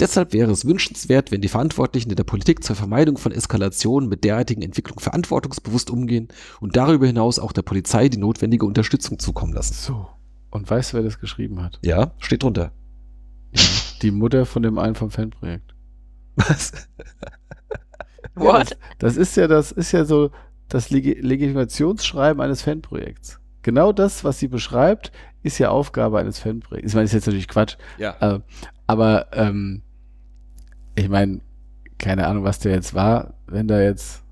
Deshalb 0.00 0.32
wäre 0.32 0.50
es 0.52 0.64
wünschenswert, 0.64 1.32
wenn 1.32 1.40
die 1.40 1.48
Verantwortlichen 1.48 2.10
in 2.10 2.16
der 2.16 2.24
Politik 2.24 2.62
zur 2.62 2.76
Vermeidung 2.76 3.18
von 3.18 3.32
Eskalationen 3.32 4.08
mit 4.08 4.22
derartigen 4.22 4.62
Entwicklungen 4.62 5.00
verantwortungsbewusst 5.00 5.90
umgehen 5.90 6.28
und 6.60 6.76
darüber 6.76 7.06
hinaus 7.06 7.38
auch 7.38 7.52
der 7.52 7.62
Polizei 7.62 8.08
die 8.08 8.18
notwendige 8.18 8.64
Unterstützung 8.64 9.18
zukommen 9.18 9.52
lassen. 9.52 9.74
So. 9.74 10.08
Und 10.50 10.70
weißt 10.70 10.92
du, 10.92 10.98
wer 10.98 11.04
das 11.04 11.18
geschrieben 11.18 11.62
hat? 11.62 11.78
Ja, 11.84 12.12
steht 12.18 12.42
drunter. 12.44 12.72
Die 14.02 14.10
Mutter 14.12 14.46
von 14.46 14.62
dem 14.62 14.78
einen 14.78 14.94
vom 14.94 15.10
Fanprojekt. 15.10 15.74
Was? 16.36 16.72
What? 18.34 18.78
Das 18.98 19.16
ist 19.16 19.36
ja, 19.36 19.48
das 19.48 19.72
ist 19.72 19.92
ja 19.92 20.04
so 20.04 20.30
das 20.68 20.90
Leg 20.90 21.22
Legitimationsschreiben 21.22 22.40
eines 22.40 22.62
Fanprojekts. 22.62 23.40
Genau 23.62 23.92
das, 23.92 24.22
was 24.22 24.38
sie 24.38 24.48
beschreibt, 24.48 25.10
ist 25.42 25.58
ja 25.58 25.70
Aufgabe 25.70 26.18
eines 26.18 26.38
Fanprojekts. 26.38 26.92
Ich 26.92 26.94
meine, 26.94 27.04
das 27.04 27.10
ist 27.10 27.14
jetzt 27.14 27.26
natürlich 27.26 27.48
Quatsch, 27.48 27.76
Ja. 27.98 28.16
äh, 28.20 28.40
aber 28.86 29.26
ähm, 29.32 29.82
ich 30.98 31.08
meine, 31.08 31.40
keine 31.98 32.26
Ahnung, 32.26 32.44
was 32.44 32.58
der 32.58 32.72
jetzt 32.72 32.94
war, 32.94 33.34
wenn 33.46 33.68
da 33.68 33.80
jetzt 33.80 34.22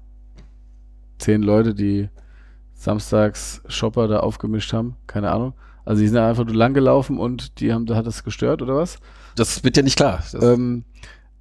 zehn 1.19 1.43
Leute, 1.43 1.75
die 1.75 2.09
samstags 2.75 3.63
Shopper 3.69 4.09
da 4.09 4.21
aufgemischt 4.21 4.73
haben, 4.73 4.97
keine 5.07 5.31
Ahnung. 5.31 5.55
Also 5.85 6.03
die 6.03 6.09
sind 6.09 6.19
einfach 6.19 6.45
nur 6.45 6.55
lang 6.55 6.75
gelaufen 6.75 7.19
und 7.19 7.61
die 7.61 7.73
haben, 7.73 7.89
hat 7.95 8.07
das 8.07 8.25
gestört 8.25 8.61
oder 8.61 8.77
was? 8.77 8.99
Das 9.37 9.63
wird 9.63 9.77
ja 9.77 9.83
nicht 9.83 9.97
klar. 9.97 10.23
Das, 10.31 10.43
Ähm, 10.43 10.85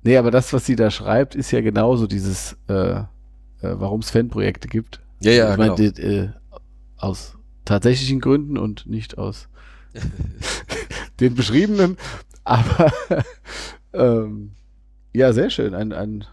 nee, 0.04 0.18
aber 0.18 0.32
das, 0.32 0.54
was 0.54 0.66
sie 0.66 0.76
da 0.76 0.92
schreibt, 0.92 1.36
ist 1.36 1.52
ja 1.52 1.62
genauso 1.62 2.08
dieses, 2.08 2.56
äh, 2.68 2.74
äh, 2.74 3.06
warum 3.62 4.02
es 4.02 4.12
Fanprojekte 4.12 4.68
gibt. 4.68 5.02
ja, 5.20 5.32
ja, 5.32 5.52
ich 5.52 5.58
meine, 5.58 5.76
genau. 5.76 5.92
die, 5.92 6.02
äh, 6.02 6.30
aus 6.98 7.36
tatsächlichen 7.66 8.22
Gründen 8.22 8.58
und 8.58 8.86
nicht 8.86 9.18
aus 9.18 9.50
den 11.20 11.34
beschriebenen. 11.34 11.98
Aber 12.44 12.94
ähm, 13.94 14.52
ja, 15.16 15.34
sehr 15.34 15.50
schön. 15.50 15.74
Ein, 15.74 15.94
ein 15.94 16.26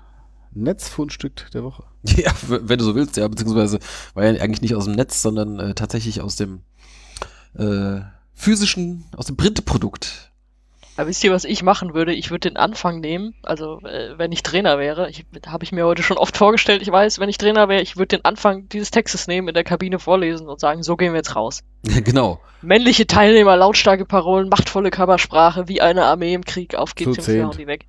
Netzfundstück 0.53 1.51
der 1.53 1.65
Woche. 1.65 1.85
Ja, 2.17 2.33
wenn 2.49 2.79
du 2.79 2.85
so 2.85 2.97
willst, 2.97 3.17
ja, 3.17 3.29
beziehungsweise 3.29 3.79
war 4.15 4.25
ja 4.25 4.43
eigentlich 4.43 4.61
nicht 4.61 4.75
aus 4.75 4.87
dem 4.87 4.95
Netz, 4.95 5.23
sondern 5.23 5.61
äh, 5.61 5.75
tatsächlich 5.75 6.21
aus 6.21 6.35
dem 6.35 6.63
äh, 7.57 8.01
physischen, 8.35 9.05
aus 9.17 9.27
dem 9.27 9.37
Printprodukt. 9.37 10.33
Aber 10.97 11.09
wisst 11.09 11.25
ihr, 11.25 11.33
was 11.33 11.45
ich 11.45 11.63
machen 11.63 11.95
würde? 11.95 12.13
Ich 12.13 12.31
würde 12.31 12.51
den 12.51 12.57
Anfang 12.59 13.01
nehmen, 13.01 13.35
also 13.43 13.81
äh, 13.81 14.19
wenn 14.19 14.31
ich 14.31 14.43
Trainer 14.43 14.79
wäre, 14.79 15.09
ich 15.09 15.25
habe 15.47 15.65
ich 15.65 15.73
mir 15.73 15.87
heute 15.87 16.03
schon 16.03 16.19
oft 16.19 16.37
vorgestellt, 16.37 16.83
ich 16.83 16.93
weiß, 16.93 17.19
wenn 17.19 17.31
ich 17.31 17.39
Trainer 17.39 17.69
wäre, 17.69 17.81
ich 17.81 17.97
würde 17.97 18.19
den 18.19 18.25
Anfang 18.25 18.69
dieses 18.69 18.91
Textes 18.91 19.27
nehmen, 19.27 19.49
in 19.49 19.55
der 19.55 19.65
Kabine 19.65 19.99
vorlesen 19.99 20.49
und 20.49 20.61
sagen, 20.61 20.83
so 20.83 20.97
gehen 20.97 21.13
wir 21.13 21.19
jetzt 21.19 21.35
raus. 21.35 21.63
genau. 21.83 22.41
Männliche 22.61 23.07
Teilnehmer, 23.07 23.57
lautstarke 23.57 24.05
Parolen, 24.05 24.51
machtvolle 24.51 24.91
Körpersprache, 24.91 25.67
wie 25.69 25.81
eine 25.81 26.05
Armee 26.05 26.35
im 26.35 26.45
Krieg, 26.45 26.75
auf 26.75 26.95
geht's, 26.95 27.17
wir 27.17 27.25
zehnt. 27.25 27.45
hauen 27.45 27.57
die 27.57 27.67
weg. 27.67 27.87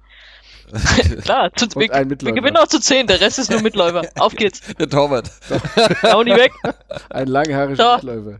Klar, 1.24 1.54
zu, 1.54 1.68
wir, 1.76 1.90
wir 1.90 2.32
gewinnen 2.34 2.58
auch 2.58 2.68
zu 2.68 2.80
zehn, 2.80 3.06
der 3.08 3.22
Rest 3.22 3.38
ist 3.40 3.52
nur 3.52 3.62
Mitläufer. 3.62 4.02
Auf 4.20 4.36
geht's, 4.36 4.62
Der 4.80 4.90
Torwart. 4.90 5.30
hauen 6.04 6.26
die 6.26 6.34
weg. 6.34 6.52
Ein 7.10 7.28
langhaariger 7.28 8.00
So. 8.02 8.08
Mitläufer. 8.08 8.38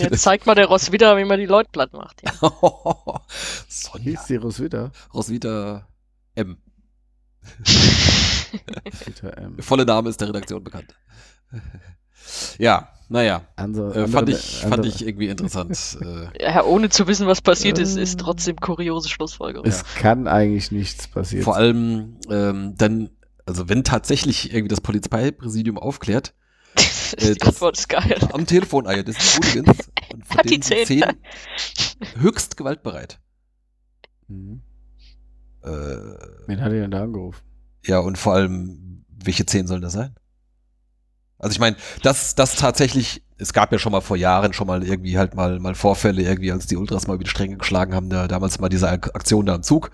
Jetzt 0.00 0.22
zeigt 0.22 0.46
mal 0.46 0.54
der 0.54 0.66
Ross 0.66 0.90
wieder, 0.92 1.16
wie 1.16 1.24
man 1.24 1.38
die 1.38 1.46
Leute 1.46 1.70
platt 1.70 1.92
macht. 1.92 2.22
Ja. 2.22 2.32
Sonja. 3.68 4.10
Hieß 4.10 4.24
die 4.26 4.36
Roswitha? 4.36 4.90
Roswitha 5.14 5.86
M. 6.34 6.56
Roswitha, 8.84 9.36
ähm, 9.36 9.56
Volle 9.60 9.84
Name 9.84 10.10
ist 10.10 10.20
der 10.20 10.28
Redaktion 10.28 10.64
bekannt. 10.64 10.94
ja, 12.58 12.88
naja. 13.08 13.46
andere, 13.56 13.94
Äh, 14.04 14.08
fand, 14.08 14.28
ich, 14.28 14.58
fand 14.60 14.74
andere- 14.74 14.88
ich 14.88 15.06
irgendwie 15.06 15.28
interessant. 15.28 15.98
äh, 16.02 16.42
Ja, 16.42 16.64
ohne 16.64 16.88
zu 16.88 17.06
wissen, 17.06 17.26
was 17.26 17.40
passiert 17.42 17.78
ist, 17.78 17.96
Ähm. 17.96 18.02
ist 18.02 18.20
trotzdem 18.20 18.56
kuriose 18.56 19.08
Schlussfolgerung. 19.08 19.66
Es 19.66 19.84
kann 19.96 20.26
eigentlich 20.28 20.72
nichts 20.72 21.08
passieren. 21.08 21.44
vor 21.44 21.56
allem 21.56 22.16
ähm, 22.30 22.74
dann, 22.76 23.10
also 23.46 23.68
wenn 23.68 23.84
tatsächlich 23.84 24.50
irgendwie 24.52 24.68
das 24.68 24.80
Polizeipräsidium 24.80 25.78
aufklärt, 25.78 26.34
äh, 27.16 27.34
die 27.34 27.42
Antwort 27.42 27.78
ist 27.78 27.88
geil. 27.88 28.18
am 28.32 28.46
Telefon, 28.46 28.86
ah 28.86 28.92
ja, 28.94 29.02
das 29.02 29.16
sind 29.16 29.44
Hooligans 29.54 29.78
und 30.12 30.26
von 30.26 30.36
Hat 30.38 30.50
die 30.50 30.60
zehn. 30.60 30.86
zehn 30.86 31.04
höchst 32.18 32.56
gewaltbereit. 32.56 33.18
Mhm. 34.28 34.60
Äh, 35.62 35.68
Wen 35.68 36.60
hat 36.60 36.72
er 36.72 36.80
denn 36.80 36.90
da 36.90 37.02
angerufen? 37.02 37.40
ja, 37.84 37.98
und 38.00 38.18
vor 38.18 38.34
allem, 38.34 39.04
welche 39.08 39.46
zehn 39.46 39.66
sollen 39.68 39.82
das 39.82 39.92
sein? 39.92 40.14
Also 41.38 41.52
ich 41.52 41.58
meine, 41.60 41.76
das, 42.02 42.34
das 42.34 42.54
tatsächlich, 42.56 43.22
es 43.38 43.52
gab 43.52 43.70
ja 43.72 43.78
schon 43.78 43.92
mal 43.92 44.00
vor 44.00 44.16
Jahren 44.16 44.52
schon 44.52 44.66
mal 44.66 44.82
irgendwie 44.82 45.18
halt 45.18 45.34
mal, 45.34 45.60
mal 45.60 45.74
Vorfälle, 45.74 46.22
irgendwie, 46.22 46.50
als 46.52 46.66
die 46.66 46.76
Ultras 46.76 47.06
mal 47.06 47.14
über 47.14 47.24
die 47.24 47.30
Stränge 47.30 47.56
geschlagen 47.58 47.94
haben, 47.94 48.08
da, 48.08 48.26
damals 48.26 48.58
mal 48.58 48.68
diese 48.70 48.88
Ak- 48.88 49.14
Aktion 49.14 49.46
da 49.46 49.54
am 49.54 49.62
Zug. 49.62 49.90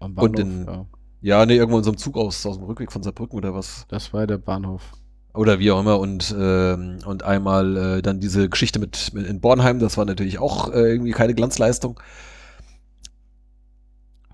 Am 0.00 0.14
Und 0.16 0.32
Bahnhof, 0.36 0.40
in- 0.40 0.66
ja. 0.66 0.86
Ja, 1.24 1.46
nee, 1.46 1.54
irgendwo 1.54 1.78
in 1.78 1.84
so 1.84 1.90
einem 1.90 1.98
Zug 1.98 2.16
aus, 2.16 2.44
aus 2.44 2.56
dem 2.56 2.64
Rückweg 2.64 2.90
von 2.90 3.04
Saarbrücken 3.04 3.36
oder 3.38 3.54
was. 3.54 3.86
Das 3.88 4.12
war 4.12 4.26
der 4.26 4.38
Bahnhof. 4.38 4.82
Oder 5.34 5.60
wie 5.60 5.70
auch 5.70 5.78
immer. 5.78 6.00
Und, 6.00 6.34
ähm, 6.36 6.98
und 7.06 7.22
einmal 7.22 7.76
äh, 7.98 8.02
dann 8.02 8.18
diese 8.18 8.48
Geschichte 8.48 8.80
mit, 8.80 9.14
mit 9.14 9.26
in 9.28 9.40
Bornheim, 9.40 9.78
das 9.78 9.96
war 9.96 10.04
natürlich 10.04 10.40
auch 10.40 10.72
äh, 10.72 10.80
irgendwie 10.80 11.12
keine 11.12 11.34
Glanzleistung. 11.34 12.00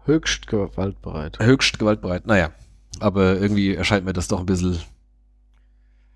Höchst 0.06 0.46
gewaltbereit. 0.46 1.38
Höchst 1.40 1.78
gewaltbereit. 1.78 2.26
Naja, 2.26 2.52
aber 3.00 3.36
irgendwie 3.38 3.74
erscheint 3.74 4.06
mir 4.06 4.14
das 4.14 4.28
doch 4.28 4.40
ein 4.40 4.46
bisschen. 4.46 4.78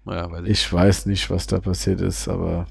Naja, 0.05 0.31
weiß 0.31 0.43
ich. 0.45 0.51
Ich 0.51 0.73
weiß 0.73 1.07
nicht, 1.07 1.31
was 1.31 1.47
da 1.47 1.61
passiert 1.61 2.01
ist, 2.01 2.29
aber 2.29 2.67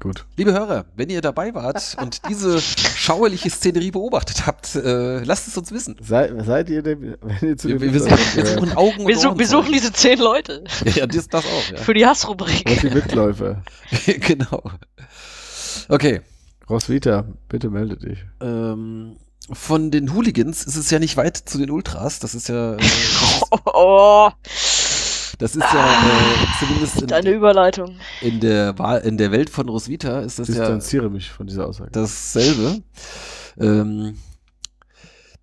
gut. 0.00 0.26
Liebe 0.36 0.52
Hörer, 0.52 0.84
wenn 0.96 1.08
ihr 1.10 1.20
dabei 1.20 1.54
wart 1.54 1.96
und 2.02 2.20
diese 2.28 2.60
schauerliche 2.60 3.48
Szenerie 3.50 3.90
beobachtet 3.92 4.46
habt, 4.46 4.74
äh, 4.74 5.22
lasst 5.22 5.46
es 5.48 5.56
uns 5.56 5.70
wissen. 5.70 5.96
Sei, 6.00 6.32
seid 6.42 6.68
ihr 6.70 6.82
dem, 6.82 7.16
wenn 7.20 7.48
ihr 7.48 7.56
zu 7.56 7.68
Wir, 7.68 7.78
dem 7.78 7.82
wir, 7.82 7.92
wir, 7.94 8.00
suchen, 8.00 8.18
wir 8.34 8.46
suchen 8.46 8.72
Augen 8.76 9.06
Wir, 9.06 9.14
und 9.16 9.20
su 9.22 9.28
Ohren. 9.28 9.38
wir 9.38 9.46
suchen 9.46 9.72
diese 9.72 9.92
zehn 9.92 10.18
Leute 10.18 10.64
Ja, 10.94 11.06
das, 11.06 11.28
das 11.28 11.44
auch, 11.46 11.70
ja. 11.70 11.76
für 11.78 11.94
die 11.94 12.04
Hassrubrik. 12.04 12.68
Und 12.68 12.82
die 12.82 12.90
Mitläufer. 12.90 13.62
genau. 14.20 14.62
Okay. 15.88 16.20
Roswitha, 16.68 17.24
bitte 17.48 17.70
melde 17.70 17.96
dich. 17.96 18.24
Ähm, 18.40 19.16
von 19.50 19.90
den 19.90 20.14
Hooligans 20.14 20.64
ist 20.64 20.76
es 20.76 20.90
ja 20.90 20.98
nicht 20.98 21.16
weit 21.16 21.36
zu 21.36 21.58
den 21.58 21.70
Ultras. 21.70 22.18
Das 22.18 22.34
ist 22.34 22.48
ja, 22.48 22.74
äh, 22.74 22.78
Oh, 23.50 23.58
oh. 23.74 24.30
Das 25.42 25.56
ist 25.56 25.64
ja 25.74 25.84
äh, 25.84 26.46
zumindest 26.60 27.02
in, 27.02 27.08
Deine 27.08 27.30
Überleitung. 27.30 27.96
in, 28.20 28.38
der, 28.38 28.78
Wahl- 28.78 29.00
in 29.00 29.16
der 29.18 29.32
Welt 29.32 29.50
von 29.50 29.68
Roswitha 29.68 30.20
ist 30.20 30.38
das 30.38 30.46
ja 30.48 30.54
Distanziere 30.54 31.10
mich 31.10 31.30
von 31.30 31.48
dieser 31.48 31.66
Aussage. 31.66 31.90
dasselbe. 31.90 32.80
Ähm, 33.58 34.16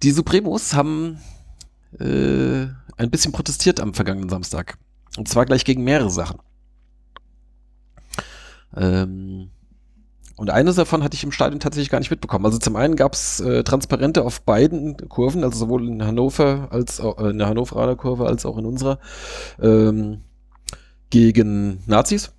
die 0.01 0.11
Supremos 0.11 0.73
haben 0.73 1.19
äh, 1.99 2.67
ein 2.95 3.09
bisschen 3.11 3.33
protestiert 3.33 3.81
am 3.81 3.93
vergangenen 3.93 4.29
Samstag. 4.29 4.77
Und 5.17 5.27
zwar 5.27 5.45
gleich 5.45 5.65
gegen 5.65 5.83
mehrere 5.83 6.09
Sachen. 6.09 6.39
Ähm, 8.75 9.49
und 10.39 10.49
eines 10.49 10.77
davon 10.77 11.03
hatte 11.03 11.15
ich 11.15 11.23
im 11.25 11.33
Stadion 11.33 11.59
tatsächlich 11.59 11.89
gar 11.89 11.99
nicht 11.99 12.11
mitbekommen. 12.11 12.45
Also 12.45 12.59
zum 12.59 12.77
einen 12.77 12.95
gab 12.95 13.13
es 13.13 13.41
äh, 13.41 13.61
Transparente 13.65 14.23
auf 14.23 14.41
beiden 14.43 14.95
Kurven, 15.09 15.43
also 15.43 15.59
sowohl 15.59 15.85
in 15.85 16.05
Hannover 16.05 16.69
als 16.71 17.01
auch 17.01 17.19
äh, 17.19 17.31
in 17.31 17.39
der 17.39 17.49
Hannoveraner 17.49 17.97
Kurve 17.97 18.25
als 18.25 18.45
auch 18.45 18.57
in 18.57 18.65
unserer, 18.65 18.99
ähm, 19.61 20.21
gegen 21.09 21.83
Nazis. 21.87 22.31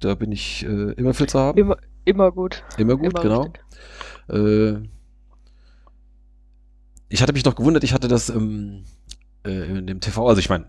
Da 0.00 0.16
bin 0.16 0.32
ich 0.32 0.64
äh, 0.64 0.92
immer 0.94 1.14
für 1.14 1.28
zu 1.28 1.38
haben. 1.38 1.56
Immer, 1.56 1.76
immer 2.04 2.32
gut. 2.32 2.64
Immer 2.78 2.96
gut, 2.96 3.12
immer 3.12 3.22
genau. 3.22 3.52
Äh, 4.28 4.88
ich 7.08 7.22
hatte 7.22 7.32
mich 7.32 7.44
noch 7.44 7.54
gewundert, 7.54 7.84
ich 7.84 7.94
hatte 7.94 8.08
das 8.08 8.28
im, 8.28 8.82
äh, 9.46 9.78
in 9.78 9.86
dem 9.86 10.00
TV, 10.00 10.26
also 10.26 10.40
ich 10.40 10.48
meine, 10.48 10.66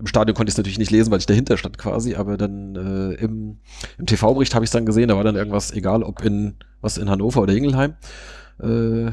im 0.00 0.06
Stadion 0.06 0.34
konnte 0.34 0.50
ich 0.50 0.54
es 0.54 0.58
natürlich 0.58 0.78
nicht 0.78 0.90
lesen, 0.90 1.10
weil 1.10 1.18
ich 1.18 1.26
dahinter 1.26 1.56
stand 1.56 1.78
quasi, 1.78 2.14
aber 2.14 2.36
dann 2.36 2.74
äh, 2.74 3.14
im, 3.22 3.58
im 3.98 4.06
TV-Bericht 4.06 4.54
habe 4.54 4.64
ich 4.64 4.68
es 4.68 4.72
dann 4.72 4.86
gesehen, 4.86 5.08
da 5.08 5.16
war 5.16 5.24
dann 5.24 5.36
irgendwas, 5.36 5.72
egal 5.72 6.02
ob 6.02 6.24
in, 6.24 6.56
was 6.80 6.98
in 6.98 7.10
Hannover 7.10 7.42
oder 7.42 7.54
Ingelheim. 7.54 7.94
Äh, 8.60 9.12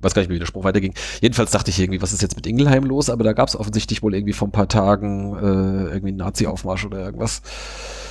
weiß 0.00 0.14
gar 0.14 0.22
nicht 0.22 0.30
wie 0.30 0.38
der 0.38 0.46
Spruch 0.46 0.64
weiterging. 0.64 0.94
Jedenfalls 1.20 1.50
dachte 1.50 1.70
ich 1.70 1.78
irgendwie, 1.78 2.00
was 2.00 2.12
ist 2.12 2.22
jetzt 2.22 2.36
mit 2.36 2.46
Ingelheim 2.46 2.84
los? 2.84 3.10
Aber 3.10 3.24
da 3.24 3.32
gab 3.32 3.48
es 3.48 3.56
offensichtlich 3.56 4.02
wohl 4.02 4.14
irgendwie 4.14 4.32
vor 4.32 4.48
ein 4.48 4.52
paar 4.52 4.68
Tagen 4.68 5.34
äh, 5.36 5.92
irgendwie 5.92 6.08
einen 6.08 6.16
Nazi-Aufmarsch 6.16 6.86
oder 6.86 7.04
irgendwas. 7.04 7.42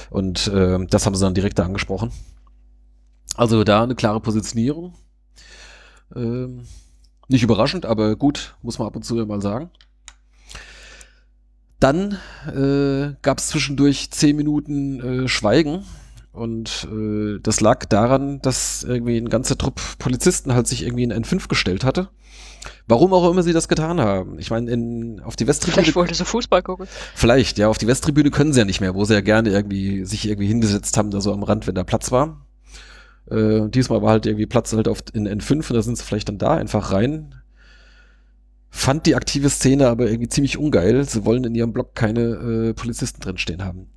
Und 0.10 0.48
äh, 0.48 0.86
das 0.88 1.06
haben 1.06 1.16
sie 1.16 1.24
dann 1.24 1.34
direkt 1.34 1.58
da 1.58 1.64
angesprochen. 1.64 2.12
Also 3.36 3.64
da 3.64 3.84
eine 3.84 3.96
klare 3.96 4.20
Positionierung. 4.20 4.94
Ähm, 6.16 6.66
nicht 7.28 7.44
überraschend, 7.44 7.86
aber 7.86 8.16
gut, 8.16 8.56
muss 8.62 8.80
man 8.80 8.88
ab 8.88 8.96
und 8.96 9.04
zu 9.04 9.16
mal 9.16 9.42
sagen. 9.42 9.70
Dann 11.80 12.18
äh, 12.48 13.16
gab 13.22 13.38
es 13.38 13.48
zwischendurch 13.48 14.12
zehn 14.12 14.36
Minuten 14.36 15.24
äh, 15.24 15.28
Schweigen 15.28 15.84
und 16.34 16.88
äh, 16.92 17.40
das 17.42 17.62
lag 17.62 17.86
daran, 17.86 18.42
dass 18.42 18.84
irgendwie 18.84 19.18
ein 19.18 19.30
ganzer 19.30 19.58
Trupp 19.58 19.82
Polizisten 19.98 20.54
halt 20.54 20.68
sich 20.68 20.84
irgendwie 20.84 21.04
in 21.04 21.14
N5 21.14 21.48
gestellt 21.48 21.84
hatte. 21.84 22.10
Warum 22.88 23.14
auch 23.14 23.30
immer 23.30 23.44
sie 23.44 23.54
das 23.54 23.68
getan 23.68 24.02
haben. 24.02 24.40
Ich 24.40 24.50
meine, 24.50 24.70
in, 24.70 25.22
auf 25.22 25.36
die 25.36 25.48
Westtribüne 25.48 25.84
Vielleicht 25.84 25.96
wollte 25.96 26.14
sie 26.14 26.26
Fußball 26.26 26.62
gucken. 26.62 26.88
Vielleicht, 27.16 27.58
ja, 27.58 27.70
auf 27.70 27.78
die 27.78 27.88
Westtribüne 27.88 28.32
können 28.32 28.52
sie 28.52 28.60
ja 28.60 28.66
nicht 28.66 28.82
mehr, 28.82 28.96
wo 28.96 29.06
sie 29.06 29.14
ja 29.14 29.22
gerne 29.22 29.50
irgendwie 29.50 30.06
sich 30.06 30.28
irgendwie 30.28 30.48
hingesetzt 30.48 30.98
haben, 30.98 31.12
da 31.12 31.22
so 31.22 31.32
am 31.32 31.44
Rand, 31.44 31.68
wenn 31.68 31.76
da 31.76 31.84
Platz 31.84 32.12
war. 32.12 32.46
Äh, 33.30 33.70
diesmal 33.70 34.02
war 34.02 34.10
halt 34.10 34.26
irgendwie 34.26 34.48
Platz 34.48 34.74
halt 34.74 34.88
auf 34.88 35.00
in 35.14 35.28
N5 35.28 35.70
und 35.70 35.74
da 35.74 35.82
sind 35.82 35.98
sie 35.98 36.04
vielleicht 36.04 36.30
dann 36.30 36.38
da 36.38 36.56
einfach 36.56 36.92
rein. 36.92 37.36
Fand 38.72 39.06
die 39.06 39.16
aktive 39.16 39.50
Szene 39.50 39.88
aber 39.88 40.10
irgendwie 40.10 40.30
ziemlich 40.30 40.58
ungeil. 40.58 41.04
Sie 41.04 41.26
wollen 41.26 41.44
in 41.44 41.56
ihrem 41.56 41.74
Blog 41.74 41.96
keine 41.96 42.22
äh, 42.22 42.74
Polizisten 42.74 43.20
drinstehen 43.22 43.64
haben. 43.64 43.88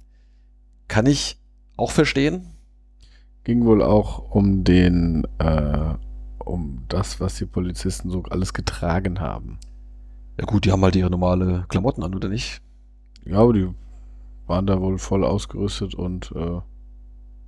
Kann 0.88 1.06
ich 1.06 1.38
auch 1.76 1.90
verstehen. 1.90 2.46
Ging 3.44 3.64
wohl 3.64 3.82
auch 3.82 4.30
um 4.34 4.64
den, 4.64 5.26
äh, 5.38 5.94
um 6.38 6.84
das, 6.88 7.20
was 7.20 7.36
die 7.36 7.46
Polizisten 7.46 8.08
so 8.10 8.22
alles 8.30 8.54
getragen 8.54 9.20
haben. 9.20 9.58
Ja 10.38 10.46
gut, 10.46 10.64
die 10.64 10.72
haben 10.72 10.82
halt 10.82 10.96
ihre 10.96 11.10
normale 11.10 11.64
Klamotten 11.68 12.02
an, 12.02 12.14
oder 12.14 12.28
nicht? 12.28 12.62
Ja, 13.26 13.38
aber 13.38 13.52
die 13.52 13.68
waren 14.46 14.66
da 14.66 14.80
wohl 14.80 14.98
voll 14.98 15.24
ausgerüstet 15.24 15.94
und 15.94 16.32
äh, 16.34 16.60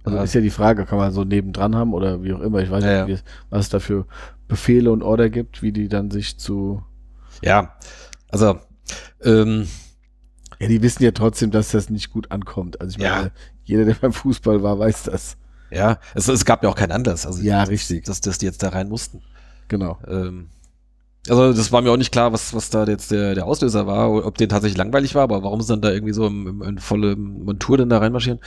also 0.04 0.16
Ja. 0.18 0.22
ist 0.22 0.34
ja 0.34 0.40
die 0.42 0.50
Frage, 0.50 0.84
kann 0.84 0.98
man 0.98 1.12
so 1.12 1.24
nebendran 1.24 1.74
haben 1.74 1.94
oder 1.94 2.22
wie 2.22 2.32
auch 2.34 2.40
immer. 2.40 2.60
Ich 2.60 2.70
weiß 2.70 2.84
Ja, 2.84 3.06
nicht, 3.06 3.14
es- 3.20 3.24
was 3.50 3.60
es 3.62 3.68
da 3.70 3.80
für 3.80 4.06
Befehle 4.48 4.92
und 4.92 5.02
Order 5.02 5.30
gibt, 5.30 5.62
wie 5.62 5.72
die 5.72 5.88
dann 5.88 6.10
sich 6.10 6.38
zu. 6.38 6.82
Ja, 7.42 7.76
also 8.30 8.58
ähm, 9.22 9.66
Ja, 10.60 10.68
die 10.68 10.82
wissen 10.82 11.02
ja 11.02 11.10
trotzdem, 11.10 11.50
dass 11.50 11.70
das 11.70 11.90
nicht 11.90 12.10
gut 12.10 12.30
ankommt. 12.30 12.80
Also 12.80 12.96
ich 12.96 13.02
Ja. 13.02 13.16
meine, 13.16 13.32
jeder, 13.64 13.84
der 13.84 13.94
beim 14.00 14.12
Fußball 14.12 14.62
war, 14.62 14.78
weiß 14.78 15.04
das. 15.04 15.36
ja, 15.70 15.98
es, 16.14 16.28
es 16.28 16.44
gab 16.44 16.62
ja 16.62 16.68
auch 16.68 16.76
keinen 16.76 16.92
Anlass. 16.92 17.26
Also 17.26 17.42
Ja, 17.42 17.62
richtig. 17.64 18.04
Dass, 18.04 18.20
dass 18.20 18.38
die 18.38 18.46
jetzt 18.46 18.62
da 18.62 18.68
rein 18.70 18.88
mussten. 18.88 19.22
Genau. 19.68 19.98
Ähm, 20.06 20.48
also 21.28 21.54
das 21.54 21.72
war 21.72 21.80
mir 21.80 21.90
auch 21.90 21.96
nicht 21.96 22.12
klar, 22.12 22.32
was, 22.34 22.52
was 22.52 22.68
da 22.68 22.84
jetzt 22.84 23.10
der, 23.10 23.34
der 23.34 23.46
Auslöser 23.46 23.86
war, 23.86 24.10
ob 24.26 24.36
den 24.36 24.50
tatsächlich 24.50 24.76
langweilig 24.76 25.14
war, 25.14 25.22
aber 25.22 25.42
warum 25.42 25.62
sie 25.62 25.68
dann 25.68 25.80
da 25.80 25.90
irgendwie 25.90 26.12
so 26.12 26.26
im, 26.26 26.46
im, 26.46 26.62
in 26.62 26.78
volle 26.78 27.16
Montur 27.16 27.78
dann 27.78 27.88
da 27.88 27.96
reinmarschieren, 27.98 28.40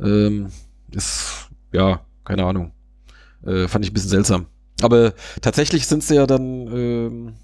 ähm, 0.00 0.50
ist, 0.92 1.50
ja, 1.72 2.00
keine 2.24 2.44
Ahnung. 2.46 2.72
Äh, 3.44 3.68
fand 3.68 3.84
ich 3.84 3.90
ein 3.90 3.94
bisschen 3.94 4.08
seltsam. 4.10 4.46
Aber 4.80 5.12
tatsächlich 5.42 5.86
sind 5.86 6.02
sie 6.04 6.14
ja 6.14 6.26
dann, 6.26 6.42
ähm, 6.68 7.34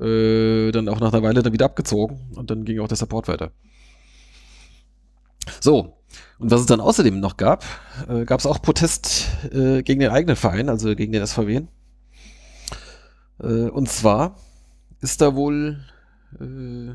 äh, 0.00 0.70
dann 0.72 0.88
auch 0.88 1.00
nach 1.00 1.12
einer 1.12 1.22
Weile 1.22 1.42
dann 1.42 1.52
wieder 1.52 1.66
abgezogen 1.66 2.20
und 2.34 2.50
dann 2.50 2.64
ging 2.64 2.80
auch 2.80 2.88
der 2.88 2.96
Support 2.96 3.28
weiter. 3.28 3.52
So, 5.60 5.98
und 6.38 6.50
was 6.50 6.60
es 6.60 6.66
dann 6.66 6.80
außerdem 6.80 7.20
noch 7.20 7.36
gab, 7.36 7.64
äh, 8.08 8.24
gab 8.24 8.40
es 8.40 8.46
auch 8.46 8.60
Protest 8.60 9.28
äh, 9.52 9.82
gegen 9.82 10.00
den 10.00 10.10
eigenen 10.10 10.36
Verein, 10.36 10.68
also 10.68 10.94
gegen 10.94 11.12
den 11.12 11.26
SVW. 11.26 11.62
Äh, 13.40 13.68
und 13.68 13.88
zwar 13.88 14.36
ist 15.00 15.20
da 15.20 15.34
wohl. 15.34 15.84
Äh, 16.34 16.94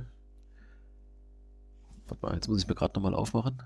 warte 2.08 2.22
mal, 2.22 2.34
jetzt 2.34 2.48
muss 2.48 2.62
ich 2.62 2.68
mir 2.68 2.76
gerade 2.76 2.94
nochmal 2.96 3.14
aufmachen. 3.14 3.62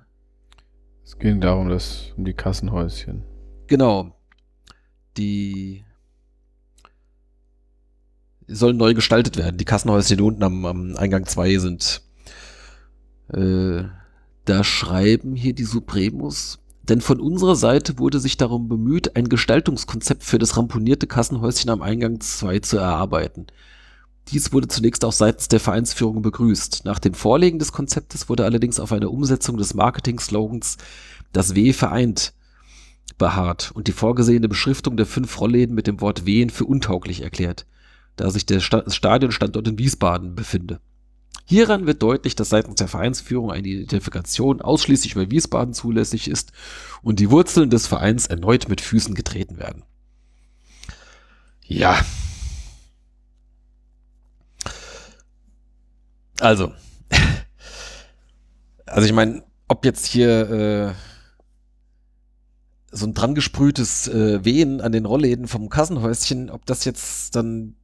Es 1.04 1.18
ging 1.18 1.42
darum, 1.42 1.70
dass 1.70 2.12
um 2.18 2.26
die 2.26 2.34
Kassenhäuschen. 2.34 3.24
Genau. 3.68 4.16
Die 5.18 5.86
sollen 8.54 8.78
neu 8.78 8.94
gestaltet 8.94 9.38
werden. 9.38 9.58
Die 9.58 9.66
Kassenhäuschen, 9.66 10.18
die 10.18 10.24
unten 10.24 10.44
am, 10.44 10.66
am 10.66 10.96
Eingang 10.96 11.26
2 11.26 11.58
sind. 11.58 12.02
Äh, 13.34 13.84
da 14.46 14.64
schreiben 14.64 15.36
hier 15.36 15.54
die 15.54 15.64
Supremos. 15.64 16.60
Denn 16.84 17.00
von 17.00 17.22
unserer 17.22 17.56
Seite 17.56 17.98
wurde 17.98 18.20
sich 18.20 18.36
darum 18.36 18.68
bemüht, 18.68 19.16
ein 19.16 19.30
Gestaltungskonzept 19.30 20.24
für 20.24 20.38
das 20.38 20.58
ramponierte 20.58 21.08
Kassenhäuschen 21.08 21.70
am 21.70 21.82
Eingang 21.82 22.20
2 22.20 22.60
zu 22.60 22.78
erarbeiten. 22.78 23.48
Dies 24.30 24.52
wurde 24.52 24.68
zunächst 24.68 25.06
auch 25.06 25.12
seitens 25.12 25.48
der 25.48 25.60
Vereinsführung 25.60 26.22
begrüßt. 26.22 26.84
Nach 26.86 27.00
dem 27.00 27.14
Vorlegen 27.14 27.60
des 27.60 27.72
Konzeptes 27.72 28.30
wurde 28.30 28.46
allerdings 28.46 28.80
auf 28.80 28.92
eine 28.92 29.10
Umsetzung 29.10 29.58
des 29.58 29.74
Marketing-Slogans 29.74 30.78
Das 31.32 31.56
W 31.56 31.74
vereint 31.74 32.34
beharrt 33.18 33.72
und 33.74 33.88
die 33.88 33.92
vorgesehene 33.92 34.50
Beschriftung 34.50 34.98
der 34.98 35.06
fünf 35.06 35.40
Rollläden 35.40 35.76
mit 35.76 35.88
dem 35.88 36.02
Wort 36.02 36.26
Wehen 36.26 36.50
für 36.50 36.66
untauglich 36.66 37.22
erklärt, 37.22 37.66
da 38.16 38.30
sich 38.30 38.46
der 38.46 38.60
Sta 38.60 38.90
Stadionstandort 38.90 39.68
in 39.68 39.78
Wiesbaden 39.78 40.36
befinde. 40.36 40.80
Hieran 41.46 41.86
wird 41.86 42.02
deutlich, 42.02 42.36
dass 42.36 42.50
seitens 42.50 42.76
der 42.76 42.88
Vereinsführung 42.88 43.52
eine 43.52 43.68
Identifikation 43.68 44.62
ausschließlich 44.62 45.16
über 45.16 45.30
Wiesbaden 45.30 45.74
zulässig 45.74 46.30
ist 46.30 46.54
und 47.02 47.20
die 47.20 47.32
Wurzeln 47.32 47.70
des 47.70 47.86
Vereins 47.88 48.28
erneut 48.28 48.70
mit 48.70 48.80
Füßen 48.80 49.14
getreten 49.14 49.58
werden. 49.58 49.84
Ja. 51.66 52.04
Also. 56.40 56.74
Also 58.86 59.08
ich 59.08 59.14
meine, 59.14 59.44
ob 59.68 59.86
jetzt 59.86 60.06
hier 60.06 60.52
äh, 60.52 60.94
so 62.92 63.08
ein 63.08 63.16
dran 63.16 63.34
gesprühtes 63.34 64.08
äh, 64.08 64.46
Wehen 64.46 64.82
an 64.82 64.92
den 64.92 65.06
Rollläden 65.06 65.48
vom 65.48 65.70
Kassenhäuschen, 65.70 66.52
ob 66.52 66.68
das 66.68 66.86
jetzt 66.86 67.36
dann 67.36 67.76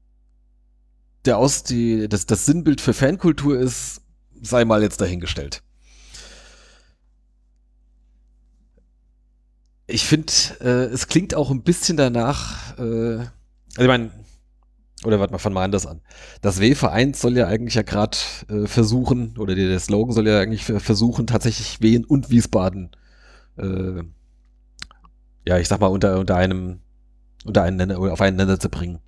der 1.25 1.37
aus 1.37 1.63
die 1.63 2.07
das, 2.09 2.25
das 2.25 2.45
Sinnbild 2.45 2.81
für 2.81 2.93
Fankultur 2.93 3.57
ist, 3.59 4.01
sei 4.41 4.65
mal 4.65 4.81
jetzt 4.81 5.01
dahingestellt. 5.01 5.61
Ich 9.87 10.05
finde, 10.05 10.31
äh, 10.61 10.85
es 10.93 11.07
klingt 11.07 11.33
auch 11.33 11.49
ein 11.49 11.63
bisschen 11.63 11.97
danach, 11.97 12.77
äh, 12.77 13.17
also 13.17 13.29
ich 13.79 13.87
meine, 13.87 14.11
oder 15.03 15.19
warte 15.19 15.31
mal, 15.31 15.39
fangen 15.39 15.55
wir 15.55 15.61
anders 15.61 15.87
an. 15.87 16.01
Das 16.41 16.59
W-Verein 16.59 17.13
soll 17.13 17.37
ja 17.37 17.47
eigentlich 17.47 17.75
ja 17.75 17.81
gerade 17.81 18.17
äh, 18.49 18.67
versuchen, 18.67 19.37
oder 19.37 19.55
der, 19.55 19.67
der 19.67 19.79
Slogan 19.79 20.13
soll 20.13 20.27
ja 20.27 20.39
eigentlich 20.39 20.65
ver- 20.65 20.79
versuchen, 20.79 21.25
tatsächlich 21.25 21.81
Wien 21.81 22.05
und 22.05 22.29
Wiesbaden, 22.29 22.91
äh, 23.57 24.03
ja, 25.47 25.57
ich 25.57 25.67
sag 25.67 25.79
mal, 25.79 25.87
unter, 25.87 26.19
unter 26.19 26.35
einem, 26.35 26.81
unter 27.45 27.63
einen 27.63 27.77
Nenner, 27.77 27.99
oder 27.99 28.13
auf 28.13 28.21
einen 28.21 28.37
Nenner 28.37 28.59
zu 28.59 28.69
bringen. 28.69 28.99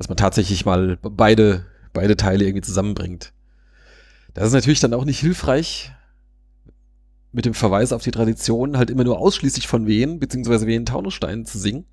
Dass 0.00 0.08
man 0.08 0.16
tatsächlich 0.16 0.64
mal 0.64 0.96
beide, 1.02 1.66
beide 1.92 2.16
Teile 2.16 2.46
irgendwie 2.46 2.62
zusammenbringt. 2.62 3.34
Das 4.32 4.46
ist 4.46 4.54
natürlich 4.54 4.80
dann 4.80 4.94
auch 4.94 5.04
nicht 5.04 5.20
hilfreich, 5.20 5.92
mit 7.32 7.44
dem 7.44 7.52
Verweis 7.52 7.92
auf 7.92 8.02
die 8.02 8.10
Tradition 8.10 8.78
halt 8.78 8.88
immer 8.88 9.04
nur 9.04 9.18
ausschließlich 9.18 9.68
von 9.68 9.86
Wien, 9.86 10.18
beziehungsweise 10.18 10.66
Wien 10.66 10.86
Taunusstein 10.86 11.44
zu 11.44 11.58
singen 11.58 11.84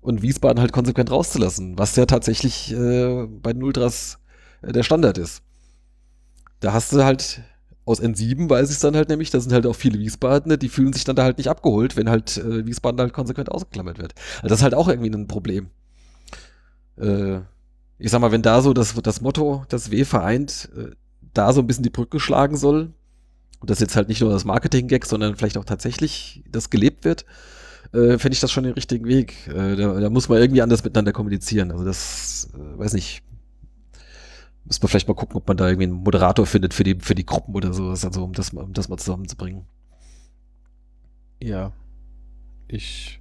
und 0.00 0.22
Wiesbaden 0.22 0.60
halt 0.60 0.70
konsequent 0.70 1.10
rauszulassen, 1.10 1.76
was 1.76 1.96
ja 1.96 2.06
tatsächlich 2.06 2.72
äh, 2.72 3.26
bei 3.26 3.52
den 3.52 3.64
Ultras 3.64 4.20
äh, 4.62 4.70
der 4.70 4.84
Standard 4.84 5.18
ist. 5.18 5.42
da 6.60 6.72
hast 6.72 6.92
du 6.92 7.02
halt 7.02 7.42
aus 7.84 8.00
N7 8.00 8.48
weiß 8.48 8.68
ich 8.68 8.76
es 8.76 8.82
dann 8.82 8.94
halt 8.94 9.08
nämlich, 9.08 9.30
da 9.30 9.40
sind 9.40 9.52
halt 9.52 9.66
auch 9.66 9.74
viele 9.74 9.98
Wiesbadener, 9.98 10.58
die 10.58 10.68
fühlen 10.68 10.92
sich 10.92 11.02
dann 11.02 11.16
da 11.16 11.24
halt 11.24 11.38
nicht 11.38 11.48
abgeholt, 11.48 11.96
wenn 11.96 12.08
halt 12.08 12.36
äh, 12.36 12.64
Wiesbaden 12.64 13.00
halt 13.00 13.12
konsequent 13.12 13.50
ausgeklammert 13.50 13.98
wird. 13.98 14.14
Also 14.36 14.46
das 14.50 14.60
ist 14.60 14.62
halt 14.62 14.76
auch 14.76 14.86
irgendwie 14.86 15.10
ein 15.10 15.26
Problem. 15.26 15.70
Äh, 16.98 17.40
ich 17.98 18.10
sag 18.10 18.20
mal, 18.20 18.32
wenn 18.32 18.42
da 18.42 18.60
so 18.60 18.72
das, 18.72 18.94
das 18.94 19.20
Motto, 19.20 19.64
das 19.68 19.90
W 19.90 20.04
vereint, 20.04 20.70
äh, 20.76 20.90
da 21.34 21.52
so 21.52 21.60
ein 21.60 21.66
bisschen 21.66 21.84
die 21.84 21.90
Brücke 21.90 22.20
schlagen 22.20 22.56
soll, 22.56 22.92
und 23.60 23.70
das 23.70 23.78
jetzt 23.78 23.94
halt 23.94 24.08
nicht 24.08 24.20
nur 24.20 24.30
das 24.30 24.44
Marketing-Gag, 24.44 25.06
sondern 25.06 25.36
vielleicht 25.36 25.56
auch 25.56 25.64
tatsächlich 25.64 26.42
das 26.50 26.68
gelebt 26.68 27.04
wird, 27.04 27.24
äh, 27.92 28.18
fände 28.18 28.32
ich 28.32 28.40
das 28.40 28.50
schon 28.50 28.64
den 28.64 28.72
richtigen 28.72 29.06
Weg. 29.06 29.46
Äh, 29.46 29.76
da, 29.76 30.00
da 30.00 30.10
muss 30.10 30.28
man 30.28 30.38
irgendwie 30.38 30.62
anders 30.62 30.82
miteinander 30.82 31.12
kommunizieren. 31.12 31.70
Also 31.70 31.84
das, 31.84 32.50
äh, 32.54 32.78
weiß 32.78 32.94
nicht, 32.94 33.22
Müsste 34.64 34.84
man 34.84 34.90
vielleicht 34.90 35.08
mal 35.08 35.14
gucken, 35.14 35.36
ob 35.36 35.48
man 35.48 35.56
da 35.56 35.66
irgendwie 35.66 35.84
einen 35.84 36.04
Moderator 36.04 36.46
findet 36.46 36.72
für 36.72 36.84
die, 36.84 36.96
für 37.00 37.14
die 37.14 37.26
Gruppen 37.26 37.54
oder 37.54 37.72
sowas, 37.72 38.04
also 38.04 38.22
um 38.22 38.32
das, 38.32 38.50
um 38.50 38.72
das 38.72 38.88
mal 38.88 38.96
zusammenzubringen. 38.96 39.66
Ja. 41.40 41.72
Ich. 42.68 43.20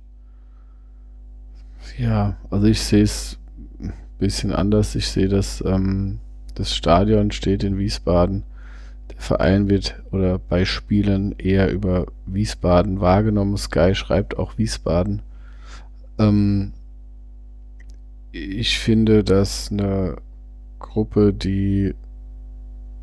Ja, 1.97 2.37
also 2.51 2.67
ich 2.67 2.79
sehe 2.79 3.03
es 3.03 3.39
bisschen 4.21 4.53
anders. 4.53 4.95
Ich 4.95 5.09
sehe, 5.09 5.27
dass 5.27 5.61
ähm, 5.65 6.19
das 6.55 6.73
Stadion 6.73 7.31
steht 7.31 7.63
in 7.63 7.77
Wiesbaden. 7.77 8.43
Der 9.11 9.19
Verein 9.19 9.67
wird 9.67 10.01
oder 10.11 10.39
bei 10.39 10.63
Spielen 10.63 11.35
eher 11.37 11.69
über 11.71 12.05
Wiesbaden 12.25 13.01
wahrgenommen. 13.01 13.57
Sky 13.57 13.93
schreibt 13.93 14.37
auch 14.37 14.57
Wiesbaden. 14.57 15.21
Ähm, 16.17 16.71
ich 18.31 18.79
finde, 18.79 19.23
dass 19.25 19.69
eine 19.71 20.15
Gruppe, 20.79 21.33
die 21.33 21.93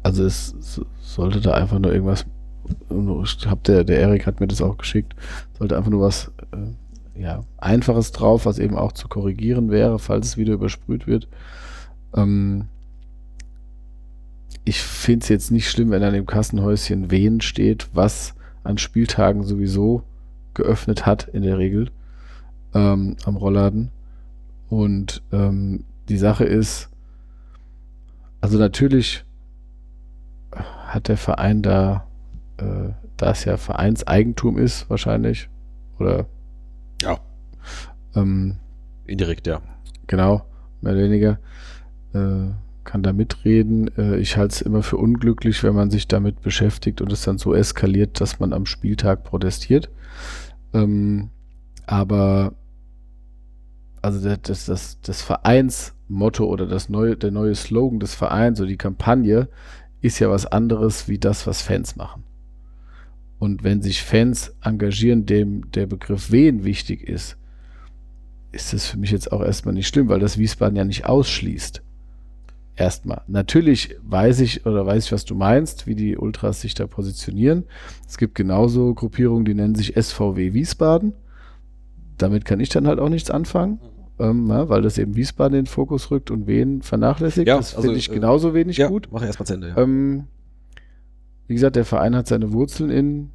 also 0.03 0.25
es 0.25 0.55
so- 0.61 0.87
sollte 1.03 1.41
da 1.41 1.53
einfach 1.53 1.79
nur 1.79 1.93
irgendwas 1.93 2.25
hab 3.47 3.65
der, 3.65 3.83
der 3.85 3.99
Erik 4.01 4.27
hat 4.27 4.41
mir 4.41 4.47
das 4.47 4.61
auch 4.63 4.77
geschickt, 4.77 5.15
sollte 5.59 5.77
einfach 5.77 5.91
nur 5.91 6.03
was 6.03 6.31
äh, 6.53 6.57
ja, 7.19 7.45
Einfaches 7.57 8.13
drauf, 8.13 8.47
was 8.47 8.59
eben 8.59 8.77
auch 8.77 8.93
zu 8.93 9.09
korrigieren 9.09 9.71
wäre, 9.71 9.99
falls 9.99 10.29
es 10.29 10.37
wieder 10.37 10.55
übersprüht 10.55 11.07
wird. 11.07 11.29
Ähm, 12.15 12.67
ich 14.65 14.81
finde 14.81 15.25
es 15.25 15.29
jetzt 15.29 15.51
nicht 15.51 15.71
schlimm, 15.71 15.91
wenn 15.91 16.03
an 16.03 16.13
dem 16.13 16.27
Kassenhäuschen 16.27 17.11
Wehen 17.11 17.41
steht, 17.41 17.89
was 17.93 18.35
an 18.65 18.79
Spieltagen 18.79 19.43
sowieso 19.43 20.03
geöffnet 20.55 21.07
hat, 21.07 21.29
in 21.29 21.43
der 21.43 21.59
Regel, 21.59 21.91
ähm, 22.75 23.17
am 23.25 23.37
Rollladen. 23.37 23.91
Und 24.69 25.23
ähm, 25.33 25.85
die 26.09 26.19
Sache 26.19 26.45
ist, 26.45 26.91
also 28.41 28.59
natürlich 28.59 29.25
hat 30.87 31.09
der 31.09 31.17
Verein 31.17 31.63
da, 31.63 32.07
äh, 32.59 32.91
da 33.17 33.31
es 33.31 33.45
ja 33.45 33.57
Vereinseigentum 33.57 34.59
ist, 34.59 34.89
wahrscheinlich, 34.91 35.49
oder 35.99 36.27
Ja. 37.03 37.19
ähm, 38.15 38.57
Indirekt, 39.07 39.47
ja. 39.47 39.63
genau, 40.07 40.45
mehr 40.81 40.93
oder 40.93 41.03
weniger, 41.03 41.39
äh, 42.13 42.51
kann 42.85 43.03
da 43.03 43.13
mitreden. 43.13 43.91
Äh, 43.97 44.17
ich 44.17 44.37
halte 44.37 44.55
es 44.55 44.61
immer 44.63 44.83
für 44.83 44.97
unglücklich, 44.97 45.63
wenn 45.63 45.75
man 45.75 45.91
sich 45.91 46.09
damit 46.09 46.41
beschäftigt 46.41 47.01
und 47.01 47.13
es 47.13 47.23
dann 47.23 47.39
so 47.39 47.55
eskaliert, 47.55 48.21
dass 48.21 48.41
man 48.41 48.53
am 48.53 48.67
Spieltag 48.67 49.25
protestiert. 49.25 49.91
Ähm, 50.73 51.31
aber 51.87 52.55
also 54.03 54.27
das, 54.27 54.41
das, 54.43 54.67
das, 54.67 55.01
das 55.03 55.23
Vereinsmotto 55.23 56.45
oder 56.45 56.67
das 56.67 56.89
neue, 56.89 57.17
der 57.17 57.31
neue 57.31 57.55
Slogan 57.55 58.01
des 58.01 58.15
Vereins 58.15 58.61
oder 58.61 58.69
die 58.69 58.77
Kampagne 58.77 59.49
ist 60.01 60.19
ja 60.19 60.31
was 60.31 60.47
anderes 60.47 61.09
wie 61.09 61.19
das, 61.19 61.47
was 61.47 61.63
Fans 61.63 61.97
machen. 61.97 62.25
Und 63.39 63.63
wenn 63.63 63.83
sich 63.83 64.03
Fans 64.03 64.55
engagieren, 64.63 65.27
dem 65.27 65.71
der 65.71 65.87
Begriff 65.87 66.33
Wen 66.33 66.65
wichtig 66.65 67.03
ist, 67.03 67.37
ist 68.51 68.73
das 68.73 68.87
für 68.87 68.99
mich 68.99 69.11
jetzt 69.11 69.31
auch 69.31 69.43
erstmal 69.43 69.75
nicht 69.75 69.89
schlimm, 69.89 70.09
weil 70.09 70.21
das 70.21 70.39
Wiesbaden 70.39 70.77
ja 70.77 70.85
nicht 70.85 71.07
ausschließt. 71.07 71.83
Erstmal. 72.75 73.23
Natürlich 73.27 73.97
weiß 74.03 74.41
ich 74.41 74.65
oder 74.65 74.87
weiß 74.87 75.07
ich, 75.07 75.13
was 75.13 75.25
du 75.25 75.35
meinst, 75.35 75.89
wie 75.89 75.97
die 75.97 76.17
Ultras 76.17 76.61
sich 76.61 76.75
da 76.75 76.87
positionieren. 76.87 77.65
Es 78.07 78.19
gibt 78.19 78.37
genauso 78.37 78.95
Gruppierungen, 78.95 79.45
die 79.45 79.55
nennen 79.55 79.75
sich 79.75 79.95
SVW 80.01 80.53
Wiesbaden. 80.53 81.13
Damit 82.19 82.45
kann 82.45 82.61
ich 82.61 82.69
dann 82.69 82.87
halt 82.87 83.01
auch 83.01 83.09
nichts 83.09 83.31
anfangen, 83.31 83.81
ähm, 84.21 84.49
ja, 84.49 84.69
weil 84.69 84.83
das 84.83 84.97
eben 84.99 85.17
Wiesbaden 85.17 85.59
in 85.59 85.65
den 85.65 85.71
Fokus 85.71 86.13
rückt 86.13 86.31
und 86.31 86.47
wen 86.47 86.83
vernachlässigt. 86.83 87.49
Ja, 87.49 87.57
das 87.57 87.75
also, 87.75 87.87
finde 87.87 87.99
ich 87.99 88.11
äh, 88.11 88.15
genauso 88.15 88.55
wenig 88.55 88.77
ja, 88.77 88.89
gut. 88.89 89.09
Mach 89.11 89.23
erstmal 89.23 89.47
zu 89.47 89.55
Ende. 89.55 89.69
Ja. 89.71 89.79
Ähm, 89.79 90.25
wie 91.49 91.55
gesagt, 91.55 91.77
der 91.77 91.85
Verein 91.85 92.15
hat 92.15 92.29
seine 92.29 92.53
Wurzeln 92.53 92.91
in 92.91 93.31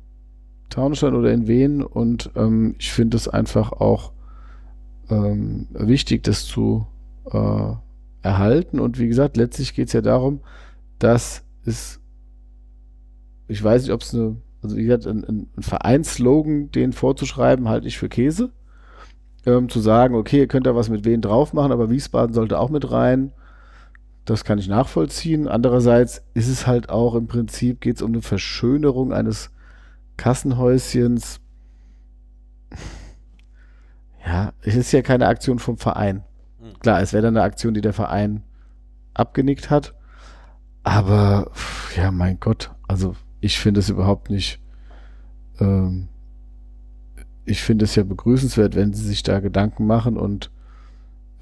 Taunusstein 0.70 1.16
oder 1.16 1.34
in 1.34 1.48
Wien 1.48 1.84
und 1.84 2.32
ähm, 2.36 2.76
ich 2.78 2.94
finde 2.94 3.18
es 3.18 3.28
einfach 3.28 3.72
auch 3.74 4.12
ähm, 5.10 5.68
wichtig, 5.72 6.24
das 6.24 6.46
zu 6.46 6.88
äh, 7.32 7.74
erhalten. 8.22 8.80
Und 8.80 9.00
wie 9.00 9.08
gesagt, 9.08 9.36
letztlich 9.36 9.74
geht 9.74 9.88
es 9.88 9.94
ja 9.94 10.02
darum, 10.02 10.42
dass 11.00 11.44
es, 11.66 12.00
ich 13.48 13.64
weiß 13.64 13.84
nicht, 13.84 13.92
ob 13.92 14.02
es 14.02 14.14
eine, 14.14 14.38
also 14.62 14.78
wie 14.78 14.84
gesagt, 14.84 15.08
ein, 15.08 15.24
ein 15.26 15.48
ein 15.58 15.64
Vereinsslogan, 15.64 16.72
den 16.72 16.94
vorzuschreiben, 16.94 17.68
halte 17.68 17.88
ich 17.88 17.98
für 17.98 18.10
Käse. 18.10 18.52
Ähm, 19.46 19.68
zu 19.68 19.80
sagen, 19.80 20.16
okay, 20.16 20.40
ihr 20.40 20.48
könnt 20.48 20.66
da 20.66 20.76
was 20.76 20.90
mit 20.90 21.04
wen 21.04 21.20
drauf 21.20 21.52
machen, 21.54 21.74
aber 21.74 21.90
Wiesbaden 21.90 22.34
sollte 22.34 22.60
auch 22.60 22.70
mit 22.70 22.90
rein. 22.92 23.34
Das 24.26 24.46
kann 24.46 24.58
ich 24.58 24.68
nachvollziehen. 24.68 25.48
Andererseits 25.48 26.24
ist 26.34 26.48
es 26.48 26.66
halt 26.66 26.90
auch 26.90 27.16
im 27.16 27.28
Prinzip, 27.28 27.82
geht 27.82 27.98
es 27.98 28.02
um 28.02 28.12
eine 28.12 28.22
Verschönerung 28.22 29.12
eines 29.12 29.52
Kassenhäuschens. 30.18 31.42
Ja, 34.26 34.54
es 34.62 34.76
ist 34.76 34.92
ja 34.94 35.02
keine 35.02 35.28
Aktion 35.28 35.60
vom 35.60 35.78
Verein. 35.78 36.24
Hm. 36.60 36.80
Klar, 36.80 37.02
es 37.02 37.12
wäre 37.12 37.24
dann 37.24 37.36
eine 37.36 37.46
Aktion, 37.46 37.74
die 37.74 37.82
der 37.82 37.94
Verein 37.94 38.44
abgenickt 39.14 39.70
hat. 39.70 39.94
Aber, 40.84 41.52
ja, 41.96 42.12
mein 42.12 42.40
Gott, 42.40 42.72
also 42.88 43.16
ich 43.42 43.60
finde 43.60 43.80
es 43.80 43.90
überhaupt 43.90 44.30
nicht. 44.30 44.60
Ähm, 45.60 46.08
ich 47.46 47.62
finde 47.62 47.86
es 47.86 47.96
ja 47.96 48.04
begrüßenswert, 48.04 48.76
wenn 48.76 48.94
sie 48.94 49.06
sich 49.06 49.24
da 49.24 49.40
Gedanken 49.40 49.86
machen 49.86 50.18
und 50.18 50.52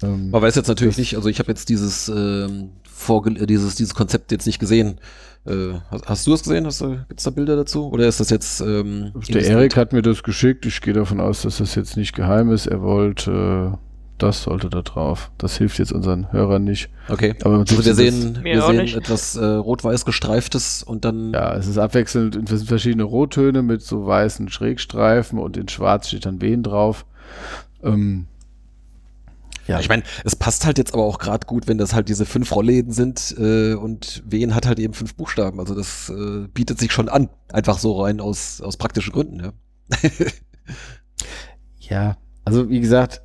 ähm, 0.02 0.30
Man 0.30 0.42
weiß 0.42 0.54
jetzt 0.54 0.68
natürlich 0.68 0.98
nicht, 0.98 1.16
also 1.16 1.28
ich 1.28 1.38
habe 1.38 1.48
jetzt 1.50 1.68
dieses, 1.68 2.08
ähm, 2.08 2.70
Vorge 3.02 3.30
äh, 3.30 3.46
dieses, 3.46 3.74
dieses 3.74 3.94
Konzept 3.94 4.32
jetzt 4.32 4.46
nicht 4.46 4.58
gesehen. 4.58 4.98
Äh, 5.44 5.74
hast, 5.90 6.06
hast 6.08 6.26
du 6.26 6.34
es 6.34 6.42
gesehen? 6.42 6.66
Hast 6.66 6.80
du, 6.80 6.98
gibt's 7.08 7.24
da 7.24 7.30
Bilder 7.30 7.56
dazu? 7.56 7.88
Oder 7.90 8.06
ist 8.06 8.20
das 8.20 8.30
jetzt 8.30 8.60
ähm, 8.60 9.12
Der 9.28 9.44
Erik 9.44 9.76
hat 9.76 9.92
mir 9.92 10.02
das 10.02 10.22
geschickt. 10.22 10.64
Ich 10.66 10.80
gehe 10.80 10.94
davon 10.94 11.20
aus, 11.20 11.42
dass 11.42 11.58
das 11.58 11.74
jetzt 11.74 11.96
nicht 11.96 12.14
geheim 12.14 12.52
ist. 12.52 12.66
Er 12.66 12.80
wollte, 12.80 13.72
äh, 13.72 13.76
das 14.18 14.44
sollte 14.44 14.70
da 14.70 14.82
drauf. 14.82 15.32
Das 15.38 15.56
hilft 15.58 15.80
jetzt 15.80 15.92
unseren 15.92 16.30
Hörern 16.30 16.62
nicht. 16.62 16.90
Okay. 17.08 17.34
Aber 17.42 17.58
Also 17.58 17.84
wir 17.84 17.94
sehen, 17.94 18.38
wir 18.42 18.62
sehen 18.62 18.76
nicht. 18.76 18.96
etwas 18.96 19.34
äh, 19.34 19.44
rot-weiß 19.44 20.04
gestreiftes 20.04 20.84
und 20.84 21.04
dann 21.04 21.32
Ja, 21.32 21.56
es 21.56 21.66
ist 21.66 21.78
abwechselnd. 21.78 22.36
Es 22.36 22.60
sind 22.60 22.68
verschiedene 22.68 23.02
Rottöne 23.02 23.62
mit 23.62 23.82
so 23.82 24.06
weißen 24.06 24.48
Schrägstreifen 24.48 25.40
und 25.40 25.56
in 25.56 25.68
Schwarz 25.68 26.08
steht 26.08 26.24
dann 26.24 26.40
Wen 26.40 26.62
drauf. 26.62 27.04
Ähm, 27.82 28.26
ja, 29.66 29.80
ich 29.80 29.88
meine, 29.88 30.02
es 30.24 30.36
passt 30.36 30.66
halt 30.66 30.78
jetzt 30.78 30.92
aber 30.94 31.04
auch 31.04 31.18
gerade 31.18 31.46
gut, 31.46 31.68
wenn 31.68 31.78
das 31.78 31.94
halt 31.94 32.08
diese 32.08 32.26
fünf 32.26 32.54
Rollläden 32.54 32.92
sind 32.92 33.34
äh, 33.38 33.74
und 33.74 34.22
Wen 34.26 34.54
hat 34.54 34.66
halt 34.66 34.78
eben 34.78 34.94
fünf 34.94 35.14
Buchstaben. 35.14 35.60
Also 35.60 35.74
das 35.74 36.10
äh, 36.10 36.48
bietet 36.52 36.78
sich 36.78 36.92
schon 36.92 37.08
an, 37.08 37.28
einfach 37.52 37.78
so 37.78 38.02
rein 38.02 38.20
aus, 38.20 38.60
aus 38.60 38.76
praktischen 38.76 39.12
Gründen. 39.12 39.40
Ja. 39.40 39.52
Ja, 41.92 42.16
also 42.44 42.70
wie 42.70 42.80
gesagt, 42.80 43.22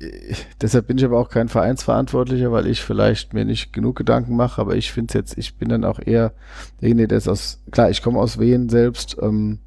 äh, 0.00 0.34
deshalb 0.60 0.86
bin 0.86 0.98
ich 0.98 1.04
aber 1.04 1.18
auch 1.18 1.28
kein 1.28 1.48
Vereinsverantwortlicher, 1.48 2.52
weil 2.52 2.66
ich 2.66 2.82
vielleicht 2.82 3.34
mir 3.34 3.44
nicht 3.44 3.72
genug 3.72 3.96
Gedanken 3.96 4.36
mache, 4.36 4.60
aber 4.60 4.76
ich 4.76 4.92
finde 4.92 5.10
es 5.10 5.14
jetzt, 5.14 5.38
ich 5.38 5.56
bin 5.56 5.68
dann 5.68 5.84
auch 5.84 5.98
eher 5.98 6.32
derjenige, 6.80 7.08
der 7.08 7.18
ist 7.18 7.28
aus, 7.28 7.62
klar, 7.70 7.90
ich 7.90 8.02
komme 8.02 8.18
aus 8.18 8.38
Wien 8.38 8.68
selbst 8.68 9.16
ähm, 9.20 9.58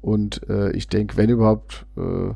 und 0.00 0.48
äh, 0.48 0.72
ich 0.72 0.88
denke, 0.88 1.16
wenn 1.16 1.30
überhaupt, 1.30 1.86
äh, 1.96 2.34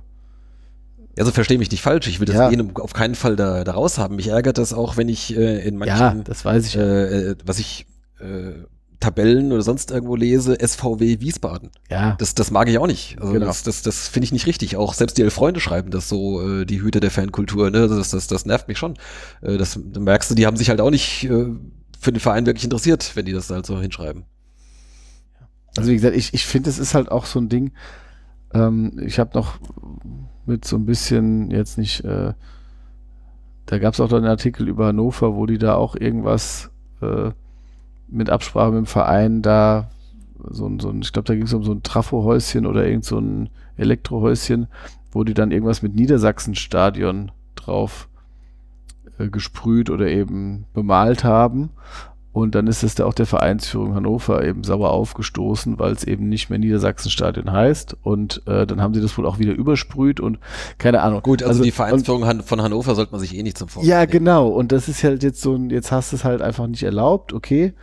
Also 1.18 1.30
verstehe 1.30 1.58
mich 1.58 1.70
nicht 1.70 1.82
falsch, 1.82 2.06
ich 2.08 2.20
will 2.20 2.26
das 2.26 2.36
Ja. 2.36 2.50
Wen 2.50 2.74
auf 2.76 2.92
keinen 2.94 3.14
Fall 3.14 3.36
da, 3.36 3.64
da 3.64 3.72
raus 3.72 3.98
haben. 3.98 4.16
Mich 4.16 4.28
ärgert 4.28 4.58
das 4.58 4.72
auch, 4.72 4.96
wenn 4.96 5.08
ich 5.08 5.36
äh, 5.36 5.66
in 5.66 5.76
manchen, 5.76 5.96
ja, 5.98 6.14
das 6.24 6.44
weiß 6.44 6.66
ich. 6.66 6.76
äh, 6.76 7.30
äh, 7.30 7.36
was 7.44 7.58
ich 7.58 7.86
äh, 8.20 8.52
Tabellen 8.98 9.50
oder 9.52 9.62
sonst 9.62 9.90
irgendwo 9.90 10.14
lese, 10.14 10.56
SVW 10.64 11.18
Wiesbaden. 11.20 11.70
ja, 11.90 12.14
Das, 12.18 12.34
das 12.34 12.50
mag 12.52 12.68
ich 12.68 12.78
auch 12.78 12.86
nicht. 12.86 13.16
Also 13.20 13.32
Genau. 13.32 13.46
das, 13.46 13.62
das, 13.64 13.82
das 13.82 14.06
finde 14.08 14.26
ich 14.26 14.32
nicht 14.32 14.46
richtig. 14.46 14.76
Auch 14.76 14.94
selbst 14.94 15.18
die 15.18 15.22
Elf-Freunde 15.22 15.58
schreiben 15.60 15.90
das 15.90 16.08
so, 16.08 16.40
äh, 16.60 16.64
die 16.64 16.80
Hüter 16.80 17.00
der 17.00 17.10
Fankultur, 17.10 17.70
ne? 17.70 17.88
Das, 17.88 18.10
das, 18.10 18.28
das 18.28 18.46
nervt 18.46 18.68
mich 18.68 18.78
schon. 18.78 18.94
Äh, 19.42 19.58
das 19.58 19.78
da 19.84 20.00
merkst 20.00 20.30
du, 20.30 20.34
die 20.36 20.46
haben 20.46 20.56
sich 20.56 20.68
halt 20.70 20.80
auch 20.80 20.90
nicht 20.90 21.24
äh, 21.24 21.46
für 22.00 22.12
den 22.12 22.20
Verein 22.20 22.46
wirklich 22.46 22.64
interessiert, 22.64 23.10
wenn 23.16 23.26
die 23.26 23.32
das 23.32 23.50
halt 23.50 23.66
so 23.66 23.80
hinschreiben. 23.80 24.24
Also 25.76 25.90
wie 25.90 25.94
gesagt, 25.94 26.14
ich, 26.16 26.32
ich 26.32 26.44
finde, 26.46 26.70
es 26.70 26.78
ist 26.78 26.94
halt 26.94 27.10
auch 27.10 27.26
so 27.26 27.40
ein 27.40 27.48
Ding. 27.48 27.72
Ähm, 28.54 29.00
ich 29.04 29.18
habe 29.18 29.30
noch 29.36 29.58
mit 30.46 30.64
so 30.64 30.76
ein 30.76 30.86
bisschen 30.86 31.50
jetzt 31.50 31.78
nicht, 31.78 32.04
äh, 32.04 32.32
da 33.66 33.78
gab 33.78 33.94
es 33.94 34.00
auch 34.00 34.10
noch 34.10 34.18
einen 34.18 34.26
Artikel 34.26 34.68
über 34.68 34.86
Hannover, 34.86 35.36
wo 35.36 35.46
die 35.46 35.58
da 35.58 35.74
auch 35.74 35.96
irgendwas 35.96 36.70
äh, 37.00 37.30
mit 38.08 38.30
Absprache 38.30 38.70
mit 38.70 38.78
dem 38.78 38.86
Verein 38.86 39.42
da 39.42 39.90
so 40.50 40.66
ein, 40.66 40.80
so 40.80 40.90
ein 40.90 41.02
ich 41.02 41.12
glaube, 41.12 41.26
da 41.26 41.34
ging 41.34 41.44
es 41.44 41.54
um 41.54 41.64
so 41.64 41.72
ein 41.72 41.82
Trafohäuschen 41.82 42.66
oder 42.66 42.86
irgend 42.86 43.04
so 43.04 43.18
ein 43.18 43.48
Elektrohäuschen, 43.76 44.68
wo 45.12 45.24
die 45.24 45.34
dann 45.34 45.52
irgendwas 45.52 45.82
mit 45.82 45.94
Niedersachsenstadion 45.94 47.30
drauf 47.54 48.08
äh, 49.18 49.28
gesprüht 49.28 49.90
oder 49.90 50.08
eben 50.08 50.66
bemalt 50.74 51.24
haben. 51.24 51.70
Und 52.32 52.54
dann 52.54 52.66
ist 52.66 52.82
es 52.82 52.94
da 52.94 53.04
auch 53.04 53.12
der 53.12 53.26
Vereinsführung 53.26 53.94
Hannover 53.94 54.42
eben 54.42 54.64
sauer 54.64 54.90
aufgestoßen, 54.90 55.78
weil 55.78 55.92
es 55.92 56.02
eben 56.04 56.30
nicht 56.30 56.48
mehr 56.48 56.58
Niedersachsenstadion 56.58 57.52
heißt. 57.52 57.96
Und 58.02 58.40
äh, 58.46 58.66
dann 58.66 58.80
haben 58.80 58.94
sie 58.94 59.02
das 59.02 59.18
wohl 59.18 59.26
auch 59.26 59.38
wieder 59.38 59.52
übersprüht 59.52 60.18
und 60.18 60.38
keine 60.78 61.02
Ahnung. 61.02 61.20
Gut, 61.22 61.42
also, 61.42 61.50
Also- 61.50 61.64
die 61.64 61.70
Vereinsführung 61.72 62.24
Han- 62.24 62.40
von 62.42 62.62
Hannover 62.62 62.94
sollte 62.94 63.12
man 63.12 63.20
sich 63.20 63.36
eh 63.36 63.42
nicht 63.42 63.58
zum 63.58 63.68
Vorwurf 63.68 63.86
Ja, 63.86 64.00
nehmen. 64.00 64.12
genau. 64.12 64.48
Und 64.48 64.72
das 64.72 64.88
ist 64.88 65.04
halt 65.04 65.22
jetzt 65.22 65.42
so 65.42 65.54
ein, 65.54 65.68
jetzt 65.68 65.92
hast 65.92 66.12
du 66.12 66.16
es 66.16 66.24
halt 66.24 66.40
einfach 66.40 66.66
nicht 66.66 66.82
erlaubt, 66.84 67.34
okay. 67.34 67.74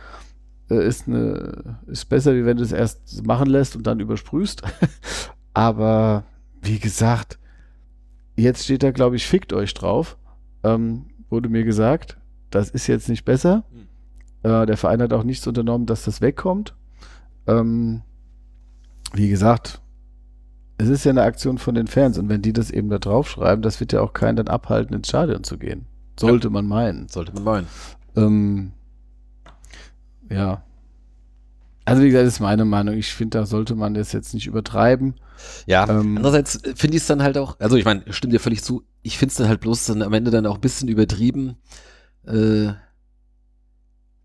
Äh, 0.68 0.84
Ist, 0.84 1.06
eine, 1.06 1.78
ist 1.86 2.08
besser, 2.08 2.34
wie 2.34 2.44
wenn 2.44 2.56
du 2.56 2.64
es 2.64 2.72
erst 2.72 3.24
machen 3.24 3.46
lässt 3.48 3.76
und 3.76 3.86
dann 3.86 4.00
übersprühst. 4.00 4.62
Aber 5.54 6.24
wie 6.60 6.78
gesagt, 6.78 7.38
jetzt 8.36 8.64
steht 8.64 8.82
da, 8.82 8.90
glaube 8.90 9.16
ich, 9.16 9.26
fickt 9.26 9.52
euch 9.52 9.74
drauf. 9.74 10.16
Ähm, 10.64 11.06
wurde 11.28 11.48
mir 11.48 11.64
gesagt. 11.64 12.16
Das 12.50 12.68
ist 12.70 12.88
jetzt 12.88 13.08
nicht 13.08 13.24
besser. 13.24 13.62
Äh, 14.42 14.66
der 14.66 14.76
Verein 14.76 15.02
hat 15.02 15.12
auch 15.12 15.24
nichts 15.24 15.46
unternommen, 15.46 15.86
dass 15.86 16.04
das 16.04 16.20
wegkommt. 16.20 16.74
Ähm, 17.46 18.02
wie 19.12 19.28
gesagt, 19.28 19.80
es 20.78 20.88
ist 20.88 21.04
ja 21.04 21.10
eine 21.10 21.22
Aktion 21.22 21.58
von 21.58 21.74
den 21.74 21.86
Fans 21.86 22.16
und 22.18 22.28
wenn 22.28 22.42
die 22.42 22.52
das 22.52 22.70
eben 22.70 22.88
da 22.88 22.98
draufschreiben, 22.98 23.62
das 23.62 23.80
wird 23.80 23.92
ja 23.92 24.00
auch 24.00 24.12
keinen 24.12 24.36
dann 24.36 24.48
abhalten, 24.48 24.94
ins 24.94 25.08
Stadion 25.08 25.44
zu 25.44 25.58
gehen. 25.58 25.86
Sollte 26.18 26.50
man 26.50 26.66
meinen. 26.66 27.08
Sollte 27.08 27.32
man 27.32 27.44
meinen. 27.44 27.66
Ähm, 28.16 28.72
ja. 30.30 30.62
Also 31.84 32.02
wie 32.02 32.06
gesagt, 32.06 32.26
das 32.26 32.34
ist 32.34 32.40
meine 32.40 32.64
Meinung. 32.64 32.94
Ich 32.94 33.12
finde, 33.12 33.38
da 33.38 33.46
sollte 33.46 33.74
man 33.74 33.94
das 33.94 34.12
jetzt 34.12 34.32
nicht 34.32 34.46
übertreiben. 34.46 35.14
Ja, 35.66 35.88
Ähm, 35.88 36.16
andererseits 36.16 36.60
finde 36.76 36.96
ich 36.96 37.02
es 37.02 37.06
dann 37.06 37.22
halt 37.22 37.36
auch, 37.38 37.58
also 37.58 37.76
ich 37.76 37.84
meine, 37.84 38.02
stimmt 38.12 38.32
dir 38.32 38.40
völlig 38.40 38.62
zu, 38.62 38.84
ich 39.02 39.18
finde 39.18 39.30
es 39.30 39.36
dann 39.36 39.48
halt 39.48 39.60
bloß 39.60 39.86
dann 39.86 40.02
am 40.02 40.12
Ende 40.12 40.30
dann 40.30 40.46
auch 40.46 40.56
ein 40.56 40.60
bisschen 40.60 40.88
übertrieben, 40.88 41.56
äh, 42.26 42.72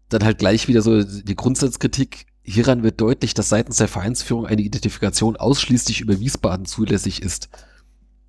dann 0.10 0.24
halt 0.24 0.38
gleich 0.38 0.68
wieder 0.68 0.82
so 0.82 1.04
die 1.04 1.36
Grundsatzkritik, 1.36 2.28
hieran 2.44 2.84
wird 2.84 3.02
deutlich, 3.02 3.34
dass 3.34 3.50
seitens 3.50 3.78
der 3.78 3.88
Vereinsführung 3.88 4.46
eine 4.46 4.62
Identifikation 4.62 5.36
ausschließlich 5.36 6.02
über 6.02 6.20
Wiesbaden 6.20 6.66
zulässig 6.66 7.22
ist. 7.22 7.50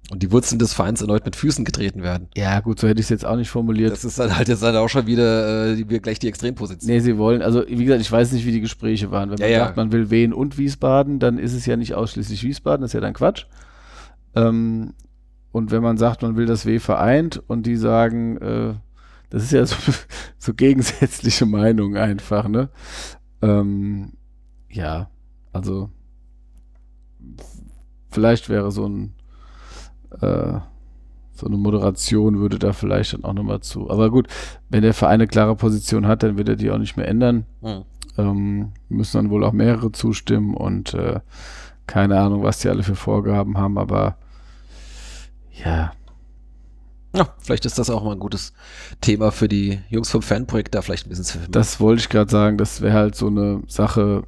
Und 0.09 0.23
die 0.23 0.31
Wurzeln 0.31 0.61
des 0.61 0.73
Vereins 0.73 1.01
erneut 1.01 1.25
mit 1.25 1.35
Füßen 1.35 1.65
getreten 1.65 2.03
werden. 2.03 2.29
Ja, 2.37 2.61
gut, 2.61 2.79
so 2.79 2.87
hätte 2.87 3.01
ich 3.01 3.07
es 3.07 3.11
jetzt 3.11 3.27
auch 3.27 3.35
nicht 3.35 3.51
formuliert. 3.51 3.91
Das 3.91 4.05
ist 4.05 4.19
dann 4.21 4.37
halt 4.37 4.47
jetzt 4.47 4.63
dann 4.63 4.77
auch 4.77 4.89
schon 4.89 5.09
wieder 5.09 5.73
äh, 5.73 5.89
wir 5.89 5.99
gleich 5.99 6.21
die 6.21 6.29
Extremposition. 6.29 6.89
Nee, 6.89 7.01
sie 7.01 7.19
wollen, 7.19 7.43
also 7.43 7.65
wie 7.67 7.85
gesagt, 7.85 8.01
ich 8.01 8.13
weiß 8.13 8.31
nicht, 8.31 8.47
wie 8.47 8.53
die 8.53 8.61
Gespräche 8.61 9.11
waren. 9.11 9.31
Wenn 9.31 9.39
man 9.41 9.51
Ja, 9.51 9.59
ja. 9.59 9.65
sagt, 9.65 9.77
man 9.77 9.91
will 9.91 10.09
Wien 10.11 10.33
und 10.33 10.59
Wiesbaden, 10.59 11.19
dann 11.19 11.39
ist 11.39 11.55
es 11.55 11.67
ja 11.67 11.77
nicht 11.77 11.95
ausschließlich 11.95 12.45
Wiesbaden, 12.45 12.83
das 12.83 12.91
ist 12.91 12.95
ja 12.95 13.01
dann 13.01 13.15
Quatsch. 13.15 13.47
Ähm, 14.37 14.95
und 15.51 15.73
wenn 15.73 15.83
man 15.83 15.97
sagt, 15.99 16.23
man 16.23 16.37
will 16.37 16.47
das 16.47 16.67
W 16.67 16.79
vereint 16.79 17.43
und 17.49 17.67
die 17.67 17.77
sagen, 17.77 18.37
äh, 18.37 18.75
das 19.31 19.45
ist 19.45 19.53
ja 19.53 19.67
so, 19.67 19.77
so 20.39 20.55
gegensätzliche 20.55 21.47
Meinung 21.47 21.97
einfach, 21.97 22.49
ne? 22.49 22.71
Ähm, 23.43 24.13
ja, 24.71 25.11
also 25.53 25.91
vielleicht 28.11 28.49
wäre 28.49 28.71
so 28.71 28.89
ein 28.89 29.15
äh, 30.21 30.61
so 31.37 31.47
eine 31.47 31.57
Moderation 31.57 32.39
würde 32.39 32.59
da 32.59 32.73
vielleicht 32.73 33.13
dann 33.13 33.25
auch 33.25 33.35
nochmal 33.35 33.61
zu. 33.61 33.91
Aber 33.91 34.11
gut, 34.11 34.29
wenn 34.71 34.83
der 34.83 34.95
Verein 34.95 35.15
eine 35.15 35.27
klare 35.27 35.55
Position 35.55 36.07
hat, 36.07 36.23
dann 36.23 36.39
wird 36.39 36.49
er 36.49 36.57
die 36.57 36.71
auch 36.71 36.79
nicht 36.79 36.97
mehr 36.97 37.09
ändern. 37.09 37.45
Hm. 37.61 37.85
Ähm, 38.17 38.73
müssen 38.89 39.19
dann 39.19 39.31
wohl 39.31 39.45
auch 39.45 39.53
mehrere 39.53 39.93
zustimmen 39.93 40.55
und 40.55 40.95
äh, 40.95 41.21
keine 41.87 42.19
Ahnung, 42.19 42.43
was 42.43 42.61
die 42.61 42.69
alle 42.69 42.83
für 42.83 42.97
Vorgaben 42.97 43.59
haben, 43.59 43.79
aber 43.79 44.17
ja, 45.53 45.93
Ja, 47.17 47.35
vielleicht 47.41 47.65
ist 47.65 47.79
das 47.79 47.89
auch 47.91 48.05
mal 48.05 48.13
ein 48.13 48.19
gutes 48.21 48.53
Thema 49.01 49.31
für 49.33 49.49
die 49.49 49.81
Jungs 49.89 50.11
vom 50.11 50.21
Fanprojekt, 50.23 50.75
da 50.75 50.83
vielleicht 50.83 51.07
ein 51.07 51.09
bisschen 51.09 51.25
zu 51.25 51.39
das 51.49 51.81
wollte 51.81 52.01
ich 52.01 52.09
gerade 52.09 52.31
sagen, 52.31 52.59
das 52.59 52.81
wäre 52.83 52.95
halt 52.95 53.15
so 53.15 53.29
eine 53.29 53.63
Sache, 53.69 54.25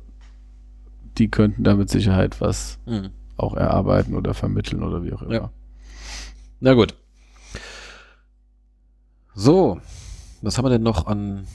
die 1.19 1.29
könnten 1.31 1.65
da 1.65 1.75
mit 1.75 1.91
Sicherheit 1.91 2.41
was 2.41 2.79
Hm. 2.87 3.11
auch 3.37 3.55
erarbeiten 3.55 4.15
oder 4.15 4.33
vermitteln 4.35 4.83
oder 4.83 5.03
wie 5.05 5.13
auch 5.13 5.23
immer. 5.23 5.35
Ja. 5.35 5.51
Na 6.61 6.75
gut. 6.75 6.95
So, 9.35 9.81
was 10.43 10.57
haben 10.57 10.65
wir 10.65 10.71
denn 10.71 10.83
noch 10.83 11.07
an 11.07 11.47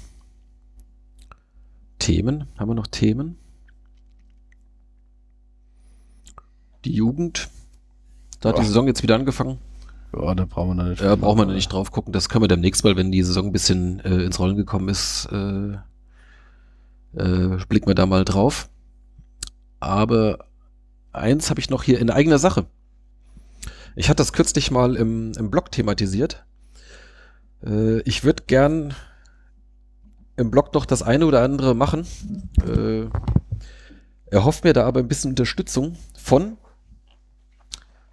Themen? 1.99 2.47
Haben 2.57 2.69
wir 2.69 2.75
noch 2.75 2.87
Themen? 2.87 3.37
Die 6.85 6.93
Jugend. 6.93 7.49
Da 8.41 8.49
hat 8.49 8.57
die 8.57 8.61
Boah. 8.61 8.67
Saison 8.67 8.87
jetzt 8.87 9.03
wieder 9.03 9.15
angefangen. 9.15 9.57
Ja, 10.15 10.35
da 10.35 10.45
brauchen 10.45 10.69
wir 10.69 10.75
noch 10.75 10.89
nicht. 10.89 11.01
Da 11.01 11.15
braucht 11.15 11.37
man 11.37 11.47
nicht 11.47 11.71
drauf 11.71 11.91
gucken. 11.91 12.13
Das 12.13 12.29
können 12.29 12.43
wir 12.43 12.47
demnächst 12.47 12.83
mal, 12.83 12.95
wenn 12.95 13.11
die 13.11 13.23
Saison 13.23 13.47
ein 13.47 13.51
bisschen 13.51 13.99
äh, 14.01 14.23
ins 14.23 14.39
Rollen 14.39 14.57
gekommen 14.57 14.89
ist, 14.89 15.27
äh, 15.31 15.77
äh, 17.17 17.57
blicken 17.67 17.87
wir 17.87 17.95
da 17.95 18.05
mal 18.05 18.25
drauf. 18.25 18.69
Aber 19.79 20.45
eins 21.11 21.49
habe 21.49 21.59
ich 21.59 21.69
noch 21.69 21.83
hier 21.83 21.99
in 21.99 22.09
eigener 22.09 22.37
Sache. 22.37 22.65
Ich 23.95 24.09
hatte 24.09 24.17
das 24.17 24.33
kürzlich 24.33 24.71
mal 24.71 24.95
im, 24.95 25.33
im 25.37 25.51
Blog 25.51 25.71
thematisiert. 25.71 26.45
Äh, 27.65 28.01
ich 28.01 28.23
würde 28.23 28.43
gern 28.47 28.93
im 30.35 30.51
Blog 30.51 30.73
noch 30.73 30.85
das 30.85 31.03
eine 31.03 31.25
oder 31.25 31.43
andere 31.43 31.75
machen. 31.75 32.05
Äh, 32.65 33.05
erhofft 34.31 34.63
mir 34.63 34.73
da 34.73 34.85
aber 34.85 34.99
ein 34.99 35.07
bisschen 35.07 35.31
Unterstützung 35.31 35.97
von 36.17 36.57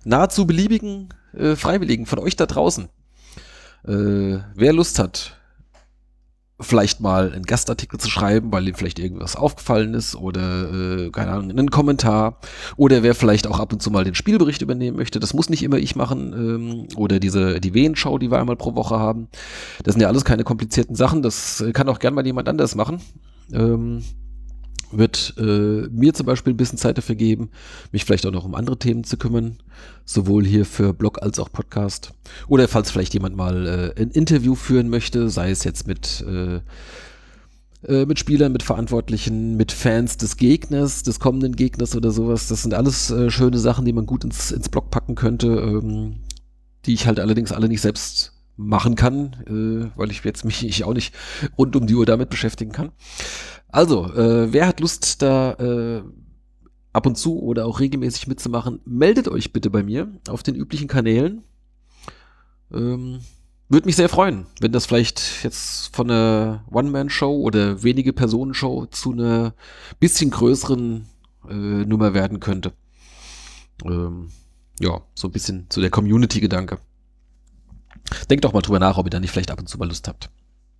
nahezu 0.04 0.46
beliebigen 0.46 1.08
äh, 1.36 1.56
Freiwilligen, 1.56 2.06
von 2.06 2.18
euch 2.18 2.36
da 2.36 2.46
draußen. 2.46 2.88
Äh, 3.86 4.38
wer 4.54 4.72
Lust 4.72 4.98
hat, 4.98 5.40
vielleicht 6.60 7.00
mal 7.00 7.32
einen 7.32 7.44
Gastartikel 7.44 7.98
zu 7.98 8.10
schreiben, 8.10 8.52
weil 8.52 8.68
ihm 8.68 8.74
vielleicht 8.74 8.98
irgendwas 8.98 9.34
aufgefallen 9.34 9.94
ist 9.94 10.14
oder, 10.14 10.72
äh, 10.72 11.10
keine 11.10 11.32
Ahnung, 11.32 11.50
einen 11.50 11.70
Kommentar 11.70 12.38
oder 12.76 13.02
wer 13.02 13.14
vielleicht 13.14 13.46
auch 13.46 13.58
ab 13.58 13.72
und 13.72 13.80
zu 13.82 13.90
mal 13.90 14.04
den 14.04 14.14
Spielbericht 14.14 14.60
übernehmen 14.62 14.96
möchte, 14.96 15.20
das 15.20 15.32
muss 15.32 15.48
nicht 15.48 15.62
immer 15.62 15.78
ich 15.78 15.96
machen 15.96 16.32
ähm, 16.32 16.88
oder 16.96 17.18
diese, 17.18 17.60
die 17.60 17.74
Wehenschau, 17.74 18.18
die 18.18 18.30
wir 18.30 18.38
einmal 18.38 18.56
pro 18.56 18.74
Woche 18.74 18.98
haben. 18.98 19.28
Das 19.84 19.94
sind 19.94 20.02
ja 20.02 20.08
alles 20.08 20.24
keine 20.24 20.44
komplizierten 20.44 20.94
Sachen, 20.94 21.22
das 21.22 21.60
äh, 21.62 21.72
kann 21.72 21.88
auch 21.88 21.98
gern 21.98 22.14
mal 22.14 22.26
jemand 22.26 22.48
anders 22.48 22.74
machen. 22.74 23.00
Ähm, 23.52 24.02
wird 24.92 25.34
äh, 25.38 25.88
mir 25.90 26.14
zum 26.14 26.26
Beispiel 26.26 26.52
ein 26.52 26.56
bisschen 26.56 26.78
Zeit 26.78 26.98
dafür 26.98 27.14
geben, 27.14 27.50
mich 27.92 28.04
vielleicht 28.04 28.26
auch 28.26 28.32
noch 28.32 28.44
um 28.44 28.54
andere 28.54 28.78
Themen 28.78 29.04
zu 29.04 29.16
kümmern, 29.16 29.58
sowohl 30.04 30.44
hier 30.44 30.64
für 30.64 30.92
Blog 30.92 31.22
als 31.22 31.38
auch 31.38 31.50
Podcast. 31.52 32.12
Oder 32.48 32.68
falls 32.68 32.90
vielleicht 32.90 33.14
jemand 33.14 33.36
mal 33.36 33.66
äh, 33.96 34.00
ein 34.00 34.10
Interview 34.10 34.54
führen 34.54 34.88
möchte, 34.88 35.28
sei 35.30 35.50
es 35.50 35.64
jetzt 35.64 35.86
mit, 35.86 36.24
äh, 36.26 36.60
äh, 37.86 38.06
mit 38.06 38.18
Spielern, 38.18 38.52
mit 38.52 38.62
Verantwortlichen, 38.62 39.56
mit 39.56 39.72
Fans 39.72 40.16
des 40.16 40.36
Gegners, 40.36 41.02
des 41.02 41.20
kommenden 41.20 41.56
Gegners 41.56 41.96
oder 41.96 42.10
sowas. 42.10 42.48
Das 42.48 42.62
sind 42.62 42.74
alles 42.74 43.10
äh, 43.10 43.30
schöne 43.30 43.58
Sachen, 43.58 43.84
die 43.84 43.92
man 43.92 44.06
gut 44.06 44.24
ins, 44.24 44.50
ins 44.50 44.68
Blog 44.68 44.90
packen 44.90 45.14
könnte, 45.14 45.48
ähm, 45.48 46.16
die 46.86 46.94
ich 46.94 47.06
halt 47.06 47.20
allerdings 47.20 47.52
alle 47.52 47.68
nicht 47.68 47.80
selbst 47.80 48.32
machen 48.60 48.94
kann, 48.94 49.36
äh, 49.46 49.98
weil 49.98 50.10
ich 50.10 50.22
jetzt 50.24 50.44
mich 50.44 50.64
ich 50.64 50.84
auch 50.84 50.94
nicht 50.94 51.14
rund 51.56 51.74
um 51.76 51.86
die 51.86 51.94
Uhr 51.94 52.06
damit 52.06 52.30
beschäftigen 52.30 52.72
kann. 52.72 52.90
Also, 53.72 54.12
äh, 54.14 54.52
wer 54.52 54.66
hat 54.66 54.80
Lust, 54.80 55.22
da 55.22 55.52
äh, 55.52 56.02
ab 56.92 57.06
und 57.06 57.16
zu 57.16 57.40
oder 57.40 57.66
auch 57.66 57.80
regelmäßig 57.80 58.26
mitzumachen, 58.26 58.80
meldet 58.84 59.28
euch 59.28 59.52
bitte 59.52 59.70
bei 59.70 59.82
mir 59.82 60.08
auf 60.28 60.42
den 60.42 60.56
üblichen 60.56 60.88
Kanälen. 60.88 61.44
Ähm, 62.72 63.20
Würde 63.68 63.86
mich 63.86 63.96
sehr 63.96 64.08
freuen, 64.08 64.46
wenn 64.60 64.72
das 64.72 64.86
vielleicht 64.86 65.44
jetzt 65.44 65.94
von 65.94 66.10
einer 66.10 66.64
One-Man-Show 66.70 67.32
oder 67.32 67.82
wenige 67.82 68.12
Personen-Show 68.12 68.86
zu 68.86 69.12
einer 69.12 69.54
bisschen 70.00 70.30
größeren 70.30 71.06
äh, 71.48 71.54
Nummer 71.54 72.14
werden 72.14 72.40
könnte. 72.40 72.72
Ähm, 73.84 74.30
ja, 74.80 75.00
so 75.14 75.28
ein 75.28 75.32
bisschen 75.32 75.66
zu 75.68 75.80
der 75.80 75.90
Community-Gedanke. 75.90 76.78
Denkt 78.28 78.44
doch 78.44 78.52
mal 78.52 78.62
drüber 78.62 78.80
nach, 78.80 78.98
ob 78.98 79.06
ihr 79.06 79.10
da 79.10 79.20
nicht 79.20 79.30
vielleicht 79.30 79.52
ab 79.52 79.60
und 79.60 79.68
zu 79.68 79.78
mal 79.78 79.86
Lust 79.86 80.08
habt. 80.08 80.30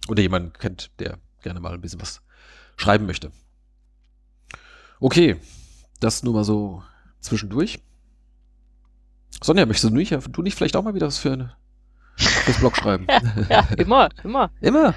Oder 0.08 0.22
jemanden 0.22 0.52
kennt, 0.54 0.90
der 0.98 1.18
gerne 1.42 1.60
mal 1.60 1.74
ein 1.74 1.80
bisschen 1.80 2.00
was 2.00 2.20
schreiben 2.80 3.06
möchte. 3.06 3.30
Okay, 4.98 5.36
das 6.00 6.22
nur 6.22 6.34
mal 6.34 6.44
so 6.44 6.82
zwischendurch. 7.20 7.80
Sonja, 9.42 9.64
möchtest 9.66 9.90
du 9.90 9.96
nicht, 9.96 10.16
du 10.32 10.42
nicht 10.42 10.56
vielleicht 10.56 10.76
auch 10.76 10.82
mal 10.82 10.94
wieder 10.94 11.06
was 11.06 11.18
für 11.18 11.32
eine, 11.32 11.54
fürs 12.16 12.58
Blog 12.58 12.76
schreiben? 12.76 13.06
Ja, 13.48 13.66
immer, 13.76 14.08
immer. 14.24 14.50
Immer? 14.60 14.94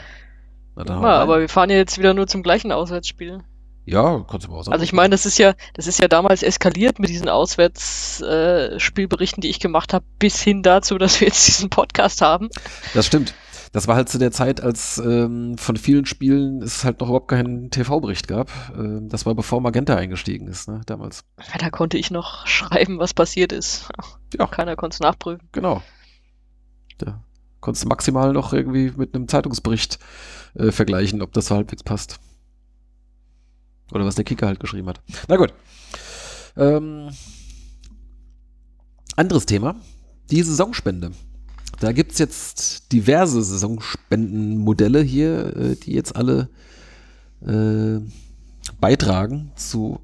Na, 0.75 0.83
Immer, 0.83 1.13
aber 1.19 1.39
wir 1.39 1.49
fahren 1.49 1.69
ja 1.69 1.75
jetzt 1.75 1.99
wieder 1.99 2.15
nur 2.15 2.25
zum 2.27 2.41
gleichen 2.41 2.71
Auswärtsspiel. 2.71 3.43
ja, 3.85 4.25
kannst 4.27 4.47
du 4.47 4.51
mal 4.51 4.57
was 4.57 4.69
Also 4.69 4.83
ich 4.83 4.91
meine, 4.91 5.11
das 5.11 5.25
ist 5.27 5.37
ja, 5.37 5.53
das 5.75 5.85
ist 5.87 5.99
ja 5.99 6.07
damals 6.07 6.41
eskaliert 6.41 6.97
mit 6.99 7.09
diesen 7.09 7.29
Auswärtsspielberichten, 7.29 9.41
die 9.41 9.49
ich 9.49 9.59
gemacht 9.59 9.93
habe, 9.93 10.03
bis 10.19 10.41
hin 10.41 10.63
dazu, 10.63 10.97
dass 10.97 11.19
wir 11.21 11.27
jetzt 11.27 11.47
diesen 11.47 11.69
Podcast 11.69 12.21
haben. 12.21 12.49
Das 12.93 13.05
stimmt. 13.05 13.33
Das 13.73 13.87
war 13.87 13.95
halt 13.95 14.07
zu 14.07 14.19
der 14.19 14.31
Zeit, 14.31 14.61
als 14.61 14.99
ähm, 14.99 15.57
von 15.57 15.77
vielen 15.77 16.05
Spielen 16.05 16.61
es 16.61 16.83
halt 16.83 16.99
noch 16.99 17.07
überhaupt 17.07 17.27
keinen 17.27 17.71
TV-Bericht 17.71 18.27
gab. 18.27 18.51
Ähm, 18.77 19.09
das 19.09 19.25
war 19.25 19.33
bevor 19.33 19.61
Magenta 19.61 19.95
eingestiegen 19.95 20.47
ist, 20.47 20.67
ne, 20.69 20.81
damals. 20.85 21.25
Da 21.59 21.71
konnte 21.71 21.97
ich 21.97 22.11
noch 22.11 22.45
schreiben, 22.47 22.99
was 22.99 23.13
passiert 23.13 23.51
ist. 23.51 23.89
Ja. 24.35 24.47
Keiner 24.47 24.75
konnte 24.75 24.95
es 24.95 24.99
nachprüfen. 24.99 25.47
Genau. 25.51 25.83
Da 26.97 27.23
konntest 27.59 27.83
du 27.83 27.87
maximal 27.87 28.33
noch 28.33 28.51
irgendwie 28.51 28.91
mit 28.97 29.13
einem 29.13 29.27
Zeitungsbericht 29.27 29.99
äh, 30.55 30.71
vergleichen, 30.71 31.21
ob 31.21 31.33
das 31.33 31.45
so 31.45 31.55
halbwegs 31.55 31.83
passt. 31.83 32.19
Oder 33.91 34.05
was 34.05 34.15
der 34.15 34.23
Kicker 34.23 34.47
halt 34.47 34.59
geschrieben 34.59 34.89
hat. 34.89 35.03
Na 35.27 35.35
gut. 35.35 35.53
Ähm, 36.57 37.11
anderes 39.15 39.45
Thema. 39.45 39.75
Die 40.31 40.41
Saisonspende. 40.41 41.11
Da 41.79 41.91
gibt's 41.91 42.19
jetzt 42.19 42.91
diverse 42.91 43.43
Saisonspendenmodelle 43.43 45.01
hier, 45.01 45.55
äh, 45.55 45.75
die 45.75 45.93
jetzt 45.93 46.15
alle 46.15 46.49
äh, 47.45 47.99
beitragen 48.79 49.51
zu 49.55 49.99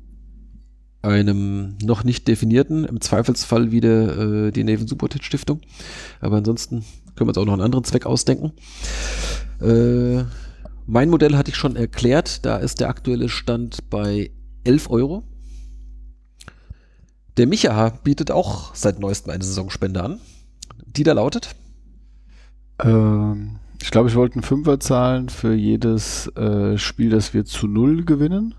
einem 1.02 1.78
noch 1.82 2.04
nicht 2.04 2.28
definierten, 2.28 2.84
im 2.84 3.00
Zweifelsfall 3.00 3.72
wieder 3.72 4.48
äh, 4.48 4.52
die 4.52 4.64
Neven 4.64 4.88
Supertit 4.88 5.24
Stiftung. 5.24 5.62
Aber 6.20 6.38
ansonsten 6.38 6.84
können 7.16 7.28
wir 7.28 7.30
uns 7.30 7.38
auch 7.38 7.46
noch 7.46 7.54
einen 7.54 7.62
anderen 7.62 7.86
Zweck 7.86 8.06
ausdenken. 8.06 8.52
Äh, 9.62 10.26
mein 10.86 11.10
Modell 11.10 11.38
hatte 11.38 11.52
ich 11.52 11.56
schon 11.56 11.76
erklärt, 11.76 12.46
da 12.46 12.58
ist 12.58 12.80
der 12.80 12.90
aktuelle 12.90 13.30
Stand 13.30 13.90
bei 13.90 14.32
11 14.64 14.90
Euro. 14.90 15.24
Der 17.38 17.48
Micha 17.48 17.90
bietet 18.04 18.32
auch 18.32 18.76
seit 18.76 19.00
neuestem 19.00 19.32
eine 19.32 19.44
Saisonspende 19.44 20.04
an. 20.04 20.20
Die 20.86 21.04
da 21.04 21.14
lautet? 21.14 21.56
Ähm, 22.80 23.60
ich 23.82 23.92
glaube, 23.92 24.10
ich 24.10 24.16
wollte 24.16 24.36
einen 24.36 24.44
Fünfer 24.44 24.80
zahlen 24.80 25.30
für 25.30 25.54
jedes 25.54 26.28
äh, 26.36 26.78
Spiel, 26.78 27.10
das 27.10 27.34
wir 27.34 27.46
zu 27.46 27.68
null 27.68 28.04
gewinnen. 28.04 28.56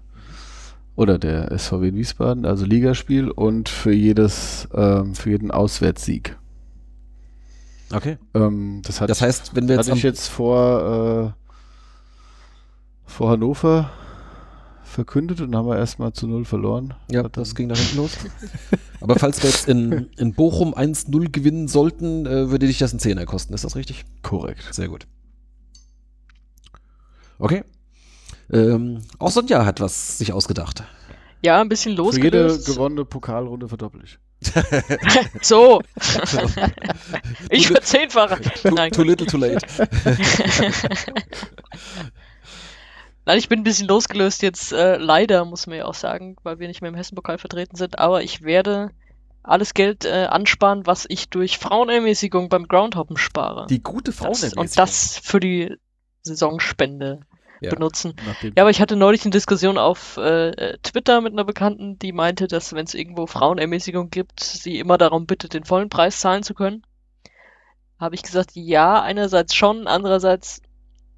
Oder 0.96 1.18
der 1.18 1.56
SVW 1.56 1.88
in 1.88 1.96
Wiesbaden, 1.96 2.44
also 2.44 2.66
Ligaspiel 2.66 3.30
und 3.30 3.68
für 3.68 3.92
jedes, 3.92 4.68
ähm, 4.74 5.14
für 5.14 5.30
jeden 5.30 5.50
Auswärtssieg. 5.50 6.36
Okay. 7.92 8.18
Ähm, 8.34 8.82
das, 8.84 8.98
Das 8.98 9.22
heißt, 9.22 9.56
wenn 9.56 9.68
wir 9.68 9.76
jetzt, 9.76 9.88
hatte 9.88 9.96
ich 9.96 10.02
jetzt 10.04 10.28
vor, 10.28 11.34
äh, 11.34 13.10
vor 13.10 13.30
Hannover 13.30 13.90
verkündet 14.82 15.40
und 15.40 15.54
haben 15.54 15.68
wir 15.68 15.78
erstmal 15.78 16.12
zu 16.12 16.26
null 16.26 16.44
verloren. 16.44 16.94
Ja, 17.10 17.22
das 17.28 17.54
ging 17.54 17.68
nach 17.68 17.78
hinten 17.78 17.96
los. 17.96 18.10
Aber 19.00 19.18
falls 19.18 19.42
wir 19.42 19.50
jetzt 19.50 19.68
in, 19.68 20.10
in 20.18 20.34
Bochum 20.34 20.74
1-0 20.74 21.30
gewinnen 21.30 21.68
sollten, 21.68 22.26
äh, 22.26 22.50
würde 22.50 22.66
dich 22.66 22.78
das 22.78 22.92
einen 22.92 23.00
Zehner 23.00 23.26
kosten. 23.26 23.54
Ist 23.54 23.64
das 23.64 23.76
richtig? 23.76 24.04
korrekt. 24.22 24.62
Sehr 24.72 24.88
gut. 24.88 25.06
Okay. 27.38 27.64
Ähm, 28.52 29.00
auch 29.18 29.30
Sonja 29.30 29.64
hat 29.64 29.80
was 29.80 30.18
sich 30.18 30.32
ausgedacht. 30.32 30.84
Ja, 31.42 31.60
ein 31.60 31.68
bisschen 31.68 31.96
Für 31.96 32.02
jede 32.20 32.42
losgelöst. 32.42 32.66
gewonnene 32.66 33.04
Pokalrunde 33.04 33.68
verdoppel 33.68 34.02
ich. 34.04 34.18
So. 35.42 35.80
ich 37.50 37.68
verzehnfache. 37.68 38.40
Too, 38.62 38.74
Nein, 38.74 38.92
too 38.92 39.02
little, 39.02 39.26
too 39.26 39.38
late. 39.38 39.66
Nein, 43.30 43.38
ich 43.38 43.48
bin 43.48 43.60
ein 43.60 43.62
bisschen 43.62 43.86
losgelöst 43.86 44.42
jetzt. 44.42 44.72
Äh, 44.72 44.96
leider, 44.96 45.44
muss 45.44 45.68
man 45.68 45.76
ja 45.78 45.84
auch 45.84 45.94
sagen, 45.94 46.34
weil 46.42 46.58
wir 46.58 46.66
nicht 46.66 46.80
mehr 46.82 46.88
im 46.88 46.96
Hessenpokal 46.96 47.38
vertreten 47.38 47.76
sind. 47.76 48.00
Aber 48.00 48.24
ich 48.24 48.42
werde 48.42 48.90
alles 49.44 49.72
Geld 49.72 50.04
äh, 50.04 50.26
ansparen, 50.28 50.84
was 50.84 51.06
ich 51.08 51.28
durch 51.28 51.58
Frauenermäßigung 51.58 52.48
beim 52.48 52.66
Groundhoppen 52.66 53.16
spare. 53.16 53.68
Die 53.68 53.84
gute 53.84 54.10
Frau 54.10 54.30
das, 54.30 54.52
und 54.54 54.76
das 54.76 55.16
für 55.22 55.38
die 55.38 55.76
Saisonspende 56.22 57.20
Ja. 57.60 57.70
benutzen. 57.70 58.14
Ja, 58.56 58.64
aber 58.64 58.70
ich 58.70 58.80
hatte 58.80 58.96
neulich 58.96 59.22
eine 59.22 59.30
Diskussion 59.30 59.78
auf 59.78 60.16
äh, 60.16 60.78
Twitter 60.82 61.20
mit 61.20 61.32
einer 61.32 61.44
Bekannten, 61.44 62.00
die 62.00 62.10
meinte, 62.10 62.48
dass 62.48 62.72
wenn 62.72 62.86
es 62.86 62.94
irgendwo 62.94 63.28
Frauenermäßigung 63.28 64.10
gibt, 64.10 64.40
sie 64.40 64.80
immer 64.80 64.98
darum 64.98 65.26
bittet, 65.26 65.54
den 65.54 65.62
vollen 65.62 65.88
Preis 65.88 66.18
zahlen 66.18 66.42
zu 66.42 66.52
können. 66.52 66.82
Habe 67.96 68.16
ich 68.16 68.22
gesagt, 68.22 68.50
ja, 68.54 69.00
einerseits 69.00 69.54
schon, 69.54 69.86
andererseits 69.86 70.62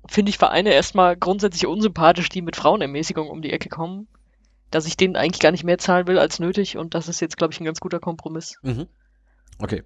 finde 0.09 0.31
ich 0.31 0.39
Vereine 0.39 0.73
erstmal 0.73 1.17
grundsätzlich 1.17 1.67
unsympathisch, 1.67 2.29
die 2.29 2.43
mit 2.43 2.57
Frauenermäßigung 2.57 3.29
um 3.29 3.43
die 3.43 3.53
Ecke 3.53 3.69
kommen, 3.69 4.09
dass 4.71 4.87
ich 4.87 4.97
denen 4.97 5.17
eigentlich 5.17 5.41
gar 5.41 5.53
nicht 5.53 5.65
mehr 5.65 5.79
zahlen 5.79 6.07
will 6.07 6.19
als 6.19 6.41
nötig 6.41 6.77
und 6.77 6.95
das 6.95 7.09
ist 7.09 7.21
jetzt, 7.21 7.37
glaube 7.37 7.53
ich, 7.53 7.61
ein 7.61 7.65
ganz 7.65 7.81
guter 7.81 8.01
Kompromiss. 8.01 8.59
Mhm. 8.63 8.87
Okay. 9.59 9.83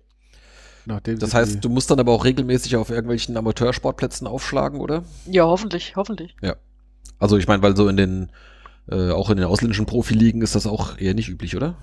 nachdem 0.86 1.18
Das 1.18 1.34
heißt, 1.34 1.64
du 1.64 1.68
musst 1.68 1.90
dann 1.90 2.00
aber 2.00 2.12
auch 2.12 2.24
regelmäßig 2.24 2.76
auf 2.76 2.90
irgendwelchen 2.90 3.36
Amateursportplätzen 3.36 4.26
aufschlagen, 4.26 4.80
oder? 4.80 5.04
Ja, 5.26 5.44
hoffentlich, 5.44 5.96
hoffentlich. 5.96 6.34
Also 7.18 7.36
ich 7.36 7.48
meine, 7.48 7.62
weil 7.62 7.76
so 7.76 7.88
in 7.88 7.96
den, 7.96 8.32
äh, 8.90 9.10
auch 9.10 9.30
in 9.30 9.36
den 9.36 9.46
ausländischen 9.46 9.86
Profiligen 9.86 10.42
ist 10.42 10.54
das 10.54 10.66
auch 10.66 10.98
eher 10.98 11.14
nicht 11.14 11.28
üblich, 11.28 11.56
oder? 11.56 11.76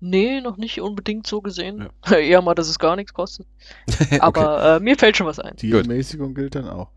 Nee, 0.00 0.40
noch 0.40 0.56
nicht 0.56 0.80
unbedingt 0.80 1.26
so 1.26 1.40
gesehen. 1.42 1.88
Eher 2.10 2.40
mal, 2.42 2.54
dass 2.54 2.68
es 2.68 2.78
gar 2.78 2.96
nichts 2.96 3.12
kostet. 3.12 3.46
okay. 4.00 4.18
Aber 4.20 4.76
äh, 4.76 4.80
mir 4.80 4.96
fällt 4.96 5.16
schon 5.16 5.26
was 5.26 5.38
ein. 5.38 5.56
die 5.56 5.70
gut. 5.70 5.82
Ermäßigung 5.82 6.34
gilt 6.34 6.54
dann 6.54 6.68
auch. 6.68 6.88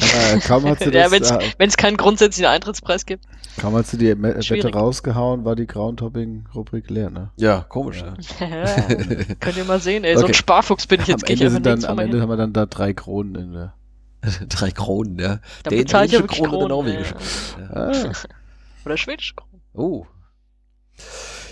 Äh, 0.00 0.38
kaum 0.38 0.64
hat 0.66 0.78
sie 0.82 0.90
Ja, 0.90 1.08
das, 1.08 1.30
äh, 1.32 1.38
Wenn 1.58 1.68
es 1.68 1.76
keinen 1.76 1.96
grundsätzlichen 1.96 2.50
Eintrittspreis 2.50 3.04
gibt. 3.06 3.24
kaum 3.60 3.74
hat 3.74 3.86
sie 3.86 3.98
die 3.98 4.14
Me- 4.14 4.34
Wette 4.36 4.72
rausgehauen, 4.72 5.44
war 5.44 5.56
die 5.56 5.66
Groundhopping-Rubrik 5.66 6.88
leer, 6.88 7.10
ne? 7.10 7.32
Ja, 7.36 7.66
komisch. 7.68 8.02
Ja. 8.02 8.46
Ja. 8.46 8.76
Könnt 9.40 9.56
ihr 9.58 9.64
mal 9.64 9.80
sehen, 9.80 10.04
ey, 10.04 10.14
so 10.14 10.22
Okay. 10.22 10.30
ein 10.30 10.34
Sparfuchs 10.34 10.86
bin 10.86 11.00
ich 11.00 11.08
Am 11.12 11.18
jetzt. 11.18 11.24
ich 11.28 11.40
Ende, 11.40 11.50
sind 11.50 11.66
dann, 11.66 11.84
am 11.84 11.98
Ende 11.98 12.20
haben 12.22 12.30
wir 12.30 12.36
dann 12.36 12.52
da 12.52 12.66
drei 12.66 12.94
Kronen 12.94 13.34
in 13.34 13.52
der. 13.52 13.74
Drei 14.48 14.70
Kronen, 14.70 15.18
ja. 15.18 15.40
Dann 15.64 15.76
bezahle 15.76 16.06
ich 16.06 16.12
ja 16.12 16.20
wirklich 16.20 16.38
Krone, 16.42 16.50
der 16.50 16.68
Kronen. 16.68 16.68
norwegische. 16.68 17.14
äh, 17.58 17.74
Ah, 17.74 18.12
Oder 18.84 18.96
schwedische 18.96 19.34
Kronen. 19.34 19.60
Oh. 19.74 20.06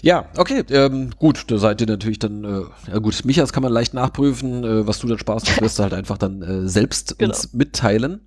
Ja, 0.02 0.28
okay, 0.36 0.64
ähm, 0.70 1.10
gut, 1.18 1.44
da 1.50 1.58
seid 1.58 1.80
ihr 1.80 1.86
natürlich 1.86 2.18
dann, 2.18 2.44
äh, 2.44 2.62
ja 2.90 2.98
gut, 2.98 3.24
Michas 3.24 3.52
kann 3.52 3.62
man 3.62 3.72
leicht 3.72 3.94
nachprüfen, 3.94 4.64
äh, 4.64 4.86
was 4.86 4.98
du 5.00 5.08
dann 5.08 5.18
sparst, 5.18 5.48
das 5.48 5.60
wirst 5.60 5.78
du 5.78 5.82
halt 5.82 5.94
einfach 5.94 6.18
dann 6.18 6.42
äh, 6.42 6.68
selbst 6.68 7.18
Genau. 7.18 7.32
uns 7.34 7.52
mitteilen. 7.52 8.20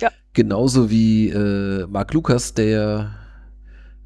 Ja. 0.00 0.10
Genauso 0.32 0.90
wie 0.90 1.28
äh, 1.30 1.86
Marc 1.86 2.12
Lukas, 2.14 2.54
der 2.54 3.14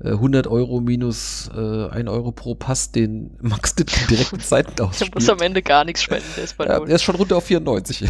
äh, 0.03 0.11
100 0.11 0.47
Euro 0.47 0.81
minus 0.81 1.51
äh, 1.55 1.89
1 1.89 2.09
Euro 2.09 2.33
pro 2.33 2.55
Pass 2.55 2.93
den 2.93 3.37
Max 3.41 3.75
Dittken 3.75 4.07
direkt 4.09 4.33
mit 4.33 4.43
Seiten 4.45 4.73
Der 4.77 4.87
muss 4.87 5.01
am 5.01 5.15
ausspielt. 5.17 5.41
Ende 5.43 5.63
gar 5.63 5.85
nichts 5.85 6.03
spenden, 6.03 6.27
der 6.37 6.45
ist 6.45 6.57
bei 6.57 6.67
Ja, 6.67 6.79
er 6.79 6.87
ist 6.89 7.03
schon 7.03 7.17
runter 7.17 7.37
auf 7.37 7.45
94. 7.45 8.05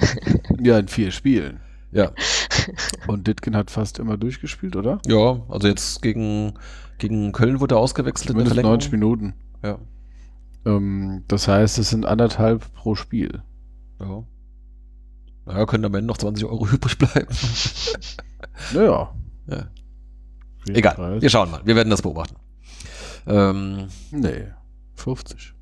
ja, 0.62 0.78
in 0.78 0.88
vier 0.88 1.10
Spielen. 1.10 1.60
ja. 1.92 2.12
Und 3.08 3.26
Ditkin 3.26 3.56
hat 3.56 3.70
fast 3.70 3.98
immer 3.98 4.16
durchgespielt, 4.16 4.76
oder? 4.76 5.00
ja, 5.06 5.40
also 5.48 5.66
jetzt 5.68 6.00
gegen, 6.02 6.54
gegen 7.02 7.32
Köln 7.32 7.58
wurde 7.60 7.74
er 7.74 7.78
ausgewechselt 7.78 8.30
in 8.30 8.36
der 8.36 8.46
Zumindest 8.46 8.54
Verlängerung. 8.54 8.74
90 8.74 8.92
Minuten. 8.92 9.34
Ja. 9.62 9.78
Ähm, 10.64 11.24
das 11.28 11.48
heißt, 11.48 11.78
es 11.78 11.90
sind 11.90 12.06
anderthalb 12.06 12.72
pro 12.74 12.94
Spiel. 12.94 13.42
Ja. 14.00 14.22
Naja, 15.46 15.66
können 15.66 15.84
am 15.84 15.94
Ende 15.94 16.06
noch 16.06 16.18
20 16.18 16.44
Euro 16.44 16.66
übrig 16.72 16.96
bleiben. 16.98 17.26
Naja. 18.74 19.12
Ja. 19.48 19.66
Egal, 20.68 20.94
Preis. 20.94 21.22
wir 21.22 21.30
schauen 21.30 21.50
mal. 21.50 21.60
Wir 21.64 21.74
werden 21.74 21.90
das 21.90 22.02
beobachten. 22.02 22.36
Ähm, 23.26 23.88
Nee, 24.12 24.46
50. 24.94 25.54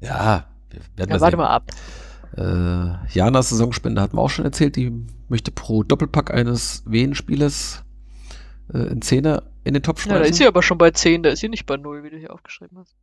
ja, 0.00 0.44
wir 0.70 0.80
werden 0.96 1.10
Ja, 1.10 1.16
mal 1.16 1.20
warte 1.20 1.36
sehen. 1.36 1.38
mal 1.38 1.48
ab. 1.48 1.70
Äh, 2.36 3.12
Janas 3.18 3.48
Saisonspende 3.50 4.00
hat 4.00 4.12
man 4.12 4.24
auch 4.24 4.30
schon 4.30 4.44
erzählt, 4.44 4.76
die 4.76 4.92
möchte 5.28 5.50
pro 5.50 5.82
Doppelpack 5.82 6.32
eines 6.32 6.82
Wien-Spielers 6.86 7.82
äh, 8.72 8.78
einen 8.78 9.02
Zehner 9.02 9.42
in 9.64 9.74
den 9.74 9.82
Topf 9.82 10.04
Ja, 10.06 10.12
da 10.12 10.16
schmeißen. 10.18 10.32
ist 10.32 10.38
sie 10.38 10.46
aber 10.46 10.62
schon 10.62 10.78
bei 10.78 10.90
10, 10.90 11.22
da 11.22 11.30
ist 11.30 11.40
sie 11.40 11.48
nicht 11.48 11.66
bei 11.66 11.76
0, 11.76 12.02
wie 12.04 12.10
du 12.10 12.16
hier 12.18 12.32
aufgeschrieben 12.32 12.78
hast. 12.78 12.94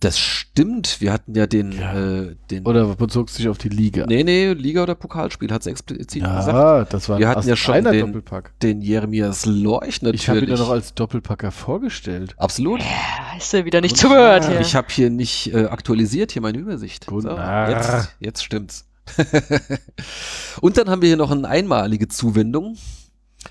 das 0.00 0.18
stimmt, 0.18 1.00
wir 1.02 1.12
hatten 1.12 1.34
ja 1.34 1.46
den, 1.46 1.72
Ja. 1.72 1.94
äh, 2.22 2.36
den 2.50 2.64
Oder 2.66 2.86
bezog 2.96 3.28
sich 3.30 3.48
auf 3.48 3.58
die 3.58 3.68
Liga? 3.68 4.06
nee, 4.06 4.24
nee, 4.24 4.52
Liga- 4.54 4.82
oder 4.82 4.94
Pokalspiel, 4.94 5.52
hat 5.52 5.62
sie 5.62 5.70
explizit 5.70 6.22
gesagt. 6.22 6.48
ja, 6.48 6.84
das 6.86 7.08
war 7.08 7.18
Wir 7.18 7.28
ein 7.30 7.36
hatten 7.36 7.48
ja 7.48 7.54
schon 7.56 7.74
einer 7.74 7.92
den- 7.92 8.06
Doppelpack. 8.06 8.58
Den 8.60 8.80
Jeremias 8.80 9.44
Lorch 9.46 10.00
natürlich. 10.02 10.22
Ich 10.22 10.28
habe 10.30 10.40
ihn 10.40 10.48
ja 10.48 10.56
noch 10.56 10.70
als 10.70 10.94
Doppelpacker 10.94 11.50
vorgestellt. 11.50 12.34
Absolut. 12.38 12.80
Ja, 12.80 12.86
hast 13.34 13.52
du 13.52 13.64
wieder 13.66 13.80
nicht 13.82 13.92
Guten 13.96 14.08
zugehört 14.08 14.48
hier. 14.48 14.60
Ich 14.60 14.74
habe 14.74 14.88
hier 14.90 15.10
nicht 15.10 15.52
äh, 15.54 15.66
aktualisiert, 15.66 16.32
hier 16.32 16.40
meine 16.42 16.58
Übersicht. 16.58 17.06
Guten 17.06 17.28
so, 17.28 17.36
jetzt, 17.36 18.16
jetzt 18.20 18.42
stimmt's. 18.44 18.86
Und 20.60 20.76
dann 20.76 20.88
haben 20.88 21.02
wir 21.02 21.08
hier 21.08 21.16
noch 21.16 21.30
eine 21.30 21.48
einmalige 21.48 22.08
Zuwendung. 22.08 22.76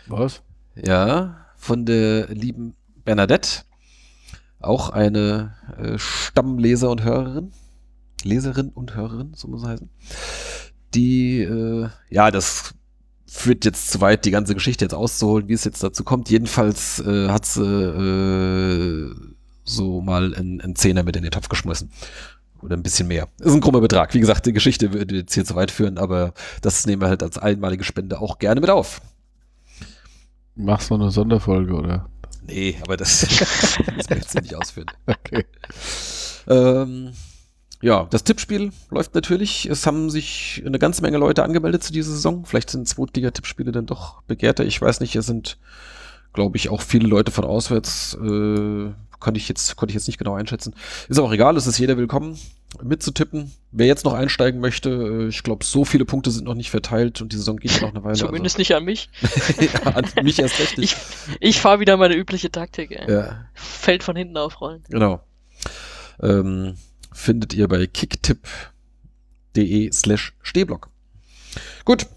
Was? 0.07 0.41
Ja, 0.75 1.45
von 1.59 1.85
der 1.85 2.27
lieben 2.29 2.75
Bernadette. 3.03 3.63
Auch 4.59 4.89
eine 4.89 5.53
äh, 5.77 5.97
Stammleser 5.97 6.89
und 6.89 7.03
Hörerin. 7.03 7.51
Leserin 8.23 8.69
und 8.69 8.95
Hörerin, 8.95 9.33
so 9.35 9.47
muss 9.47 9.61
es 9.61 9.67
heißen. 9.67 9.89
Die, 10.93 11.41
äh, 11.41 11.89
ja, 12.09 12.31
das 12.31 12.73
führt 13.27 13.63
jetzt 13.63 13.91
zu 13.91 14.01
weit, 14.01 14.25
die 14.25 14.31
ganze 14.31 14.55
Geschichte 14.55 14.85
jetzt 14.85 14.93
auszuholen, 14.93 15.47
wie 15.47 15.53
es 15.53 15.63
jetzt 15.63 15.83
dazu 15.83 16.03
kommt. 16.03 16.29
Jedenfalls 16.29 16.99
äh, 16.99 17.29
hat 17.29 17.45
sie 17.45 17.61
äh, 17.63 19.15
so 19.63 20.01
mal 20.01 20.33
einen, 20.33 20.59
einen 20.59 20.75
Zehner 20.75 21.03
mit 21.03 21.15
in 21.15 21.23
den 21.23 21.31
Topf 21.31 21.47
geschmissen. 21.47 21.91
Oder 22.61 22.75
ein 22.75 22.83
bisschen 22.83 23.07
mehr. 23.07 23.29
Ist 23.39 23.53
ein 23.53 23.61
krummer 23.61 23.79
Betrag. 23.79 24.13
Wie 24.13 24.19
gesagt, 24.19 24.45
die 24.45 24.51
Geschichte 24.51 24.91
würde 24.91 25.15
jetzt 25.15 25.33
hier 25.33 25.45
zu 25.45 25.55
weit 25.55 25.71
führen, 25.71 25.97
aber 25.97 26.33
das 26.61 26.85
nehmen 26.85 27.01
wir 27.01 27.07
halt 27.07 27.23
als 27.23 27.37
einmalige 27.37 27.85
Spende 27.85 28.19
auch 28.19 28.39
gerne 28.39 28.59
mit 28.59 28.69
auf. 28.69 29.01
Machst 30.55 30.89
du 30.89 30.95
noch 30.95 31.03
eine 31.03 31.11
Sonderfolge, 31.11 31.73
oder? 31.73 32.09
Nee, 32.45 32.77
aber 32.81 32.97
das, 32.97 33.21
das 33.97 34.09
möchte 34.09 34.37
ich 34.37 34.41
nicht 34.41 34.55
ausführen. 34.55 34.87
Okay. 35.05 35.45
Ähm, 36.47 37.11
ja, 37.81 38.07
das 38.09 38.23
Tippspiel 38.23 38.71
läuft 38.89 39.13
natürlich. 39.13 39.67
Es 39.67 39.85
haben 39.85 40.09
sich 40.09 40.63
eine 40.65 40.79
ganze 40.79 41.01
Menge 41.01 41.17
Leute 41.17 41.43
angemeldet 41.43 41.83
zu 41.83 41.93
dieser 41.93 42.11
Saison. 42.11 42.45
Vielleicht 42.45 42.71
sind 42.71 42.87
Zweitliga-Tippspiele 42.87 43.71
dann 43.71 43.85
doch 43.85 44.21
begehrter. 44.23 44.65
Ich 44.65 44.81
weiß 44.81 44.99
nicht, 44.99 45.15
es 45.15 45.27
sind, 45.27 45.59
glaube 46.33 46.57
ich, 46.57 46.69
auch 46.69 46.81
viele 46.81 47.07
Leute 47.07 47.31
von 47.31 47.45
auswärts. 47.45 48.15
Äh, 48.15 48.91
kann 49.19 49.35
ich 49.35 49.47
jetzt, 49.47 49.75
konnte 49.75 49.91
ich 49.91 49.95
jetzt 49.95 50.07
nicht 50.07 50.17
genau 50.17 50.33
einschätzen. 50.33 50.73
Ist 51.07 51.19
auch 51.19 51.31
egal, 51.31 51.55
es 51.57 51.67
ist 51.67 51.77
jeder 51.77 51.97
willkommen 51.97 52.37
mitzutippen. 52.83 53.51
Wer 53.71 53.87
jetzt 53.87 54.05
noch 54.05 54.13
einsteigen 54.13 54.59
möchte, 54.59 54.89
äh, 54.89 55.27
ich 55.27 55.43
glaube, 55.43 55.65
so 55.65 55.85
viele 55.85 56.05
Punkte 56.05 56.31
sind 56.31 56.45
noch 56.45 56.55
nicht 56.55 56.69
verteilt 56.69 57.21
und 57.21 57.33
die 57.33 57.37
Saison 57.37 57.57
geht 57.57 57.81
noch 57.81 57.89
eine 57.89 58.03
Weile. 58.03 58.15
Zumindest 58.15 58.57
nicht 58.57 58.73
an 58.75 58.85
mich. 58.85 59.09
also. 59.21 59.61
ja, 59.83 59.91
an 59.91 60.05
mich 60.23 60.39
erst 60.39 60.59
recht 60.59 60.77
nicht. 60.77 60.95
Ich, 60.95 61.37
ich 61.39 61.61
fahre 61.61 61.79
wieder 61.79 61.97
meine 61.97 62.15
übliche 62.15 62.51
Taktik, 62.51 62.91
ey. 62.91 63.11
Ja, 63.11 63.45
Feld 63.53 64.03
von 64.03 64.15
hinten 64.15 64.37
aufrollen. 64.37 64.83
genau. 64.89 65.21
Ähm, 66.21 66.75
findet 67.11 67.53
ihr 67.53 67.67
bei 67.67 67.87
kicktipp.de 67.87 69.91
slash 69.91 70.33
Stehblock. 70.41 70.89
Gut. 71.85 72.07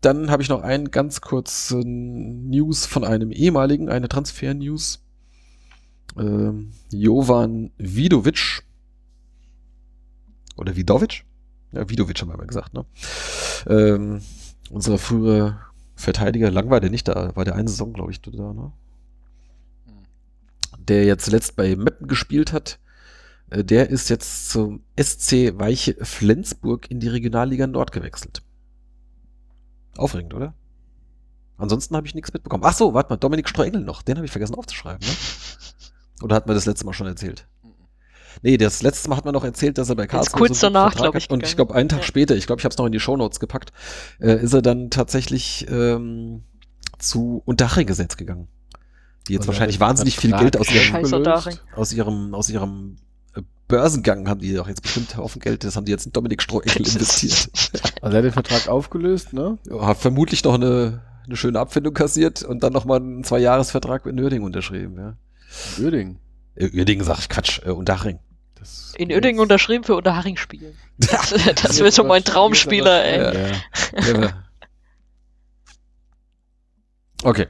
Dann 0.00 0.30
habe 0.30 0.42
ich 0.42 0.48
noch 0.48 0.62
einen 0.62 0.90
ganz 0.90 1.20
kurzen 1.20 2.48
News 2.48 2.86
von 2.86 3.04
einem 3.04 3.32
ehemaligen, 3.32 3.90
eine 3.90 4.08
Transfer-News. 4.08 5.04
Ähm, 6.16 6.72
Jovan 6.90 7.72
Vidovic. 7.76 8.62
Oder 10.60 10.76
Vidovic? 10.76 11.24
Ja, 11.72 11.88
Vidovic 11.88 12.20
haben 12.20 12.28
wir 12.28 12.36
mal 12.36 12.46
gesagt, 12.46 12.74
ne? 12.74 12.84
Ähm, 13.66 14.20
unser 14.70 14.98
frühere 14.98 15.58
Verteidiger, 15.96 16.50
lang 16.50 16.68
war 16.68 16.80
der 16.80 16.90
nicht 16.90 17.08
da, 17.08 17.34
war 17.34 17.44
der 17.44 17.54
eine 17.54 17.68
Saison, 17.68 17.92
glaube 17.94 18.10
ich, 18.12 18.20
da, 18.20 18.30
ne? 18.30 18.72
Der 20.78 21.04
jetzt 21.04 21.24
zuletzt 21.24 21.56
bei 21.56 21.76
Meppen 21.76 22.08
gespielt 22.08 22.52
hat. 22.52 22.78
Äh, 23.48 23.64
Der 23.64 23.88
ist 23.90 24.10
jetzt 24.10 24.50
zum 24.50 24.82
SC 25.00 25.58
Weiche 25.58 25.96
Flensburg 26.04 26.90
in 26.90 27.00
die 27.00 27.08
Regionalliga 27.08 27.66
Nord 27.66 27.92
gewechselt. 27.92 28.42
Aufregend, 29.96 30.34
oder? 30.34 30.54
Ansonsten 31.56 31.96
habe 31.96 32.06
ich 32.06 32.14
nichts 32.14 32.32
mitbekommen. 32.32 32.64
Ach 32.66 32.74
so, 32.74 32.94
warte 32.94 33.10
mal, 33.10 33.16
Dominik 33.16 33.48
Streuengel 33.48 33.82
noch. 33.82 34.02
Den 34.02 34.16
habe 34.16 34.26
ich 34.26 34.32
vergessen 34.32 34.54
aufzuschreiben, 34.54 35.06
ne? 35.06 35.14
Oder 36.22 36.36
hat 36.36 36.46
man 36.46 36.54
das 36.54 36.66
letzte 36.66 36.84
Mal 36.84 36.92
schon 36.92 37.06
erzählt? 37.06 37.46
Nee, 38.42 38.56
das 38.56 38.82
letzte 38.82 39.08
Mal 39.10 39.16
hat 39.16 39.24
man 39.24 39.34
noch 39.34 39.44
erzählt, 39.44 39.78
dass 39.78 39.88
er 39.88 39.96
bei 39.96 40.06
Karlsruhe 40.06 40.38
kurz 40.38 40.60
so 40.60 40.66
einen 40.66 40.74
danach, 40.74 40.92
Vertrag 40.92 41.12
glaub 41.12 41.16
ich. 41.16 41.30
Und 41.30 41.42
ich 41.44 41.56
glaube, 41.56 41.74
einen 41.74 41.88
Tag 41.88 42.00
Ja. 42.00 42.04
später, 42.06 42.36
ich 42.36 42.46
glaube, 42.46 42.60
ich 42.60 42.64
habe 42.64 42.72
es 42.72 42.78
noch 42.78 42.86
in 42.86 42.92
die 42.92 43.00
Shownotes 43.00 43.40
gepackt, 43.40 43.72
äh, 44.20 44.42
ist 44.42 44.52
er 44.52 44.62
dann 44.62 44.90
tatsächlich 44.90 45.66
ähm, 45.70 46.44
zu 46.98 47.42
Unterhaching 47.44 47.86
gesetzt 47.86 48.18
gegangen. 48.18 48.48
Die 49.28 49.34
jetzt 49.34 49.46
wahrscheinlich 49.46 49.80
wahnsinnig 49.80 50.16
viel 50.18 50.32
Geld 50.32 50.56
aus 50.56 50.70
ihrem, 50.70 51.04
Unterhaching. 51.12 51.58
aus 51.76 51.92
ihrem, 51.92 52.34
aus 52.34 52.48
ihrem 52.48 52.96
äh, 53.34 53.42
Börsengang 53.68 54.28
haben 54.28 54.40
die 54.40 54.54
doch 54.54 54.66
jetzt 54.68 54.82
bestimmt 54.82 55.16
Haufen 55.16 55.40
Geld, 55.40 55.62
das 55.62 55.76
haben 55.76 55.84
die 55.84 55.92
jetzt 55.92 56.06
in 56.06 56.12
Dominik 56.12 56.42
Streuengel 56.42 56.86
investiert. 56.86 57.50
Also 58.02 58.16
er 58.16 58.18
hat 58.18 58.24
den 58.24 58.32
Vertrag 58.32 58.68
aufgelöst, 58.68 59.34
ne? 59.34 59.58
Ja, 59.68 59.86
Hat 59.86 59.98
vermutlich 59.98 60.42
noch 60.42 60.54
eine, 60.54 61.02
eine 61.26 61.36
schöne 61.36 61.60
Abfindung 61.60 61.92
kassiert 61.92 62.42
und 62.42 62.62
dann 62.62 62.72
nochmal 62.72 62.98
einen 62.98 63.24
Zwei-Jahres-Vertrag 63.24 64.06
mit 64.06 64.14
Nörding 64.14 64.42
unterschrieben, 64.42 64.96
ja. 64.96 65.16
Uerdingen. 65.78 66.18
Uerdingen 66.62 67.04
sag 67.04 67.18
ich 67.18 67.28
Quatsch, 67.28 67.60
äh, 67.64 67.70
Unterhaching. 67.70 68.18
Das 68.54 68.94
In 68.96 69.10
Uerdingen 69.10 69.40
unterschrieben 69.40 69.84
für 69.84 69.96
Unterhaching 69.96 70.36
spielen. 70.36 70.76
Das, 70.98 71.30
das 71.30 71.78
wäre 71.78 71.90
so 71.90 72.04
mein 72.04 72.22
Traumspieler, 72.24 73.04
ey. 73.04 73.52
Ja. 74.20 74.44
Okay. 77.22 77.46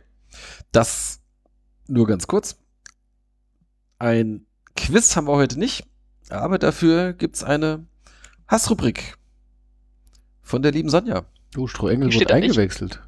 Das 0.71 1.21
nur 1.89 2.07
ganz 2.07 2.29
kurz. 2.29 2.57
Ein 3.99 4.47
Quiz 4.77 5.17
haben 5.17 5.27
wir 5.27 5.33
heute 5.35 5.59
nicht, 5.59 5.85
aber 6.29 6.59
dafür 6.59 7.13
gibt's 7.13 7.43
eine 7.43 7.87
Hassrubrik 8.47 9.17
von 10.43 10.63
der 10.63 10.73
lieben 10.73 10.89
Sonja. 10.89 11.25
Du, 11.53 11.67
Strohengel 11.67 12.09
nicht. 12.09 12.31
eingewechselt. 12.31 13.03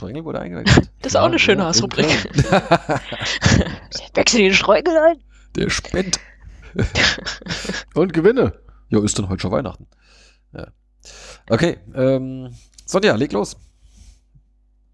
Strengel 0.00 0.24
wurde 0.24 0.40
eingewechselt. 0.40 0.90
Das 1.02 1.12
ist 1.12 1.16
auch 1.16 1.26
eine 1.26 1.38
schöne 1.38 1.62
Ja, 1.62 1.68
Hassrubrik. 1.68 2.06
Wechsel 4.14 4.40
den 4.40 4.54
Streugel 4.54 4.96
ein. 4.96 5.22
der 5.56 5.68
Spend. 5.68 6.18
Und 7.94 8.14
Gewinne. 8.14 8.54
Ja, 8.88 9.04
ist 9.04 9.18
dann 9.18 9.28
heute 9.28 9.42
schon 9.42 9.52
Weihnachten. 9.52 9.86
Ja. 10.54 10.68
Okay, 11.50 11.78
ähm, 11.94 12.54
Sonja, 12.86 13.14
leg 13.16 13.32
los. 13.32 13.56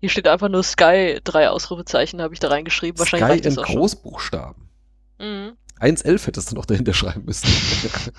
Hier 0.01 0.11
steht 0.11 0.27
einfach 0.27 0.49
nur 0.49 0.65
Sky, 0.65 1.21
drei 1.23 1.51
Ausrufezeichen 1.51 2.21
habe 2.21 2.35
ich 2.35 2.41
da 2.41 2.49
reingeschrieben. 2.49 2.99
Wahrscheinlich 2.99 3.43
Sky 3.43 3.49
in 3.49 3.59
auch 3.59 3.67
schon. 3.67 3.77
Großbuchstaben. 3.77 4.69
Mhm. 5.19 5.53
1.11 5.81 6.27
hättest 6.27 6.51
du 6.51 6.57
noch 6.57 6.67
dahinter 6.67 6.95
schreiben 6.95 7.25
müssen. 7.27 7.49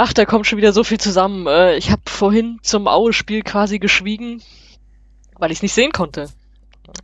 Ach, 0.00 0.12
da 0.12 0.24
kommt 0.24 0.46
schon 0.46 0.58
wieder 0.58 0.72
so 0.72 0.84
viel 0.84 1.00
zusammen. 1.00 1.48
Äh, 1.48 1.76
Ich 1.76 1.90
habe 1.90 2.02
vorhin 2.06 2.60
zum 2.62 2.86
Aue-Spiel 2.86 3.42
quasi 3.42 3.80
geschwiegen, 3.80 4.40
weil 5.38 5.50
ich 5.50 5.58
es 5.58 5.62
nicht 5.62 5.74
sehen 5.74 5.90
konnte. 5.90 6.28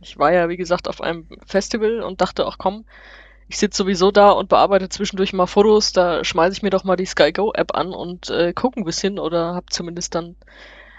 Ich 0.01 0.17
war 0.17 0.31
ja, 0.31 0.47
wie 0.47 0.55
gesagt, 0.55 0.87
auf 0.87 1.01
einem 1.01 1.27
Festival 1.45 2.01
und 2.01 2.21
dachte, 2.21 2.45
ach 2.47 2.57
komm, 2.57 2.85
ich 3.49 3.57
sitze 3.57 3.79
sowieso 3.79 4.11
da 4.11 4.31
und 4.31 4.47
bearbeite 4.47 4.87
zwischendurch 4.87 5.33
mal 5.33 5.45
Fotos, 5.45 5.91
da 5.91 6.23
schmeiße 6.23 6.53
ich 6.53 6.63
mir 6.63 6.69
doch 6.69 6.85
mal 6.85 6.95
die 6.95 7.05
Sky 7.05 7.33
Go 7.33 7.51
App 7.53 7.75
an 7.75 7.93
und 7.93 8.29
äh, 8.29 8.53
gucke 8.53 8.79
ein 8.79 8.85
bisschen 8.85 9.19
oder 9.19 9.53
habe 9.55 9.65
zumindest 9.69 10.15
dann 10.15 10.37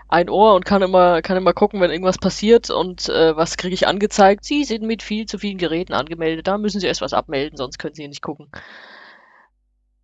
ein 0.08 0.28
Ohr 0.28 0.54
und 0.54 0.66
kann 0.66 0.82
immer, 0.82 1.22
kann 1.22 1.38
immer 1.38 1.54
gucken, 1.54 1.80
wenn 1.80 1.90
irgendwas 1.90 2.18
passiert 2.18 2.68
und 2.68 3.08
äh, 3.08 3.34
was 3.36 3.56
kriege 3.56 3.74
ich 3.74 3.88
angezeigt. 3.88 4.44
Sie 4.44 4.64
sind 4.64 4.82
mit 4.82 5.02
viel 5.02 5.24
zu 5.24 5.38
vielen 5.38 5.56
Geräten 5.56 5.94
angemeldet, 5.94 6.46
da 6.46 6.58
müssen 6.58 6.78
Sie 6.78 6.86
erst 6.86 7.00
was 7.00 7.14
abmelden, 7.14 7.56
sonst 7.56 7.78
können 7.78 7.94
Sie 7.94 8.02
hier 8.02 8.10
nicht 8.10 8.22
gucken. 8.22 8.48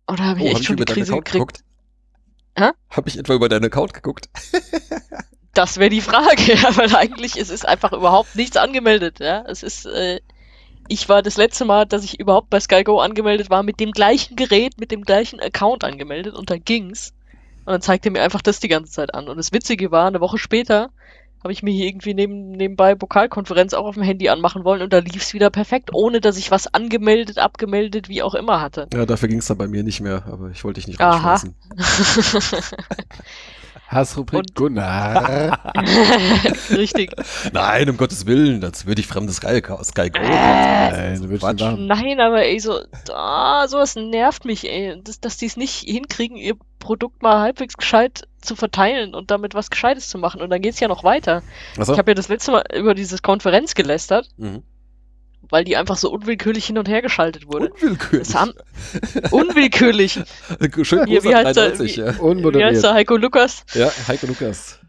Und 0.07 0.19
da 0.19 0.23
habe 0.23 0.39
ich 0.39 0.45
Oh, 0.45 0.49
echt 0.49 0.65
schon 0.65 0.75
die 0.75 0.85
Krise 0.85 1.13
gekriegt. 1.13 1.31
geguckt? 1.33 1.63
Hä? 2.57 2.71
Hab 2.89 3.07
ich 3.07 3.17
etwa 3.17 3.33
über 3.33 3.49
deinen 3.49 3.65
Account 3.65 3.93
geguckt? 3.93 4.29
Das 5.55 5.77
wäre 5.77 5.91
die 5.91 6.01
Frage, 6.01 6.53
ja, 6.55 6.75
weil 6.77 6.95
eigentlich 6.95 7.37
es 7.37 7.51
ist 7.51 7.67
einfach 7.67 7.93
überhaupt 7.93 8.35
nichts 8.35 8.57
angemeldet, 8.57 9.19
ja. 9.19 9.43
Es 9.47 9.61
ist, 9.61 9.85
äh, 9.85 10.19
ich 10.87 11.07
war 11.09 11.21
das 11.21 11.37
letzte 11.37 11.63
Mal, 11.63 11.85
dass 11.85 12.03
ich 12.03 12.19
überhaupt 12.19 12.49
bei 12.49 12.59
Sky 12.59 12.83
Go 12.83 12.99
angemeldet 12.99 13.51
war, 13.51 13.61
mit 13.61 13.79
dem 13.79 13.91
gleichen 13.91 14.35
Gerät, 14.35 14.79
mit 14.79 14.91
dem 14.91 15.03
gleichen 15.03 15.39
Account 15.39 15.83
angemeldet 15.83 16.33
und 16.33 16.49
da 16.49 16.57
ging's. 16.57 17.13
Und 17.65 17.71
dann 17.71 17.81
zeigte 17.81 18.09
er 18.09 18.13
mir 18.13 18.23
einfach 18.23 18.41
das 18.41 18.59
die 18.59 18.67
ganze 18.67 18.91
Zeit 18.91 19.13
an. 19.13 19.29
Und 19.29 19.37
das 19.37 19.51
Witzige 19.51 19.91
war, 19.91 20.07
eine 20.07 20.19
Woche 20.19 20.37
später 20.37 20.89
habe 21.43 21.51
ich 21.51 21.61
mir 21.61 21.71
hier 21.71 21.87
irgendwie 21.87 22.13
neben, 22.13 22.51
nebenbei 22.51 22.95
Pokalkonferenz 22.95 23.73
auch 23.73 23.85
auf 23.85 23.95
dem 23.95 24.03
Handy 24.03 24.29
anmachen 24.29 24.63
wollen 24.63 24.81
und 24.81 24.93
da 24.93 24.99
lief's 24.99 25.33
wieder 25.33 25.49
perfekt, 25.49 25.89
ohne 25.93 26.21
dass 26.21 26.37
ich 26.37 26.51
was 26.51 26.73
angemeldet, 26.73 27.37
abgemeldet, 27.37 28.07
wie 28.07 28.23
auch 28.23 28.33
immer 28.33 28.61
hatte. 28.61 28.87
Ja, 28.93 29.05
dafür 29.05 29.27
ging 29.27 29.39
es 29.39 29.47
dann 29.47 29.57
bei 29.57 29.67
mir 29.67 29.83
nicht 29.83 29.99
mehr, 29.99 30.23
aber 30.31 30.49
ich 30.51 30.63
wollte 30.63 30.79
dich 30.79 30.87
nicht 30.87 31.01
Aha. 31.01 31.41
Hassrubrik 33.87 34.39
Und- 34.39 34.55
Gunnar. 34.55 35.73
Richtig. 36.71 37.11
Nein, 37.51 37.89
um 37.89 37.97
Gottes 37.97 38.25
Willen, 38.25 38.61
das 38.61 38.85
würde 38.85 39.01
ich 39.01 39.07
fremdes 39.07 39.35
Sky, 39.37 39.61
Sky 39.83 40.09
Go. 40.09 40.19
Nein, 40.21 41.39
machen. 41.41 41.87
Nein, 41.87 42.19
aber 42.19 42.43
ey, 42.43 42.59
so, 42.59 42.79
ah, 43.13 43.67
sowas 43.67 43.95
nervt 43.95 44.45
mich, 44.45 44.67
ey. 44.69 44.99
Das, 45.03 45.19
dass 45.19 45.37
die 45.37 45.45
es 45.45 45.57
nicht 45.57 45.83
hinkriegen, 45.87 46.37
ihr 46.37 46.55
Produkt 46.79 47.21
mal 47.21 47.39
halbwegs 47.39 47.77
gescheit 47.77 48.27
zu 48.41 48.55
verteilen 48.57 49.15
und 49.15 49.31
damit 49.31 49.53
was 49.53 49.69
Gescheites 49.69 50.09
zu 50.09 50.17
machen. 50.17 50.41
Und 50.41 50.49
dann 50.49 50.61
geht's 50.61 50.79
ja 50.81 50.87
noch 50.89 51.03
weiter. 51.05 51.41
Achso. 51.77 51.93
Ich 51.93 51.97
habe 51.99 52.11
ja 52.11 52.15
das 52.15 52.27
letzte 52.27 52.51
Mal 52.51 52.63
über 52.75 52.93
dieses 52.93 53.21
Konferenz 53.21 53.73
gelästert, 53.73 54.27
Mhm. 54.37 54.63
Weil 55.49 55.63
die 55.63 55.77
einfach 55.77 55.97
so 55.97 56.11
unwillkürlich 56.11 56.65
hin 56.65 56.77
und 56.77 56.87
her 56.87 57.01
geschaltet 57.01 57.47
wurde. 57.47 57.69
Unwillkürlich. 57.69 58.35
Haben, 58.35 58.53
unwillkürlich. 59.31 60.13
Schön 60.83 61.05
Hier, 61.05 61.21
großer 61.21 61.29
wie 61.29 61.35
heißt 61.35 61.57
er? 61.57 61.69
93, 61.69 61.95
ja. 61.95 62.03
Wie 62.03 62.09
heißt 62.09 62.19
Unmoderiert. 62.19 62.83
der 62.83 62.93
Heiko 62.93 63.17
Lukas? 63.17 63.65
Ja, 63.73 63.91
Heiko 64.07 64.27
Lukas. 64.27 64.79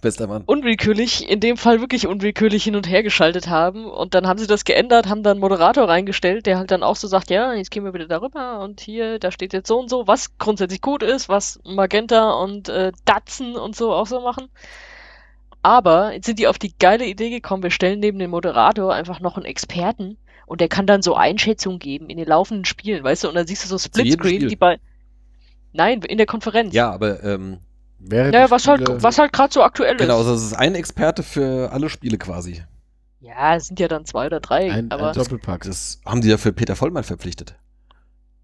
Bester 0.00 0.28
Mann. 0.28 0.44
Unwillkürlich, 0.46 1.28
in 1.28 1.40
dem 1.40 1.56
Fall 1.56 1.80
wirklich 1.80 2.06
unwillkürlich 2.06 2.62
hin 2.62 2.76
und 2.76 2.88
her 2.88 3.02
geschaltet 3.02 3.48
haben. 3.48 3.86
Und 3.86 4.14
dann 4.14 4.26
haben 4.26 4.38
sie 4.38 4.46
das 4.46 4.64
geändert, 4.64 5.08
haben 5.08 5.22
dann 5.22 5.32
einen 5.32 5.40
Moderator 5.40 5.88
reingestellt, 5.88 6.46
der 6.46 6.58
halt 6.58 6.70
dann 6.70 6.82
auch 6.82 6.96
so 6.96 7.08
sagt, 7.08 7.30
ja, 7.30 7.52
jetzt 7.52 7.70
gehen 7.70 7.84
wir 7.84 7.94
wieder 7.94 8.06
darüber 8.06 8.60
und 8.60 8.80
hier, 8.80 9.18
da 9.18 9.32
steht 9.32 9.52
jetzt 9.52 9.68
so 9.68 9.78
und 9.78 9.90
so, 9.90 10.06
was 10.06 10.38
grundsätzlich 10.38 10.80
gut 10.80 11.02
ist, 11.02 11.28
was 11.28 11.60
Magenta 11.64 12.30
und 12.30 12.68
äh, 12.68 12.92
Datsen 13.04 13.56
und 13.56 13.74
so 13.74 13.92
auch 13.92 14.06
so 14.06 14.20
machen. 14.20 14.48
Aber 15.68 16.14
jetzt 16.14 16.24
sind 16.24 16.38
die 16.38 16.46
auf 16.46 16.58
die 16.58 16.72
geile 16.78 17.04
Idee 17.04 17.28
gekommen, 17.28 17.62
wir 17.62 17.70
stellen 17.70 18.00
neben 18.00 18.18
dem 18.18 18.30
Moderator 18.30 18.94
einfach 18.94 19.20
noch 19.20 19.36
einen 19.36 19.44
Experten 19.44 20.16
und 20.46 20.62
der 20.62 20.68
kann 20.68 20.86
dann 20.86 21.02
so 21.02 21.14
Einschätzungen 21.14 21.78
geben 21.78 22.08
in 22.08 22.16
den 22.16 22.26
laufenden 22.26 22.64
Spielen, 22.64 23.04
weißt 23.04 23.24
du, 23.24 23.28
und 23.28 23.34
dann 23.34 23.46
siehst 23.46 23.64
du 23.64 23.68
so 23.68 23.76
Splitscreen, 23.76 24.48
die 24.48 24.56
bei. 24.56 24.80
Nein, 25.74 26.00
in 26.00 26.16
der 26.16 26.24
Konferenz. 26.26 26.72
Ja, 26.72 26.90
aber 26.90 27.22
ähm, 27.22 27.58
Während 27.98 28.32
Naja, 28.32 28.50
was 28.50 28.66
halt, 28.66 28.82
was 29.02 29.18
halt 29.18 29.34
gerade 29.34 29.52
so 29.52 29.62
aktuell 29.62 29.96
ist. 29.96 30.00
genau, 30.00 30.16
also 30.16 30.32
es 30.32 30.42
ist 30.42 30.54
ein 30.54 30.74
Experte 30.74 31.22
für 31.22 31.70
alle 31.70 31.90
Spiele 31.90 32.16
quasi. 32.16 32.62
Ja, 33.20 33.54
es 33.54 33.66
sind 33.66 33.78
ja 33.78 33.88
dann 33.88 34.06
zwei 34.06 34.24
oder 34.24 34.40
drei, 34.40 34.72
Ein, 34.72 34.90
aber 34.90 35.08
ein 35.08 35.14
Doppelpack. 35.14 35.64
Das 35.64 36.00
haben 36.06 36.22
die 36.22 36.28
ja 36.28 36.38
für 36.38 36.54
Peter 36.54 36.76
Vollmann 36.76 37.04
verpflichtet. 37.04 37.56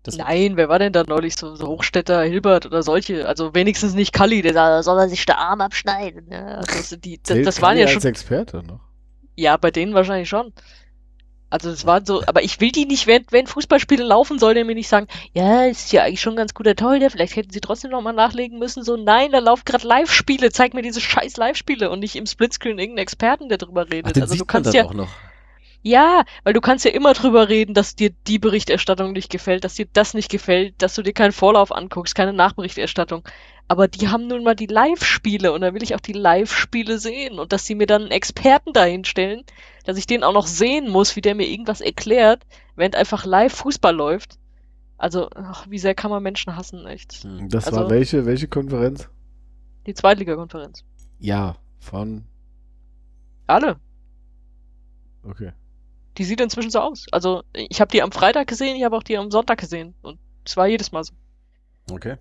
Das- 0.05 0.17
Nein, 0.19 0.57
wer 0.57 0.69
war 0.69 0.79
denn 0.79 0.93
da 0.93 1.03
neulich 1.07 1.35
so, 1.35 1.57
so 1.57 1.67
Hochstädter, 1.67 2.23
Hilbert 2.23 2.67
oder 2.67 2.83
solche? 2.83 3.27
Also 3.27 3.55
wenigstens 3.55 3.95
nicht 3.95 4.13
Kalli, 4.13 4.43
der 4.43 4.53
sagt, 4.53 4.85
soll 4.85 4.99
er 4.99 5.09
sich 5.09 5.25
der 5.27 5.39
Arm 5.39 5.61
abschneiden. 5.63 6.27
Ja, 6.31 6.45
also 6.59 6.77
das, 6.77 6.89
sind 6.91 7.05
die, 7.05 7.19
das, 7.23 7.43
das 7.43 7.63
waren 7.63 7.77
ja 7.79 7.85
als 7.87 7.93
schon, 7.93 8.03
Experte 8.05 8.63
noch. 8.63 8.81
ja, 9.35 9.57
bei 9.57 9.71
denen 9.71 9.95
wahrscheinlich 9.95 10.29
schon. 10.29 10.53
Also 11.51 11.71
es 11.71 11.87
war 11.87 12.05
so, 12.05 12.23
aber 12.27 12.43
ich 12.43 12.61
will 12.61 12.73
die 12.73 12.85
nicht, 12.85 13.07
während, 13.07 13.31
während 13.31 13.49
Fußballspiele 13.49 14.03
laufen, 14.03 14.39
soll 14.41 14.55
der 14.55 14.65
mir 14.65 14.75
nicht 14.75 14.89
sagen, 14.89 15.07
ja, 15.35 15.65
ist 15.67 15.93
ja 15.93 16.03
eigentlich 16.03 16.21
schon 16.21 16.33
ein 16.35 16.39
ganz 16.39 16.53
guter 16.53 16.75
Torhüter, 16.75 17.11
vielleicht 17.11 17.37
hätten 17.37 17.51
sie 17.53 17.61
trotzdem 17.61 17.93
nochmal 17.93 18.13
nachlegen 18.13 18.59
müssen. 18.59 18.83
So, 18.83 18.97
nein, 18.97 19.31
da 19.31 19.39
laufen 19.39 19.63
gerade 19.65 19.87
Live-Spiele, 19.87 20.51
zeig 20.51 20.75
mir 20.75 20.83
diese 20.83 21.01
scheiß 21.01 21.37
Live-Spiele 21.37 21.91
und 21.91 22.01
nicht 22.01 22.17
im 22.17 22.27
Splitscreen 22.27 22.79
irgendeinen 22.79 23.05
Experten, 23.05 23.49
der 23.49 23.59
drüber 23.59 23.89
redet. 23.89 24.17
Ach, 24.17 24.21
also 24.21 24.35
du 24.35 24.45
kannst 24.45 24.75
ja, 24.75 24.85
auch 24.85 24.95
noch. 24.95 25.09
Ja, 25.87 26.25
weil 26.45 26.55
du 26.55 26.63
kannst 26.63 26.87
ja 26.87 26.91
immer 26.93 27.13
drüber 27.13 27.51
reden, 27.51 27.75
dass 27.75 27.95
dir 27.95 28.11
die 28.27 28.39
Berichterstattung 28.39 29.13
nicht 29.13 29.31
gefällt, 29.31 29.65
dass 29.65 29.75
dir 29.75 29.87
das 29.93 30.15
nicht 30.15 30.31
gefällt, 30.31 30.75
dass 30.79 30.95
du 30.95 31.03
dir 31.03 31.13
keinen 31.13 31.33
Vorlauf 31.33 31.71
anguckst, 31.73 32.15
keine 32.15 32.33
Nachberichterstattung. 32.33 33.23
Aber 33.69 33.87
die 33.87 34.09
haben 34.09 34.27
nun 34.27 34.45
mal 34.45 34.57
die 34.57 34.67
Live-Spiele 34.67 35.53
und 35.53 35.61
da 35.61 35.75
will 35.75 35.83
ich 35.83 35.95
auch 35.95 36.01
die 36.01 36.15
Live-Spiele 36.15 36.99
sehen 36.99 37.39
und 37.39 37.53
dass 37.53 37.67
sie 37.67 37.75
mir 37.75 37.87
dann 37.87 38.03
einen 38.03 38.11
Experten 38.13 38.73
dahinstellen, 38.73 39.45
dass 39.85 39.99
ich 39.99 40.07
den 40.07 40.25
auch 40.25 40.33
noch 40.33 40.47
sehen 40.47 40.91
muss, 40.91 41.17
wie 41.17 41.21
der 41.21 41.35
mir 41.35 41.47
irgendwas 41.47 41.83
erklärt, 41.83 42.45
während 42.77 42.97
einfach 42.97 43.27
live 43.27 43.53
Fußball 43.53 43.95
läuft. 43.95 44.39
Also, 44.97 45.29
ach, 45.35 45.67
wie 45.69 45.79
sehr 45.79 45.95
kann 45.95 46.11
man 46.11 46.23
Menschen 46.23 46.57
hassen, 46.57 46.87
echt. 46.87 47.13
Hm. 47.25 47.51
Das 47.51 47.67
Also- 47.67 47.81
war 47.81 47.91
welche, 47.91 48.25
welche 48.25 48.49
Konferenz? 48.49 49.11
Die 49.87 49.93
Zweitligakonferenz. 49.93 50.83
Ja, 51.19 51.57
von. 51.79 52.25
Alle. 53.47 53.77
Okay. 55.23 55.53
Die 56.19 56.25
sieht 56.25 56.41
inzwischen 56.41 56.71
so 56.71 56.81
aus. 56.81 57.07
Also, 57.13 57.43
ich 57.53 57.81
habe 57.81 57.91
die 57.91 58.03
am 58.03 58.13
Freitag 58.13 58.47
gesehen, 58.47 58.77
ich 58.77 58.85
habe 58.85 58.97
auch 58.97 59.03
die 59.03 59.17
am 59.19 59.31
Sonntag 59.31 59.59
gesehen. 59.59 59.95
Und 60.03 60.19
es 60.45 60.57
war 60.57 60.67
jedes 60.67 60.93
Mal 60.93 61.05
so. 61.05 61.15
Okay. 61.91 62.17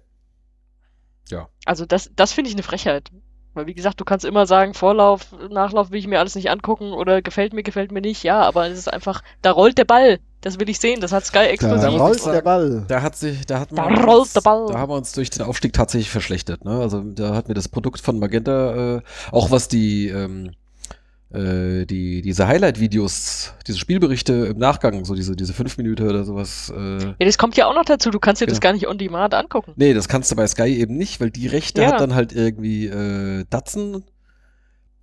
Also 1.66 1.86
das, 1.86 2.12
das 2.16 2.34
finde 2.34 2.50
ich 2.50 2.56
eine 2.56 2.64
Frechheit. 2.64 3.10
Weil 3.54 3.68
wie 3.68 3.74
gesagt, 3.74 4.00
du 4.02 4.06
kannst 4.06 4.26
immer 4.26 4.48
sagen, 4.48 4.74
Vorlauf, 4.74 5.28
Nachlauf 5.50 5.92
will 5.92 6.00
ich 6.00 6.08
mir 6.08 6.20
alles 6.20 6.36
nicht 6.36 6.50
angucken 6.50 6.92
oder 6.92 7.22
gefällt 7.22 7.54
mir, 7.54 7.62
gefällt 7.62 7.92
mir 7.92 8.02
nicht. 8.02 8.24
Ja, 8.24 8.42
aber 8.42 8.68
es 8.68 8.78
ist 8.80 8.92
einfach, 8.92 9.22
da 9.44 9.52
rollt 9.52 9.78
der 9.78 9.86
Ball. 9.86 10.20
Das 10.42 10.60
will 10.60 10.68
ich 10.70 10.80
sehen. 10.80 11.00
Das 11.02 11.12
hat 11.12 11.26
Sky 11.26 11.38
Da 11.38 11.44
exklusiv. 11.46 11.92
muss 11.92 12.18
ich 12.18 12.24
rollt 12.26 12.36
der 12.36 12.42
Ball. 12.42 12.86
Da 12.88 13.02
hat 13.02 13.16
sich, 13.16 13.46
da 13.46 13.60
hat 13.60 13.72
Da 13.72 13.76
man 13.90 14.04
rollt 14.04 14.22
uns, 14.22 14.34
der 14.34 14.42
Ball. 14.42 14.66
Da 14.68 14.80
haben 14.80 14.92
wir 14.92 14.96
uns 14.96 15.12
durch 15.14 15.30
den 15.30 15.44
Aufstieg 15.44 15.72
tatsächlich 15.74 16.10
verschlechtert. 16.10 16.66
Ne? 16.66 16.80
Also 16.80 17.02
da 17.02 17.36
hat 17.36 17.48
mir 17.48 17.54
das 17.54 17.70
Produkt 17.70 18.02
von 18.02 18.20
Magenta, 18.20 18.98
äh, 18.98 19.02
auch 19.32 19.52
was 19.52 19.68
die, 19.68 20.10
ähm, 20.10 20.52
äh, 21.34 21.86
die 21.86 22.22
diese 22.22 22.48
Highlight-Videos, 22.48 23.54
diese 23.68 23.78
Spielberichte 23.80 24.34
im 24.52 24.58
Nachgang, 24.58 25.04
so 25.06 25.16
diese 25.16 25.36
diese 25.36 25.54
fünf 25.54 25.78
Minuten 25.78 26.08
oder 26.08 26.24
sowas. 26.24 26.72
Äh, 26.76 27.04
Ja, 27.04 27.14
das 27.20 27.38
kommt 27.38 27.58
ja 27.58 27.68
auch 27.68 27.74
noch 27.76 27.86
dazu. 27.86 28.12
Du 28.12 28.20
kannst 28.20 28.42
dir 28.42 28.46
das 28.48 28.60
Genau. 28.60 28.70
gar 28.70 28.74
nicht 28.74 28.88
on 28.88 28.98
demand 28.98 29.34
angucken. 29.34 29.74
nee, 29.76 29.94
das 29.94 30.08
kannst 30.08 30.32
du 30.32 30.36
bei 30.36 30.48
Sky 30.48 30.78
eben 30.80 30.96
nicht, 30.98 31.20
weil 31.22 31.32
die 31.32 31.48
Rechte 31.48 31.82
Ja. 31.82 31.92
hat 31.92 32.00
dann 32.02 32.14
halt 32.16 32.34
irgendwie 32.34 32.88
äh, 32.88 33.46
Datsen, 33.50 34.04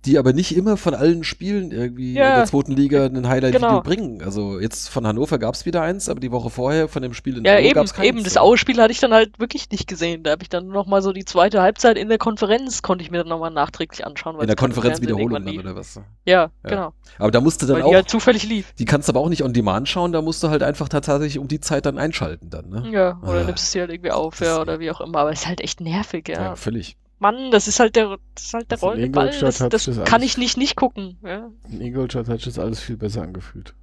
die 0.05 0.17
aber 0.17 0.33
nicht 0.33 0.55
immer 0.55 0.77
von 0.77 0.95
allen 0.95 1.23
Spielen 1.23 1.71
irgendwie 1.71 2.13
Ja. 2.13 2.29
in 2.29 2.35
der 2.37 2.45
zweiten 2.45 2.71
Liga 2.75 3.05
ein 3.05 3.27
Highlight-Video 3.27 3.67
Genau. 3.69 3.81
bringen. 3.81 4.21
Also 4.23 4.59
jetzt 4.59 4.89
von 4.89 5.05
Hannover 5.05 5.37
gab 5.37 5.53
es 5.53 5.65
wieder 5.65 5.83
eins, 5.83 6.09
aber 6.09 6.19
die 6.19 6.31
Woche 6.31 6.49
vorher 6.49 6.87
von 6.87 7.03
dem 7.03 7.13
Spiel 7.13 7.37
in 7.37 7.45
Ja, 7.45 7.53
Aue 7.53 7.61
eben, 7.61 7.73
gab's 7.75 7.93
keins. 7.93 8.07
eben. 8.07 8.23
Das 8.23 8.35
Aue-Spiel 8.37 8.81
hatte 8.81 8.91
ich 8.91 8.99
dann 8.99 9.13
halt 9.13 9.39
wirklich 9.39 9.69
nicht 9.69 9.87
gesehen. 9.87 10.23
Da 10.23 10.31
habe 10.31 10.41
ich 10.41 10.49
dann 10.49 10.67
noch 10.69 10.87
mal 10.87 11.01
so 11.03 11.11
die 11.13 11.23
zweite 11.25 11.61
Halbzeit 11.61 11.97
in 11.97 12.09
der 12.09 12.17
Konferenz, 12.17 12.81
konnte 12.81 13.03
ich 13.03 13.11
mir 13.11 13.19
dann 13.19 13.27
nochmal 13.27 13.51
nachträglich 13.51 14.05
anschauen. 14.05 14.35
weil 14.37 14.43
in 14.43 14.47
der 14.47 14.55
Konferenzwiederholung 14.55 15.29
Fernsehen 15.43 15.57
dann 15.57 15.65
oder 15.67 15.75
was? 15.79 15.95
Ja, 16.25 16.33
Ja. 16.33 16.49
genau. 16.63 16.93
Aber 17.19 17.29
da 17.31 17.39
musst 17.41 17.61
du 17.61 17.67
dann 17.67 17.75
Weil 17.77 17.83
auch, 17.83 17.89
die 17.89 17.95
halt 17.95 18.09
zufällig 18.09 18.43
lief. 18.47 18.73
die 18.79 18.85
kannst 18.85 19.07
du 19.07 19.11
aber 19.13 19.19
auch 19.19 19.29
nicht 19.29 19.43
on 19.43 19.53
demand 19.53 19.87
schauen, 19.87 20.11
da 20.11 20.21
musst 20.21 20.41
du 20.41 20.49
halt 20.49 20.63
einfach 20.63 20.89
tatsächlich 20.89 21.37
um 21.37 21.47
die 21.47 21.59
Zeit 21.59 21.85
dann 21.85 21.97
einschalten 21.99 22.49
dann, 22.49 22.69
ne? 22.69 22.89
Ja, 22.91 23.19
oder 23.21 23.41
Ah. 23.41 23.43
nimmst 23.43 23.65
es 23.65 23.71
dir 23.71 23.81
halt 23.81 23.91
irgendwie 23.91 24.11
auf, 24.11 24.39
ja, 24.39 24.59
oder 24.59 24.79
wie 24.79 24.89
auch 24.89 25.01
immer. 25.01 25.19
Aber 25.19 25.31
es 25.31 25.41
ist 25.41 25.47
halt 25.47 25.61
echt 25.61 25.79
nervig, 25.81 26.27
ja. 26.27 26.41
Ja, 26.41 26.55
völlig. 26.55 26.97
Mann, 27.21 27.51
das 27.51 27.67
ist 27.67 27.79
halt 27.79 27.95
der, 27.95 28.17
das 28.35 28.45
ist 28.45 28.53
halt 28.53 28.71
der 28.71 28.77
Also 28.77 28.87
in 28.87 28.93
rollende 28.93 29.09
Ball. 29.15 29.27
Ingolstadt 29.27 29.71
Das, 29.73 29.85
das 29.85 29.95
das 29.95 30.05
kann 30.09 30.23
ich 30.23 30.37
nicht 30.37 30.57
nicht 30.57 30.75
gucken. 30.75 31.17
Ja. 31.23 31.49
In 31.69 31.79
Ingolstadt 31.81 32.27
hat 32.27 32.37
sich 32.39 32.45
das 32.53 32.59
alles 32.59 32.79
viel 32.79 32.97
besser 32.97 33.21
angefühlt. 33.21 33.75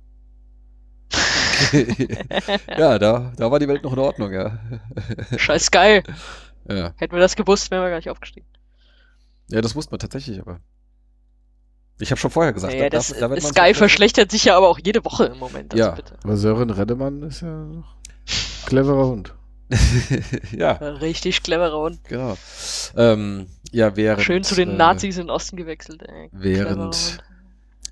ja, 2.78 2.98
da, 2.98 3.32
da 3.36 3.50
war 3.50 3.58
die 3.58 3.68
Welt 3.68 3.82
noch 3.82 3.92
in 3.92 3.98
Ordnung, 3.98 4.32
ja. 4.32 4.58
Scheiß 5.36 5.66
Sky. 5.66 6.02
ja. 6.68 6.92
Hätten 6.96 7.12
wir 7.14 7.20
das 7.20 7.36
gewusst, 7.36 7.70
wären 7.70 7.82
wir 7.82 7.90
gar 7.90 7.96
nicht 7.96 8.10
aufgestiegen. 8.10 8.46
Ja, 9.50 9.60
das 9.60 9.74
wusste 9.74 9.92
man 9.92 9.98
tatsächlich, 10.00 10.40
aber. 10.40 10.60
Ich 12.00 12.10
habe 12.12 12.20
schon 12.20 12.30
vorher 12.30 12.52
gesagt, 12.52 12.72
Naja, 12.74 12.90
da, 12.90 12.98
das, 12.98 13.08
da, 13.08 13.26
da 13.28 13.40
Sky 13.40 13.72
so- 13.72 13.78
verschlechtert 13.78 14.30
sich 14.30 14.44
ja 14.44 14.56
aber 14.56 14.68
auch 14.68 14.78
jede 14.78 15.04
Woche 15.04 15.24
im 15.26 15.38
Moment. 15.38 15.72
Also 15.72 15.84
Ja. 15.84 15.90
bitte. 15.92 16.16
Aber 16.22 16.36
Sören 16.36 16.70
Reddemann 16.70 17.22
ist 17.24 17.40
ja 17.40 17.48
noch 17.64 17.96
cleverer 18.66 19.06
Hund. 19.08 19.34
ja, 20.56 20.72
Richtig 20.72 21.42
cleverer 21.42 21.78
Hund. 21.78 22.00
genau. 22.04 22.36
Ähm, 22.96 23.46
ja, 23.72 23.96
während. 23.96 24.22
Schön 24.22 24.42
zu 24.42 24.54
den 24.54 24.70
äh, 24.70 24.76
Nazis 24.76 25.16
in 25.16 25.24
den 25.24 25.30
Osten 25.30 25.56
gewechselt. 25.56 26.02
Ey. 26.02 26.28
Während 26.32 27.18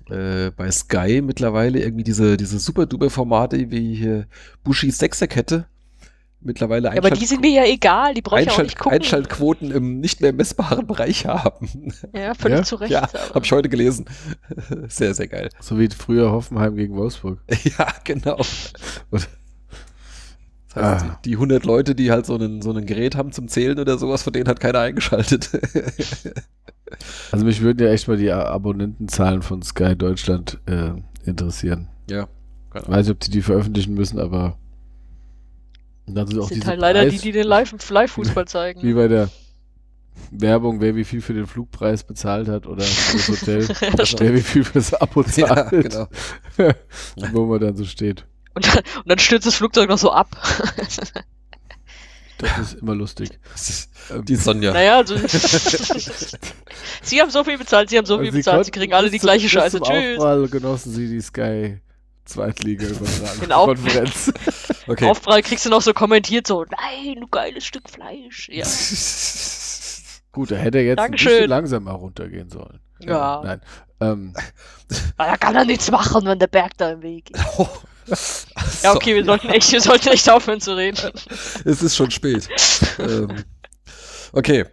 äh, 0.09 0.51
bei 0.51 0.71
Sky 0.71 1.21
mittlerweile 1.21 1.79
irgendwie 1.79 2.03
diese, 2.03 2.37
diese 2.37 2.59
super-duper-Formate 2.59 3.69
wie 3.71 3.95
hier 3.95 4.27
Bushis 4.63 4.97
Sechserkette 4.97 5.67
mittlerweile 6.39 6.89
Ja, 6.89 6.97
aber 6.97 7.11
die 7.11 7.25
sind 7.25 7.41
mir 7.41 7.51
ja 7.51 7.65
egal, 7.65 8.13
die 8.13 8.21
brauche 8.21 8.41
ich 8.41 8.47
auch 8.47 8.51
Einschalt 8.53 8.67
nicht 8.67 8.79
gucken. 8.79 8.95
Einschaltquoten 8.99 9.71
im 9.71 9.99
nicht 9.99 10.21
mehr 10.21 10.33
messbaren 10.33 10.87
Bereich 10.87 11.25
haben. 11.25 11.93
Ja, 12.13 12.33
völlig 12.33 12.59
Ja? 12.59 12.63
zu 12.63 12.75
Recht. 12.77 12.91
ja, 12.91 13.01
habe 13.33 13.43
ich 13.45 13.51
heute 13.51 13.69
gelesen. 13.69 14.05
Sehr, 14.87 15.13
sehr 15.13 15.27
geil. 15.27 15.49
So 15.59 15.79
wie 15.79 15.89
früher 15.89 16.31
Hoffenheim 16.31 16.75
gegen 16.75 16.95
Wolfsburg. 16.95 17.39
Ja, 17.77 17.87
genau. 18.03 18.37
Heißt, 20.77 21.05
Ah. 21.05 21.19
die, 21.25 21.29
die 21.29 21.35
100 21.35 21.65
Leute, 21.65 21.95
die 21.95 22.11
halt 22.11 22.25
so 22.25 22.35
einen, 22.35 22.61
so 22.61 22.71
ein 22.71 22.85
Gerät 22.85 23.15
haben 23.15 23.31
zum 23.31 23.47
Zählen 23.47 23.79
oder 23.79 23.97
sowas, 23.97 24.23
von 24.23 24.33
denen 24.33 24.47
hat 24.47 24.59
keiner 24.59 24.79
eingeschaltet. 24.79 25.49
Also 27.33 27.43
mich 27.45 27.59
würden 27.61 27.85
ja 27.85 27.91
echt 27.91 28.07
mal 28.07 28.15
die 28.15 28.31
Abonnentenzahlen 28.31 29.41
von 29.41 29.61
Sky 29.61 29.93
Deutschland 29.95 30.59
äh, 30.67 30.91
interessieren. 31.25 31.89
ja. 32.09 32.27
Ich 32.75 32.87
weiß 32.87 33.07
nicht, 33.07 33.11
ob 33.11 33.19
die 33.19 33.31
die 33.31 33.41
veröffentlichen 33.41 33.93
müssen, 33.95 34.19
aber 34.19 34.57
dann 36.05 36.27
sind 36.27 36.37
Das 36.37 36.45
auch 36.45 36.49
sind 36.49 36.57
diese 36.61 36.67
halt 36.67 36.79
leider 36.79 37.03
die, 37.05 37.09
Preis- 37.17 37.21
die 37.23 37.31
den 37.33 37.45
Live- 37.47 37.89
Live-Fußball 37.89 38.47
zeigen. 38.47 38.83
wie 38.83 38.93
bei 38.93 39.07
der 39.07 39.29
Werbung, 40.31 40.79
wer 40.79 40.95
wie 40.95 41.03
viel 41.03 41.21
für 41.21 41.33
den 41.33 41.47
Flugpreis 41.47 42.03
bezahlt 42.03 42.47
hat 42.47 42.67
oder 42.67 42.83
für 42.83 43.17
das 43.17 43.27
Hotel, 43.41 43.63
Ja, 43.63 44.19
wer 44.19 44.33
wie 44.35 44.41
viel 44.41 44.63
für 44.63 44.73
das 44.75 44.93
Abo 44.93 45.21
Ja, 45.35 45.47
zahlt, 45.69 45.71
genau. 45.71 46.07
wo 47.33 47.45
man 47.47 47.59
dann 47.59 47.75
so 47.75 47.83
steht. 47.83 48.25
Und 48.57 48.65
dann, 48.67 48.83
und 48.97 49.07
dann 49.09 49.19
stürzt 49.19 49.45
das 49.45 49.53
Flugzeug 49.55 49.87
noch 49.87 49.99
so 49.99 50.11
ab. 50.11 50.35
Das 52.39 52.57
ist 52.59 52.73
immer 52.81 52.95
lustig. 52.95 53.29
Die 54.23 54.35
Sonja. 54.35 54.71
naja, 54.73 54.97
also, 54.97 55.15
Sie 57.01 57.21
haben 57.21 57.29
so 57.29 57.43
viel 57.43 57.57
bezahlt, 57.57 57.89
Sie 57.89 57.97
haben 57.97 58.05
so 58.05 58.17
viel 58.19 58.29
Und 58.29 58.33
bezahlt, 58.35 58.65
Sie 58.65 58.71
kriegen 58.71 58.93
alle 58.93 59.09
die 59.09 59.19
zum- 59.19 59.25
gleiche 59.27 59.43
bis 59.43 59.51
Scheiße. 59.51 59.77
Zum 59.79 59.87
Tschüss. 59.87 60.17
Aufprall 60.17 60.47
genossen 60.47 60.91
sie 60.93 61.07
die 61.07 61.21
Sky 61.21 61.79
Zweitliga 62.25 62.87
übertragen. 62.89 63.39
Den 63.41 63.51
Auf- 63.51 63.65
Konferenz. 63.67 64.31
Okay. 64.87 65.09
Aufprall 65.09 65.41
kriegst 65.41 65.65
du 65.65 65.69
noch 65.69 65.81
so 65.81 65.93
kommentiert, 65.93 66.47
so, 66.47 66.63
nein, 66.63 67.17
du 67.21 67.27
geiles 67.27 67.65
Stück 67.65 67.89
Fleisch. 67.89 68.49
Ja. 68.51 68.65
Gut, 70.31 70.51
da 70.51 70.55
hätte 70.55 70.77
er 70.79 70.83
jetzt 70.85 70.99
Dankeschön. 70.99 71.31
ein 71.31 71.35
bisschen 71.37 71.49
langsamer 71.49 71.91
runtergehen 71.91 72.49
sollen. 72.49 72.79
Ja. 72.99 73.41
Nein. 73.43 73.61
Ähm, 73.99 74.33
da 75.17 75.35
kann 75.37 75.55
er 75.55 75.65
nichts 75.65 75.89
machen, 75.91 76.25
wenn 76.25 76.37
der 76.39 76.47
Berg 76.47 76.77
da 76.77 76.91
im 76.91 77.01
Weg 77.01 77.31
ist. 77.31 77.43
Oh. 77.57 77.67
Ja, 78.83 78.95
okay, 78.95 79.15
wir 79.15 79.25
sollten 79.25 79.49
echt, 79.49 79.71
wir 79.71 79.81
sollten 79.81 80.09
echt 80.09 80.29
aufhören 80.29 80.61
zu 80.61 80.75
reden. 80.75 80.97
Es 81.65 81.81
ist 81.81 81.95
schon 81.95 82.11
spät. 82.11 82.47
ähm, 82.99 83.43
okay. 84.31 84.65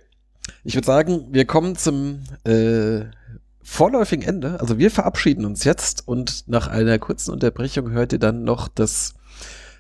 Ich 0.63 0.75
würde 0.75 0.87
sagen, 0.87 1.29
wir 1.31 1.45
kommen 1.47 1.77
zum 1.77 2.25
äh, 2.45 3.05
vorläufigen 3.63 4.27
Ende. 4.27 4.61
Also 4.61 4.79
wir 4.79 4.91
verabschieden 4.91 5.45
uns 5.45 5.65
jetzt 5.65 6.07
und 6.07 6.49
nach 6.49 6.69
einer 6.69 6.99
kurzen 6.99 7.33
Unterbrechung 7.33 7.91
hört 7.91 8.13
ihr 8.13 8.19
dann 8.19 8.45
noch 8.45 8.69
das 8.69 9.15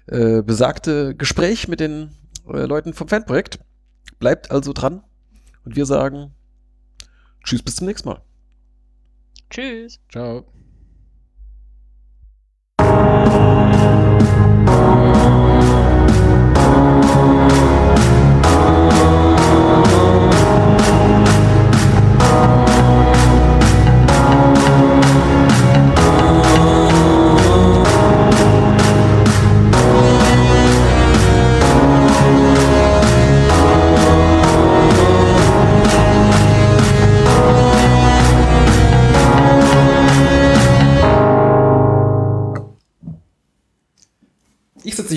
äh, 0.06 0.42
besagte 0.42 1.14
Gespräch 1.14 1.68
mit 1.68 1.80
den 1.80 2.10
äh, 2.48 2.64
Leuten 2.64 2.92
vom 2.92 3.08
Fanprojekt. 3.08 3.58
Bleibt 4.18 4.50
also 4.50 4.72
dran 4.72 5.02
und 5.64 5.76
wir 5.76 5.86
sagen 5.86 6.32
Tschüss, 7.44 7.62
bis 7.62 7.76
zum 7.76 7.86
nächsten 7.86 8.08
Mal. 8.08 8.22
Tschüss. 9.50 10.00
ciao. 10.10 10.53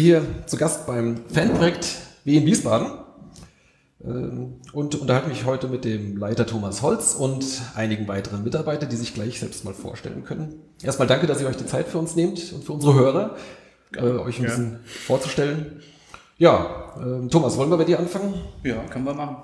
Hier 0.08 0.22
zu 0.46 0.56
Gast 0.56 0.88
beim 0.88 1.18
Fanprojekt 1.34 1.98
Wien 2.24 2.46
Wiesbaden 2.46 2.88
ähm, 4.06 4.54
und 4.72 4.96
unterhalte 4.96 5.28
mich 5.28 5.44
heute 5.44 5.68
mit 5.68 5.84
dem 5.84 6.16
Leiter 6.16 6.46
Thomas 6.46 6.82
Holz 6.82 7.14
und 7.14 7.44
einigen 7.76 8.08
weiteren 8.08 8.42
Mitarbeitern, 8.42 8.88
die 8.88 8.96
sich 8.96 9.14
gleich 9.14 9.38
selbst 9.42 9.66
mal 9.66 9.74
vorstellen 9.74 10.24
können. 10.24 10.62
Erstmal 10.82 11.10
danke, 11.10 11.28
dass 11.28 11.42
ihr 11.42 11.48
euch 11.48 11.58
die 11.58 11.66
Zeit 11.66 11.90
für 11.90 11.98
uns 11.98 12.16
nehmt 12.16 12.54
und 12.54 12.64
für 12.64 12.72
unsere 12.72 12.94
Hörer, 12.94 13.36
äh, 13.98 14.00
euch 14.00 14.40
ein 14.40 14.44
Ja. 14.46 14.50
bisschen 14.50 14.80
vorzustellen. 14.86 15.82
Ja, 16.38 16.94
ähm, 17.02 17.30
Thomas, 17.30 17.58
wollen 17.58 17.70
wir 17.70 17.76
bei 17.78 17.84
dir 17.84 18.00
anfangen? 18.00 18.36
Ja, 18.64 18.78
können 18.90 19.04
wir 19.04 19.14
machen. 19.14 19.36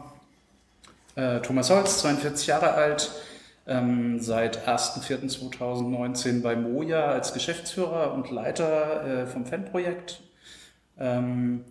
Äh, 1.16 1.42
Thomas 1.42 1.70
Holz, 1.72 1.98
42 2.00 2.48
Jahre 2.48 2.72
alt, 2.72 3.12
ähm, 3.68 4.18
seit 4.22 4.66
1.4.2019 4.66 6.42
bei 6.42 6.56
Moja 6.56 7.08
als 7.08 7.34
Geschäftsführer 7.34 8.14
und 8.14 8.32
Leiter 8.32 9.24
äh, 9.24 9.28
vom 9.28 9.46
Fanprojekt. 9.46 10.22
Ähm, 11.04 11.66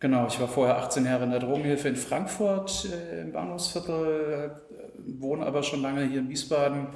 genau, 0.00 0.26
ich 0.26 0.40
war 0.40 0.48
vorher 0.48 0.78
18 0.78 1.04
Jahre 1.04 1.24
in 1.24 1.30
der 1.30 1.40
Drogenhilfe 1.40 1.88
in 1.88 1.96
Frankfurt 1.96 2.88
äh, 2.90 3.20
im 3.20 3.32
Bahnhofsviertel, 3.32 4.52
äh, 4.72 5.20
wohne 5.20 5.44
aber 5.44 5.62
schon 5.62 5.82
lange 5.82 6.04
hier 6.04 6.20
in 6.20 6.30
Wiesbaden. 6.30 6.86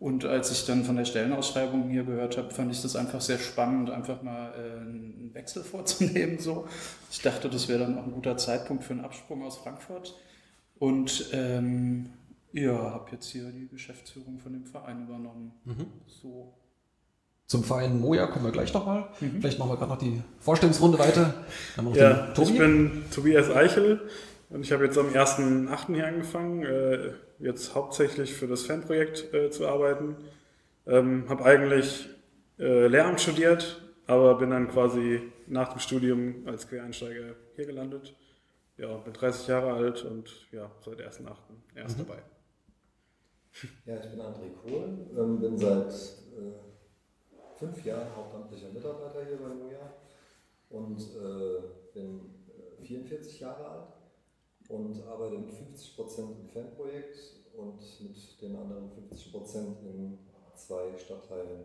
Und 0.00 0.24
als 0.24 0.50
ich 0.50 0.64
dann 0.64 0.84
von 0.84 0.96
der 0.96 1.04
Stellenausschreibung 1.04 1.90
hier 1.90 2.04
gehört 2.04 2.38
habe, 2.38 2.50
fand 2.50 2.72
ich 2.72 2.80
das 2.80 2.96
einfach 2.96 3.20
sehr 3.20 3.38
spannend, 3.38 3.90
einfach 3.90 4.22
mal 4.22 4.52
äh, 4.52 4.80
einen 4.80 5.30
Wechsel 5.34 5.62
vorzunehmen. 5.72 6.38
So. 6.38 6.66
Ich 7.10 7.20
dachte, 7.20 7.50
das 7.50 7.68
wäre 7.68 7.80
dann 7.80 7.98
auch 7.98 8.06
ein 8.06 8.12
guter 8.12 8.38
Zeitpunkt 8.38 8.84
für 8.84 8.94
einen 8.94 9.04
Absprung 9.04 9.42
aus 9.44 9.58
Frankfurt. 9.58 10.18
Und 10.78 11.30
ähm, 11.32 12.10
ja, 12.52 12.72
habe 12.72 13.10
jetzt 13.12 13.28
hier 13.28 13.50
die 13.50 13.68
Geschäftsführung 13.68 14.38
von 14.38 14.54
dem 14.54 14.64
Verein 14.64 15.02
übernommen. 15.02 15.52
So. 16.06 16.54
Zum 17.46 17.62
Verein 17.62 18.00
Moja 18.00 18.26
kommen 18.26 18.46
wir 18.46 18.52
gleich 18.52 18.72
nochmal. 18.72 19.08
Mhm. 19.20 19.40
Vielleicht 19.40 19.58
machen 19.58 19.70
wir 19.70 19.76
gerade 19.76 19.90
noch 19.90 19.98
die 19.98 20.22
Vorstellungsrunde 20.40 20.98
weiter. 20.98 21.34
Ja, 21.94 22.26
den 22.26 22.34
Tobi. 22.34 22.50
ich 22.50 22.58
bin 22.58 23.04
Tobias 23.14 23.50
Eichel 23.50 24.00
und 24.48 24.62
ich 24.62 24.72
habe 24.72 24.84
jetzt 24.84 24.96
am 24.96 25.08
1.8. 25.08 25.94
hier 25.94 26.06
angefangen, 26.06 26.64
äh, 26.64 27.10
jetzt 27.38 27.74
hauptsächlich 27.74 28.32
für 28.32 28.46
das 28.46 28.62
Fanprojekt 28.62 29.34
äh, 29.34 29.50
zu 29.50 29.66
arbeiten. 29.68 30.16
Ähm, 30.86 31.24
habe 31.28 31.44
eigentlich 31.44 32.08
äh, 32.58 32.86
Lehramt 32.86 33.20
studiert, 33.20 33.82
aber 34.06 34.38
bin 34.38 34.50
dann 34.50 34.68
quasi 34.68 35.20
nach 35.46 35.68
dem 35.68 35.80
Studium 35.80 36.46
als 36.46 36.68
Quereinsteiger 36.68 37.34
hier 37.56 37.66
gelandet. 37.66 38.14
Ja, 38.76 38.96
bin 38.96 39.12
30 39.12 39.48
Jahre 39.48 39.74
alt 39.74 40.02
und 40.04 40.46
ja, 40.50 40.70
seit 40.84 40.98
1.8. 40.98 41.34
erst 41.74 42.00
dabei. 42.00 42.22
Ja, 43.84 43.96
ich 44.02 44.10
bin 44.10 44.20
André 44.20 44.50
Kohl, 44.62 45.06
ähm, 45.16 45.40
bin 45.40 45.56
seit 45.56 45.92
äh, 45.92 46.73
fünf 47.64 47.84
Jahren 47.84 48.14
hauptamtlicher 48.14 48.68
Mitarbeiter 48.68 49.24
hier 49.24 49.38
bei 49.38 49.54
Moja 49.54 49.94
und 50.70 51.00
äh, 51.00 51.94
bin 51.94 52.20
äh, 52.80 52.84
44 52.84 53.40
Jahre 53.40 53.66
alt 53.66 53.88
und 54.68 55.02
arbeite 55.06 55.38
mit 55.38 55.50
50 55.50 55.96
Prozent 55.96 56.36
im 56.40 56.48
Fanprojekt 56.48 57.16
und 57.56 57.80
mit 58.00 58.42
den 58.42 58.56
anderen 58.56 58.90
50 58.90 59.32
Prozent 59.32 59.78
in 59.82 60.18
zwei 60.54 60.96
Stadtteilen, 60.96 61.64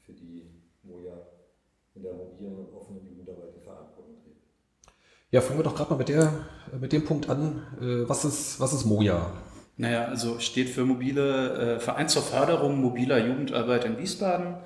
für 0.00 0.12
die 0.12 0.50
Moja 0.82 1.14
in 1.94 2.02
der 2.02 2.12
mobilen 2.12 2.58
und 2.58 2.74
offenen 2.74 3.06
Jugendarbeit 3.06 3.54
die 3.56 3.64
Verantwortung 3.64 4.16
trägt. 4.22 4.42
Ja, 5.30 5.40
fangen 5.40 5.58
wir 5.58 5.64
doch 5.64 5.74
gerade 5.74 5.90
mal 5.90 5.96
mit, 5.96 6.08
der, 6.08 6.46
äh, 6.72 6.76
mit 6.76 6.92
dem 6.92 7.04
Punkt 7.04 7.28
an. 7.28 7.62
Äh, 7.80 8.08
Was 8.08 8.24
ist, 8.24 8.60
was 8.60 8.72
ist 8.72 8.84
Moja? 8.84 9.30
Naja, 9.76 10.04
also 10.04 10.38
steht 10.38 10.68
für 10.68 10.84
mobile 10.84 11.76
äh, 11.76 11.80
Verein 11.80 12.08
zur 12.08 12.22
Förderung 12.22 12.80
mobiler 12.80 13.18
Jugendarbeit 13.18 13.84
in 13.84 13.98
Wiesbaden. 13.98 14.56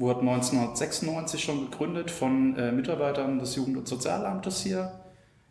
Wurde 0.00 0.20
1996 0.20 1.44
schon 1.44 1.70
gegründet 1.70 2.10
von 2.10 2.56
äh, 2.56 2.72
Mitarbeitern 2.72 3.38
des 3.38 3.54
Jugend- 3.54 3.76
und 3.76 3.86
Sozialamtes 3.86 4.62
hier 4.62 4.92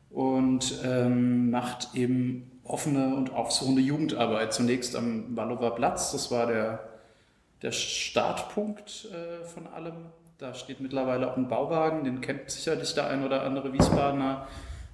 und 0.10 0.82
ähm, 0.84 1.52
macht 1.52 1.90
eben 1.94 2.50
offene 2.64 3.16
und 3.16 3.32
aufsuchende 3.32 3.82
Jugendarbeit. 3.82 4.52
Zunächst 4.52 4.96
am 4.96 5.38
Wallower 5.38 5.76
Platz, 5.76 6.12
das 6.14 6.32
war 6.32 6.48
der, 6.48 6.80
der 7.62 7.72
Startpunkt 7.72 9.08
äh, 9.12 9.46
von 9.46 9.68
allem. 9.68 10.08
Da 10.40 10.56
steht 10.56 10.80
mittlerweile 10.80 11.32
auch 11.32 11.38
ein 11.38 11.48
Bauwagen, 11.48 12.04
den 12.04 12.20
kennt 12.20 12.50
sicherlich 12.50 12.96
der 12.96 13.08
ein 13.08 13.24
oder 13.24 13.44
andere 13.44 13.72
Wiesbadener, 13.72 14.48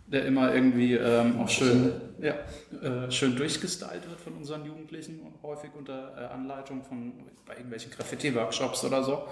der 0.08 0.26
immer 0.26 0.54
irgendwie 0.54 0.94
ähm, 0.94 1.40
auch 1.40 1.50
schön, 1.50 1.94
ja, 2.20 2.36
äh, 2.82 3.12
schön 3.12 3.36
durchgestylt 3.36 4.08
wird 4.08 4.20
von 4.20 4.34
unseren 4.34 4.66
Jugendlichen 4.66 5.20
und 5.20 5.42
häufig 5.42 5.72
unter 5.76 6.14
äh, 6.18 6.34
Anleitung 6.34 6.84
von 6.84 7.14
bei 7.46 7.54
irgendwelchen 7.54 7.92
Graffiti-Workshops 7.92 8.84
oder 8.84 9.04
so. 9.04 9.24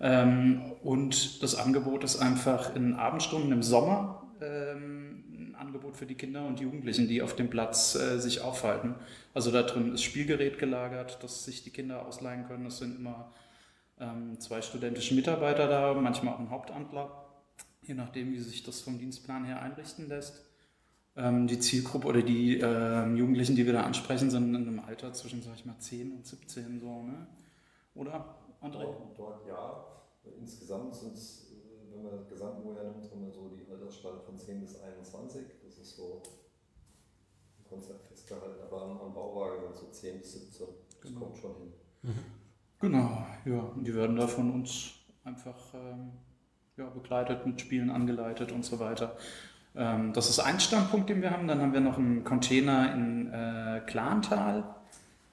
Ähm, 0.00 0.72
und 0.82 1.42
das 1.42 1.54
Angebot 1.54 2.04
ist 2.04 2.16
einfach 2.16 2.74
in 2.76 2.94
Abendstunden 2.94 3.52
im 3.52 3.62
Sommer 3.62 4.22
ähm, 4.40 5.24
ein 5.32 5.54
Angebot 5.54 5.96
für 5.96 6.06
die 6.06 6.14
Kinder 6.14 6.44
und 6.44 6.60
Jugendlichen, 6.60 7.08
die 7.08 7.22
auf 7.22 7.36
dem 7.36 7.48
Platz 7.48 7.94
äh, 7.94 8.18
sich 8.18 8.40
aufhalten. 8.40 8.96
Also 9.32 9.50
da 9.50 9.62
drin 9.62 9.94
ist 9.94 10.02
Spielgerät 10.02 10.58
gelagert, 10.58 11.18
das 11.22 11.44
sich 11.44 11.62
die 11.62 11.70
Kinder 11.70 12.04
ausleihen 12.06 12.46
können. 12.46 12.66
Es 12.66 12.78
sind 12.78 12.98
immer 12.98 13.32
ähm, 14.00 14.38
zwei 14.40 14.60
studentische 14.60 15.14
Mitarbeiter 15.14 15.68
da, 15.68 15.94
manchmal 15.94 16.34
auch 16.34 16.40
ein 16.40 16.50
Hauptamtler, 16.50 17.21
je 17.82 17.94
nachdem, 17.94 18.32
wie 18.32 18.38
sich 18.40 18.62
das 18.62 18.80
vom 18.80 18.98
Dienstplan 18.98 19.44
her 19.44 19.60
einrichten 19.62 20.08
lässt. 20.08 20.44
Ähm, 21.14 21.46
die 21.46 21.58
Zielgruppe 21.58 22.08
oder 22.08 22.22
die 22.22 22.58
ähm, 22.58 23.16
Jugendlichen, 23.16 23.54
die 23.54 23.66
wir 23.66 23.74
da 23.74 23.82
ansprechen, 23.82 24.30
sind 24.30 24.54
in 24.54 24.56
einem 24.56 24.80
Alter 24.80 25.12
zwischen, 25.12 25.42
sag 25.42 25.54
ich 25.56 25.66
mal, 25.66 25.78
10 25.78 26.12
und 26.12 26.26
17 26.26 26.80
so, 26.80 27.02
ne? 27.02 27.26
Oder, 27.94 28.34
André? 28.62 28.84
Dort, 28.84 29.18
dort 29.18 29.46
ja, 29.46 29.84
insgesamt 30.40 30.94
sind 30.94 31.12
es, 31.12 31.50
äh, 31.50 31.94
wenn 31.94 32.02
man 32.04 32.26
Gesamtmoja 32.28 32.84
nimmt, 32.84 33.10
haben 33.10 33.26
wir 33.26 33.30
so 33.30 33.50
die 33.50 33.70
Altersspanne 33.70 34.20
von 34.20 34.38
10 34.38 34.60
bis 34.62 34.80
21. 34.80 35.42
Das 35.62 35.76
ist 35.76 35.96
so 35.96 36.22
im 37.58 37.68
Konzept 37.68 38.06
festgehalten, 38.06 38.62
aber 38.62 38.82
am, 38.82 38.98
am 39.00 39.12
Bauwagen 39.12 39.60
sind 39.66 39.76
so 39.76 39.90
10 39.90 40.18
bis 40.20 40.32
17. 40.32 40.66
Das 41.02 41.10
Genau. 41.10 41.20
kommt 41.26 41.36
schon 41.36 41.54
hin. 41.56 41.72
Genau, 42.80 43.26
ja. 43.44 43.60
Und 43.60 43.84
die 43.86 43.94
werden 43.94 44.16
da 44.16 44.26
von 44.26 44.50
uns 44.52 44.92
einfach 45.24 45.74
ähm, 45.74 46.12
ja, 46.76 46.86
begleitet, 46.86 47.46
mit 47.46 47.60
Spielen 47.60 47.90
angeleitet 47.90 48.52
und 48.52 48.64
so 48.64 48.78
weiter. 48.78 49.16
Ähm, 49.76 50.12
das 50.12 50.28
ist 50.28 50.38
ein 50.38 50.60
Standpunkt, 50.60 51.08
den 51.10 51.22
wir 51.22 51.30
haben. 51.30 51.48
Dann 51.48 51.60
haben 51.60 51.72
wir 51.72 51.80
noch 51.80 51.98
einen 51.98 52.24
Container 52.24 52.94
in 52.94 53.32
äh, 53.32 53.80
Klantal 53.86 54.64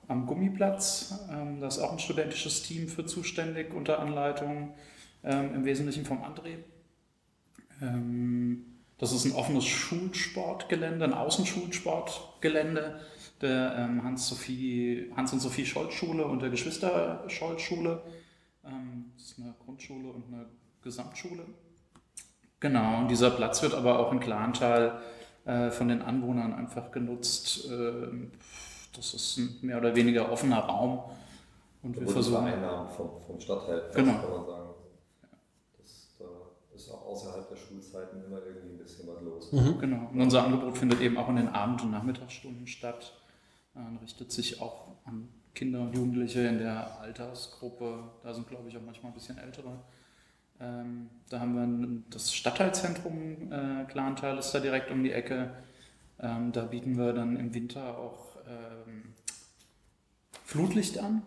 am 0.07 0.25
Gummiplatz. 0.25 1.27
Ähm, 1.31 1.61
da 1.61 1.67
ist 1.67 1.79
auch 1.79 1.91
ein 1.91 1.99
studentisches 1.99 2.63
Team 2.63 2.87
für 2.87 3.05
zuständig 3.05 3.73
unter 3.73 3.99
Anleitung, 3.99 4.73
ähm, 5.23 5.55
im 5.55 5.65
Wesentlichen 5.65 6.05
vom 6.05 6.23
André. 6.23 6.57
Ähm, 7.81 8.65
das 8.97 9.13
ist 9.13 9.25
ein 9.25 9.31
offenes 9.31 9.65
Schulsportgelände, 9.65 11.05
ein 11.05 11.13
Außenschulsportgelände 11.13 12.99
der 13.41 13.75
ähm, 13.77 14.03
Hans-Sophie, 14.03 15.09
Hans 15.15 15.31
und 15.31 15.39
Sophie 15.39 15.65
Scholz 15.65 15.93
Schule 15.93 16.25
und 16.25 16.41
der 16.41 16.49
Geschwister 16.49 17.23
Scholz 17.27 17.61
Schule. 17.61 18.01
Ähm, 18.65 19.11
das 19.15 19.27
ist 19.27 19.39
eine 19.39 19.55
Grundschule 19.63 20.09
und 20.09 20.25
eine 20.27 20.45
Gesamtschule. 20.81 21.43
Genau, 22.59 22.99
und 22.99 23.07
dieser 23.09 23.31
Platz 23.31 23.61
wird 23.61 23.73
aber 23.73 23.99
auch 23.99 24.11
in 24.11 24.19
Klantal 24.19 25.01
äh, 25.45 25.71
von 25.71 25.87
den 25.87 26.01
Anwohnern 26.01 26.53
einfach 26.53 26.91
genutzt. 26.91 27.67
Ähm, 27.71 28.31
das 28.95 29.13
ist 29.13 29.37
ein 29.37 29.57
mehr 29.61 29.77
oder 29.77 29.95
weniger 29.95 30.31
offener 30.31 30.59
Raum. 30.59 31.03
Und 31.81 31.95
Da 31.95 32.01
wir 32.01 32.07
versuchen. 32.09 32.43
Vereinnahmen 32.43 32.89
vom, 32.89 33.09
vom 33.25 33.39
Stadtteil, 33.39 33.83
Genau. 33.95 34.13
kann 34.19 34.29
man 34.31 34.45
sagen. 34.45 34.69
Das, 35.77 36.15
da 36.19 36.25
ist 36.75 36.89
auch 36.91 37.05
außerhalb 37.05 37.47
der 37.47 37.55
Schulzeiten 37.55 38.23
immer 38.25 38.39
irgendwie 38.45 38.73
ein 38.73 38.77
bisschen 38.79 39.07
was 39.07 39.21
los. 39.21 39.49
Genau. 39.79 40.09
Und 40.11 40.19
unser 40.21 40.43
Angebot 40.43 40.77
findet 40.77 40.99
eben 40.99 41.17
auch 41.17 41.29
in 41.29 41.37
den 41.37 41.47
Abend- 41.49 41.81
und 41.83 41.91
Nachmittagsstunden 41.91 42.67
statt. 42.67 43.13
Äh, 43.75 44.01
richtet 44.03 44.31
sich 44.33 44.61
auch 44.61 44.87
an 45.05 45.29
Kinder 45.55 45.79
und 45.81 45.95
Jugendliche 45.95 46.41
in 46.41 46.57
der 46.57 46.99
Altersgruppe. 46.99 48.03
Da 48.23 48.33
sind, 48.33 48.47
glaube 48.49 48.67
ich, 48.67 48.75
auch 48.77 48.81
manchmal 48.85 49.11
ein 49.11 49.15
bisschen 49.15 49.37
ältere. 49.37 49.79
Ähm, 50.61 51.09
da 51.29 51.39
haben 51.39 51.55
wir 51.55 51.63
ein, 51.63 52.05
das 52.09 52.33
Stadtteilzentrum 52.33 53.51
äh, 53.51 53.85
Klantal 53.85 54.37
ist 54.37 54.51
da 54.51 54.59
direkt 54.59 54.91
um 54.91 55.03
die 55.03 55.11
Ecke. 55.11 55.51
Ähm, 56.19 56.51
da 56.51 56.63
bieten 56.65 56.97
wir 56.97 57.13
dann 57.13 57.37
im 57.37 57.53
Winter 57.53 57.97
auch 57.97 58.35
ähm, 58.47 59.13
Flutlicht 60.43 60.99
an. 60.99 61.21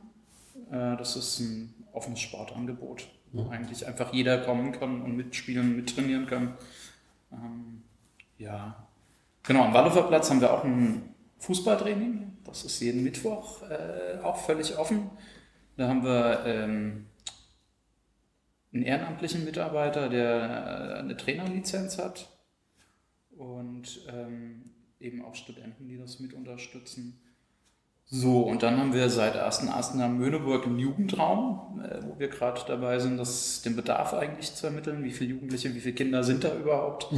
Äh, 0.70 0.97
das 0.97 1.17
ist 1.17 1.41
ein 1.41 1.75
offenes 1.93 2.20
Sportangebot, 2.20 3.09
wo 3.33 3.49
eigentlich 3.49 3.86
einfach 3.86 4.12
jeder 4.12 4.39
kommen 4.39 4.73
kann 4.73 5.02
und 5.02 5.17
mitspielen, 5.17 5.77
mittrainieren 5.77 6.27
kann. 6.27 6.55
Ähm, 7.33 7.83
ja, 8.39 8.86
genau. 9.43 9.65
Am 9.65 9.75
Wallofer 9.75 10.02
Platz 10.02 10.28
haben 10.28 10.41
wir 10.41 10.52
auch 10.52 10.65
ein 10.65 11.15
Fußballtraining. 11.39 12.36
Das 12.44 12.65
ist 12.65 12.81
jeden 12.81 13.02
Mittwoch 13.02 13.62
äh, 13.62 14.19
auch 14.23 14.36
völlig 14.36 14.77
offen. 14.77 15.11
Da 15.77 15.89
haben 15.89 16.05
wir 16.05 16.44
ähm, 16.44 17.07
einen 18.73 18.84
ehrenamtlichen 18.84 19.44
Mitarbeiter, 19.44 20.09
der 20.09 20.97
äh, 20.97 20.99
eine 21.01 21.17
Trainerlizenz 21.17 21.99
hat 21.99 22.28
und 23.36 24.01
ähm, 24.09 24.70
eben 25.01 25.25
auch 25.25 25.34
Studenten, 25.34 25.89
die 25.89 25.99
das 25.99 26.20
mit 26.20 26.33
unterstützen. 26.33 27.20
So, 28.15 28.42
und 28.42 28.62
dann 28.62 28.78
haben 28.78 28.92
wir 28.92 29.09
seit 29.09 29.36
1.1. 29.36 29.99
am 30.01 30.18
Möhneburg 30.18 30.67
einen 30.67 30.78
Jugendraum, 30.78 31.81
äh, 31.83 32.02
wo 32.05 32.18
wir 32.18 32.28
gerade 32.28 32.60
dabei 32.67 32.99
sind, 32.99 33.17
das, 33.17 33.62
den 33.62 33.75
Bedarf 33.75 34.12
eigentlich 34.12 34.55
zu 34.55 34.67
ermitteln. 34.67 35.02
Wie 35.05 35.12
viele 35.12 35.31
Jugendliche, 35.31 35.75
wie 35.75 35.81
viele 35.81 35.94
Kinder 35.94 36.23
sind 36.23 36.44
da 36.44 36.55
überhaupt, 36.55 37.09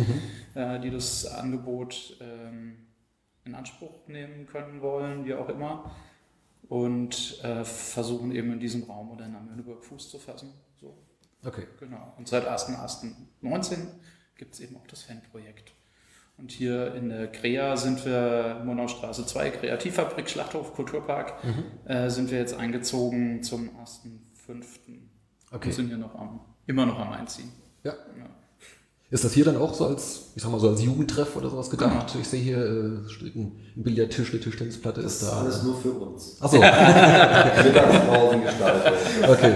äh, 0.54 0.78
die 0.80 0.90
das 0.90 1.26
Angebot 1.26 2.16
ähm, 2.20 2.76
in 3.44 3.54
Anspruch 3.54 4.06
nehmen 4.06 4.46
können 4.46 4.82
wollen, 4.82 5.24
wie 5.24 5.34
auch 5.34 5.48
immer. 5.48 5.90
Und 6.68 7.42
äh, 7.42 7.64
versuchen 7.64 8.32
eben 8.32 8.52
in 8.52 8.60
diesem 8.60 8.84
Raum 8.84 9.10
oder 9.10 9.26
in 9.26 9.32
Möhneburg 9.32 9.84
Fuß 9.84 10.10
zu 10.10 10.18
fassen. 10.18 10.52
Okay. 11.44 11.64
genau. 11.80 12.14
Und 12.18 12.28
seit 12.28 12.46
1.1.19 12.48 13.76
gibt 14.36 14.54
es 14.54 14.60
eben 14.60 14.76
auch 14.76 14.86
das 14.86 15.02
Fanprojekt. 15.02 15.72
Und 16.36 16.50
hier 16.50 16.94
in 16.94 17.10
der 17.10 17.28
Krea 17.30 17.76
sind 17.76 18.04
wir, 18.04 18.60
Monaustraße 18.64 19.24
2, 19.24 19.50
Kreativfabrik, 19.50 20.28
Schlachthof, 20.28 20.74
Kulturpark, 20.74 21.34
äh, 21.84 22.10
sind 22.10 22.30
wir 22.32 22.38
jetzt 22.38 22.54
eingezogen 22.58 23.42
zum 23.44 23.68
1.5. 23.70 24.64
Okay. 25.52 25.68
Und 25.68 25.72
sind 25.74 25.88
hier 25.88 25.96
noch 25.98 26.14
am, 26.16 26.40
immer 26.66 26.86
noch 26.86 26.98
am 26.98 27.12
Einziehen. 27.12 27.52
Ja. 27.84 27.92
Ja. 27.92 28.26
Ist 29.10 29.22
das 29.22 29.32
hier 29.32 29.44
dann 29.44 29.56
auch 29.58 29.74
so 29.74 29.86
als, 29.86 30.32
ich 30.34 30.42
sag 30.42 30.50
mal 30.50 30.58
so 30.58 30.70
als 30.70 30.82
Jugendtreff 30.82 31.36
oder 31.36 31.48
sowas 31.50 31.70
gedacht? 31.70 32.12
Ich 32.20 32.26
sehe 32.26 32.42
hier 32.42 32.56
äh, 32.58 32.98
ein 33.36 33.52
Billardtisch, 33.76 34.32
eine 34.32 34.40
Tischtennisplatte 34.40 35.02
Das 35.02 35.12
ist 35.14 35.22
ist 35.22 35.30
da. 35.30 35.38
alles 35.40 35.62
nur 35.62 35.80
für 35.80 35.92
uns. 35.92 36.42
Achso, 36.42 36.56
Mittagspausengestaltung. 37.64 38.92
okay. 39.28 39.54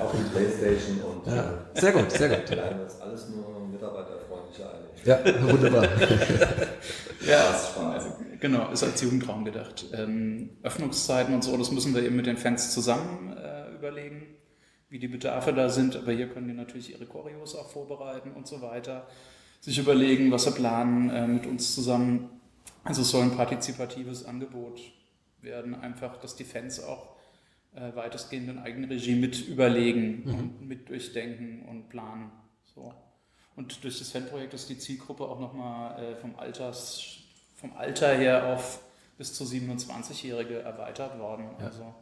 Auch 0.00 0.12
die 0.14 0.22
Playstation 0.32 1.00
und 1.02 1.13
Ja. 1.26 1.66
Sehr 1.74 1.92
gut, 1.92 2.10
sehr 2.10 2.28
gut. 2.28 2.50
wir 2.50 2.56
laden 2.56 2.80
uns 2.80 3.00
alles 3.00 3.28
nur 3.28 3.66
mitarbeiterfreundliche 3.68 4.70
ein. 4.70 4.84
Ja, 5.04 5.50
wunderbar. 5.50 5.84
Spaß, 7.20 7.68
Spaß. 7.70 8.04
Genau, 8.40 8.70
ist 8.70 8.82
als 8.82 9.00
Jugendraum 9.00 9.44
gedacht. 9.44 9.86
Ähm, 9.92 10.50
Öffnungszeiten 10.62 11.34
und 11.34 11.42
so, 11.42 11.56
das 11.56 11.70
müssen 11.70 11.94
wir 11.94 12.02
eben 12.02 12.16
mit 12.16 12.26
den 12.26 12.36
Fans 12.36 12.72
zusammen 12.72 13.34
äh, 13.36 13.74
überlegen, 13.74 14.26
wie 14.90 14.98
die 14.98 15.08
Bedarfe 15.08 15.52
da 15.52 15.68
sind. 15.70 15.96
Aber 15.96 16.12
hier 16.12 16.28
können 16.28 16.48
die 16.48 16.54
natürlich 16.54 16.90
ihre 16.92 17.06
Choreos 17.06 17.54
auch 17.56 17.70
vorbereiten 17.70 18.32
und 18.32 18.46
so 18.46 18.60
weiter. 18.60 19.06
Sich 19.60 19.78
überlegen, 19.78 20.30
was 20.30 20.44
sie 20.44 20.50
planen 20.50 21.08
äh, 21.10 21.26
mit 21.26 21.46
uns 21.46 21.74
zusammen. 21.74 22.28
Also 22.82 23.00
es 23.00 23.10
soll 23.10 23.22
ein 23.22 23.36
partizipatives 23.36 24.26
Angebot 24.26 24.80
werden, 25.40 25.74
einfach, 25.74 26.18
dass 26.18 26.36
die 26.36 26.44
Fans 26.44 26.82
auch 26.82 27.13
äh, 27.74 27.94
weitestgehend 27.94 28.48
in 28.48 28.58
Eigenregie 28.58 29.16
mit 29.16 29.48
überlegen 29.48 30.22
und 30.24 30.68
mit 30.68 30.88
durchdenken 30.88 31.66
und 31.68 31.88
planen. 31.88 32.30
So. 32.74 32.94
Und 33.56 33.82
durch 33.84 33.98
das 33.98 34.10
Fanprojekt 34.10 34.54
ist 34.54 34.68
die 34.68 34.78
Zielgruppe 34.78 35.24
auch 35.24 35.38
nochmal 35.38 36.02
äh, 36.02 36.16
vom, 36.16 36.36
Alters, 36.36 37.18
vom 37.56 37.72
Alter 37.76 38.14
her 38.14 38.46
auf 38.46 38.80
bis 39.16 39.32
zu 39.34 39.44
27-Jährige 39.44 40.60
erweitert 40.60 41.18
worden. 41.18 41.46
Ja. 41.60 41.66
Also, 41.66 41.94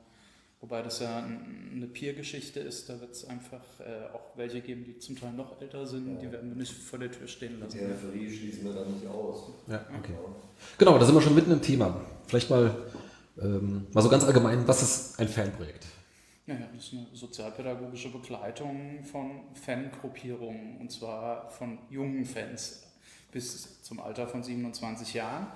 wobei 0.61 0.83
das 0.83 1.01
ja 1.01 1.19
ein, 1.19 1.73
eine 1.75 1.87
Peer-Geschichte 1.87 2.61
ist, 2.61 2.89
da 2.89 3.01
wird 3.01 3.13
es 3.13 3.27
einfach 3.27 3.61
äh, 3.81 4.15
auch 4.15 4.37
welche 4.37 4.63
geben, 4.63 4.85
die 4.85 4.99
zum 4.99 5.19
Teil 5.19 5.33
noch 5.33 5.61
älter 5.61 5.87
sind, 5.87 6.21
die 6.23 6.33
werden 6.33 6.51
wir 6.51 6.57
nicht 6.57 6.73
vor 6.73 6.99
der 6.99 7.11
Tür 7.11 7.29
stehen 7.29 7.61
lassen. 7.61 7.79
Die 7.79 7.85
Peripherie 7.85 8.31
schließen 8.31 8.65
wir 8.65 8.73
dann 8.73 8.95
nicht 8.95 9.07
aus. 9.07 9.51
Ja, 9.69 9.85
okay. 9.99 10.13
Ja. 10.13 10.35
Genau, 10.79 10.99
da 10.99 11.05
sind 11.05 11.15
wir 11.15 11.21
schon 11.21 11.35
mitten 11.35 11.53
im 11.53 11.61
Thema. 11.61 12.01
Vielleicht 12.27 12.49
mal, 12.49 12.75
ähm, 13.41 13.87
mal 13.93 14.03
so 14.03 14.09
ganz 14.09 14.25
allgemein, 14.25 14.67
was 14.67 14.83
ist 14.83 15.21
ein 15.21 15.29
Fanprojekt? 15.29 15.87
Ja, 16.47 16.55
ja, 16.55 16.69
das 16.75 16.87
ist 16.87 16.93
eine 16.93 17.07
sozialpädagogische 17.13 18.11
Begleitung 18.11 19.05
von 19.05 19.43
Fangruppierungen 19.55 20.79
und 20.79 20.91
zwar 20.91 21.51
von 21.51 21.79
jungen 21.89 22.25
Fans 22.25 22.83
bis 23.31 23.83
zum 23.83 24.01
Alter 24.01 24.27
von 24.27 24.43
27 24.43 25.15
Jahren. 25.15 25.47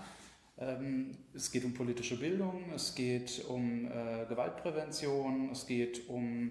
Ähm, 0.58 1.18
es 1.34 1.50
geht 1.50 1.64
um 1.64 1.74
politische 1.74 2.18
Bildung, 2.18 2.72
es 2.74 2.94
geht 2.94 3.44
um 3.48 3.86
äh, 3.86 4.24
Gewaltprävention, 4.28 5.50
es 5.50 5.66
geht 5.66 6.08
um 6.08 6.50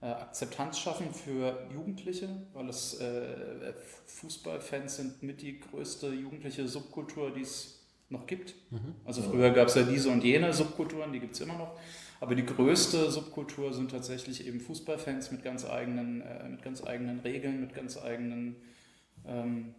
äh, 0.00 0.06
Akzeptanz 0.06 0.78
schaffen 0.78 1.12
für 1.12 1.66
Jugendliche, 1.72 2.28
weil 2.52 2.68
es 2.68 3.00
äh, 3.00 3.72
Fußballfans 4.06 4.96
sind 4.96 5.22
mit 5.22 5.42
die 5.42 5.58
größte 5.58 6.12
jugendliche 6.12 6.68
Subkultur, 6.68 7.32
die 7.32 7.42
es 7.42 7.79
noch 8.10 8.26
gibt. 8.26 8.54
Also 9.04 9.22
früher 9.22 9.50
gab 9.50 9.68
es 9.68 9.74
ja 9.76 9.82
diese 9.82 10.10
und 10.10 10.22
jene 10.22 10.52
Subkulturen, 10.52 11.12
die 11.12 11.20
gibt 11.20 11.34
es 11.34 11.40
immer 11.40 11.56
noch. 11.56 11.78
Aber 12.20 12.34
die 12.34 12.44
größte 12.44 13.10
Subkultur 13.10 13.72
sind 13.72 13.90
tatsächlich 13.90 14.46
eben 14.46 14.60
Fußballfans 14.60 15.30
mit 15.30 15.42
ganz 15.42 15.64
eigenen, 15.64 16.20
äh, 16.20 16.48
mit 16.48 16.62
ganz 16.62 16.84
eigenen 16.84 17.20
Regeln, 17.20 17.62
mit 17.62 17.74
ganz 17.74 17.96
eigenen 17.96 18.56
ähm, 19.26 19.74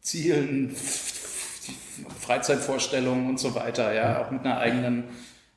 Zielen, 0.00 0.70
Freizeitvorstellungen 2.20 3.28
und 3.28 3.40
so 3.40 3.54
weiter, 3.54 3.94
ja, 3.94 4.22
auch 4.22 4.30
mit 4.30 4.44
einer 4.44 4.58
eigenen, 4.58 5.04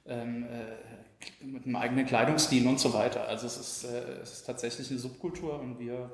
ähm, 0.05 0.45
äh, 0.45 1.45
mit 1.45 1.65
einem 1.65 1.75
eigenen 1.75 2.05
Kleidungsstil 2.05 2.67
und 2.67 2.79
so 2.79 2.93
weiter. 2.93 3.27
Also 3.27 3.47
es 3.47 3.57
ist, 3.57 3.83
äh, 3.83 4.21
es 4.21 4.31
ist 4.33 4.43
tatsächlich 4.45 4.89
eine 4.91 4.99
Subkultur 4.99 5.59
und 5.59 5.79
wir 5.79 6.09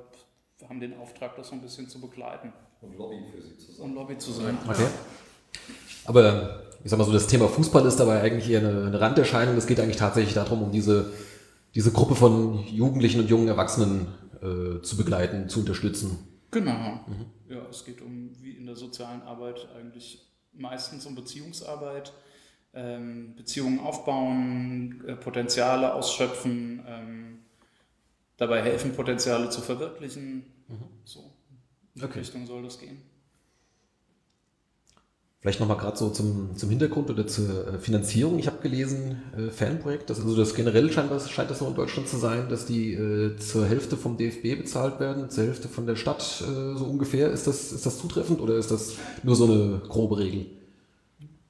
haben 0.68 0.80
den 0.80 0.98
Auftrag, 0.98 1.36
das 1.36 1.50
so 1.50 1.54
ein 1.54 1.62
bisschen 1.62 1.88
zu 1.88 2.02
begleiten 2.02 2.52
Und 2.82 2.98
Lobby 2.98 3.24
für 3.32 3.42
sie 3.42 3.58
zu 3.58 3.82
und 3.82 3.90
sein. 3.90 3.96
Lobby 3.96 4.18
zu 4.18 4.32
sein. 4.32 4.58
Okay. 4.68 4.88
Aber 6.06 6.64
ich 6.84 6.90
sag 6.90 6.98
mal 6.98 7.06
so, 7.06 7.12
das 7.12 7.28
Thema 7.28 7.48
Fußball 7.48 7.86
ist 7.86 8.00
dabei 8.00 8.22
eigentlich 8.22 8.50
eher 8.50 8.60
eine, 8.60 8.86
eine 8.86 9.00
Randerscheinung. 9.02 9.58
Es 9.58 9.68
geht 9.68 9.80
eigentlich 9.80 9.98
tatsächlich 9.98 10.34
darum, 10.34 10.64
um 10.64 10.72
diese, 10.72 11.12
diese 11.76 11.92
Gruppe 11.92 12.16
von 12.16 12.66
Jugendlichen 12.68 13.22
und 13.22 13.30
jungen 13.30 13.48
Erwachsenen 13.48 14.08
äh, 14.42 14.82
zu 14.82 14.98
begleiten, 14.98 15.50
zu 15.50 15.60
unterstützen. 15.60 16.18
Genau. 16.52 17.06
Ja, 17.48 17.62
es 17.70 17.86
geht 17.86 18.02
um, 18.02 18.32
wie 18.42 18.52
in 18.52 18.66
der 18.66 18.76
sozialen 18.76 19.22
Arbeit, 19.22 19.68
eigentlich 19.78 20.26
meistens 20.54 21.06
um 21.06 21.16
Beziehungsarbeit, 21.16 22.14
ähm, 22.74 23.36
Beziehungen 23.36 23.80
aufbauen, 23.80 25.04
äh, 25.08 25.16
Potenziale 25.16 25.94
ausschöpfen, 25.94 26.84
ähm, 26.88 27.40
dabei 28.38 28.62
helfen, 28.64 28.94
Potenziale 28.94 29.50
zu 29.50 29.62
verwirklichen. 29.62 30.46
So, 31.04 31.32
in 31.96 32.02
die 32.02 32.06
Okay. 32.06 32.20
Richtung 32.20 32.46
soll 32.46 32.64
das 32.64 32.80
gehen. 32.80 33.02
Vielleicht 35.42 35.62
nochmal 35.62 35.78
gerade 35.78 35.96
so 35.96 36.10
zum, 36.10 36.58
zum 36.58 36.70
Hintergrund 36.70 37.10
oder 37.10 37.26
zur 37.26 37.66
äh, 37.66 37.80
Finanzierung. 37.80 38.40
Ich 38.40 38.48
habe 38.48 38.62
gelesen, 38.62 39.22
äh, 39.38 39.50
Fanprojekt, 39.50 40.10
das, 40.10 40.20
also 40.20 40.36
das 40.36 40.54
generell 40.54 40.92
scheint 40.92 41.10
das, 41.12 41.32
scheint 41.32 41.50
das 41.50 41.60
so 41.60 41.68
in 41.68 41.76
Deutschland 41.76 42.10
zu 42.10 42.18
sein, 42.18 42.50
dass 42.50 42.66
die 42.66 42.94
äh, 42.94 43.38
zur 43.38 43.66
Hälfte 43.66 43.96
vom 43.96 44.18
DFB 44.18 44.58
bezahlt 44.58 45.00
werden, 45.00 45.30
zur 45.30 45.46
Hälfte 45.46 45.70
von 45.70 45.86
der 45.86 45.96
Stadt 45.96 46.22
äh, 46.42 46.76
so 46.78 46.84
ungefähr. 46.84 47.32
Ist 47.32 47.48
das, 47.48 47.72
ist 47.72 47.86
das 47.86 48.00
zutreffend 48.00 48.42
oder 48.42 48.56
ist 48.56 48.70
das 48.70 48.96
nur 49.24 49.38
so 49.38 49.46
eine 49.46 49.82
grobe 49.88 50.18
Regel? 50.18 50.48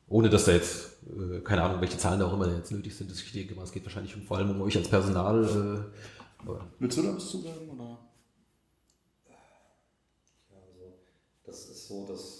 Ohne 0.08 0.30
dass 0.30 0.46
da 0.46 0.52
jetzt, 0.52 0.98
äh, 1.08 1.40
keine 1.40 1.64
Ahnung, 1.64 1.82
welche 1.82 1.98
Zahlen 1.98 2.20
da 2.20 2.28
auch 2.28 2.34
immer 2.34 2.48
jetzt 2.48 2.72
nötig 2.72 2.96
sind. 2.96 3.12
Ich 3.12 3.32
denke 3.32 3.56
mal, 3.56 3.64
es 3.64 3.72
geht 3.72 3.86
wahrscheinlich 3.86 4.16
vor 4.28 4.38
allem 4.38 4.52
um 4.52 4.62
euch 4.62 4.78
als 4.78 4.88
Personal. 4.88 5.44
Äh, 5.46 6.44
aber, 6.44 6.68
Willst 6.78 6.96
du 6.96 7.02
da 7.02 7.16
was 7.16 7.28
zu 7.28 7.42
sagen? 7.42 7.68
Oder? 7.74 7.98
Ja, 9.28 9.36
also 10.52 10.94
das 11.44 11.70
ist 11.70 11.88
so, 11.88 12.06
dass 12.06 12.39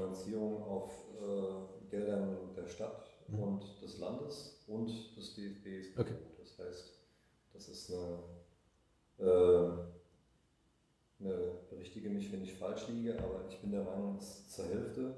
Finanzierung 0.00 0.62
auf 0.62 0.92
äh, 1.20 1.90
Geldern 1.90 2.36
der 2.56 2.66
Stadt 2.66 3.10
und 3.28 3.62
des 3.82 3.98
Landes 3.98 4.64
und 4.66 4.88
des 5.16 5.34
DFBs 5.34 5.98
Okay. 5.98 6.14
Das 6.38 6.58
heißt, 6.58 6.92
das 7.52 7.68
ist 7.68 7.92
eine, 7.92 8.18
äh, 9.18 9.70
eine 11.20 11.52
berichtige 11.68 12.08
mich, 12.08 12.32
wenn 12.32 12.42
ich 12.42 12.54
falsch 12.54 12.88
liege, 12.88 13.18
aber 13.18 13.44
ich 13.48 13.58
bin 13.60 13.72
der 13.72 13.84
Meinung, 13.84 14.16
es 14.16 14.24
ist 14.24 14.52
zur 14.54 14.64
Hälfte 14.66 15.14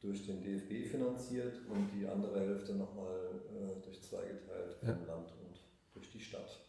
durch 0.00 0.26
den 0.26 0.42
DFB 0.42 0.90
finanziert 0.90 1.54
und 1.70 1.88
die 1.96 2.06
andere 2.06 2.40
Hälfte 2.40 2.74
nochmal 2.74 3.40
äh, 3.48 3.82
durch 3.84 4.02
zwei 4.02 4.22
geteilt 4.22 4.74
vom 4.80 4.88
Ja. 4.88 5.14
Land 5.14 5.30
und 5.30 5.60
durch 5.94 6.10
die 6.10 6.20
Stadt. 6.20 6.60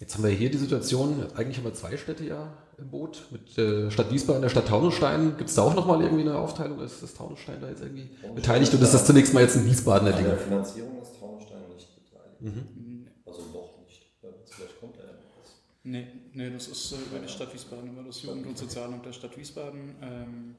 Jetzt 0.00 0.14
haben 0.14 0.24
wir 0.24 0.30
hier 0.30 0.50
die 0.50 0.58
Situation, 0.58 1.24
eigentlich 1.36 1.56
haben 1.56 1.64
wir 1.64 1.72
zwei 1.72 1.96
Städte 1.96 2.24
ja 2.24 2.52
im 2.78 2.90
Boot, 2.90 3.26
mit 3.30 3.56
der 3.56 3.90
Stadt 3.90 4.12
Wiesbaden 4.12 4.36
und 4.36 4.42
der 4.42 4.48
Stadt 4.50 4.68
Taunusstein. 4.68 5.36
Gibt 5.38 5.48
es 5.48 5.56
da 5.56 5.62
auch 5.62 5.74
nochmal 5.74 6.02
irgendwie 6.02 6.22
eine 6.22 6.36
Aufteilung? 6.36 6.80
Ist 6.80 7.02
das 7.02 7.14
Taunusstein 7.14 7.60
da 7.60 7.68
jetzt 7.68 7.82
irgendwie 7.82 8.10
beteiligt 8.34 8.72
oder 8.74 8.82
ist 8.82 8.92
das 8.92 9.06
zunächst 9.06 9.32
mal 9.32 9.40
jetzt 9.40 9.56
ein 9.56 9.64
Wiesbadener 9.64 10.14
An 10.14 10.22
der 10.22 10.34
Ding? 10.34 10.44
Finanzierung 10.44 11.00
ist 11.00 11.18
Taunusstein 11.18 11.58
nicht 11.74 11.88
beteiligt. 12.04 12.40
Mhm. 12.40 13.06
Also 13.24 13.40
noch 13.52 13.78
nicht. 13.86 14.02
Vielleicht 14.20 14.80
kommt 14.80 14.96
er 14.98 15.04
ja 15.04 15.12
noch 15.12 15.42
was. 15.42 15.52
Nee, 15.84 16.06
nee, 16.34 16.50
das 16.50 16.68
ist 16.68 16.92
äh, 16.92 16.96
über 16.96 17.18
die 17.18 17.28
Stadt 17.28 17.52
Wiesbaden, 17.54 17.90
über 17.92 18.02
das 18.02 18.22
Jugend- 18.22 18.46
und 18.46 18.58
Sozialamt 18.58 19.06
der 19.06 19.12
Stadt 19.12 19.36
Wiesbaden. 19.38 19.94
Ähm, 20.02 20.56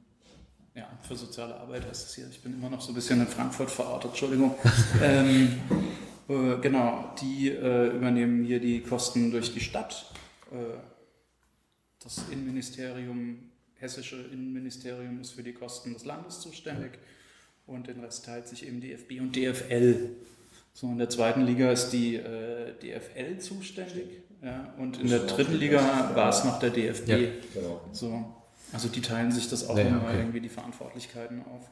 ja, 0.73 0.87
für 1.01 1.15
soziale 1.15 1.55
Arbeit 1.55 1.87
heißt 1.87 2.07
es 2.07 2.15
hier. 2.15 2.27
Ich 2.29 2.41
bin 2.41 2.53
immer 2.53 2.69
noch 2.69 2.81
so 2.81 2.91
ein 2.91 2.95
bisschen 2.95 3.19
in 3.19 3.27
Frankfurt 3.27 3.69
verortet, 3.69 4.11
Entschuldigung. 4.11 4.55
ähm, 5.03 5.59
äh, 6.29 6.57
genau, 6.61 7.13
die 7.21 7.49
äh, 7.49 7.95
übernehmen 7.95 8.43
hier 8.43 8.59
die 8.59 8.81
Kosten 8.81 9.31
durch 9.31 9.53
die 9.53 9.59
Stadt. 9.59 10.11
Das 12.03 12.23
Innenministerium, 12.31 13.49
hessische 13.75 14.17
Innenministerium 14.31 15.19
ist 15.21 15.31
für 15.31 15.43
die 15.43 15.53
Kosten 15.53 15.93
des 15.93 16.05
Landes 16.05 16.39
zuständig 16.41 16.91
und 17.65 17.87
den 17.87 17.99
Rest 17.99 18.25
teilt 18.25 18.47
sich 18.47 18.65
eben 18.65 18.81
DFB 18.81 19.19
und 19.19 19.35
DFL. 19.35 20.15
So, 20.73 20.87
in 20.87 20.99
der 20.99 21.09
zweiten 21.09 21.45
Liga 21.45 21.71
ist 21.71 21.89
die 21.89 22.15
äh, 22.15 22.73
DFL 22.79 23.39
zuständig 23.39 24.21
ja, 24.43 24.73
und 24.77 24.99
in 24.99 25.09
der 25.09 25.19
dritten 25.19 25.55
Liga 25.55 26.11
war 26.13 26.29
es 26.29 26.43
noch 26.43 26.59
der 26.59 26.69
DFB. 26.69 27.07
Ja. 27.07 27.17
Genau. 27.53 27.81
So, 27.91 28.25
also 28.71 28.87
die 28.87 29.01
teilen 29.01 29.31
sich 29.31 29.49
das 29.49 29.67
auch 29.67 29.77
ja, 29.77 29.87
immer 29.87 30.03
okay. 30.03 30.19
irgendwie 30.19 30.41
die 30.41 30.49
Verantwortlichkeiten 30.49 31.43
auf. 31.45 31.69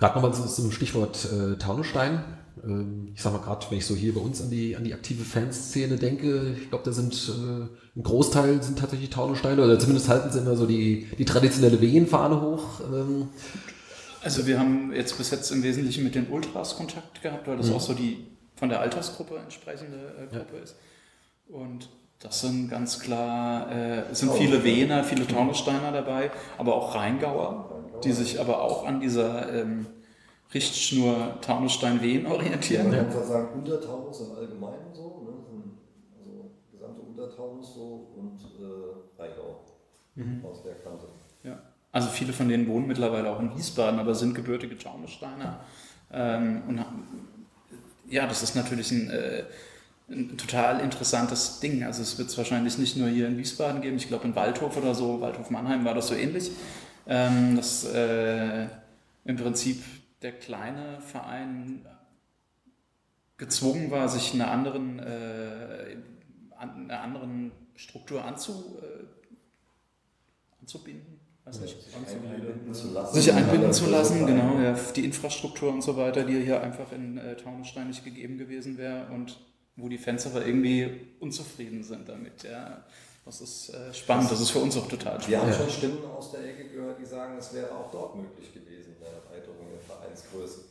Gerade 0.00 0.18
nochmal 0.18 0.32
zum 0.32 0.72
Stichwort 0.72 1.28
äh, 1.30 1.56
Taunusstein. 1.58 2.24
Ähm, 2.64 3.12
ich 3.14 3.22
sag 3.22 3.32
mal 3.32 3.38
gerade, 3.40 3.66
wenn 3.68 3.78
ich 3.78 3.86
so 3.86 3.94
hier 3.94 4.14
bei 4.14 4.20
uns 4.20 4.40
an 4.40 4.50
die, 4.50 4.74
an 4.74 4.82
die 4.82 4.94
aktive 4.94 5.24
Fanszene 5.24 5.96
denke, 5.96 6.56
ich 6.58 6.70
glaube, 6.70 6.84
da 6.84 6.92
sind 6.92 7.14
äh, 7.28 7.98
ein 7.98 8.02
Großteil 8.02 8.62
sind 8.62 8.78
tatsächlich 8.78 9.10
Taunussteine 9.10 9.62
oder 9.62 9.78
zumindest 9.78 10.08
halten 10.08 10.30
sie 10.30 10.38
immer 10.38 10.56
so 10.56 10.66
die, 10.66 11.06
die 11.18 11.24
traditionelle 11.24 11.80
Wehenfahne 11.80 12.40
hoch. 12.40 12.80
Ähm, 12.80 13.28
also 14.22 14.46
wir 14.46 14.58
haben 14.58 14.92
jetzt 14.94 15.16
bis 15.18 15.30
jetzt 15.30 15.50
im 15.50 15.62
Wesentlichen 15.62 16.04
mit 16.04 16.14
den 16.14 16.28
Ultras 16.30 16.76
Kontakt 16.76 17.22
gehabt, 17.22 17.46
weil 17.46 17.58
das 17.58 17.68
mhm. 17.68 17.74
auch 17.74 17.80
so 17.80 17.92
die 17.92 18.26
von 18.56 18.68
der 18.68 18.80
Altersgruppe 18.80 19.36
entsprechende 19.36 19.96
äh, 19.96 20.34
Gruppe 20.34 20.56
ja. 20.56 20.62
ist. 20.62 20.76
Und 21.48 21.88
das 22.20 22.40
sind 22.40 22.68
ganz 22.68 23.00
klar, 23.00 23.70
äh, 23.72 24.10
es 24.12 24.20
sind 24.20 24.32
viele 24.32 24.62
Wiener, 24.62 25.04
viele 25.04 25.26
Taunussteiner 25.26 25.90
dabei, 25.92 26.30
aber 26.58 26.74
auch 26.74 26.94
Rheingauer, 26.94 27.79
die 28.04 28.12
sich 28.12 28.40
aber 28.40 28.62
auch 28.62 28.86
an 28.86 29.00
dieser 29.00 29.52
ähm, 29.52 29.86
Richtschnur 30.52 31.38
Taunusstein-Wehen 31.40 32.26
orientieren. 32.26 32.90
Man 32.90 33.10
kann 33.10 33.24
sagen, 33.24 33.48
Untertaunus 33.60 34.20
im 34.20 34.36
Allgemeinen 34.36 34.92
so, 34.92 35.22
ne? 35.24 35.32
also 36.18 36.50
gesamte 36.72 37.00
Untertaunus 37.02 37.74
so 37.74 38.08
und 38.16 38.40
äh, 38.58 39.20
Rheingau 39.20 39.60
mhm. 40.16 40.44
aus 40.44 40.62
der 40.62 40.74
Kante. 40.74 41.06
Ja. 41.44 41.58
Also 41.92 42.08
viele 42.08 42.32
von 42.32 42.48
denen 42.48 42.68
wohnen 42.68 42.86
mittlerweile 42.86 43.30
auch 43.30 43.40
in 43.40 43.56
Wiesbaden, 43.56 43.98
aber 43.98 44.14
sind 44.14 44.34
gebürtige 44.34 44.78
Taunussteiner. 44.78 45.60
Ähm, 46.12 46.62
und 46.68 46.84
ja, 48.08 48.26
das 48.26 48.42
ist 48.42 48.54
natürlich 48.54 48.90
ein, 48.90 49.10
äh, 49.10 49.44
ein, 50.08 50.36
total 50.36 50.80
interessantes 50.80 51.60
Ding. 51.60 51.82
Also 51.84 52.02
es 52.02 52.18
wird 52.18 52.28
es 52.28 52.38
wahrscheinlich 52.38 52.78
nicht 52.78 52.96
nur 52.96 53.08
hier 53.08 53.26
in 53.26 53.38
Wiesbaden 53.38 53.80
geben, 53.80 53.96
ich 53.96 54.08
glaube 54.08 54.26
in 54.26 54.36
Waldhof 54.36 54.76
oder 54.76 54.94
so, 54.94 55.20
Waldhof 55.20 55.50
Mannheim 55.50 55.84
war 55.84 55.94
das 55.94 56.08
so 56.08 56.14
ähnlich, 56.14 56.50
ähm, 57.10 57.56
dass 57.56 57.84
äh, 57.84 58.68
im 59.24 59.36
Prinzip 59.36 59.82
der 60.22 60.32
kleine 60.32 61.00
Verein 61.00 61.84
gezwungen 63.36 63.90
war, 63.90 64.08
sich 64.08 64.32
einer 64.32 64.50
anderen, 64.50 64.98
äh, 65.00 65.96
einer 66.56 67.02
anderen 67.02 67.52
Struktur 67.74 68.24
anzu, 68.24 68.78
äh, 68.82 69.04
anzubinden 70.60 71.20
weiß 71.44 71.60
nicht, 71.60 71.76
einbinden 71.94 72.74
zu 72.74 72.92
lassen. 72.92 73.14
Sich 73.14 73.32
einbinden 73.32 73.72
zu 73.72 73.90
lassen, 73.90 74.26
genau, 74.26 74.60
ja, 74.60 74.78
die 74.94 75.04
Infrastruktur 75.04 75.72
und 75.72 75.82
so 75.82 75.96
weiter, 75.96 76.24
die 76.24 76.40
hier 76.40 76.62
einfach 76.62 76.92
in 76.92 77.18
äh, 77.18 77.36
Taunusstein 77.36 77.88
nicht 77.88 78.04
gegeben 78.04 78.38
gewesen 78.38 78.78
wäre 78.78 79.10
und 79.12 79.38
wo 79.76 79.88
die 79.88 79.98
Fans 79.98 80.26
aber 80.26 80.46
irgendwie 80.46 80.88
unzufrieden 81.20 81.82
sind 81.82 82.08
damit, 82.08 82.42
ja. 82.42 82.84
Das 83.30 83.40
ist 83.40 83.68
äh, 83.68 83.94
spannend, 83.94 84.28
das 84.28 84.40
ist 84.40 84.50
für 84.50 84.58
uns 84.58 84.76
auch 84.76 84.88
total 84.88 85.12
spannend. 85.12 85.28
Wir 85.28 85.40
haben 85.40 85.52
schon 85.52 85.70
Stimmen 85.70 85.98
aus 86.18 86.32
der 86.32 86.40
Ecke 86.40 86.64
gehört, 86.64 86.98
die 87.00 87.06
sagen, 87.06 87.34
es 87.38 87.54
wäre 87.54 87.70
auch 87.70 87.88
dort 87.92 88.16
möglich 88.16 88.52
gewesen, 88.52 88.96
eine 88.98 89.06
Erweiterung 89.06 89.68
der 89.70 89.78
Vereinsgröße 89.86 90.62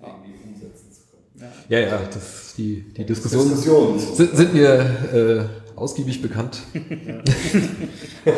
irgendwie 0.00 0.34
umsetzen 0.42 0.90
zu 0.90 1.02
können. 1.12 1.52
Ja, 1.68 1.78
ja, 1.78 1.86
ja 1.90 2.00
das, 2.12 2.54
die, 2.56 2.92
die 2.92 3.06
Diskussionen 3.06 3.50
Diskussion. 3.50 4.00
sind, 4.00 4.36
sind, 4.36 4.52
mir 4.52 5.48
äh, 5.76 5.78
ausgiebig 5.78 6.20
bekannt. 6.20 6.62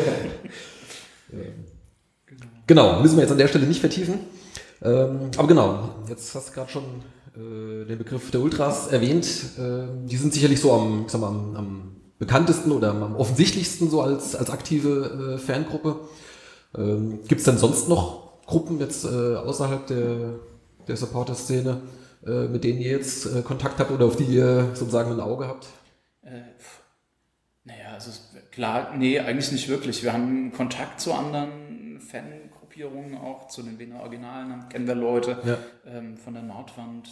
Ja. 1.31 1.39
Genau, 2.67 3.01
müssen 3.01 3.17
wir 3.17 3.23
jetzt 3.23 3.31
an 3.31 3.37
der 3.39 3.47
Stelle 3.47 3.65
nicht 3.65 3.79
vertiefen. 3.79 4.19
Ähm, 4.81 5.31
aber 5.35 5.47
genau, 5.47 5.95
jetzt 6.07 6.33
hast 6.33 6.49
du 6.49 6.53
gerade 6.53 6.71
schon 6.71 6.83
äh, 7.35 7.85
den 7.85 7.97
Begriff 7.97 8.29
der 8.31 8.41
Ultras 8.41 8.87
erwähnt. 8.87 9.25
Äh, 9.57 10.07
die 10.07 10.15
sind 10.15 10.33
sicherlich 10.33 10.61
so 10.61 10.71
am, 10.71 11.05
ich 11.05 11.11
sag 11.11 11.19
mal, 11.19 11.27
am, 11.27 11.55
am 11.55 11.94
bekanntesten 12.19 12.71
oder 12.71 12.91
am 12.91 13.15
offensichtlichsten 13.15 13.89
so 13.89 14.01
als, 14.01 14.35
als 14.35 14.49
aktive 14.49 15.35
äh, 15.35 15.37
Fangruppe. 15.37 15.99
Ähm, 16.77 17.19
Gibt 17.27 17.39
es 17.39 17.45
denn 17.45 17.57
sonst 17.57 17.89
noch 17.89 18.45
Gruppen 18.45 18.79
jetzt 18.79 19.05
äh, 19.05 19.35
außerhalb 19.35 19.87
der, 19.87 20.35
der 20.87 20.97
Supporter-Szene, 20.97 21.81
äh, 22.25 22.47
mit 22.47 22.63
denen 22.63 22.79
ihr 22.79 22.91
jetzt 22.91 23.25
äh, 23.25 23.41
Kontakt 23.41 23.79
habt 23.79 23.91
oder 23.91 24.05
auf 24.05 24.15
die 24.15 24.23
ihr 24.23 24.69
sozusagen 24.73 25.11
ein 25.11 25.19
Auge 25.19 25.47
habt? 25.47 25.67
Äh, 26.21 26.41
naja, 27.63 27.93
also 27.93 28.11
klar, 28.51 28.95
nee, 28.95 29.19
eigentlich 29.19 29.51
nicht 29.51 29.67
wirklich. 29.67 30.03
Wir 30.03 30.13
haben 30.13 30.53
Kontakt 30.53 31.01
zu 31.01 31.13
anderen 31.13 31.99
Fan 31.99 32.25
Gruppierungen 32.59 33.17
auch, 33.17 33.47
zu 33.47 33.63
den 33.63 33.79
Wiener 33.79 34.01
Originalen 34.01 34.67
kennen 34.69 34.85
wir 34.85 34.95
Leute 34.95 35.37
ja. 35.45 35.57
ähm, 35.87 36.17
von 36.17 36.33
der 36.33 36.43
Nordwand. 36.43 37.07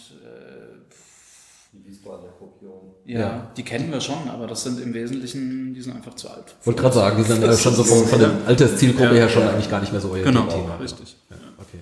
Die 1.73 1.83
Wiesbadener 1.85 2.31
Gruppierung. 2.37 2.93
Ja, 3.05 3.19
ja, 3.19 3.51
die 3.57 3.63
kennen 3.63 3.91
wir 3.91 3.99
schon, 3.99 4.29
aber 4.29 4.45
das 4.45 4.63
sind 4.63 4.79
im 4.79 4.93
Wesentlichen, 4.93 5.73
die 5.73 5.81
sind 5.81 5.95
einfach 5.95 6.13
zu 6.13 6.29
alt. 6.29 6.55
Ich 6.61 6.67
wollte 6.67 6.81
gerade 6.81 6.95
sagen, 6.95 7.17
die 7.17 7.23
sind 7.23 7.43
äh, 7.43 7.57
schon 7.57 7.73
so 7.73 7.83
von, 7.83 8.05
von 8.05 8.19
der 8.19 8.31
Alterszielgruppe 8.45 9.09
ja, 9.09 9.13
her 9.13 9.29
schon 9.29 9.43
eigentlich 9.43 9.69
gar 9.69 9.79
nicht 9.81 9.91
mehr 9.91 10.01
so 10.01 10.11
euer 10.11 10.23
genau, 10.23 10.45
Thema. 10.47 10.75
richtig. 10.77 11.17
Okay. 11.57 11.79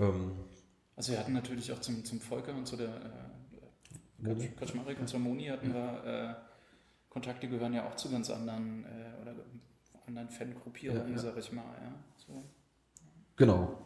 Ähm. 0.00 0.30
Also 0.94 1.12
wir 1.12 1.18
hatten 1.18 1.32
natürlich 1.32 1.72
auch 1.72 1.80
zum, 1.80 2.04
zum 2.04 2.20
Volker 2.20 2.54
und 2.54 2.66
zu 2.66 2.76
der 2.76 2.88
äh, 4.22 4.48
Kaczmarek 4.56 5.00
und 5.00 5.08
zur 5.08 5.18
Moni 5.18 5.46
hatten 5.46 5.74
wir 5.74 6.04
äh, 6.04 6.34
Kontakte, 7.10 7.48
gehören 7.48 7.74
ja 7.74 7.88
auch 7.88 7.96
zu 7.96 8.08
ganz 8.10 8.30
anderen 8.30 8.84
äh, 8.84 9.20
oder 9.20 9.34
anderen 10.06 10.30
Fangruppierungen, 10.30 11.08
ja, 11.08 11.16
ja. 11.16 11.18
sag 11.18 11.36
ich 11.38 11.52
mal. 11.52 11.64
Ja, 11.82 11.92
so. 12.24 12.44
Genau. 13.36 13.78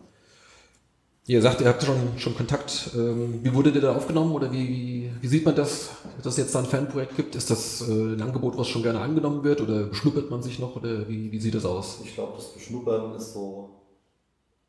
Ihr 1.29 1.43
sagt, 1.43 1.61
ihr 1.61 1.67
habt 1.67 1.83
schon, 1.83 1.97
schon 2.19 2.37
Kontakt. 2.37 2.91
Ähm, 2.95 3.41
wie 3.43 3.53
wurde 3.53 3.73
der 3.73 3.83
da 3.83 3.97
aufgenommen 3.97 4.33
oder 4.33 4.53
wie, 4.53 5.11
wie, 5.21 5.27
sieht 5.27 5.45
man 5.45 5.57
das, 5.57 5.91
dass 6.23 6.35
es 6.35 6.39
jetzt 6.39 6.55
da 6.55 6.61
ein 6.61 6.67
Fanprojekt 6.67 7.17
gibt? 7.17 7.35
Ist 7.35 7.51
das 7.51 7.89
äh, 7.89 7.93
ein 7.93 8.23
Angebot, 8.23 8.57
was 8.57 8.69
schon 8.69 8.85
gerne 8.85 9.01
angenommen 9.01 9.43
wird 9.43 9.61
oder 9.61 9.87
beschnuppert 9.87 10.31
man 10.31 10.43
sich 10.43 10.61
noch 10.61 10.77
oder 10.77 11.09
wie, 11.09 11.33
wie 11.33 11.41
sieht 11.41 11.55
das 11.55 11.65
aus? 11.65 11.99
Ich 12.05 12.15
glaube, 12.15 12.35
das 12.37 12.53
Beschnuppern 12.53 13.17
ist 13.17 13.33
so, 13.33 13.71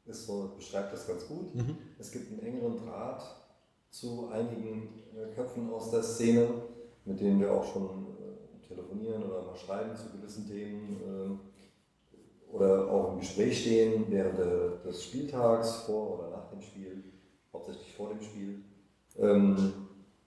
ist 0.08 0.26
so, 0.26 0.54
beschreibt 0.56 0.94
das 0.94 1.08
ganz 1.08 1.28
gut. 1.28 1.54
Mhm. 1.54 1.78
Es 2.00 2.12
gibt 2.12 2.32
einen 2.32 2.42
engeren 2.42 2.78
Draht 2.78 3.24
zu 3.92 4.30
einigen 4.34 4.90
äh, 5.16 5.36
Köpfen 5.36 5.72
aus 5.72 5.92
der 5.92 6.02
Szene, 6.02 6.48
mit 7.06 7.20
denen 7.20 7.40
wir 7.40 7.54
auch 7.54 7.72
schon 7.72 8.08
telefonieren 8.68 9.24
oder 9.24 9.44
mal 9.44 9.56
schreiben 9.56 9.96
zu 9.96 10.10
gewissen 10.18 10.48
Themen 10.48 10.98
äh, 11.02 12.56
oder 12.56 12.90
auch 12.90 13.14
im 13.14 13.20
Gespräch 13.20 13.62
stehen 13.62 14.06
während 14.10 14.38
de, 14.38 14.72
des 14.86 15.04
Spieltags, 15.04 15.84
vor 15.86 16.20
oder 16.20 16.30
nach 16.30 16.37
dem 16.58 16.62
Spiel, 16.62 17.04
hauptsächlich 17.54 17.94
vor 17.94 18.10
dem 18.10 18.22
Spiel. 18.22 18.64
Ähm, 19.20 19.74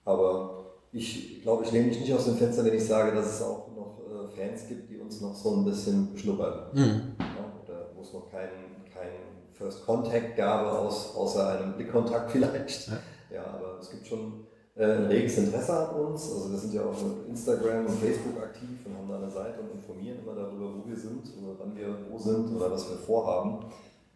aber 0.05 0.61
ich 0.91 1.41
glaube, 1.41 1.63
ich 1.63 1.71
lehne 1.71 1.87
mich 1.87 1.99
nicht 1.99 2.13
aus 2.13 2.25
dem 2.25 2.35
Fenster, 2.35 2.65
wenn 2.65 2.73
ich 2.73 2.85
sage, 2.85 3.15
dass 3.15 3.35
es 3.35 3.41
auch 3.41 3.67
noch 3.75 3.99
äh, 3.99 4.35
Fans 4.35 4.67
gibt, 4.67 4.89
die 4.89 4.97
uns 4.97 5.21
noch 5.21 5.33
so 5.33 5.55
ein 5.55 5.65
bisschen 5.65 6.11
beschnuppern. 6.13 6.71
Mhm. 6.73 7.01
Ja, 7.19 7.53
oder 7.63 7.91
wo 7.95 8.01
es 8.01 8.13
noch 8.13 8.29
keinen 8.29 8.83
kein 8.93 9.09
First 9.53 9.85
Contact 9.85 10.35
gab, 10.35 10.65
aus, 10.65 11.15
außer 11.15 11.49
einem 11.49 11.73
Blickkontakt 11.73 12.31
vielleicht. 12.31 12.89
Ja. 12.89 12.97
ja, 13.35 13.45
aber 13.45 13.77
es 13.79 13.89
gibt 13.89 14.07
schon 14.07 14.45
äh, 14.75 14.85
ein 14.85 15.05
reges 15.05 15.37
Interesse 15.37 15.73
an 15.73 15.95
uns. 15.95 16.31
Also 16.31 16.51
wir 16.51 16.57
sind 16.57 16.73
ja 16.73 16.83
auch 16.83 17.01
mit 17.01 17.27
Instagram 17.29 17.85
und 17.85 17.99
Facebook 17.99 18.41
aktiv 18.41 18.79
und 18.85 18.97
haben 18.97 19.07
da 19.07 19.17
eine 19.17 19.29
Seite 19.29 19.61
und 19.61 19.71
informieren 19.71 20.19
immer 20.23 20.35
darüber, 20.35 20.73
wo 20.75 20.89
wir 20.89 20.97
sind 20.97 21.23
oder 21.41 21.55
wann 21.59 21.75
wir 21.75 21.95
wo 22.09 22.17
sind 22.17 22.53
oder 22.55 22.71
was 22.71 22.89
wir 22.89 22.97
vorhaben. 22.97 23.65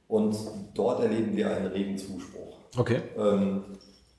Und 0.08 0.36
dort 0.74 1.02
erleben 1.02 1.36
wir 1.36 1.56
einen 1.56 1.68
regen 1.68 1.98
Zuspruch. 1.98 2.60
Okay. 2.78 3.02
Ähm, 3.18 3.64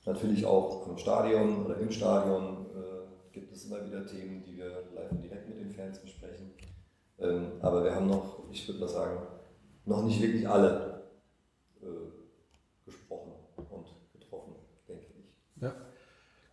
natürlich 0.05 0.45
auch 0.45 0.87
im 0.87 0.97
Stadion 0.97 1.65
oder 1.65 1.77
im 1.77 1.91
Stadion 1.91 2.65
äh, 2.75 3.33
gibt 3.33 3.53
es 3.53 3.65
immer 3.65 3.85
wieder 3.85 4.05
Themen, 4.05 4.43
die 4.43 4.57
wir 4.57 4.83
live 4.95 5.11
und 5.11 5.23
direkt 5.23 5.47
mit 5.47 5.59
den 5.59 5.71
Fans 5.71 5.99
besprechen. 5.99 6.51
Ähm, 7.19 7.53
aber 7.61 7.83
wir 7.83 7.95
haben 7.95 8.07
noch, 8.07 8.43
ich 8.51 8.67
würde 8.67 8.81
mal 8.81 8.89
sagen, 8.89 9.19
noch 9.85 10.03
nicht 10.03 10.21
wirklich 10.21 10.47
alle 10.47 11.03
äh, 11.81 11.85
gesprochen 12.85 13.33
und 13.55 13.85
getroffen, 14.13 14.55
denke 14.87 15.05
ich. 15.17 15.61
Ja. 15.61 15.73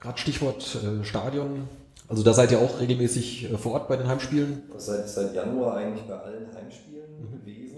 Gerade 0.00 0.18
Stichwort 0.18 0.78
äh, 0.82 1.04
Stadion. 1.04 1.68
Also 2.08 2.22
da 2.22 2.34
seid 2.34 2.52
ihr 2.52 2.60
auch 2.60 2.80
regelmäßig 2.80 3.50
äh, 3.50 3.58
vor 3.58 3.72
Ort 3.72 3.88
bei 3.88 3.96
den 3.96 4.06
Heimspielen? 4.06 4.62
Seit, 4.76 5.08
seit 5.08 5.34
Januar 5.34 5.76
eigentlich 5.76 6.04
bei 6.06 6.14
allen 6.14 6.54
Heimspielen 6.54 7.20
mhm. 7.20 7.40
gewesen, 7.40 7.73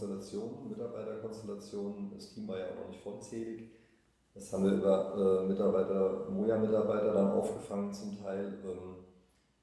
Konstellationen, 0.00 0.70
Mitarbeiterkonstellationen. 0.70 2.10
Das 2.14 2.32
Team 2.32 2.48
war 2.48 2.58
ja 2.58 2.70
auch 2.70 2.76
noch 2.76 2.88
nicht 2.88 3.02
vollzählig. 3.02 3.70
Das 4.34 4.50
haben 4.52 4.64
wir 4.64 4.72
über 4.72 5.42
äh, 5.44 5.48
Mitarbeiter, 5.48 6.30
Moja-Mitarbeiter 6.30 7.12
dann 7.12 7.32
aufgefangen 7.32 7.92
zum 7.92 8.18
Teil. 8.22 8.58
Ähm, 8.64 9.04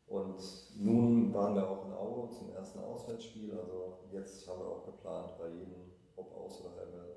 und 0.06 0.38
nun 0.77 1.33
waren 1.33 1.56
wir 1.56 1.67
auch 1.67 1.85
in 1.88 1.93
Aue 1.93 2.30
zum 2.30 2.51
ersten 2.51 2.80
Auswärtsspiel. 2.80 3.51
Also 3.51 3.98
jetzt 4.11 4.48
haben 4.48 4.59
wir 4.59 4.67
auch 4.67 4.85
geplant, 4.85 5.32
bei 5.40 5.48
jedem, 5.49 5.91
ob 6.16 6.32
Aus- 6.35 6.61
oder 6.61 6.72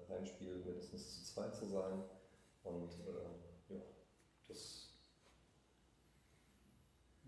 Heimspiel 0.08 0.62
mindestens 0.64 1.18
zu 1.18 1.34
zweit 1.34 1.54
zu 1.54 1.66
sein. 1.66 2.02
Und 2.64 2.90
äh, 3.06 3.30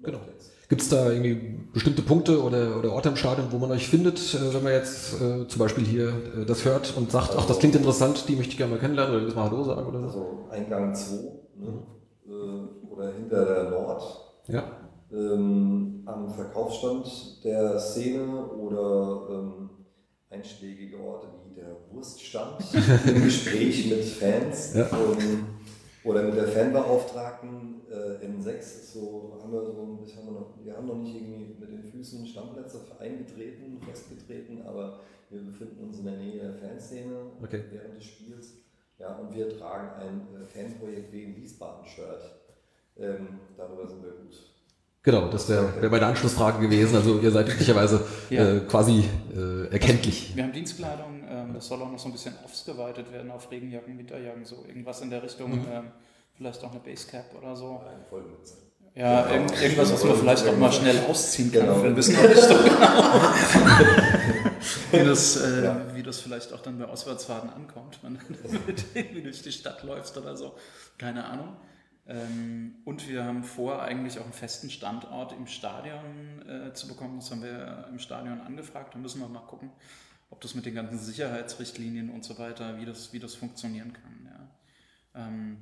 Genau. 0.03 0.21
Gibt 0.73 0.81
es 0.81 0.89
da 0.89 1.11
irgendwie 1.11 1.35
bestimmte 1.75 2.01
Punkte 2.01 2.43
oder, 2.43 2.79
oder 2.79 2.93
Orte 2.95 3.11
im 3.11 3.17
Stadion, 3.17 3.49
wo 3.51 3.59
man 3.59 3.71
euch 3.73 3.87
findet, 3.87 4.17
äh, 4.33 4.55
wenn 4.55 4.63
man 4.63 4.73
jetzt 4.73 5.21
äh, 5.21 5.47
zum 5.47 5.59
Beispiel 5.59 5.85
hier 5.85 6.09
äh, 6.09 6.47
das 6.47 6.65
hört 6.65 6.97
und 6.97 7.11
sagt, 7.11 7.29
also, 7.33 7.41
ach, 7.43 7.47
das 7.47 7.59
klingt 7.59 7.75
interessant, 7.75 8.27
die 8.27 8.37
möchte 8.37 8.53
ich 8.53 8.57
gerne 8.57 8.73
mal 8.73 8.81
kennenlernen 8.81 9.23
oder 9.23 9.35
mal 9.35 9.51
Hallo 9.51 9.65
sagen 9.65 9.87
oder 9.87 10.01
so? 10.01 10.07
Also 10.07 10.49
Eingang 10.51 10.95
2 10.95 11.15
ne? 11.57 11.83
mhm. 12.25 12.69
oder 12.91 13.13
hinter 13.13 13.45
der 13.45 13.71
Nord. 13.71 14.03
Ja. 14.49 14.65
Ähm, 15.13 16.05
am 16.07 16.31
Verkaufsstand 16.31 17.45
der 17.45 17.79
Szene 17.79 18.47
oder 18.47 19.29
ähm, 19.31 19.71
einschlägige 20.31 20.99
Orte 20.99 21.27
wie 21.51 21.55
der 21.55 21.77
Wurststand 21.93 22.65
im 23.09 23.25
Gespräch 23.25 23.91
mit 23.91 24.05
Fans 24.05 24.73
Ja. 24.75 24.89
ähm, 24.91 25.45
oder 26.05 26.23
mit 26.25 26.37
der 26.37 26.49
Fanbeauftragten 26.49 27.81
äh, 27.91 28.27
N6 28.27 28.59
ist 28.59 28.93
so, 28.95 29.39
haben 29.41 29.53
wir 29.53 29.63
so 29.65 29.83
ein 29.83 30.03
bisschen, 30.03 30.19
haben 30.19 30.27
wir, 30.35 30.41
noch, 30.41 30.55
wir 30.63 30.77
haben 30.77 30.87
noch 30.87 30.97
nicht 30.97 31.15
irgendwie 31.15 31.55
mit 31.59 31.71
den 31.71 31.85
Füßen 31.85 32.27
Stammplätze 32.27 32.81
eingetreten, 32.99 33.79
festgetreten, 33.87 34.63
aber 34.67 35.01
wir 35.31 35.41
befinden 35.43 35.85
uns 35.85 35.99
in 35.99 36.05
der 36.07 36.17
Nähe 36.17 36.41
der 36.41 36.53
Fanszene 36.55 37.15
Okay. 37.43 37.63
während 37.71 37.97
des 37.97 38.05
Spiels. 38.05 38.55
Ja, 38.99 39.17
und 39.17 39.35
wir 39.35 39.49
tragen 39.59 39.89
ein 40.01 40.43
äh, 40.43 40.47
Fanprojekt 40.47 41.13
wegen 41.13 41.37
Wiesbaden-Shirt. 41.37 42.23
Ähm, 42.99 43.41
darüber 43.57 43.87
sind 43.89 44.03
wir 44.05 44.11
gut. 44.13 44.37
Genau, 45.05 45.29
das 45.29 45.49
wäre 45.49 45.81
wär 45.81 45.91
meine 45.91 46.07
Anschlussfrage 46.07 46.61
gewesen. 46.61 46.95
Also 46.95 47.19
ihr 47.19 47.31
seid 47.33 47.49
üblicherweise 47.49 48.01
Ja. 48.31 48.49
äh, 48.57 48.61
quasi 48.61 49.03
äh, 49.35 49.67
erkenntlich. 49.73 50.37
Wir 50.37 50.45
haben 50.45 50.53
Dienstkleidung, 50.53 51.22
ähm, 51.43 51.55
das 51.55 51.67
soll 51.69 51.83
auch 51.83 51.91
noch 51.91 51.99
so 51.99 52.09
ein 52.09 52.13
bisschen 52.13 52.35
ausgeweitet 52.45 53.13
werden 53.13 53.31
auf 53.31 53.51
Regenjacken, 53.51 53.99
Winterjacken, 53.99 54.45
so 54.45 54.65
irgendwas 54.67 55.01
in 55.01 55.11
der 55.11 55.23
Richtung. 55.23 55.51
Mhm. 55.53 55.67
Ähm, 55.71 55.93
vielleicht 56.35 56.63
auch 56.65 56.71
eine 56.71 56.81
Basecap 56.81 57.35
oder 57.39 57.55
so. 57.57 57.81
Eine 57.87 58.05
Vollmütze. 58.09 58.55
Ja, 58.95 59.23
Genau. 59.23 59.35
irgend, 59.35 59.63
irgendwas, 59.63 59.93
was 59.93 60.05
man 60.05 60.17
vielleicht 60.17 60.47
auch 60.47 60.57
mal 60.59 60.71
schnell 60.73 60.99
ausziehen 61.09 61.51
kann. 61.51 61.63
Genau. 61.63 61.83
Wir 61.83 61.97
wissen 61.97 62.15
noch 62.15 62.29
nicht 62.29 62.43
so 62.43 62.55
genau, 62.55 63.33
wie, 64.93 65.05
das, 65.05 65.37
äh, 65.37 65.65
Ja. 65.65 65.95
wie 65.95 66.03
das 66.03 66.21
vielleicht 66.21 66.53
auch 66.53 66.61
dann 66.61 66.79
bei 66.79 66.85
Auswärtsfahrten 66.85 67.51
ankommt, 67.51 67.99
wenn 68.03 68.15
du 68.43 68.59
mit 68.67 68.85
irgendwie 68.95 69.23
durch 69.23 69.43
die 69.43 69.53
Stadt 69.53 69.83
läufst 69.83 70.17
oder 70.19 70.37
so. 70.37 70.55
Keine 70.99 71.25
Ahnung. 71.25 71.57
Ähm, 72.07 72.75
und 72.85 73.09
wir 73.09 73.25
haben 73.25 73.45
vor, 73.45 73.81
eigentlich 73.81 74.19
auch 74.19 74.25
einen 74.25 74.33
festen 74.33 74.69
Standort 74.71 75.33
im 75.33 75.47
Stadion 75.47 76.43
äh, 76.49 76.73
zu 76.75 76.89
bekommen. 76.89 77.17
Das 77.21 77.31
haben 77.31 77.43
wir 77.43 77.87
im 77.91 77.99
Stadion 77.99 78.41
angefragt. 78.41 78.95
Da 78.95 78.99
müssen 78.99 79.21
wir 79.21 79.29
mal 79.29 79.41
gucken, 79.41 79.71
ob 80.33 80.41
das 80.41 80.55
mit 80.57 80.67
den 80.67 80.75
ganzen 80.75 80.99
Sicherheitsrichtlinien 80.99 82.11
und 82.11 82.25
so 82.25 82.37
weiter, 82.39 82.79
wie 82.81 82.85
das, 82.85 83.13
wie 83.13 83.21
das 83.21 83.35
funktionieren 83.37 83.93
kann. 83.93 84.29
Ja. 85.15 85.27
Ähm, 85.27 85.59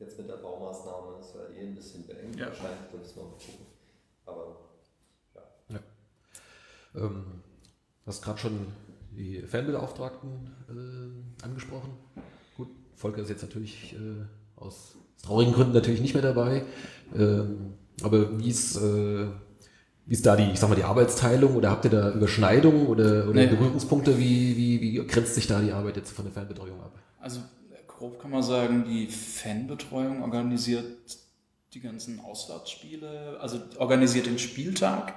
Jetzt 0.00 0.16
mit 0.16 0.28
der 0.28 0.36
Baumaßnahme 0.36 1.18
ist 1.18 1.34
ja 1.34 1.48
eh 1.56 1.66
ein 1.66 1.74
bisschen 1.74 2.06
beengt 2.06 2.36
Ja. 2.38 2.46
wahrscheinlich, 2.46 2.78
da 2.92 2.98
müssen 2.98 3.16
wir 3.16 3.22
mal 3.24 3.30
gucken. 3.32 3.66
Aber 4.26 4.56
Ähm, 6.94 7.42
du 8.04 8.06
hast 8.06 8.22
gerade 8.22 8.38
schon 8.38 8.66
die 9.10 9.42
Fanbeauftragten 9.42 10.50
äh, 11.40 11.44
angesprochen. 11.44 11.90
Gut, 12.56 12.68
Volker 12.94 13.22
ist 13.22 13.28
jetzt 13.28 13.42
natürlich 13.42 13.94
äh, 13.94 14.24
aus 14.56 14.94
traurigen 15.22 15.52
Gründen 15.52 15.74
natürlich 15.74 16.00
nicht 16.00 16.14
mehr 16.14 16.22
dabei. 16.22 16.64
Ähm, 17.14 17.74
aber 18.02 18.38
wie 18.38 18.48
ist, 18.48 18.76
äh, 18.76 19.28
wie 20.08 20.14
ist 20.14 20.24
da 20.24 20.36
die, 20.36 20.50
ich 20.50 20.58
sag 20.58 20.70
mal, 20.70 20.74
die 20.74 20.84
Arbeitsteilung 20.84 21.54
oder 21.54 21.70
habt 21.70 21.84
ihr 21.84 21.90
da 21.90 22.10
Überschneidungen 22.12 22.86
oder, 22.86 23.28
oder 23.28 23.34
Nee. 23.34 23.46
Berührungspunkte? 23.46 24.18
Wie, 24.18 24.56
wie, 24.56 24.80
wie 24.80 25.06
grenzt 25.06 25.34
sich 25.34 25.46
da 25.46 25.60
die 25.60 25.70
Arbeit 25.70 25.96
jetzt 25.98 26.12
von 26.12 26.24
der 26.24 26.32
Fanbetreuung 26.32 26.80
ab? 26.80 26.98
Also 27.20 27.40
grob 27.86 28.18
kann 28.18 28.30
man 28.30 28.42
sagen, 28.42 28.84
die 28.88 29.06
Fanbetreuung 29.06 30.22
organisiert 30.22 30.86
die 31.74 31.80
ganzen 31.80 32.20
Auswärtsspiele, 32.20 33.38
also 33.38 33.60
organisiert 33.76 34.24
den 34.24 34.38
Spieltag. 34.38 35.14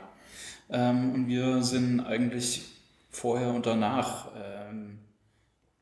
Ähm, 0.70 1.14
und 1.14 1.28
wir 1.28 1.64
sind 1.64 2.02
eigentlich 2.02 2.64
vorher 3.10 3.53
und 3.53 3.66
danach 3.66 4.28
ähm, 4.36 5.00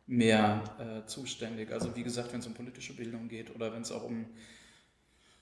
mehr 0.06 0.64
äh, 0.78 1.08
zuständig. 1.08 1.72
Also 1.72 1.96
wie 1.96 2.04
gesagt, 2.04 2.32
wenn 2.32 2.42
es 2.42 2.48
um 2.48 2.54
politische 2.54 2.94
Bildung 2.96 3.28
geht 3.28 3.56
oder 3.56 3.74
wenn 3.74 3.82
es 3.82 3.92
auch 3.92 4.04
um 4.04 4.26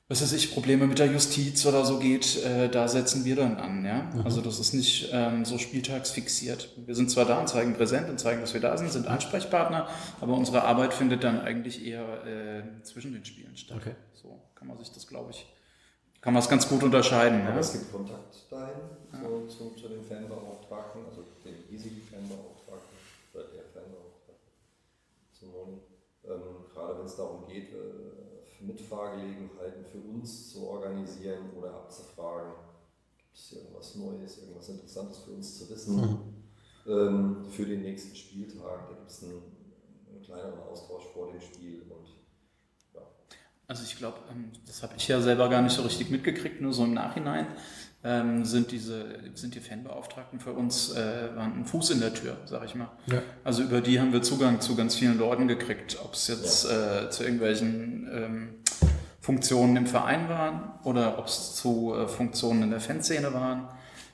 was 0.09 0.21
weiß 0.21 0.31
ich, 0.33 0.53
Probleme 0.53 0.87
mit 0.87 0.99
der 0.99 1.07
Justiz 1.07 1.65
oder 1.65 1.83
so 1.83 1.99
geht, 1.99 2.41
äh, 2.43 2.69
da 2.69 2.87
setzen 2.87 3.25
wir 3.25 3.35
dann 3.35 3.57
an. 3.57 3.83
Ja? 3.85 4.09
Also 4.23 4.39
das 4.39 4.57
ist 4.57 4.73
nicht 4.73 5.09
ähm, 5.11 5.43
so 5.43 5.57
spieltagsfixiert. 5.57 6.69
Wir 6.77 6.95
sind 6.95 7.11
zwar 7.11 7.25
da 7.25 7.39
und 7.41 7.49
zeigen 7.49 7.73
präsent 7.73 8.09
und 8.09 8.17
zeigen, 8.17 8.39
dass 8.39 8.53
wir 8.53 8.61
da 8.61 8.77
sind, 8.77 8.89
sind 8.91 9.05
Ansprechpartner, 9.07 9.89
aber 10.21 10.33
unsere 10.33 10.63
Arbeit 10.63 10.93
findet 10.93 11.25
dann 11.25 11.41
eigentlich 11.41 11.85
eher 11.85 12.25
äh, 12.25 12.63
zwischen 12.83 13.11
den 13.11 13.25
Spielen 13.25 13.57
statt. 13.57 13.77
Okay. 13.81 13.95
So 14.13 14.39
kann 14.55 14.69
man 14.69 14.77
sich 14.77 14.91
das, 14.91 15.07
glaube 15.07 15.31
ich, 15.31 15.45
kann 16.21 16.33
man 16.33 16.41
es 16.41 16.47
ganz 16.47 16.69
gut 16.69 16.83
unterscheiden. 16.83 17.41
Aber 17.41 17.55
Ja? 17.55 17.59
es 17.59 17.73
gibt 17.73 17.91
Kontakt 17.91 18.33
dahin 18.49 19.21
so, 19.21 19.45
zu, 19.47 19.69
zu 19.75 19.89
den 19.89 20.03
Fanbeauftragten, 20.03 21.01
also 21.05 21.23
den 21.43 21.55
hiesigen 21.69 22.01
Fanbeauftragten 22.01 22.97
oder 23.33 23.43
der 23.43 23.63
Fanbeauftragten, 23.73 24.51
zu 25.33 25.45
Moni. 25.47 25.81
Ähm, 26.23 26.65
gerade 26.73 26.99
wenn 26.99 27.05
es 27.05 27.15
darum 27.17 27.45
geht, 27.47 27.71
äh, 27.73 28.16
Mitfahrgelegenheiten 28.61 29.85
für 29.85 29.99
uns 29.99 30.51
zu 30.51 30.67
organisieren 30.67 31.51
oder 31.57 31.73
abzufragen, 31.73 32.51
gibt 33.17 33.35
es 33.35 33.49
hier 33.49 33.59
irgendwas 33.59 33.95
Neues, 33.95 34.37
irgendwas 34.39 34.69
Interessantes 34.69 35.19
für 35.19 35.31
uns 35.31 35.57
zu 35.57 35.69
wissen 35.69 36.19
ähm, 36.87 37.45
für 37.49 37.65
den 37.65 37.81
nächsten 37.81 38.15
Spieltag. 38.15 38.89
Da 38.89 38.95
gibt 38.95 39.09
es 39.09 39.23
einen, 39.23 39.41
einen 40.09 40.21
kleineren 40.23 40.59
Austausch 40.59 41.05
vor 41.13 41.31
dem 41.31 41.41
Spiel 41.41 41.81
und 41.89 42.07
ja. 42.93 43.01
Also 43.67 43.83
ich 43.83 43.97
glaube, 43.97 44.17
ähm, 44.31 44.51
das 44.65 44.83
habe 44.83 44.93
ich 44.97 45.07
ja 45.07 45.21
selber 45.21 45.49
gar 45.49 45.61
nicht 45.61 45.75
so 45.75 45.83
richtig 45.83 46.09
mitgekriegt, 46.09 46.61
nur 46.61 46.73
so 46.73 46.83
im 46.83 46.93
Nachhinein 46.93 47.47
ähm, 48.07 48.45
sind 48.45 48.71
diese 48.71 49.05
sind 49.33 49.53
die 49.53 49.59
Fanbeauftragten 49.59 50.39
für 50.39 50.53
uns 50.53 50.95
äh, 50.95 51.35
waren 51.35 51.59
ein 51.59 51.65
Fuß 51.65 51.89
in 51.89 51.99
der 51.99 52.13
Tür, 52.13 52.37
sag 52.45 52.63
ich 52.63 52.73
mal. 52.73 52.89
Ja. 53.07 53.21
Also 53.43 53.63
über 53.63 53.81
die 53.81 53.99
haben 53.99 54.13
wir 54.13 54.21
Zugang 54.21 54.61
zu 54.61 54.75
ganz 54.75 54.95
vielen 54.95 55.19
Leuten 55.19 55.47
gekriegt, 55.49 55.97
ob 56.03 56.13
es 56.13 56.27
jetzt 56.29 56.65
äh, 56.65 57.09
zu 57.09 57.23
irgendwelchen 57.23 58.09
ähm, 58.11 58.49
Funktionen 59.19 59.75
im 59.75 59.87
Verein 59.87 60.29
waren 60.29 60.79
oder 60.85 61.19
ob 61.19 61.25
es 61.25 61.55
zu 61.55 61.93
äh, 61.93 62.07
Funktionen 62.07 62.63
in 62.63 62.69
der 62.69 62.79
Fanszene 62.79 63.33
waren. 63.33 63.67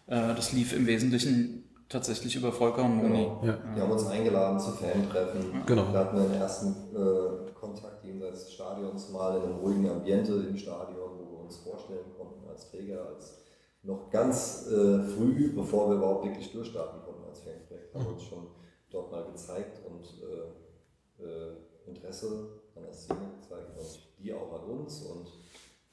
Äh, 0.07 0.33
das 0.35 0.53
lief 0.53 0.73
im 0.73 0.87
Wesentlichen 0.87 1.69
tatsächlich 1.87 2.35
über 2.35 2.51
Volker 2.51 2.83
und 2.83 2.95
Moni. 2.95 3.23
Genau. 3.23 3.41
Ja. 3.43 3.57
Die 3.75 3.79
haben 3.79 3.91
uns 3.91 4.07
eingeladen 4.07 4.59
zu 4.59 4.71
Fan-Treffen. 4.71 5.61
Genau. 5.67 5.93
Wir 5.93 5.99
hatten 5.99 6.17
den 6.17 6.33
ersten 6.33 6.69
äh, 6.95 7.51
Kontakt 7.53 8.03
jenseits 8.03 8.45
des 8.45 8.53
Stadions 8.53 9.11
mal 9.11 9.37
in 9.37 9.43
einem 9.43 9.55
ruhigen 9.57 9.87
Ambiente 9.87 10.33
im 10.33 10.57
Stadion, 10.57 11.11
wo 11.19 11.31
wir 11.31 11.43
uns 11.43 11.57
vorstellen 11.57 12.11
konnten 12.17 12.49
als 12.49 12.71
Träger, 12.71 13.05
als 13.13 13.42
noch 13.83 14.09
ganz 14.09 14.67
äh, 14.67 15.03
früh, 15.03 15.51
bevor 15.53 15.89
wir 15.89 15.97
überhaupt 15.97 16.25
wirklich 16.25 16.51
durchstarten 16.51 17.01
konnten 17.03 17.25
als 17.25 17.41
Fanprojekt, 17.41 17.93
haben 17.93 18.05
wir 18.05 18.13
uns 18.13 18.23
schon 18.23 18.47
dort 18.89 19.11
mal 19.11 19.25
gezeigt 19.25 19.81
und 19.85 20.05
äh, 20.23 21.23
äh, 21.23 21.55
Interesse 21.85 22.61
an 22.75 22.83
der 22.83 22.93
Szene 22.93 23.31
gezeigt 23.39 23.77
und 23.77 23.99
die 24.17 24.33
auch 24.33 24.53
an 24.53 24.69
uns 24.69 25.01
und 25.01 25.31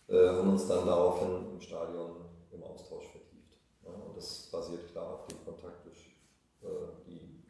äh, 0.09 0.29
haben 0.29 0.51
uns 0.51 0.69
dann 0.69 0.87
daraufhin 0.87 1.53
im 1.53 1.61
Stadion 1.61 2.25
im 2.53 2.63
Austausch 2.63 3.09
vertieft. 3.09 3.57
Ja, 3.85 3.91
und 3.91 4.17
das 4.17 4.49
basiert 4.53 4.87
klar 4.93 5.15
auf 5.15 5.27
dem 5.27 5.45
Kontakt 5.45 5.85
durch 5.85 6.17
äh, 6.63 6.67
die 7.07 7.43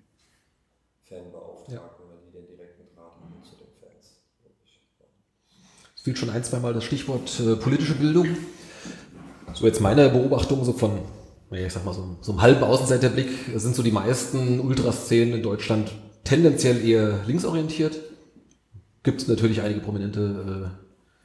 Fanbeauftragten, 1.03 2.09
weil 2.09 2.19
die 2.27 2.33
den 2.33 2.47
direkten 2.47 2.87
Draht 2.95 3.21
haben 3.21 3.43
zu 3.43 3.57
den 3.57 3.73
Fans. 3.79 4.23
Ja. 4.43 5.07
Es 5.95 6.03
fiel 6.03 6.17
schon 6.17 6.31
ein, 6.31 6.45
zweimal 6.45 6.73
das 6.73 6.85
Stichwort 6.85 7.39
äh, 7.41 7.57
politische 7.57 7.95
Bildung. 7.95 8.29
So 9.55 9.67
jetzt 9.67 9.81
meine 9.81 10.09
Beobachtung 10.09 10.65
so 10.65 10.73
von, 10.73 10.99
ich 11.51 11.73
sag 11.73 11.85
mal 11.85 11.95
so, 11.95 12.17
so 12.21 12.33
einem 12.33 12.43
halben 12.43 12.63
Außenseiterblick, 12.63 13.29
sind 13.57 13.75
so 13.75 13.83
die 13.83 13.93
meisten 13.93 14.61
Ultraszenen 14.61 15.35
in 15.35 15.43
Deutschland 15.43 15.91
tendenziell 16.25 16.85
eher 16.87 17.25
linksorientiert. 17.27 17.99
Gibt 19.03 19.23
es 19.23 19.29
natürlich 19.29 19.63
einige 19.63 19.81
prominente 19.81 20.73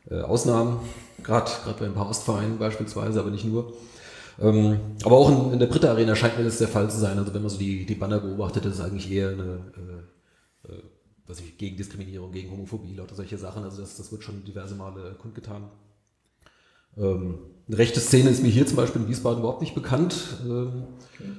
äh, 0.09 0.15
äh, 0.15 0.21
Ausnahmen, 0.21 0.79
gerade 1.23 1.51
bei 1.77 1.85
ein 1.85 1.93
paar 1.93 2.09
Ostvereinen 2.09 2.57
beispielsweise, 2.57 3.19
aber 3.19 3.31
nicht 3.31 3.45
nur. 3.45 3.73
Ähm, 4.39 4.79
aber 5.03 5.17
auch 5.17 5.29
in, 5.29 5.53
in 5.53 5.59
der 5.59 5.67
Britta 5.67 5.89
Arena 5.89 6.15
scheint 6.15 6.37
mir 6.37 6.43
das 6.43 6.57
der 6.57 6.67
Fall 6.67 6.89
zu 6.89 6.97
sein. 6.97 7.17
Also 7.17 7.33
wenn 7.33 7.41
man 7.41 7.49
so 7.49 7.57
die, 7.57 7.85
die 7.85 7.95
Banner 7.95 8.19
beobachtet, 8.19 8.65
ist 8.65 8.81
eigentlich 8.81 9.11
eher 9.11 9.29
eine 9.29 9.59
äh, 9.77 10.71
äh, 10.71 10.81
was 11.27 11.39
ich, 11.39 11.57
gegen 11.57 11.77
Diskriminierung, 11.77 12.31
gegen 12.31 12.51
Homophobie, 12.51 12.95
lauter 12.95 13.15
solche 13.15 13.37
Sachen. 13.37 13.63
Also 13.63 13.81
das, 13.81 13.97
das 13.97 14.11
wird 14.11 14.23
schon 14.23 14.43
diverse 14.45 14.75
Male 14.75 15.15
kundgetan. 15.19 15.69
Ähm, 16.97 17.39
eine 17.67 17.77
rechte 17.77 17.99
Szene 17.99 18.29
ist 18.29 18.43
mir 18.43 18.49
hier 18.49 18.67
zum 18.67 18.75
Beispiel 18.77 19.01
in 19.01 19.07
Wiesbaden 19.07 19.39
überhaupt 19.39 19.61
nicht 19.61 19.73
bekannt. 19.73 20.37
Ähm, 20.43 20.83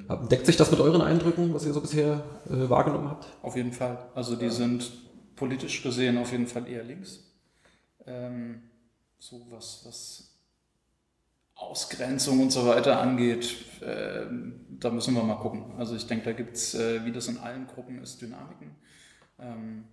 hab- 0.08 0.28
deckt 0.28 0.46
sich 0.46 0.56
das 0.56 0.70
mit 0.70 0.80
euren 0.80 1.00
Eindrücken, 1.00 1.54
was 1.54 1.64
ihr 1.64 1.72
so 1.72 1.80
bisher 1.80 2.24
äh, 2.50 2.68
wahrgenommen 2.68 3.08
habt? 3.10 3.26
Auf 3.42 3.56
jeden 3.56 3.72
Fall. 3.72 4.10
Also 4.14 4.34
die 4.34 4.50
sind 4.50 4.90
politisch 5.36 5.82
gesehen 5.82 6.18
auf 6.18 6.32
jeden 6.32 6.46
Fall 6.46 6.66
eher 6.66 6.82
links. 6.82 7.20
Ähm, 8.06 8.62
so 9.18 9.46
was, 9.50 9.82
was 9.86 10.32
Ausgrenzung 11.54 12.40
und 12.40 12.50
so 12.52 12.66
weiter 12.66 13.00
angeht, 13.00 13.56
ähm, 13.82 14.66
da 14.80 14.90
müssen 14.90 15.14
wir 15.14 15.22
mal 15.22 15.36
gucken. 15.36 15.72
Also 15.78 15.94
ich 15.94 16.06
denke, 16.06 16.24
da 16.24 16.32
gibt 16.32 16.56
es, 16.56 16.74
äh, 16.74 17.04
wie 17.04 17.12
das 17.12 17.28
in 17.28 17.38
allen 17.38 17.66
Gruppen 17.66 18.02
ist, 18.02 18.20
Dynamiken. 18.20 18.72
Ähm, 19.38 19.84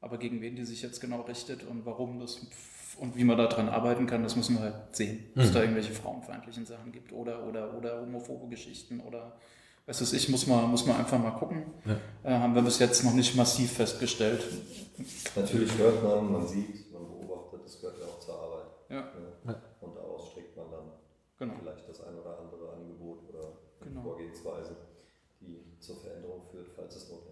aber 0.00 0.18
gegen 0.18 0.40
wen 0.40 0.56
die 0.56 0.64
sich 0.64 0.82
jetzt 0.82 1.00
genau 1.00 1.22
richtet 1.22 1.64
und 1.64 1.84
warum 1.86 2.18
das 2.18 2.40
und 2.98 3.16
wie 3.16 3.24
man 3.24 3.36
daran 3.38 3.68
arbeiten 3.68 4.06
kann, 4.06 4.22
das 4.22 4.36
müssen 4.36 4.56
wir 4.56 4.62
halt 4.62 4.94
sehen. 4.96 5.30
Ob 5.34 5.42
es 5.42 5.52
da 5.52 5.60
irgendwelche 5.60 5.92
frauenfeindlichen 5.92 6.66
Sachen 6.66 6.92
gibt 6.92 7.12
oder, 7.12 7.46
oder, 7.46 7.76
oder 7.76 8.00
homophobe 8.00 8.48
Geschichten 8.48 9.00
oder 9.00 9.36
was 9.84 10.00
weiß 10.00 10.12
ich, 10.12 10.28
muss 10.28 10.46
man, 10.46 10.70
muss 10.70 10.86
man 10.86 10.96
einfach 10.96 11.18
mal 11.18 11.32
gucken. 11.32 11.64
Ja. 11.84 11.96
Äh, 12.22 12.38
haben 12.38 12.54
wir 12.54 12.62
bis 12.62 12.78
jetzt 12.78 13.02
noch 13.04 13.14
nicht 13.14 13.34
massiv 13.34 13.72
festgestellt. 13.72 14.44
Natürlich 15.34 15.76
hört 15.76 16.04
man, 16.04 16.32
man 16.32 16.46
sieht, 16.46 16.92
man 16.92 17.02
beobachtet, 17.04 17.62
das 17.64 17.80
gehört 17.80 17.98
ja 17.98 18.06
auch 18.06 18.20
zur 18.20 18.34
Arbeit. 18.34 18.66
Ja, 18.88 19.00
Ne? 19.44 19.56
Und 19.80 19.96
daraus 19.96 20.30
strickt 20.30 20.56
man 20.56 20.70
dann 20.70 20.84
genau. 21.36 21.54
vielleicht 21.60 21.88
das 21.88 22.00
ein 22.02 22.14
oder 22.14 22.38
andere 22.38 22.72
Angebot 22.74 23.28
oder 23.28 23.52
Genau. 23.84 24.02
Vorgehensweise, 24.02 24.76
die 25.40 25.78
zur 25.80 25.96
wird, 26.52 26.68
falls 26.76 26.96
es 26.96 27.08
notwendig 27.08 27.31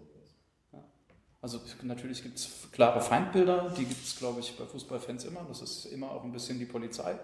Also 1.41 1.59
natürlich 1.81 2.21
gibt 2.21 2.37
es 2.37 2.49
klare 2.71 3.01
Feindbilder, 3.01 3.73
die 3.75 3.85
gibt 3.85 4.05
es, 4.05 4.15
glaube 4.15 4.39
ich, 4.41 4.55
bei 4.57 4.65
Fußballfans 4.65 5.25
immer. 5.25 5.43
Das 5.47 5.61
ist 5.61 5.85
immer 5.85 6.11
auch 6.11 6.23
ein 6.23 6.31
bisschen 6.31 6.59
die 6.59 6.65
Polizei. 6.65 7.17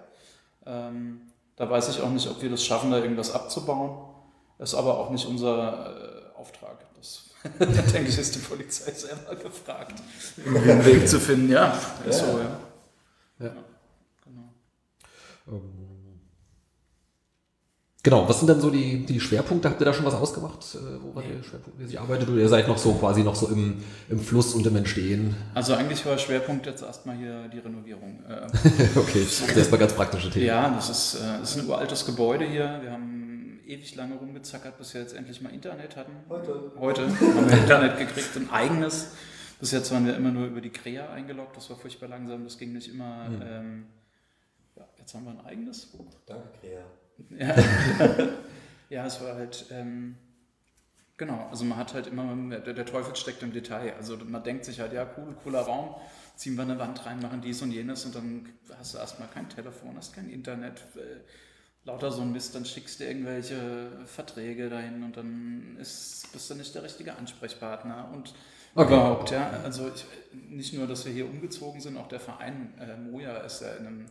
Ähm, 0.65 1.21
da 1.55 1.69
weiß 1.69 1.89
ich 1.89 2.01
auch 2.01 2.09
nicht, 2.09 2.27
ob 2.27 2.41
wir 2.41 2.49
das 2.49 2.63
schaffen, 2.63 2.91
da 2.91 2.97
irgendwas 2.97 3.31
abzubauen. 3.31 4.13
Ist 4.57 4.73
aber 4.73 4.97
auch 4.97 5.11
nicht 5.11 5.25
unser 5.27 6.31
äh, 6.35 6.39
Auftrag. 6.39 6.83
Das, 6.95 7.29
da 7.59 7.65
denke 7.65 8.09
ich, 8.09 8.17
ist 8.17 8.33
die 8.33 8.39
Polizei 8.39 8.91
selber 8.91 9.35
gefragt, 9.35 10.01
irgendwie 10.37 10.71
einen 10.71 10.85
Weg 10.85 11.07
zu 11.07 11.19
finden. 11.19 11.51
Ja, 11.51 11.79
ist 12.07 12.19
so, 12.19 12.39
ja. 12.39 12.59
Ja. 13.39 13.55
Genau. 14.23 14.53
Ähm, 15.47 15.86
Genau, 18.07 18.25
was 18.29 18.39
sind 18.39 18.47
denn 18.47 18.61
so 18.61 18.69
die, 18.69 19.05
die 19.05 19.19
Schwerpunkte? 19.19 19.69
Habt 19.69 19.81
ihr 19.81 19.85
da 19.85 19.91
schon 19.91 20.05
was 20.05 20.13
ausgemacht, 20.13 20.63
äh, 20.75 20.77
wo 21.03 21.13
war 21.13 21.23
der 21.23 21.43
Schwerpunkt 21.43 21.77
mäßig 21.77 21.99
arbeitet? 21.99 22.29
Oder 22.29 22.39
ihr 22.39 22.47
seid 22.47 22.65
noch 22.69 22.77
so 22.77 22.93
quasi 22.93 23.21
noch 23.21 23.35
so 23.35 23.49
im, 23.49 23.83
im 24.07 24.21
Fluss 24.21 24.53
und 24.53 24.65
im 24.65 24.77
Entstehen? 24.77 25.35
Also 25.53 25.73
eigentlich 25.73 26.05
war 26.05 26.17
Schwerpunkt 26.17 26.65
jetzt 26.67 26.83
erstmal 26.83 27.17
hier 27.17 27.49
die 27.49 27.59
Renovierung. 27.59 28.23
Äh, 28.25 28.45
okay, 28.95 29.25
das 29.25 29.41
ist 29.41 29.57
erstmal 29.57 29.81
ganz 29.81 29.91
praktische 29.91 30.29
Themen. 30.29 30.45
Ja, 30.45 30.69
das 30.69 30.89
ist, 30.89 31.15
äh, 31.15 31.39
das 31.41 31.49
ist 31.53 31.61
ein 31.61 31.67
uraltes 31.67 32.05
Gebäude 32.05 32.45
hier. 32.45 32.79
Wir 32.81 32.93
haben 32.93 33.59
ewig 33.67 33.93
lange 33.97 34.15
rumgezackert, 34.15 34.77
bis 34.77 34.93
wir 34.93 35.01
jetzt 35.01 35.13
endlich 35.13 35.41
mal 35.41 35.49
Internet 35.49 35.97
hatten. 35.97 36.13
Heute. 36.29 36.71
Heute 36.79 37.01
haben 37.01 37.49
wir 37.49 37.57
Internet 37.61 37.97
gekriegt, 37.97 38.37
ein 38.37 38.49
eigenes. 38.51 39.11
Bis 39.59 39.71
jetzt 39.71 39.91
waren 39.91 40.05
wir 40.05 40.15
immer 40.15 40.31
nur 40.31 40.45
über 40.45 40.61
die 40.61 40.69
Krea 40.69 41.11
eingeloggt, 41.11 41.57
das 41.57 41.69
war 41.69 41.75
furchtbar 41.75 42.07
langsam, 42.07 42.45
das 42.45 42.57
ging 42.57 42.71
nicht 42.71 42.87
immer. 42.87 43.27
Mhm. 43.27 43.41
Ähm, 43.45 43.85
ja, 44.77 44.87
jetzt 44.97 45.13
haben 45.13 45.25
wir 45.25 45.31
ein 45.31 45.45
eigenes. 45.45 45.89
Danke, 46.25 46.47
Krea. 46.61 46.85
Ja, 47.37 47.55
ja 48.89 49.05
es 49.05 49.21
war 49.21 49.35
halt, 49.35 49.65
ähm, 49.71 50.15
genau, 51.17 51.47
also 51.49 51.65
man 51.65 51.77
hat 51.77 51.93
halt 51.93 52.07
immer, 52.07 52.35
der, 52.59 52.73
der 52.73 52.85
Teufel 52.85 53.15
steckt 53.15 53.43
im 53.43 53.53
Detail. 53.53 53.93
Also 53.97 54.17
man 54.17 54.43
denkt 54.43 54.65
sich 54.65 54.79
halt, 54.79 54.93
ja, 54.93 55.07
cool, 55.17 55.35
cooler 55.43 55.61
Raum, 55.61 55.95
ziehen 56.35 56.55
wir 56.55 56.63
eine 56.63 56.79
Wand 56.79 57.05
rein, 57.05 57.19
machen 57.21 57.41
dies 57.41 57.61
und 57.61 57.71
jenes 57.71 58.05
und 58.05 58.15
dann 58.15 58.49
hast 58.77 58.93
du 58.93 58.97
erstmal 58.99 59.29
kein 59.29 59.49
Telefon, 59.49 59.97
hast 59.97 60.13
kein 60.13 60.29
Internet, 60.29 60.79
äh, 60.95 61.21
lauter 61.85 62.11
so 62.11 62.21
ein 62.21 62.31
Mist, 62.33 62.53
dann 62.55 62.65
schickst 62.65 62.99
du 62.99 63.05
irgendwelche 63.05 63.91
Verträge 64.05 64.69
dahin 64.69 65.03
und 65.03 65.15
dann 65.17 65.77
ist, 65.79 66.31
bist 66.33 66.49
du 66.49 66.55
nicht 66.55 66.75
der 66.75 66.83
richtige 66.83 67.15
Ansprechpartner 67.15 68.11
und 68.13 68.33
Okay. 68.75 68.93
überhaupt, 68.93 69.31
ja. 69.31 69.49
Also 69.63 69.89
ich, 69.93 70.05
nicht 70.49 70.73
nur, 70.73 70.85
dass 70.85 71.03
wir 71.05 71.11
hier 71.11 71.27
umgezogen 71.27 71.81
sind, 71.81 71.97
auch 71.97 72.07
der 72.07 72.19
Verein 72.19 72.73
äh, 72.79 72.95
Moja 72.95 73.37
ist 73.37 73.61
ja 73.61 73.73
in 73.73 73.87
einem 73.87 74.05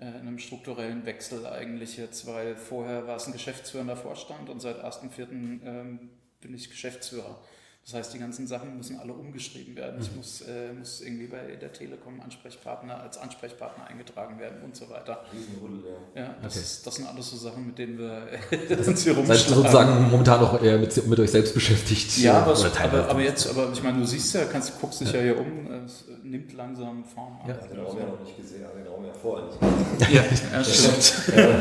äh, 0.00 0.06
in 0.06 0.26
einem 0.26 0.38
strukturellen 0.38 1.04
Wechsel 1.04 1.46
eigentlich 1.46 1.96
jetzt, 1.96 2.26
weil 2.26 2.56
vorher 2.56 3.06
war 3.06 3.16
es 3.16 3.26
ein 3.26 3.32
geschäftsführender 3.32 3.96
Vorstand 3.96 4.48
und 4.48 4.60
seit 4.60 4.82
1.4. 4.82 5.30
Ähm, 5.30 6.10
bin 6.40 6.54
ich 6.54 6.70
Geschäftsführer. 6.70 7.38
Das 7.82 7.94
heißt, 7.94 8.14
die 8.14 8.18
ganzen 8.18 8.46
Sachen 8.46 8.76
müssen 8.76 9.00
alle 9.00 9.12
umgeschrieben 9.14 9.74
werden. 9.74 10.00
Ich 10.00 10.14
muss, 10.14 10.42
äh, 10.42 10.72
muss 10.78 11.00
irgendwie 11.00 11.26
bei 11.26 11.56
der 11.60 11.72
Telekom 11.72 12.20
Ansprechpartner 12.20 13.00
als 13.02 13.16
Ansprechpartner 13.18 13.86
eingetragen 13.86 14.38
werden 14.38 14.62
und 14.62 14.76
so 14.76 14.88
weiter. 14.90 15.24
Riesenhuddel, 15.32 15.90
ja. 16.14 16.22
Ja, 16.22 16.34
das, 16.42 16.52
Okay. 16.54 16.62
ist, 16.64 16.86
das 16.86 16.94
sind 16.96 17.06
alles 17.08 17.30
so 17.30 17.36
Sachen, 17.38 17.66
mit 17.66 17.78
denen 17.78 17.98
wir 17.98 18.28
uns 18.86 19.02
hier 19.02 19.14
Seid 19.14 19.16
rumschlagen. 19.16 19.54
sozusagen 19.54 20.10
momentan 20.10 20.40
noch 20.40 20.62
eher 20.62 20.78
mit, 20.78 21.06
mit 21.06 21.18
euch 21.18 21.30
selbst 21.30 21.54
beschäftigt. 21.54 22.18
Ja, 22.18 22.34
äh, 22.34 22.42
aber, 22.42 22.52
oder 22.60 22.72
teilweise. 22.72 23.02
aber, 23.04 23.10
aber 23.12 23.20
jetzt, 23.22 23.48
aber 23.48 23.70
ich 23.72 23.82
meine, 23.82 23.98
du 23.98 24.06
siehst 24.06 24.34
ja, 24.34 24.44
kannst, 24.44 24.78
guckst 24.80 25.00
dich 25.00 25.12
ja 25.12 25.20
hier 25.20 25.40
um, 25.40 25.66
es 25.86 26.04
nimmt 26.22 26.52
langsam 26.52 27.02
Form 27.04 27.40
an. 27.42 27.48
Ja. 27.48 27.54
Ja, 27.56 27.66
den 27.66 27.80
Raum 27.80 27.98
ja 27.98 28.06
noch 28.06 28.20
nicht 28.20 28.36
gesehen, 28.36 28.64
aber 28.66 28.78
den 28.78 28.86
Raum 28.86 29.04
ja 29.04 29.12
vorher 29.14 29.46
nicht 29.48 29.58
gesehen. 29.98 30.14
Ja, 30.52 30.58
ja, 30.58 30.64
stimmt. 30.64 31.36
Ja, 31.36 31.40
ja. 31.42 31.56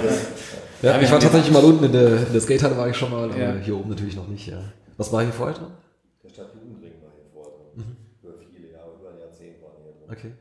Ja, 0.82 0.92
Ja, 0.96 1.02
ich 1.02 1.12
war 1.12 1.20
tatsächlich 1.20 1.52
mal 1.52 1.64
unten 1.64 1.86
in 1.86 1.92
der, 1.94 2.28
in 2.28 2.32
der 2.34 2.42
Skatehalle 2.42 2.78
war 2.78 2.90
ich 2.90 2.96
schon 2.98 3.10
mal, 3.10 3.24
aber 3.32 3.38
Ja. 3.38 3.56
hier 3.56 3.76
oben 3.78 3.90
natürlich 3.90 4.16
noch 4.18 4.28
nicht. 4.28 4.48
Ja. 4.48 4.62
Was 4.98 5.12
war 5.14 5.24
hier 5.24 5.32
vorher 5.34 5.56
drin? 5.58 5.68
Der 6.24 6.30
Stadtjugendring 6.30 6.94
war 7.02 7.10
hier 7.16 7.26
vor 7.34 7.52
drin. 7.74 7.98
Über 8.22 8.34
viele 8.54 8.72
Jahre, 8.72 8.92
über 9.00 9.10
ein 9.10 9.20
Jahrzehnt 9.20 9.62
waren 9.64 9.74
hier 9.84 9.92
drin. 9.92 9.99
Okay. 10.12 10.34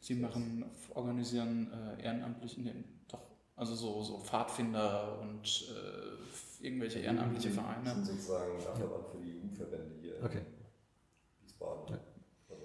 Sie 0.00 0.14
machen, 0.16 0.64
organisieren 0.94 1.70
äh, 1.98 2.02
ehrenamtliche, 2.04 2.60
nee, 2.60 2.74
doch, 3.08 3.20
also 3.56 3.74
so, 3.74 4.02
so 4.02 4.18
Pfadfinder 4.18 5.18
und 5.22 5.66
äh, 5.70 6.64
irgendwelche 6.66 6.98
ehrenamtliche 6.98 7.48
Das 7.48 7.56
Vereine. 7.58 7.94
sind 7.94 8.06
sozusagen 8.06 8.58
Dachverband 8.62 9.06
für 9.10 9.18
die 9.24 9.30
Jugendverbände 9.32 9.94
hier 10.02 10.14
Okay. 10.22 10.38
in 10.40 11.44
Wiesbaden. 11.46 11.84
Ja. 11.88 11.98
Also, 12.50 12.64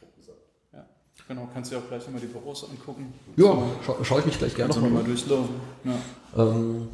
grob 0.00 0.16
gesagt. 0.16 0.38
Ja, 0.72 0.86
genau, 1.26 1.48
kannst 1.52 1.70
du 1.70 1.76
dir 1.76 1.82
auch 1.82 1.88
gleich 1.88 2.04
nochmal 2.04 2.20
die 2.22 2.26
Büros 2.28 2.64
angucken. 2.70 3.12
Ja, 3.36 3.54
scha 3.84 4.04
schaue 4.04 4.20
ich 4.20 4.26
mich 4.26 4.38
gleich 4.38 4.54
gerne 4.54 4.68
noch 4.70 4.76
nochmal 4.80 5.02
mal 5.02 5.04
durchlaufen. 5.04 5.54
Ja. 5.84 5.98
Ähm, 6.50 6.88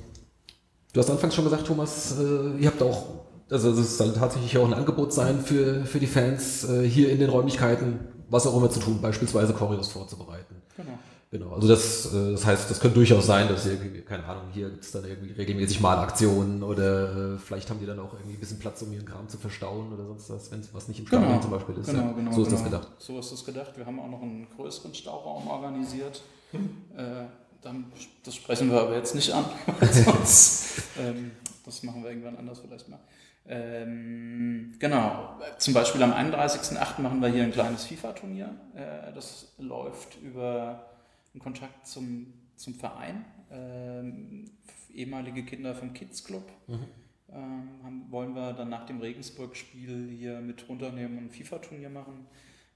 du 0.93 1.01
hast 1.01 1.11
anfangs 1.11 1.35
schon 1.37 1.45
gesagt, 1.45 1.67
Thomas, 1.67 2.19
äh, 2.19 2.57
ihr 2.59 2.67
habt 2.67 2.83
auch, 2.83 3.25
also 3.51 3.71
es 3.71 3.99
soll 3.99 4.13
tatsächlich 4.15 4.59
auch 4.59 4.67
ein 4.67 4.75
Angebot 4.75 5.13
sein 5.13 5.41
für, 5.41 5.85
für 5.85 6.01
die 6.01 6.09
Fans, 6.09 6.65
äh, 6.69 6.83
hier 6.89 7.11
in 7.11 7.21
den 7.21 7.31
Räumlichkeiten, 7.31 8.01
was 8.29 8.47
auch 8.47 8.57
immer 8.57 8.71
zu 8.71 8.81
tun, 8.81 9.01
beispielsweise 9.01 9.53
Choreos 9.53 9.89
vorzubereiten. 9.89 10.57
Genau. 10.77 10.99
Genau, 11.35 11.51
also 11.53 11.67
das, 11.67 12.15
äh, 12.15 12.31
das 12.31 12.47
heißt, 12.47 12.71
das 12.71 12.79
könnte 12.79 12.95
durchaus 12.95 13.27
sein, 13.27 13.49
dass 13.49 13.67
ihr, 13.67 14.05
keine 14.05 14.25
Ahnung, 14.25 14.45
hier 14.53 14.71
gibt 14.71 14.85
es 14.85 14.93
dann 14.93 15.05
irgendwie 15.05 15.33
regelmäßig 15.33 15.81
Malaktionen 15.81 16.63
oder 16.63 17.35
äh, 17.35 17.39
vielleicht 17.39 17.69
haben 17.71 17.81
die 17.81 17.87
dann 17.87 17.99
auch 17.99 18.13
irgendwie 18.13 18.35
ein 18.35 18.39
bisschen 18.39 18.61
Platz, 18.61 18.83
um 18.83 18.93
ihren 18.93 19.05
Kram 19.05 19.29
zu 19.29 19.37
verstauen 19.37 19.93
oder 19.93 20.07
sonst 20.07 20.31
was, 20.31 20.53
wenn 20.53 20.63
was 20.73 20.87
nicht 20.87 21.01
im 21.01 21.09
Stadion 21.09 21.31
Genau, 21.31 21.43
zum 21.43 21.51
Beispiel 21.51 21.77
ist. 21.79 21.87
genau, 21.87 22.03
ja. 22.03 22.13
genau. 22.13 22.31
so 22.31 22.43
ist 22.43 22.51
genau. 22.51 22.61
das 22.61 22.65
gedacht. 22.71 22.89
So 22.99 23.19
ist 23.19 23.33
das 23.33 23.45
gedacht. 23.45 23.77
Wir 23.77 23.85
haben 23.85 23.99
auch 23.99 24.09
noch 24.09 24.23
einen 24.23 24.47
größeren 24.55 24.95
Stauraum 24.95 25.49
organisiert. 25.49 26.23
Hm. 26.53 26.71
Äh, 26.97 27.25
dann, 27.63 27.87
das 28.25 28.37
sprechen 28.37 28.71
wir 28.71 28.83
aber 28.83 28.95
jetzt 28.95 29.17
nicht 29.17 29.33
an. 29.33 29.45
Sonst, 29.91 30.83
ähm, 31.01 31.33
das 31.65 31.83
machen 31.83 32.05
wir 32.05 32.11
irgendwann 32.11 32.37
anders 32.37 32.61
vielleicht 32.61 32.89
mal. 32.89 33.01
Ähm, 33.47 34.73
genau, 34.79 35.39
zum 35.59 35.75
Beispiel 35.75 36.03
am 36.03 36.13
31.08. 36.13 37.01
machen 37.01 37.21
wir 37.21 37.29
hier 37.29 37.43
ein 37.45 37.53
kleines 37.53 37.85
FIFA-Turnier. 37.87 38.55
Äh, 38.75 39.13
das 39.13 39.53
läuft 39.59 40.17
über 40.23 40.87
einen 41.33 41.43
Kontakt 41.43 41.87
zum, 41.87 42.33
zum 42.57 42.75
Verein. 42.75 43.25
Ähm, 43.51 44.51
ehemalige 44.95 45.45
Kinder 45.45 45.75
vom 45.75 45.93
Kids 45.93 46.25
Club 46.25 46.51
Mhm. 46.67 46.87
ähm, 47.33 47.69
haben, 47.85 48.07
wollen 48.11 48.35
wir 48.35 48.53
dann 48.55 48.71
nach 48.71 48.87
dem 48.87 49.01
Regensburg-Spiel 49.01 50.09
hier 50.11 50.41
mit 50.41 50.69
runternehmen 50.69 51.19
und 51.19 51.25
ein 51.25 51.31
FIFA-Turnier 51.31 51.91
machen, 51.91 52.27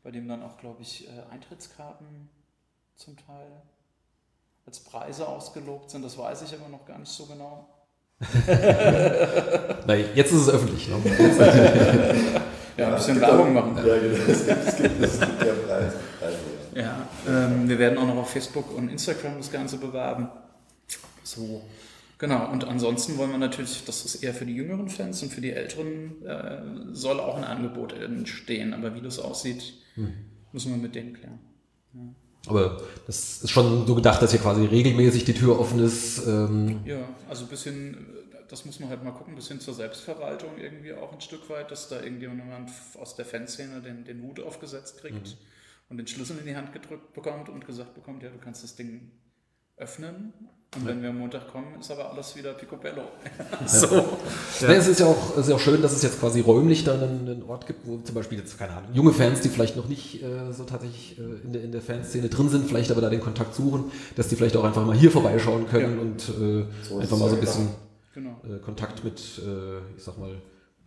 bei 0.02 0.10
dem 0.10 0.28
dann 0.28 0.42
auch, 0.42 0.58
glaube 0.58 0.82
ich, 0.82 1.08
äh, 1.08 1.22
Eintrittskarten 1.30 2.28
zum 2.96 3.16
Teil 3.16 3.62
als 4.66 4.80
Preise 4.80 5.26
ausgelobt 5.26 5.90
sind. 5.90 6.02
Das 6.04 6.18
weiß 6.18 6.42
ich 6.42 6.52
aber 6.52 6.68
noch 6.68 6.84
gar 6.84 6.98
nicht 6.98 7.10
so 7.10 7.24
genau. 7.26 7.68
Nein, 9.86 10.04
jetzt 10.14 10.32
ist 10.32 10.40
es 10.40 10.48
öffentlich. 10.48 10.88
Ne? 10.88 10.96
Ja, 12.76 12.88
ein 12.88 12.94
bisschen 12.94 13.20
Werbung 13.20 13.52
machen. 13.52 13.76
Ja, 13.76 13.82
genau. 13.82 14.16
Es 14.28 14.46
gibt, 14.46 14.68
es 14.68 14.76
gibt, 14.76 15.02
es 15.02 15.20
gibt 15.20 15.42
ja 15.44 15.52
Preise. 15.66 15.96
Ja. 16.74 16.82
Ja, 16.82 17.08
ähm, 17.26 17.68
wir 17.68 17.78
werden 17.78 17.98
auch 17.98 18.06
noch 18.06 18.16
auf 18.16 18.30
Facebook 18.30 18.76
und 18.76 18.88
Instagram 18.88 19.36
das 19.38 19.50
Ganze 19.50 19.78
bewerben. 19.78 20.28
So, 21.24 21.62
genau. 22.18 22.50
Und 22.50 22.64
ansonsten 22.64 23.18
wollen 23.18 23.32
wir 23.32 23.38
natürlich, 23.38 23.84
das 23.84 24.04
ist 24.04 24.22
eher 24.22 24.32
für 24.32 24.46
die 24.46 24.54
jüngeren 24.54 24.88
Fans 24.88 25.22
und 25.22 25.32
für 25.32 25.40
die 25.40 25.50
älteren 25.52 26.24
äh, 26.24 26.60
soll 26.92 27.18
auch 27.18 27.36
ein 27.36 27.44
Angebot 27.44 27.92
entstehen. 27.94 28.74
Aber 28.74 28.94
wie 28.94 29.00
das 29.00 29.18
aussieht, 29.18 29.74
müssen 30.52 30.70
wir 30.72 30.78
mit 30.78 30.94
denen 30.94 31.14
klären. 31.14 31.40
Aber 32.48 32.82
das 33.06 33.42
ist 33.42 33.50
schon 33.50 33.86
so 33.86 33.94
gedacht, 33.94 34.22
dass 34.22 34.30
hier 34.30 34.40
quasi 34.40 34.64
regelmäßig 34.64 35.24
die 35.24 35.34
Tür 35.34 35.58
offen 35.58 35.78
ist. 35.80 36.26
Ähm, 36.26 36.80
Ja, 36.84 37.08
also 37.28 37.44
ein 37.44 37.48
bisschen, 37.48 38.06
das 38.48 38.64
muss 38.64 38.80
man 38.80 38.88
halt 38.88 39.04
mal 39.04 39.12
gucken, 39.12 39.34
ein 39.34 39.36
bisschen 39.36 39.60
zur 39.60 39.74
Selbstverwaltung 39.74 40.58
irgendwie 40.58 40.92
auch 40.92 41.12
ein 41.12 41.20
Stück 41.20 41.48
weit, 41.50 41.70
dass 41.70 41.88
da 41.88 42.00
irgendjemand 42.00 42.70
aus 42.98 43.16
der 43.16 43.24
Fanszene 43.24 43.80
den, 43.80 44.04
den 44.04 44.22
Hut 44.22 44.40
aufgesetzt 44.40 45.00
kriegt 45.00 45.36
und 45.88 45.96
den 45.96 46.06
Schlüssel 46.06 46.38
in 46.38 46.46
die 46.46 46.56
Hand 46.56 46.72
gedrückt 46.72 47.12
bekommt 47.14 47.48
und 47.48 47.66
gesagt 47.66 47.94
bekommt, 47.94 48.22
ja, 48.22 48.30
du 48.30 48.38
kannst 48.38 48.62
das 48.62 48.76
Ding 48.76 49.10
öffnen. 49.76 50.32
Und 50.76 50.86
wenn 50.86 51.00
wir 51.00 51.08
am 51.08 51.18
Montag 51.18 51.50
kommen, 51.50 51.66
ist 51.80 51.90
aber 51.90 52.12
alles 52.12 52.36
wieder 52.36 52.52
picobello. 52.52 53.00
so. 53.66 53.86
Ja. 54.60 54.68
es 54.74 54.86
ist 54.86 55.00
ja 55.00 55.06
auch, 55.06 55.32
es 55.32 55.38
ist 55.44 55.48
ja 55.48 55.54
auch 55.56 55.60
schön, 55.60 55.80
dass 55.80 55.92
es 55.92 56.02
jetzt 56.02 56.20
quasi 56.20 56.40
räumlich 56.40 56.84
dann 56.84 57.02
einen, 57.02 57.26
einen 57.28 57.42
Ort 57.44 57.66
gibt, 57.66 57.86
wo 57.86 57.96
zum 57.98 58.14
Beispiel 58.14 58.36
jetzt, 58.38 58.58
keine 58.58 58.72
Ahnung, 58.72 58.90
junge 58.92 59.12
Fans, 59.12 59.40
die 59.40 59.48
vielleicht 59.48 59.76
noch 59.76 59.88
nicht 59.88 60.22
äh, 60.22 60.52
so 60.52 60.64
tatsächlich 60.64 61.18
äh, 61.18 61.22
in, 61.46 61.52
der, 61.54 61.62
in 61.64 61.72
der 61.72 61.80
Fanszene 61.80 62.28
drin 62.28 62.50
sind, 62.50 62.66
vielleicht 62.68 62.90
aber 62.90 63.00
da 63.00 63.08
den 63.08 63.20
Kontakt 63.20 63.54
suchen, 63.54 63.90
dass 64.16 64.28
die 64.28 64.36
vielleicht 64.36 64.58
auch 64.58 64.64
einfach 64.64 64.84
mal 64.84 64.94
hier 64.94 65.10
vorbeischauen 65.10 65.66
können 65.68 65.96
Ja. 65.96 66.00
und 66.02 66.28
äh, 66.28 66.66
So 66.86 66.98
einfach 66.98 67.16
mal 67.18 67.30
so 67.30 67.36
ein 67.36 67.40
bisschen 67.40 67.68
Genau. 68.12 68.36
äh, 68.44 68.58
Kontakt 68.58 69.04
mit, 69.04 69.18
äh, 69.38 69.78
ich 69.96 70.04
sag 70.04 70.18
mal, 70.18 70.34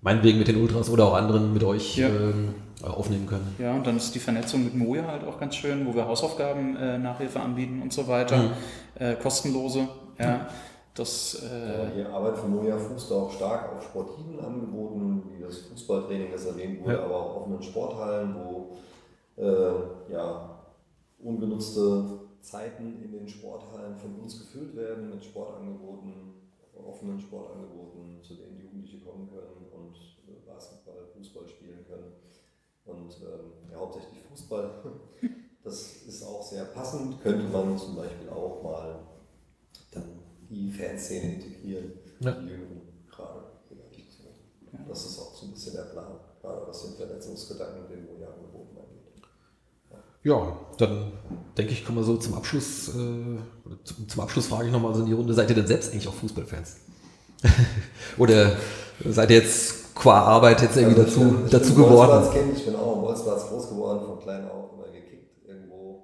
meinetwegen 0.02 0.38
mit 0.38 0.48
den 0.48 0.62
Ultras 0.62 0.90
oder 0.92 1.06
auch 1.06 1.14
anderen 1.16 1.54
mit 1.54 1.64
euch 1.64 1.98
Ja. 1.98 2.08
ähm, 2.08 2.50
äh, 2.50 2.71
aufnehmen 2.84 3.28
können. 3.28 3.56
Ja, 3.60 3.74
und 3.76 3.86
dann 3.86 3.98
ist 3.98 4.14
die 4.16 4.20
Vernetzung 4.20 4.64
mit 4.64 4.76
Moja 4.76 5.06
halt 5.08 5.24
auch 5.24 5.40
ganz 5.40 5.56
schön, 5.56 5.86
wo 5.86 5.94
wir 5.94 6.08
Hausaufgaben 6.08 6.76
äh, 6.78 6.98
Nachhilfe 6.98 7.40
anbieten 7.40 7.82
und 7.82 7.92
so 7.94 8.08
weiter. 8.08 8.52
Äh, 8.96 9.16
kostenlose. 9.16 9.88
Ja. 10.20 10.48
Das, 10.94 11.42
Ja, 11.42 11.84
äh, 11.86 11.96
die 11.96 12.04
Arbeit 12.04 12.38
von 12.38 12.52
Moja 12.56 12.78
fußt 12.78 13.12
auch 13.14 13.32
stark 13.32 13.74
auf 13.76 13.84
sportiven 13.84 14.40
Angeboten, 14.40 15.24
wie 15.30 15.42
das 15.42 15.60
Fußballtraining, 15.60 16.32
das 16.32 16.46
erwähnt 16.46 16.82
wurde, 16.84 16.96
Ja. 16.96 17.04
aber 17.06 17.16
auch 17.16 17.36
offenen 17.42 17.64
Sporthallen, 17.64 18.36
wo 18.36 18.78
äh, 19.42 20.12
ja, 20.14 20.60
ungenutzte 21.24 22.20
Zeiten 22.42 23.02
in 23.04 23.12
den 23.12 23.28
Sporthallen 23.28 23.96
von 23.98 24.16
uns 24.20 24.40
gefüllt 24.40 24.76
werden 24.76 25.10
mit 25.10 25.24
Sportangeboten. 25.24 26.14
offenen 26.84 27.20
Sportangeboten, 27.20 28.18
zu 28.24 28.34
denen 28.36 28.60
Jugendliche 28.60 28.98
kommen 29.06 29.30
können 29.30 29.70
und 29.72 29.96
äh, 30.28 30.50
Basketball, 30.50 31.06
Fußball 31.16 31.48
spielen 31.48 31.86
können. 31.88 32.12
Und 32.92 33.16
ähm, 33.22 33.72
ja, 33.72 33.78
hauptsächlich 33.78 34.22
Fußball. 34.30 34.72
Das 35.64 35.80
ist 36.08 36.24
auch 36.24 36.42
sehr 36.42 36.64
passend. 36.66 37.22
Könnte 37.22 37.44
man 37.44 37.78
zum 37.78 37.96
Beispiel 37.96 38.28
auch 38.30 38.64
mal 38.64 38.96
dann 39.92 40.06
die 40.50 40.72
Fanszene 40.72 41.36
integrieren, 41.36 41.92
Ja. 42.20 42.32
die 42.32 42.48
Jüngeren 42.48 42.82
gerade. 43.08 43.44
Das 44.88 45.06
ist 45.06 45.20
auch 45.20 45.36
so 45.36 45.46
ein 45.46 45.52
bisschen 45.52 45.74
der 45.74 45.84
Plan, 45.84 46.16
gerade 46.42 46.68
was 46.68 46.82
den 46.84 46.96
Verletzungsgedanken 46.96 47.88
den 47.90 48.06
Moja-Angeboten 48.08 48.76
angeht. 48.76 49.24
Ja, 50.24 50.60
dann 50.78 51.14
denke 51.58 51.74
ich, 51.74 51.86
kommen 51.86 52.00
wir 52.00 52.04
so 52.04 52.18
zum 52.18 52.34
Abschluss. 52.34 52.90
Äh, 52.90 53.38
zum, 53.84 54.10
zum 54.10 54.22
Abschluss 54.22 54.48
frage 54.48 54.66
ich 54.68 54.72
nochmal 54.74 54.94
so 54.96 55.02
in 55.02 55.06
die 55.06 55.14
Runde, 55.14 55.34
seid 55.34 55.50
ihr 55.50 55.56
denn 55.56 55.68
selbst 55.68 55.92
eigentlich 55.92 56.08
auch 56.08 56.14
Fußballfans? 56.16 56.78
oder 58.18 58.58
seid 59.06 59.30
ihr 59.30 59.38
jetzt 59.38 59.81
qua 60.02 60.22
Arbeit 60.24 60.62
jetzt 60.62 60.76
irgendwie 60.78 61.00
Also 61.02 61.20
dazu, 61.20 61.32
bin- 61.38 61.50
dazu 61.50 61.76
geworden? 61.76 62.10
Bolzplatz-Kind, 62.12 62.58
Ich 62.58 62.66
bin 62.66 62.76
auch 62.76 62.96
am 62.96 63.02
Bolzplatz 63.02 63.48
groß 63.48 63.70
geworden, 63.70 64.06
von 64.06 64.20
klein 64.20 64.50
auf 64.50 64.74
immer 64.74 64.88
gekickt, 64.92 65.48
irgendwo 65.48 66.04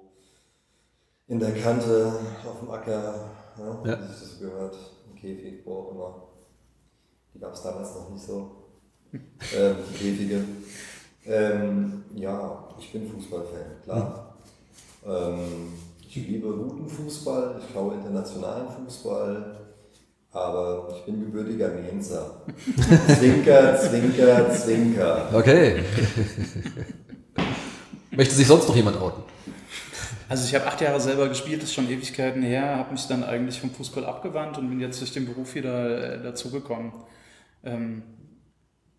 in 1.26 1.40
der 1.40 1.52
Kante, 1.54 2.12
auf 2.46 2.60
dem 2.60 2.70
Acker, 2.70 3.14
ja, 3.58 3.90
Ja. 3.90 3.98
wie 4.00 4.12
sich 4.12 4.20
das 4.20 4.38
gehört, 4.38 4.76
im 5.08 5.14
Käfig, 5.16 5.62
wo 5.66 5.74
auch 5.74 5.90
immer. 5.92 6.22
Die 7.34 7.38
gab 7.40 7.52
es 7.54 7.62
damals 7.62 7.94
noch 7.94 8.10
nicht 8.10 8.24
so, 8.24 8.50
ähm, 9.12 9.76
die 9.90 9.94
Käfige. 9.98 10.44
Ähm, 11.26 12.04
ja, 12.14 12.68
ich 12.78 12.92
bin 12.92 13.06
Fußballfan, 13.10 13.82
klar. 13.84 14.36
Ähm, 15.06 15.72
ich 16.00 16.14
liebe 16.16 16.48
guten 16.56 16.88
Fußball, 16.88 17.56
ich 17.58 17.72
schaue 17.72 17.94
internationalen 17.94 18.68
Fußball, 18.70 19.56
aber 20.32 20.88
ich 20.94 21.04
bin 21.04 21.20
gebürtiger 21.20 21.68
Mainzer. 21.68 22.42
Zwinker, 23.18 23.76
Zwinker, 23.76 24.50
Zwinker. 24.50 25.28
Okay. 25.32 25.82
Möchte 28.10 28.34
sich 28.34 28.46
sonst 28.46 28.68
noch 28.68 28.76
jemand 28.76 29.00
outen? 29.00 29.22
Also 30.28 30.44
ich 30.44 30.54
habe 30.54 30.66
acht 30.66 30.80
Jahre 30.80 31.00
selber 31.00 31.28
gespielt, 31.28 31.62
das 31.62 31.70
ist 31.70 31.74
schon 31.74 31.88
Ewigkeiten 31.88 32.42
her, 32.42 32.76
habe 32.76 32.92
mich 32.92 33.06
dann 33.06 33.24
eigentlich 33.24 33.60
vom 33.60 33.70
Fußball 33.70 34.04
abgewandt 34.04 34.58
und 34.58 34.68
bin 34.68 34.80
jetzt 34.80 35.00
durch 35.00 35.12
den 35.12 35.24
Beruf 35.24 35.54
wieder 35.54 36.16
äh, 36.16 36.22
dazugekommen. 36.22 36.92
Ähm, 37.64 38.02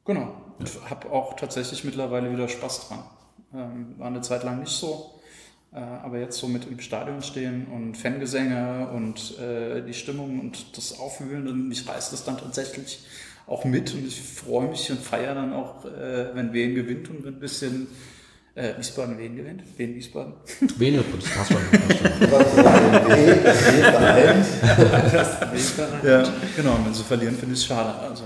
genau, 0.05 0.55
und 0.57 0.89
habe 0.89 1.11
auch 1.11 1.35
tatsächlich 1.35 1.83
mittlerweile 1.83 2.31
wieder 2.31 2.47
Spaß 2.47 2.87
dran. 2.87 3.03
Ähm, 3.53 3.99
war 3.99 4.07
eine 4.07 4.21
Zeit 4.21 4.43
lang 4.43 4.59
nicht 4.59 4.71
so, 4.71 5.18
aber 5.77 6.17
jetzt 6.19 6.37
so 6.37 6.47
mit 6.47 6.65
im 6.67 6.79
Stadion 6.79 7.21
stehen 7.21 7.67
und 7.67 7.95
Fangesänge 7.95 8.89
und 8.93 9.37
äh, 9.39 9.81
die 9.83 9.93
Stimmung 9.93 10.39
und 10.39 10.77
das 10.77 10.99
Aufwühlen, 10.99 11.47
und 11.47 11.67
mich 11.67 11.87
reißt 11.87 12.11
das 12.11 12.23
dann 12.25 12.37
tatsächlich 12.37 13.03
auch 13.45 13.65
mit 13.65 13.93
und 13.93 14.05
ich 14.07 14.21
freue 14.21 14.67
mich 14.67 14.89
und 14.91 14.99
feiere 14.99 15.35
dann 15.35 15.53
auch, 15.53 15.85
äh, 15.85 16.33
wenn 16.35 16.53
Wien 16.53 16.75
gewinnt 16.75 17.09
und 17.09 17.25
ein 17.25 17.39
bisschen 17.39 17.87
äh, 18.55 18.77
Wiesbaden 18.77 19.17
Wien 19.17 19.35
gewinnt. 19.35 19.63
Wien 19.77 19.95
Wiesbaden. 19.95 20.33
Das 20.59 21.29
passt 21.31 21.51
schon. 21.51 21.61
Das. 25.11 25.37
Ja, 26.03 26.23
genau. 26.55 26.75
Und 26.75 26.85
wenn 26.87 26.93
sie 26.93 27.03
verlieren, 27.03 27.35
finde 27.35 27.53
ich 27.55 27.61
es 27.61 27.65
schade. 27.65 27.93
Also, 27.99 28.23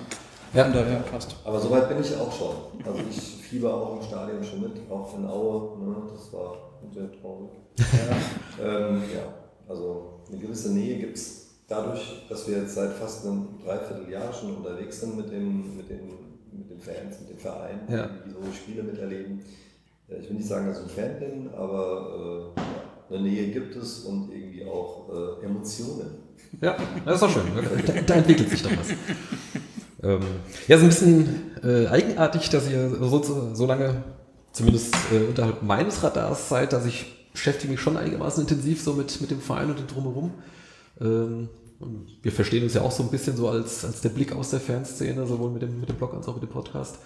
Ja. 0.53 0.63
von 0.65 0.73
daher 0.73 0.99
passt. 0.99 1.35
Aber 1.43 1.59
soweit 1.59 1.89
bin 1.89 1.99
ich 2.01 2.15
auch 2.15 2.31
schon. 2.35 2.55
Also 2.85 2.99
ich 3.09 3.17
fieber 3.49 3.73
auch 3.73 3.99
im 3.99 4.07
Stadion 4.07 4.43
schon 4.43 4.61
mit, 4.61 4.71
auch 4.89 5.17
in 5.17 5.25
Aue. 5.25 5.79
Ne? 5.79 5.95
Das 6.13 6.31
war 6.33 6.72
sehr 6.91 7.11
traurig. 7.21 7.51
ähm, 8.63 9.01
ja, 9.13 9.33
also 9.67 10.21
eine 10.29 10.39
gewisse 10.39 10.71
Nähe 10.73 10.99
gibt 10.99 11.17
es 11.17 11.55
dadurch, 11.67 12.25
dass 12.29 12.47
wir 12.47 12.57
jetzt 12.59 12.75
seit 12.75 12.91
fast 12.93 13.25
einem 13.25 13.47
Dreivierteljahr 13.63 14.33
schon 14.33 14.57
unterwegs 14.57 14.99
sind 15.01 15.15
mit, 15.17 15.31
dem, 15.31 15.77
mit, 15.77 15.89
den, 15.89 16.09
mit 16.51 16.69
den 16.69 16.79
Fans, 16.79 17.19
mit 17.21 17.29
dem 17.31 17.37
Verein, 17.39 17.79
Ja. 17.89 18.09
die 18.25 18.31
so 18.31 18.37
Spiele 18.53 18.83
miterleben. 18.83 19.41
Ja, 20.07 20.17
Ich 20.17 20.29
will 20.29 20.35
nicht 20.37 20.47
sagen, 20.47 20.67
dass 20.67 20.79
ich 20.79 20.83
ein 20.85 20.89
Fan 20.89 21.19
bin, 21.19 21.49
aber 21.53 22.53
äh, 22.55 22.59
ja, 22.59 23.17
eine 23.17 23.21
Nähe 23.27 23.51
gibt 23.51 23.75
es 23.75 23.99
und 24.01 24.31
irgendwie 24.31 24.65
auch 24.65 25.09
äh, 25.41 25.45
Emotionen. 25.45 26.17
Ja, 26.61 26.75
das 27.05 27.15
ist 27.15 27.21
doch 27.23 27.29
schön. 27.29 27.43
Da, 27.85 27.93
da 28.05 28.13
entwickelt 28.15 28.49
sich 28.49 28.61
doch 28.61 28.71
was. 28.77 28.89
Ähm, 30.03 30.19
ja, 30.67 30.75
ist 30.75 30.81
ein 30.83 30.87
bisschen 30.89 31.51
äh, 31.63 31.87
eigenartig, 31.87 32.49
dass 32.49 32.69
ihr 32.69 32.89
so, 32.89 33.53
so 33.53 33.65
lange, 33.65 34.03
zumindest 34.53 34.95
äh, 35.11 35.27
unterhalb 35.27 35.63
meines 35.63 36.03
Radars 36.03 36.47
seid, 36.47 36.71
dass 36.71 36.85
ich 36.85 37.31
beschäftige 37.33 37.71
mich 37.71 37.81
schon 37.81 37.97
einigermaßen 37.97 38.41
intensiv 38.41 38.81
so 38.81 38.93
mit, 38.93 39.19
mit 39.19 39.31
dem 39.31 39.41
Verein 39.41 39.69
und 39.69 39.79
dem 39.79 39.87
Drumherum. 39.87 40.31
Ähm, 41.01 41.49
wir 42.21 42.31
verstehen 42.31 42.63
uns 42.63 42.75
ja 42.75 42.81
auch 42.81 42.91
so 42.91 43.03
ein 43.03 43.09
bisschen 43.09 43.35
so 43.35 43.49
als, 43.49 43.83
als 43.83 44.01
der 44.01 44.09
Blick 44.09 44.33
aus 44.33 44.51
der 44.51 44.59
Fanszene, 44.61 45.25
sowohl 45.25 45.51
mit 45.51 45.61
dem, 45.61 45.79
mit 45.79 45.89
dem 45.89 45.97
Blog 45.97 46.13
als 46.13 46.27
auch 46.27 46.35
mit 46.35 46.43
dem 46.43 46.49
Podcast. 46.49 46.99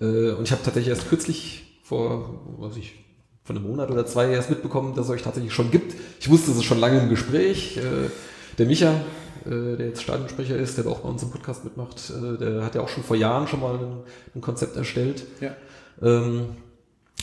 Äh, 0.00 0.32
und 0.32 0.44
ich 0.44 0.52
habe 0.52 0.62
tatsächlich 0.62 0.88
erst 0.88 1.08
kürzlich 1.08 1.80
vor, 1.82 2.44
was 2.58 2.76
ich, 2.76 3.04
von 3.44 3.56
einem 3.56 3.66
Monat 3.66 3.90
oder 3.90 4.04
zwei 4.04 4.30
erst 4.30 4.50
mitbekommen, 4.50 4.94
dass 4.94 5.06
es 5.06 5.10
euch 5.10 5.22
tatsächlich 5.22 5.54
schon 5.54 5.70
gibt. 5.70 5.94
Ich 6.20 6.28
wusste, 6.28 6.50
es 6.50 6.58
ist 6.58 6.64
schon 6.64 6.80
lange 6.80 7.00
im 7.00 7.08
Gespräch. 7.08 7.78
Äh, 7.78 8.10
der 8.58 8.66
Micha, 8.66 8.92
äh, 9.46 9.76
der 9.76 9.86
jetzt 9.86 10.02
Stadionsprecher 10.02 10.56
ist, 10.56 10.76
der 10.76 10.86
auch 10.86 11.00
bei 11.00 11.08
uns 11.08 11.22
im 11.22 11.30
Podcast 11.30 11.64
mitmacht, 11.64 12.10
äh, 12.10 12.36
der 12.36 12.64
hat 12.64 12.74
ja 12.74 12.82
auch 12.82 12.90
schon 12.90 13.04
vor 13.04 13.16
Jahren 13.16 13.46
schon 13.46 13.60
mal 13.60 13.76
ein, 13.76 14.00
ein 14.34 14.40
Konzept 14.42 14.76
erstellt. 14.76 15.24
Ja. 15.40 15.56
Ähm, 16.02 16.48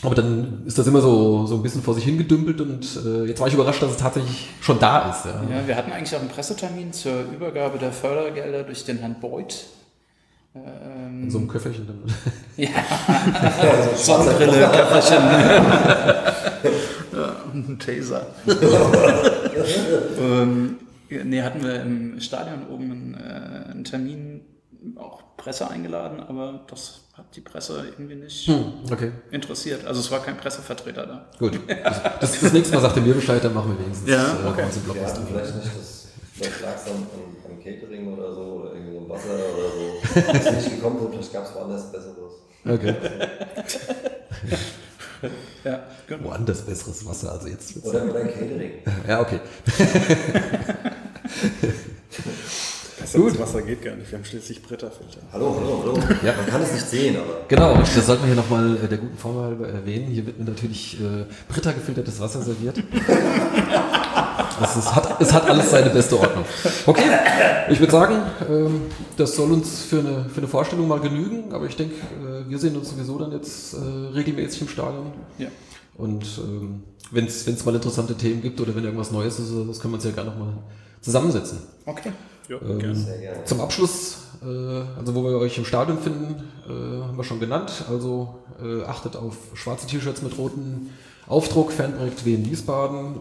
aber 0.03 0.15
dann 0.15 0.63
ist 0.65 0.77
das 0.77 0.87
immer 0.87 1.01
so, 1.01 1.45
so 1.45 1.55
ein 1.55 1.63
bisschen 1.63 1.81
vor 1.81 1.93
sich 1.93 2.03
hingedümpelt 2.03 2.61
und 2.61 2.85
äh, 3.05 3.25
jetzt 3.25 3.39
war 3.39 3.47
ich 3.47 3.53
überrascht, 3.53 3.81
dass 3.81 3.91
es 3.91 3.97
tatsächlich 3.97 4.49
schon 4.61 4.77
da 4.79 5.09
ist. 5.09 5.25
Ja. 5.25 5.41
Ja, 5.49 5.67
wir 5.67 5.75
hatten 5.75 5.91
eigentlich 5.91 6.15
auch 6.15 6.19
einen 6.19 6.29
Pressetermin 6.29 6.93
zur 6.93 7.23
Übergabe 7.33 7.77
der 7.77 7.91
Fördergelder 7.91 8.63
durch 8.63 8.83
den 8.85 8.99
Herrn 8.99 9.15
Beuth. 9.19 9.65
Ähm, 10.55 11.23
In 11.23 11.31
so 11.31 11.39
einem 11.39 11.47
Köfferchen 11.47 11.87
dann. 11.87 12.03
ja, 12.57 12.69
Sonnenbrille, 13.95 14.69
Köfferchen. 14.69 15.23
ja, 17.13 17.35
und 17.53 17.69
ein 17.69 17.79
Taser. 17.79 18.27
ähm, 20.19 20.77
nee, 21.09 21.41
hatten 21.41 21.63
wir 21.63 21.81
im 21.81 22.19
Stadion 22.19 22.67
oben 22.69 22.91
einen, 22.91 23.13
äh, 23.15 23.71
einen 23.71 23.83
Termin, 23.83 24.41
auch 24.97 25.23
Presse 25.37 25.69
eingeladen, 25.69 26.19
aber 26.19 26.61
das 26.67 27.01
hat 27.17 27.35
die 27.35 27.41
Presse 27.41 27.83
irgendwie 27.85 28.15
nicht 28.15 28.47
Hm, 28.47 28.73
okay, 28.91 29.11
interessiert. 29.31 29.85
Also 29.85 29.99
es 30.01 30.11
war 30.11 30.21
kein 30.21 30.37
Pressevertreter 30.37 31.05
da. 31.05 31.25
gut. 31.39 31.59
Das, 32.19 32.39
das, 32.39 32.53
nächste 32.53 32.75
Mal 32.75 32.81
sagt 32.81 32.97
er 32.97 33.03
mir 33.03 33.13
Bescheid, 33.13 33.41
dann 33.43 33.53
machen 33.53 33.77
wir 33.77 33.85
wenigstens 33.85 34.09
Ja, 34.09 34.33
äh, 34.33 34.47
okay. 34.47 34.53
bei 34.57 34.65
uns 34.65 34.75
im 34.77 34.83
Blog 34.83 34.95
Wir 34.95 35.03
was 35.03 35.11
hatten 35.13 35.25
drüber. 35.25 35.39
vielleicht 35.39 35.55
nicht 35.63 35.77
das, 35.77 36.07
vielleicht 36.33 36.61
lag 36.61 36.75
es 36.75 36.87
am, 36.91 37.07
am, 37.51 37.63
Catering 37.63 38.13
oder 38.13 38.33
so 38.33 38.41
oder 38.41 38.73
irgendwie 38.73 38.93
so 38.93 38.99
ein 38.99 39.09
Wasser 39.09 39.33
oder 39.33 39.69
so. 39.71 39.85
Ist 40.37 40.51
nicht 40.51 40.69
gekommen 40.75 40.99
sind, 40.99 41.11
vielleicht 41.13 41.33
gab 41.33 41.45
es 41.45 41.55
woanders 41.55 41.91
Besseres. 41.91 42.33
Okay. 42.67 42.95
Ja, 45.63 45.79
genau. 46.05 46.25
Woanders 46.29 46.61
besseres 46.61 47.03
Wasser, 47.07 47.31
also 47.31 47.47
jetzt. 47.47 47.83
Oder, 47.83 48.03
oder 48.03 48.19
ein 48.19 48.27
Catering. 48.27 48.71
Ja, 49.07 49.21
okay. 49.21 49.39
Besseres 53.05 53.39
Wasser 53.39 53.61
geht 53.61 53.83
gar 53.83 53.95
nicht. 53.95 54.11
Wir 54.11 54.17
haben 54.17 54.25
schließlich 54.25 54.63
Bretterfilter. 54.63 55.19
Hallo, 55.31 55.55
hallo, 55.59 55.83
hallo. 55.83 55.99
Ja. 56.23 56.33
Man 56.35 56.47
kann 56.47 56.61
es 56.63 56.73
nicht 56.73 56.87
sehen, 56.87 57.15
aber. 57.15 57.45
Genau, 57.47 57.75
das 57.75 58.05
sollten 58.05 58.23
wir 58.23 58.27
hier 58.27 58.35
nochmal 58.35 58.77
äh, 58.83 58.87
der 58.87 58.97
guten 58.97 59.17
Form 59.17 59.37
halber 59.37 59.67
erwähnen. 59.67 60.07
Hier 60.07 60.25
wird 60.25 60.39
mir 60.39 60.45
natürlich 60.45 60.99
äh, 60.99 61.25
Britta 61.47 61.71
gefiltertes 61.71 62.19
Wasser 62.19 62.41
serviert. 62.41 62.81
Es, 64.61 64.75
ist, 64.75 64.95
hat, 64.95 65.21
es 65.21 65.33
hat 65.33 65.47
alles 65.47 65.69
seine 65.69 65.89
beste 65.91 66.17
Ordnung. 66.17 66.45
Okay, 66.87 67.03
ich 67.69 67.79
würde 67.79 67.91
sagen, 67.91 68.23
ähm, 68.49 68.81
das 69.17 69.35
soll 69.35 69.51
uns 69.51 69.83
für 69.83 69.99
eine, 69.99 70.25
für 70.29 70.39
eine 70.39 70.47
Vorstellung 70.47 70.87
mal 70.87 70.99
genügen, 70.99 71.53
aber 71.53 71.65
ich 71.65 71.75
denke, 71.75 71.95
äh, 71.95 72.49
wir 72.49 72.57
sehen 72.57 72.75
uns 72.75 72.89
sowieso 72.89 73.19
dann 73.19 73.31
jetzt 73.33 73.73
äh, 73.73 73.77
regelmäßig 74.13 74.61
im 74.61 74.67
Stadion. 74.69 75.11
Ja. 75.37 75.49
Und 75.97 76.25
ähm, 76.39 76.83
wenn 77.11 77.25
es 77.25 77.65
mal 77.65 77.75
interessante 77.75 78.15
Themen 78.15 78.41
gibt 78.41 78.59
oder 78.59 78.73
wenn 78.75 78.83
irgendwas 78.83 79.11
Neues 79.11 79.37
ist, 79.37 79.51
das 79.67 79.79
können 79.79 79.93
wir 79.93 79.97
uns 79.97 80.05
ja 80.05 80.11
gerne 80.11 80.31
nochmal 80.31 80.53
zusammensetzen. 81.01 81.59
Okay. 81.85 82.11
Ja, 82.49 82.57
Ähm, 82.61 82.79
gerne. 82.79 82.95
Sehr 82.95 83.17
gerne. 83.17 83.43
Zum 83.45 83.61
Abschluss, 83.61 84.17
äh, 84.41 84.45
also 84.45 85.15
wo 85.15 85.23
wir 85.23 85.37
euch 85.37 85.57
im 85.57 85.65
Stadion 85.65 85.97
finden, 85.99 86.43
äh, 86.67 87.01
haben 87.03 87.17
wir 87.17 87.23
schon 87.23 87.39
genannt. 87.39 87.85
Also 87.89 88.35
äh, 88.61 88.83
achtet 88.83 89.15
auf 89.15 89.35
schwarze 89.53 89.87
T-Shirts 89.87 90.21
mit 90.21 90.37
rotem 90.37 90.89
Aufdruck, 91.27 91.71
Fanprojekt 91.71 92.25
Wien 92.25 92.45
Wiesbaden, 92.49 93.19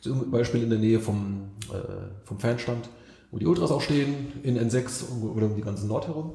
zum 0.00 0.30
Beispiel 0.30 0.62
in 0.62 0.70
der 0.70 0.78
Nähe 0.78 1.00
vom, 1.00 1.50
äh, 1.72 1.76
vom 2.24 2.38
Fanstand, 2.38 2.88
wo 3.30 3.38
die 3.38 3.46
Ultras 3.46 3.70
auch 3.70 3.80
stehen, 3.80 4.32
in 4.42 4.58
N6 4.58 5.20
oder 5.34 5.46
um 5.46 5.56
die 5.56 5.62
ganze 5.62 5.86
Nord 5.86 6.06
herum. 6.06 6.34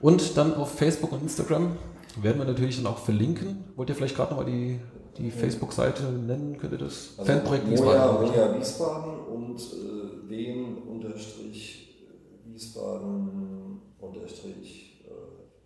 Und 0.00 0.36
dann 0.36 0.54
auf 0.54 0.72
Facebook 0.78 1.12
und 1.12 1.22
Instagram 1.22 1.76
werden 2.22 2.38
wir 2.38 2.44
natürlich 2.44 2.76
dann 2.76 2.86
auch 2.86 2.98
verlinken. 2.98 3.64
Wollt 3.76 3.88
ihr 3.88 3.94
vielleicht 3.94 4.16
gerade 4.16 4.30
nochmal 4.34 4.46
die, 4.50 4.80
die 5.18 5.30
Facebook-Seite 5.30 6.04
nennen? 6.04 6.56
Könnt 6.58 6.72
ihr 6.72 6.78
das? 6.78 7.10
Also 7.18 7.32
Fanprojekt 7.32 7.66
Moja, 7.66 7.80
Wiesbaden. 8.22 8.26
Moja 8.28 8.58
Wiesbaden 8.58 9.12
und 9.34 9.60
äh, 9.60 10.09
Wien 10.30 10.78
unterstrich 10.88 11.98
Wiesbaden 12.46 13.80
unterstrich 14.00 15.04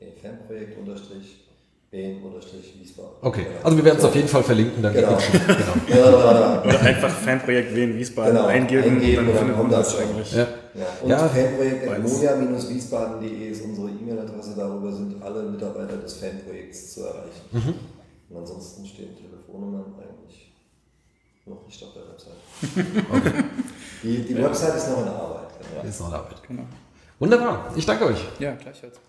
äh, 0.00 0.10
Fanprojekt 0.20 0.76
unterstrich 0.78 1.44
Wien-Wiesbaden. 1.94 3.12
Okay, 3.22 3.46
also 3.62 3.76
wir 3.76 3.84
werden 3.84 3.98
es 3.98 4.04
auf 4.04 4.16
jeden 4.16 4.26
Fall 4.26 4.42
verlinken, 4.42 4.82
dann 4.82 4.92
Genau. 4.92 5.16
Genau. 5.86 5.96
Ja. 5.96 6.60
Oder 6.64 6.80
einfach 6.80 7.08
Fanprojekt 7.10 7.72
Wien 7.76 7.96
Wiesbaden 7.96 8.34
Genau, 8.34 8.46
eingeben, 8.48 8.82
eingeben 8.96 9.14
dann 9.16 9.28
und 9.28 9.34
dann 9.34 9.38
findet 9.38 9.56
man 9.56 9.60
kommt 9.64 9.72
das 9.72 9.96
eigentlich. 9.98 10.32
Ja. 10.32 10.48
Ja, 10.74 10.86
und 11.02 11.08
Ja, 11.08 11.28
fanprojekt.moja-wiesbaden.de 11.28 13.48
ist 13.48 13.62
unsere 13.64 13.90
E-Mail-Adresse. 13.90 14.54
Darüber 14.56 14.90
sind 14.92 15.22
alle 15.22 15.44
Mitarbeiter 15.44 15.98
des 15.98 16.14
Fanprojekts 16.14 16.94
zu 16.94 17.02
erreichen. 17.02 17.42
Mhm. 17.52 17.74
Und 18.30 18.36
ansonsten 18.38 18.84
stehen 18.84 19.10
Telefonnummern 19.16 19.94
eigentlich 19.96 20.52
noch 21.46 21.64
nicht 21.64 21.80
auf 21.84 21.90
der 21.92 22.08
Website. 22.08 22.34
Die, 24.04 24.18
die 24.22 24.36
Website 24.36 24.76
ist 24.76 24.90
noch 24.90 25.00
in 25.00 25.08
Arbeit. 25.08 25.48
Genau. 25.70 25.88
Ist 25.88 26.00
noch 26.00 26.08
in 26.08 26.14
Arbeit. 26.14 26.42
Genau. 26.46 26.62
Wunderbar, 27.18 27.72
ich 27.74 27.86
danke 27.86 28.04
euch. 28.04 28.22
Ja, 28.38 28.52
gleichfalls. 28.52 29.00